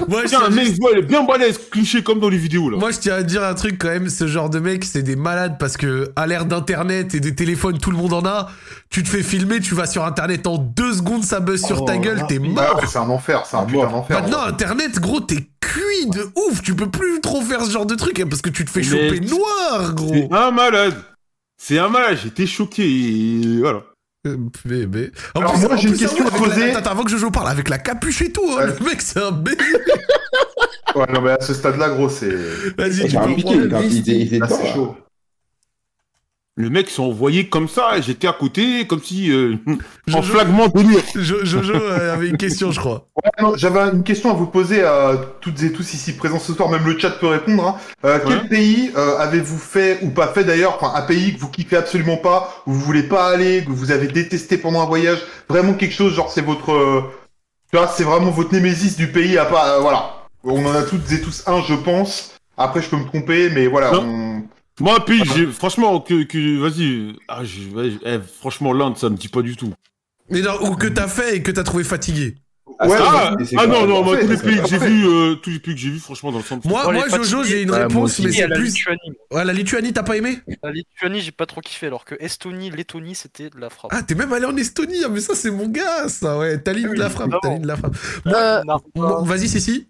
Moi, 0.08 0.22
je 0.24 0.28
Tiens, 0.30 0.42
un 0.46 0.50
mec, 0.50 0.66
juste- 0.68 0.82
ouais, 0.84 0.90
il 0.94 1.00
est 1.00 1.02
bien 1.04 1.24
balèze, 1.24 1.60
cliché 1.72 2.04
comme 2.04 2.20
dans 2.20 2.30
les 2.30 2.38
vidéos 2.38 2.70
là. 2.70 2.78
Moi, 2.78 2.92
je 2.92 2.98
tiens 3.00 3.16
à 3.16 3.24
dire 3.24 3.44
un 3.44 3.54
truc 3.54 3.78
quand 3.80 3.90
même, 3.90 4.10
ce 4.10 4.28
genre 4.28 4.50
de 4.50 4.60
mec, 4.60 4.84
c'est 4.86 5.04
des 5.04 5.16
malades 5.16 5.58
parce 5.60 5.78
que 5.78 6.12
à 6.16 6.26
l'ère 6.28 6.46
d'internet 6.46 7.14
et 7.16 7.20
des 7.20 7.36
téléphones, 7.36 7.78
tout 7.78 7.92
le 7.92 7.98
monde 7.98 8.14
en 8.14 8.26
a. 8.26 8.50
Tu 8.90 9.04
te 9.04 9.10
fais 9.10 9.22
filmer, 9.24 9.60
tu 9.60 9.76
vas 9.76 9.86
sur 9.86 10.04
internet 10.06 10.48
en 10.48 10.58
deux 10.58 10.94
secondes, 10.94 11.24
ça 11.24 11.40
buzz 11.40 11.64
sur 11.64 11.84
Oh, 11.84 11.86
ta 11.86 11.98
gueule, 11.98 12.18
là, 12.18 12.24
t'es 12.28 12.40
Ah, 12.44 12.48
mort. 12.48 12.82
c'est 12.88 12.98
un 12.98 13.10
enfer, 13.10 13.44
c'est 13.50 13.56
un 13.58 13.62
Ah, 13.62 13.66
putain 13.66 13.78
mort. 13.84 13.92
d'enfer. 13.92 14.22
Maintenant, 14.22 14.42
internet, 14.44 15.00
gros, 15.00 15.20
t'es 15.20 15.48
cuit 15.62 16.08
de 16.08 16.24
ouf. 16.48 16.62
Tu 16.64 16.74
peux 16.76 16.90
plus 16.90 17.22
trop 17.22 17.42
faire 17.42 17.62
ce 17.64 17.72
genre 17.72 17.86
de 17.86 17.96
truc 17.96 18.20
hein, 18.20 18.26
parce 18.30 18.42
que 18.42 18.50
tu 18.50 18.66
te 18.66 18.70
fais 18.72 18.80
Mais- 18.82 18.86
choper 18.86 19.20
noir, 19.22 19.94
gros. 19.94 20.14
C'est 20.14 20.28
un 20.36 20.52
malade. 20.52 20.96
C'est 21.62 21.78
un 21.78 21.90
malade, 21.90 22.18
j'étais 22.24 22.48
choqué 22.48 22.84
et 22.84 23.60
voilà. 23.60 23.84
Mais- 24.26 25.12
En 25.34 25.40
Alors, 25.40 25.54
plus- 25.54 25.62
moi, 25.68 25.78
j'ai 25.78 25.88
une 25.90 25.98
question 25.98 26.28
à 26.28 26.32
poser. 26.32 26.72
Attends, 26.72 26.80
attends, 26.80 26.91
avant 26.91 27.04
que 27.04 27.12
je 27.12 27.18
parle, 27.32 27.48
avec 27.48 27.70
la 27.70 27.78
capuche 27.78 28.22
et 28.22 28.32
tout, 28.34 28.44
hein, 28.52 28.66
Ouais. 28.66 28.76
le 28.80 28.86
mec, 28.86 29.02
c'est 29.02 29.22
un 29.22 29.32
bébé. 29.32 29.64
Ouais, 30.96 31.06
non, 31.14 31.22
mais 31.22 31.32
à 31.32 31.40
ce 31.40 31.54
stade-là, 31.54 31.90
gros, 31.90 32.10
c'est. 32.10 32.30
Vas-y, 32.78 33.08
tu 33.08 33.16
peux 33.16 33.20
prendre. 33.20 33.32
il 33.82 33.94
il 33.94 34.00
était- 34.00 34.12
il 34.20 34.36
chaud. 34.74 34.98
Le 36.61 36.69
mec 36.69 36.90
s'est 36.90 37.02
envoyé 37.02 37.48
comme 37.48 37.69
ça, 37.69 37.98
et 37.98 38.02
j'étais 38.02 38.27
à 38.27 38.34
côté, 38.34 38.86
comme 38.86 39.02
si 39.02 39.31
euh, 39.31 39.56
en 40.14 40.22
Je-. 40.22 41.22
Jo- 41.22 41.45
Jojo 41.45 41.73
euh, 41.73 42.14
avait 42.14 42.27
une 42.27 42.36
question, 42.36 42.69
je 42.73 42.81
crois. 42.81 43.07
Ouais, 43.15 43.31
non, 43.41 43.53
J'avais 43.56 43.80
une 43.94 44.03
question 44.03 44.30
à 44.30 44.34
vous 44.34 44.45
poser 44.48 44.84
à 44.84 45.14
toutes 45.40 45.64
et 45.64 45.72
tous 45.72 45.94
ici 45.94 46.11
présents 46.18 46.38
ce 46.38 46.53
soir, 46.53 46.68
même 46.68 46.86
le 46.86 46.99
chat 46.99 47.11
peut 47.11 47.27
répondre. 47.27 47.65
hein. 47.65 47.76
Euh, 48.03 48.19
Quel 48.27 48.40
Ouais. 48.40 48.48
pays 48.49 48.91
euh, 48.98 49.18
avez-vous 49.19 49.57
fait 49.57 49.99
ou 50.02 50.10
pas 50.10 50.27
fait 50.34 50.44
d'ailleurs 50.44 50.77
Enfin, 50.81 50.91
un 51.02 51.03
pays 51.03 51.34
que 51.34 51.40
vous 51.40 51.48
kiffez 51.49 51.77
absolument 51.77 52.18
pas, 52.18 52.61
où 52.68 52.73
vous 52.73 52.81
voulez 52.81 53.03
pas 53.03 53.27
aller, 53.30 53.64
que 53.64 53.72
vous 53.72 53.91
avez 53.91 54.07
détesté 54.07 54.57
pendant 54.57 54.81
un 54.81 54.86
voyage, 54.86 55.19
vraiment 55.48 55.73
quelque 55.76 55.95
chose 55.95 56.14
genre 56.14 56.30
c'est 56.30 56.41
votre, 56.45 56.73
euh, 56.73 57.02
tu 57.72 57.77
vois, 57.77 57.88
c'est 57.88 58.03
vraiment 58.03 58.31
votre 58.31 58.52
némésis 58.53 58.98
du 58.98 59.07
pays 59.07 59.38
à 59.38 59.45
pas, 59.45 59.77
euh, 59.77 59.80
voilà. 59.80 60.14
On 60.44 60.65
en 60.65 60.73
a 60.76 60.84
toutes 60.84 61.10
et 61.14 61.22
tous 61.22 61.41
un, 61.48 61.61
je 61.61 61.73
pense. 61.76 62.36
Après, 62.57 62.81
je 62.81 62.90
peux 62.90 62.98
me 62.98 63.06
tromper, 63.06 63.49
mais 63.49 63.68
voilà. 63.68 63.91
Non. 63.94 64.03
on- 64.03 64.44
Moi, 64.80 65.03
puis, 65.06 65.22
j'ai, 65.35 65.47
franchement, 65.47 65.99
que, 65.99 66.23
que 66.23 66.57
vas-y, 66.60 67.15
ah, 67.27 67.41
eh, 68.06 68.19
franchement, 68.39 68.73
l'Inde, 68.73 68.97
ça 68.97 69.10
me 69.10 69.15
dit 69.18 69.27
pas 69.27 69.41
du 69.41 69.56
tout. 69.56 69.73
Mais 70.30 70.41
non, 70.41 70.53
ou 70.61 70.76
que 70.76 70.88
t'as 70.88 71.07
fait 71.07 71.38
et 71.38 71.41
que 71.43 71.51
t'as 71.51 71.64
trouvé 71.64 71.84
fatigué. 71.84 72.35
Ah, 72.81 72.88
Ouais, 72.88 72.95
c'est- 72.97 73.03
Ah, 73.03 73.35
ah 73.35 73.68
grave. 73.68 73.69
non, 73.69 73.88
non, 73.88 74.03
moi, 74.03 74.18
tous 74.18 74.27
les 74.27 74.38
pays 74.38 74.61
que 74.61 74.68
j'ai 74.68 74.77
vus, 74.77 75.06
euh, 75.06 75.35
tous 75.35 75.49
les 75.49 75.60
pays 75.60 75.73
que 75.73 75.81
j'ai 75.81 75.89
vus, 75.89 75.99
franchement, 75.99 76.31
dans 76.31 76.38
le 76.38 76.43
centre. 76.45 76.65
Moi, 76.65 76.89
moi 76.93 77.10
Jojo, 77.10 77.43
j'ai 77.43 77.64
une 77.64 77.72
réponse, 77.72 78.19
mais 78.19 78.31
c'est 78.31 78.47
plus. 78.47 78.68
Lituanie. 78.68 78.99
Ouais, 79.31 79.43
la 79.43 79.51
Lituanie, 79.51 79.91
t'as 79.91 80.03
pas 80.03 80.15
aimé? 80.15 80.38
La 80.64 80.72
Lituanie, 80.72 81.19
j'ai 81.19 81.31
pas 81.31 81.45
trop 81.45 81.60
kiffé, 81.60 81.88
alors 81.88 82.06
que 82.06 82.15
Estonie, 82.19 82.69
Lettonie, 82.69 83.15
c'était 83.15 83.49
de 83.49 83.60
la 83.60 83.69
frappe. 83.69 83.91
Ah, 83.93 84.01
t'es 84.03 84.15
même 84.15 84.31
allé 84.31 84.45
en 84.45 84.56
Estonie, 84.56 85.03
ah, 85.03 85.10
mais 85.10 85.19
ça, 85.19 85.35
c'est 85.35 85.51
mon 85.51 85.68
gars, 85.68 86.07
ça, 86.07 86.38
ouais. 86.38 86.61
T'as 86.61 86.73
de 86.73 86.93
la 86.93 87.10
frappe, 87.10 87.31
t'as 87.41 87.57
de 87.57 87.68
la 87.68 87.76
frappe. 87.76 87.95
Euh, 88.27 88.61
Vas-y, 89.23 89.49
Cécile. 89.49 89.88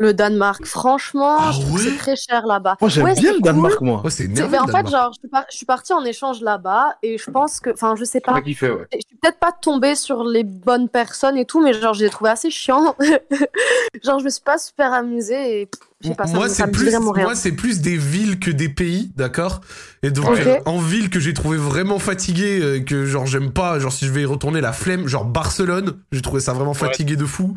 Le 0.00 0.14
Danemark, 0.14 0.64
franchement, 0.64 1.36
Ah 1.38 1.50
je 1.52 1.60
ouais 1.72 1.78
c'est 1.78 1.96
très 1.98 2.16
cher 2.16 2.46
là-bas. 2.46 2.76
Moi, 2.80 2.88
j'aime 2.88 3.04
Ouais, 3.04 3.14
bien 3.14 3.34
le 3.34 3.40
Danemark, 3.40 3.76
cool. 3.76 3.86
moi. 3.86 4.00
Oh, 4.02 4.08
c'est 4.08 4.24
énervé. 4.24 4.50
mais 4.50 4.58
en 4.58 4.66
fait, 4.66 4.88
genre, 4.88 5.12
je 5.12 5.18
suis, 5.20 5.28
par- 5.28 5.44
je 5.50 5.56
suis 5.58 5.66
partie 5.66 5.92
en 5.92 6.02
échange 6.04 6.40
là-bas 6.40 6.96
et 7.02 7.18
je 7.18 7.30
pense 7.30 7.60
que, 7.60 7.68
enfin, 7.70 7.94
je 7.96 8.04
sais 8.04 8.20
pas, 8.20 8.32
ouais. 8.32 8.42
je 8.46 8.54
suis 8.54 9.16
peut-être 9.20 9.38
pas 9.38 9.52
tombée 9.52 9.94
sur 9.94 10.24
les 10.24 10.42
bonnes 10.42 10.88
personnes 10.88 11.36
et 11.36 11.44
tout, 11.44 11.60
mais 11.60 11.74
genre, 11.74 11.92
je 11.92 12.00
les 12.00 12.06
ai 12.06 12.10
trouvés 12.10 12.30
assez 12.30 12.50
chiants. 12.50 12.96
genre, 14.02 14.18
je 14.20 14.24
me 14.24 14.30
suis 14.30 14.42
pas 14.42 14.56
super 14.56 14.92
amusée 14.94 15.60
et 15.62 15.68
je 15.72 15.78
pas, 16.16 16.26
moi, 16.28 16.48
c'est 16.48 16.66
plus, 16.70 16.94
moi, 16.98 17.34
c'est 17.34 17.52
plus 17.52 17.80
des 17.80 17.96
villes 17.96 18.38
que 18.38 18.50
des 18.50 18.70
pays, 18.70 19.12
d'accord? 19.16 19.60
Et 20.02 20.10
donc, 20.10 20.38
euh, 20.38 20.56
en 20.64 20.78
ville 20.78 21.10
que 21.10 21.20
j'ai 21.20 21.34
trouvé 21.34 21.58
vraiment 21.58 21.98
fatigué, 21.98 22.60
euh, 22.62 22.80
que 22.80 23.04
genre 23.04 23.26
j'aime 23.26 23.52
pas, 23.52 23.78
genre 23.78 23.92
si 23.92 24.06
je 24.06 24.10
vais 24.10 24.22
y 24.22 24.24
retourner 24.24 24.62
la 24.62 24.72
flemme, 24.72 25.06
genre 25.06 25.26
Barcelone, 25.26 25.98
j'ai 26.10 26.22
trouvé 26.22 26.40
ça 26.40 26.54
vraiment 26.54 26.72
fatigué 26.72 27.16
de 27.16 27.26
fou. 27.26 27.54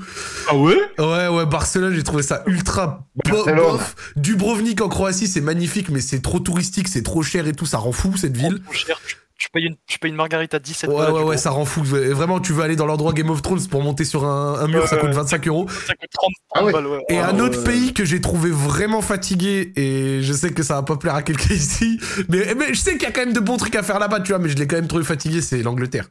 Ah 0.49 0.57
ouais? 0.57 0.78
Ouais, 0.99 1.28
ouais, 1.30 1.45
Barcelone, 1.45 1.94
j'ai 1.95 2.03
trouvé 2.03 2.22
ça 2.22 2.44
ultra 2.45 3.07
bof. 3.26 3.95
Dubrovnik 4.18 4.82
en 4.82 4.90
Croatie, 4.90 5.28
c'est 5.28 5.41
magnifique, 5.41 5.88
mais 5.90 6.02
c'est 6.02 6.22
trop 6.22 6.40
touristique, 6.40 6.90
c'est 6.90 7.03
trop 7.03 7.24
cher 7.24 7.48
et 7.48 7.53
tout, 7.53 7.65
ça 7.65 7.78
rend 7.78 7.94
fou 7.94 8.18
cette 8.18 8.36
ville. 8.36 8.61
Trop 8.64 8.74
cher, 8.74 8.99
tu, 9.44 9.48
tu 9.48 9.49
payes 9.52 9.65
une, 9.65 9.76
tu 9.88 9.99
payes 9.99 10.11
une 10.11 10.15
margarita 10.18 10.60
17 10.60 10.90
Ouais, 10.90 10.95
balles, 10.95 11.11
ouais, 11.14 11.24
ouais, 11.24 11.38
ça 11.38 11.49
rend 11.52 11.65
fou. 11.65 11.84
Vraiment, 11.84 12.40
tu 12.40 12.53
veux 12.53 12.64
aller 12.64 12.76
dans 12.76 12.86
l'endroit 12.86 13.14
Game 13.14 13.30
of 13.30 13.41
Thrones 13.41 13.68
pour 13.68 13.82
monter 13.82 14.06
sur 14.06 14.24
un, 14.26 14.60
un 14.60 14.68
mur, 14.68 14.88
ça 14.88 14.98
coûte 14.98 15.10
ouais. 15.10 15.15
25 15.15 15.48
euros. 15.48 15.68
Ça 15.70 15.94
coûte 15.95 16.10
30, 16.14 16.32
30 16.32 16.32
Ah 16.56 16.65
ouais. 16.65 16.72
balles, 16.74 16.88
ouais. 16.88 16.99
Et 17.10 17.20
un 17.20 17.36
ouais, 17.36 17.41
autre 17.41 17.57
ouais. 17.60 17.64
pays 17.65 17.94
que 17.94 18.06
j'ai 18.06 18.22
trouvé 18.22 18.49
vraiment 18.52 19.02
fatigué, 19.02 19.74
et 19.76 20.22
je 20.22 20.34
sais 20.34 20.52
que 20.53 20.64
ça 20.64 20.76
va 20.76 20.84
pas 20.84 20.95
plaire 20.95 21.15
à 21.15 21.24
quelqu'un 21.24 21.53
ici, 21.56 21.99
mais, 22.30 22.56
mais 22.56 22.74
je 22.74 22.80
sais 22.80 22.94
qu'il 22.94 23.03
y 23.03 23.06
a 23.07 23.11
quand 23.11 23.22
même 23.26 23.34
de 23.34 23.40
bons 23.40 23.57
trucs 23.57 23.76
à 23.76 23.84
faire 23.84 23.99
là-bas, 23.99 24.22
tu 24.22 24.30
vois, 24.32 24.40
mais 24.40 24.49
je 24.49 24.56
l'ai 24.56 24.68
quand 24.68 24.78
même 24.78 24.88
trouvé 24.88 25.03
fatigué, 25.03 25.41
c'est 25.41 25.61
l'Angleterre. 25.61 26.07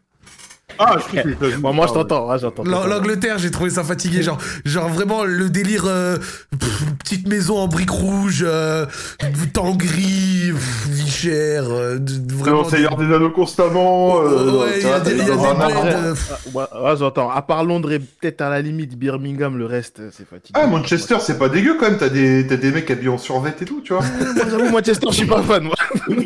Ah, 0.78 0.96
je 0.98 1.18
trouve 1.18 1.34
que. 1.36 1.56
Moi, 1.58 1.72
moi, 1.72 1.86
je 1.86 1.92
Ah 1.92 1.96
ouais. 1.98 2.02
t'entends, 2.02 2.30
hein, 2.30 2.38
j'entends. 2.38 2.64
L'A- 2.64 2.86
L'Angleterre, 2.86 3.38
j'ai 3.38 3.50
trouvé 3.50 3.68
ça 3.68 3.84
fatigué, 3.84 4.22
genre, 4.22 4.38
genre 4.64 4.88
vraiment 4.88 5.24
le 5.24 5.50
délire, 5.50 5.84
euh, 5.86 6.16
pff, 6.58 6.84
petite 6.98 7.28
maison 7.28 7.58
en 7.58 7.68
briques 7.68 7.90
rouges, 7.90 8.42
euh, 8.46 8.86
temps 9.52 9.74
gris, 9.74 10.50
vie 10.88 11.10
chère, 11.10 11.64
euh, 11.70 11.98
vraiment. 12.28 12.62
Des 12.62 12.86
Anneaux 13.14 13.30
constamment. 13.30 14.22
euh, 14.22 14.62
Ouais, 14.62 14.80
il 14.80 14.86
y 14.86 14.90
a 14.90 15.00
des- 15.00 15.14
des 15.14 15.22
Ah, 15.30 16.54
ouais, 16.54 16.96
j'entends. 16.98 17.30
À 17.30 17.42
part 17.42 17.64
Londres 17.64 17.92
et 17.92 17.98
peut-être 17.98 18.40
à 18.40 18.48
la 18.48 18.62
limite 18.62 18.96
Birmingham, 18.98 19.58
le 19.58 19.66
reste, 19.66 20.00
c'est 20.10 20.26
fatigué. 20.26 20.58
Ah, 20.60 20.66
Manchester, 20.66 21.16
c'est 21.20 21.38
pas 21.38 21.50
dégueu 21.50 21.76
quand 21.78 21.90
même. 21.90 21.98
T'as 21.98 22.08
des, 22.08 22.46
t'as 22.46 22.56
des 22.56 22.70
mecs 22.72 22.90
habillés 22.90 23.08
en 23.10 23.18
survêt 23.18 23.54
et 23.60 23.64
tout, 23.66 23.82
tu 23.84 23.92
vois. 23.92 24.02
Moi, 24.34 24.44
J'avoue, 24.50 24.70
Manchester, 24.70 25.06
je 25.10 25.16
suis 25.16 25.26
pas 25.26 25.42
fan, 25.42 25.64
moi. 25.64 25.74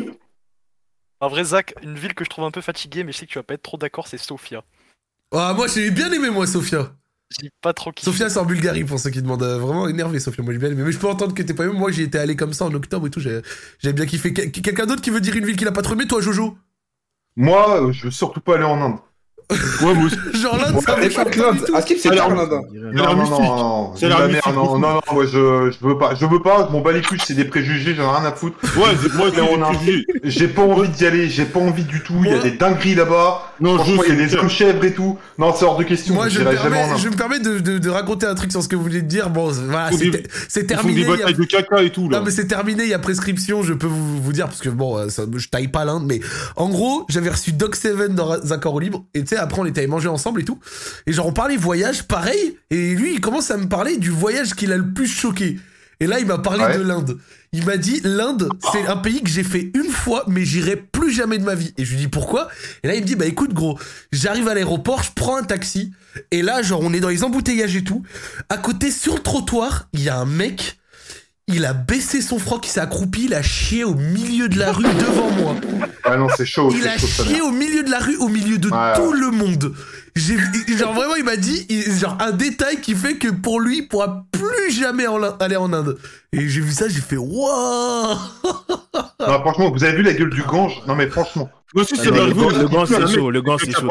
En 1.19 1.27
vrai, 1.27 1.43
Zach, 1.43 1.75
une 1.83 1.93
ville 1.95 2.15
que 2.15 2.23
je 2.23 2.29
trouve 2.29 2.45
un 2.45 2.51
peu 2.51 2.61
fatiguée, 2.61 3.03
mais 3.03 3.11
je 3.11 3.17
sais 3.19 3.25
que 3.27 3.31
tu 3.31 3.37
vas 3.37 3.43
pas 3.43 3.53
être 3.53 3.61
trop 3.63 3.77
d'accord, 3.77 4.07
c'est 4.07 4.17
Sofia. 4.17 4.63
Ah, 5.31 5.53
moi, 5.55 5.67
j'ai 5.67 5.91
bien 5.91 6.11
aimé, 6.11 6.29
moi, 6.29 6.47
Sofia. 6.47 6.93
J'ai 7.29 7.49
pas 7.61 7.73
trop 7.73 7.91
kiffé. 7.91 8.05
Sofia, 8.11 8.29
c'est 8.29 8.39
en 8.39 8.45
Bulgarie, 8.45 8.83
pour 8.85 8.99
ceux 8.99 9.09
qui 9.09 9.21
demandent. 9.21 9.43
euh, 9.43 9.57
Vraiment 9.59 9.87
énervé, 9.89 10.19
Sofia. 10.19 10.43
Moi, 10.43 10.53
j'ai 10.53 10.59
bien 10.59 10.69
aimé. 10.71 10.83
Mais 10.83 10.91
je 10.91 10.97
peux 10.99 11.07
entendre 11.07 11.33
que 11.33 11.43
t'es 11.43 11.53
pas 11.53 11.65
aimé. 11.65 11.73
Moi, 11.73 11.91
j'y 11.91 12.03
étais 12.03 12.17
allé 12.19 12.35
comme 12.35 12.53
ça 12.53 12.65
en 12.65 12.73
octobre 12.73 13.07
et 13.07 13.09
tout. 13.09 13.19
J'ai 13.19 13.41
j'ai 13.79 13.93
bien 13.93 14.05
kiffé. 14.05 14.33
Quel- 14.33 14.51
Quelqu'un 14.51 14.85
d'autre 14.85 15.01
qui 15.01 15.09
veut 15.09 15.21
dire 15.21 15.35
une 15.35 15.45
ville 15.45 15.57
qu'il 15.57 15.67
a 15.67 15.71
pas 15.73 15.81
trop 15.81 15.93
aimé, 15.93 16.07
toi, 16.07 16.21
Jojo? 16.21 16.57
Moi, 17.37 17.83
euh, 17.87 17.91
je 17.93 18.05
veux 18.05 18.11
surtout 18.11 18.41
pas 18.41 18.55
aller 18.55 18.65
en 18.65 18.81
Inde. 18.81 18.99
Ouais, 19.49 19.93
moi 19.93 20.05
aussi. 20.05 20.17
Genre 20.33 20.57
l'Inde, 20.57 20.81
ça 20.81 20.97
me 20.97 21.01
pas 21.03 21.09
choque 21.09 21.13
que 21.13 21.39
pas 21.39 21.51
du 21.51 21.57
l'Inde. 21.57 21.65
tout. 21.65 21.75
À 21.75 21.81
Skip, 21.81 21.97
c'est 21.99 22.09
Non, 22.09 22.15
l'air 22.15 22.29
non, 22.29 22.35
non, 22.35 23.93
l'air 24.01 24.09
la 24.19 24.27
merde, 24.27 24.29
mystique, 24.31 24.53
non, 24.55 24.77
non, 24.77 24.79
non, 24.95 24.99
moi 25.13 25.25
je, 25.25 25.71
je 25.71 25.87
veux 25.87 25.97
pas, 25.97 26.15
je 26.15 26.25
veux 26.25 26.41
pas, 26.41 26.67
mon 26.69 26.81
bas 26.81 26.91
les 26.91 27.01
couilles, 27.01 27.21
c'est 27.25 27.33
des 27.33 27.45
préjugés, 27.45 27.95
j'en 27.95 28.13
ai 28.13 28.17
rien 28.17 28.25
à 28.27 28.33
foutre. 28.33 28.57
Ouais, 28.77 28.89
c'est- 29.01 29.13
moi, 29.13 29.27
Mais 29.33 29.41
on 29.41 29.61
a- 29.63 29.71
c'est 29.71 29.77
préjugé. 29.77 30.05
J'ai 30.25 30.47
pas 30.49 30.63
envie 30.63 30.89
d'y 30.89 31.05
aller, 31.05 31.29
j'ai 31.29 31.45
pas 31.45 31.59
envie 31.61 31.85
du 31.85 32.03
tout, 32.03 32.15
il 32.25 32.31
y 32.31 32.33
a 32.33 32.39
des 32.39 32.51
dingueries 32.51 32.95
là-bas, 32.95 33.46
Non, 33.59 33.75
franchement, 33.75 34.03
il 34.07 34.09
y 34.15 34.21
a 34.23 34.27
je 34.27 34.39
des 34.39 34.49
chèvres 34.49 34.83
et 34.83 34.93
tout. 34.93 35.17
Non, 35.37 35.53
c'est 35.55 35.65
hors 35.65 35.77
de 35.77 35.83
question, 35.83 36.13
Moi, 36.13 36.29
je 36.29 36.39
me, 36.39 36.45
permets, 36.51 36.85
je 36.97 37.09
me 37.09 37.15
permets 37.15 37.39
de, 37.39 37.59
de- 37.59 37.77
de 37.79 37.89
raconter 37.89 38.25
un 38.25 38.35
truc 38.35 38.51
sur 38.51 38.61
ce 38.61 38.67
que 38.67 38.75
vous 38.75 38.83
venez 38.83 39.01
de 39.01 39.07
dire. 39.07 39.29
Bon, 39.29 39.49
voilà, 39.51 39.89
c'est 40.47 40.65
terminé. 40.65 40.95
des 40.95 41.01
il 41.01 41.07
y 41.07 41.13
a- 41.13 41.17
batailles 41.17 41.33
de 41.35 41.43
caca 41.43 41.81
et 41.83 41.89
tout, 41.91 42.09
là. 42.09 42.19
Non 42.19 42.25
mais 42.25 42.31
c'est 42.31 42.47
terminé, 42.47 42.83
il 42.83 42.89
y 42.89 42.93
a 42.93 42.99
prescription, 42.99 43.63
je 43.63 43.73
peux 43.73 43.87
vous, 43.87 44.21
vous 44.21 44.33
dire 44.33 44.45
parce 44.45 44.61
que 44.61 44.69
bon, 44.69 44.97
euh, 44.97 45.09
ça, 45.09 45.23
je 45.35 45.47
taille 45.49 45.67
pas 45.69 45.85
l'Inde, 45.85 46.05
mais 46.07 46.19
en 46.55 46.69
gros, 46.69 47.05
j'avais 47.09 47.29
reçu 47.29 47.51
Doc 47.51 47.75
Seven 47.75 48.13
dans 48.15 48.31
Accords 48.51 48.75
au 48.75 48.79
libre 48.79 49.05
et 49.13 49.21
tu 49.21 49.29
sais 49.29 49.37
après 49.37 49.59
on 49.61 49.65
était 49.65 49.79
allé 49.81 49.87
manger 49.87 50.07
ensemble 50.09 50.41
et 50.41 50.45
tout, 50.45 50.59
et 51.05 51.13
genre 51.13 51.27
on 51.27 51.33
parlait 51.33 51.57
voyage, 51.57 52.03
pareil, 52.03 52.57
et 52.69 52.93
lui 52.95 53.13
il 53.13 53.21
commence 53.21 53.49
à 53.51 53.57
me 53.57 53.67
parler 53.67 53.97
du 53.97 54.09
voyage 54.09 54.53
qu'il 54.53 54.71
a 54.71 54.77
le 54.77 54.87
plus 54.93 55.07
choqué. 55.07 55.57
Et 55.99 56.07
là 56.07 56.19
il 56.19 56.25
m'a 56.25 56.37
parlé 56.37 56.63
Ouais. 56.63 56.77
de 56.77 56.83
l'Inde. 56.83 57.17
Il 57.53 57.65
m'a 57.65 57.77
dit 57.77 58.01
l'Inde 58.03 58.49
c'est 58.71 58.85
un 58.87 58.97
pays 58.97 59.21
que 59.23 59.29
j'ai 59.29 59.43
fait 59.43 59.71
une 59.73 59.89
fois 59.89 60.23
mais 60.27 60.45
j'irai 60.45 60.75
plus 60.75 61.11
jamais 61.11 61.37
de 61.37 61.43
ma 61.43 61.55
vie. 61.55 61.73
Et 61.77 61.85
je 61.85 61.91
lui 61.91 61.97
dis 61.97 62.07
pourquoi? 62.07 62.49
Et 62.83 62.87
là 62.87 62.95
il 62.95 63.01
me 63.01 63.07
dit 63.07 63.15
bah 63.15 63.25
écoute 63.25 63.53
gros, 63.53 63.79
j'arrive 64.11 64.47
à 64.47 64.53
l'aéroport, 64.53 65.01
je 65.03 65.11
prends 65.15 65.37
un 65.37 65.43
taxi 65.43 65.91
et 66.31 66.41
là 66.41 66.61
genre 66.61 66.81
on 66.83 66.93
est 66.93 66.99
dans 66.99 67.09
les 67.09 67.23
embouteillages 67.23 67.75
et 67.75 67.83
tout. 67.83 68.03
À 68.49 68.57
côté 68.57 68.91
sur 68.91 69.15
le 69.15 69.21
trottoir, 69.21 69.87
il 69.93 70.03
y 70.03 70.09
a 70.09 70.17
un 70.17 70.25
mec 70.25 70.77
il 71.49 71.63
a 71.63 71.71
baissé 71.71 72.21
son 72.21 72.39
froc, 72.39 72.67
il 72.67 72.69
s'est 72.69 72.81
accroupi, 72.81 73.23
il 73.23 73.33
a 73.33 73.41
chié 73.41 73.85
au 73.85 73.95
milieu 73.95 74.49
de 74.49 74.59
la 74.59 74.73
rue 74.73 74.83
devant 74.83 75.31
moi. 75.31 75.55
Ah 76.03 76.17
non, 76.17 76.27
c'est 76.35 76.45
chaud, 76.45 76.69
Il 76.75 76.85
a 76.85 76.97
chaud, 76.97 77.07
chié 77.07 77.39
au 77.39 77.51
milieu 77.51 77.83
de 77.83 77.89
la 77.89 77.99
rue, 77.99 78.17
au 78.17 78.27
milieu 78.27 78.57
de 78.57 78.67
Ouais, 78.69 78.93
tout 78.97 79.13
le 79.13 79.31
monde. 79.31 79.73
J'ai, 80.17 80.37
genre 80.77 80.93
vraiment, 80.93 81.15
il 81.15 81.23
m'a 81.23 81.37
dit, 81.37 81.65
il- 81.69 81.91
genre 81.97 82.17
un 82.19 82.31
détail 82.31 82.81
qui 82.81 82.95
fait 82.95 83.15
que 83.15 83.27
pour 83.29 83.59
lui, 83.59 83.79
il 83.79 83.87
pourra 83.87 84.25
plus 84.31 84.71
jamais 84.71 85.05
en- 85.07 85.21
aller 85.21 85.55
en 85.55 85.71
Inde. 85.73 85.97
Et 86.33 86.47
j'ai 86.47 86.61
vu 86.61 86.71
ça, 86.71 86.89
j'ai 86.89 87.01
fait 87.01 87.17
waouh. 87.17 88.15
Non, 89.19 89.39
franchement, 89.41 89.71
vous 89.71 89.83
avez 89.83 89.97
vu 89.97 90.03
la 90.03 90.13
gueule 90.13 90.29
du 90.29 90.43
Gange? 90.43 90.81
Non, 90.87 90.95
mais 90.95 91.07
franchement, 91.07 91.49
Moi 91.73 91.83
aussi, 91.83 91.95
Ah 91.97 92.01
c'est 92.03 92.11
le 92.11 92.21
Un 92.21 92.27
c'est 92.27 93.13
chaud, 93.13 93.29
le 93.31 93.41
qui 93.41 93.65
c'est 93.65 93.71
chaud 93.79 93.89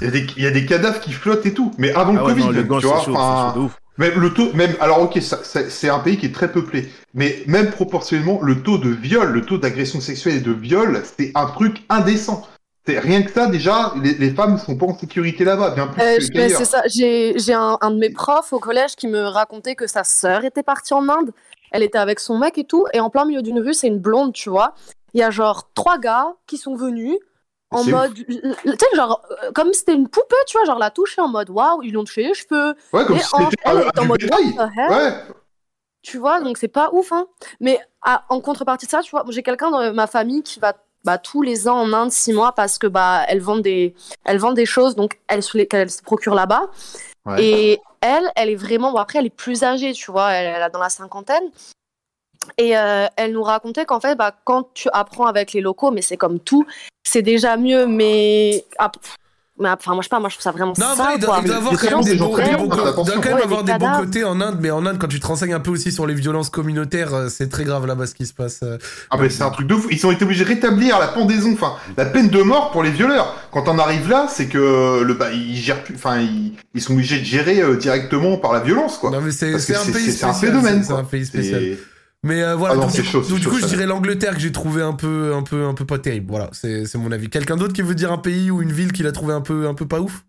il 0.00 0.04
y, 0.04 0.06
a 0.06 0.10
des, 0.10 0.26
il 0.38 0.42
y 0.42 0.46
a 0.46 0.50
des 0.50 0.64
cadavres 0.64 1.00
qui 1.00 1.12
flottent 1.12 1.44
et 1.44 1.52
tout, 1.52 1.72
mais 1.78 1.92
avant 1.92 2.12
Ah 2.16 2.20
le 2.20 2.22
ouais, 2.22 2.32
Covid, 2.32 2.40
non, 2.44 2.50
le 2.50 2.62
même, 2.62 2.68
tu 2.68 2.80
c'est 2.80 2.86
vois. 2.86 2.98
chaud, 3.00 3.04
c'est 3.04 3.16
enfin, 3.18 3.52
chaud 3.54 3.60
de 3.60 3.64
ouf. 3.66 3.72
Même 3.98 4.18
le 4.18 4.30
taux, 4.34 4.52
même, 4.54 4.74
alors 4.80 5.02
ok, 5.02 5.18
c'est 5.68 5.88
un 5.88 5.98
pays 6.00 6.16
qui 6.16 6.26
est 6.26 6.34
très 6.34 6.50
peuplé, 6.50 6.88
mais 7.12 7.44
même 7.46 7.70
proportionnellement, 7.70 8.40
le 8.42 8.62
taux 8.62 8.78
de 8.78 8.88
viol, 8.88 9.30
le 9.30 9.42
taux 9.42 9.58
d'agression 9.58 10.00
sexuelle 10.00 10.36
et 10.36 10.40
de 10.40 10.52
viol, 10.52 11.02
c'est 11.16 11.30
un 11.34 11.46
truc 11.46 11.82
indécent. 11.88 12.48
C'est 12.86 12.98
rien 12.98 13.22
que 13.22 13.30
ça, 13.30 13.46
déjà, 13.46 13.94
les, 14.02 14.14
les 14.14 14.30
femmes 14.34 14.58
sont 14.58 14.76
pas 14.76 14.86
en 14.86 14.98
sécurité 14.98 15.42
là-bas, 15.44 15.70
bien 15.70 15.86
plus 15.86 16.02
Euh, 16.02 16.18
que- 16.18 16.32
qu'ailleurs. 16.32 16.58
c'est 16.58 16.64
ça. 16.66 16.82
J'ai 16.86 17.54
un, 17.54 17.78
un 17.80 17.90
de 17.90 17.96
mes 17.96 18.10
profs 18.10 18.52
au 18.52 18.58
collège 18.58 18.94
qui 18.96 19.08
me 19.08 19.22
racontait 19.22 19.74
que 19.74 19.86
sa 19.86 20.04
sœur 20.04 20.44
était 20.44 20.62
partie 20.62 20.92
en 20.92 21.08
Inde. 21.08 21.32
Elle 21.70 21.82
était 21.82 21.98
avec 21.98 22.20
son 22.20 22.38
mec 22.38 22.58
et 22.58 22.64
tout. 22.64 22.86
Et 22.92 23.00
en 23.00 23.08
plein 23.10 23.24
milieu 23.24 23.40
d'une 23.42 23.58
rue, 23.58 23.72
c'est 23.74 23.86
une 23.88 23.98
blonde, 23.98 24.32
tu 24.34 24.50
vois. 24.50 24.74
Il 25.14 25.20
y 25.20 25.22
a 25.22 25.30
genre 25.30 25.70
trois 25.74 25.96
gars 25.98 26.34
qui 26.46 26.58
sont 26.58 26.74
venus 26.76 27.16
en 27.70 27.84
mode. 27.84 28.14
Tu 28.14 28.24
sais, 28.34 28.96
genre, 28.96 29.22
euh, 29.42 29.50
comme 29.52 29.72
c'était 29.72 29.94
une 29.94 30.08
poupée, 30.08 30.36
tu 30.46 30.58
vois. 30.58 30.66
Genre, 30.66 30.78
la 30.78 30.90
toucher 30.90 31.22
en 31.22 31.28
mode 31.28 31.48
waouh, 31.50 31.82
ils 31.82 31.90
lui 31.90 31.96
ont 31.96 32.04
touché 32.04 32.22
les 32.22 32.34
cheveux. 32.34 32.74
Ouais, 32.92 33.04
comme 33.06 33.16
Et 33.16 33.20
si 33.20 33.34
en- 33.34 33.48
elle 33.64 33.78
est 33.78 33.98
en 33.98 34.04
mode 34.04 34.22
Ouais, 34.22 35.14
Tu 36.02 36.18
vois, 36.18 36.40
donc 36.42 36.58
c'est 36.58 36.68
pas 36.68 36.90
ouf, 36.92 37.12
hein. 37.12 37.26
Mais 37.60 37.78
à- 38.02 38.24
en 38.28 38.40
contrepartie 38.42 38.84
de 38.86 38.90
ça, 38.90 39.00
tu 39.00 39.10
vois, 39.10 39.24
j'ai 39.30 39.42
quelqu'un 39.42 39.70
dans 39.70 39.92
ma 39.94 40.06
famille 40.06 40.42
qui 40.42 40.60
va 40.60 40.74
bah, 41.04 41.18
tous 41.18 41.42
les 41.42 41.68
ans 41.68 41.78
en 41.78 41.92
Inde 41.92 42.10
six 42.10 42.32
mois 42.32 42.52
parce 42.52 42.78
que 42.78 42.86
bah 42.86 43.24
elles 43.28 43.40
vendent 43.40 43.62
des 43.62 43.94
elles 44.24 44.38
vendent 44.38 44.56
des 44.56 44.66
choses 44.66 44.96
donc 44.96 45.18
elles 45.28 45.42
se 45.42 45.56
les 45.56 45.66
qu'elles 45.66 45.90
se 45.90 46.02
procurent 46.02 46.34
là-bas. 46.34 46.70
Ouais. 47.26 47.44
Et 47.44 47.80
elle, 48.00 48.30
elle 48.36 48.50
est 48.50 48.56
vraiment 48.56 48.92
bon 48.92 48.98
après 48.98 49.18
elle 49.18 49.26
est 49.26 49.30
plus 49.30 49.62
âgée, 49.64 49.92
tu 49.92 50.10
vois, 50.10 50.32
elle, 50.32 50.54
elle 50.56 50.62
a 50.62 50.70
dans 50.70 50.80
la 50.80 50.90
cinquantaine. 50.90 51.44
Et 52.58 52.76
euh, 52.76 53.06
elle 53.16 53.32
nous 53.32 53.42
racontait 53.42 53.86
qu'en 53.86 54.00
fait, 54.00 54.16
bah, 54.16 54.34
quand 54.44 54.68
tu 54.74 54.88
apprends 54.92 55.26
avec 55.26 55.54
les 55.54 55.62
locaux, 55.62 55.90
mais 55.90 56.02
c'est 56.02 56.18
comme 56.18 56.38
tout, 56.38 56.66
c'est 57.02 57.22
déjà 57.22 57.56
mieux. 57.56 57.86
Mais 57.86 58.66
ap- 58.76 58.98
Mais 59.56 59.68
enfin, 59.68 59.92
moi, 59.92 60.00
je 60.02 60.06
sais 60.06 60.08
pas, 60.08 60.18
moi, 60.18 60.28
je 60.28 60.34
trouve 60.34 60.42
ça 60.42 60.50
vraiment 60.50 60.72
Non, 60.76 60.96
sale, 60.96 60.96
vrai, 60.96 61.12
il 61.14 61.20
doit, 61.20 61.28
quoi. 61.34 61.38
il 61.42 61.46
doit 61.46 61.56
avoir 61.58 61.72
Mais 61.74 61.78
quand 61.78 61.96
même 61.96 62.04
des 62.04 62.10
des 62.14 62.18
bons, 62.18 62.36
des 62.36 62.42
très 62.42 62.56
bons- 62.56 62.66
bien, 62.66 62.74
il 62.74 62.76
doit 62.76 62.88
attention. 62.88 63.20
quand 63.20 63.28
même 63.28 63.42
avoir 63.44 63.62
des 63.62 63.72
bons 63.78 63.92
côtés 64.00 64.24
en 64.24 64.40
Inde, 64.40 64.58
mais 64.60 64.70
en 64.72 64.84
Inde, 64.84 64.98
quand 64.98 65.06
tu 65.06 65.20
te 65.20 65.26
renseignes 65.28 65.52
un 65.54 65.60
peu 65.60 65.70
aussi 65.70 65.92
sur 65.92 66.06
les 66.08 66.14
violences 66.14 66.50
communautaires, 66.50 67.14
euh, 67.14 67.28
c'est 67.28 67.48
très 67.48 67.62
grave 67.62 67.86
là-bas 67.86 68.08
ce 68.08 68.14
qui 68.16 68.26
se 68.26 68.34
passe. 68.34 68.60
euh. 68.64 68.78
Ah 69.10 69.16
mais 69.20 69.30
c'est 69.30 69.44
un 69.44 69.50
truc 69.50 69.68
de 69.68 69.76
fou. 69.76 69.86
Ils 69.92 70.04
ont 70.06 70.10
été 70.10 70.24
obligés 70.24 70.42
de 70.42 70.48
rétablir 70.48 70.98
la 70.98 71.06
pendaison, 71.06 71.52
enfin 71.52 71.74
la 71.96 72.04
peine 72.06 72.30
de 72.30 72.42
mort 72.42 72.72
pour 72.72 72.82
les 72.82 72.90
violeurs. 72.90 73.36
Quand 73.52 73.68
on 73.68 73.78
arrive 73.78 74.08
là, 74.10 74.26
c'est 74.28 74.46
que 74.46 75.02
le 75.02 75.14
bah 75.14 75.30
ils 75.32 75.54
gèrent 75.56 75.84
plus, 75.84 75.94
enfin 75.94 76.18
ils, 76.18 76.54
ils 76.74 76.82
sont 76.82 76.94
obligés 76.94 77.20
de 77.20 77.24
gérer 77.24 77.60
euh, 77.62 77.76
directement 77.76 78.36
par 78.38 78.52
la 78.54 78.58
violence 78.60 78.98
quoi. 78.98 79.10
Non, 79.12 79.20
mais 79.20 79.30
c'est 79.30 79.52
un 79.52 80.28
un 80.28 80.32
phénomène, 80.34 80.82
C'est 80.82 80.92
un 80.94 81.04
pays 81.04 81.26
spécial. 81.26 81.62
Mais 82.24 82.42
euh, 82.42 82.56
voilà, 82.56 82.74
Ah 82.74 82.76
non, 82.78 82.82
donc, 82.84 82.90
c'est 82.92 83.02
du, 83.02 83.08
chaud, 83.08 83.20
donc, 83.20 83.28
c'est 83.28 83.34
du 83.36 83.42
chaud, 83.42 83.50
coup, 83.50 83.58
je 83.60 83.66
dirais 83.66 83.86
l'Angleterre 83.86 84.34
que 84.34 84.40
j'ai 84.40 84.50
trouvé 84.52 84.82
un 84.82 84.94
peu, 84.94 85.34
un 85.34 85.42
peu, 85.42 85.66
un 85.66 85.74
peu 85.74 85.84
pas 85.84 85.98
terrible. 85.98 86.26
Voilà, 86.30 86.48
c'est 86.52 86.86
c'est 86.86 86.98
mon 86.98 87.12
avis. 87.12 87.28
Quelqu'un 87.28 87.56
d'autre 87.56 87.72
qui 87.74 87.82
veut 87.82 87.94
dire 87.94 88.10
un 88.12 88.18
pays 88.18 88.50
ou 88.50 88.62
une 88.62 88.72
ville 88.72 88.92
qu'il 88.92 89.06
a 89.06 89.12
trouvé 89.12 89.34
un 89.34 89.40
peu, 89.42 89.68
un 89.68 89.74
peu 89.74 89.86
pas 89.86 90.00
ouf? 90.00 90.24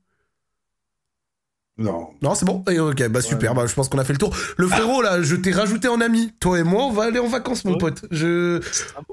Non. 1.77 2.07
Non, 2.21 2.35
c'est 2.35 2.45
bon. 2.45 2.63
Et 2.71 2.79
ok, 2.79 3.05
bah 3.09 3.21
super. 3.21 3.53
Bah, 3.53 3.65
je 3.67 3.73
pense 3.73 3.89
qu'on 3.89 3.97
a 3.97 4.05
fait 4.05 4.13
le 4.13 4.19
tour. 4.19 4.33
Le 4.57 4.65
frérot 4.67 5.01
là, 5.01 5.21
je 5.21 5.35
t'ai 5.35 5.51
rajouté 5.51 5.89
en 5.89 5.99
ami. 5.99 6.31
Toi 6.39 6.59
et 6.59 6.63
moi, 6.63 6.85
on 6.85 6.91
va 6.91 7.03
aller 7.03 7.19
en 7.19 7.27
vacances, 7.27 7.65
mon 7.65 7.73
Ouais. 7.73 7.77
pote. 7.77 8.05
Je, 8.11 8.61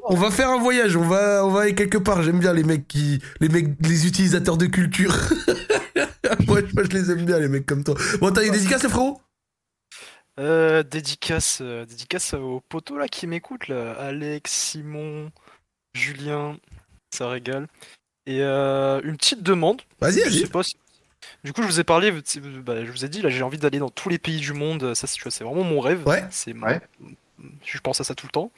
on 0.09 0.15
va 0.15 0.31
faire 0.31 0.49
un 0.49 0.59
voyage. 0.61 0.95
On 0.97 1.03
va, 1.03 1.45
on 1.45 1.51
va 1.51 1.63
aller 1.63 1.75
quelque 1.75 1.99
part. 1.99 2.23
J'aime 2.23 2.39
bien 2.39 2.53
les 2.53 2.63
mecs 2.63 2.87
qui, 2.87 3.21
les 3.41 3.49
mecs, 3.49 3.71
les 3.81 4.07
utilisateurs 4.07 4.57
de 4.59 4.67
culture. 4.67 5.13
moi, 6.47 6.61
moi, 6.75 6.85
je 6.89 6.97
les 6.97 7.11
aime 7.11 7.25
bien 7.25 7.41
les 7.41 7.49
mecs 7.49 7.67
comme 7.67 7.83
toi. 7.83 7.97
Bon, 8.21 8.31
t'as 8.33 8.45
une 8.45 8.53
dédicace, 8.53 8.85
le 8.85 8.89
frérot? 8.89 9.21
Euh, 10.43 10.83
dédicace, 10.83 11.59
euh, 11.63 11.85
dédicace 11.87 12.35
aux 12.35 12.61
potos 12.69 12.99
là 12.99 13.07
qui 13.09 13.27
m'écoutent 13.27 13.69
là. 13.69 13.93
Alex, 13.93 14.51
Simon, 14.51 15.31
Julien, 15.95 16.57
ça 17.15 17.29
régale. 17.29 17.69
Et 18.27 18.39
euh, 18.41 19.01
une 19.05 19.17
petite 19.17 19.43
demande. 19.43 19.83
Vas-y, 20.01 20.15
Je 20.25 20.31
sais 20.31 20.41
vas-y. 20.41 20.47
pas 20.47 20.63
si- 20.63 20.77
Du 21.45 21.53
coup, 21.53 21.63
je 21.63 21.69
vous 21.69 21.81
ai 21.81 21.85
parlé, 21.85 22.11
bah, 22.11 22.85
je 22.85 22.91
vous 22.91 23.05
ai 23.05 23.09
dit 23.09 23.23
là, 23.23 23.29
j'ai 23.31 23.43
envie 23.43 23.59
d'aller 23.59 23.79
dans 23.79 23.91
tous 23.91 24.09
les 24.09 24.19
pays 24.19 24.39
du 24.41 24.53
monde. 24.53 24.95
Ça, 24.95 25.07
c'est 25.07 25.15
tu 25.15 25.23
vois, 25.23 25.31
c'est 25.31 25.45
vraiment 25.45 25.65
mon 25.65 25.81
rêve. 25.81 26.07
Ouais. 26.07 26.25
C'est 26.31 26.55
Ouais. 26.57 26.81
Je 27.65 27.79
pense 27.79 28.01
à 28.01 28.05
ça 28.05 28.15
tout 28.15 28.27
le 28.27 28.33
temps. 28.33 28.51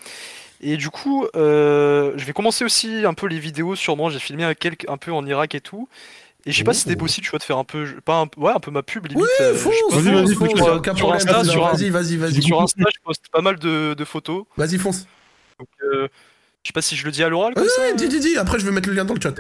Et 0.60 0.76
du 0.76 0.90
coup, 0.90 1.26
euh, 1.36 2.12
je 2.16 2.24
vais 2.24 2.32
commencer 2.32 2.64
aussi 2.64 3.04
un 3.04 3.14
peu 3.14 3.26
les 3.26 3.38
vidéos. 3.38 3.74
Sûrement, 3.76 4.08
j'ai 4.10 4.18
filmé 4.18 4.44
un, 4.44 4.54
quelques, 4.54 4.88
un 4.88 4.96
peu 4.98 5.12
en 5.12 5.24
Irak 5.26 5.54
et 5.54 5.60
tout. 5.60 5.88
Et 6.46 6.52
je 6.52 6.58
sais 6.58 6.64
pas 6.64 6.74
si 6.74 6.80
c'était 6.82 6.96
possible, 6.96 7.24
tu 7.24 7.30
vois, 7.30 7.38
de 7.38 7.44
faire 7.44 7.56
un 7.58 7.64
peu, 7.64 7.86
pas 8.04 8.20
un, 8.20 8.28
ouais, 8.36 8.52
un 8.52 8.60
peu 8.60 8.70
ma 8.70 8.82
pub 8.82 9.06
limite. 9.06 9.22
Oui, 9.24 9.44
euh, 9.46 9.54
fonce, 9.54 9.74
Vas-y, 9.90 10.12
vas-y, 10.14 10.34
fonce, 10.34 10.60
euh, 10.60 10.94
sur. 10.94 11.12
Insta, 11.14 11.32
Vas-y, 11.42 11.88
vas-y, 11.90 12.16
vas-y. 12.16 12.42
sur 12.42 12.60
Insta, 12.60 12.84
je 12.94 13.00
poste 13.02 13.28
pas 13.30 13.40
mal 13.40 13.58
de, 13.58 13.94
de 13.94 14.04
photos. 14.04 14.44
Vas-y, 14.56 14.76
fonce. 14.76 15.06
Donc, 15.58 15.68
euh, 15.84 16.08
je 16.62 16.68
sais 16.68 16.72
pas 16.74 16.82
si 16.82 16.96
je 16.96 17.04
le 17.06 17.12
dis 17.12 17.22
à 17.24 17.28
l'oral 17.30 17.54
Ouais, 17.56 17.66
ça. 17.68 17.92
dis, 17.92 18.08
dis, 18.08 18.20
dis. 18.20 18.36
Après, 18.36 18.58
je 18.58 18.66
vais 18.66 18.72
mettre 18.72 18.88
le 18.90 18.94
lien 18.94 19.04
dans 19.06 19.14
le 19.14 19.20
chat. 19.20 19.34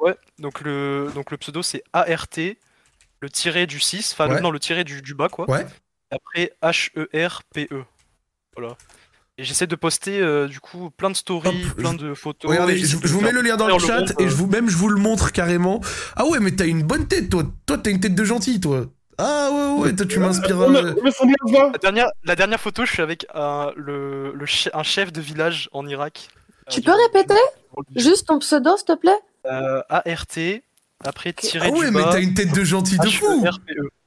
Ouais, 0.00 0.16
donc 0.38 0.62
le, 0.62 1.10
donc 1.14 1.30
le 1.30 1.36
pseudo 1.36 1.62
c'est 1.62 1.82
ART, 1.92 2.26
le 3.20 3.28
tiré 3.30 3.66
du 3.66 3.78
6, 3.78 4.12
enfin 4.14 4.28
Ouais. 4.32 4.40
non, 4.40 4.50
le 4.50 4.58
tiré 4.58 4.82
du, 4.82 5.02
du 5.02 5.14
bas 5.14 5.28
quoi. 5.28 5.48
Ouais. 5.50 5.66
Après 6.10 6.52
H-E-R-P-E. 6.62 7.84
Voilà. 8.56 8.76
Et 9.40 9.44
j'essaie 9.44 9.66
de 9.66 9.74
poster 9.74 10.20
euh, 10.20 10.48
du 10.48 10.60
coup 10.60 10.90
plein 10.90 11.08
de 11.08 11.16
stories, 11.16 11.48
Hop, 11.70 11.74
plein 11.76 11.92
je- 11.92 11.96
de 11.96 12.12
photos. 12.14 12.50
Regardez, 12.50 12.76
je, 12.76 12.96
vous 12.98 13.22
mets 13.22 13.32
le 13.32 13.40
lien 13.40 13.56
dans 13.56 13.68
le 13.68 13.78
chat 13.78 14.10
et 14.18 14.24
euh, 14.24 14.28
je 14.28 14.34
vous 14.34 14.46
même 14.46 14.68
je 14.68 14.76
vous 14.76 14.88
le 14.88 15.00
montre 15.00 15.32
carrément. 15.32 15.80
Ah 16.14 16.26
ouais, 16.26 16.40
mais 16.40 16.50
t'as 16.50 16.66
une 16.66 16.82
bonne 16.82 17.08
tête, 17.08 17.30
toi. 17.30 17.44
Toi, 17.64 17.78
t'as 17.78 17.90
une 17.90 18.00
tête 18.00 18.14
de 18.14 18.22
gentil, 18.24 18.60
toi. 18.60 18.84
Ah 19.16 19.48
ouais, 19.50 19.82
ouais, 19.84 19.96
toi, 19.96 20.04
tu 20.04 20.18
m'inspires. 20.18 20.60
Euh. 20.60 20.94
La 21.72 21.78
dernière, 21.78 22.08
la 22.24 22.36
dernière 22.36 22.60
photo, 22.60 22.84
je 22.84 22.92
suis 22.92 23.02
avec 23.02 23.26
un, 23.34 23.70
le, 23.76 24.32
le 24.34 24.44
un 24.74 24.82
chef 24.82 25.10
de 25.10 25.22
village 25.22 25.70
en 25.72 25.86
Irak. 25.86 26.28
Tu 26.68 26.80
Euh, 26.80 26.82
peux 26.84 26.92
du- 26.92 26.98
répéter? 27.18 27.40
Juste 27.96 28.26
ton 28.26 28.38
pseudo, 28.40 28.76
s'il 28.76 28.84
te 28.86 28.96
plaît? 28.96 29.18
Euh, 29.46 29.80
ART, 29.88 30.60
après 31.02 31.32
tiré 31.32 31.68
Ah 31.72 31.74
ouais, 31.78 31.86
du 31.86 31.92
mais 31.96 32.02
t'as 32.02 32.20
une 32.20 32.34
tête 32.34 32.54
de 32.54 32.62
gentil 32.62 32.98
de 32.98 33.08
fou. 33.08 33.42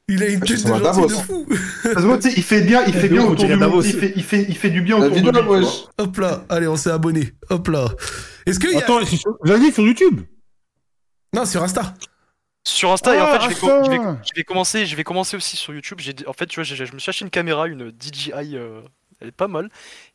Il 0.08 0.22
a 0.22 0.26
une 0.28 0.40
Je 0.46 0.54
tête 0.54 0.62
de 0.64 0.68
gentil 0.68 0.82
Davos. 0.82 1.06
de 1.06 1.12
fou. 1.14 1.46
Ça 1.82 1.94
se 1.94 2.00
voit, 2.00 2.18
tu 2.18 2.28
sais, 2.30 2.34
il 2.36 2.42
fait 2.42 2.60
bien, 2.60 2.84
il 2.86 2.92
fait 2.92 3.08
de 3.08 3.14
bien 3.14 3.22
autour 3.24 3.36
du 3.46 3.50
monde. 3.52 3.60
Davos. 3.60 3.82
Il 3.82 3.92
fait, 3.98 4.12
il 4.16 4.22
fait, 4.22 4.44
il 4.48 4.56
fait 4.56 4.68
du 4.70 4.82
bien 4.82 4.96
autour 4.98 5.48
wesh. 5.50 5.84
Hop 5.98 6.16
là, 6.18 6.44
allez, 6.50 6.68
on 6.68 6.76
s'est 6.76 6.90
abonné. 6.90 7.32
Hop 7.48 7.68
là. 7.68 7.86
Est-ce 8.46 8.60
qu'il 8.60 8.70
y 8.72 8.74
a... 8.76 8.80
Attends, 8.80 9.00
vas-y 9.42 9.72
sur 9.72 9.86
YouTube. 9.86 10.20
Non, 11.34 11.46
sur 11.46 11.62
Insta. 11.62 11.94
Sur 12.66 12.92
Insta 12.92 13.14
et 13.16 13.20
en 13.20 13.24
Ah, 13.26 13.38
fait 13.38 13.44
je 13.44 13.48
vais, 13.48 13.54
co- 13.54 13.84
je 13.84 13.90
vais- 13.90 13.96
Insta. 13.96 14.20
je 14.24 14.30
vais 14.36 14.44
commencer 14.44 14.86
je 14.86 14.96
vais 14.96 15.04
commencer 15.04 15.36
aussi 15.36 15.56
sur 15.56 15.74
YouTube 15.74 15.98
j'ai 16.00 16.14
en 16.26 16.32
fait 16.32 16.46
tu 16.46 16.54
vois 16.60 16.64
je 16.64 16.92
me 16.94 16.98
suis 16.98 17.10
acheté 17.10 17.24
une 17.24 17.30
caméra 17.30 17.66
une 17.68 17.90
DJI 17.90 18.32
euh, 18.56 18.80
elle 19.20 19.28
est 19.28 19.32
pas 19.32 19.48
mal 19.48 19.68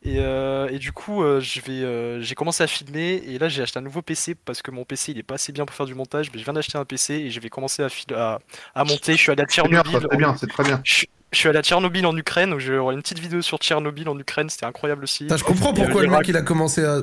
et, 0.04 0.16
euh, 0.20 0.68
et 0.70 0.80
du 0.80 0.92
coup 0.92 1.24
euh, 1.24 1.40
je 1.40 1.62
vais 1.62 1.84
euh, 1.84 2.22
j'ai 2.22 2.36
commencé 2.36 2.64
à 2.64 2.68
filmer 2.68 3.22
et 3.26 3.40
là 3.40 3.50
j'ai 3.50 3.62
acheté 3.62 3.80
un 3.80 3.82
nouveau 3.82 4.02
PC 4.02 4.36
parce 4.36 4.62
que 4.62 4.72
mon 4.72 4.86
PC 4.86 5.12
il 5.14 5.18
est 5.20 5.24
pas 5.24 5.36
assez 5.36 5.52
bien 5.52 5.66
pour 5.66 5.76
faire 5.76 5.86
du 5.86 5.96
montage 5.96 6.32
mais 6.34 6.40
je 6.40 6.44
viens 6.44 6.54
d'acheter 6.54 6.78
un 6.78 6.86
PC 6.86 7.14
et 7.16 7.32
je 7.32 7.40
vais 7.40 7.50
commencer 7.50 7.84
à, 7.84 7.90
fil- 7.90 8.14
à, 8.14 8.40
à 8.76 8.84
monter. 8.84 9.14
Je 9.14 9.18
suis 9.18 9.32
allé 9.32 9.42
à 9.42 9.46
C'est 9.48 9.68
bien, 9.70 9.84
Tchernobyl 9.84 10.00
c'est 10.10 10.18
bien, 10.18 10.36
c'est 10.38 10.48
très 10.48 10.64
bien. 10.64 10.82
je, 10.84 11.06
je 11.32 11.38
suis 11.38 11.50
allé 11.50 11.60
à 11.60 11.64
Tchernobyl 11.64 12.06
en 12.06 12.16
Ukraine 12.18 12.50
donc 12.52 12.60
je 12.60 12.72
vais 12.72 12.78
avoir 12.78 12.94
une 12.94 13.02
petite 13.02 13.20
vidéo 13.20 13.42
sur 13.42 13.58
Tchernobyl 13.58 14.08
en 14.10 14.18
Ukraine 14.20 14.50
c'était 14.50 14.66
incroyable 14.66 15.04
aussi. 15.04 15.28
Je 15.30 15.44
comprends 15.44 15.74
pourquoi 15.74 16.04
le 16.04 16.10
mec 16.10 16.28
il 16.28 16.38
a 16.38 16.42
commencé 16.42 16.84
à. 16.84 17.02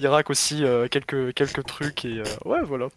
Irak 0.00 0.30
aussi 0.30 0.64
euh, 0.64 0.88
quelques 0.88 1.32
quelques 1.34 1.64
trucs 1.64 2.04
et 2.04 2.18
euh, 2.18 2.24
ouais 2.44 2.62
voilà. 2.64 2.88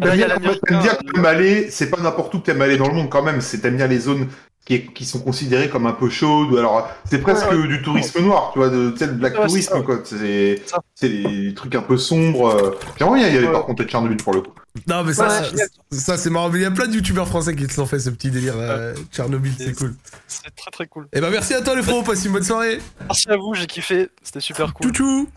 T'aimes 0.00 0.08
Là, 0.08 0.14
il 0.16 0.20
y 0.20 0.24
a 0.24 0.38
bien, 0.38 0.54
t'aimes 0.54 0.80
bien 0.80 1.24
aller, 1.24 1.70
c'est 1.70 1.90
pas 1.90 2.00
n'importe 2.00 2.34
où 2.34 2.40
que 2.40 2.46
t'aimes 2.46 2.62
aller 2.62 2.76
dans 2.78 2.88
le 2.88 2.94
monde 2.94 3.10
quand 3.10 3.22
même, 3.22 3.40
c'est 3.40 3.60
t'aimes 3.60 3.76
bien 3.76 3.86
les 3.86 3.98
zones 4.00 4.28
qui, 4.66 4.86
qui 4.88 5.04
sont 5.04 5.20
considérées 5.20 5.68
comme 5.68 5.86
un 5.86 5.92
peu 5.92 6.08
chaudes, 6.10 6.52
ou 6.52 6.56
alors 6.58 6.88
c'est 7.04 7.18
presque 7.20 7.50
Ouais. 7.50 7.66
du 7.66 7.82
tourisme 7.82 8.20
noir, 8.22 8.50
tu 8.52 8.58
vois, 8.60 8.68
de, 8.68 8.94
le 8.98 9.12
black 9.14 9.38
Ouais, 9.38 9.46
tourisme 9.46 9.82
quoi, 9.82 10.00
c'est 10.04 10.62
des 11.02 11.54
trucs 11.54 11.74
un 11.74 11.82
peu 11.82 11.96
sombres. 11.96 12.48
euh. 12.50 12.70
J'aimerais 12.98 13.20
bien 13.20 13.28
y 13.28 13.44
Ouais. 13.46 13.50
par 13.52 13.64
contre 13.66 13.82
Tchernobyl 13.84 14.18
pour 14.18 14.34
le 14.34 14.42
coup. 14.42 14.52
Non, 14.86 15.02
mais 15.02 15.12
ça, 15.12 15.26
Ouais, 15.26 15.56
ça, 15.90 15.98
ça, 15.98 16.16
c'est 16.16 16.30
marrant. 16.30 16.48
Mais 16.50 16.60
il 16.60 16.62
y 16.62 16.66
a 16.66 16.70
plein 16.70 16.86
de 16.86 16.94
youtubeurs 16.94 17.26
français 17.26 17.56
qui 17.56 17.64
se 17.64 17.74
sont 17.74 17.86
fait 17.86 17.98
ce 17.98 18.10
petit 18.10 18.30
délire. 18.30 18.54
euh, 18.56 18.94
Tchernobyl, 19.12 19.52
c'est 19.58 19.72
cool. 19.76 19.94
c'est 20.28 20.54
très 20.54 20.70
très 20.70 20.86
cool 20.86 21.08
Et 21.12 21.20
bah, 21.20 21.28
merci 21.30 21.54
à 21.54 21.62
toi, 21.62 21.74
les 21.74 21.82
frérots. 21.82 22.02
Passe 22.02 22.24
une 22.24 22.32
bonne 22.32 22.44
soirée. 22.44 22.78
merci 23.06 23.28
à 23.30 23.36
vous 23.36 23.54
j'ai 23.54 23.66
kiffé 23.66 24.08
c'était 24.22 24.38
super 24.40 24.72
cool 24.74 24.92
Tchou 24.92 25.28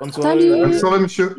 Bonne 0.00 0.12
soirée. 0.12 0.40
Salut 0.40 0.60
Bonne 0.62 0.78
soirée 0.78 0.98
monsieur. 1.00 1.34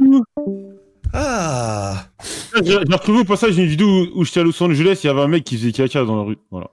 Ah. 1.14 2.08
J'ai 2.56 2.72
j'ai 2.72 2.78
retrouvé 2.78 3.20
au 3.20 3.24
passage 3.26 3.58
une 3.58 3.68
vidéo 3.68 3.88
où, 3.88 4.20
où 4.22 4.26
j'étais 4.26 4.40
à 4.40 4.44
Los 4.44 4.62
Angeles, 4.64 5.00
il 5.04 5.08
y 5.08 5.10
avait 5.10 5.22
un 5.22 5.28
mec 5.28 5.44
qui 5.44 5.58
faisait 5.58 5.72
caca 5.72 6.04
dans 6.04 6.16
la 6.18 6.24
rue. 6.24 6.38
Voilà. 6.52 6.68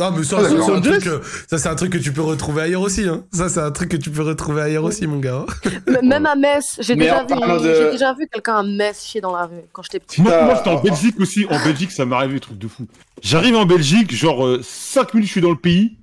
Non, 0.00 0.10
mais 0.16 0.24
ça, 0.24 0.36
Ah, 0.40 0.42
ça, 0.44 0.48
c'est 0.48 0.72
un 0.72 0.80
truc, 0.80 1.06
euh, 1.06 1.20
ça, 1.48 1.58
c'est 1.58 1.68
un 1.68 1.74
truc 1.74 1.92
que 1.92 1.98
tu 1.98 2.12
peux 2.12 2.22
retrouver 2.22 2.62
ailleurs 2.62 2.80
aussi. 2.82 3.02
Hein. 3.06 3.24
Ça, 3.32 3.48
c'est 3.48 3.60
un 3.60 3.70
truc 3.70 3.90
que 3.90 3.96
tu 3.96 4.10
peux 4.10 4.22
retrouver 4.22 4.62
ailleurs 4.62 4.84
aussi, 4.84 5.06
mon 5.06 5.18
gars. 5.18 5.44
hein. 5.46 6.00
Même 6.02 6.26
à 6.26 6.34
Metz, 6.34 6.76
j'ai 6.80 6.96
déjà, 6.96 7.22
vu- 7.22 7.34
de- 7.34 7.74
j'ai 7.74 7.90
déjà 7.92 8.14
vu 8.14 8.26
quelqu'un 8.32 8.56
à 8.56 8.62
Metz 8.62 9.04
chier 9.06 9.20
dans 9.20 9.36
la 9.36 9.46
rue 9.46 9.56
quand 9.72 9.82
j'étais 9.82 10.00
petite. 10.00 10.18
Moi, 10.24 10.42
moi, 10.44 10.54
j'étais 10.56 10.70
en 10.70 10.80
Belgique 10.80 11.20
aussi. 11.20 11.44
En 11.50 11.62
Belgique, 11.62 11.92
ça 11.92 12.04
m'est 12.06 12.16
arrivé 12.16 12.34
des 12.34 12.40
trucs 12.40 12.58
de 12.58 12.66
fou. 12.68 12.86
J'arrive 13.22 13.56
en 13.56 13.66
Belgique, 13.66 14.14
genre 14.14 14.58
5 14.62 15.14
minutes, 15.14 15.28
je 15.28 15.32
suis 15.32 15.40
dans 15.40 15.50
le 15.50 15.56
pays. 15.56 15.98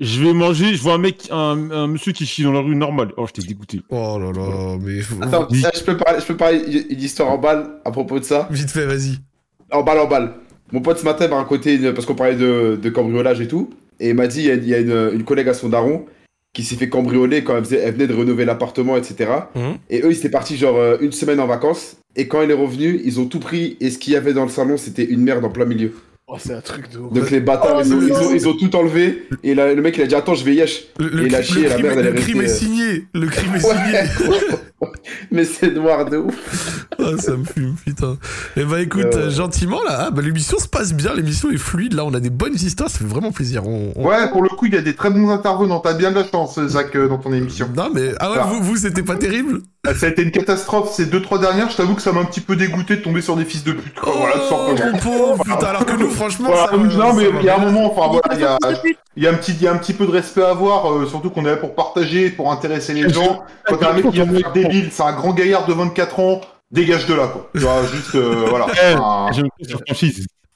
Je 0.00 0.20
vais 0.22 0.32
manger, 0.32 0.74
je 0.74 0.82
vois 0.82 0.94
un 0.94 0.98
mec, 0.98 1.28
un, 1.30 1.70
un 1.70 1.86
monsieur 1.86 2.12
qui 2.12 2.26
chie 2.26 2.42
dans 2.42 2.50
la 2.52 2.60
rue 2.60 2.74
normale. 2.74 3.12
Oh, 3.16 3.26
j'étais 3.26 3.46
dégoûté. 3.46 3.82
Oh 3.90 4.18
là 4.18 4.32
là, 4.32 4.76
mais. 4.80 5.00
Attends, 5.24 5.46
Oui. 5.50 5.60
ça, 5.60 5.70
je 5.74 5.82
peux 5.84 5.96
parler, 5.96 6.18
je 6.20 6.24
peux 6.26 6.36
parler 6.36 6.58
une 6.66 6.96
une 6.96 7.00
histoire 7.04 7.30
en 7.30 7.38
balle 7.38 7.78
à 7.84 7.90
propos 7.92 8.18
de 8.18 8.24
ça? 8.24 8.48
Vite 8.50 8.70
fait, 8.70 8.86
vas-y. 8.86 9.18
En 9.70 9.82
balle, 9.82 9.98
en 10.00 10.06
balle. 10.08 10.34
Mon 10.72 10.80
pote 10.80 10.98
ce 10.98 11.04
matin 11.04 11.28
m'a 11.28 11.36
raconté, 11.36 11.74
une- 11.76 11.92
parce 11.92 12.06
qu'on 12.06 12.14
parlait 12.14 12.36
de, 12.36 12.78
de 12.82 12.90
cambriolage 12.90 13.40
et 13.40 13.48
tout, 13.48 13.70
et 14.00 14.08
il 14.10 14.14
m'a 14.14 14.26
dit 14.26 14.40
il 14.40 14.46
y 14.46 14.50
a, 14.50 14.54
il 14.54 14.68
y 14.68 14.74
a 14.74 14.78
une, 14.78 15.10
une 15.14 15.24
collègue 15.24 15.48
à 15.48 15.54
son 15.54 15.68
daron 15.68 16.06
qui 16.54 16.64
s'est 16.64 16.76
fait 16.76 16.88
cambrioler 16.88 17.44
quand 17.44 17.56
elle, 17.56 17.64
faisait- 17.64 17.78
elle 17.80 17.94
venait 17.94 18.06
de 18.06 18.14
rénover 18.14 18.44
l'appartement, 18.44 18.96
etc. 18.96 19.30
Mhm. 19.54 19.76
Et 19.90 20.00
eux, 20.02 20.10
ils 20.10 20.16
étaient 20.18 20.28
partis 20.30 20.56
genre 20.56 20.76
euh, 20.78 20.96
une 21.00 21.12
semaine 21.12 21.40
en 21.40 21.46
vacances, 21.46 21.96
et 22.16 22.28
quand 22.28 22.42
elle 22.42 22.50
est 22.50 22.54
revenue, 22.54 23.00
ils 23.04 23.20
ont 23.20 23.26
tout 23.26 23.40
pris, 23.40 23.76
et 23.80 23.90
ce 23.90 23.98
qu'il 23.98 24.12
y 24.12 24.16
avait 24.16 24.32
dans 24.34 24.44
le 24.44 24.50
salon, 24.50 24.76
c'était 24.76 25.04
une 25.04 25.22
merde 25.22 25.44
en 25.44 25.50
plein 25.50 25.64
milieu. 25.64 25.92
Oh, 26.28 26.36
c'est 26.38 26.52
un 26.54 26.60
truc 26.60 26.90
de 26.90 26.98
ouf. 26.98 27.12
Donc 27.12 27.30
les 27.30 27.40
bâtards, 27.40 27.78
Oh 27.80 27.82
ils, 27.84 27.92
ont, 27.94 28.00
ils, 28.00 28.08
non. 28.08 28.14
ont, 28.28 28.34
ils 28.34 28.48
ont 28.48 28.54
tout 28.56 28.74
enlevé, 28.76 29.24
et 29.42 29.54
là, 29.54 29.74
le 29.74 29.82
mec 29.82 29.96
il 29.98 30.02
a 30.02 30.06
dit 30.06 30.14
attends, 30.14 30.34
je 30.34 30.44
vais 30.44 30.54
yesh. 30.54 30.84
Le, 30.98 31.08
le 31.08 31.26
Et 31.26 31.28
cri- 31.28 31.42
chier, 31.42 31.62
le 31.64 31.68
la 31.68 31.74
crime, 31.74 31.86
merde, 31.86 31.98
elle 31.98 32.04
le 32.06 32.18
est 32.18 32.22
crime 32.22 32.36
est 32.38 32.40
restée, 32.44 32.64
euh, 32.66 32.68
signé. 32.68 33.04
Le 33.14 33.26
crime 33.26 33.54
est 33.54 33.60
signé. 33.60 34.32
Mais 35.30 35.44
c'est 35.44 35.70
noir 35.74 36.04
de 36.08 36.16
ouf. 36.18 36.86
Ah, 36.98 37.16
ça 37.18 37.36
me 37.36 37.44
fume, 37.44 37.74
putain. 37.84 38.16
Et 38.56 38.64
bah 38.64 38.80
écoute, 38.80 39.06
Euh. 39.14 39.30
gentiment 39.30 39.82
là, 39.82 40.06
ah, 40.06 40.10
bah, 40.10 40.22
l'émission 40.22 40.58
se 40.58 40.68
passe 40.68 40.92
bien, 40.92 41.14
l'émission 41.14 41.50
est 41.50 41.56
fluide, 41.56 41.94
là 41.94 42.04
on 42.04 42.14
a 42.14 42.20
des 42.20 42.30
bonnes 42.30 42.54
histoires, 42.54 42.90
ça 42.90 42.98
fait 42.98 43.04
vraiment 43.04 43.32
plaisir. 43.32 43.66
On, 43.66 43.92
on- 43.96 44.06
Ouais, 44.06 44.28
pour 44.30 44.42
le 44.42 44.48
coup, 44.50 44.66
il 44.66 44.74
y 44.74 44.76
a 44.76 44.82
des 44.82 44.94
très 44.94 45.10
bons 45.10 45.30
intervenants. 45.30 45.80
T'as 45.80 45.94
bien 45.94 46.10
de 46.10 46.16
la 46.16 46.26
chance, 46.26 46.58
Zach, 46.66 46.94
euh, 46.96 47.08
dans 47.08 47.18
ton 47.18 47.32
émission. 47.32 47.68
Non 47.76 47.88
mais, 47.92 48.12
ah 48.20 48.30
ouais, 48.30 48.36
Ah. 48.40 48.46
vous, 48.50 48.62
vous 48.62 48.76
c'était 48.76 49.02
pas 49.02 49.16
terrible? 49.16 49.60
Euh, 49.86 49.94
Ça 49.94 50.06
a 50.06 50.08
été 50.10 50.22
une 50.22 50.30
catastrophe 50.30 50.92
ces 50.92 51.06
deux 51.06 51.20
trois 51.22 51.38
dernières. 51.38 51.68
Je 51.70 51.76
t'avoue 51.76 51.94
que 51.94 52.02
ça 52.02 52.12
m'a 52.12 52.20
un 52.20 52.24
petit 52.24 52.40
peu 52.40 52.54
dégoûté 52.54 52.96
de 52.96 53.02
tomber 53.02 53.20
sur 53.20 53.36
des 53.36 53.44
fils 53.44 53.64
de 53.64 53.72
pute. 53.72 53.98
quoi. 53.98 54.12
voilà, 54.16 54.34
tout 54.34 54.54
Oh, 54.54 54.98
pauvre, 55.02 55.42
putain, 55.44 55.66
alors 55.66 55.84
que 55.86 55.96
nous 55.96 56.08
franchement, 56.10 56.48
Voilà, 56.50 56.66
ça 56.70 56.76
non 56.76 57.14
mais 57.14 57.28
il 57.40 57.44
y 57.44 57.48
a 57.48 57.56
un 57.56 57.64
moment, 57.64 57.92
enfin 57.92 58.08
voilà, 58.12 58.34
il 58.34 58.40
y 58.40 58.44
a, 58.44 58.58
y 59.16 59.26
un 59.26 59.34
petit, 59.34 59.52
il 59.58 59.62
y 59.62 59.66
a 59.66 59.72
un 59.72 59.76
petit 59.76 59.92
peu 59.92 60.06
de 60.06 60.12
respect 60.12 60.42
à 60.42 60.50
avoir, 60.50 60.90
euh, 60.92 61.06
surtout 61.06 61.30
qu'on 61.30 61.44
est 61.44 61.50
là 61.50 61.56
pour 61.56 61.74
partager, 61.74 62.30
pour 62.30 62.52
intéresser 62.52 62.94
les 62.94 63.08
gens. 63.08 63.42
Quand 63.66 63.76
t'as 63.78 63.90
un 63.90 63.94
mec 63.94 64.04
qui 64.06 64.10
vient 64.12 64.26
de 64.26 64.38
faire 64.38 64.52
débile, 64.72 64.90
c'est 64.92 65.02
un 65.02 65.12
grand 65.12 65.32
gaillard 65.32 65.66
de 65.66 65.72
24 65.72 66.20
ans, 66.20 66.40
dégage 66.70 67.06
de 67.06 67.14
là 67.14 67.28
quoi. 67.28 67.48
Tu 67.54 67.60
vois, 67.60 67.84
juste 67.86 68.14
euh, 68.14 68.46
voilà. 68.50 68.66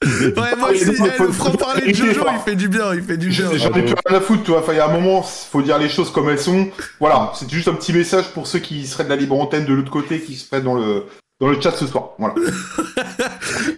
Ouais, 0.05 0.57
moi 0.59 0.71
aussi, 0.71 0.85
Il 0.89 0.95
faut- 1.13 1.33
franc-parler 1.33 1.91
de 1.91 1.97
Jojo, 1.97 2.21
il 2.31 2.39
fait 2.45 2.55
du 2.55 2.69
bien, 2.69 2.95
il 2.95 3.03
fait 3.03 3.17
du 3.17 3.29
bien. 3.31 3.47
J'en 3.57 3.73
ai 3.73 3.83
plus 3.83 3.95
rien 4.07 4.19
à 4.19 4.21
foutre, 4.21 4.43
tu 4.45 4.51
vois. 4.51 4.61
Enfin, 4.61 4.73
il 4.75 4.77
y 4.77 4.81
a 4.81 4.89
un 4.89 4.93
moment, 4.93 5.23
faut 5.23 5.63
dire 5.63 5.79
les 5.79 5.89
choses 5.89 6.11
comme 6.13 6.29
elles 6.29 6.39
sont. 6.39 6.69
Voilà, 7.01 7.33
c'est 7.35 7.51
juste 7.51 7.69
un 7.69 7.73
petit 7.75 7.95
message 7.95 8.27
pour 8.35 8.47
ceux 8.47 8.59
qui 8.59 8.87
seraient 8.87 9.05
de 9.05 9.09
la 9.09 9.17
libre 9.17 9.41
antenne 9.41 9.65
de 9.65 9.73
l'autre 9.73 9.91
côté, 9.91 10.21
qui 10.21 10.35
seraient 10.37 10.61
dans 10.61 10.75
le 10.75 11.05
dans 11.41 11.49
le 11.49 11.61
chat 11.61 11.73
ce 11.73 11.87
soir. 11.87 12.11
Voilà. 12.19 12.35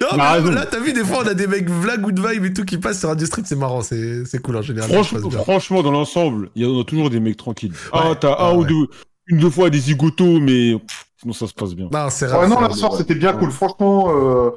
Non, 0.00 0.06
mais 0.12 0.18
Bah, 0.18 0.32
raison. 0.32 0.50
là, 0.50 0.64
t'as 0.66 0.78
vu, 0.80 0.92
des 0.92 1.04
fois, 1.04 1.18
on 1.24 1.26
a 1.26 1.34
des 1.34 1.46
mecs 1.46 1.68
v'là 1.68 1.96
good 1.98 2.18
vibe 2.18 2.44
et 2.46 2.52
tout 2.52 2.64
qui 2.64 2.78
passent 2.78 3.00
sur 3.00 3.08
Radio 3.10 3.26
Street, 3.26 3.42
c'est 3.44 3.56
marrant, 3.56 3.82
c'est 3.82 4.24
c'est 4.24 4.40
cool 4.40 4.56
en 4.56 4.62
général. 4.62 4.90
Franchement, 4.90 5.30
franchement, 5.30 5.82
dans 5.82 5.90
l'ensemble, 5.90 6.50
il 6.54 6.62
y 6.62 6.66
en 6.66 6.80
a 6.80 6.84
toujours 6.84 7.10
des 7.10 7.20
mecs 7.20 7.36
tranquilles. 7.36 7.72
Ah, 7.92 8.12
t'as 8.18 8.32
Ah, 8.38 8.48
un 8.50 8.54
ou 8.54 8.64
deux, 8.64 8.86
une, 9.28 9.38
deux 9.38 9.50
fois 9.50 9.70
des 9.70 9.78
zigotos, 9.78 10.40
mais 10.40 10.78
pff, 10.78 11.06
sinon 11.20 11.32
ça 11.32 11.46
se 11.46 11.54
passe 11.54 11.74
bien. 11.74 11.88
Non, 11.92 12.10
c'est 12.10 12.26
rare. 12.26 12.40
Ouais, 12.40 12.48
non, 12.48 12.60
la 12.60 12.68
rare, 12.68 12.76
soir, 12.76 12.92
ouais. 12.92 12.98
c'était 12.98 13.14
bien 13.14 13.32
cool. 13.34 13.50
Franchement, 13.50 14.06
euh, 14.10 14.50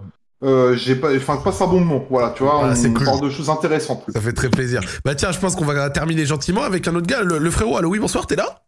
euh, 0.44 0.76
j'ai 0.76 0.96
pas, 0.96 1.16
enfin, 1.16 1.36
je 1.40 1.44
passe 1.44 1.62
un 1.62 1.68
bon 1.68 1.80
moment. 1.82 2.06
Voilà, 2.10 2.32
tu 2.32 2.44
vois, 2.44 2.56
Voilà, 2.60 2.74
on 2.74 2.76
c'est 2.76 2.92
cool. 2.92 3.06
parle 3.06 3.22
de 3.22 3.30
choses 3.30 3.50
intéressantes. 3.50 4.04
Ça 4.12 4.20
fait 4.22 4.34
très 4.34 4.50
plaisir. 4.50 4.82
Bah 5.06 5.14
tiens, 5.16 5.32
je 5.32 5.40
pense 5.40 5.56
qu'on 5.56 5.66
va 5.66 5.90
terminer 5.90 6.26
gentiment 6.26 6.64
avec 6.64 6.88
un 6.88 6.96
autre 6.96 7.08
gars, 7.08 7.22
le, 7.22 7.38
le 7.38 7.52
frérot. 7.52 7.78
Allo, 7.78 7.90
oui, 7.90 8.00
bonsoir, 8.00 8.26
t'es 8.28 8.36
là? 8.36 8.64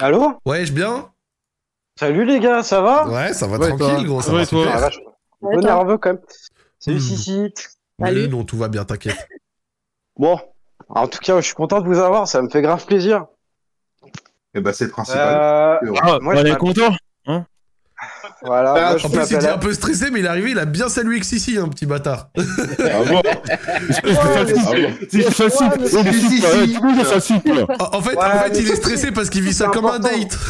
Allô? 0.00 0.34
Ouais, 0.46 0.64
je 0.64 0.72
bien? 0.72 1.08
Salut 1.98 2.24
les 2.24 2.38
gars, 2.38 2.62
ça 2.62 2.80
va? 2.80 3.08
Ouais, 3.08 3.32
ça 3.32 3.46
va 3.48 3.58
Ouais, 3.58 3.68
tranquille, 3.68 3.94
toi. 3.96 4.04
gros, 4.04 4.20
ça 4.22 4.32
Ouais, 4.32 4.40
va 4.40 4.46
toi. 4.46 4.64
super. 4.64 4.90
Ah, 5.42 5.56
nerveux 5.56 5.98
quand 5.98 6.10
même. 6.10 6.20
Salut 6.78 6.98
Hmm. 6.98 7.00
Sissi. 7.00 7.54
Salut. 8.00 8.28
Non, 8.28 8.44
tout 8.44 8.56
va 8.56 8.68
bien, 8.68 8.84
t'inquiète. 8.84 9.26
Bon, 10.16 10.38
en 10.88 11.08
tout 11.08 11.18
cas, 11.18 11.40
je 11.40 11.46
suis 11.46 11.54
content 11.54 11.80
de 11.80 11.86
vous 11.88 11.98
avoir, 11.98 12.28
ça 12.28 12.40
me 12.42 12.48
fait 12.48 12.62
grave 12.62 12.84
plaisir. 12.86 13.26
Et 14.54 14.60
bah, 14.60 14.72
c'est 14.72 14.84
le 14.86 14.90
principal. 14.90 15.28
Euh, 15.28 15.76
Ah, 16.02 16.18
moi, 16.20 16.34
on 16.36 16.44
est 16.44 16.56
content 16.56 16.94
voilà, 18.42 18.74
Ah, 18.76 18.88
moi, 18.90 18.96
je 18.98 19.06
En 19.06 19.10
plus, 19.10 19.30
il 19.30 19.34
était 19.36 19.48
un 19.48 19.58
peu 19.58 19.72
stressé, 19.72 20.10
mais 20.10 20.20
il 20.20 20.24
est 20.24 20.28
arrivé, 20.28 20.52
il 20.52 20.58
a 20.58 20.64
bien 20.64 20.88
salué 20.88 21.18
Xissi, 21.20 21.58
un 21.58 21.68
petit 21.68 21.84
bâtard. 21.86 22.28
Ah 22.36 22.42
bon 23.06 23.20
Ouais, 23.20 24.94
C'est 25.10 25.30
facile. 25.32 25.66
Ouais, 25.66 25.92
ouais, 27.52 27.54
là. 27.54 27.66
En 27.92 28.00
fait, 28.00 28.16
Ouais, 28.16 28.24
en 28.24 28.38
fait 28.44 28.60
il 28.60 28.70
est 28.70 28.76
stressé 28.76 29.10
parce 29.10 29.28
qu'il 29.30 29.42
vit 29.42 29.52
ça 29.52 29.66
comme 29.68 29.86
un 29.86 29.98
date. 29.98 30.38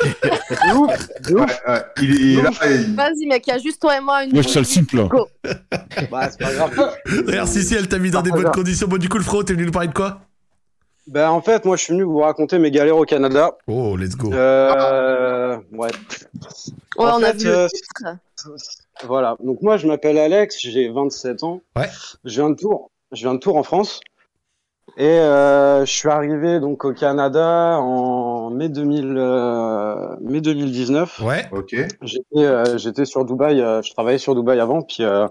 Ouais, 0.00 1.34
ouais, 1.34 1.82
il, 2.00 2.38
est- 2.38 2.42
là, 2.42 2.50
il- 2.64 2.94
Vas-y, 2.96 3.26
mec, 3.26 3.46
il 3.46 3.50
y 3.50 3.52
a 3.52 3.58
juste 3.58 3.80
toi 3.80 3.96
et 3.98 4.00
moi. 4.00 4.24
Une 4.24 4.32
Moi, 4.32 4.40
je 4.42 4.48
suis 4.48 4.58
le 4.58 4.64
simple, 4.64 4.96
là. 4.96 5.08
Bah, 6.10 6.28
c'est 6.30 6.40
pas 6.40 6.52
grave. 6.54 6.70
Regarde, 7.26 7.48
Sissi, 7.48 7.74
elle 7.74 7.86
t'a 7.88 7.98
mis 7.98 8.10
dans 8.10 8.22
des 8.22 8.30
Ah, 8.30 8.32
bonnes 8.32 8.38
regarde. 8.46 8.54
conditions. 8.56 8.88
Bon, 8.88 8.96
du 8.96 9.08
coup, 9.10 9.18
le 9.18 9.24
frérot, 9.24 9.42
t'es 9.42 9.52
venu 9.52 9.66
nous 9.66 9.72
parler 9.72 9.88
de 9.88 9.92
quoi? 9.94 10.22
Ben, 11.10 11.28
en 11.28 11.40
fait, 11.42 11.64
moi, 11.64 11.76
je 11.76 11.82
suis 11.82 11.92
venu 11.92 12.04
vous 12.04 12.18
raconter 12.20 12.60
mes 12.60 12.70
galères 12.70 12.96
au 12.96 13.04
Canada. 13.04 13.56
Oh, 13.66 13.96
let's 13.96 14.14
go. 14.16 14.32
Euh, 14.32 15.56
ouais. 15.72 15.88
Ouais, 15.88 15.90
En 17.10 17.18
on 17.18 17.22
a 17.24 17.32
fait, 17.32 17.38
vu 17.38 17.48
euh. 17.48 17.66
Voilà. 19.04 19.36
Donc, 19.42 19.60
moi, 19.60 19.76
je 19.76 19.88
m'appelle 19.88 20.18
Alex, 20.18 20.56
j'ai 20.60 20.88
27 20.88 21.42
ans. 21.42 21.62
Ouais. 21.76 21.88
Je 22.24 22.40
viens 22.40 22.50
de 22.50 22.54
Tours. 22.54 22.92
Je 23.10 23.22
viens 23.22 23.34
de 23.34 23.40
Tours 23.40 23.56
en 23.56 23.64
France. 23.64 23.98
Et 24.96 25.04
euh, 25.08 25.84
je 25.84 25.90
suis 25.90 26.08
arrivé 26.08 26.60
donc 26.60 26.84
au 26.84 26.92
Canada 26.92 27.78
en 27.80 28.50
mai 28.50 28.68
2000, 28.68 29.14
euh, 29.18 30.16
mai 30.20 30.40
2019. 30.40 31.20
Ouais. 31.24 31.48
Ok. 31.50 31.74
J'étais 32.02 32.22
euh, 32.36 32.76
j'étais 32.78 33.04
sur 33.04 33.24
Dubaï, 33.24 33.60
euh, 33.60 33.82
je 33.82 33.92
travaillais 33.92 34.18
sur 34.18 34.34
Dubaï 34.34 34.58
avant, 34.58 34.82
puis 34.82 35.04
euh, 35.04 35.28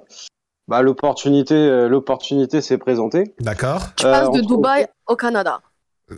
bah, 0.69 0.81
l'opportunité 0.81 1.55
euh, 1.55 1.89
l'opportunité 1.89 2.61
s'est 2.61 2.77
présentée. 2.77 3.33
D'accord. 3.41 3.81
Tu 3.97 4.05
passes 4.05 4.29
Euh, 4.29 4.31
de 4.31 4.41
Dubaï 4.41 4.87
au 5.07 5.17
Canada. 5.17 5.59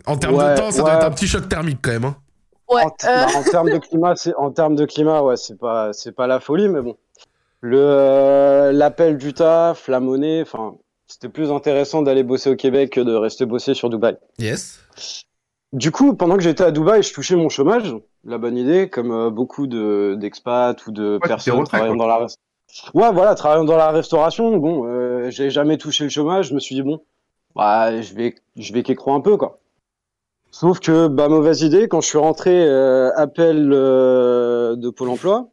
En 0.06 0.16
termes 0.16 0.34
Ouais, 0.34 0.54
de 0.54 0.58
temps, 0.58 0.70
ça 0.70 0.82
doit 0.82 0.94
être 0.94 1.04
un 1.04 1.10
petit 1.10 1.26
choc 1.26 1.48
thermique 1.48 1.78
quand 1.82 1.92
même. 1.92 2.04
Hein. 2.04 2.16
Ouais. 2.68 2.82
En, 2.82 2.86
euh, 2.88 2.90
bah, 3.02 3.26
en 3.36 3.42
termes 3.42 3.70
de 3.70 3.78
climat, 3.78 4.14
c'est 4.16 4.34
en 4.36 4.50
termes 4.50 4.76
de 4.76 4.84
climat, 4.86 5.22
ouais, 5.22 5.36
c'est 5.36 5.58
pas 5.58 5.92
c'est 5.92 6.12
pas 6.12 6.26
la 6.26 6.40
folie, 6.40 6.68
mais 6.68 6.80
bon. 6.80 6.96
Le 7.60 7.78
euh, 7.78 8.72
l'appel 8.72 9.18
du 9.18 9.34
taf, 9.34 9.88
la 9.88 10.00
monnaie, 10.00 10.42
enfin, 10.42 10.74
c'était 11.06 11.28
plus 11.28 11.50
intéressant 11.52 12.02
d'aller 12.02 12.22
bosser 12.22 12.50
au 12.50 12.56
Québec 12.56 12.90
que 12.90 13.00
de 13.00 13.14
rester 13.14 13.46
bosser 13.46 13.74
sur 13.74 13.90
Dubaï. 13.90 14.16
Yes. 14.38 14.80
Du 15.72 15.90
coup, 15.90 16.14
pendant 16.14 16.36
que 16.36 16.42
j'étais 16.42 16.64
à 16.64 16.70
Dubaï, 16.70 17.02
je 17.02 17.12
touchais 17.14 17.36
mon 17.36 17.48
chômage. 17.48 17.94
La 18.24 18.38
bonne 18.38 18.56
idée, 18.56 18.88
comme 18.88 19.10
euh, 19.10 19.30
beaucoup 19.30 19.66
de 19.66 20.16
d'expats 20.18 20.86
ou 20.86 20.92
de 20.92 21.18
personnes 21.18 21.64
travaillant 21.64 21.96
quoi. 21.96 22.06
dans 22.06 22.06
la 22.06 22.26
Ouais, 22.94 23.12
voilà, 23.12 23.34
travaillant 23.34 23.64
dans 23.64 23.76
la 23.76 23.90
restauration. 23.90 24.56
Bon, 24.56 24.86
euh, 24.86 25.30
j'ai 25.30 25.50
jamais 25.50 25.76
touché 25.76 26.04
le 26.04 26.10
chômage. 26.10 26.48
Je 26.48 26.54
me 26.54 26.60
suis 26.60 26.74
dit 26.74 26.82
bon, 26.82 27.02
bah, 27.54 28.00
je 28.00 28.14
vais 28.14 28.34
je 28.56 28.72
vais 28.72 28.82
qu'écro 28.82 29.12
un 29.14 29.20
peu 29.20 29.36
quoi. 29.36 29.58
Sauf 30.52 30.80
que 30.80 31.08
bah 31.08 31.28
mauvaise 31.28 31.62
idée. 31.62 31.88
Quand 31.88 32.00
je 32.00 32.08
suis 32.08 32.18
rentré, 32.18 32.64
euh, 32.68 33.10
appel 33.16 33.70
euh, 33.72 34.76
de 34.76 34.90
Pôle 34.90 35.08
Emploi 35.08 35.48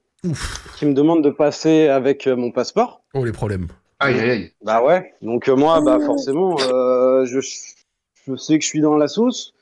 qui 0.77 0.85
me 0.85 0.93
demande 0.93 1.23
de 1.23 1.29
passer 1.29 1.87
avec 1.87 2.27
euh, 2.27 2.35
mon 2.35 2.51
passeport. 2.51 3.01
Oh, 3.13 3.23
les 3.23 3.31
problèmes. 3.31 3.67
Aïe, 3.99 4.19
aïe, 4.19 4.29
aïe. 4.29 4.51
Bah 4.63 4.83
ouais. 4.83 5.13
Donc 5.21 5.47
euh, 5.47 5.55
moi, 5.55 5.81
bah 5.81 5.99
forcément, 6.05 6.57
euh, 6.59 7.25
je, 7.25 7.39
je 7.39 8.35
sais 8.35 8.57
que 8.57 8.63
je 8.63 8.69
suis 8.69 8.81
dans 8.81 8.97
la 8.97 9.07
sauce. 9.07 9.53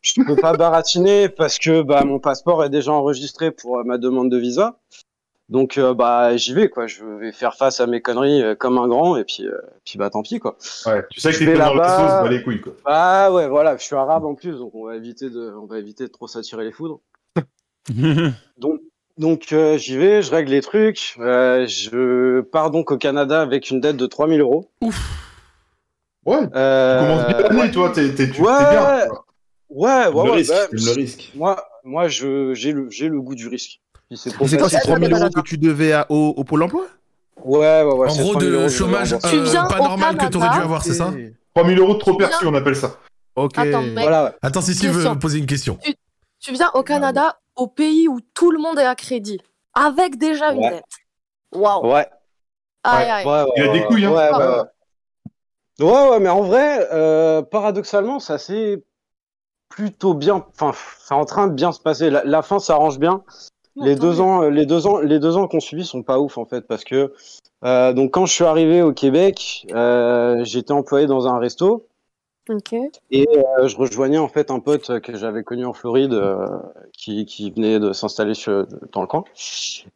Je 0.00 0.22
peux 0.22 0.36
pas 0.36 0.52
baratiner 0.56 1.28
parce 1.28 1.58
que 1.58 1.82
bah 1.82 2.04
mon 2.04 2.18
passeport 2.18 2.64
est 2.64 2.70
déjà 2.70 2.92
enregistré 2.92 3.50
pour 3.50 3.78
euh, 3.78 3.84
ma 3.84 3.98
demande 3.98 4.30
de 4.30 4.38
visa. 4.38 4.78
Donc 5.48 5.78
euh, 5.78 5.94
bah 5.94 6.36
j'y 6.36 6.52
vais 6.54 6.68
quoi. 6.68 6.86
Je 6.88 7.04
vais 7.04 7.30
faire 7.32 7.54
face 7.54 7.78
à 7.80 7.86
mes 7.86 8.00
conneries 8.02 8.42
euh, 8.42 8.54
comme 8.56 8.78
un 8.78 8.88
grand 8.88 9.16
et 9.16 9.24
puis 9.24 9.46
euh, 9.46 9.56
puis 9.84 9.96
bah 9.98 10.10
tant 10.10 10.22
pis 10.22 10.40
quoi. 10.40 10.56
Ouais, 10.86 11.04
tu 11.10 11.20
sais 11.20 11.30
que 11.32 11.38
t'es 11.38 11.52
dans 11.54 11.72
la 11.72 11.74
là-bas. 11.74 11.96
sauce, 11.98 12.22
bah 12.24 12.28
les 12.30 12.42
couilles, 12.42 12.60
quoi. 12.60 12.72
Ah 12.84 13.32
ouais 13.32 13.46
voilà, 13.48 13.76
je 13.76 13.84
suis 13.84 13.94
arabe 13.94 14.24
en 14.24 14.34
plus 14.34 14.58
donc 14.58 14.74
on 14.74 14.86
va 14.86 14.96
éviter 14.96 15.30
de 15.30 15.54
on 15.60 15.66
va 15.66 15.78
éviter 15.78 16.04
de 16.04 16.08
trop 16.10 16.26
s'attirer 16.26 16.64
les 16.64 16.72
foudres. 16.72 17.00
Donc 18.58 18.80
donc 19.18 19.52
euh, 19.52 19.78
j'y 19.78 19.96
vais, 19.96 20.20
je 20.20 20.30
règle 20.30 20.50
les 20.50 20.60
trucs. 20.60 21.14
Euh, 21.20 21.66
je 21.66 22.40
pars 22.40 22.70
donc 22.70 22.90
au 22.90 22.98
Canada 22.98 23.40
avec 23.40 23.70
une 23.70 23.80
dette 23.80 23.96
de 23.96 24.06
3000 24.06 24.40
euros. 24.40 24.68
Ouais, 26.26 26.38
Euh, 26.54 26.98
tu 27.00 27.06
commences 27.06 27.26
bien 27.28 27.48
l'année, 27.58 27.70
toi, 27.70 27.92
t'es 27.94 28.14
t'es- 28.14 28.30
tu- 28.30 28.42
ouais. 28.42 28.58
t'es 28.58 28.70
bien. 28.70 29.06
quoi. 29.08 29.24
Ouais, 29.70 30.06
ouais, 30.08 30.24
le 30.24 30.30
ouais. 30.30 30.36
risque, 30.36 30.52
bah, 30.52 30.66
le 30.72 30.92
risque. 30.92 31.32
Moi, 31.36 31.64
moi, 31.84 32.08
je 32.08 32.52
j'ai 32.54 32.72
le 32.72 32.90
j'ai 32.90 33.08
le 33.08 33.20
goût 33.20 33.34
du 33.36 33.46
risque. 33.48 33.80
C'est 34.14 34.30
trop 34.30 34.46
c'est 34.46 34.58
quoi, 34.58 34.68
c'est 34.68 34.76
facile. 34.76 34.90
3000 34.92 35.12
euros 35.12 35.30
que 35.30 35.40
tu 35.40 35.58
devais 35.58 35.92
à- 35.92 36.06
au, 36.10 36.28
au 36.36 36.44
Pôle 36.44 36.62
emploi? 36.62 36.86
Ouais, 37.44 37.58
ouais, 37.82 37.82
ouais. 37.82 38.10
en 38.10 38.14
gros, 38.16 38.32
3000 38.34 38.52
euros 38.54 38.64
de 38.64 38.68
chômage. 38.68 39.08
Tu 39.28 39.36
euh, 39.36 39.62
pas 39.68 39.78
normal 39.80 40.16
que 40.16 40.26
t'aurais 40.26 40.50
dû 40.50 40.58
avoir, 40.60 40.82
c'est 40.82 40.94
ça? 40.94 41.12
3000 41.54 41.78
euros 41.78 41.94
de 41.94 41.98
trop 41.98 42.12
Tu 42.12 42.18
perçus, 42.18 42.46
on 42.46 42.54
appelle 42.54 42.76
ça. 42.76 42.96
Ok. 43.34 43.58
Attends, 43.58 43.82
mec. 43.82 43.98
Voilà, 43.98 44.24
ouais. 44.24 44.30
Attends, 44.42 44.60
si 44.60 44.72
veut 44.86 44.92
Question. 44.92 45.16
poser 45.16 45.38
une 45.38 45.46
question. 45.46 45.78
Tu 46.38 46.52
viens 46.52 46.70
au 46.74 46.82
Canada, 46.82 47.38
au 47.56 47.66
pays 47.66 48.08
où 48.08 48.20
tout 48.34 48.50
le 48.50 48.58
monde 48.58 48.78
est 48.78 48.84
à 48.84 48.94
crédit, 48.94 49.40
avec 49.74 50.16
déjà 50.18 50.52
une 50.52 50.60
Ouais. 50.60 50.70
dette. 50.70 50.84
Waouh. 51.54 51.86
Ouais, 51.92 52.06
Aïe, 52.84 53.08
aïe. 53.10 53.26
ouais, 53.26 53.42
ouais, 53.42 53.48
Il 53.56 53.62
a 53.64 53.72
des 53.72 53.84
couilles, 53.84 54.04
hein. 54.04 54.10
Ouais, 54.12 54.30
ouais, 54.30 54.38
ouais. 54.38 54.46
ouais. 54.46 55.86
Ouais, 55.86 56.08
ouais, 56.10 56.20
mais 56.20 56.28
en 56.28 56.42
vrai, 56.42 56.88
euh, 56.92 57.42
paradoxalement, 57.42 58.18
ça 58.20 58.38
s'est 58.38 58.82
plutôt 59.68 60.14
bien. 60.14 60.44
Enfin, 60.54 60.72
c'est 61.00 61.14
en 61.14 61.24
train 61.24 61.48
de 61.48 61.52
bien 61.52 61.72
se 61.72 61.80
passer. 61.80 62.08
La, 62.08 62.24
la 62.24 62.42
fin 62.42 62.58
s'arrange 62.58 62.98
bien. 62.98 63.22
Les 63.76 63.94
deux 63.94 64.20
ans, 64.20 64.42
les 64.42 64.66
deux 64.66 64.86
ans, 64.86 64.98
les 64.98 65.18
deux 65.18 65.36
ans 65.36 65.48
qu'on 65.48 65.60
suivi 65.60 65.84
sont 65.84 66.02
pas 66.02 66.18
ouf 66.18 66.38
en 66.38 66.46
fait 66.46 66.66
parce 66.66 66.84
que 66.84 67.12
euh, 67.64 67.92
donc 67.92 68.12
quand 68.12 68.26
je 68.26 68.32
suis 68.32 68.44
arrivé 68.44 68.82
au 68.82 68.92
Québec, 68.92 69.66
euh, 69.72 70.42
j'étais 70.44 70.72
employé 70.72 71.06
dans 71.06 71.26
un 71.28 71.38
resto. 71.38 71.86
Ok. 72.48 72.74
Et 73.10 73.26
euh, 73.28 73.66
je 73.66 73.76
rejoignais 73.76 74.18
en 74.18 74.28
fait 74.28 74.52
un 74.52 74.60
pote 74.60 75.00
que 75.00 75.16
j'avais 75.16 75.42
connu 75.42 75.64
en 75.66 75.72
Floride 75.72 76.14
euh, 76.14 76.46
qui, 76.96 77.26
qui 77.26 77.50
venait 77.50 77.80
de 77.80 77.92
s'installer 77.92 78.34
dans 78.92 79.00
le 79.00 79.08
coin. 79.08 79.24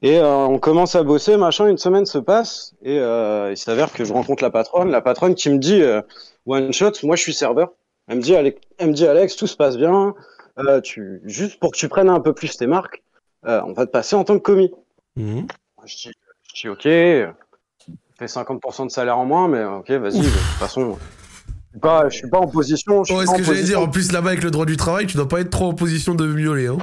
Et 0.03 0.19
euh, 0.19 0.47
on 0.47 0.59
commence 0.59 0.97
à 0.97 1.05
bosser, 1.05 1.37
machin, 1.37 1.69
une 1.69 1.79
semaine 1.79 2.07
se 2.07 2.19
passe 2.19 2.75
et 2.83 2.99
euh, 2.99 3.53
il 3.53 3.57
s'avère 3.57 3.93
que 3.93 4.05
je 4.05 4.13
rencontre 4.13 4.43
la 4.43 4.51
patronne. 4.51 4.91
La 4.91 5.01
patronne 5.01 5.37
qui 5.37 5.49
me 5.49 5.59
dit 5.59 5.81
euh, 5.81 6.03
one 6.45 6.73
shot, 6.73 6.93
moi 7.05 7.15
je 7.15 7.23
suis 7.23 7.35
serveur. 7.35 7.71
Elle 8.09 8.17
me 8.17 8.23
dit 8.23 8.35
Alex, 8.35 8.61
elle 8.79 8.89
me 8.89 8.93
dit, 8.93 9.07
Alex 9.07 9.37
tout 9.37 9.47
se 9.47 9.57
passe 9.57 9.77
bien, 9.77 10.15
euh, 10.59 10.81
tu, 10.81 11.21
juste 11.25 11.61
pour 11.61 11.71
que 11.71 11.77
tu 11.77 11.89
prennes 11.89 12.09
un 12.09 12.19
peu 12.19 12.33
plus 12.33 12.57
tes 12.57 12.67
marques, 12.67 13.05
euh, 13.47 13.61
on 13.67 13.73
va 13.73 13.87
te 13.87 13.91
passer 13.91 14.17
en 14.17 14.25
tant 14.25 14.35
que 14.39 14.43
commis. 14.43 14.71
Mhm. 15.17 15.47
Je 15.87 15.97
dis, 15.97 16.11
je 16.55 16.61
dis 16.61 16.69
ok, 16.69 16.83
je 16.85 17.27
fais 18.19 18.27
50% 18.27 18.87
de 18.87 18.91
salaire 18.91 19.19
en 19.19 19.25
moins, 19.25 19.49
mais 19.49 19.65
ok, 19.65 19.91
vas-y, 19.93 20.19
de 20.19 20.25
toute 20.25 20.33
façon. 20.59 20.99
Je 21.73 21.75
suis 21.75 21.81
pas, 21.81 22.09
je 22.09 22.17
suis 22.17 22.29
pas 22.29 22.39
en 22.39 22.49
position. 22.49 23.05
Je 23.05 23.13
suis 23.13 23.15
Oh, 23.15 23.19
pas 23.19 23.23
est-ce 23.23 23.31
en 23.33 23.37
que 23.37 23.43
j'allais 23.45 23.63
dire, 23.63 23.81
en 23.81 23.89
plus 23.89 24.11
là-bas 24.13 24.31
avec 24.31 24.43
le 24.43 24.51
droit 24.51 24.67
du 24.67 24.77
travail, 24.77 25.07
tu 25.07 25.17
dois 25.17 25.29
pas 25.29 25.41
être 25.41 25.51
trop 25.51 25.67
en 25.67 25.75
position 25.75 26.15
de 26.15 26.27
miauler. 26.27 26.67
Hein. 26.67 26.79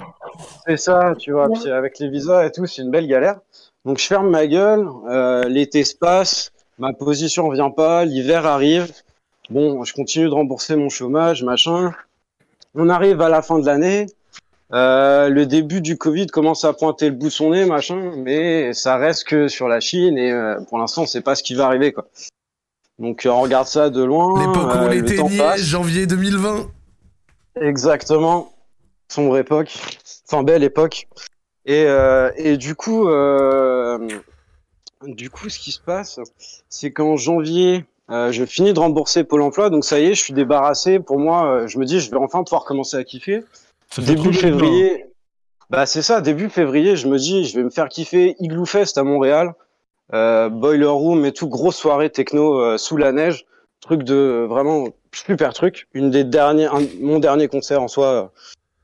C'est 0.66 0.78
ça, 0.78 1.14
tu 1.20 1.32
vois. 1.34 1.50
Puis 1.50 1.70
avec 1.70 2.00
les 2.00 2.10
visas 2.10 2.46
et 2.46 2.52
tout, 2.52 2.66
c'est 2.66 2.82
une 2.82 2.92
belle 2.92 3.08
galère. 3.08 3.40
Donc 3.86 4.00
je 4.00 4.06
ferme 4.06 4.30
ma 4.30 4.48
gueule. 4.48 4.88
euh, 5.10 5.44
L'été 5.44 5.84
se 5.84 5.96
passe, 5.96 6.52
ma 6.80 6.94
position 6.94 7.50
vient 7.50 7.70
pas, 7.70 8.06
l'hiver 8.06 8.46
arrive. 8.46 8.92
Bon, 9.50 9.84
je 9.84 9.94
continue 9.94 10.26
de 10.26 10.34
rembourser 10.34 10.76
mon 10.76 10.90
chômage, 10.90 11.44
machin. 11.44 11.94
On 12.76 12.90
arrive 12.90 13.22
à 13.22 13.30
la 13.30 13.42
fin 13.42 13.60
de 13.60 13.66
l'année. 13.66 14.06
Euh, 14.74 15.30
le 15.30 15.46
début 15.46 15.80
du 15.80 15.98
Covid 15.98 16.28
commence 16.28 16.66
à 16.66 16.74
pointer 16.74 17.10
le 17.10 17.16
bout 17.16 17.28
de 17.28 17.32
son 17.32 17.52
nez, 17.52 17.66
machin, 17.66 18.12
mais 18.18 18.74
ça 18.74 18.98
reste 18.98 19.24
que 19.26 19.48
sur 19.48 19.68
la 19.68 19.80
Chine 19.80 20.18
et 20.18 20.32
euh, 20.32 20.60
pour 20.68 20.78
l'instant, 20.78 21.06
sait 21.06 21.22
pas 21.22 21.36
ce 21.36 21.44
qui 21.44 21.56
va 21.56 21.66
arriver, 21.66 21.94
quoi. 21.94 22.08
Donc 23.00 23.26
euh, 23.26 23.30
on 23.30 23.42
regarde 23.42 23.68
ça 23.68 23.90
de 23.90 24.04
loin. 24.04 24.40
L'époque 24.40 24.74
où 24.74 24.78
on 24.78 24.88
le 24.88 24.98
était 24.98 25.16
temps 25.16 25.30
niais, 25.30 25.38
passe. 25.38 25.62
janvier 25.62 26.08
2020. 26.08 26.70
Exactement. 27.62 28.52
Sombre 29.08 29.38
époque. 29.38 29.74
Enfin, 30.30 30.44
belle 30.44 30.64
époque. 30.64 31.08
Et, 31.66 31.86
euh, 31.86 32.32
et 32.36 32.58
du 32.58 32.76
coup, 32.76 33.08
euh, 33.10 34.08
du 35.06 35.30
coup, 35.30 35.50
ce 35.50 35.60
qui 35.60 35.72
se 35.72 35.80
passe, 35.80 36.20
c'est 36.70 36.92
qu'en 36.92 37.16
janvier, 37.18 37.86
euh, 38.10 38.32
je 38.32 38.46
finis 38.46 38.74
de 38.74 38.80
rembourser 38.80 39.24
Pôle 39.24 39.42
emploi. 39.42 39.70
Donc, 39.70 39.86
ça 39.86 40.00
y 40.00 40.06
est, 40.06 40.16
je 40.16 40.22
suis 40.24 40.34
débarrassé. 40.34 41.00
Pour 41.00 41.20
moi, 41.20 41.46
euh, 41.46 41.68
je 41.68 41.78
me 41.78 41.86
dis, 41.86 42.00
je 42.00 42.10
vais 42.10 42.18
enfin 42.18 42.44
pouvoir 42.44 42.64
commencer 42.66 42.98
à 42.98 43.04
kiffer. 43.04 43.44
Début 43.98 44.30
bien. 44.30 44.40
février. 44.40 45.06
Bah 45.70 45.86
c'est 45.86 46.02
ça, 46.02 46.22
début 46.22 46.50
février, 46.50 46.96
je 46.96 47.08
me 47.08 47.18
dis, 47.18 47.44
je 47.46 47.58
vais 47.58 47.64
me 47.64 47.70
faire 47.70 47.90
kiffer 47.90 48.36
Igloo 48.40 48.66
Fest 48.66 48.98
à 48.98 49.04
Montréal, 49.04 49.54
euh, 50.14 50.48
Boiler 50.50 50.86
Room 50.86 51.26
et 51.26 51.34
tout, 51.34 51.50
grosse 51.50 51.76
soirée 51.76 52.10
techno 52.10 52.60
euh, 52.62 52.78
sous 52.78 52.96
la 52.96 53.12
neige, 53.12 53.46
truc 53.82 54.04
de 54.04 54.46
vraiment 54.48 54.88
super 55.14 55.54
truc, 55.54 55.88
une 55.94 56.10
des 56.10 56.24
dernières, 56.24 56.74
un- 56.76 56.88
mon 57.02 57.20
dernier 57.20 57.48
concert 57.50 57.82
en 57.82 57.88
soi 57.90 58.06
euh, 58.08 58.28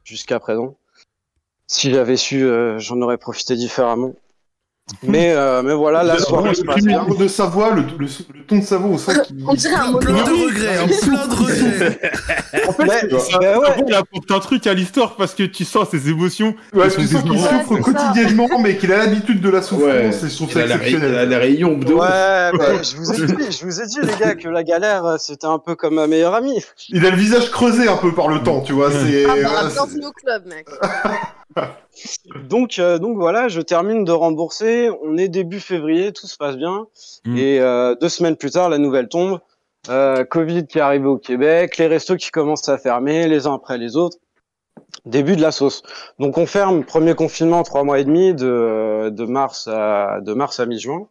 jusqu'à 0.04 0.40
présent. 0.40 0.76
Si 1.68 1.90
j'avais 1.92 2.18
su, 2.18 2.44
euh, 2.44 2.78
j'en 2.80 3.02
aurais 3.02 3.18
profité 3.18 3.56
différemment. 3.56 4.14
Mais 5.02 5.34
euh, 5.34 5.62
mais 5.64 5.74
voilà, 5.74 6.04
la 6.04 6.14
Le- 6.16 6.20
soirée 6.22 6.54
se 6.54 6.62
le 6.64 7.18
de 7.18 7.28
sa 7.28 7.46
voix, 7.46 7.72
le, 7.74 7.82
le- 7.98 8.06
le 8.34 8.44
ton 8.46 8.58
de 8.60 8.64
sa 8.64 8.78
voix, 8.78 8.90
on 8.92 8.98
sent 8.98 9.14
qu'il. 9.26 9.44
On 9.48 9.54
dirait 9.54 9.74
un 9.76 9.94
Plein 9.94 10.14
de 10.14 10.46
regrets, 10.46 10.78
hein, 10.78 10.88
plein 11.02 11.28
de 11.28 11.34
regrets. 11.36 12.00
En 12.68 12.72
fait, 12.74 12.84
Mais- 12.86 13.10
ça, 13.20 13.40
ouais. 13.40 13.66
ça, 13.68 13.76
il 13.88 13.94
apporte 13.94 14.32
un 14.32 14.40
truc 14.40 14.68
à 14.68 14.74
l'histoire 14.74 15.16
parce 15.16 15.34
que 15.34 15.44
tu 15.44 15.66
sens 15.66 15.90
ses 15.90 16.10
émotions. 16.10 16.56
Ouais, 16.74 16.90
tu 16.90 17.06
sens 17.08 17.22
qu'il 17.24 17.40
souffre 17.40 17.54
Ouais, 17.54 17.64
c'est 17.68 17.76
ça. 17.76 17.82
quotidiennement, 17.82 18.48
mais 18.62 18.78
qu'il 18.78 18.92
a 18.94 18.98
l'habitude 18.98 19.42
de 19.42 19.50
la 19.50 19.62
souffrance, 19.62 19.88
Ouais, 19.88 20.08
et 20.08 20.30
je 20.30 20.36
trouve 20.36 20.50
il 20.50 20.54
ça 20.54 20.60
a 20.62 20.66
la 20.68 20.76
ré- 20.78 20.90
il 20.92 20.96
a 20.96 20.98
exceptionnel. 20.98 21.30
la 21.30 21.38
rayon 21.40 21.78
de. 21.78 21.94
Ouais, 21.94 21.98
bah, 22.58 22.82
je 22.84 22.96
vous 22.98 23.12
ai 23.12 23.26
dit, 23.26 23.52
je 23.58 23.66
vous 23.66 23.82
ai 23.82 23.86
dit 23.88 24.00
les 24.02 24.16
gars 24.20 24.36
que 24.36 24.48
la 24.48 24.64
galère 24.64 25.06
euh, 25.06 25.16
c'était 25.20 25.48
un 25.48 25.60
peu 25.60 25.76
comme 25.76 25.96
ma 25.96 26.08
meilleure 26.08 26.36
amie. 26.36 26.64
Il 26.90 27.06
a 27.06 27.10
le 27.10 27.18
visage 27.18 27.50
creusé 27.52 27.88
un 27.88 27.98
peu 27.98 28.14
par 28.14 28.28
le 28.28 28.42
temps, 28.44 28.62
tu 28.62 28.74
vois. 28.74 28.92
C'est. 28.92 29.26
Ah 29.26 29.34
bah, 29.36 29.50
voilà, 29.50 29.70
c'est- 29.70 29.74
bienvenue 29.76 30.06
au 30.06 30.12
club, 30.12 30.44
mec. 30.48 30.68
Donc, 32.50 32.80
euh, 32.80 32.98
donc 32.98 33.18
voilà, 33.18 33.48
je 33.48 33.62
termine 33.62 34.04
de 34.04 34.12
rembourser. 34.12 34.90
On 35.04 35.18
est 35.18 35.28
début 35.28 35.60
février, 35.60 36.12
tout 36.12 36.28
se 36.28 36.38
passe 36.38 36.58
bien. 36.58 36.88
Mm. 37.26 37.38
Et 37.38 37.60
euh, 37.60 37.96
deux 37.96 38.10
semaines 38.10 38.36
plus 38.36 38.52
tard, 38.52 38.70
la 38.70 38.78
nouvelle 38.78 39.08
tombe. 39.08 39.40
Euh, 39.90 40.24
Covid 40.24 40.66
qui 40.66 40.80
arrive 40.80 41.06
au 41.06 41.18
Québec, 41.18 41.78
les 41.78 41.88
restos 41.88 42.16
qui 42.16 42.32
commencent 42.32 42.70
à 42.70 42.78
fermer 42.78 43.28
les 43.28 43.48
uns 43.48 43.56
après 43.56 43.78
les 43.78 43.98
autres. 43.98 44.18
Début 45.06 45.36
de 45.36 45.42
la 45.42 45.52
sauce. 45.52 45.84
Donc 46.20 46.38
on 46.38 46.46
ferme 46.46 46.86
premier 46.86 47.16
confinement 47.16 47.64
trois 47.64 47.84
mois 47.84 48.00
et 48.00 48.06
demi 48.06 48.34
de, 48.34 49.10
de 49.10 49.26
mars 49.26 49.68
à 49.68 50.20
de 50.22 50.34
mars 50.34 50.60
à 50.60 50.66
mi-juin. 50.66 51.08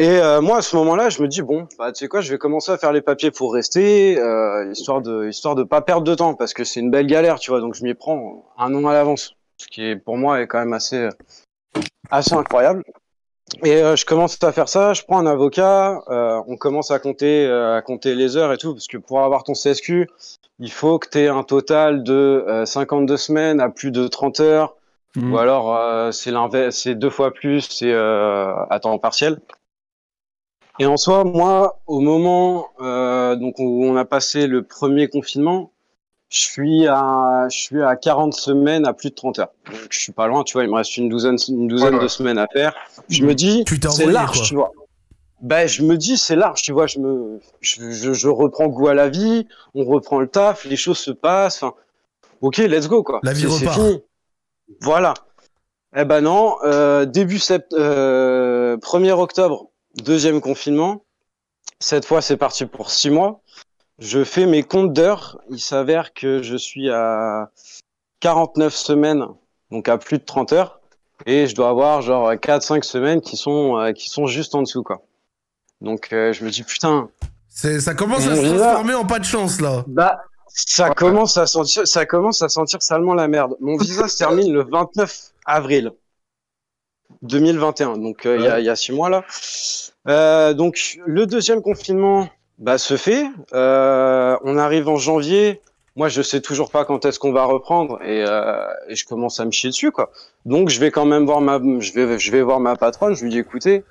Et 0.00 0.08
euh, 0.18 0.40
moi 0.40 0.56
à 0.56 0.62
ce 0.62 0.74
moment-là, 0.76 1.10
je 1.10 1.20
me 1.20 1.28
dis 1.28 1.42
bon, 1.42 1.68
bah 1.78 1.92
tu 1.92 1.98
sais 1.98 2.08
quoi, 2.08 2.22
je 2.22 2.32
vais 2.32 2.38
commencer 2.38 2.72
à 2.72 2.78
faire 2.78 2.90
les 2.90 3.02
papiers 3.02 3.30
pour 3.30 3.52
rester, 3.52 4.18
euh, 4.18 4.72
histoire 4.72 5.02
de 5.02 5.28
histoire 5.28 5.54
de 5.54 5.62
pas 5.62 5.82
perdre 5.82 6.04
de 6.04 6.14
temps 6.14 6.32
parce 6.32 6.54
que 6.54 6.64
c'est 6.64 6.80
une 6.80 6.90
belle 6.90 7.06
galère, 7.06 7.38
tu 7.38 7.50
vois. 7.50 7.60
Donc 7.60 7.74
je 7.74 7.84
m'y 7.84 7.92
prends 7.92 8.46
un 8.56 8.74
an 8.74 8.86
à 8.88 8.94
l'avance, 8.94 9.36
ce 9.58 9.66
qui 9.66 9.84
est 9.84 9.96
pour 9.96 10.16
moi 10.16 10.40
est 10.40 10.46
quand 10.46 10.58
même 10.58 10.72
assez 10.72 11.10
assez 12.10 12.32
incroyable. 12.32 12.82
Et 13.62 13.82
euh, 13.82 13.94
je 13.94 14.06
commence 14.06 14.42
à 14.42 14.52
faire 14.52 14.70
ça, 14.70 14.94
je 14.94 15.02
prends 15.02 15.18
un 15.18 15.26
avocat, 15.26 16.00
on 16.08 16.56
commence 16.56 16.90
à 16.90 16.98
compter 16.98 17.46
à 17.46 17.82
compter 17.82 18.14
les 18.14 18.38
heures 18.38 18.54
et 18.54 18.56
tout 18.56 18.72
parce 18.72 18.86
que 18.86 18.96
pour 18.96 19.20
avoir 19.20 19.44
ton 19.44 19.52
CSQ, 19.52 20.08
il 20.60 20.72
faut 20.72 20.98
que 20.98 21.10
tu 21.10 21.18
aies 21.18 21.28
un 21.28 21.42
total 21.42 22.04
de 22.04 22.42
euh, 22.48 22.64
52 22.64 23.18
semaines 23.18 23.60
à 23.60 23.68
plus 23.68 23.90
de 23.90 24.08
30 24.08 24.40
heures 24.40 24.76
Mhm. 25.16 25.34
ou 25.34 25.38
alors 25.38 26.14
c'est 26.14 26.32
c'est 26.70 26.94
deux 26.94 27.10
fois 27.10 27.34
plus, 27.34 27.62
c'est 27.62 27.92
à 27.92 28.78
temps 28.80 28.96
partiel. 28.98 29.40
Et 30.80 30.86
en 30.86 30.96
soi, 30.96 31.24
moi, 31.24 31.78
au 31.86 32.00
moment 32.00 32.68
euh, 32.80 33.36
donc 33.36 33.54
où 33.58 33.84
on 33.84 33.96
a 33.96 34.04
passé 34.04 34.46
le 34.46 34.62
premier 34.62 35.08
confinement, 35.08 35.70
je 36.30 36.40
suis 36.40 36.86
à 36.88 37.46
je 37.50 37.58
suis 37.58 37.82
à 37.82 37.96
40 37.96 38.32
semaines 38.34 38.86
à 38.86 38.92
plus 38.94 39.10
de 39.10 39.14
30 39.14 39.38
heures. 39.40 39.52
Donc 39.66 39.76
je 39.90 39.98
suis 40.00 40.12
pas 40.12 40.26
loin, 40.26 40.42
tu 40.42 40.54
vois, 40.54 40.64
il 40.64 40.70
me 40.70 40.76
reste 40.76 40.96
une 40.96 41.08
douzaine 41.08 41.36
une 41.48 41.68
douzaine 41.68 41.90
Ouais, 41.90 41.96
ouais. 41.98 42.02
de 42.04 42.08
semaines 42.08 42.38
à 42.38 42.46
faire. 42.52 42.74
Je 43.08 43.24
me 43.24 43.34
dis 43.34 43.64
c'est 43.90 44.06
large, 44.06 44.38
quoi. 44.38 44.46
tu 44.46 44.54
vois. 44.54 44.72
Ben 45.42 45.66
je 45.66 45.82
me 45.82 45.96
dis 45.96 46.16
c'est 46.16 46.36
large, 46.36 46.62
tu 46.62 46.72
vois, 46.72 46.86
je 46.86 46.98
me 46.98 47.40
je, 47.60 47.90
je, 47.90 48.12
je 48.12 48.28
reprends 48.28 48.68
goût 48.68 48.88
à 48.88 48.94
la 48.94 49.08
vie, 49.08 49.46
on 49.74 49.84
reprend 49.84 50.18
le 50.20 50.28
taf, 50.28 50.64
les 50.64 50.76
choses 50.76 50.98
se 50.98 51.10
passent, 51.10 51.62
enfin 51.62 51.74
OK, 52.40 52.56
let's 52.58 52.88
go 52.88 53.02
quoi. 53.02 53.20
La 53.22 53.32
vie 53.32 53.46
repart. 53.46 53.74
fini. 53.74 54.02
Voilà. 54.80 55.14
Eh 55.96 56.04
ben 56.04 56.20
non, 56.20 56.54
euh, 56.64 57.04
début 57.04 57.38
sept, 57.40 57.66
euh, 57.72 58.76
1er 58.76 59.10
octobre, 59.12 59.69
deuxième 59.96 60.40
confinement. 60.40 61.04
Cette 61.78 62.04
fois, 62.04 62.20
c'est 62.22 62.36
parti 62.36 62.66
pour 62.66 62.90
six 62.90 63.10
mois. 63.10 63.40
Je 63.98 64.24
fais 64.24 64.46
mes 64.46 64.62
comptes 64.62 64.92
d'heures. 64.92 65.38
Il 65.50 65.60
s'avère 65.60 66.12
que 66.14 66.42
je 66.42 66.56
suis 66.56 66.90
à 66.90 67.50
49 68.20 68.74
semaines, 68.74 69.26
donc 69.70 69.88
à 69.88 69.98
plus 69.98 70.18
de 70.18 70.24
30 70.24 70.52
heures. 70.52 70.80
Et 71.26 71.46
je 71.46 71.54
dois 71.54 71.68
avoir 71.68 72.00
genre 72.02 72.32
4-5 72.32 72.82
semaines 72.82 73.20
qui 73.20 73.36
sont, 73.36 73.76
euh, 73.78 73.92
qui 73.92 74.08
sont 74.08 74.26
juste 74.26 74.54
en 74.54 74.62
dessous, 74.62 74.82
quoi. 74.82 75.02
Donc, 75.82 76.12
euh, 76.12 76.32
je 76.32 76.44
me 76.44 76.50
dis, 76.50 76.62
putain, 76.62 77.08
C'est- 77.52 77.80
Ça 77.80 77.94
commence 77.94 78.26
à 78.26 78.36
se 78.36 78.42
transformer 78.54 78.94
en 78.94 79.04
pas 79.04 79.18
de 79.18 79.24
chance, 79.24 79.60
là. 79.60 79.84
bah, 79.88 80.20
ça 80.46 80.90
commence 80.94 81.36
à 81.36 81.46
sentir, 81.46 81.86
ça 81.86 82.06
commence 82.06 82.42
à 82.42 82.48
sentir 82.48 82.80
salement 82.80 83.12
la 83.12 83.26
merde. 83.28 83.56
Mon 83.60 83.76
visa 83.76 84.06
se 84.08 84.16
termine 84.18 84.52
le 84.52 84.62
29 84.64 85.32
avril 85.44 85.90
2021, 87.22 87.98
donc 87.98 88.26
euh, 88.26 88.36
il 88.36 88.42
y, 88.44 88.48
a, 88.48 88.60
il 88.60 88.66
y 88.66 88.68
a 88.70 88.76
six 88.76 88.92
mois 88.92 89.08
là. 89.10 89.24
Euh, 90.08 90.54
donc 90.54 90.98
le 91.06 91.26
deuxième 91.26 91.62
confinement 91.62 92.28
bah, 92.58 92.78
se 92.78 92.96
fait. 92.96 93.24
Euh, 93.52 94.36
on 94.44 94.56
arrive 94.58 94.88
en 94.88 94.96
janvier. 94.96 95.60
Moi, 95.96 96.08
je 96.08 96.22
sais 96.22 96.40
toujours 96.40 96.70
pas 96.70 96.84
quand 96.84 97.04
est-ce 97.04 97.18
qu'on 97.18 97.32
va 97.32 97.44
reprendre 97.44 98.00
et, 98.02 98.24
euh, 98.26 98.64
et 98.88 98.94
je 98.94 99.04
commence 99.04 99.40
à 99.40 99.44
me 99.44 99.50
chier 99.50 99.70
dessus 99.70 99.90
quoi. 99.90 100.10
Donc 100.46 100.68
je 100.68 100.78
vais 100.80 100.90
quand 100.90 101.04
même 101.04 101.26
voir 101.26 101.40
ma, 101.40 101.58
je 101.80 101.92
vais, 101.92 102.18
je 102.18 102.30
vais 102.32 102.42
voir 102.42 102.60
ma 102.60 102.76
patronne. 102.76 103.14
Je 103.14 103.24
lui 103.24 103.30
dis 103.30 103.38
écoutez, 103.38 103.84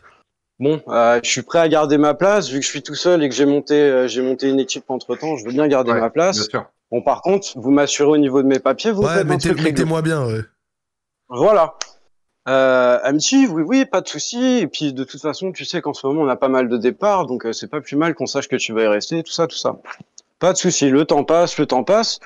bon, 0.60 0.82
euh, 0.88 1.20
je 1.24 1.30
suis 1.30 1.42
prêt 1.42 1.60
à 1.60 1.68
garder 1.68 1.98
ma 1.98 2.14
place 2.14 2.50
vu 2.50 2.60
que 2.60 2.66
je 2.66 2.70
suis 2.70 2.82
tout 2.82 2.96
seul 2.96 3.22
et 3.22 3.30
que 3.30 3.36
j'ai 3.36 3.46
monté, 3.46 3.76
euh, 3.76 4.08
j'ai 4.08 4.22
monté 4.22 4.48
une 4.50 4.60
équipe 4.62 4.90
entre 4.90 5.16
temps. 5.16 5.36
Je 5.36 5.46
veux 5.46 5.52
bien 5.52 5.68
garder 5.68 5.92
Ouais, 5.92 6.00
ma 6.00 6.10
place. 6.10 6.38
Bien 6.38 6.46
sûr. 6.62 6.66
Bon, 6.90 7.02
par 7.04 7.22
contre, 7.22 7.50
vous 7.56 7.70
m'assurez 7.70 8.10
au 8.10 8.18
niveau 8.18 8.42
de 8.42 8.48
mes 8.48 8.60
papiers, 8.60 8.92
vous 8.92 9.04
Ouais, 9.04 9.10
faites 9.14 9.22
un 9.22 9.30
mettez- 9.30 9.50
truc 9.50 9.58
réglo. 9.60 9.70
mettez-moi 9.72 10.02
bien, 10.02 10.26
ouais. 10.26 10.42
Voilà. 11.28 11.76
Euh, 12.50 13.00
elle 13.04 13.14
me 13.14 13.20
dit 13.20 13.46
oui, 13.48 13.64
oui, 13.66 13.86
pas 13.86 14.02
de 14.02 14.08
souci. 14.08 14.58
Et 14.58 14.68
puis 14.68 14.92
de 14.94 15.04
toute 15.04 15.22
façon, 15.22 15.52
tu 15.52 15.66
sais 15.66 15.82
qu'en 15.82 15.94
ce 15.94 16.06
moment 16.08 16.24
on 16.24 16.28
a 16.28 16.36
pas 16.36 16.48
mal 16.50 16.68
de 16.68 16.78
départs, 16.78 17.28
donc 17.28 17.46
euh, 17.46 17.54
c'est 17.54 17.68
pas 17.68 17.80
plus 17.80 17.96
mal 17.96 18.16
qu'on 18.16 18.26
sache 18.26 18.48
que 18.48 18.56
tu 18.56 18.74
vas 18.74 18.84
y 18.84 18.88
rester, 18.88 19.22
tout 19.24 19.32
ça, 19.32 19.46
tout 19.46 19.58
ça. 19.58 19.78
Pas 20.40 20.54
de 20.54 20.58
souci. 20.58 20.90
Le 20.90 21.06
temps 21.06 21.24
passe, 21.24 21.58
le 21.60 21.68
temps 21.68 21.84
passe. 21.84 22.20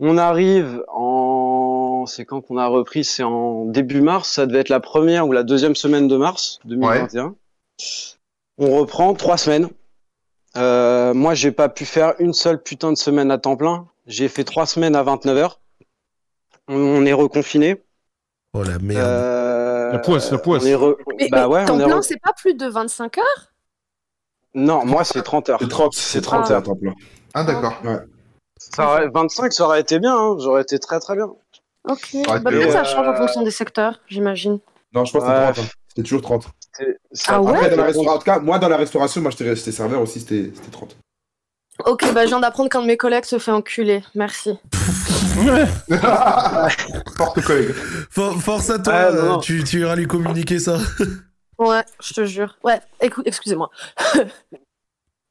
On 0.00 0.18
arrive 0.18 0.82
en, 0.88 2.04
c'est 2.06 2.24
quand 2.24 2.40
qu'on 2.40 2.56
a 2.56 2.66
repris, 2.66 3.04
c'est 3.04 3.22
en 3.22 3.66
début 3.66 4.00
mars. 4.00 4.30
Ça 4.30 4.46
devait 4.46 4.60
être 4.60 4.68
la 4.68 4.80
première 4.80 5.28
ou 5.28 5.32
la 5.32 5.42
deuxième 5.42 5.76
semaine 5.76 6.08
de 6.08 6.16
mars 6.16 6.58
2021. 6.64 7.34
On 8.58 8.76
reprend 8.78 9.14
trois 9.14 9.36
semaines. 9.36 9.68
Euh, 10.56 11.14
moi, 11.14 11.34
j'ai 11.34 11.52
pas 11.52 11.68
pu 11.68 11.84
faire 11.84 12.14
une 12.18 12.32
seule 12.32 12.60
putain 12.60 12.90
de 12.90 12.96
semaine 12.96 13.30
à 13.30 13.38
temps 13.38 13.56
plein. 13.56 13.86
J'ai 14.06 14.28
fait 14.28 14.44
trois 14.44 14.66
semaines 14.66 14.96
à 14.96 15.02
29 15.02 15.36
heures. 15.36 15.60
On, 16.66 16.76
on 16.76 17.04
est 17.04 17.12
reconfiné. 17.12 17.82
Oh 18.54 18.62
la 18.62 18.78
merde. 18.78 19.57
Euh, 19.88 19.92
La 19.92 19.98
poisse, 19.98 20.30
la 20.30 20.38
poisse. 20.38 20.62
on 20.62 20.66
est 20.66 20.74
re- 20.74 20.96
Mais, 21.18 21.28
bah 21.30 21.40
mais 21.48 21.54
ouais, 21.54 21.64
temps 21.64 21.74
on 21.74 21.80
est 21.80 21.84
plein, 21.84 21.98
re- 21.98 22.02
c'est 22.02 22.20
pas 22.20 22.32
plus 22.36 22.54
de 22.54 22.66
25 22.66 23.18
heures? 23.18 23.52
Non, 24.54 24.84
moi 24.84 25.04
c'est 25.04 25.22
30 25.22 25.48
heures. 25.50 25.58
C'est 25.60 25.68
30, 25.68 25.94
C'est 25.94 26.20
30 26.20 26.40
30. 26.44 26.50
heures 26.50 26.62
temps 26.62 26.76
plein. 26.76 26.94
Ah, 27.34 27.44
d'accord. 27.44 27.74
Ça 28.58 28.86
aurait- 28.88 29.08
25, 29.08 29.52
ça 29.52 29.64
aurait 29.64 29.80
été 29.80 29.98
bien, 29.98 30.16
hein. 30.16 30.36
j'aurais 30.40 30.62
été 30.62 30.78
très 30.78 30.98
très 31.00 31.14
bien. 31.16 31.28
Ok. 31.88 32.08
Ouais, 32.14 32.22
Bah, 32.40 32.50
peut-être 32.50 32.72
ça 32.72 32.80
euh, 32.80 32.84
change 32.84 33.06
en 33.08 33.14
fonction 33.14 33.42
des 33.42 33.50
secteurs, 33.50 34.00
j'imagine. 34.08 34.58
Non, 34.92 35.04
je 35.04 35.12
pense 35.12 35.22
que 35.22 35.28
Ouais. 35.28 35.34
c'était 35.48 35.52
30. 35.52 35.58
hein. 35.58 35.68
C'était 35.88 36.02
toujours 36.02 36.22
30. 36.22 36.46
C'est- 36.76 36.98
ça- 37.12 37.32
Ah 37.36 37.40
ouais 37.42 37.54
Après, 37.54 37.70
dans 37.70 37.76
la 37.76 37.82
restauration, 37.84 38.12
en 38.14 38.18
tout 38.18 38.24
cas, 38.24 38.38
moi, 38.40 38.58
dans 38.58 38.68
la 38.68 38.76
restauration, 38.76 39.20
moi, 39.20 39.30
j'étais 39.30 39.72
serveur 39.72 40.00
aussi, 40.00 40.20
c'était 40.20 40.50
c'était 40.54 40.70
30. 40.70 40.96
Ok, 41.86 42.12
bah 42.12 42.22
je 42.24 42.28
viens 42.28 42.40
d'apprendre 42.40 42.68
qu'un 42.68 42.82
de 42.82 42.86
mes 42.86 42.96
collègues 42.96 43.24
se 43.24 43.38
fait 43.38 43.52
enculer. 43.52 44.02
Merci. 44.16 44.58
Forte 47.16 47.40
collègue. 47.42 47.74
For- 48.10 48.34
force 48.40 48.70
à 48.70 48.78
toi, 48.78 48.92
Ah, 48.94 49.10
non, 49.12 49.18
euh, 49.18 49.28
non. 49.30 49.38
tu, 49.38 49.62
tu 49.64 49.80
iras 49.80 49.96
lui 49.96 50.06
communiquer 50.06 50.58
ça. 50.58 50.78
Ouais, 51.58 51.82
je 52.00 52.14
te 52.14 52.24
jure. 52.24 52.56
Ouais, 52.62 52.80
écoute, 53.00 53.26
excusez-moi. 53.26 53.68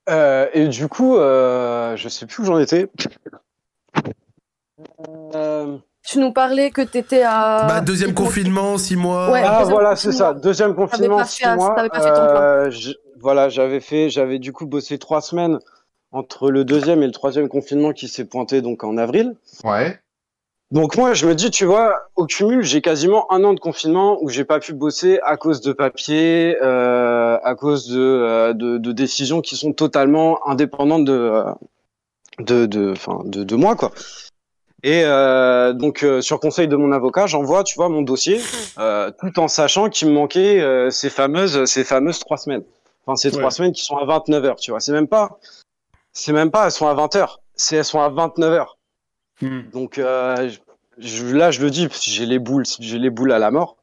Euh, 0.10 0.48
et 0.54 0.70
du 0.70 0.88
coup, 0.88 1.18
euh, 1.18 1.98
je 1.98 2.08
sais 2.08 2.26
plus 2.26 2.42
où 2.44 2.46
j'en 2.46 2.60
étais. 2.60 2.90
Euh, 5.36 5.78
Tu 6.04 6.20
nous 6.20 6.32
parlais 6.32 6.72
que 6.72 6.82
t'étais 6.82 7.24
à. 7.24 7.66
bah, 7.68 7.82
deuxième 7.82 8.14
confinement, 8.14 8.78
six 8.78 8.96
mois. 8.96 9.32
Ouais. 9.32 9.44
Ah 9.46 9.64
voilà, 9.66 9.96
c'est 9.98 10.14
ça. 10.14 10.34
Deuxième 10.34 10.76
confinement, 10.76 11.18
pas 11.18 11.26
six 11.26 11.44
fait 11.44 11.56
mois. 11.56 11.76
pas 11.76 11.84
fait 11.84 11.90
ton 12.14 12.26
plan. 12.26 12.42
Euh, 12.42 12.70
je- 12.72 12.94
voilà, 13.20 13.50
j'avais 13.50 13.82
fait, 13.82 14.10
j'avais 14.10 14.40
du 14.40 14.54
coup 14.54 14.66
bossé 14.66 14.98
trois 14.98 15.20
semaines 15.22 15.60
entre 16.12 16.50
le 16.52 16.64
deuxième 16.66 17.04
et 17.04 17.06
le 17.06 17.12
troisième 17.12 17.50
confinement 17.50 17.94
qui 17.94 18.08
s'est 18.08 18.26
pointé 18.26 18.62
donc 18.62 18.84
en 18.84 18.98
avril. 18.98 19.36
Ouais. 19.64 20.00
Donc 20.72 20.98
moi, 20.98 21.14
je 21.14 21.26
me 21.26 21.34
dis, 21.34 21.50
tu 21.50 21.64
vois, 21.64 22.10
au 22.18 22.26
cumul, 22.26 22.62
j'ai 22.62 22.82
quasiment 22.82 23.32
un 23.32 23.44
an 23.46 23.54
de 23.54 23.60
confinement 23.60 24.18
où 24.22 24.30
j'ai 24.30 24.44
pas 24.44 24.60
pu 24.60 24.74
bosser 24.74 25.20
à 25.24 25.38
cause 25.38 25.62
de 25.62 25.72
papier, 25.72 26.58
euh, 26.62 27.38
à 27.42 27.56
cause 27.56 27.88
de, 27.88 28.00
euh, 28.00 28.54
de, 28.54 28.78
de 28.78 28.92
décisions 28.92 29.40
qui 29.40 29.56
sont 29.56 29.72
totalement 29.72 30.46
indépendantes 30.46 31.06
de, 31.06 31.14
euh, 31.14 31.54
de, 32.40 32.66
de, 32.66 32.92
enfin, 32.92 33.22
de, 33.24 33.46
de 33.46 33.56
moi, 33.56 33.78
quoi. 33.78 33.92
Et 34.84 35.04
euh, 35.06 35.72
donc, 35.72 36.04
euh, 36.04 36.22
sur 36.22 36.40
conseil 36.40 36.68
de 36.68 36.76
mon 36.76 36.92
avocat, 36.92 37.28
j'envoie, 37.28 37.64
tu 37.64 37.76
vois, 37.76 37.88
mon 37.88 38.02
dossier, 38.02 38.42
euh, 38.78 39.10
tout 39.20 39.40
en 39.40 39.48
sachant 39.48 39.90
qu'il 39.90 40.10
me 40.10 40.14
manquait 40.14 40.60
euh, 40.60 40.90
ces 40.90 41.10
fameuses, 41.10 41.64
ces 41.66 41.86
fameuses 41.86 42.20
trois 42.20 42.38
semaines. 42.38 42.64
Enfin, 43.06 43.16
ces 43.16 43.32
trois 43.32 43.52
semaines 43.52 43.72
qui 43.72 43.84
sont 43.84 43.96
à 43.96 44.06
29 44.06 44.44
heures, 44.44 44.56
tu 44.58 44.72
vois. 44.72 44.82
C'est 44.82 44.92
même 44.92 45.08
pas, 45.08 45.40
c'est 46.19 46.34
même 46.34 46.52
pas, 46.52 46.65
elles 46.65 46.72
sont 46.72 46.88
à 46.88 46.94
20 46.94 47.15
heures. 47.15 47.41
C'est 47.56 47.76
elles 47.77 47.85
sont 47.85 48.02
à 48.02 48.10
29 48.10 48.52
heures. 48.53 48.77
Hmm. 49.41 49.61
Donc, 49.72 49.98
euh, 49.99 50.49
je- 50.98 51.26
là, 51.35 51.52
je 51.52 51.61
le 51.61 51.69
dis, 51.69 51.88
parce 51.88 52.03
que 52.03 52.10
j'ai 52.11 52.26
les 52.26 52.39
boules, 52.39 52.64
j'ai 52.80 52.98
les 52.98 53.10
boules 53.10 53.31
à 53.31 53.39
la 53.39 53.52
mort. 53.52 53.77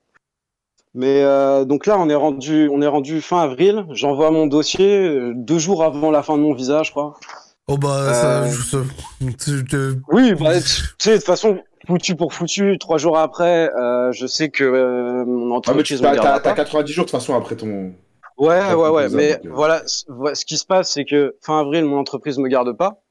Mais 0.97 1.23
euh, 1.25 1.65
donc 1.65 1.87
là, 1.87 1.99
on 1.99 2.09
est 2.09 2.15
rendu, 2.15 2.69
on 2.73 2.81
est 2.81 2.87
rendu 2.87 3.21
fin 3.21 3.41
avril. 3.43 3.85
J'envoie 3.91 4.31
mon 4.31 4.47
dossier 4.47 5.07
euh, 5.09 5.33
deux 5.35 5.59
jours 5.59 5.83
avant 5.83 6.11
la 6.13 6.23
fin 6.23 6.37
de 6.37 6.43
mon 6.43 6.55
visa, 6.55 6.83
je 6.85 6.91
crois. 6.93 7.15
Oh 7.67 7.77
bah, 7.79 8.13
ça, 8.13 8.49
je- 8.51 9.97
Oui, 10.13 10.35
bah, 10.35 10.61
tu 10.61 10.71
sais, 10.99 11.13
de 11.13 11.17
toute 11.17 11.25
façon, 11.27 11.59
foutu 11.87 12.15
pour 12.15 12.33
foutu, 12.33 12.77
trois 12.79 12.99
jours 12.99 13.19
après, 13.19 13.71
euh, 13.75 14.13
je 14.13 14.27
sais 14.27 14.51
que 14.51 14.63
euh, 14.63 15.25
mon 15.25 15.57
Ah, 15.67 15.73
mais 15.75 15.83
tu 15.83 15.95
entreprise 15.95 16.03
me 16.03 16.07
t'as 16.09 16.15
gardera 16.15 16.35
t'as- 16.35 16.41
t'as 16.41 16.51
pas. 16.51 16.57
90 16.57 16.93
jours 16.93 17.05
de 17.07 17.11
toute 17.11 17.19
façon 17.19 17.35
après 17.35 17.57
ton. 17.57 17.93
Ouais, 18.37 18.75
Ouais, 18.75 18.89
ouais, 18.89 19.09
Mais 19.11 19.35
euh. 19.35 19.51
voilà, 19.51 19.83
ce 19.87 20.45
qui 20.45 20.59
se 20.59 20.67
passe, 20.67 20.93
c'est 20.93 21.05
que 21.05 21.37
fin 21.41 21.61
avril, 21.61 21.85
mon 21.85 21.99
entreprise 21.99 22.39
me 22.39 22.49
garde 22.49 22.77
pas. 22.77 23.03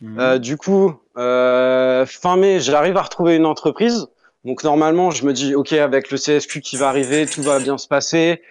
Mhm. 0.00 0.20
Euh, 0.20 0.38
du 0.38 0.56
coup, 0.56 0.94
euh, 1.16 2.04
fin 2.06 2.36
mai, 2.36 2.60
j'arrive 2.60 2.96
à 2.96 3.02
retrouver 3.02 3.36
une 3.36 3.46
entreprise. 3.46 4.06
Donc 4.44 4.64
normalement, 4.64 5.10
je 5.10 5.24
me 5.24 5.32
dis, 5.32 5.54
ok, 5.54 5.72
avec 5.72 6.10
le 6.10 6.18
CSQ 6.18 6.60
qui 6.60 6.76
va 6.76 6.88
arriver, 6.88 7.26
tout 7.26 7.42
va 7.42 7.58
bien 7.60 7.78
se 7.78 7.88
passer. 7.88 8.42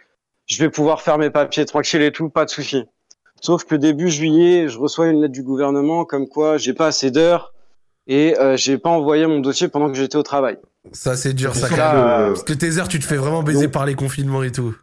Je 0.48 0.58
vais 0.58 0.70
pouvoir 0.70 1.02
faire 1.02 1.18
mes 1.18 1.30
papiers 1.30 1.66
tranquille 1.66 2.02
et 2.02 2.12
tout, 2.12 2.30
pas 2.30 2.46
de 2.46 2.50
souci. 2.50 2.84
Sauf 3.42 3.66
que 3.66 3.76
début 3.76 4.10
juillet, 4.10 4.68
je 4.68 4.78
reçois 4.78 5.08
une 5.08 5.22
lettre 5.22 5.34
du 5.34 5.44
gouvernement 5.44 6.06
comme 6.06 6.28
quoi 6.28 6.58
j'ai 6.58 6.74
pas 6.74 6.88
assez 6.88 7.12
d'heures 7.12 7.54
et 8.08 8.38
euh, 8.40 8.56
j'ai 8.58 8.78
pas 8.78 8.90
envoyé 8.90 9.26
mon 9.28 9.40
dossier 9.40 9.68
pendant 9.68 9.90
que 9.90 9.96
j'étais 9.98 10.18
au 10.18 10.24
travail. 10.24 10.58
Ça, 10.92 11.16
c'est 11.16 11.34
dur, 11.34 11.56
ça, 11.56 11.68
euh, 11.68 12.28
Parce 12.30 12.44
que 12.44 12.54
tes 12.54 12.78
heures, 12.78 12.88
tu 12.88 13.00
te 13.00 13.06
fais 13.06 13.18
vraiment 13.18 13.44
baiser 13.44 13.68
par 13.68 13.86
les 13.86 13.96
confinements 13.96 14.44
et 14.44 14.52
tout. 14.52 14.76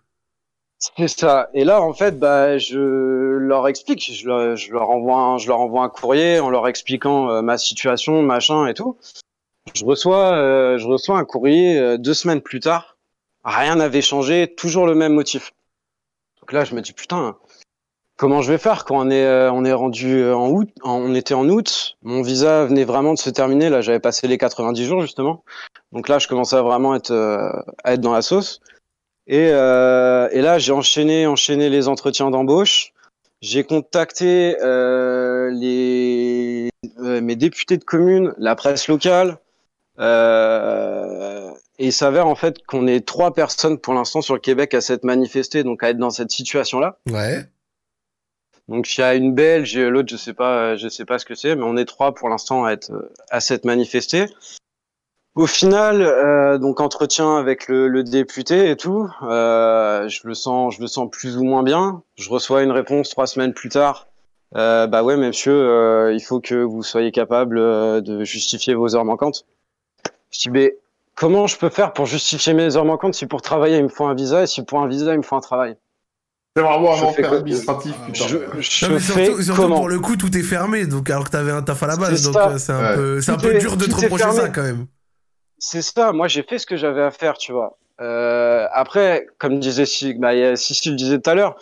C'est 0.78 1.08
ça. 1.08 1.50
Et 1.54 1.64
là, 1.64 1.82
en 1.82 1.92
fait, 1.92 2.18
bah, 2.18 2.56
je 2.58 2.78
leur 2.78 3.66
explique. 3.66 4.12
Je 4.12 4.26
leur, 4.26 4.90
envoie, 4.90 5.16
un, 5.16 5.38
je 5.38 5.48
leur 5.48 5.60
envoie 5.60 5.82
un 5.82 5.88
courrier 5.88 6.38
en 6.38 6.50
leur 6.50 6.68
expliquant 6.68 7.30
euh, 7.30 7.42
ma 7.42 7.58
situation, 7.58 8.22
machin 8.22 8.66
et 8.66 8.74
tout. 8.74 8.96
Je 9.74 9.84
reçois, 9.84 10.36
euh, 10.36 10.78
je 10.78 10.86
reçois 10.86 11.18
un 11.18 11.24
courrier 11.24 11.78
euh, 11.78 11.98
deux 11.98 12.14
semaines 12.14 12.40
plus 12.40 12.60
tard. 12.60 12.96
Rien 13.44 13.76
n'avait 13.76 14.02
changé, 14.02 14.54
toujours 14.56 14.86
le 14.86 14.94
même 14.94 15.14
motif. 15.14 15.52
Donc 16.40 16.52
là, 16.52 16.64
je 16.64 16.74
me 16.74 16.80
dis 16.80 16.92
putain, 16.92 17.36
comment 18.16 18.40
je 18.40 18.52
vais 18.52 18.58
faire 18.58 18.84
quand 18.84 19.04
on 19.04 19.10
est, 19.10 19.48
on 19.48 19.64
est 19.64 19.72
rendu 19.72 20.30
en 20.30 20.48
août, 20.50 20.70
on 20.84 21.14
était 21.14 21.34
en 21.34 21.48
août. 21.48 21.96
Mon 22.02 22.22
visa 22.22 22.66
venait 22.66 22.84
vraiment 22.84 23.14
de 23.14 23.18
se 23.18 23.30
terminer. 23.30 23.68
Là, 23.68 23.80
j'avais 23.80 24.00
passé 24.00 24.28
les 24.28 24.38
90 24.38 24.84
jours 24.84 25.00
justement. 25.02 25.44
Donc 25.92 26.08
là, 26.08 26.18
je 26.18 26.28
commençais 26.28 26.56
à 26.56 26.62
vraiment 26.62 26.94
être, 26.94 27.12
à 27.84 27.94
être 27.94 28.00
dans 28.00 28.12
la 28.12 28.22
sauce. 28.22 28.60
Et, 29.28 29.50
euh, 29.52 30.28
et 30.32 30.40
là, 30.40 30.58
j'ai 30.58 30.72
enchaîné, 30.72 31.26
enchaîné 31.26 31.68
les 31.68 31.86
entretiens 31.86 32.30
d'embauche. 32.30 32.92
J'ai 33.42 33.62
contacté 33.62 34.56
euh, 34.62 35.50
les, 35.52 36.70
euh, 36.98 37.20
mes 37.20 37.36
députés 37.36 37.76
de 37.76 37.84
commune, 37.84 38.34
la 38.38 38.56
presse 38.56 38.88
locale. 38.88 39.38
Et 41.80 41.86
il 41.86 41.92
s'avère 41.92 42.26
en 42.26 42.34
fait 42.34 42.64
qu'on 42.66 42.86
est 42.86 43.06
trois 43.06 43.34
personnes 43.34 43.78
pour 43.78 43.94
l'instant 43.94 44.22
sur 44.22 44.34
le 44.34 44.40
Québec 44.40 44.74
à 44.74 44.80
s'être 44.80 45.04
manifestées, 45.04 45.62
donc 45.62 45.82
à 45.82 45.90
être 45.90 45.98
dans 45.98 46.10
cette 46.10 46.30
situation-là. 46.30 46.98
Ouais. 47.10 47.44
Donc 48.68 48.96
il 48.96 49.00
y 49.00 49.04
a 49.04 49.14
une 49.14 49.34
Belge 49.34 49.76
et 49.76 49.88
l'autre, 49.88 50.08
je 50.10 50.16
sais 50.16 50.34
pas, 50.34 50.76
je 50.76 50.88
sais 50.88 51.04
pas 51.04 51.18
ce 51.18 51.24
que 51.24 51.34
c'est, 51.34 51.54
mais 51.54 51.62
on 51.64 51.76
est 51.76 51.84
trois 51.84 52.14
pour 52.14 52.28
l'instant 52.28 52.64
à 52.64 52.72
être 52.72 52.90
à 53.30 53.40
s'être 53.40 53.64
manifestés. 53.64 54.26
Au 55.38 55.46
final, 55.46 56.02
euh, 56.02 56.58
donc 56.58 56.80
entretien 56.80 57.36
avec 57.36 57.68
le, 57.68 57.86
le 57.86 58.02
député 58.02 58.70
et 58.70 58.76
tout, 58.76 59.08
euh, 59.22 60.08
je 60.08 60.26
le 60.26 60.34
sens, 60.34 60.74
je 60.74 60.80
le 60.80 60.88
sens 60.88 61.08
plus 61.08 61.36
ou 61.36 61.44
moins 61.44 61.62
bien. 61.62 62.02
Je 62.16 62.28
reçois 62.28 62.64
une 62.64 62.72
réponse 62.72 63.08
trois 63.10 63.28
semaines 63.28 63.52
plus 63.54 63.68
tard. 63.68 64.08
Euh, 64.56 64.88
bah 64.88 65.04
ouais, 65.04 65.16
monsieur, 65.16 65.52
euh, 65.52 66.12
il 66.12 66.20
faut 66.20 66.40
que 66.40 66.56
vous 66.56 66.82
soyez 66.82 67.12
capable 67.12 67.56
euh, 67.56 68.00
de 68.00 68.24
justifier 68.24 68.74
vos 68.74 68.96
heures 68.96 69.04
manquantes. 69.04 69.46
Je 70.32 70.40
dis, 70.40 70.50
mais 70.50 70.76
comment 71.14 71.46
je 71.46 71.56
peux 71.56 71.68
faire 71.68 71.92
pour 71.92 72.06
justifier 72.06 72.52
mes 72.52 72.76
heures 72.76 72.84
manquantes 72.84 73.14
si 73.14 73.26
pour 73.26 73.40
travailler 73.40 73.76
il 73.76 73.84
me 73.84 73.88
faut 73.88 74.06
un 74.06 74.14
visa 74.14 74.42
et 74.42 74.46
si 74.48 74.64
pour 74.64 74.80
un 74.80 74.88
visa 74.88 75.12
il 75.12 75.18
me 75.18 75.22
faut 75.22 75.36
un 75.36 75.40
travail? 75.40 75.76
C'est 76.56 76.64
vraiment 76.64 76.90
un 76.90 76.96
Je 76.96 77.00
fais 77.02 77.06
enfer 77.06 77.28
quoi? 77.28 77.38
administratif, 77.38 77.94
putain. 78.04 78.26
Je, 78.26 78.36
je 78.58 78.86
Non, 78.86 78.92
mais 78.94 78.98
fais 78.98 79.24
surtout, 79.26 79.42
surtout 79.42 79.62
comment? 79.62 79.76
pour 79.76 79.88
le 79.88 80.00
coup, 80.00 80.16
tout 80.16 80.36
est 80.36 80.42
fermé, 80.42 80.86
donc 80.86 81.08
alors 81.10 81.26
que 81.26 81.30
t'avais 81.30 81.52
un 81.52 81.62
taf 81.62 81.80
à 81.84 81.86
la 81.86 81.96
base, 81.96 82.20
C'est 82.20 82.32
donc 82.32 82.42
c'est 82.58 82.72
un 82.72 82.82
Ouais. 82.82 82.94
peu, 82.96 83.20
un 83.28 83.36
peu 83.36 83.54
dur 83.54 83.76
de 83.76 83.86
te 83.86 83.94
reprocher 83.94 84.32
ça 84.32 84.48
quand 84.48 84.62
même. 84.64 84.86
C'est 85.58 85.82
ça, 85.82 86.12
moi 86.12 86.28
j'ai 86.28 86.42
fait 86.42 86.58
ce 86.58 86.66
que 86.66 86.76
j'avais 86.76 87.02
à 87.02 87.10
faire, 87.10 87.36
tu 87.38 87.52
vois. 87.52 87.76
Euh, 88.00 88.66
après, 88.72 89.26
comme 89.38 89.58
disait 89.58 89.84
bah, 90.18 90.34
il 90.34 90.40
y 90.40 90.44
a- 90.44 90.56
Sissi 90.56 90.90
le 90.90 90.96
disait 90.96 91.18
tout 91.18 91.30
à 91.30 91.34
l'heure, 91.34 91.56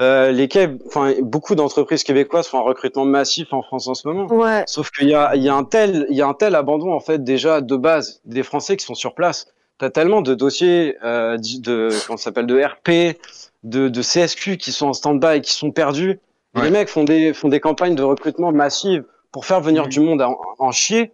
euh, 0.00 0.32
les 0.32 0.48
enfin 0.86 1.12
beaucoup 1.22 1.54
d'entreprises 1.54 2.02
québécoises 2.04 2.48
font 2.48 2.58
un 2.58 2.62
recrutement 2.62 3.04
massif 3.04 3.52
en 3.52 3.62
France 3.62 3.86
en 3.86 3.94
ce 3.94 4.08
moment. 4.08 4.26
Ouais. 4.26 4.64
Sauf 4.66 4.90
qu'il 4.90 5.08
y 5.08 5.14
a, 5.14 5.36
il 5.36 5.42
y 5.42 5.48
a 5.48 5.54
un 5.54 5.64
tel, 5.64 6.06
il 6.10 6.16
y 6.16 6.22
a 6.22 6.26
un 6.26 6.34
tel 6.34 6.54
abandon 6.54 6.92
en 6.92 7.00
fait 7.00 7.22
déjà 7.22 7.60
de 7.60 7.76
base 7.76 8.20
des 8.24 8.42
Français 8.42 8.76
qui 8.76 8.84
sont 8.84 8.94
sur 8.94 9.14
place. 9.14 9.46
T'as 9.78 9.90
tellement 9.90 10.22
de 10.22 10.34
dossiers 10.34 10.96
euh, 11.04 11.36
de, 11.36 11.90
comment 12.06 12.16
ça 12.16 12.24
s'appelle, 12.24 12.46
de 12.46 12.62
RP, 12.62 13.18
de, 13.64 13.88
de 13.88 14.02
CSQ 14.02 14.56
qui 14.56 14.72
sont 14.72 14.86
en 14.88 14.92
stand-by, 14.92 15.40
qui 15.42 15.52
sont 15.52 15.70
perdus. 15.70 16.18
Ouais. 16.54 16.64
Les 16.64 16.70
mecs 16.70 16.88
font 16.88 17.04
des, 17.04 17.34
font 17.34 17.48
des 17.48 17.60
campagnes 17.60 17.96
de 17.96 18.02
recrutement 18.04 18.52
massives 18.52 19.04
pour 19.32 19.44
faire 19.46 19.60
venir 19.60 19.88
du 19.88 19.98
monde 20.00 20.22
en, 20.22 20.38
en 20.58 20.70
chier. 20.70 21.12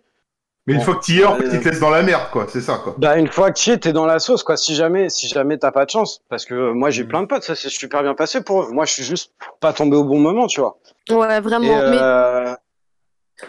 Mais 0.71 0.77
une 0.77 0.81
Bon. 0.81 0.85
fois 0.85 0.97
que 0.97 1.05
tu 1.05 1.13
y 1.13 1.21
es, 1.21 1.25
en 1.25 1.37
fait, 1.37 1.45
Euh, 1.47 1.51
ils 1.55 1.61
te 1.61 1.69
laissent 1.69 1.81
dans 1.81 1.91
la 1.91 2.03
merde, 2.03 2.23
quoi. 2.33 2.47
C'est 2.49 2.61
ça, 2.61 2.81
quoi. 2.83 2.95
Bah 2.99 3.17
une 3.19 3.29
fois 3.29 3.51
que 3.51 3.59
tu 3.59 3.71
y 3.71 3.73
es, 3.73 3.79
t'es 3.79 3.93
dans 3.93 4.07
la 4.07 4.19
sauce 4.19 4.43
quoi. 4.43 4.57
Si 4.57 4.75
jamais, 4.75 5.09
si 5.11 5.27
jamais 5.29 5.59
t'as 5.59 5.73
pas 5.73 5.85
de 5.85 5.91
chance, 5.91 6.23
parce 6.29 6.45
que 6.45 6.55
euh, 6.55 6.73
moi 6.75 6.91
j'ai 6.91 7.05
plein 7.05 7.23
de 7.23 7.27
potes, 7.27 7.43
ça 7.43 7.55
s'est 7.55 7.69
super 7.69 8.03
bien 8.03 8.15
passé 8.15 8.41
pour 8.43 8.63
eux. 8.63 8.71
Moi 8.71 8.85
je 8.85 8.93
suis 8.93 9.03
juste 9.05 9.33
pas 9.61 9.73
tombé 9.73 9.97
au 9.97 10.05
bon 10.05 10.19
moment, 10.19 10.47
tu 10.47 10.61
vois. 10.61 10.79
Ouais, 11.11 11.41
vraiment. 11.41 11.67
Et, 11.67 11.91
Mais 11.91 11.99
euh, 12.01 12.55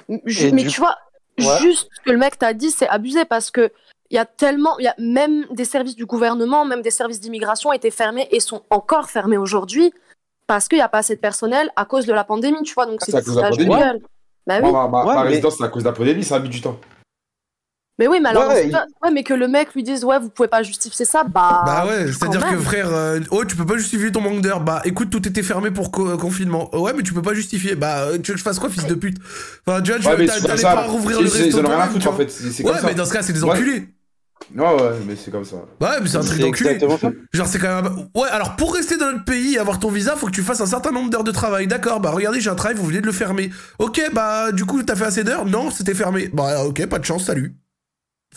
mais 0.10 0.64
du 0.64 0.68
tu 0.70 0.80
vois, 0.82 0.96
Ouais. 1.40 1.46
juste 1.62 1.90
ce 1.96 2.02
que 2.04 2.12
le 2.12 2.18
mec 2.18 2.38
t'a 2.38 2.54
dit, 2.54 2.72
c'est 2.72 2.88
abusé 2.90 3.26
parce 3.26 3.52
que 3.52 3.72
il 4.10 4.16
y 4.16 4.20
a 4.20 4.26
tellement, 4.26 4.78
il 4.80 4.84
y 4.86 4.88
a 4.90 4.96
même 5.00 5.46
des 5.52 5.64
services 5.66 5.96
du 5.96 6.06
gouvernement, 6.06 6.66
même 6.66 6.82
des 6.82 6.92
services 6.92 7.20
d'immigration 7.22 7.72
étaient 7.72 7.92
fermés 7.92 8.28
et 8.32 8.40
sont 8.42 8.62
encore 8.70 9.10
fermés 9.10 9.38
aujourd'hui 9.38 9.94
parce 10.48 10.68
qu'il 10.68 10.78
n'y 10.80 10.84
a 10.84 10.90
pas 10.90 10.98
assez 11.00 11.16
de 11.16 11.22
personnel 11.22 11.72
à 11.78 11.86
cause 11.86 12.06
de 12.06 12.14
la 12.14 12.24
pandémie, 12.26 12.62
tu 12.64 12.74
vois. 12.74 12.86
Donc 12.86 13.00
Ah, 13.02 13.06
c'est 13.06 13.16
à 13.16 13.22
cause 13.22 13.36
de 13.36 13.42
la 13.42 13.50
pandémie. 13.50 13.76
gueule. 13.76 14.02
Bah 14.48 14.56
oui. 14.62 14.70
Ouais, 14.70 14.90
ma 14.90 15.24
mais- 15.24 15.30
résidence, 15.30 15.56
c'est 15.58 15.64
à 15.64 15.70
cause 15.70 15.84
de 15.84 15.88
la 15.90 15.94
pandémie, 15.94 16.24
ça 16.24 16.36
a 16.36 16.40
mis 16.40 16.50
du 16.50 16.60
temps. 16.62 16.78
Mais 18.00 18.08
oui, 18.08 18.20
mais 18.22 18.30
alors, 18.30 18.48
Ouais, 18.50 18.68
il- 18.68 19.14
mais 19.14 19.24
que 19.24 19.34
le 19.34 19.48
mec 19.48 19.74
lui 19.76 19.84
dise, 19.84 20.04
ouais, 20.04 20.18
vous 20.20 20.30
pouvez 20.30 20.48
pas 20.48 20.64
justifier 20.64 21.06
ça, 21.06 21.24
bah. 21.24 21.62
Bah 21.66 21.86
ouais, 21.86 22.08
c'est-à-dire 22.08 22.44
que 22.48 22.58
frère, 22.58 22.90
euh, 22.92 23.20
oh 23.30 23.46
tu 23.46 23.56
peux 23.56 23.66
pas 23.66 23.78
justifier 23.78 24.12
ton 24.12 24.22
manque 24.22 24.42
d'heures. 24.42 24.62
Bah 24.62 24.82
écoute, 24.86 25.10
tout 25.12 25.28
était 25.28 25.44
fermé 25.44 25.70
pour 25.70 25.92
co- 25.92 26.18
confinement. 26.18 26.70
Oh, 26.74 26.80
ouais, 26.82 26.94
mais 26.96 27.04
tu 27.04 27.14
peux 27.14 27.22
pas 27.22 27.34
justifier. 27.36 27.76
Bah 27.76 28.04
euh, 28.06 28.14
tu 28.18 28.32
veux 28.32 28.34
que 28.34 28.38
je 28.40 28.44
fasse 28.44 28.58
quoi, 28.58 28.70
fils 28.70 28.88
de 28.88 28.96
pute? 28.96 29.18
Enfin, 29.68 29.82
tu 29.82 29.92
vois, 29.92 30.00
tu 30.00 30.08
Ouais, 30.08 30.26
t'allais 30.26 30.62
pas 30.64 30.88
rouvrir 30.88 31.20
Ils- 31.20 31.26
le 31.26 31.30
ils 31.30 31.44
resto 31.44 31.60
en 31.60 31.66
ont 31.66 31.70
rien 31.70 31.80
à 31.80 31.88
foutre 31.90 32.08
en 32.10 32.14
fait. 32.14 32.32
C'est 32.32 32.66
Ouais, 32.66 32.74
ça. 32.80 32.88
mais 32.88 32.96
dans 32.96 33.06
ce 33.06 33.14
cas, 33.14 33.22
c'est 33.22 33.34
des 33.34 33.44
enculés. 33.44 33.88
Ouais, 34.56 34.66
ouais, 34.66 34.92
mais 35.08 35.16
c'est 35.16 35.30
comme 35.30 35.46
ça. 35.46 35.58
Ouais, 35.80 35.88
mais 36.02 36.08
c'est 36.08 36.18
un 36.18 36.22
truc 36.22 36.40
d'enculé. 36.40 36.72
exactement 36.72 36.98
ça. 36.98 37.12
Genre, 37.32 37.48
c'est 37.48 37.60
quand 37.60 37.84
même. 37.84 37.94
Ouais, 38.16 38.28
alors 38.32 38.56
pour 38.56 38.74
rester 38.74 38.98
dans 38.98 39.12
notre 39.12 39.24
pays 39.26 39.56
et 39.56 39.60
avoir 39.60 39.80
ton 39.80 39.90
visa, 39.92 40.16
faut 40.16 40.26
que 40.26 40.32
tu 40.32 40.42
fasses 40.42 40.60
un 40.62 40.66
certain 40.66 40.92
nombre 40.92 41.10
d'heures 41.12 41.24
de 41.24 41.32
travail. 41.32 41.68
D'accord, 41.68 42.00
bah 42.00 42.10
regardez, 42.12 42.42
j'ai 42.42 42.50
un 42.50 42.56
travail, 42.56 42.76
vous 42.76 42.86
venez 42.86 43.02
de 43.02 43.06
le 43.06 43.12
fermer. 43.12 43.52
Ok, 43.78 44.02
bah 44.14 44.52
du 44.52 44.66
coup, 44.66 44.82
t'as 44.82 44.96
fait 44.96 45.06
assez 45.06 45.24
d'heures? 45.24 45.46
Non, 45.46 45.70
c'était 45.70 45.94
fermé. 45.94 46.30
Bah 46.34 46.64
ok, 46.66 46.86
pas 46.88 46.98
de 46.98 47.06
chance, 47.06 47.26
salut. 47.26 47.56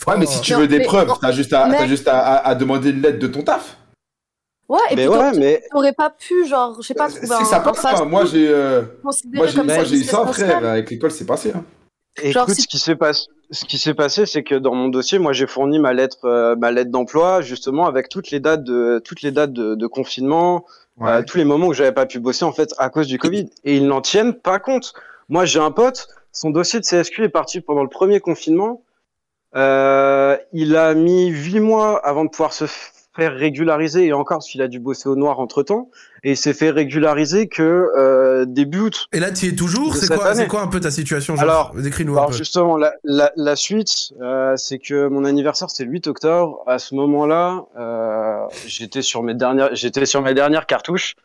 Ouais, 0.07 0.17
mais 0.17 0.25
si 0.25 0.41
tu 0.41 0.53
Non, 0.53 0.59
veux 0.59 0.67
des 0.67 0.79
mais- 0.79 0.85
preuves, 0.85 1.11
t'as 1.21 1.31
juste, 1.31 1.53
à, 1.53 1.67
mais- 1.67 1.77
t'as 1.77 1.87
juste 1.87 2.07
à, 2.07 2.19
à- 2.19 2.47
à 2.49 2.55
demander 2.55 2.89
une 2.91 3.01
lettre 3.01 3.19
de 3.19 3.27
ton 3.27 3.41
taf. 3.43 3.77
Ouais, 4.67 4.79
et 4.91 4.95
Mais 4.95 5.03
puis 5.03 5.07
ouais, 5.09 5.15
t'aurais- 5.15 5.37
mais 5.39 5.63
t'aurais 5.71 5.93
pas 5.93 6.09
pu, 6.09 6.47
genre, 6.47 6.75
je 6.81 6.87
sais 6.87 6.93
pas, 6.95 7.09
Si 7.09 7.17
trouver 7.17 7.35
un. 7.35 7.45
ça 7.45 7.59
passe 7.59 7.81
pas, 7.81 8.03
moi 8.05 8.25
j'ai 8.25 8.47
euh, 8.49 8.81
moi, 9.03 9.13
j'ai- 9.85 9.95
eu 9.97 10.03
ça, 10.03 10.25
frère. 10.25 10.65
Avec 10.65 10.89
l'école, 10.89 11.11
c'est 11.11 11.25
passé. 11.25 11.51
Hein. 11.55 11.63
Genre, 12.23 12.43
Écoute, 12.43 12.55
si- 12.55 12.61
ce 12.63 12.67
qui 12.67 12.79
s'est 12.79 12.95
passé, 12.95 13.25
ce 13.51 13.65
qui 13.65 13.77
s'est 13.77 13.93
passé, 13.93 14.25
c'est 14.25 14.43
que 14.43 14.55
dans 14.55 14.73
mon 14.73 14.87
dossier, 14.87 15.19
moi, 15.19 15.33
j'ai 15.33 15.47
fourni 15.47 15.79
ma 15.79 15.93
lettre, 15.93 16.25
euh, 16.25 16.55
ma 16.55 16.71
lettre 16.71 16.89
d'emploi, 16.89 17.41
justement, 17.41 17.85
avec 17.87 18.09
toutes 18.09 18.31
les 18.31 18.39
dates 18.39 18.63
de, 18.63 18.99
toutes 19.03 19.21
les 19.21 19.31
dates 19.31 19.53
de, 19.53 19.75
de 19.75 19.87
confinement, 19.87 20.65
Ouais. 20.97 21.09
euh, 21.11 21.21
tous 21.27 21.37
les 21.37 21.43
moments 21.45 21.67
où 21.67 21.73
j'avais 21.73 21.91
pas 21.91 22.05
pu 22.05 22.19
bosser, 22.19 22.45
en 22.45 22.53
fait, 22.53 22.73
à 22.79 22.89
cause 22.89 23.07
du 23.07 23.19
Covid. 23.19 23.49
Et 23.65 23.75
ils 23.75 23.85
n'en 23.85 24.01
tiennent 24.01 24.33
pas 24.33 24.59
compte. 24.59 24.93
Moi, 25.29 25.45
j'ai 25.45 25.59
un 25.59 25.71
pote, 25.71 26.07
son 26.31 26.49
dossier 26.51 26.79
de 26.79 26.85
CSQ 26.85 27.25
est 27.25 27.29
parti 27.29 27.59
pendant 27.61 27.83
le 27.83 27.89
premier 27.89 28.19
confinement. 28.19 28.81
Euh, 29.55 30.37
il 30.53 30.75
a 30.75 30.93
mis 30.93 31.27
huit 31.27 31.59
mois 31.59 32.05
avant 32.05 32.25
de 32.25 32.29
pouvoir 32.29 32.53
se 32.53 32.65
faire 33.15 33.33
régulariser, 33.33 34.05
et 34.07 34.11
encore, 34.13 34.39
parce 34.39 34.49
qu'il 34.49 34.61
a 34.61 34.67
dû 34.67 34.79
bosser 34.79 35.07
au 35.07 35.15
noir 35.15 35.39
entre 35.39 35.63
temps, 35.63 35.89
et 36.25 36.31
il 36.31 36.37
s'est 36.37 36.53
fait 36.53 36.69
régulariser 36.69 37.47
que 37.47 37.87
euh, 37.97 38.43
début 38.45 38.79
août. 38.81 39.07
Et 39.13 39.21
là, 39.21 39.31
tu 39.31 39.45
y 39.45 39.49
es 39.49 39.55
toujours 39.55 39.95
C'est 39.95 40.13
quoi, 40.13 40.35
c'est 40.35 40.47
quoi 40.47 40.61
un 40.61 40.67
peu 40.67 40.81
ta 40.81 40.91
situation 40.91 41.35
Alors, 41.37 41.73
Décris-nous 41.73 42.15
un 42.15 42.17
Alors 42.17 42.31
peu. 42.31 42.35
justement, 42.35 42.75
la, 42.75 42.93
la, 43.05 43.31
la 43.37 43.55
suite, 43.55 44.11
euh, 44.21 44.55
c'est 44.57 44.79
que 44.79 45.07
mon 45.07 45.23
anniversaire 45.23 45.69
c'était 45.69 45.85
le 45.85 45.91
8 45.91 46.07
octobre. 46.07 46.61
À 46.67 46.77
ce 46.77 46.93
moment-là, 46.95 47.63
euh, 47.77 48.45
j'étais 48.67 49.01
sur 49.01 49.23
mes 49.23 49.33
dernières, 49.33 49.73
j'étais 49.73 50.05
sur 50.05 50.21
mes 50.21 50.33
dernières 50.33 50.65
cartouches. 50.65 51.15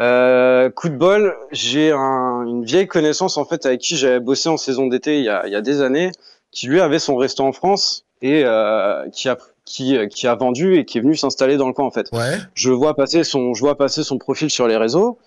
Euh, 0.00 0.70
coup 0.70 0.88
de 0.88 0.96
bol, 0.96 1.36
j'ai 1.52 1.92
un, 1.92 2.44
une 2.46 2.64
vieille 2.64 2.88
connaissance 2.88 3.36
en 3.36 3.44
fait 3.44 3.64
avec 3.66 3.80
qui 3.80 3.96
j'avais 3.96 4.20
bossé 4.20 4.48
en 4.48 4.56
saison 4.56 4.86
d'été 4.86 5.18
il 5.20 5.40
il 5.46 5.52
y 5.52 5.54
a 5.54 5.60
des 5.60 5.82
années, 5.82 6.10
qui 6.52 6.68
lui 6.68 6.80
avait 6.80 6.98
son 7.00 7.16
resto 7.16 7.42
en 7.42 7.52
France 7.52 8.04
et 8.20 8.42
euh, 8.44 9.08
qui 9.10 9.28
a 9.28 9.36
qui, 9.64 9.96
qui 10.08 10.26
a 10.26 10.34
vendu 10.34 10.76
et 10.76 10.84
qui 10.84 10.98
est 10.98 11.00
venu 11.00 11.16
s'installer 11.16 11.56
dans 11.56 11.66
le 11.68 11.72
coin 11.72 11.86
en 11.86 11.90
fait 11.90 12.08
Ouais. 12.12 12.38
je 12.54 12.70
vois 12.70 12.94
passer 12.94 13.22
son, 13.24 13.54
je 13.54 13.60
vois 13.60 13.76
passer 13.76 14.02
son 14.04 14.18
profil 14.18 14.50
sur 14.50 14.66
les 14.68 14.76
réseaux. 14.76 15.18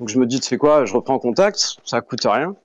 Donc 0.00 0.08
je 0.08 0.18
me 0.18 0.26
dis, 0.26 0.40
tu 0.40 0.48
fais 0.48 0.56
quoi? 0.58 0.84
Je 0.84 0.92
reprends 0.92 1.18
contact, 1.20 1.76
ça 1.84 2.00
coûte 2.00 2.24
rien. 2.24 2.56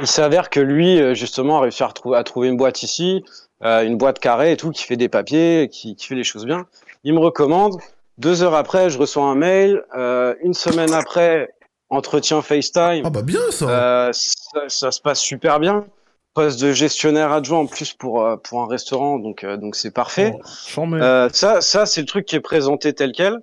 il 0.00 0.06
s'avère 0.06 0.50
que 0.50 0.60
lui, 0.60 1.00
euh, 1.00 1.12
justement, 1.14 1.58
a 1.58 1.62
réussi 1.62 1.82
à, 1.82 1.88
retrou- 1.88 2.14
à 2.16 2.22
trouver 2.22 2.48
une 2.48 2.56
boîte 2.56 2.84
ici, 2.84 3.24
euh, 3.64 3.82
une 3.82 3.96
boîte 3.98 4.20
carrée 4.20 4.52
et 4.52 4.56
tout, 4.56 4.70
qui 4.70 4.84
fait 4.84 4.96
des 4.96 5.08
papiers, 5.08 5.68
qui, 5.70 5.96
qui 5.96 6.06
fait 6.06 6.14
les 6.14 6.22
choses 6.24 6.46
bien. 6.46 6.66
Il 7.02 7.14
me 7.14 7.18
recommande. 7.18 7.76
Deux 8.18 8.44
heures 8.44 8.54
après, 8.54 8.88
je 8.90 8.96
reçois 8.98 9.24
un 9.24 9.34
mail. 9.34 9.82
Euh, 9.96 10.34
une 10.40 10.54
semaine 10.54 10.92
après, 10.92 11.50
entretien 11.90 12.40
FaceTime. 12.42 13.02
Ah 13.04 13.10
bah 13.10 13.22
bien 13.22 13.40
ça. 13.50 13.68
Euh, 13.68 14.10
ça, 14.12 14.60
ça 14.68 14.90
se 14.92 15.00
passe 15.00 15.18
super 15.20 15.58
bien. 15.58 15.84
Poste 16.34 16.60
de 16.60 16.72
gestionnaire 16.72 17.30
adjoint 17.30 17.60
en 17.60 17.66
plus 17.66 17.92
pour 17.92 18.24
euh, 18.24 18.36
pour 18.36 18.60
un 18.60 18.66
restaurant, 18.66 19.20
donc 19.20 19.44
euh, 19.44 19.56
donc 19.56 19.76
c'est 19.76 19.92
parfait. 19.92 20.34
Chambé. 20.66 20.98
Euh, 21.00 21.28
ça 21.32 21.60
ça 21.60 21.86
c'est 21.86 22.00
le 22.00 22.06
truc 22.08 22.26
qui 22.26 22.34
est 22.34 22.40
présenté 22.40 22.92
tel 22.92 23.12
quel. 23.12 23.38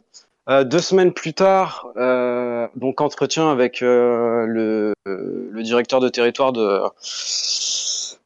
Euh, 0.49 0.63
deux 0.63 0.79
semaines 0.79 1.13
plus 1.13 1.33
tard, 1.33 1.87
euh, 1.95 2.67
donc 2.75 2.99
entretien 2.99 3.49
avec 3.49 3.81
euh, 3.81 4.45
le 4.45 4.93
le 5.05 5.63
directeur 5.63 6.01
de 6.01 6.09
territoire 6.09 6.51
de 6.51 6.81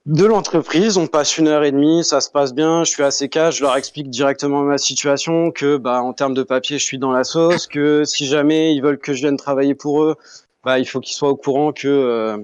de 0.06 0.26
l'entreprise. 0.26 0.98
On 0.98 1.08
passe 1.08 1.38
une 1.38 1.48
heure 1.48 1.64
et 1.64 1.72
demie, 1.72 2.04
ça 2.04 2.22
se 2.22 2.32
passe 2.32 2.54
bien. 2.54 2.84
Je 2.84 2.90
suis 2.90 3.04
assez 3.04 3.30
cash, 3.30 3.58
je 3.58 3.64
leur 3.64 3.76
explique 3.76 4.10
directement 4.10 4.62
ma 4.64 4.78
situation, 4.78 5.52
que 5.52 5.78
bah 5.78 6.02
en 6.02 6.14
termes 6.14 6.34
de 6.34 6.44
papier, 6.44 6.80
je 6.80 6.86
suis 6.86 6.98
dans 6.98 7.12
la 7.12 7.24
sauce, 7.24 7.68
que 7.68 8.04
si 8.04 8.26
jamais 8.26 8.74
ils 8.74 8.82
veulent 8.82 8.98
que 8.98 9.14
je 9.14 9.22
vienne 9.22 9.38
travailler 9.38 9.76
pour 9.76 10.04
eux, 10.04 10.16
bah 10.64 10.80
il 10.80 10.86
faut 10.86 11.02
qu'ils 11.02 11.16
soient 11.16 11.30
au 11.30 11.36
courant 11.36 11.72
que 11.74 11.88
euh, 11.88 12.38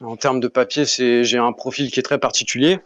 en 0.00 0.16
termes 0.16 0.40
de 0.40 0.48
papier, 0.48 0.84
c'est 0.84 1.24
j'ai 1.24 1.38
un 1.38 1.52
profil 1.52 1.90
qui 1.90 2.00
est 2.00 2.02
très 2.02 2.18
particulier. 2.18 2.80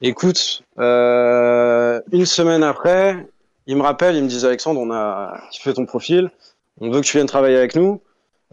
Écoute, 0.00 0.62
euh, 0.78 2.00
une 2.10 2.26
semaine 2.26 2.62
après, 2.64 3.26
ils 3.66 3.76
me 3.76 3.82
rappellent, 3.82 4.16
ils 4.16 4.24
me 4.24 4.28
disent 4.28 4.44
Alexandre, 4.44 4.80
on 4.80 4.90
a 4.90 5.40
kiffé 5.52 5.72
ton 5.72 5.86
profil, 5.86 6.30
on 6.80 6.90
veut 6.90 7.00
que 7.00 7.06
tu 7.06 7.16
viennes 7.16 7.26
travailler 7.28 7.56
avec 7.56 7.76
nous. 7.76 8.02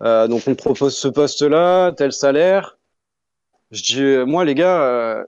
Euh, 0.01 0.27
donc 0.27 0.43
on 0.47 0.53
te 0.55 0.61
propose 0.61 0.95
ce 0.95 1.07
poste-là, 1.07 1.91
tel 1.93 2.13
salaire. 2.13 2.77
Je 3.71 3.81
dis 3.83 4.01
euh, 4.01 4.25
moi 4.25 4.45
les 4.45 4.55
gars, 4.55 4.81
euh, 4.81 5.23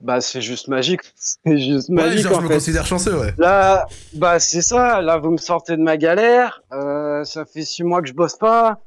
bah 0.00 0.20
c'est 0.20 0.40
juste 0.40 0.68
magique, 0.68 1.00
c'est 1.16 1.58
juste 1.58 1.88
Ouais, 1.88 1.96
magique 1.96 2.20
genre, 2.20 2.34
je 2.34 2.38
en 2.38 2.42
me 2.42 2.48
fait. 2.48 2.54
considère 2.54 2.86
chanceux, 2.86 3.18
ouais. 3.18 3.34
Là, 3.36 3.86
bah 4.14 4.38
c'est 4.38 4.62
ça. 4.62 5.00
Là, 5.02 5.18
vous 5.18 5.30
me 5.32 5.36
sortez 5.36 5.76
de 5.76 5.82
ma 5.82 5.96
galère. 5.96 6.62
Euh, 6.72 7.24
ça 7.24 7.44
fait 7.44 7.62
six 7.62 7.82
mois 7.82 8.00
que 8.00 8.08
je 8.08 8.12
bosse 8.14 8.36
pas. 8.36 8.80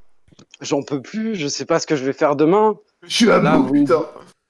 J'en 0.62 0.82
peux 0.84 1.02
plus. 1.02 1.36
Je 1.36 1.48
sais 1.48 1.66
pas 1.66 1.80
ce 1.80 1.88
que 1.88 1.96
je 1.96 2.04
vais 2.06 2.14
faire 2.14 2.36
demain. 2.36 2.76
Je 3.08 3.14
suis 3.16 3.32
à 3.32 3.40
Là, 3.40 3.58
bout, 3.58 3.68
vous- 3.68 3.74
putain. 3.74 4.06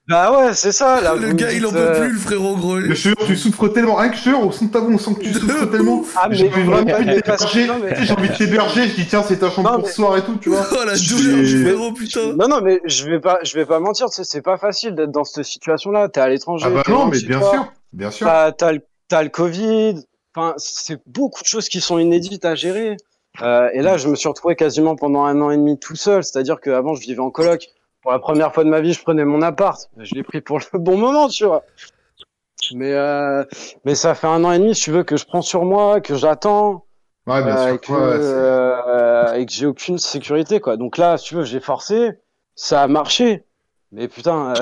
Bah 0.08 0.32
ouais, 0.32 0.54
c'est 0.54 0.72
ça. 0.72 1.02
Là, 1.02 1.14
le 1.14 1.32
gars, 1.32 1.52
il 1.52 1.66
en 1.66 1.70
peut 1.70 1.76
euh, 1.76 2.00
plus, 2.00 2.12
le 2.14 2.18
frérot 2.18 2.56
gros. 2.56 2.80
Je 2.80 2.94
suis 2.94 3.10
sûr, 3.10 3.26
tu 3.26 3.36
souffres 3.36 3.68
tellement. 3.68 3.94
Rien 3.96 4.08
que 4.08 4.16
je 4.16 4.22
suis 4.22 4.30
sûr, 4.30 4.40
au 4.40 4.50
son 4.50 4.64
de 4.64 4.70
ta 4.72 4.78
voix, 4.78 4.88
on 4.90 4.96
sent 4.96 5.14
que 5.16 5.20
tu 5.20 5.34
souffres 5.34 5.66
tellement. 5.70 6.02
Ah, 6.16 6.28
mais, 6.30 6.34
J'ai 6.36 6.48
envie 6.50 6.62
vraiment 6.62 6.90
envie 6.94 7.04
de 7.04 7.20
t'héberger. 7.20 7.68
J'ai 8.00 8.12
envie 8.14 8.28
de 8.30 8.34
t'héberger. 8.34 8.88
Je 8.88 8.94
dis, 8.94 9.06
tiens, 9.06 9.22
c'est 9.22 9.36
ta 9.36 9.50
chambre 9.50 9.68
Non, 9.68 9.74
pour 9.76 9.84
mais- 9.84 9.90
ce 9.90 9.96
soir 9.96 10.16
et 10.16 10.22
tout, 10.24 10.36
tu 10.40 10.48
vois. 10.48 10.66
Oh 10.72 10.84
la 10.86 10.94
Je 10.94 11.14
douleur 11.14 11.36
du 11.44 11.62
frérot, 11.62 11.92
putain. 11.92 12.32
Non, 12.36 12.48
non, 12.48 12.62
mais 12.62 12.80
je 12.86 13.06
vais 13.06 13.20
pas, 13.20 13.38
je 13.42 13.52
vais 13.54 13.66
pas 13.66 13.80
mentir. 13.80 14.06
C'est 14.10 14.40
pas 14.40 14.56
facile 14.56 14.94
d'être 14.94 15.10
dans 15.12 15.24
cette 15.24 15.44
situation-là. 15.44 16.08
T'es 16.08 16.20
à 16.20 16.28
l'étranger. 16.30 16.64
Ah 16.66 16.70
bah 16.70 16.82
non, 16.88 17.04
mais 17.08 17.20
bien 17.20 17.38
toi. 17.40 17.50
sûr. 17.52 17.72
Bien 17.92 18.10
sûr. 18.10 18.26
T'as, 18.26 18.52
t'as 18.52 18.72
le, 18.72 18.80
t'as 19.08 19.22
le 19.22 19.28
Covid. 19.28 19.96
Enfin, 20.34 20.54
c'est 20.56 21.02
beaucoup 21.06 21.42
de 21.42 21.48
choses 21.48 21.68
qui 21.68 21.82
sont 21.82 21.98
inédites 21.98 22.46
à 22.46 22.54
gérer. 22.54 22.96
Euh, 23.42 23.70
et 23.72 23.82
là, 23.82 23.96
je 23.96 24.08
me 24.08 24.16
suis 24.16 24.28
retrouvé 24.28 24.56
quasiment 24.56 24.96
pendant 24.96 25.24
un 25.24 25.40
an 25.40 25.50
et 25.50 25.56
demi 25.56 25.78
tout 25.78 25.96
seul. 25.96 26.24
C'est-à-dire 26.24 26.60
qu'avant, 26.60 26.94
je 26.94 27.02
vivais 27.02 27.20
en 27.20 27.30
coloc. 27.30 27.66
Pour 28.02 28.12
la 28.12 28.18
première 28.18 28.54
fois 28.54 28.64
de 28.64 28.68
ma 28.68 28.80
vie, 28.80 28.92
je 28.92 29.02
prenais 29.02 29.24
mon 29.24 29.42
appart. 29.42 29.88
Je 29.98 30.14
l'ai 30.14 30.22
pris 30.22 30.40
pour 30.40 30.58
le 30.58 30.64
bon 30.78 30.96
moment, 30.96 31.28
tu 31.28 31.44
vois. 31.44 31.64
Mais, 32.74 32.92
euh, 32.94 33.44
mais 33.84 33.94
ça 33.94 34.14
fait 34.14 34.26
un 34.26 34.44
an 34.44 34.52
et 34.52 34.58
demi, 34.58 34.74
si 34.74 34.82
tu 34.84 34.90
veux, 34.90 35.04
que 35.04 35.16
je 35.16 35.24
prends 35.24 35.42
sur 35.42 35.64
moi, 35.64 36.00
que 36.00 36.14
j'attends. 36.16 36.84
Ouais, 37.26 37.42
bien 37.42 37.56
euh, 37.56 37.64
sûr. 37.66 37.74
et 37.74 37.78
que, 37.78 37.92
Ouais, 37.92 39.32
c'est- 39.32 39.40
et 39.42 39.46
que 39.46 39.52
j'ai 39.52 39.66
aucune 39.66 39.98
sécurité, 39.98 40.60
quoi. 40.60 40.76
Donc 40.76 40.96
là, 40.96 41.16
si 41.18 41.26
tu 41.28 41.34
veux, 41.36 41.44
j'ai 41.44 41.60
forcé. 41.60 42.12
Ça 42.54 42.82
a 42.82 42.88
marché. 42.88 43.44
Mais 43.92 44.08
putain, 44.08 44.54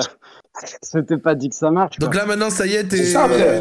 c'était 0.81 1.17
pas 1.17 1.35
dit 1.35 1.49
que 1.49 1.55
ça 1.55 1.71
marche. 1.71 1.99
Donc 1.99 2.11
quoi. 2.11 2.21
là, 2.21 2.25
maintenant, 2.25 2.49
ça 2.49 2.65
y 2.65 2.73
est, 2.75 2.85
t'es 2.87 3.13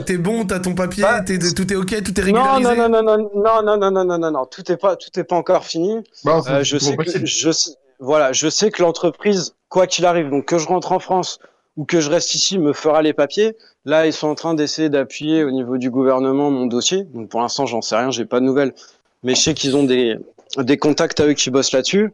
t'es 0.05 0.17
bon, 0.19 0.45
t'as 0.47 0.61
ton 0.61 0.75
papier, 0.75 1.03
Bah, 1.03 1.21
t'es- 1.23 1.39
tout 1.39 1.73
est 1.73 1.77
ok, 1.77 2.03
tout 2.03 2.21
est 2.21 2.33
Non, 2.33 2.43
régularisé. 2.55 2.77
non, 2.77 2.89
non, 2.89 3.03
non, 3.03 3.17
non, 3.19 3.31
non, 3.35 3.63
non, 3.63 3.77
non, 3.77 3.91
non, 3.91 4.05
non, 4.05 4.19
non, 4.19 4.31
non, 4.31 4.47
tout 4.47 4.71
est 4.71 4.77
pas, 4.77 4.97
tout 4.97 5.11
est 5.19 5.25
pas 5.25 5.37
encore 5.37 5.65
fini. 5.65 6.03
Bah, 6.25 6.41
Euh, 6.49 6.63
je 6.65 6.79
sais 6.79 6.97
que, 6.97 7.25
je 7.27 7.51
sais, 7.51 7.71
voilà, 7.99 8.33
je 8.33 8.49
sais 8.49 8.71
que 8.71 8.83
l'entreprise, 8.83 9.55
quoi 9.69 9.87
qu'il 9.87 10.05
arrive, 10.07 10.31
donc 10.31 10.45
que 10.47 10.59
je 10.59 10.67
rentre 10.67 10.93
en 10.93 10.99
France 10.99 11.39
ou 11.77 11.85
que 11.85 12.01
je 12.01 12.09
reste 12.11 12.35
ici, 12.35 12.59
me 12.59 12.73
fera 12.73 13.03
les 13.03 13.13
papiers. 13.13 13.57
Là, 13.85 14.07
ils 14.07 14.13
sont 14.13 14.29
en 14.29 14.35
train 14.35 14.55
d'essayer 14.55 14.89
d'appuyer 14.89 15.45
au 15.45 15.51
niveau 15.51 15.77
du 15.77 15.91
gouvernement 15.91 16.51
mon 16.51 16.67
dossier. 16.67 17.05
Donc 17.05 17.29
pour 17.29 17.41
l'instant, 17.41 17.67
j'en 17.67 17.83
sais 17.83 17.97
rien, 17.97 18.11
j'ai 18.11 18.25
pas 18.25 18.41
de 18.41 18.45
nouvelles. 18.47 18.73
Mais 19.23 19.35
je 19.35 19.41
sais 19.43 19.55
qu'ils 19.55 19.77
ont 19.77 19.85
des, 19.85 20.17
des 20.59 20.77
contacts 20.79 21.21
à 21.21 21.27
eux 21.27 21.35
qui 21.35 21.51
bossent 21.51 21.73
là-dessus. 21.73 22.13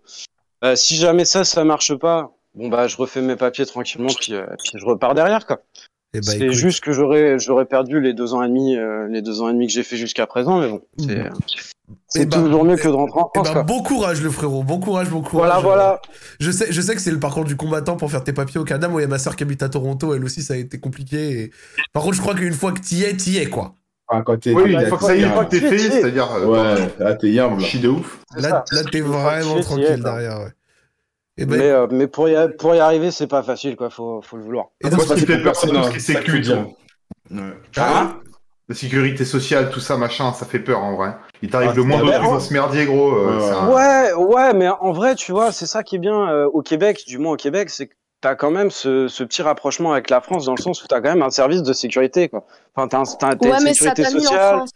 Euh, 0.64 0.74
si 0.76 0.96
jamais 0.96 1.24
ça, 1.24 1.44
ça 1.44 1.64
marche 1.64 1.94
pas, 1.94 2.32
bon 2.54 2.68
bah, 2.68 2.86
je 2.88 2.96
refais 2.96 3.20
mes 3.20 3.36
papiers 3.36 3.66
tranquillement, 3.66 4.10
puis, 4.20 4.34
euh, 4.34 4.46
puis 4.62 4.72
je 4.78 4.84
repars 4.84 5.14
derrière, 5.14 5.46
quoi. 5.46 5.60
Eh 6.14 6.18
bah, 6.18 6.24
c'est 6.26 6.40
écoute. 6.40 6.52
juste 6.52 6.80
que 6.84 6.92
j'aurais, 6.92 7.38
j'aurais 7.38 7.64
perdu 7.64 7.98
les 8.00 8.12
deux 8.12 8.34
ans 8.34 8.42
et 8.42 8.48
demi, 8.48 8.76
euh, 8.76 9.08
les 9.08 9.22
deux 9.22 9.40
ans 9.40 9.48
et 9.48 9.52
demi 9.54 9.66
que 9.66 9.72
j'ai 9.72 9.82
fait 9.82 9.96
jusqu'à 9.96 10.26
présent, 10.26 10.60
mais 10.60 10.68
bon, 10.68 10.82
c'est, 10.98 11.06
Eh 11.24 11.94
c'est 12.06 12.26
bah, 12.26 12.36
toujours 12.36 12.64
mieux 12.64 12.76
que 12.76 12.86
de 12.88 12.92
rentrer 12.92 13.18
en 13.20 13.30
Eh 13.34 13.38
France, 13.38 13.46
ben, 13.48 13.52
quoi. 13.54 13.62
bon 13.62 13.82
courage, 13.82 14.20
le 14.22 14.30
frérot. 14.30 14.62
Bon 14.62 14.78
courage, 14.78 15.08
bon 15.08 15.22
courage. 15.22 15.48
Voilà, 15.48 15.60
voilà. 15.62 16.02
Je 16.38 16.50
sais, 16.50 16.66
je 16.70 16.80
sais 16.82 16.94
que 16.94 17.00
c'est 17.00 17.10
le 17.10 17.18
parcours 17.18 17.44
du 17.44 17.56
combattant 17.56 17.96
pour 17.96 18.10
faire 18.10 18.22
tes 18.24 18.34
papiers 18.34 18.60
au 18.60 18.64
Canada. 18.64 18.88
Moi, 18.88 19.00
il 19.00 19.04
y 19.04 19.06
a 19.06 19.08
ma 19.08 19.18
soeur 19.18 19.36
qui 19.36 19.42
habite 19.42 19.62
à 19.62 19.70
Toronto. 19.70 20.14
Elle 20.14 20.22
aussi, 20.24 20.42
ça 20.42 20.52
a 20.54 20.58
été 20.58 20.78
compliqué. 20.78 21.40
et- 21.44 21.50
Par 21.94 22.02
contre, 22.02 22.16
je 22.16 22.20
crois 22.20 22.34
qu'une 22.34 22.52
fois 22.52 22.72
que 22.72 22.80
t'y 22.80 23.02
es, 23.04 23.16
t'y 23.16 23.38
es, 23.38 23.46
quoi. 23.46 23.74
Ah, 24.08 24.20
quand 24.20 24.38
t'es. 24.38 24.52
Oui, 24.52 24.70
une 24.74 24.86
fois 24.86 24.98
que 24.98 25.04
ça 25.04 25.16
y 25.16 25.20
est, 25.20 25.24
une 25.24 25.32
fois 25.32 25.46
que 25.46 25.56
fait, 25.58 25.78
c'est-à-dire. 25.78 26.30
euh, 26.32 26.44
Ouais, 26.46 26.88
là, 26.98 27.14
t'es 27.14 27.30
yam, 27.30 27.58
là. 27.58 27.64
Chie 27.64 27.80
de 27.80 27.88
ouf. 27.88 28.18
Là, 28.36 28.62
là 28.70 28.82
t'es 28.90 29.00
vraiment 29.00 29.60
tranquille 29.60 30.02
derrière, 30.02 30.40
ouais. 30.40 30.52
Et 31.38 31.46
ben, 31.46 31.58
Mais, 31.58 31.70
euh, 31.70 31.86
mais 31.90 32.06
pour, 32.06 32.28
y, 32.28 32.36
pour 32.58 32.74
y 32.74 32.78
arriver, 32.78 33.10
c'est 33.10 33.26
pas 33.26 33.42
facile, 33.42 33.74
quoi. 33.76 33.88
Faut, 33.90 34.20
faut 34.22 34.36
le 34.36 34.42
vouloir. 34.42 34.66
et 34.82 34.88
Moi, 34.88 34.98
donc, 34.98 35.06
Moi, 35.08 35.16
ce 35.16 35.20
qui 35.20 35.26
fait 35.26 35.42
peur, 35.42 35.56
c'est 35.56 35.66
tout 35.68 35.74
ce 35.74 35.78
hein, 35.88 35.92
qui 35.92 36.00
sécu. 36.00 36.42
Ouais. 37.30 37.38
Ah, 37.78 38.14
La 38.68 38.74
sécurité 38.74 39.24
sociale, 39.24 39.70
tout 39.70 39.80
ça, 39.80 39.96
machin, 39.96 40.32
ça 40.34 40.44
fait 40.46 40.58
peur 40.58 40.82
en 40.82 40.94
vrai. 40.96 41.14
Il 41.42 41.50
t'arrive 41.50 41.70
Ah, 41.72 41.76
le 41.76 41.82
moindre 41.84 42.10
truc 42.12 42.22
dans 42.24 42.40
ce 42.40 42.52
merdier, 42.52 42.84
gros. 42.86 43.12
euh, 43.14 43.38
Ouais, 43.38 43.44
ouais. 43.44 43.50
un- 44.12 44.14
Ouais, 44.18 44.24
ouais, 44.34 44.54
mais 44.54 44.68
en 44.68 44.92
vrai, 44.92 45.14
tu 45.14 45.32
vois, 45.32 45.52
c'est 45.52 45.66
ça 45.66 45.82
qui 45.82 45.96
est 45.96 45.98
bien 45.98 46.28
euh, 46.30 46.46
au 46.52 46.62
Québec, 46.62 47.02
du 47.06 47.18
moins 47.18 47.32
au 47.32 47.36
Québec, 47.36 47.70
c'est 47.70 47.86
que 47.88 47.94
t'as 48.20 48.34
quand 48.34 48.50
même 48.50 48.70
ce, 48.70 49.08
ce 49.08 49.24
petit 49.24 49.42
rapprochement 49.42 49.92
avec 49.92 50.10
la 50.10 50.20
France 50.20 50.44
dans 50.44 50.54
le 50.54 50.62
sens 50.62 50.82
où 50.84 50.86
t'as 50.86 51.00
quand 51.00 51.08
même 51.14 51.22
un 51.22 51.30
service 51.30 51.62
de 51.62 51.72
sécurité, 51.72 52.28
quoi. 52.28 52.46
Enfin, 52.74 52.88
t'as, 52.88 52.98
un- 52.98 53.34
t'as, 53.36 53.48
Ouais, 53.48 53.56
une 53.58 53.64
mais 53.64 53.74
ça 53.74 53.94
sécurité 53.94 54.02
t'a 54.02 54.10
mis 54.10 54.16
en 54.18 54.20
sociale. 54.20 54.56
France. 54.58 54.70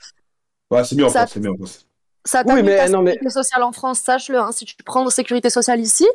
Ouais, 0.70 0.84
c'est 0.84 0.96
mieux 0.96 1.04
en 1.04 1.08
Ça- 1.10 1.18
France, 1.20 1.30
c'est 1.34 1.40
mieux 1.40 1.50
en 1.50 1.56
France. 1.56 1.86
Ça 2.24 2.42
t'a 2.44 2.54
Oui, 2.54 2.62
mis 2.62 2.68
mais 2.70 2.76
ta 2.78 2.88
non, 2.88 3.02
mais- 3.02 3.12
sécurité 3.12 3.30
sociale 3.34 3.62
en 3.62 3.72
France, 3.72 4.00
sache-le. 4.00 4.38
hein. 4.38 4.50
Si 4.52 4.64
tu 4.64 4.74
prends 4.84 5.04
la 5.04 5.10
sécurité 5.10 5.48
sociale 5.48 5.78
ici, 5.80 6.06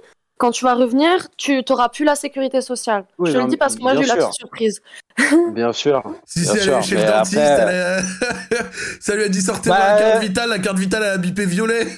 quand 0.41 0.49
tu 0.51 0.65
vas 0.65 0.73
revenir, 0.73 1.27
tu 1.38 1.61
n'auras 1.69 1.89
plus 1.89 2.03
la 2.03 2.15
sécurité 2.15 2.61
sociale. 2.61 3.05
Oui, 3.19 3.30
je 3.30 3.35
te 3.38 3.41
le 3.43 3.47
dis 3.47 3.57
parce 3.57 3.76
que 3.76 3.81
moi, 3.81 3.93
j'ai 3.95 4.01
eu 4.01 4.05
la 4.07 4.15
petite 4.15 4.34
surprise. 4.34 4.81
Bien 5.53 5.72
sûr. 5.72 6.01
si, 6.26 6.39
bien 6.41 6.51
si 6.51 6.57
elle 6.57 6.63
sûr, 6.63 6.77
est 6.77 6.81
chez 6.81 6.95
mais 6.95 7.05
le 7.05 7.11
dentiste, 7.11 7.38
après- 7.38 7.73
elle 7.73 8.57
a- 8.57 8.63
ça 8.99 9.15
lui 9.15 9.23
a 9.23 9.27
dit 9.30 9.41
sortez 9.41 9.69
Bah, 9.69 9.77
la 9.95 9.99
carte 10.01 10.15
euh, 10.15 10.19
vitale. 10.19 10.49
La 10.49 10.57
carte 10.59 10.80
vitale, 10.80 11.03
elle 11.03 11.09
a 11.09 11.18
bipé 11.18 11.45
violet. 11.45 11.88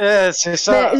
Eh, 0.00 0.28
c'est 0.32 0.56
ça. 0.56 0.92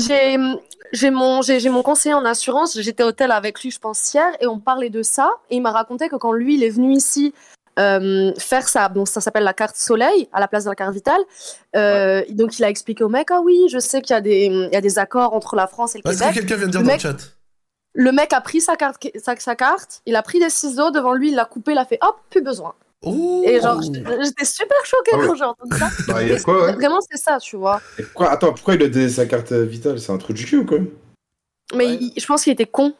J'ai 0.92 1.10
mon 1.10 1.82
conseiller 1.82 2.14
en 2.14 2.24
assurance. 2.24 2.80
J'étais 2.80 3.02
au 3.02 3.12
tel 3.12 3.30
avec 3.30 3.62
lui, 3.62 3.70
je 3.70 3.78
pense 3.78 4.12
hier, 4.14 4.26
et 4.40 4.46
on 4.46 4.58
parlait 4.58 4.88
de 4.90 5.02
ça. 5.02 5.30
Et 5.50 5.56
il 5.56 5.60
m'a 5.62 5.70
raconté 5.72 6.08
que 6.08 6.16
quand 6.16 6.32
lui, 6.32 6.54
il 6.54 6.64
est 6.64 6.70
venu 6.70 6.94
ici 6.94 7.34
euh, 7.78 8.32
faire 8.38 8.68
ça, 8.68 8.88
donc 8.88 9.08
ça 9.08 9.20
s'appelle 9.20 9.44
la 9.44 9.52
carte 9.54 9.76
soleil 9.76 10.28
à 10.32 10.40
la 10.40 10.48
place 10.48 10.64
de 10.64 10.70
la 10.70 10.74
carte 10.76 10.94
vitale. 10.94 11.20
Euh, 11.74 12.22
Donc 12.30 12.58
il 12.58 12.64
a 12.64 12.70
expliqué 12.70 13.04
au 13.04 13.08
mec, 13.08 13.28
ah 13.30 13.40
oui, 13.42 13.66
je 13.70 13.78
sais 13.78 14.00
qu'il 14.02 14.14
y 14.14 14.16
a 14.16 14.20
des 14.20 14.46
il 14.46 14.70
y 14.72 14.76
a 14.76 14.80
des 14.80 14.98
accords 14.98 15.34
entre 15.34 15.56
la 15.56 15.66
France 15.66 15.94
et 15.94 16.00
le 16.04 16.10
Est-ce 16.10 16.18
que 16.20 16.24
Québec. 16.28 16.40
quelqu'un 16.46 16.56
vient 16.56 16.66
de 16.66 16.70
dire 16.72 16.80
Le 16.80 16.86
dans 16.86 16.90
le 16.90 16.94
mec- 16.94 17.00
chat? 17.00 17.16
Le 17.98 18.12
mec 18.12 18.32
a 18.34 18.40
pris 18.42 18.60
sa 18.60 18.76
carte, 18.76 19.02
sa, 19.22 19.36
sa 19.36 19.56
carte, 19.56 20.02
il 20.04 20.16
a 20.16 20.22
pris 20.22 20.38
des 20.38 20.50
ciseaux 20.50 20.90
devant 20.90 21.14
lui, 21.14 21.30
il 21.30 21.34
l'a 21.34 21.46
coupé, 21.46 21.72
il 21.72 21.78
a 21.78 21.86
fait 21.86 21.98
hop, 22.02 22.16
plus 22.30 22.42
besoin. 22.42 22.74
Oh 23.02 23.42
Et 23.46 23.60
genre, 23.60 23.80
j'étais 23.82 24.44
super 24.44 24.76
choquée 24.84 25.12
Ah 25.14 25.18
ouais. 25.18 25.26
quand 25.28 25.34
j'ai 25.34 25.44
entendu 25.44 25.78
ça. 25.78 25.88
Bah, 26.08 26.22
il 26.22 26.28
y 26.28 26.32
a 26.32 26.34
Mais 26.36 26.40
quoi, 26.42 26.64
ouais. 26.66 26.72
Vraiment, 26.72 26.98
c'est 27.10 27.18
ça, 27.18 27.38
tu 27.38 27.56
vois. 27.56 27.80
Et 27.98 28.02
pourquoi, 28.02 28.30
attends, 28.30 28.52
pourquoi 28.52 28.74
il 28.74 28.82
a 28.82 28.88
donné 28.88 29.08
sa 29.08 29.26
carte 29.26 29.52
vitale? 29.52 29.98
C'est 30.00 30.12
un 30.12 30.18
truc 30.18 30.36
du 30.36 30.44
cul 30.44 30.58
ou 30.58 30.66
quoi? 30.66 30.78
Mais 31.74 31.94
il- 31.94 32.12
je 32.18 32.26
pense 32.26 32.42
qu'il 32.44 32.52
était 32.52 32.66
con. 32.66 32.92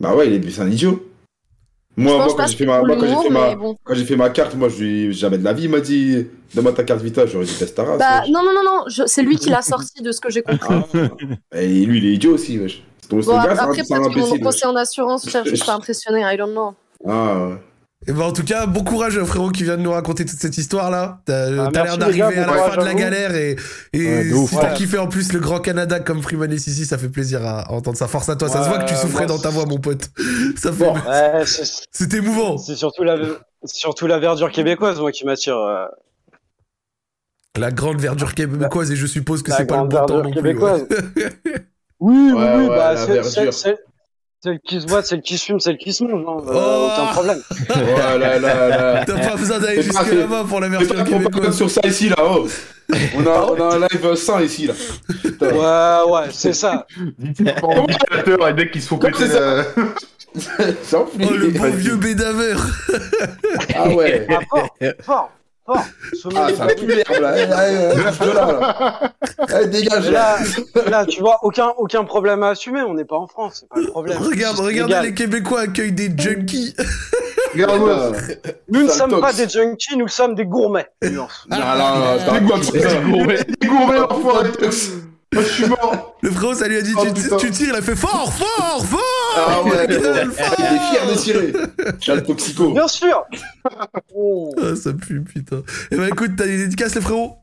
Bah 0.00 0.14
ouais, 0.14 0.28
il 0.28 0.34
est, 0.46 0.50
c'est 0.50 0.60
un 0.60 0.70
idiot. 0.70 1.04
Moi, 1.98 2.12
je 2.12 2.16
moi 2.18 2.26
quand 2.28 2.36
pas 2.36 2.46
j'ai 2.46 2.56
fait 2.56 2.64
ma, 2.66 2.80
fait 2.80 3.30
ma, 3.30 3.54
bon. 3.56 3.76
fait 4.06 4.16
ma 4.16 4.30
carte, 4.30 4.54
moi, 4.54 4.68
je 4.68 4.82
lui, 4.82 5.12
jamais 5.12 5.38
de 5.38 5.44
la 5.44 5.52
vie, 5.52 5.64
il 5.64 5.70
m'a 5.70 5.80
dit, 5.80 6.26
donne-moi 6.54 6.72
ta 6.72 6.84
carte 6.84 7.02
vitale, 7.02 7.28
j'aurais 7.28 7.44
dit, 7.44 7.54
teste 7.54 7.74
ta 7.74 7.82
race. 7.84 7.98
Bah 7.98 8.22
non, 8.28 8.42
non, 8.44 8.52
non, 8.54 8.62
non, 8.64 8.84
je- 8.88 9.06
c'est 9.06 9.22
lui 9.22 9.36
qui 9.36 9.50
l'a 9.50 9.62
sorti 9.62 10.02
de 10.02 10.12
ce 10.12 10.20
que 10.20 10.30
j'ai 10.30 10.42
compris. 10.42 10.76
Ah. 11.52 11.58
Et 11.58 11.84
lui, 11.84 11.98
il 11.98 12.06
est 12.06 12.12
idiot 12.14 12.34
aussi, 12.34 12.58
wesh. 12.58 12.82
Bon, 13.10 13.18
gars, 13.20 13.42
après, 13.58 13.82
peut-être 13.82 14.40
conseiller 14.42 14.66
en 14.66 14.76
assurance 14.76 15.28
cherche 15.28 15.48
juste 15.48 15.68
à 15.68 15.74
impressionner, 15.76 16.20
I 16.22 16.36
don't 16.36 16.52
know. 16.52 16.74
Ah, 17.06 17.48
ouais. 17.48 17.54
Et 18.06 18.12
ben 18.12 18.22
en 18.22 18.32
tout 18.32 18.44
cas, 18.44 18.66
bon 18.66 18.84
courage 18.84 19.20
frérot 19.24 19.50
qui 19.50 19.64
vient 19.64 19.76
de 19.76 19.82
nous 19.82 19.90
raconter 19.90 20.24
toute 20.24 20.38
cette 20.38 20.56
histoire 20.56 20.90
là. 20.90 21.20
T'as 21.26 21.46
Ah, 21.66 21.70
t'as 21.72 21.82
merci, 21.82 21.82
l'air 21.82 21.98
d'arriver 21.98 22.38
à 22.38 22.46
la 22.46 22.52
fin 22.70 22.76
de 22.80 22.84
la 22.84 22.94
galère 22.94 23.34
et, 23.34 23.56
et 23.92 23.98
Ouais, 24.06 24.28
de 24.30 24.34
ouf. 24.34 24.50
si 24.50 24.56
t'as 24.56 24.70
Ouais. 24.70 24.74
kiffé 24.76 24.98
en 24.98 25.08
plus 25.08 25.32
le 25.32 25.40
Grand 25.40 25.58
Canada 25.58 25.98
comme 25.98 26.22
Freeman 26.22 26.50
est 26.52 26.66
ici, 26.66 26.86
ça 26.86 26.96
fait 26.96 27.08
plaisir 27.08 27.44
à, 27.44 27.70
entendre 27.72 27.96
ça. 27.98 28.06
Force 28.06 28.28
à 28.28 28.36
toi, 28.36 28.48
ça 28.48 28.62
se 28.62 28.68
voit 28.68 28.78
que 28.78 28.88
tu 28.88 28.94
souffrais 28.94 29.26
moi, 29.26 29.36
dans 29.36 29.38
ta 29.38 29.50
voix 29.50 29.66
mon 29.66 29.78
pote. 29.78 30.10
Ça 30.56 30.72
fait... 30.72 30.84
Bon. 30.84 30.94
C'est, 31.90 32.14
émouvant. 32.14 32.56
c'est 32.56 32.76
surtout 32.76 33.02
la, 33.02 33.16
surtout 33.64 34.06
la 34.06 34.18
verdure 34.20 34.52
québécoise, 34.52 35.00
moi, 35.00 35.10
qui 35.12 35.26
m'attire. 35.26 35.56
euh, 35.58 35.86
La 37.58 37.72
grande 37.72 38.00
verdure 38.00 38.32
québécoise 38.34 38.90
et 38.92 38.96
je 38.96 39.06
suppose 39.06 39.42
que 39.42 39.50
c'est 39.52 39.66
pas 39.66 39.82
le 39.82 39.88
grande 39.88 39.90
bon 39.90 40.06
temps 40.06 40.22
verdure 40.22 40.78
non 40.78 40.86
plus. 40.86 41.26
Oui, 42.00 42.14
oui, 42.16 42.32
Ouais, 42.32 42.54
oui, 42.58 42.62
ouais, 42.62 42.68
bah, 42.68 42.96
c'est- 43.50 43.76
Celle 44.40 44.60
qui 44.60 44.80
se 44.80 44.86
boit, 44.86 45.02
celle 45.02 45.20
qui 45.20 45.36
se 45.36 45.46
fume, 45.46 45.58
celle 45.58 45.78
qui 45.78 45.92
se 45.92 46.04
mange, 46.04 46.22
hein, 46.24 46.42
euh, 46.46 46.52
Oh. 46.54 46.88
aucun 46.92 47.06
problème. 47.12 47.42
Oh 47.70 47.98
là 47.98 48.16
là 48.16 48.38
là. 48.38 49.04
T'as 49.06 49.18
pas 49.30 49.36
besoin 49.36 49.58
d'aller 49.58 49.82
jusque 49.82 50.12
là-bas 50.12 50.44
pour 50.48 50.60
la 50.60 50.68
parle 50.70 51.04
québécoise. 51.04 51.56
sur 51.56 51.68
ça 51.68 51.80
ici 51.84 52.08
là, 52.08 52.16
oh. 52.20 52.46
On 53.16 53.26
a, 53.26 53.30
on 53.30 53.60
a 53.70 53.74
un 53.74 53.78
live 53.80 54.14
sain 54.14 54.40
ici 54.42 54.68
là. 54.68 54.74
Ouais, 56.06 56.12
ouais, 56.12 56.26
c'est 56.30 56.52
ça. 56.52 56.86
Pas 57.60 57.66
en 57.66 57.74
ventilateur 57.74 58.48
et 58.48 58.52
des 58.52 58.62
mecs 58.64 58.72
qui 58.72 58.80
se 58.80 58.88
font 58.88 58.98
péter. 58.98 59.24
Oh, 60.92 61.06
le 61.18 61.48
bon 61.50 61.70
vieux 61.74 61.96
bédaveur. 61.96 62.60
Ah 63.74 63.88
ouais. 63.88 64.26
Ah, 64.30 64.38
fort, 64.48 64.68
fort, 65.02 65.30
fort. 65.68 65.84
Ah, 66.36 66.50
des 66.50 66.56
ça 66.56 66.66
pue 66.66 66.86
l'herbe 66.86 67.20
là. 67.20 67.34
Eh, 67.36 67.42
eh, 67.42 67.92
eh, 67.92 68.02
bouge 68.02 68.18
de 68.18 68.32
là, 68.32 69.12
là. 69.48 69.64
Dégage 69.66 70.10
là. 70.10 71.06
tu 71.06 71.20
vois, 71.20 71.38
aucun, 71.42 71.68
aucun 71.76 72.04
problème 72.04 72.42
à 72.42 72.50
assumer. 72.50 72.82
On 72.82 72.94
n'est 72.94 73.04
pas 73.04 73.16
en 73.16 73.26
France, 73.26 73.58
c'est 73.60 73.68
pas 73.68 73.80
le 73.80 73.86
problème. 73.88 74.18
Regarde, 74.18 74.64
légal. 74.66 75.04
les 75.04 75.14
Québécois 75.14 75.60
accueillent 75.62 75.92
des 75.92 76.10
junkies. 76.16 76.74
Regarde-moi. 77.54 78.12
Nous 78.68 78.82
ne 78.82 78.88
sommes 78.88 79.20
pas 79.20 79.32
des 79.32 79.48
junkies, 79.48 79.96
nous 79.96 80.08
sommes 80.08 80.34
des 80.34 80.44
gourmets. 80.44 80.86
Nuance. 81.02 81.46
Non, 81.50 81.58
non, 81.58 82.46
box. 82.46 82.72
Des 82.72 83.66
gourmets, 83.66 83.98
l'enfoiré. 83.98 84.50
Moi, 85.34 85.42
je 85.42 85.48
suis 85.48 85.66
mort. 85.66 86.16
Le 86.22 86.30
frérot, 86.30 86.54
ça 86.54 86.68
lui 86.68 86.78
a 86.78 86.82
dit 86.82 86.94
Oh, 86.96 87.36
tu 87.38 87.50
tires, 87.50 87.68
il 87.68 87.76
a 87.76 87.82
fait 87.82 87.96
fort, 87.96 88.32
fort, 88.32 88.84
fort. 88.84 89.17
Ah 89.36 89.62
ouais, 89.62 89.86
gueule, 89.86 90.30
Il 90.58 90.64
est 90.64 90.78
fier 90.90 91.06
de 91.10 91.16
tirer. 91.18 91.52
J'ai 92.00 92.14
le 92.14 92.22
toxico. 92.22 92.72
Bien 92.72 92.88
sûr. 92.88 93.24
Oh. 94.14 94.54
Ah, 94.60 94.74
ça 94.76 94.92
pue, 94.92 95.22
putain. 95.22 95.62
Eh 95.90 95.96
ben 95.96 96.06
écoute, 96.08 96.32
t'as 96.36 96.46
des 96.46 96.58
dédicaces, 96.58 96.94
les 96.94 97.00
frérots 97.00 97.36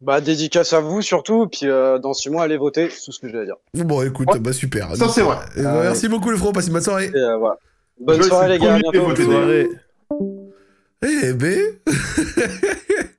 Bah, 0.00 0.20
dédicace 0.20 0.72
à 0.72 0.80
vous 0.80 1.02
surtout, 1.02 1.46
puis 1.48 1.66
euh, 1.68 1.98
dans 1.98 2.12
six 2.14 2.30
mois, 2.30 2.42
allez 2.44 2.56
voter, 2.56 2.88
c'est 2.90 3.04
tout 3.04 3.12
ce 3.12 3.20
que 3.20 3.28
j'ai 3.28 3.38
à 3.38 3.44
dire. 3.44 3.56
Bon, 3.74 4.02
écoute, 4.02 4.28
Ouais. 4.32 4.38
bah 4.40 4.52
super. 4.52 4.94
Ça, 4.96 5.08
c'est 5.08 5.22
vrai. 5.22 5.36
Eh 5.56 5.62
ben, 5.62 5.82
merci 5.82 6.08
beaucoup, 6.08 6.30
les 6.30 6.36
frérots, 6.36 6.52
passez 6.52 6.68
une 6.68 6.72
bonne 6.74 6.82
soirée. 6.82 7.10
Et, 7.14 7.16
euh, 7.18 7.36
voilà. 7.36 7.56
Bonne 8.00 8.22
soirée, 8.22 8.48
les 8.48 8.58
le 8.58 8.64
gars, 8.64 8.74
à 8.74 8.78
bientôt. 8.78 9.22
Soirée. 9.22 9.68
Eh 11.04 11.32
ben, 11.34 11.58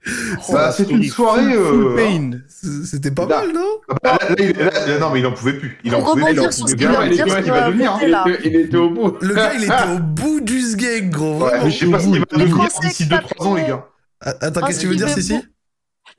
Bah, 0.51 0.71
c'est 0.71 0.89
une 0.89 1.03
soirée. 1.03 1.53
Full 1.53 1.97
euh, 1.97 2.37
c'était 2.85 3.11
pas 3.11 3.25
Là. 3.25 3.39
mal, 3.41 3.53
non? 3.53 3.61
Là, 4.03 4.17
là, 4.29 4.35
il, 4.37 4.51
là, 4.57 4.87
là, 4.87 4.99
non, 4.99 5.09
mais 5.11 5.19
il 5.19 5.25
en 5.25 5.31
pouvait 5.31 5.53
plus. 5.53 5.77
Il 5.83 5.95
en 5.95 5.99
Pour 6.01 6.11
pouvait 6.13 6.33
plus. 6.33 6.35
Le 6.35 6.75
gars, 6.75 7.05
il 7.05 7.11
dire, 7.11 7.25
il 7.27 7.31
va 7.51 7.59
va 7.61 7.67
devenir. 7.67 7.91
hein. 7.91 7.95
voter, 7.95 8.07
là. 8.07 8.25
Il 8.43 8.55
était 8.55 8.77
au 8.77 8.89
bout. 8.89 9.15
Le 9.21 9.33
gars, 9.33 9.53
il 9.53 9.63
était 9.63 9.73
au 9.95 9.99
bout 10.01 10.41
du 10.41 10.59
sgeg, 10.61 11.09
gros. 11.09 11.43
Ouais, 11.45 11.51
mais 11.63 11.71
je 11.71 11.85
sais 11.85 11.91
pas 11.91 11.99
ce 11.99 12.05
qu'il 12.07 12.19
va 12.19 12.25
devenir 12.37 12.67
d'ici 12.81 13.03
2-3 13.05 13.43
ans, 13.47 13.55
les 13.55 13.63
gars. 13.63 13.87
Ah, 14.21 14.33
Attends, 14.41 14.61
Ah, 14.63 14.67
qu'est-ce 14.67 14.77
que 14.79 14.81
tu 14.83 14.87
veux 14.89 14.95
dire, 14.95 15.07
suivez-vous. 15.09 15.39
Cici 15.41 15.47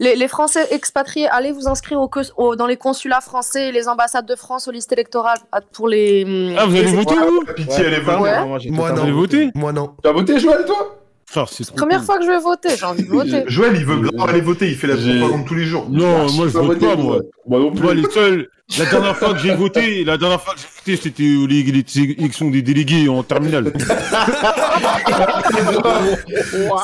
Les, 0.00 0.16
les 0.16 0.28
Français 0.28 0.66
expatriés, 0.70 1.28
allez 1.28 1.52
vous 1.52 1.68
inscrire 1.68 2.00
au, 2.36 2.56
dans 2.56 2.66
les 2.66 2.76
consulats 2.76 3.20
français 3.20 3.68
et 3.68 3.72
les 3.72 3.88
ambassades 3.88 4.26
de 4.26 4.34
France 4.34 4.66
aux 4.68 4.70
listes 4.72 4.92
électorales 4.92 5.38
ah, 5.52 5.60
pour 5.60 5.88
les. 5.88 6.54
Ah, 6.58 6.66
vous 6.66 6.74
allez 6.76 6.86
voter, 6.92 7.14
vous? 7.16 7.44
Pitié, 7.54 7.86
allez 7.86 8.00
voter. 8.00 8.18
moi, 8.46 8.58
j'ai 8.58 8.70
Moi, 8.70 8.88
totalement 8.90 8.94
Vous 8.94 9.02
allez 9.02 9.12
voter? 9.12 9.50
Moi, 9.54 9.72
non. 9.72 9.94
Tu 10.02 10.08
as 10.08 10.12
voté, 10.12 10.38
Joël, 10.40 10.64
toi? 10.66 11.00
Frère, 11.26 11.48
c'est 11.48 11.64
trop 11.64 11.76
Première 11.76 11.98
cool. 11.98 12.06
fois 12.06 12.18
que 12.18 12.24
je 12.24 12.30
vais 12.30 12.38
voter, 12.40 12.68
j'ai 12.78 12.84
envie 12.84 13.02
de 13.04 13.08
voter. 13.08 13.42
Joël, 13.48 13.72
il 13.76 13.84
veut 13.84 14.00
grave 14.00 14.28
aller 14.30 14.40
voter. 14.40 14.68
Il 14.68 14.76
fait 14.76 14.86
la 14.86 14.96
J'ai- 14.96 15.18
propagande 15.18 15.46
tous 15.46 15.54
les 15.54 15.64
jours. 15.64 15.88
Non, 15.90 16.30
moi, 16.32 16.46
je 16.48 16.58
vote 16.58 16.78
pas, 16.78 16.96
moi. 16.96 17.20
Moi 17.46 17.58
non 17.60 17.70
plus. 17.72 17.82
Moi, 17.82 17.94
les 17.94 18.10
seuls. 18.10 18.48
La 18.78 18.86
dernière 18.86 19.16
fois 19.16 19.34
que 19.34 19.40
j'ai 19.40 19.54
voté, 19.54 20.04
la 20.04 20.16
dernière 20.16 20.40
fois 20.40 20.54
que 20.54 20.60
j'ai 20.60 20.66
voté, 20.94 20.96
c'était 21.02 21.22
les, 21.22 21.62
les 21.62 22.00
élections 22.18 22.48
des 22.50 22.62
délégués 22.62 23.08
en 23.10 23.22
terminale. 23.22 23.72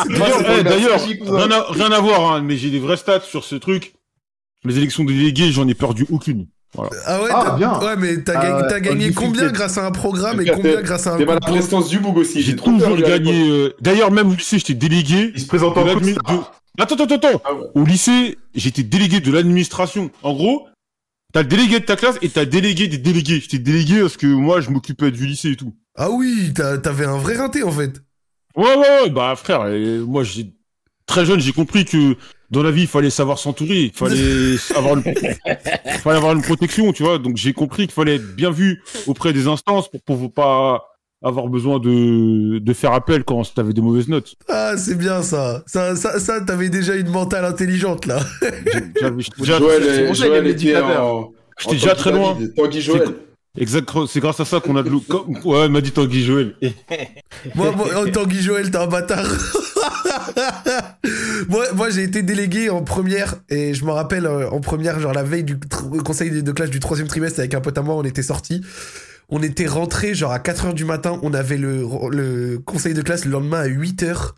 D'ailleurs, 0.08 0.42
eh, 0.58 0.62
d'ailleurs, 0.62 1.00
rien 1.00 1.50
à, 1.50 1.64
rien 1.70 1.92
à 1.92 2.00
voir, 2.00 2.32
hein, 2.32 2.42
mais 2.42 2.56
j'ai 2.56 2.70
des 2.70 2.78
vrais 2.78 2.96
stats 2.96 3.20
sur 3.20 3.44
ce 3.44 3.56
truc. 3.56 3.94
Les 4.64 4.76
élections 4.78 5.04
des 5.04 5.14
délégués, 5.14 5.52
j'en 5.52 5.66
ai 5.68 5.74
perdu 5.74 6.06
aucune. 6.10 6.46
Ah 6.78 7.22
ouais, 7.22 7.28
Ah, 7.32 7.54
bien. 7.58 7.78
Ouais, 7.80 7.96
mais 7.96 8.22
t'as 8.22 8.38
Ah 8.38 8.80
gagné, 8.80 9.12
combien 9.12 9.50
grâce 9.50 9.76
à 9.78 9.86
un 9.86 9.90
programme 9.90 10.40
et 10.40 10.46
combien 10.50 10.80
grâce 10.82 11.06
à 11.06 11.14
un 11.14 11.18
T'es 11.18 11.26
mal 11.26 11.36
à 11.36 11.40
prestance 11.40 11.88
du 11.88 11.98
boug 11.98 12.16
aussi. 12.18 12.42
J'ai 12.42 12.56
toujours 12.56 12.96
gagné. 12.96 13.50
euh, 13.50 13.70
D'ailleurs, 13.80 14.10
même 14.10 14.28
au 14.28 14.34
lycée, 14.34 14.58
j'étais 14.58 14.74
délégué. 14.74 15.32
Il 15.34 15.40
se 15.40 15.46
présente 15.46 15.76
en 15.76 15.84
de- 15.84 15.90
Attends, 16.78 16.94
attends, 16.94 17.14
attends. 17.16 17.42
Ah 17.44 17.54
ouais. 17.54 17.66
Au 17.74 17.84
lycée, 17.84 18.38
j'étais 18.54 18.82
délégué 18.84 19.20
de 19.20 19.30
l'administration. 19.32 20.10
En 20.22 20.32
gros, 20.32 20.66
t'as 21.32 21.42
le 21.42 21.48
délégué 21.48 21.80
de 21.80 21.84
ta 21.84 21.96
classe 21.96 22.16
et 22.22 22.28
t'as 22.28 22.44
délégué 22.44 22.86
des 22.86 22.98
délégués. 22.98 23.40
J'étais 23.40 23.58
délégué 23.58 24.00
parce 24.00 24.16
que 24.16 24.26
moi, 24.28 24.60
je 24.60 24.70
m'occupais 24.70 25.10
du 25.10 25.26
lycée 25.26 25.50
et 25.50 25.56
tout. 25.56 25.74
Ah 25.96 26.10
oui, 26.10 26.52
t'as- 26.54 26.78
t'avais 26.78 27.04
un 27.04 27.18
vrai 27.18 27.36
rinté 27.36 27.62
en 27.64 27.72
fait. 27.72 28.00
Ouais, 28.56 28.64
ouais, 28.76 29.02
ouais, 29.02 29.10
bah 29.10 29.34
frère, 29.36 29.66
moi, 30.06 30.22
j'ai 30.22 30.54
très 31.10 31.26
jeune, 31.26 31.40
j'ai 31.40 31.52
compris 31.52 31.84
que 31.84 32.16
dans 32.50 32.62
la 32.62 32.70
vie, 32.70 32.82
il 32.82 32.88
fallait 32.88 33.10
savoir 33.10 33.38
s'entourer, 33.38 33.82
il 33.82 33.92
fallait 33.92 34.56
avoir 34.76 34.96
une... 34.96 35.02
fallait 35.02 36.16
avoir 36.16 36.32
une 36.32 36.42
protection, 36.42 36.92
tu 36.92 37.02
vois. 37.02 37.18
Donc 37.18 37.36
j'ai 37.36 37.52
compris 37.52 37.86
qu'il 37.86 37.94
fallait 37.94 38.16
être 38.16 38.34
bien 38.34 38.50
vu 38.50 38.82
auprès 39.06 39.32
des 39.32 39.46
instances 39.46 39.88
pour 39.88 40.00
pour 40.02 40.32
pas 40.32 40.86
avoir 41.22 41.48
besoin 41.48 41.78
de, 41.78 42.58
de 42.58 42.72
faire 42.72 42.92
appel 42.92 43.24
quand 43.24 43.42
t'avais 43.54 43.72
des 43.72 43.82
mauvaises 43.82 44.08
notes. 44.08 44.36
Ah, 44.48 44.76
c'est 44.78 44.96
bien 44.96 45.22
ça. 45.22 45.62
Ça, 45.66 45.94
ça, 45.94 46.18
ça 46.18 46.40
t'avais 46.40 46.70
déjà 46.70 46.96
une 46.96 47.10
mentale 47.10 47.44
intelligente 47.44 48.06
là. 48.06 48.20
Déjà- 49.38 49.58
Joël, 50.14 50.46
était 50.46 50.76
en. 50.78 51.32
J'étais 51.58 51.94
très 51.94 52.12
loin. 52.12 52.38
Tanguy 52.56 52.80
Joël. 52.80 53.08
Exact, 53.58 53.90
c'est 54.06 54.20
grâce 54.20 54.38
à 54.38 54.44
ça 54.44 54.60
qu'on 54.60 54.76
a 54.76 54.82
de 54.82 54.90
l'eau. 54.90 55.02
Ouais, 55.44 55.66
il 55.66 55.72
m'a 55.72 55.80
dit 55.80 55.90
Tanguy 55.90 56.22
Joël. 56.24 56.54
moi, 57.54 57.72
moi, 57.72 57.86
oh, 58.00 58.08
Tanguy 58.08 58.40
Joël, 58.40 58.70
t'es 58.70 58.78
un 58.78 58.86
bâtard. 58.86 59.26
moi, 61.48 61.90
j'ai 61.90 62.02
été 62.02 62.22
délégué 62.22 62.70
en 62.70 62.82
première 62.82 63.36
et 63.48 63.74
je 63.74 63.84
me 63.84 63.90
rappelle 63.90 64.26
euh, 64.26 64.48
en 64.50 64.60
première, 64.60 65.00
genre 65.00 65.12
la 65.12 65.22
veille 65.22 65.44
du 65.44 65.58
conseil 66.04 66.42
de, 66.42 66.52
classe 66.52 66.70
du 66.70 66.80
troisième 66.80 67.08
trimestre 67.08 67.40
avec 67.40 67.54
un 67.54 67.60
pote 67.60 67.76
à 67.78 67.82
moi, 67.82 67.94
on 67.94 68.04
était 68.04 68.22
sortis. 68.22 68.62
On 69.28 69.42
était 69.42 69.66
rentrés 69.66 70.14
genre 70.14 70.32
à 70.32 70.38
4h 70.38 70.74
du 70.74 70.84
matin, 70.84 71.18
on 71.22 71.32
avait 71.34 71.56
le, 71.56 71.84
le 72.10 72.58
conseil 72.58 72.94
de 72.94 73.02
classe 73.02 73.24
le 73.24 73.30
lendemain 73.30 73.60
à 73.60 73.68
8h. 73.68 74.32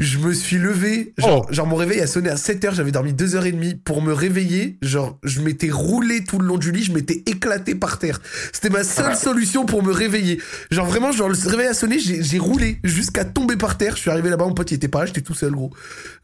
Je 0.00 0.18
me 0.18 0.32
suis 0.32 0.58
levé, 0.58 1.12
genre, 1.18 1.52
genre 1.52 1.66
mon 1.66 1.74
réveil 1.74 2.00
a 2.00 2.06
sonné 2.06 2.30
à 2.30 2.36
7h, 2.36 2.72
j'avais 2.72 2.92
dormi 2.92 3.12
2h30 3.14 3.78
pour 3.78 4.00
me 4.00 4.12
réveiller, 4.12 4.78
genre 4.80 5.18
je 5.24 5.40
m'étais 5.40 5.70
roulé 5.70 6.22
tout 6.22 6.38
le 6.38 6.46
long 6.46 6.56
du 6.56 6.70
lit, 6.70 6.84
je 6.84 6.92
m'étais 6.92 7.24
éclaté 7.26 7.74
par 7.74 7.98
terre. 7.98 8.20
C'était 8.52 8.70
ma 8.70 8.84
seule 8.84 9.16
solution 9.16 9.66
pour 9.66 9.82
me 9.82 9.90
réveiller. 9.90 10.40
Genre 10.70 10.86
vraiment, 10.86 11.10
genre 11.10 11.28
le 11.28 11.34
réveil 11.48 11.66
a 11.66 11.74
sonné, 11.74 11.98
j'ai 11.98 12.22
j'ai 12.22 12.38
roulé 12.38 12.78
jusqu'à 12.84 13.24
tomber 13.24 13.56
par 13.56 13.76
terre. 13.76 13.96
Je 13.96 14.02
suis 14.02 14.10
arrivé 14.10 14.30
là-bas, 14.30 14.44
mon 14.44 14.54
pote 14.54 14.70
il 14.70 14.74
était 14.74 14.86
pas 14.86 15.00
là, 15.00 15.06
j'étais 15.06 15.20
tout 15.20 15.34
seul 15.34 15.50
gros. 15.50 15.72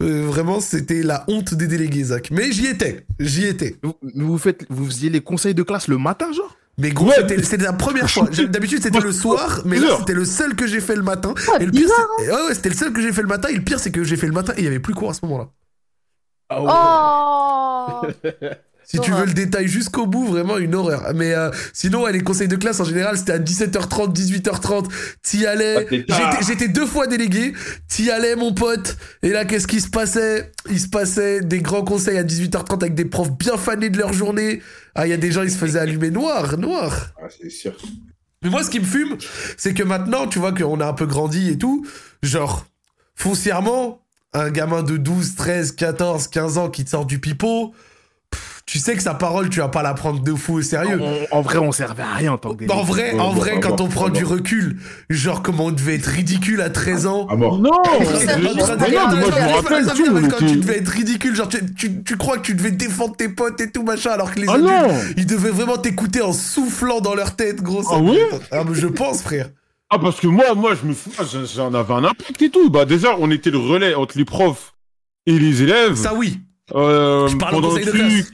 Euh, 0.02 0.22
vraiment, 0.24 0.60
c'était 0.60 1.02
la 1.02 1.24
honte 1.26 1.54
des 1.54 1.66
délégués, 1.66 2.04
Zach. 2.04 2.30
Mais 2.30 2.52
j'y 2.52 2.66
étais, 2.66 3.04
j'y 3.18 3.44
étais. 3.44 3.74
Vous, 3.82 3.96
vous 4.14 4.38
faites, 4.38 4.66
vous 4.70 4.86
faisiez 4.86 5.10
les 5.10 5.20
conseils 5.20 5.54
de 5.54 5.64
classe 5.64 5.88
le 5.88 5.98
matin, 5.98 6.30
genre? 6.32 6.56
Mais 6.78 6.90
gros, 6.90 7.06
Ouais. 7.08 7.14
c'était- 7.42 7.56
la 7.58 7.72
première 7.72 8.10
fois. 8.10 8.28
D'habitude 8.48 8.82
c'était 8.82 8.98
le 9.00 9.12
soir, 9.12 9.62
mais 9.64 9.78
là 9.78 9.96
c'était 10.00 10.14
le 10.14 10.24
seul 10.24 10.54
que 10.56 10.66
j'ai 10.66 10.80
fait 10.80 10.96
le 10.96 11.02
matin. 11.02 11.32
Ah, 11.52 11.58
Et 11.60 11.66
le 11.66 11.70
pire, 11.70 11.82
bizarre, 11.82 12.06
c'est- 12.18 12.30
ouais, 12.32 12.46
ouais, 12.48 12.54
c'était 12.54 12.68
le 12.70 12.74
seul 12.74 12.92
que 12.92 13.00
j'ai 13.00 13.12
fait 13.12 13.22
le 13.22 13.28
matin. 13.28 13.48
Et 13.48 13.54
le 13.54 13.62
pire, 13.62 13.78
c'est 13.78 13.90
que 13.92 14.02
j'ai 14.04 14.16
fait 14.16 14.26
le 14.26 14.32
matin 14.32 14.52
et 14.56 14.60
il 14.60 14.64
y 14.64 14.68
avait 14.68 14.80
plus 14.80 14.94
cours 14.94 15.10
à 15.10 15.14
ce 15.14 15.20
moment-là. 15.24 15.48
Oh 16.50 18.06
Si 18.86 18.98
tu 19.00 19.10
veux 19.12 19.24
le 19.24 19.32
détail 19.32 19.66
jusqu'au 19.66 20.06
bout, 20.06 20.26
vraiment 20.26 20.58
une 20.58 20.74
horreur. 20.74 21.10
Mais 21.14 21.32
euh, 21.34 21.50
sinon, 21.72 22.02
ouais, 22.02 22.12
les 22.12 22.20
conseils 22.20 22.48
de 22.48 22.56
classe 22.56 22.80
en 22.80 22.84
général, 22.84 23.16
c'était 23.16 23.32
à 23.32 23.38
17h30, 23.38 24.12
18h30. 24.12 24.88
T'y 25.22 25.46
allais. 25.46 25.88
Ah, 26.10 26.38
J'étais 26.46 26.68
deux 26.68 26.84
fois 26.84 27.06
délégué. 27.06 27.54
T'y 27.88 28.10
allais, 28.10 28.36
mon 28.36 28.52
pote. 28.52 28.98
Et 29.22 29.30
là, 29.30 29.46
qu'est-ce 29.46 29.66
qui 29.66 29.80
se 29.80 29.88
passait? 29.88 30.52
Il 30.70 30.78
se 30.78 30.88
passait 30.88 31.40
des 31.40 31.60
grands 31.62 31.82
conseils 31.82 32.18
à 32.18 32.24
18h30 32.24 32.82
avec 32.82 32.94
des 32.94 33.06
profs 33.06 33.32
bien 33.32 33.56
fanés 33.56 33.88
de 33.88 33.96
leur 33.96 34.12
journée. 34.12 34.60
Ah, 34.94 35.06
il 35.06 35.10
y 35.10 35.12
a 35.12 35.16
des 35.16 35.32
gens, 35.32 35.42
ils 35.42 35.50
se 35.50 35.58
faisaient 35.58 35.80
allumer 35.80 36.10
noir, 36.10 36.56
noir. 36.56 37.12
Ah, 37.20 37.26
c'est 37.28 37.50
sûr. 37.50 37.74
Mais 38.42 38.50
moi, 38.50 38.62
ce 38.62 38.70
qui 38.70 38.78
me 38.78 38.84
fume, 38.84 39.16
c'est 39.56 39.74
que 39.74 39.82
maintenant, 39.82 40.26
tu 40.26 40.38
vois 40.38 40.52
qu'on 40.52 40.80
a 40.80 40.86
un 40.86 40.92
peu 40.92 41.06
grandi 41.06 41.48
et 41.50 41.58
tout. 41.58 41.86
Genre, 42.22 42.66
foncièrement, 43.14 44.02
un 44.34 44.50
gamin 44.50 44.82
de 44.82 44.96
12, 44.96 45.34
13, 45.34 45.72
14, 45.72 46.28
15 46.28 46.58
ans 46.58 46.68
qui 46.70 46.84
te 46.84 46.90
sort 46.90 47.06
du 47.06 47.20
pipeau, 47.20 47.74
tu 48.66 48.78
sais 48.78 48.96
que 48.96 49.02
sa 49.02 49.14
parole, 49.14 49.50
tu 49.50 49.60
vas 49.60 49.68
pas 49.68 49.82
la 49.82 49.92
prendre 49.94 50.20
de 50.22 50.34
fou 50.34 50.54
au 50.54 50.62
sérieux. 50.62 50.98
en, 51.30 51.36
en 51.38 51.42
vrai, 51.42 51.58
on 51.58 51.70
servait 51.70 52.02
à 52.02 52.14
rien 52.14 52.32
en 52.32 52.38
tant 52.38 52.54
que 52.54 52.64
En 52.72 52.82
vrai, 52.82 53.12
Ouais, 53.14 53.20
en 53.20 53.32
bon, 53.34 53.40
vrai, 53.40 53.52
à 53.52 53.58
quand 53.58 53.80
on 53.80 53.88
prend 53.88 54.06
à 54.06 54.10
du 54.10 54.24
recul, 54.24 54.78
genre 55.10 55.42
comment 55.42 55.66
on 55.66 55.70
devait 55.70 55.96
être 55.96 56.06
ridicule 56.06 56.60
à 56.62 56.70
13 56.70 57.06
ans. 57.06 57.26
À 57.28 57.36
mort. 57.36 57.58
Non 57.58 57.70
Quand 60.30 60.38
tu 60.46 60.56
devais 60.56 60.78
être 60.78 60.88
ridicule, 60.88 61.34
genre 61.36 61.48
tu, 61.48 61.58
tu, 61.74 62.02
tu 62.02 62.16
crois 62.16 62.38
que 62.38 62.42
tu 62.42 62.54
devais 62.54 62.70
défendre 62.70 63.16
tes 63.16 63.28
potes 63.28 63.60
et 63.60 63.70
tout 63.70 63.82
machin, 63.82 64.10
alors 64.10 64.32
que 64.34 64.40
les 64.40 64.46
Ah 64.48 64.54
adultes, 64.54 64.68
non 64.70 64.88
ils 65.16 65.26
devaient 65.26 65.50
vraiment 65.50 65.76
t'écouter 65.76 66.22
en 66.22 66.32
soufflant 66.32 67.00
dans 67.00 67.14
leur 67.14 67.36
tête, 67.36 67.62
gros. 67.62 67.82
ça- 67.82 67.90
Ah 67.94 67.98
ouais 68.00 68.18
Ah, 68.50 68.64
mais 68.66 68.74
je 68.74 68.86
pense, 68.86 69.22
frère. 69.22 69.50
Ah, 69.90 69.98
parce 69.98 70.18
que 70.20 70.26
moi, 70.26 70.54
moi, 70.56 70.72
je 70.80 70.88
me 70.88 70.94
fous, 70.94 71.10
j'en- 71.54 71.72
avais 71.74 71.92
un 71.94 72.04
impact 72.04 72.40
et 72.42 72.50
tout. 72.50 72.70
Bah, 72.70 72.84
déjà, 72.84 73.16
on 73.18 73.30
était 73.30 73.50
le 73.50 73.58
relais 73.58 73.94
entre 73.94 74.18
les 74.18 74.24
profs 74.24 74.74
et 75.26 75.38
les 75.38 75.62
élèves. 75.62 75.94
Ça, 75.96 76.14
oui. 76.14 76.40
Euh, 76.74 77.28
Je 77.28 77.36
parle 77.36 77.56
au 77.56 77.60
pendant 77.60 77.74
de 77.74 77.80
truc, 77.82 77.94
classe. 77.94 78.32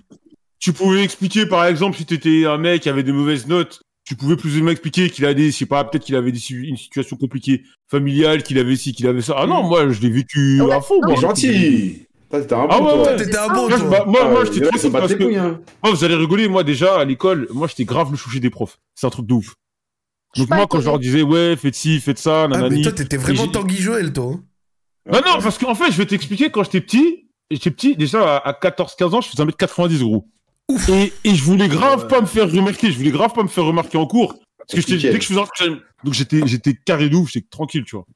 Tu 0.61 0.73
pouvais 0.73 1.03
expliquer, 1.03 1.47
par 1.47 1.65
exemple, 1.67 1.97
si 1.97 2.07
t'étais 2.07 2.45
un 2.47 2.59
mec 2.59 2.83
qui 2.83 2.89
avait 2.89 3.03
des 3.03 3.13
mauvaises 3.13 3.47
notes, 3.49 3.83
tu 4.05 4.15
pouvais 4.15 4.37
plus 4.37 4.59
ou 4.59 4.63
moins 4.63 4.73
expliquer 4.73 5.09
qu'il 5.11 5.25
a 5.27 5.35
des, 5.35 5.51
je 5.51 5.57
sais 5.57 5.67
pas, 5.67 5.83
peut-être 5.85 6.05
qu'il 6.05 6.17
avait 6.17 6.33
des, 6.33 6.51
une 6.51 6.77
situation 6.77 7.17
compliquée 7.17 7.63
familiale, 7.91 8.43
qu'il 8.43 8.59
avait 8.59 8.77
ci, 8.77 8.93
qu'il 8.93 9.07
avait 9.07 9.23
ça. 9.23 9.35
Ah 9.39 9.47
non, 9.47 9.63
moi, 9.63 9.89
je 9.91 10.01
l'ai 10.01 10.11
vécu 10.11 10.61
Ouais. 10.61 10.73
à 10.73 10.81
fond, 10.81 11.01
moi. 11.03 11.15
T'es 11.15 11.21
gentil. 11.21 12.07
Un 12.33 12.39
Ah 12.49 12.79
bon, 12.79 12.85
ouais, 12.85 12.93
toi. 12.93 13.03
ouais. 13.11 13.17
T'étais 13.17 13.37
un 13.37 13.47
Ah, 13.51 13.55
bon, 13.55 13.69
Moi, 13.69 13.79
toi. 13.79 13.89
moi, 13.89 14.05
moi, 14.07 14.41
Ah, 14.43 14.45
j'étais 14.45 14.61
trop 14.67 14.79
cool 14.79 14.93
parce 14.93 15.15
que, 15.15 15.25
couilles, 15.25 15.37
hein. 15.37 15.61
moi, 15.83 15.93
vous 15.93 16.05
allez 16.05 16.15
rigoler, 16.15 16.47
moi, 16.49 16.63
déjà, 16.63 16.99
à 17.01 17.05
l'école, 17.05 17.49
moi, 17.53 17.67
j'étais 17.67 17.85
grave 17.85 18.11
le 18.13 18.17
chouché 18.17 18.39
des 18.39 18.51
profs. 18.51 18.79
C'est 18.95 19.07
un 19.07 19.11
truc 19.11 19.27
de 19.27 19.35
ouf. 19.35 19.55
Donc 20.37 20.49
moi, 20.51 20.67
quand 20.69 20.79
je 20.81 20.87
leur 20.87 21.01
disais, 21.01 21.23
ouais, 21.23 21.57
faites 21.57 21.75
ci, 21.75 21.99
faites 22.01 22.19
ça, 22.21 22.45
Ah, 22.45 22.49
mais 22.49 22.57
nanani. 22.57 22.83
toi, 22.83 22.93
t'étais 22.93 23.17
vraiment 23.17 23.49
Tanguy 23.49 23.77
Joël, 23.79 24.13
toi. 24.13 24.37
Bah 25.11 25.23
non, 25.27 25.41
parce 25.43 25.59
qu'en 25.59 25.75
fait, 25.75 25.91
je 25.91 25.97
vais 25.97 26.07
t'expliquer, 26.07 26.51
quand 26.51 26.63
j'étais 26.63 26.81
petit, 26.81 27.29
j'étais 27.51 27.73
petit, 27.73 27.97
déjà 27.97 28.37
à, 28.37 28.49
à 28.49 28.53
14-15 28.53 29.15
ans, 29.15 29.21
je 29.21 29.29
faisais 29.29 29.43
1m90, 29.43 29.99
gros. 30.01 30.29
Et, 30.89 31.13
et 31.25 31.35
je 31.35 31.43
voulais 31.43 31.69
grave 31.69 32.07
pas 32.09 32.21
me 32.21 32.27
faire 32.27 32.51
remarquer, 32.51 32.91
je 32.93 32.97
voulais 32.99 33.11
grave 33.11 33.33
pas 33.33 33.43
me 33.43 33.49
faire 33.49 33.65
remarquer 33.65 33.99
en 33.99 34.07
cours. 34.07 34.35
Parce 34.59 34.85
que 34.85 34.93
dès 35.13 35.19
que 35.19 35.25
je 35.25 35.29
faisais 35.29 35.41
un 35.41 35.47
truc, 35.47 35.83
donc 36.05 36.15
j'étais, 36.15 36.41
j'étais 36.47 36.75
carré 36.75 37.09
de 37.09 37.17
ouf, 37.17 37.31
j'étais 37.33 37.49
tranquille, 37.51 37.85
tu 37.85 37.97
vois. 37.97 38.07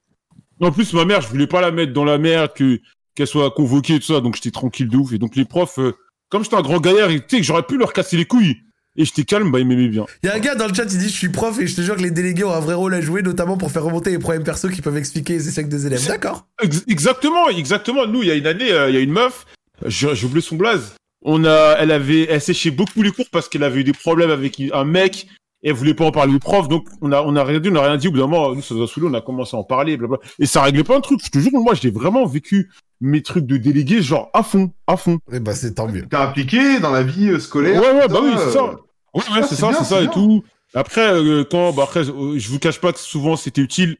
En 0.61 0.71
plus, 0.71 0.93
ma 0.93 1.03
mère, 1.05 1.21
je 1.21 1.27
voulais 1.27 1.47
pas 1.47 1.59
la 1.61 1.71
mettre 1.71 1.91
dans 1.91 2.05
la 2.05 2.17
merde, 2.17 2.51
que, 2.55 2.79
qu'elle 3.13 3.27
soit 3.27 3.51
convoquée 3.51 3.95
et 3.95 3.99
tout 3.99 4.13
ça, 4.13 4.21
donc 4.21 4.35
j'étais 4.35 4.51
tranquille 4.51 4.87
de 4.87 4.95
ouf. 4.97 5.11
Et 5.11 5.17
donc 5.17 5.35
les 5.35 5.43
profs, 5.45 5.79
euh, 5.79 5.93
comme 6.29 6.43
j'étais 6.43 6.55
un 6.55 6.61
grand 6.61 6.79
gaillard, 6.79 7.09
tu 7.09 7.17
sais 7.29 7.37
que 7.37 7.43
j'aurais 7.43 7.63
pu 7.63 7.77
leur 7.77 7.91
casser 7.93 8.15
les 8.17 8.25
couilles. 8.25 8.55
Et 8.97 9.03
j'étais 9.03 9.25
calme, 9.25 9.51
bah 9.51 9.59
ils 9.59 9.67
m'aimaient 9.67 9.89
bien. 9.89 10.05
Il 10.23 10.27
y 10.27 10.29
a 10.29 10.35
un 10.35 10.39
gars 10.39 10.55
dans 10.55 10.67
le 10.67 10.73
chat, 10.73 10.83
il 10.89 10.97
dit 10.97 11.09
Je 11.09 11.13
suis 11.13 11.27
prof 11.27 11.59
et 11.59 11.67
je 11.67 11.75
te 11.75 11.81
jure 11.81 11.97
que 11.97 12.01
les 12.01 12.11
délégués 12.11 12.45
ont 12.45 12.53
un 12.53 12.61
vrai 12.61 12.75
rôle 12.75 12.93
à 12.93 13.01
jouer, 13.01 13.21
notamment 13.21 13.57
pour 13.57 13.69
faire 13.69 13.83
remonter 13.83 14.11
les 14.11 14.19
problèmes 14.19 14.45
perso 14.45 14.69
qui 14.69 14.81
peuvent 14.81 14.95
expliquer 14.95 15.33
les 15.33 15.49
échecs 15.49 15.67
des 15.67 15.85
élèves. 15.85 16.07
D'accord. 16.07 16.47
Ex- 16.63 16.85
Exactement, 16.87 17.49
exactement. 17.49 18.07
Nous, 18.07 18.23
il 18.23 18.29
y 18.29 18.31
a 18.31 18.35
une 18.35 18.47
année, 18.47 18.71
euh, 18.71 18.89
il 18.89 18.95
y 18.95 18.97
a 18.97 19.01
une 19.01 19.11
meuf, 19.11 19.45
j'ai 19.85 20.07
oublié 20.23 20.39
son 20.39 20.55
blaze. 20.55 20.93
On 21.27 21.43
a, 21.43 21.75
elle 21.79 21.91
avait, 21.91 22.27
elle 22.29 22.39
séchait 22.39 22.69
beaucoup 22.71 23.01
les 23.01 23.11
cours 23.11 23.25
parce 23.31 23.49
qu'elle 23.49 23.63
avait 23.63 23.81
eu 23.81 23.83
des 23.83 23.93
problèmes 23.93 24.29
avec 24.29 24.61
un 24.71 24.83
mec 24.85 25.25
et 25.63 25.69
elle 25.69 25.73
voulait 25.73 25.95
pas 25.95 26.05
en 26.05 26.11
parler 26.11 26.35
au 26.35 26.39
prof. 26.39 26.67
Donc, 26.67 26.87
on 27.01 27.11
a, 27.11 27.23
on 27.23 27.35
a 27.35 27.43
rien 27.43 27.59
dit, 27.59 27.69
on 27.71 27.75
a 27.75 27.81
rien 27.81 27.97
dit. 27.97 28.07
Au 28.07 28.11
bout 28.11 28.19
d'un 28.19 28.27
moment, 28.27 28.53
nous, 28.53 28.61
ça 28.61 28.75
nous 28.75 28.83
a 28.83 28.87
saoulé, 28.87 29.07
on 29.09 29.13
a 29.15 29.21
commencé 29.21 29.55
à 29.57 29.59
en 29.59 29.63
parler, 29.63 29.97
blablabla. 29.97 30.25
Et 30.37 30.45
ça 30.45 30.61
réglait 30.61 30.83
pas 30.83 30.95
un 30.95 31.01
truc. 31.01 31.19
Je 31.25 31.31
te 31.31 31.39
jure, 31.39 31.51
moi, 31.53 31.73
j'ai 31.73 31.89
vraiment 31.89 32.27
vécu 32.27 32.69
mes 33.01 33.23
trucs 33.23 33.47
de 33.47 33.57
délégué, 33.57 34.03
genre, 34.03 34.29
à 34.35 34.43
fond, 34.43 34.71
à 34.85 34.97
fond. 34.97 35.17
Et 35.33 35.39
bah, 35.39 35.55
c'est 35.55 35.73
tant 35.73 35.87
mieux. 35.87 36.05
T'es 36.07 36.15
impliqué 36.15 36.79
dans 36.79 36.91
la 36.91 37.01
vie 37.01 37.29
euh, 37.29 37.39
scolaire 37.39 37.81
Ouais, 37.81 37.91
ouais, 37.91 38.07
bah 38.07 38.19
oui, 38.21 38.31
c'est 38.37 38.51
ça. 38.51 38.59
euh, 38.63 38.75
Ouais, 39.15 39.21
ouais, 39.23 39.27
Ah, 39.31 39.41
c'est 39.41 39.55
c'est 39.55 39.61
ça, 39.61 39.69
bien, 39.69 39.77
c'est 39.79 39.85
ça 39.95 40.01
et 40.03 40.07
tout. 40.09 40.43
Après, 40.75 41.09
euh, 41.13 41.43
quand, 41.49 41.73
bah 41.73 41.83
après, 41.83 42.07
euh, 42.07 42.37
je 42.37 42.49
vous 42.49 42.59
cache 42.59 42.79
pas 42.79 42.91
que 42.93 42.99
souvent 42.99 43.35
c'était 43.35 43.61
utile. 43.61 43.97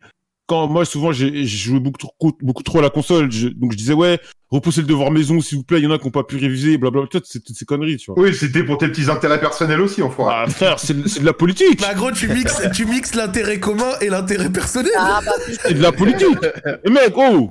Quand 0.48 0.68
moi, 0.68 0.86
souvent, 0.86 1.12
j'ai 1.12 1.46
j'ai 1.46 1.58
joué 1.58 1.80
beaucoup 1.80 1.98
trop, 1.98 2.32
beaucoup 2.42 2.62
trop 2.62 2.78
à 2.80 2.82
la 2.84 2.92
console. 2.92 3.32
Je- 3.32 3.48
donc 3.48 3.72
je 3.72 3.78
disais 3.78 3.94
ouais, 3.94 4.20
repoussez 4.50 4.82
le 4.82 4.88
devoir 4.88 5.10
maison, 5.10 5.42
s'il 5.42 5.58
vous 5.58 5.64
plaît. 5.64 5.80
Il 5.80 5.86
y 5.86 5.88
en 5.88 5.92
a 5.92 5.98
qui 5.98 6.06
n'ont 6.06 6.12
pas 6.12 6.24
pu 6.24 6.38
réviser, 6.38 6.78
blablabla. 6.78 7.08
Tu 7.10 7.18
vois, 7.18 7.26
C'est 7.28 7.44
toutes 7.44 7.56
ces 7.58 7.66
conneries, 7.66 7.98
tu 7.98 8.12
vois. 8.12 8.22
Oui, 8.24 8.34
c'était 8.36 8.64
pour 8.64 8.78
tes 8.78 8.88
petits 8.90 9.10
intérêts 9.10 9.40
personnels 9.40 9.82
aussi, 9.82 10.04
enfoiré. 10.04 10.46
Bah 10.46 10.52
frère, 10.52 10.80
c'est 10.80 10.94
de 11.02 11.08
c'est 11.08 11.22
de 11.22 11.26
la 11.26 11.34
politique. 11.34 11.82
Bah, 11.82 11.96
gros, 11.96 12.12
tu 12.12 12.28
mixes, 12.28 12.62
tu 12.76 12.86
mixes 12.86 13.16
l'intérêt 13.16 13.60
commun 13.60 13.92
et 14.02 14.10
l'intérêt 14.10 14.52
personnel. 14.52 14.92
Ah, 15.00 15.20
bah, 15.26 15.32
C'est 15.64 15.74
de 15.74 15.82
la 15.82 15.92
politique. 15.92 16.38
Et 16.86 16.90
mec, 16.92 17.14
oh. 17.16 17.50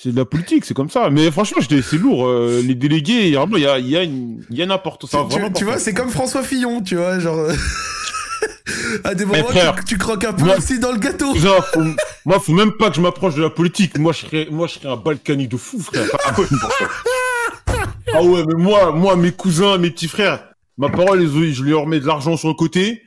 C'est 0.00 0.12
de 0.12 0.16
la 0.16 0.24
politique, 0.24 0.64
c'est 0.64 0.74
comme 0.74 0.90
ça. 0.90 1.10
Mais 1.10 1.30
franchement, 1.30 1.60
c'est 1.68 1.96
lourd. 1.98 2.26
euh, 2.26 2.62
les 2.64 2.74
délégués, 2.76 3.28
il 3.28 3.32
y 3.32 3.36
a, 3.36 3.46
il 3.78 3.88
y 3.88 3.96
a 3.96 4.04
y 4.04 4.60
a 4.60 4.64
une 4.64 4.70
importance. 4.72 5.10
Tu, 5.56 5.64
vois, 5.64 5.78
c'est 5.78 5.92
comme 5.94 6.10
François 6.10 6.42
Fillon, 6.42 6.82
tu 6.82 6.94
vois, 6.96 7.18
genre. 7.20 7.48
à 9.04 9.14
des 9.14 9.24
moments, 9.24 9.44
frère, 9.48 9.74
tu, 9.76 9.84
tu 9.84 9.98
croques 9.98 10.24
un 10.24 10.32
peu 10.32 10.44
moi- 10.44 10.56
aussi 10.58 10.78
dans 10.78 10.92
le 10.92 10.98
gâteau. 10.98 11.32
Cousin, 11.32 11.60
faut- 11.72 11.82
moi, 12.24 12.40
faut 12.40 12.52
même 12.52 12.72
pas 12.72 12.90
que 12.90 12.96
je 12.96 13.00
m'approche 13.00 13.34
de 13.34 13.42
la 13.42 13.50
politique. 13.50 13.98
Moi, 13.98 14.12
je 14.12 14.18
serais, 14.26 14.48
moi, 14.50 14.66
je 14.66 14.74
serais 14.74 14.88
un 14.88 14.96
balkany 14.96 15.48
de 15.48 15.56
fou, 15.56 15.80
frère. 15.80 16.06
ah 18.14 18.22
ouais, 18.22 18.42
mais 18.46 18.54
moi, 18.62 18.92
moi, 18.92 19.16
mes 19.16 19.32
cousins, 19.32 19.78
mes 19.78 19.90
petits 19.90 20.08
frères, 20.08 20.44
ma 20.76 20.88
parole, 20.88 21.26
je 21.26 21.62
leur 21.64 21.86
mets 21.86 22.00
de 22.00 22.06
l'argent 22.06 22.36
sur 22.36 22.48
le 22.48 22.54
côté, 22.54 23.02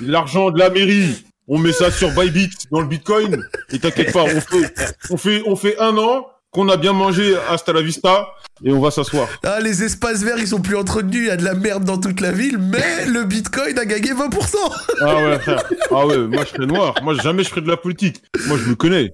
l'argent 0.00 0.50
de 0.50 0.58
la 0.58 0.70
mairie. 0.70 1.24
On 1.46 1.58
met 1.58 1.72
ça 1.72 1.90
sur 1.90 2.10
Bybit 2.12 2.50
dans 2.70 2.80
le 2.80 2.86
Bitcoin. 2.86 3.46
Et 3.70 3.78
t'inquiète 3.78 4.12
pas, 4.14 4.22
on 4.24 4.40
fait, 4.40 4.74
on 5.10 5.16
fait, 5.18 5.42
on 5.46 5.56
fait 5.56 5.78
un 5.78 5.96
an 5.98 6.26
qu'on 6.54 6.68
a 6.68 6.76
bien 6.76 6.92
mangé 6.92 7.36
hasta 7.50 7.72
la 7.72 7.82
vista 7.82 8.28
et 8.64 8.72
on 8.72 8.80
va 8.80 8.92
s'asseoir. 8.92 9.28
Ah, 9.42 9.60
les 9.60 9.82
espaces 9.82 10.22
verts, 10.22 10.38
ils 10.38 10.46
sont 10.46 10.60
plus 10.60 10.76
entretenus, 10.76 11.22
il 11.22 11.26
y 11.26 11.30
a 11.30 11.36
de 11.36 11.44
la 11.44 11.54
merde 11.54 11.84
dans 11.84 11.98
toute 11.98 12.20
la 12.20 12.30
ville, 12.30 12.58
mais 12.58 13.06
le 13.06 13.24
bitcoin 13.24 13.76
a 13.76 13.84
gagné 13.84 14.12
20%. 14.12 14.56
Ah 15.00 15.16
ouais, 15.16 15.38
frère. 15.40 15.64
Ah 15.90 16.06
ouais, 16.06 16.18
moi, 16.18 16.44
je 16.44 16.50
serais 16.50 16.66
noir. 16.66 16.94
Moi, 17.02 17.14
jamais 17.14 17.42
je 17.42 17.48
ferais 17.48 17.60
de 17.60 17.68
la 17.68 17.76
politique. 17.76 18.22
Moi, 18.46 18.56
je 18.56 18.70
me 18.70 18.76
connais. 18.76 19.12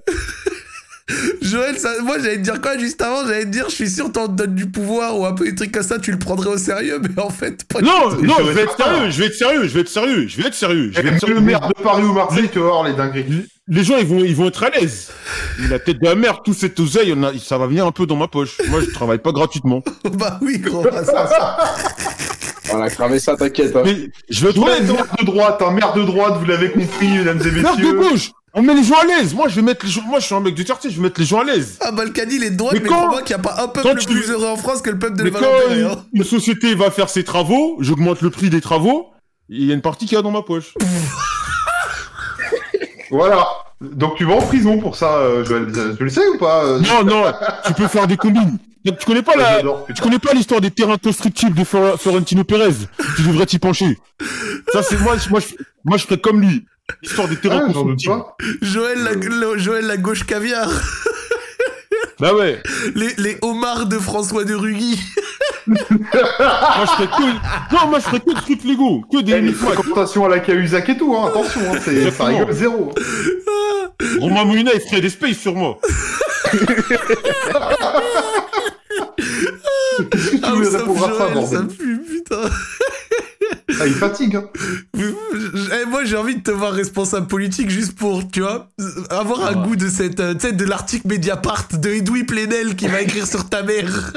Joël, 1.42 1.78
ça, 1.78 1.90
moi 2.04 2.16
j'allais 2.18 2.36
te 2.36 2.42
dire 2.42 2.60
quoi 2.60 2.76
juste 2.78 3.00
avant? 3.02 3.26
J'allais 3.26 3.44
te 3.44 3.50
dire, 3.50 3.66
je 3.68 3.74
suis 3.74 3.90
sûr, 3.90 4.10
t'en 4.12 4.28
donnes 4.28 4.54
du 4.54 4.66
pouvoir 4.66 5.18
ou 5.18 5.26
un 5.26 5.32
peu 5.32 5.44
des 5.44 5.54
trucs 5.54 5.72
comme 5.72 5.82
ça, 5.82 5.98
tu 5.98 6.12
le 6.12 6.18
prendrais 6.18 6.50
au 6.50 6.58
sérieux, 6.58 7.00
mais 7.02 7.22
en 7.22 7.30
fait, 7.30 7.64
pas 7.64 7.80
Non, 7.80 8.10
du 8.10 8.16
tout. 8.16 8.26
non, 8.26 8.34
je 8.38 8.42
je 8.44 8.48
vais 8.48 8.54
vais 8.54 8.62
être 8.62 8.76
sérieux, 8.76 9.10
je 9.10 9.18
vais 9.20 9.26
être 9.26 9.34
sérieux, 9.36 9.66
je 9.66 9.74
vais 9.74 9.80
être 9.80 9.88
sérieux, 9.88 10.26
je 10.28 10.36
vais 10.42 10.48
être 10.48 10.54
sérieux, 10.54 10.90
je 10.94 11.00
vais 11.00 11.08
Et 11.08 11.12
être 11.12 11.14
le 11.14 11.18
sérieux. 11.34 11.40
maire 11.40 11.60
de 11.60 11.82
Paris 11.82 12.02
ou 12.04 12.12
Marseille, 12.12 12.48
tu 12.52 12.58
vas 12.58 12.66
voir 12.66 12.84
les 12.84 12.92
dingueries. 12.92 13.46
Les 13.72 13.84
gens, 13.84 13.98
ils 13.98 14.06
vont, 14.06 14.18
ils 14.24 14.34
vont 14.34 14.48
être 14.48 14.64
à 14.64 14.70
l'aise. 14.70 15.10
La 15.68 15.78
tête 15.78 16.00
de 16.00 16.06
la 16.08 16.16
merde, 16.16 16.38
tout 16.44 16.54
cette 16.54 16.78
oseille, 16.80 17.14
on 17.16 17.22
a- 17.22 17.38
ça 17.38 17.56
va 17.56 17.66
venir 17.68 17.86
un 17.86 17.92
peu 17.92 18.04
dans 18.04 18.16
ma 18.16 18.26
poche. 18.26 18.58
Moi, 18.68 18.80
je 18.80 18.90
travaille 18.92 19.18
pas 19.18 19.32
gratuitement. 19.32 19.82
Bah 20.18 20.38
oui, 20.42 20.58
gros, 20.58 20.82
bah, 20.82 21.04
ça, 21.04 21.28
ça. 21.28 21.56
On 22.72 22.80
a 22.80 22.88
cramé 22.90 23.18
ça, 23.18 23.36
t'inquiète. 23.36 23.74
hein. 23.76 23.82
Mais 23.84 23.96
je 24.28 24.46
honnête, 24.46 24.58
hein. 24.88 24.92
maire 24.94 25.06
de 25.20 25.24
droite, 25.24 25.62
un 25.62 25.70
maire 25.72 25.92
de 25.92 26.02
droite, 26.02 26.34
vous 26.38 26.46
l'avez 26.46 26.70
compris, 26.70 27.08
mesdames 27.08 27.40
et 27.44 27.50
Merde 27.50 27.76
de 27.78 27.82
messieurs. 27.82 27.92
gauche. 27.94 28.30
On 28.52 28.62
met 28.62 28.74
les 28.74 28.82
gens 28.82 28.96
à 29.00 29.04
l'aise. 29.04 29.32
Moi, 29.32 29.46
je 29.48 29.54
vais 29.56 29.62
mettre 29.62 29.84
les 29.86 29.92
gens, 29.92 30.02
moi, 30.02 30.18
je 30.18 30.26
suis 30.26 30.34
un 30.34 30.40
mec 30.40 30.54
du 30.54 30.64
quartier, 30.64 30.90
je 30.90 30.96
vais 30.96 31.02
mettre 31.02 31.20
les 31.20 31.26
gens 31.26 31.40
à 31.40 31.44
l'aise. 31.44 31.76
Ah, 31.80 31.92
Balkany, 31.92 32.34
il 32.36 32.44
est 32.44 32.50
de 32.50 32.56
droite, 32.56 32.74
mais, 32.74 32.80
Mais 32.80 32.88
quand- 32.88 33.10
qu'il 33.18 33.26
n'y 33.28 33.34
a 33.34 33.38
pas 33.38 33.62
un 33.62 33.68
peuple 33.68 34.00
tu- 34.00 34.06
plus 34.08 34.28
heureux 34.30 34.48
en 34.48 34.56
France 34.56 34.82
que 34.82 34.90
le 34.90 34.98
peuple 34.98 35.16
de 35.18 35.22
Mais 35.22 35.30
quand 35.30 35.46
une, 35.70 35.84
hein. 35.84 36.04
une 36.12 36.24
société 36.24 36.74
va 36.74 36.90
faire 36.90 37.08
ses 37.08 37.22
travaux, 37.22 37.76
j'augmente 37.80 38.22
le 38.22 38.30
prix 38.30 38.50
des 38.50 38.60
travaux, 38.60 39.10
il 39.48 39.64
y 39.66 39.70
a 39.70 39.74
une 39.74 39.82
partie 39.82 40.06
qui 40.06 40.16
est 40.16 40.22
dans 40.22 40.30
ma 40.32 40.42
poche. 40.42 40.74
Voilà. 43.10 43.44
Donc 43.80 44.16
tu 44.16 44.24
vas 44.24 44.34
en 44.34 44.42
prison 44.42 44.78
pour 44.78 44.94
ça, 44.96 45.14
euh, 45.16 45.44
Joël. 45.44 45.66
Tu 45.96 46.04
le 46.04 46.10
sais 46.10 46.26
ou 46.28 46.38
pas 46.38 46.64
euh, 46.64 46.78
Non, 46.80 47.02
non, 47.04 47.24
tu 47.66 47.72
peux 47.72 47.88
faire 47.88 48.06
des 48.06 48.16
combines. 48.16 48.58
Tu 48.84 48.92
connais 49.04 49.22
pas 49.22 49.34
la, 49.36 49.60
Tu 49.94 50.00
connais 50.00 50.18
pas 50.20 50.32
l'histoire 50.32 50.60
des 50.60 50.70
terrains 50.70 50.96
constructibles 50.96 51.58
de 51.58 51.64
Flor- 51.64 52.00
Florentino 52.00 52.44
Pérez? 52.44 52.72
Tu 53.16 53.22
devrais 53.22 53.46
t'y 53.46 53.58
pencher. 53.58 53.98
Ça, 54.72 54.82
c'est 54.82 54.98
moi, 55.00 55.16
je- 55.18 55.28
moi, 55.28 55.40
je, 55.40 55.54
moi, 55.84 55.96
je 55.98 56.04
ferais 56.04 56.18
comme 56.20 56.40
lui. 56.40 56.64
L'histoire 57.02 57.28
des 57.28 57.36
terrains 57.36 57.62
Ah, 57.68 57.72
constructibles. 57.72 58.12
pas. 58.14 58.36
Joël, 58.62 58.98
la, 59.02 59.12
le- 59.12 59.58
Joël, 59.58 59.86
la 59.86 59.96
gauche 59.96 60.24
caviar. 60.24 60.68
Bah 62.18 62.34
ouais. 62.34 62.62
Les, 62.94 63.14
les 63.16 63.38
homards 63.42 63.86
de 63.86 63.98
François 63.98 64.44
de 64.44 64.54
Rugy. 64.54 64.98
Moi, 65.66 65.76
je 65.88 66.90
ferais 66.92 67.06
que, 67.06 67.22
non, 67.74 67.86
moi, 67.88 67.98
je 67.98 68.04
ferais 68.04 68.20
que 68.20 68.26
des 68.34 68.40
trucs 68.40 68.64
légaux. 68.64 69.02
Que 69.10 69.22
des 69.22 69.32
Eh, 69.32 69.36
les 69.36 69.42
micmacs. 69.52 69.74
fréquentations 69.74 70.24
à 70.26 70.28
la 70.28 70.40
Cahuzac 70.40 70.88
et 70.88 70.96
tout, 70.98 71.14
hein, 71.16 71.28
attention, 71.28 71.60
hein, 71.72 71.78
c'est- 71.82 72.10
ça 72.10 72.24
rigole 72.24 72.52
zéro. 72.52 72.92
Romain 74.20 74.44
Molina, 74.44 74.72
il 74.74 74.80
ferait 74.80 75.00
des 75.00 75.08
spaces 75.10 75.38
sur 75.38 75.54
moi. 75.54 75.78
Qu'est-ce 80.10 80.30
que 80.30 80.36
tu 80.36 80.40
Ah, 80.42 80.52
voulais 80.52 80.70
ça 80.70 80.78
répondre 80.78 81.04
à 81.04 81.08
ça, 81.08 81.16
Joël, 81.16 81.28
ça 81.28 81.34
bordel 81.34 81.66
pue, 81.76 82.00
putain. 82.08 82.40
Ah, 83.78 83.86
il 83.86 83.94
fatigue, 83.94 84.36
hein. 84.36 84.44
Eh, 84.96 85.86
moi, 85.88 86.04
j'ai 86.04 86.16
envie 86.16 86.36
de 86.36 86.42
te 86.42 86.50
voir 86.50 86.72
responsable 86.72 87.26
politique 87.26 87.70
juste 87.70 87.96
pour, 87.96 88.28
tu 88.30 88.40
vois, 88.40 88.68
avoir 89.10 89.46
un 89.46 89.66
goût 89.66 89.76
de 89.76 89.88
cette, 89.88 90.20
euh, 90.20 90.34
tu 90.34 90.40
sais, 90.40 90.52
de 90.52 90.64
l'article 90.64 91.06
Mediapart 91.08 91.68
de 91.72 91.90
Edoui 91.90 92.24
Plenel 92.24 92.74
qui 92.74 92.88
va 92.88 93.00
écrire 93.02 93.26
sur 93.26 93.48
ta 93.48 93.62
mère. 93.62 94.12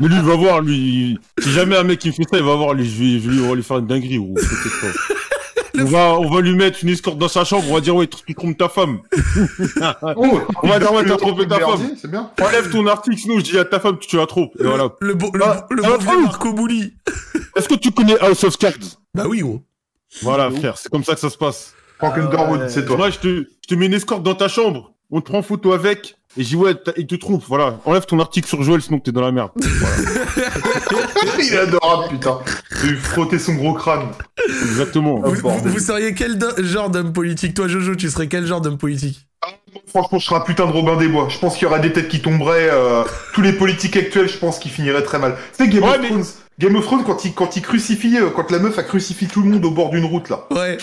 Mais 0.00 0.08
lui, 0.08 0.16
il 0.16 0.22
va 0.22 0.34
voir, 0.34 0.60
lui. 0.60 1.18
Si 1.38 1.50
jamais 1.52 1.76
un 1.76 1.84
mec 1.84 1.98
qui 1.98 2.08
me 2.08 2.12
fait 2.14 2.24
ça, 2.30 2.38
il 2.38 2.44
va 2.44 2.56
voir, 2.56 2.74
lui, 2.74 2.88
je 2.88 3.02
vais, 3.02 3.20
je 3.20 3.28
vais 3.28 3.34
lui, 3.36 3.40
on 3.42 3.50
va 3.50 3.54
lui 3.54 3.62
faire 3.62 3.78
une 3.78 3.86
dinguerie, 3.86 4.18
gros. 4.18 4.34
T'inquiète 4.34 4.80
pas. 4.80 5.14
On 5.82 5.84
va, 5.84 6.18
on 6.18 6.30
va 6.30 6.40
lui 6.40 6.54
mettre 6.54 6.78
une 6.82 6.90
escorte 6.90 7.18
dans 7.18 7.28
sa 7.28 7.44
chambre, 7.44 7.64
on 7.70 7.74
va 7.74 7.80
dire, 7.80 7.94
ouais, 7.94 8.06
tu 8.06 8.34
trompes 8.34 8.56
ta 8.56 8.68
femme. 8.68 9.00
Oh, 10.16 10.40
On 10.62 10.68
va 10.68 10.78
dire, 10.78 10.92
ouais, 10.92 11.04
t'as 11.04 11.16
trompé 11.16 11.46
ta 11.46 11.58
femme. 11.58 11.96
C'est 12.00 12.10
bien. 12.10 12.30
Enlève 12.40 12.70
ton 12.70 12.86
article, 12.86 13.18
sinon 13.18 13.38
je 13.38 13.44
dis 13.44 13.58
à 13.58 13.64
ta 13.64 13.80
femme 13.80 13.98
que 13.98 14.06
tu 14.06 14.16
la 14.16 14.26
trompes. 14.26 14.52
Et 14.58 14.64
voilà. 14.64 14.90
Le 15.00 15.14
beau, 15.14 15.30
le, 15.32 15.44
Ah, 15.44 15.66
le 15.70 15.82
ah, 15.84 15.98
beau 15.98 16.04
ah, 16.08 16.20
Marco 16.22 16.52
Mouli. 16.52 16.94
Est-ce 17.56 17.68
que 17.68 17.74
tu 17.74 17.90
connais 17.90 18.18
House 18.20 18.44
of 18.44 18.56
Cards? 18.56 18.98
Bah 19.14 19.24
oui, 19.28 19.40
gros. 19.40 19.62
Voilà, 20.22 20.50
frère, 20.50 20.76
c'est 20.76 20.90
comme 20.90 21.04
ça 21.04 21.14
que 21.14 21.20
ça 21.20 21.30
se 21.30 21.38
passe. 21.38 21.74
Frank 21.98 22.16
Underwood, 22.16 22.68
c'est 22.68 22.84
toi. 22.86 22.96
Moi, 22.96 23.10
je 23.10 23.18
te, 23.18 23.28
je 23.62 23.68
te 23.68 23.74
mets 23.74 23.86
une 23.86 23.94
escorte 23.94 24.22
dans 24.22 24.34
ta 24.34 24.48
chambre, 24.48 24.92
on 25.10 25.20
te 25.20 25.26
prend 25.26 25.38
en 25.38 25.42
photo 25.42 25.72
avec, 25.72 26.16
et 26.36 26.42
je 26.44 26.48
dis, 26.48 26.56
ouais, 26.56 26.74
il 26.96 27.06
te 27.06 27.14
trompe, 27.16 27.42
voilà. 27.48 27.78
Enlève 27.84 28.06
ton 28.06 28.18
article 28.20 28.46
sur 28.48 28.62
Joël, 28.62 28.80
sinon 28.82 29.00
t'es 29.00 29.12
dans 29.12 29.20
la 29.20 29.32
merde. 29.32 29.50
Il 31.38 31.54
est 31.54 31.58
adorable, 31.58 32.08
putain. 32.10 32.38
Il 32.84 32.90
lui 32.90 32.96
frotter 32.98 33.38
son 33.38 33.54
gros 33.54 33.74
crâne. 33.74 34.08
Exactement. 34.48 35.20
Vous, 35.20 35.34
vous- 35.34 35.42
bordel. 35.42 35.72
vous 35.72 35.78
seriez 35.78 36.14
quel 36.14 36.38
genre 36.58 36.90
d'homme 36.90 37.12
politique? 37.12 37.54
Toi, 37.54 37.68
Jojo, 37.68 37.94
tu 37.96 38.08
serais 38.10 38.28
quel 38.28 38.46
genre 38.46 38.60
d'homme 38.60 38.78
politique? 38.78 39.26
Franchement, 39.88 40.18
je 40.18 40.26
serais 40.26 40.36
un 40.36 40.40
putain 40.40 40.66
de 40.66 40.72
Robin 40.72 40.96
des 40.96 41.08
Bois. 41.08 41.28
Je 41.30 41.38
pense 41.38 41.54
qu'il 41.54 41.62
y 41.64 41.66
aura 41.66 41.78
des 41.78 41.92
têtes 41.92 42.08
qui 42.08 42.20
tomberaient. 42.20 42.68
euh, 42.70 43.02
tous 43.34 43.42
les 43.42 43.52
politiques 43.52 43.96
actuels, 43.96 44.28
je 44.28 44.36
pense 44.38 44.58
qu'ils 44.58 44.70
finiraient 44.70 45.02
très 45.02 45.18
mal. 45.18 45.36
Tu 45.56 45.64
sais, 45.64 45.70
Game 45.70 45.82
Ouais, 45.82 45.90
of 45.96 46.00
mais- 46.00 46.08
Thrones, 46.08 46.24
Game 46.58 46.76
of 46.76 46.84
Thrones, 46.84 47.04
quand 47.04 47.24
il, 47.24 47.32
quand 47.34 47.56
il 47.56 47.62
crucifie, 47.62 48.18
euh, 48.18 48.28
quand 48.34 48.50
la 48.50 48.58
meuf 48.58 48.78
a 48.78 48.82
crucifié 48.82 49.26
tout 49.26 49.42
le 49.42 49.48
monde 49.50 49.64
au 49.64 49.70
bord 49.70 49.90
d'une 49.90 50.04
route, 50.04 50.28
là. 50.28 50.46
Ouais. 50.50 50.76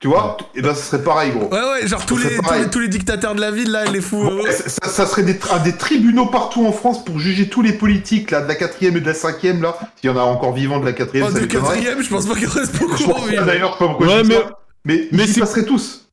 Tu 0.00 0.08
vois 0.08 0.38
Et 0.54 0.62
ben, 0.62 0.74
ce 0.74 0.82
serait 0.82 1.04
pareil, 1.04 1.30
gros. 1.30 1.48
Ouais, 1.52 1.60
ouais, 1.82 1.86
genre 1.86 2.04
tous 2.06 2.16
les, 2.16 2.34
tous 2.34 2.52
les, 2.54 2.70
tous 2.70 2.78
les 2.80 2.88
dictateurs 2.88 3.34
de 3.34 3.40
la 3.42 3.50
ville, 3.50 3.70
là, 3.70 3.84
les 3.84 4.00
fous. 4.00 4.24
euh, 4.24 4.42
Ouais, 4.44 4.50
ça, 4.52 4.68
ça- 4.70 4.88
ça 4.88 5.06
serait 5.06 5.22
des, 5.24 5.34
tra- 5.34 5.62
des 5.62 5.74
tribunaux 5.76 6.24
partout 6.24 6.64
en 6.66 6.72
France 6.72 7.04
pour 7.04 7.18
juger 7.18 7.50
tous 7.50 7.60
les 7.60 7.74
politiques, 7.74 8.30
là, 8.30 8.40
de 8.40 8.48
la 8.48 8.54
quatrième 8.54 8.96
et 8.96 9.00
de 9.00 9.06
la 9.06 9.12
cinquième, 9.12 9.60
là. 9.60 9.76
S'il 10.00 10.08
y 10.08 10.12
en 10.12 10.16
a 10.16 10.22
encore 10.22 10.54
vivants 10.54 10.80
de 10.80 10.86
la 10.86 10.94
quatrième, 10.94 11.26
Oh, 11.28 11.32
ça 11.32 11.36
de 11.38 11.42
m'étonnerait. 11.44 11.74
quatrième, 11.74 12.02
je 12.02 12.08
pense 12.08 12.24
pas 12.26 12.34
qu'il 12.34 12.46
reste 12.48 12.78
beaucoup. 12.78 12.96
Je 12.96 13.04
pense 13.04 13.26
mais- 13.28 13.36
pas, 13.36 13.42
d'ailleurs, 13.44 13.72
je 13.74 13.78
sais 13.78 13.78
pas 13.78 13.88
pourquoi 13.88 14.06
Ouais, 14.06 14.14
je 14.16 14.22
dis 14.22 14.28
mais- 14.28 14.34
ça. 14.36 14.58
Mais, 14.86 15.08
mais 15.12 15.24
ils 15.24 15.36
y 15.36 15.40
passeraient 15.40 15.64
tous. 15.66 16.09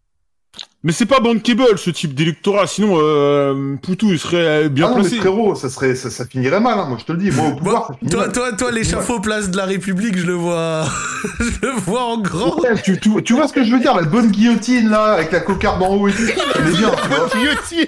Mais 0.88 0.94
c'est 0.94 1.06
pas 1.06 1.20
bankable 1.20 1.78
ce 1.78 1.90
type 1.90 2.14
d'électorat, 2.16 2.66
sinon 2.66 2.94
euh, 2.98 3.76
Poutou 3.82 4.08
il 4.10 4.18
serait 4.20 4.70
bien 4.70 4.86
Ah 4.86 4.90
non, 4.92 4.96
mais 4.96 5.02
placé. 5.02 5.18
frérot, 5.18 5.54
ça, 5.54 5.70
serait, 5.70 5.96
ça, 5.96 6.10
ça 6.10 6.26
finirait 6.26 6.62
mal, 6.62 6.80
hein, 6.80 6.86
moi 6.88 6.98
je 6.98 7.04
te 7.04 7.12
le 7.12 7.18
dis. 7.18 7.30
Moi 7.30 7.50
au 7.50 7.56
pouvoir, 7.58 7.88
ça 7.88 8.10
Toi, 8.10 8.20
mal. 8.22 8.32
toi, 8.32 8.52
toi, 8.54 8.72
l'échafaud 8.72 9.20
place 9.20 9.50
de 9.52 9.58
la 9.58 9.66
République, 9.66 10.18
je 10.18 10.26
le 10.26 10.32
vois, 10.34 10.86
je 11.42 11.68
le 11.68 11.74
vois 11.74 12.04
en 12.06 12.20
grand. 12.20 12.58
Ouais, 12.62 12.82
tu, 12.82 12.98
tu, 13.02 13.10
tu 13.24 13.34
vois 13.34 13.50
ce 13.50 13.54
que 13.54 13.66
je 13.66 13.72
veux 13.74 13.80
dire 13.82 13.96
La 13.98 14.04
bonne 14.04 14.28
guillotine 14.32 14.90
là, 14.90 15.12
avec 15.16 15.34
la 15.34 15.42
cocarde 15.42 15.84
en 15.84 15.94
haut 15.94 16.08
et 16.08 16.14
tout. 16.14 16.22
Elle 16.56 16.68
est 16.68 16.78
bien, 16.78 16.90
tu 17.04 17.10
vois. 17.10 17.28
Guillotine 17.38 17.88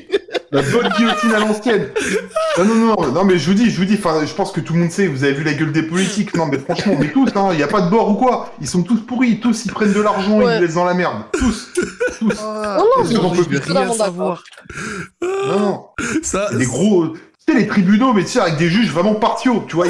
La 0.52 0.62
bonne 0.62 0.90
guillotine 0.98 1.34
à 1.34 1.40
l'ancienne. 1.40 1.88
Non, 2.58 2.66
non, 2.66 2.76
non, 2.98 3.12
non, 3.14 3.24
mais 3.24 3.38
je 3.38 3.48
vous 3.48 3.54
dis, 3.56 3.70
je 3.70 3.78
vous 3.78 3.86
dis, 3.86 3.96
enfin, 3.98 4.26
je 4.26 4.34
pense 4.34 4.52
que 4.52 4.60
tout 4.60 4.74
le 4.74 4.80
monde 4.80 4.92
sait, 4.92 5.08
vous 5.08 5.24
avez 5.24 5.32
vu 5.34 5.46
la 5.46 5.54
gueule 5.54 5.72
des 5.72 5.84
politiques. 5.84 6.36
Non, 6.36 6.48
mais 6.48 6.58
franchement, 6.58 6.96
mais 7.00 7.08
tous, 7.14 7.30
hein, 7.36 7.50
il 7.54 7.60
y 7.60 7.64
a 7.64 7.68
pas 7.68 7.80
de 7.82 7.90
bord 7.90 8.10
ou 8.10 8.16
quoi. 8.16 8.52
Ils 8.60 8.68
sont 8.68 8.84
tous 8.84 8.98
pourris, 9.00 9.40
tous, 9.40 9.64
ils 9.66 9.72
prennent 9.72 9.94
de 9.94 10.02
l'argent, 10.02 10.38
Ouais. 10.40 10.56
ils 10.58 10.60
les 10.60 10.66
laissent 10.68 10.76
dans 10.76 10.84
la 10.84 10.94
merde. 10.96 11.16
Tous, 11.32 11.70
tous. 12.20 12.34
Ah, 12.42 12.78
non, 12.98 13.30
veux 13.30 13.44
suis 13.62 13.72
rien 13.74 13.94
savoir. 13.94 14.44
Non, 15.22 15.60
non. 15.60 15.86
Ça, 16.24 16.50
Des 16.54 16.66
gros. 16.66 17.08
Tu 17.48 17.54
sais, 17.54 17.60
les 17.62 17.68
tribunaux, 17.68 18.14
mais 18.14 18.24
tu 18.24 18.30
sais, 18.32 18.40
avec 18.42 18.58
des 18.58 18.70
juges 18.70 18.92
vraiment 18.92 19.16
partiaux. 19.16 19.66
Tu 19.68 19.76
vois, 19.76 19.88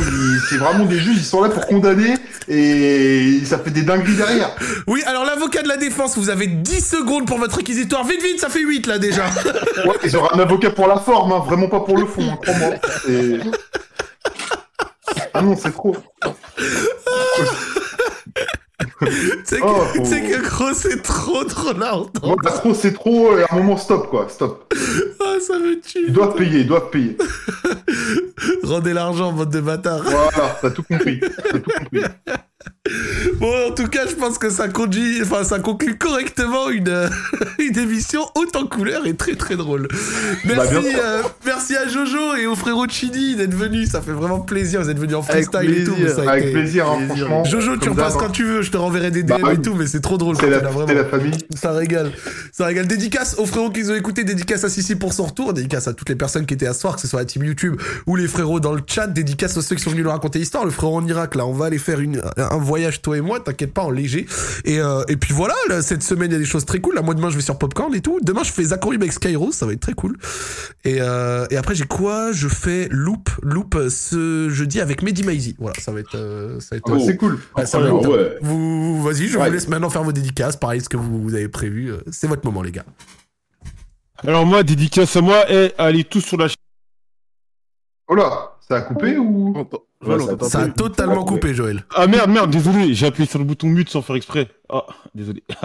c'est 0.50 0.56
vraiment 0.58 0.86
des 0.86 1.00
juges, 1.00 1.18
ils 1.18 1.24
sont 1.26 1.42
là 1.42 1.50
pour 1.50 1.66
condamner 1.68 2.14
et 2.48 3.42
ça 3.44 3.60
fait 3.60 3.72
des 3.72 3.82
dingueries 3.82 4.16
derrière. 4.16 4.52
Oui, 4.88 5.04
alors 5.06 5.26
l'avocat 5.26 5.62
de 5.62 5.68
la 5.68 5.76
défense, 5.76 6.18
vous 6.18 6.30
avez 6.30 6.48
10 6.48 6.80
secondes 6.90 7.28
pour 7.28 7.38
votre 7.38 7.58
réquisitoire. 7.58 8.06
Vite, 8.06 8.22
vite, 8.24 8.40
ça 8.40 8.48
fait 8.50 8.62
8 8.62 8.88
là 8.88 8.98
déjà. 8.98 9.26
Ouais, 9.86 9.96
ils 10.06 10.16
auraient 10.16 10.34
un 10.36 10.40
avocat 10.40 10.70
pour 10.72 10.88
la 10.88 10.98
forme, 10.98 11.32
hein, 11.34 11.44
vraiment 11.46 11.68
pas 11.68 11.80
pour 11.82 11.98
le 11.98 12.06
fond, 12.06 12.22
hein, 12.32 12.38
crois-moi. 12.42 12.76
Et- 13.10 13.40
Ah 15.34 15.42
non, 15.42 15.56
c'est 15.58 15.72
trop. 15.72 15.96
C'est 19.46 19.60
Oh, 19.62 19.68
que, 19.94 19.98
faut- 20.00 20.06
c'est 20.06 20.22
que 20.22 20.42
gros, 20.50 20.74
c'est 20.74 21.02
trop 21.02 21.44
trop 21.46 21.74
pas 22.44 22.52
trop, 22.52 22.74
c'est 22.74 22.94
trop, 22.94 23.38
et 23.38 23.44
à 23.44 23.48
un 23.52 23.58
moment, 23.58 23.78
stop, 23.78 24.10
quoi, 24.10 24.28
stop. 24.30 24.74
Ah, 25.22 25.36
ça 25.40 25.58
me 25.58 25.80
tue. 25.80 26.06
Ils 26.08 26.14
doivent 26.14 26.36
payer, 26.36 26.60
ils 26.62 26.68
doivent 26.68 26.90
payer. 26.90 27.18
Rendez 28.64 28.94
l'argent, 28.94 29.32
bande 29.32 29.50
de 29.50 29.62
bâtards. 29.62 30.04
Voilà, 30.04 30.58
t'as 30.62 30.70
tout 30.72 30.84
compris. 30.84 31.20
T'as 31.20 31.60
tout 31.60 31.72
compris. 31.78 32.02
Bon, 33.40 33.54
en 33.70 33.72
tout 33.74 33.88
cas, 33.88 34.08
je 34.10 34.16
pense 34.16 34.38
que 34.38 34.50
ça 34.50 34.68
conduit, 34.68 35.22
enfin, 35.22 35.44
ça 35.44 35.60
conclut 35.60 35.98
correctement 35.98 36.70
une, 36.70 36.88
euh, 36.90 37.08
une 37.60 37.78
émission 37.78 38.22
haute 38.36 38.56
en 38.56 38.66
couleur 38.66 39.06
et 39.06 39.14
très 39.16 39.36
très 39.36 39.56
drôle. 39.56 39.88
Merci, 40.46 40.74
Bah, 40.74 40.82
sûr. 40.82 41.00
euh, 41.04 41.22
merci 41.46 41.76
à 41.76 41.88
Jojo 41.88 42.36
et 42.36 42.48
au 42.48 42.56
frérot 42.56 42.88
Chidi 42.90 43.36
d'être 43.36 43.54
venus. 43.54 43.90
Ça 43.90 44.02
fait 44.02 44.12
vraiment 44.12 44.40
plaisir. 44.40 44.82
Vous 44.82 44.90
êtes 44.90 44.98
venus 45.00 45.16
en 45.16 45.22
Avec 45.22 45.46
freestyle 45.52 45.78
et 45.78 45.84
tout. 45.84 45.96
mais 46.00 46.10
ça 46.10 46.30
Avec 46.30 46.46
été- 46.46 46.54
plaisir, 46.54 46.90
hein, 46.90 46.98
plaisir. 47.08 47.28
franchement. 47.28 47.44
Jojo, 47.46 47.78
tu 47.78 47.90
repasses 47.90 48.16
quand 48.16 48.30
tu 48.30 48.44
veux. 48.44 48.62
Je 48.62 48.72
te 48.72 48.78
renverrai 48.78 49.12
des 49.12 49.24
DM 49.24 49.42
Bah, 49.42 49.54
et 49.54 49.62
tout, 49.62 49.76
mais 49.76 49.88
c'est 49.88 50.02
trop 50.02 50.18
drôle. 50.18 50.36
C'est 50.40 50.50
la, 50.50 50.60
vraiment. 50.60 51.04
famille. 51.10 51.38
Ça 51.56 51.72
régale. 51.72 52.12
Ça 52.52 52.66
régale. 52.66 52.88
Dédicace 52.88 53.36
aux 53.38 53.46
frérots 53.46 53.70
qui 53.70 53.82
nous 53.84 53.92
ont 53.92 53.96
écouté. 53.96 54.24
Dédicace 54.24 54.64
à 54.64 54.70
Sissi 54.70 54.96
pour 54.96 55.14
son 55.14 55.26
retour. 55.26 55.54
Dédicace 55.54 55.88
à 55.88 55.94
toutes 55.94 56.10
les 56.10 56.16
personnes 56.16 56.46
qui 56.46 56.54
étaient 56.56 56.68
à 56.68 56.74
ce 56.74 56.82
soir, 56.82 56.96
que 56.96 57.02
ce 57.02 57.08
soit 57.08 57.20
la 57.20 57.26
team 57.26 57.44
YouTube 57.44 57.76
ou 58.08 58.16
les 58.16 58.28
frérots 58.28 58.60
dans 58.60 58.74
le 58.74 58.82
chat. 58.86 59.08
Dédicace 59.08 59.56
aux 59.58 59.62
ceux 59.62 59.76
qui 59.76 59.84
sont 59.84 59.92
venus 59.92 60.04
nous 60.06 60.12
raconter 60.12 60.40
l'histoire. 60.40 60.66
Le 60.66 60.72
frérot 60.72 60.98
en 60.98 61.06
Irak, 61.08 61.36
là, 61.36 61.46
on 61.46 61.54
va 61.54 61.66
aller 61.66 61.78
faire 61.78 62.00
une, 62.00 62.22
un 62.38 62.58
voyage, 62.64 63.02
toi 63.02 63.18
et 63.18 63.22
moi. 63.22 63.40
T'inquiète 63.40 63.74
pas, 63.74 63.84
en 63.84 63.90
léger. 63.90 64.26
Et, 64.66 64.80
euh, 64.80 65.04
et 65.08 65.18
puis 65.18 65.34
voilà, 65.34 65.56
là, 65.68 65.82
cette 65.82 66.04
semaine, 66.04 66.30
il 66.32 66.34
y 66.34 66.36
a 66.36 66.40
des 66.40 66.46
choses 66.46 66.66
très 66.66 66.80
cool. 66.80 66.96
Là, 66.96 67.02
moi, 67.02 67.14
demain, 67.14 67.30
je 67.30 67.36
vais 67.36 67.42
sur 67.42 67.58
Popcorn 67.58 67.94
et 67.96 68.02
tout. 68.02 68.20
Demain, 68.22 68.44
je 68.44 68.52
fais 68.52 68.64
Zakorim 68.64 69.02
avec 69.02 69.14
Skyro. 69.14 69.52
Ça 69.52 69.66
va 69.66 69.74
être 69.74 69.80
très 69.80 69.94
cool. 69.94 70.18
Et, 70.84 70.98
euh, 71.02 71.46
et 71.50 71.58
après, 71.58 71.76
j'ai 71.76 71.86
quoi? 71.86 72.32
Je 72.32 72.48
fais 72.48 72.88
Loop. 72.92 73.30
Loop 73.42 73.76
euh, 73.76 73.90
ce 73.90 74.50
jeudi 74.50 74.80
avec 74.82 75.02
Mehdi 75.02 75.24
Maizy. 75.24 75.56
Voilà, 75.60 75.80
ça 75.80 75.92
va 75.92 76.00
être, 76.00 76.16
euh, 76.16 76.60
ça 76.60 76.68
va 76.72 76.78
être, 76.78 76.84
Ah 76.88 76.92
bah, 76.96 77.00
c'est 77.06 77.18
cool. 77.18 77.40
Ouais, 77.58 77.66
ça 77.66 77.80
va 77.80 77.86
Ah 77.92 77.96
être 77.96 78.02
top. 78.04 78.14
ouais. 78.14 78.38
Vous, 78.42 79.02
vas-y, 79.04 79.28
je 79.28 79.38
Ouais. 79.38 79.48
vous 79.48 79.54
laisse 79.54 79.68
maintenant 79.68 79.90
faire 79.90 80.04
vos 80.04 80.12
dédicaces. 80.12 80.56
Pareil, 80.58 80.82
ce 80.82 80.90
que 80.90 80.98
vous, 80.98 81.22
vous 81.22 81.34
avez 81.36 81.48
prévu. 81.50 81.94
C'est 82.12 82.28
votre 82.28 82.46
moment, 82.46 82.62
les 82.62 82.72
gars. 82.72 82.86
Alors 84.28 84.46
moi, 84.46 84.64
dédicace 84.64 85.16
à 85.16 85.22
moi, 85.22 85.50
et 85.50 85.72
allez 85.78 86.04
tous 86.04 86.22
sur 86.22 86.38
la 86.38 86.48
chaîne. 86.50 86.56
Oh 88.10 88.16
là, 88.16 88.58
ça 88.68 88.78
a 88.78 88.82
coupé 88.82 89.18
ou? 89.18 89.54
Entends- 89.56 89.78
Ouais, 89.78 89.89
Joël, 90.06 90.22
ça- 90.50 90.60
a 90.62 90.68
totalement 90.70 91.24
coupé, 91.26 91.54
Joël. 91.54 91.84
Ah 91.94 92.08
merde, 92.08 92.30
merde, 92.30 92.50
désolé, 92.52 92.94
j'ai 92.94 93.06
appuyé 93.08 93.28
sur 93.30 93.40
le 93.40 93.46
bouton 93.46 93.68
mute 93.68 93.90
sans 93.90 94.02
faire 94.02 94.16
exprès. 94.16 94.48
Ah, 94.70 94.86
désolé. 95.14 95.44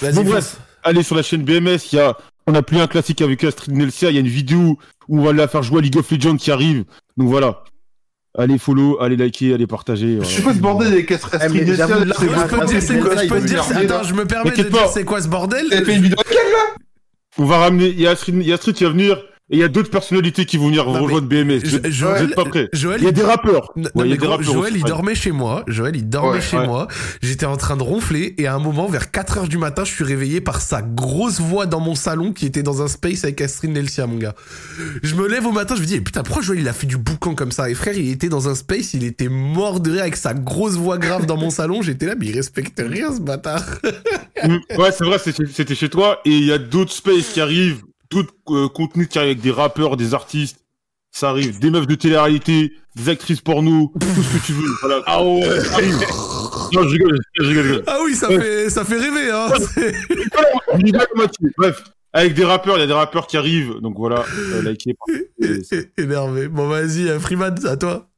Vas-y, 0.00 0.12
Bon, 0.14 0.22
fonce. 0.22 0.30
bref. 0.30 0.56
allez 0.82 1.02
sur 1.04 1.14
la 1.14 1.22
chaîne 1.22 1.42
BMS, 1.44 1.78
il 1.92 1.96
y 1.96 2.00
a, 2.00 2.16
on 2.48 2.54
a 2.54 2.62
plus 2.62 2.78
un 2.78 2.86
classique 2.88 3.22
avec 3.22 3.44
Astrid 3.44 3.74
Nelsia, 3.76 4.10
il 4.10 4.14
y 4.14 4.18
a 4.18 4.20
une 4.20 4.26
vidéo 4.26 4.78
où 5.08 5.20
on 5.20 5.22
va 5.22 5.32
la 5.32 5.46
faire 5.48 5.62
jouer 5.62 5.78
à 5.78 5.82
League 5.82 5.96
of 5.96 6.10
Legends 6.10 6.36
qui 6.36 6.50
arrive. 6.50 6.84
Donc 7.16 7.28
voilà. 7.28 7.62
Allez 8.38 8.58
follow, 8.58 9.00
allez 9.00 9.16
liker, 9.16 9.54
allez 9.54 9.66
partager. 9.66 10.18
Je 10.22 10.42
pas 10.42 10.52
ce 10.52 10.58
bordel 10.58 10.92
avec 10.92 11.10
Astrid 11.10 11.40
Eh, 11.44 11.64
Nelsia, 11.64 11.86
c'est 11.86 12.26
je 12.28 12.46
peux 12.48 12.58
te 12.58 12.66
dire, 12.66 12.82
c'est 12.82 12.98
quoi, 12.98 13.16
je 13.16 13.28
peux 13.28 13.40
te 13.40 13.46
dire, 13.46 13.64
attends, 13.74 14.02
je 14.02 14.14
me 14.14 14.26
permets 14.26 14.50
de 14.50 14.62
dire 14.64 14.88
c'est 14.92 15.04
quoi 15.04 15.22
ce 15.22 15.28
bordel? 15.28 15.68
T'avais 15.70 15.84
fait 15.84 15.94
une 15.96 16.02
vidéo 16.02 16.18
avec 16.20 16.36
elle 16.38 16.52
là? 16.52 16.74
On 17.38 17.44
va 17.46 17.58
ramener, 17.58 17.86
il 17.88 18.00
y 18.00 18.06
a 18.06 18.10
Astrid, 18.10 18.34
il 18.34 18.46
y 18.46 18.50
a 18.52 18.56
Astrid 18.56 18.76
qui 18.76 18.84
va 18.84 18.90
venir, 18.90 19.16
et 19.50 19.56
il 19.56 19.58
y 19.60 19.62
a 19.62 19.68
d'autres 19.68 19.90
personnalités 19.90 20.44
qui 20.44 20.56
vont 20.56 20.66
venir 20.66 20.86
Non, 20.86 21.02
rejoindre 21.02 21.28
BMS. 21.28 21.60
Joël, 21.90 22.24
êtes 22.24 22.34
pas 22.34 22.44
prêts. 22.44 22.68
Joël, 22.72 23.00
Il 23.00 23.04
y 23.04 23.08
a 23.08 23.12
des 23.12 23.22
rappeurs. 23.22 23.72
Non, 23.76 23.84
Ouais, 23.84 23.90
non, 23.94 24.04
il 24.04 24.10
y 24.10 24.14
a 24.14 24.16
des 24.16 24.26
rappeurs 24.26 24.42
Joël, 24.52 24.72
il 24.76 24.82
dormait 24.82 25.14
chez 25.14 25.30
moi. 25.30 25.62
Joël, 25.68 25.94
il 25.94 26.08
dormait 26.08 26.38
Ouais, 26.38 26.40
chez 26.40 26.56
ouais. 26.58 26.66
moi. 26.66 26.88
J'étais 27.22 27.46
en 27.46 27.56
train 27.56 27.76
de 27.76 27.82
ronfler 27.82 28.34
et 28.38 28.46
à 28.46 28.54
un 28.54 28.58
moment, 28.58 28.86
vers 28.88 29.10
4 29.12 29.38
heures 29.38 29.48
du 29.48 29.56
matin, 29.58 29.84
je 29.84 29.92
suis 29.92 30.04
réveillé 30.04 30.40
par 30.40 30.60
sa 30.60 30.82
grosse 30.82 31.40
voix 31.40 31.66
dans 31.66 31.80
mon 31.80 31.94
salon 31.94 32.32
qui 32.32 32.44
était 32.46 32.62
dans 32.64 32.82
un 32.82 32.88
space 32.88 33.24
avec 33.24 33.40
Astrid 33.40 33.70
Nelsia, 33.70 34.06
mon 34.06 34.16
gars. 34.18 34.34
Je 35.02 35.14
me 35.14 35.28
lève 35.28 35.46
au 35.46 35.52
matin, 35.52 35.76
je 35.76 35.80
me 35.80 35.86
dis, 35.86 35.94
eh, 35.94 36.00
putain, 36.00 36.22
pourquoi 36.24 36.42
Joël, 36.42 36.58
il 36.60 36.68
a 36.68 36.72
fait 36.72 36.86
du 36.86 36.96
boucan 36.96 37.34
comme 37.34 37.52
ça? 37.52 37.70
Et 37.70 37.74
frère, 37.74 37.96
il 37.96 38.10
était 38.10 38.28
dans 38.28 38.48
un 38.48 38.54
space, 38.56 38.94
il 38.94 39.04
était 39.04 39.28
mort 39.28 39.78
de 39.80 39.92
rire 39.92 40.02
avec 40.02 40.16
sa 40.16 40.34
grosse 40.34 40.74
voix 40.74 40.98
grave 40.98 41.26
dans 41.26 41.36
mon 41.36 41.50
salon. 41.50 41.82
J'étais 41.82 42.06
là, 42.06 42.14
mais 42.18 42.26
il 42.26 42.34
respecte 42.34 42.82
rien, 42.84 43.14
ce 43.14 43.20
bâtard. 43.20 43.64
Mm, 44.44 44.56
Ouais, 44.78 44.90
c'est 44.92 45.04
vrai, 45.04 45.18
c'était 45.22 45.44
c'était 45.52 45.74
chez 45.74 45.88
toi. 45.88 46.18
Et 46.24 46.30
il 46.30 46.44
y 46.44 46.52
a 46.52 46.58
d'autres 46.58 46.92
spaces 46.92 47.28
qui 47.32 47.40
arrivent, 47.40 47.82
d'autres 48.10 48.34
euh, 48.50 48.68
contenus 48.68 49.08
qui 49.08 49.18
arrivent 49.18 49.32
avec 49.32 49.42
des 49.42 49.50
rappeurs, 49.50 49.96
des 49.96 50.14
artistes. 50.14 50.58
Ça 51.12 51.30
arrive, 51.30 51.58
des 51.60 51.70
meufs 51.70 51.86
de 51.86 51.94
télé-réalité, 51.94 52.72
des 52.94 53.08
actrices 53.08 53.40
porno, 53.40 53.90
tout 53.98 54.22
ce 54.22 54.38
que 54.38 54.44
tu 54.46 54.52
veux. 54.52 54.68
Voilà. 54.82 55.02
Ah 55.06 55.24
ouais, 55.24 55.60
ça 55.60 55.74
arrive. 55.76 55.94
Non, 56.72 56.82
je 56.82 56.88
rigole, 56.88 57.18
je 57.38 57.42
rigole, 57.44 57.64
je 57.64 57.68
rigole. 57.70 57.84
Ah 57.86 57.98
oui, 58.04 58.14
ça 58.14 58.28
Ouais. 58.28 58.38
fait, 58.38 58.70
ça 58.70 58.84
fait 58.84 58.98
rêver, 58.98 59.30
hein. 59.30 59.48
Bref, 61.56 61.84
avec 62.12 62.34
des 62.34 62.44
rappeurs, 62.44 62.76
il 62.76 62.80
y 62.80 62.82
a 62.82 62.86
des 62.86 62.92
rappeurs 62.92 63.26
qui 63.26 63.36
arrivent. 63.36 63.76
Donc 63.80 63.96
voilà, 63.96 64.24
euh, 64.52 64.62
likez. 64.62 64.94
Énervé. 65.98 66.48
Bon, 66.48 66.68
vas-y, 66.68 67.18
Freeman, 67.18 67.54
à 67.66 67.76
toi. 67.76 68.08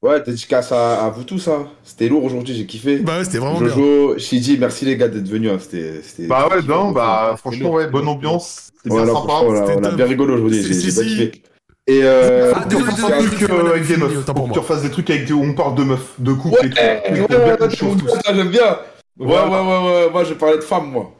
Ouais, 0.00 0.20
dédicace 0.22 0.70
à, 0.70 1.04
à 1.06 1.10
vous 1.10 1.24
tous, 1.24 1.48
hein. 1.48 1.66
C'était 1.82 2.08
lourd 2.08 2.22
aujourd'hui, 2.22 2.54
j'ai 2.54 2.66
kiffé. 2.66 2.98
Bah 2.98 3.18
ouais, 3.18 3.24
c'était 3.24 3.38
vraiment 3.38 3.58
bien. 3.58 3.68
Jojo, 3.68 4.16
Shidi, 4.18 4.56
merci 4.56 4.84
les 4.84 4.96
gars 4.96 5.08
d'être 5.08 5.26
venus. 5.28 5.50
Hein. 5.50 5.58
C'était, 5.60 6.00
c'était- 6.04 6.28
Bah 6.28 6.46
ouais, 6.48 6.60
c'était 6.60 6.72
non, 6.72 6.92
bah 6.92 7.26
C'était 7.30 7.38
franchement, 7.40 7.64
lourd. 7.64 7.74
ouais, 7.74 7.86
bonne 7.88 8.06
ambiance. 8.06 8.68
C'est 8.84 8.90
bien 8.90 9.04
sympa. 9.06 9.32
c'était 9.66 9.76
on 9.76 9.84
a 9.84 9.90
bien 9.90 10.06
rigolé 10.06 10.34
aujourd'hui, 10.34 10.62
j'ai, 10.62 10.72
Si, 10.72 10.92
bien 10.92 11.02
kiffé. 11.02 11.42
Et 11.88 12.00
euh, 12.04 12.52
Ah, 12.54 12.64
désolé, 12.66 12.84
que 12.92 14.52
tu 14.52 14.58
refasses 14.60 14.82
des 14.82 14.90
trucs 14.90 15.10
avec 15.10 15.24
des... 15.24 15.32
où 15.32 15.42
on 15.42 15.54
parle 15.54 15.74
de 15.74 15.82
meufs, 15.82 16.14
de 16.18 16.32
couple 16.32 16.58
Ouais, 16.62 17.02
et 17.12 17.76
tout. 17.76 17.96
j'aime 18.26 18.48
bien. 18.50 18.78
Ouais, 19.18 19.26
ouais, 19.26 19.34
ouais, 19.34 19.84
ouais, 20.06 20.10
moi 20.12 20.22
je 20.22 20.34
parlais 20.34 20.58
de 20.58 20.62
femmes, 20.62 20.90
moi. 20.92 21.10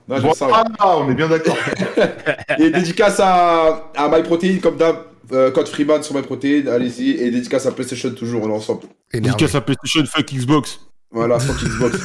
Ah, 0.78 0.98
on 0.98 1.10
est 1.10 1.15
bien 1.15 1.26
d'accord. 1.26 1.57
Et 2.60 2.70
dédicace 2.70 3.18
à, 3.18 3.90
à 3.97 4.08
MyProtein, 4.08 4.58
comme 4.62 4.76
d'hab, 4.76 4.97
euh, 5.32 5.50
code 5.50 5.68
Freeman 5.68 6.02
sur 6.02 6.15
MyProtein, 6.15 6.65
allez-y. 6.68 7.10
Et 7.10 7.31
dédicace 7.31 7.66
à 7.66 7.73
PlayStation, 7.73 8.10
toujours, 8.10 8.42
on 8.44 8.48
est 8.48 8.52
ensemble. 8.52 8.82
Énervé. 9.12 9.31
Dédicace 9.36 9.55
à 9.55 9.60
PlayStation, 9.60 10.05
fuck 10.07 10.32
Xbox. 10.32 10.81
Voilà, 11.10 11.39
fuck 11.39 11.57
Xbox. 11.62 11.98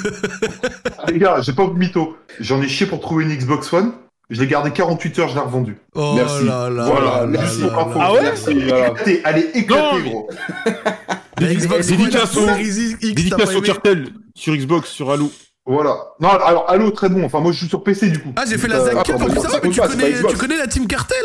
Les 1.09 1.19
gars, 1.19 1.41
j'ai 1.41 1.53
pas 1.53 1.65
de 1.67 1.73
mytho. 1.73 2.15
J'en 2.39 2.61
ai 2.61 2.67
chié 2.67 2.85
pour 2.85 2.99
trouver 3.01 3.25
une 3.25 3.35
Xbox 3.35 3.71
One. 3.73 3.91
Je 4.29 4.39
l'ai 4.41 4.47
gardé 4.47 4.71
48 4.71 5.19
heures, 5.19 5.27
je 5.29 5.35
l'ai 5.35 5.41
revendue. 5.41 5.77
Oh 5.95 6.13
Merci. 6.15 6.45
là 6.45 6.69
là 6.69 6.85
Voilà, 6.85 7.05
là 7.05 7.19
là 7.21 7.25
merci 7.27 7.61
là 7.61 7.67
pour 7.67 7.77
là. 7.77 7.85
l'info. 7.87 7.99
Ah 8.01 8.13
ouais 8.13 8.21
Merci. 8.23 8.53
Voilà. 8.53 8.87
Éclatée, 8.87 9.21
Elle 9.25 9.37
est 9.37 9.55
éclatée, 9.57 9.81
Non, 10.03 10.09
gros. 10.09 10.29
Xbox 11.41 11.87
Dédicace 11.87 12.37
au- 12.37 12.45
Dédicace 12.47 13.55
au 13.55 13.61
cartel 13.61 14.07
sur 14.33 14.55
Xbox, 14.55 14.89
sur 14.89 15.11
Halo. 15.11 15.29
Voilà. 15.65 15.95
Non, 16.19 16.29
alors, 16.29 16.69
Halo, 16.69 16.91
très 16.91 17.09
bon. 17.09 17.23
Enfin, 17.25 17.39
moi, 17.39 17.51
je 17.51 17.57
suis 17.59 17.67
sur 17.67 17.83
PC, 17.83 18.09
du 18.09 18.19
coup. 18.19 18.33
Ah, 18.35 18.43
j'ai 18.47 18.57
fait 18.57 18.67
la 18.67 18.79
Zack 18.81 18.95
ah, 18.99 19.03
Cup 19.03 19.15
en 19.15 19.41
ça 19.41 19.49
Ah, 19.53 19.59
mais 19.63 19.69
tu 19.69 19.79
connais, 19.81 20.11
Xbox. 20.11 20.33
tu 20.33 20.39
connais 20.39 20.57
la 20.57 20.67
Team 20.67 20.87
Cartel 20.87 21.17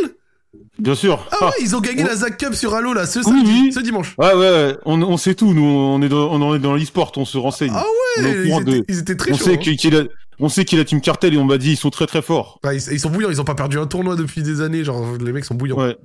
Bien 0.79 0.95
sûr. 0.95 1.27
Ah 1.33 1.47
ouais, 1.47 1.53
ils 1.61 1.75
ont 1.75 1.81
gagné 1.81 2.03
Ouais. 2.03 2.09
la 2.09 2.15
Zack 2.17 2.37
Cup 2.39 2.55
sur 2.55 2.75
Halo 2.75 2.93
là, 2.93 3.05
ce 3.07 3.19
Oui, 3.19 3.25
samedi, 3.25 3.61
oui. 3.65 3.73
ce 3.73 3.81
dimanche. 3.81 4.15
Ouais, 4.17 4.33
ouais, 4.35 4.77
on, 4.85 5.03
on 5.03 5.17
sait 5.17 5.35
tout, 5.35 5.53
nous, 5.53 5.63
on 5.65 6.01
est 6.03 6.09
dans, 6.09 6.31
on 6.31 6.55
est 6.55 6.59
dans 6.61 6.75
l'e-sport, 6.77 7.11
on 7.17 7.25
se 7.25 7.37
renseigne. 7.37 7.73
Ah 7.75 7.83
ouais, 8.19 8.23
ils 8.47 8.65
de- 8.65 8.71
étaient, 8.77 8.85
ils 8.93 8.99
étaient 9.01 9.17
très 9.17 9.33
on 9.33 9.37
chauds. 9.37 9.45
sait 9.45 9.55
hein. 9.55 9.75
qu'il 9.77 9.97
a, 9.97 10.03
on 10.39 10.49
sait 10.49 10.65
qu'il 10.65 10.79
a 10.79 10.85
Team 10.85 11.01
Cartel 11.01 11.35
et 11.35 11.37
on 11.37 11.45
m'a 11.45 11.59
dit 11.59 11.73
ils 11.73 11.77
sont 11.77 11.91
très 11.91 12.07
très 12.07 12.23
forts. 12.23 12.61
Ouais, 12.63 12.77
ils, 12.77 12.93
ils 12.93 13.01
sont 13.01 13.11
bouillants, 13.11 13.31
ils 13.31 13.41
ont 13.41 13.45
pas 13.45 13.57
perdu 13.57 13.77
un 13.79 13.87
tournoi 13.87 14.15
depuis 14.15 14.43
des 14.45 14.61
années, 14.61 14.85
genre 14.85 15.05
les 15.21 15.33
mecs 15.33 15.45
sont 15.45 15.57
bouillants. 15.57 15.79
Ouais. 15.79 15.97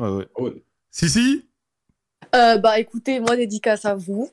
Ouais, 0.00 0.26
ouais. 0.40 0.52
Si, 0.90 1.08
si 1.08 1.44
Euh, 2.34 2.58
bah 2.58 2.78
écoutez, 2.80 3.20
moi 3.20 3.36
dédicace 3.36 3.84
à 3.84 3.94
vous. 3.94 4.28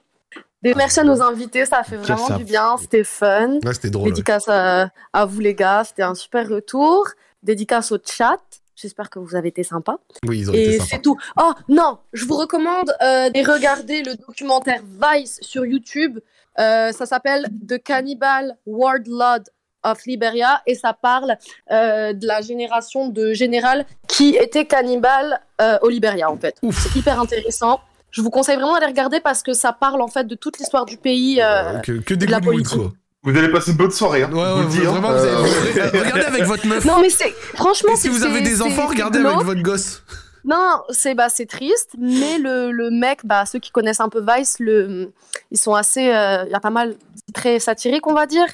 Des- 0.64 0.74
Merci 0.74 1.00
à 1.02 1.04
nos 1.04 1.22
invités, 1.22 1.64
ça 1.68 1.78
a 1.82 1.84
fait 1.84 1.98
vraiment 1.98 2.28
ça 2.28 2.38
du 2.38 2.44
bien, 2.44 2.76
c'était 2.82 3.04
fun. 3.04 3.60
Ouais, 3.64 3.74
c'était 3.74 3.92
drôle. 3.92 4.06
ouais. 4.08 4.14
Dédicace 4.14 4.46
à, 4.48 4.90
à 5.14 5.26
vous 5.26 5.40
les 5.42 5.54
gars, 5.54 5.84
c'était 5.86 6.02
un 6.02 6.16
super 6.16 6.50
retour. 6.50 7.06
Dédicace 7.44 7.92
au 7.92 8.00
chat, 8.04 8.40
j'espère 8.76 9.10
que 9.10 9.20
vous 9.20 9.36
avez 9.36 9.50
été 9.50 9.64
sympa. 9.64 9.98
Oui, 10.28 10.40
ils 10.40 10.50
ont 10.50 10.54
été 10.54 10.76
Et 10.76 10.80
c'est 10.80 11.02
tout. 11.02 11.18
Oh 11.42 11.54
non, 11.70 11.98
je 12.14 12.26
vous 12.26 12.36
recommande 12.36 12.94
euh, 13.02 13.30
de 13.30 13.52
regarder 13.52 14.04
le 14.04 14.16
documentaire 14.16 14.82
Vice 15.02 15.40
sur 15.42 15.66
YouTube. 15.66 16.20
Euh, 16.60 16.92
ça 16.92 17.06
s'appelle 17.06 17.48
The 17.68 17.82
Cannibal 17.82 18.58
Warlord 18.66 19.44
of 19.84 20.06
Liberia 20.06 20.62
et 20.66 20.76
ça 20.76 20.94
parle 20.94 21.38
euh, 21.72 22.14
de 22.14 22.26
la 22.26 22.42
génération 22.42 23.10
de 23.10 23.34
général 23.34 23.86
qui 24.08 24.36
était 24.36 24.66
cannibale 24.66 25.42
euh, 25.62 25.78
au 25.82 25.90
Liberia 25.90 26.32
en 26.32 26.38
fait. 26.38 26.56
C'est 26.72 26.96
hyper 26.96 27.20
intéressant. 27.20 27.82
Je 28.10 28.22
vous 28.22 28.30
conseille 28.30 28.56
vraiment 28.56 28.74
d'aller 28.74 28.88
regarder 28.88 29.20
parce 29.20 29.44
que 29.44 29.54
ça 29.54 29.74
parle 29.74 30.02
en 30.02 30.08
fait 30.08 30.26
de 30.26 30.36
toute 30.36 30.58
l'histoire 30.58 30.86
du 30.86 30.98
pays. 30.98 31.42
que, 31.84 32.00
que 32.00 32.14
des 32.14 32.26
de 32.26 32.32
la 32.32 32.40
politique. 32.40 32.78
quoi. 32.78 32.94
Vous 33.26 33.38
allez 33.38 33.50
passer 33.52 33.72
une 33.72 33.78
bonne 33.78 33.92
soirée. 33.92 34.24
Hein, 34.24 34.30
Ouais, 34.32 34.38
vous 34.64 34.88
hein. 34.88 34.90
vous 34.92 35.06
Euh, 35.06 35.42
avez- 35.84 36.00
regardez 36.00 36.22
avec 36.26 36.44
votre 36.44 36.66
meuf. 36.68 36.86
Non 36.86 37.00
mais 37.02 37.10
c'est 37.10 37.32
franchement. 37.56 37.94
Et 37.94 37.98
si 37.98 38.08
vous 38.08 38.24
avez 38.24 38.42
des 38.42 38.62
enfants, 38.62 38.88
regardez 38.88 39.20
avec 39.20 39.44
votre 39.44 39.62
gosse. 39.62 40.04
Non, 40.48 40.84
c'est 40.92 41.16
bah 41.16 41.28
c'est 41.30 41.48
triste, 41.48 41.96
mais 41.98 42.38
le, 42.38 42.70
le 42.72 42.92
mec, 42.92 43.22
bah 43.26 43.48
ceux 43.48 43.58
qui 43.58 43.72
connaissent 43.72 44.00
un 44.00 44.10
peu 44.10 44.24
Vice, 44.24 44.58
le, 44.60 45.12
ils 45.50 45.58
sont 45.58 45.74
assez, 45.74 46.14
euh, 46.14 46.44
il 46.46 46.52
y 46.52 46.54
a 46.54 46.60
pas 46.60 46.70
mal, 46.70 46.96
très 47.34 47.58
satirique 47.60 48.06
on 48.06 48.14
va 48.14 48.28
dire, 48.28 48.46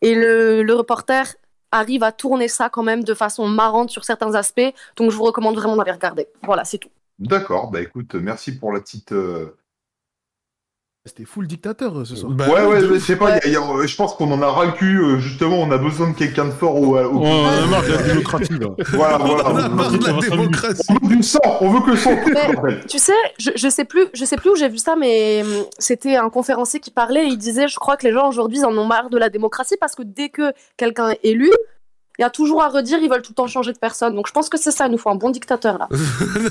et 0.00 0.14
le, 0.14 0.62
le 0.62 0.74
reporter 0.74 1.34
arrive 1.70 2.02
à 2.02 2.12
tourner 2.12 2.48
ça 2.48 2.70
quand 2.70 2.82
même 2.82 3.04
de 3.04 3.12
façon 3.12 3.46
marrante 3.46 3.90
sur 3.90 4.04
certains 4.04 4.34
aspects, 4.34 4.72
donc 4.96 5.10
je 5.10 5.16
vous 5.18 5.24
recommande 5.24 5.54
vraiment 5.56 5.76
d'aller 5.76 5.92
regarder. 5.92 6.28
Voilà, 6.44 6.64
c'est 6.64 6.78
tout. 6.78 6.88
D'accord, 7.18 7.70
bah 7.70 7.82
écoute, 7.82 8.14
merci 8.14 8.56
pour 8.58 8.72
la 8.72 8.80
petite. 8.80 9.12
euh, 9.12 9.54
C'était 11.06 11.26
full 11.26 11.46
dictateur 11.46 11.98
euh, 11.98 12.04
ce 12.06 12.16
soir. 12.16 12.32
Bah, 12.32 12.48
ouais, 12.48 12.64
ouais, 12.64 12.80
je 12.80 12.98
sais 12.98 13.16
pas, 13.16 13.28
il 13.28 13.34
y 13.34 13.38
a- 13.38 13.46
il 13.48 13.52
y 13.52 13.56
a- 13.56 13.60
euh, 13.60 13.86
je 13.86 13.94
pense 13.94 14.14
qu'on 14.14 14.32
en 14.32 14.40
a 14.40 14.50
ras 14.50 14.64
le 14.64 14.72
cul, 14.72 14.98
euh, 15.02 15.18
justement, 15.18 15.56
on 15.60 15.70
a 15.70 15.76
besoin 15.76 16.08
de 16.08 16.14
quelqu'un 16.16 16.46
de 16.46 16.50
fort 16.50 16.76
au. 16.76 16.96
au- 16.96 16.98
Oh, 16.98 17.22
on 17.22 17.44
a 17.46 17.66
marre 17.66 17.82
de 17.82 17.88
la 17.92 18.02
démocratie, 18.04 18.58
là. 18.58 18.68
Voilà, 18.94 19.18
On 19.20 19.56
a 19.58 19.68
marre 19.68 19.92
de 19.92 19.98
la 20.06 20.12
démocratie. 20.30 20.80
On 20.88 21.06
veut 21.06 21.16
du 21.16 21.22
sang, 21.22 21.40
on 21.60 21.68
veut 21.68 21.80
que 21.82 21.90
le 21.90 21.96
sang. 21.98 22.16
Mais- 22.32 22.56
en 22.56 22.62
fait. 22.62 22.86
Tu 22.86 22.98
sais, 22.98 23.12
je, 23.38 23.50
je 23.54 23.68
sais 23.68 23.84
plus, 23.84 24.06
je 24.14 24.24
sais 24.24 24.36
plus 24.38 24.48
où 24.52 24.56
j'ai 24.56 24.70
vu 24.70 24.78
ça, 24.78 24.96
mais 24.96 25.42
hum, 25.42 25.66
c'était 25.78 26.16
un 26.16 26.30
conférencier 26.30 26.80
qui 26.80 26.90
parlait 26.90 27.24
et 27.26 27.28
il 27.28 27.36
disait, 27.36 27.68
je 27.68 27.76
crois 27.78 27.98
que 27.98 28.06
les 28.06 28.12
gens 28.14 28.26
aujourd'hui 28.26 28.60
ils 28.60 28.64
en 28.64 28.74
ont 28.74 28.86
marre 28.86 29.10
de 29.10 29.18
la 29.18 29.28
démocratie 29.28 29.76
parce 29.78 29.94
que 29.94 30.02
dès 30.04 30.30
que 30.30 30.54
quelqu'un 30.78 31.10
est 31.10 31.20
élu, 31.22 31.50
il 32.18 32.22
y 32.22 32.24
a 32.24 32.30
toujours 32.30 32.62
à 32.62 32.68
redire, 32.68 32.98
ils 33.02 33.08
veulent 33.10 33.22
tout 33.22 33.32
le 33.32 33.36
temps 33.36 33.46
changer 33.46 33.72
de 33.72 33.78
personne. 33.78 34.14
Donc 34.14 34.26
je 34.28 34.32
pense 34.32 34.48
que 34.48 34.58
c'est 34.58 34.70
ça, 34.70 34.86
il 34.86 34.92
nous 34.92 34.98
faut 34.98 35.10
un 35.10 35.14
bon 35.16 35.30
dictateur 35.30 35.78
là. 35.78 35.88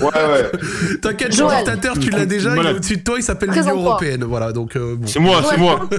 ouais. 0.02 0.50
T'inquiète, 1.02 1.28
le 1.28 1.34
Joël. 1.34 1.64
dictateur, 1.64 1.98
tu 1.98 2.10
l'as 2.10 2.26
déjà, 2.26 2.54
il 2.56 2.66
est 2.66 2.70
au-dessus 2.72 2.96
de 2.98 3.02
toi, 3.02 3.16
il 3.18 3.22
s'appelle 3.22 3.50
l'Union. 3.50 3.76
Européenne. 3.80 4.24
Voilà, 4.24 4.52
donc 4.52 4.76
euh, 4.76 4.96
bon. 4.96 5.06
C'est 5.06 5.20
moi, 5.20 5.42
c'est 5.48 5.56
moi. 5.56 5.80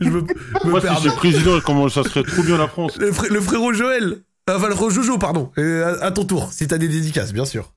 Je 0.00 0.08
me, 0.08 0.20
me 0.20 0.70
Moi, 0.70 0.80
si 1.00 1.08
président, 1.10 1.58
comment 1.64 1.88
ça 1.88 2.02
serait 2.04 2.22
trop 2.22 2.42
bien 2.42 2.58
la 2.58 2.68
France. 2.68 2.96
Le, 2.98 3.10
fré- 3.12 3.28
le 3.30 3.40
frérot 3.40 3.72
Joël. 3.72 4.18
Enfin, 4.50 4.68
le 4.68 4.74
frérot 4.74 4.90
Jojo, 4.90 5.18
pardon. 5.18 5.50
Et 5.56 5.62
à, 5.82 6.04
à 6.06 6.10
ton 6.10 6.24
tour, 6.24 6.48
si 6.52 6.66
t'as 6.66 6.78
des 6.78 6.88
dédicaces, 6.88 7.32
bien 7.32 7.44
sûr. 7.44 7.72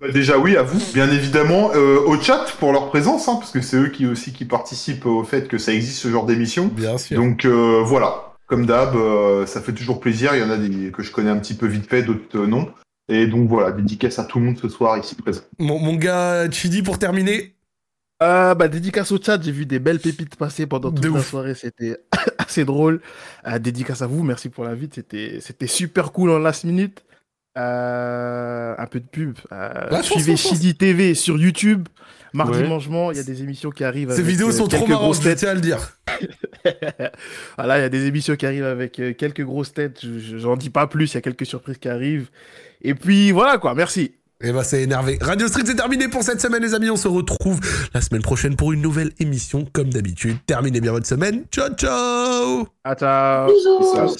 Bah, 0.00 0.08
déjà, 0.12 0.38
oui, 0.38 0.56
à 0.56 0.62
vous, 0.62 0.80
bien 0.94 1.10
évidemment. 1.10 1.70
Euh, 1.74 1.98
au 2.06 2.20
chat 2.20 2.46
pour 2.58 2.72
leur 2.72 2.88
présence, 2.88 3.28
hein, 3.28 3.36
parce 3.38 3.50
que 3.50 3.60
c'est 3.60 3.76
eux 3.76 3.88
qui 3.88 4.06
aussi 4.06 4.32
qui 4.32 4.44
participent 4.44 5.06
au 5.06 5.22
fait 5.24 5.46
que 5.46 5.58
ça 5.58 5.72
existe 5.72 5.98
ce 6.00 6.08
genre 6.08 6.26
d'émission. 6.26 6.66
Bien 6.72 6.96
sûr. 6.98 7.16
Donc 7.20 7.44
euh, 7.44 7.82
voilà, 7.84 8.29
comme 8.50 8.66
d'hab, 8.66 8.96
euh, 8.96 9.46
ça 9.46 9.60
fait 9.60 9.72
toujours 9.72 10.00
plaisir. 10.00 10.34
Il 10.34 10.40
y 10.40 10.42
en 10.42 10.50
a 10.50 10.56
des 10.56 10.90
que 10.90 11.02
je 11.02 11.12
connais 11.12 11.30
un 11.30 11.38
petit 11.38 11.54
peu 11.54 11.66
vite 11.66 11.88
fait, 11.88 12.02
d'autres 12.02 12.36
euh, 12.36 12.46
non. 12.48 12.68
Et 13.08 13.26
donc 13.26 13.48
voilà, 13.48 13.70
dédicace 13.70 14.18
à 14.18 14.24
tout 14.24 14.40
le 14.40 14.46
monde 14.46 14.58
ce 14.58 14.68
soir 14.68 14.98
ici 14.98 15.14
présent. 15.14 15.42
Mon, 15.58 15.78
mon 15.78 15.94
gars 15.94 16.50
Chidi, 16.50 16.82
pour 16.82 16.98
terminer. 16.98 17.54
Euh, 18.22 18.54
bah, 18.54 18.68
dédicace 18.68 19.12
au 19.12 19.22
chat, 19.22 19.40
j'ai 19.40 19.52
vu 19.52 19.66
des 19.66 19.78
belles 19.78 20.00
pépites 20.00 20.36
passer 20.36 20.66
pendant 20.66 20.90
toute 20.90 21.00
De 21.00 21.08
la 21.08 21.20
ouf. 21.20 21.30
soirée, 21.30 21.54
c'était 21.54 21.96
assez 22.38 22.64
drôle. 22.64 23.00
Euh, 23.46 23.58
dédicace 23.60 24.02
à 24.02 24.08
vous, 24.08 24.24
merci 24.24 24.48
pour 24.48 24.64
l'invite, 24.64 24.96
c'était 24.96 25.38
c'était 25.40 25.68
super 25.68 26.12
cool 26.12 26.30
en 26.30 26.38
last 26.38 26.64
minute. 26.64 27.04
Euh, 27.56 28.74
un 28.76 28.86
peu 28.86 29.00
de 29.00 29.06
pub. 29.06 29.38
Euh, 29.52 29.88
fonce, 29.90 30.06
suivez. 30.06 30.36
Chidi 30.36 30.74
TV 30.74 31.14
sur 31.14 31.38
YouTube. 31.38 31.88
Mardi 32.32 32.58
Ouais. 32.60 32.68
Mangement, 32.68 33.10
il 33.10 33.16
y 33.16 33.20
a 33.20 33.24
des 33.24 33.42
émissions 33.42 33.70
qui 33.70 33.84
arrivent. 33.84 34.08
Ces 34.10 34.20
avec, 34.20 34.26
vidéos 34.26 34.48
euh, 34.48 34.52
sont 34.52 34.68
trop 34.68 34.86
marrantes, 34.86 35.04
grosses 35.04 35.18
je 35.18 35.28
têtes. 35.28 35.38
tiens 35.38 35.50
à 35.50 35.54
le 35.54 35.60
dire. 35.60 35.78
voilà, 37.56 37.78
il 37.78 37.82
y 37.82 37.84
a 37.84 37.88
des 37.88 38.06
émissions 38.06 38.36
qui 38.36 38.46
arrivent 38.46 38.64
avec 38.64 38.98
euh, 39.00 39.12
quelques 39.14 39.44
grosses 39.44 39.72
têtes. 39.72 39.98
Je- 40.02 40.18
je- 40.18 40.36
J'en 40.38 40.56
dis 40.56 40.70
pas 40.70 40.86
plus, 40.86 41.12
il 41.12 41.14
y 41.14 41.18
a 41.18 41.20
quelques 41.22 41.46
surprises 41.46 41.78
qui 41.78 41.88
arrivent. 41.88 42.28
Et 42.82 42.94
puis 42.94 43.30
voilà 43.32 43.58
quoi, 43.58 43.74
merci. 43.74 44.12
Et 44.42 44.52
bah, 44.52 44.64
c'est 44.64 44.82
énervé. 44.82 45.18
Radio 45.20 45.48
Street, 45.48 45.64
c'est 45.66 45.74
terminé 45.74 46.08
pour 46.08 46.22
cette 46.22 46.40
semaine, 46.40 46.62
les 46.62 46.72
amis. 46.72 46.88
On 46.88 46.96
se 46.96 47.08
retrouve 47.08 47.60
la 47.92 48.00
semaine 48.00 48.22
prochaine 48.22 48.56
pour 48.56 48.72
une 48.72 48.80
nouvelle 48.80 49.12
émission, 49.18 49.66
comme 49.70 49.90
d'habitude. 49.90 50.38
Terminez 50.46 50.80
bien 50.80 50.92
votre 50.92 51.06
semaine. 51.06 51.44
Ciao, 51.52 51.68
ciao 51.74 52.66
À 52.84 52.94
ciao. 52.94 53.48
Bisous. 53.52 54.16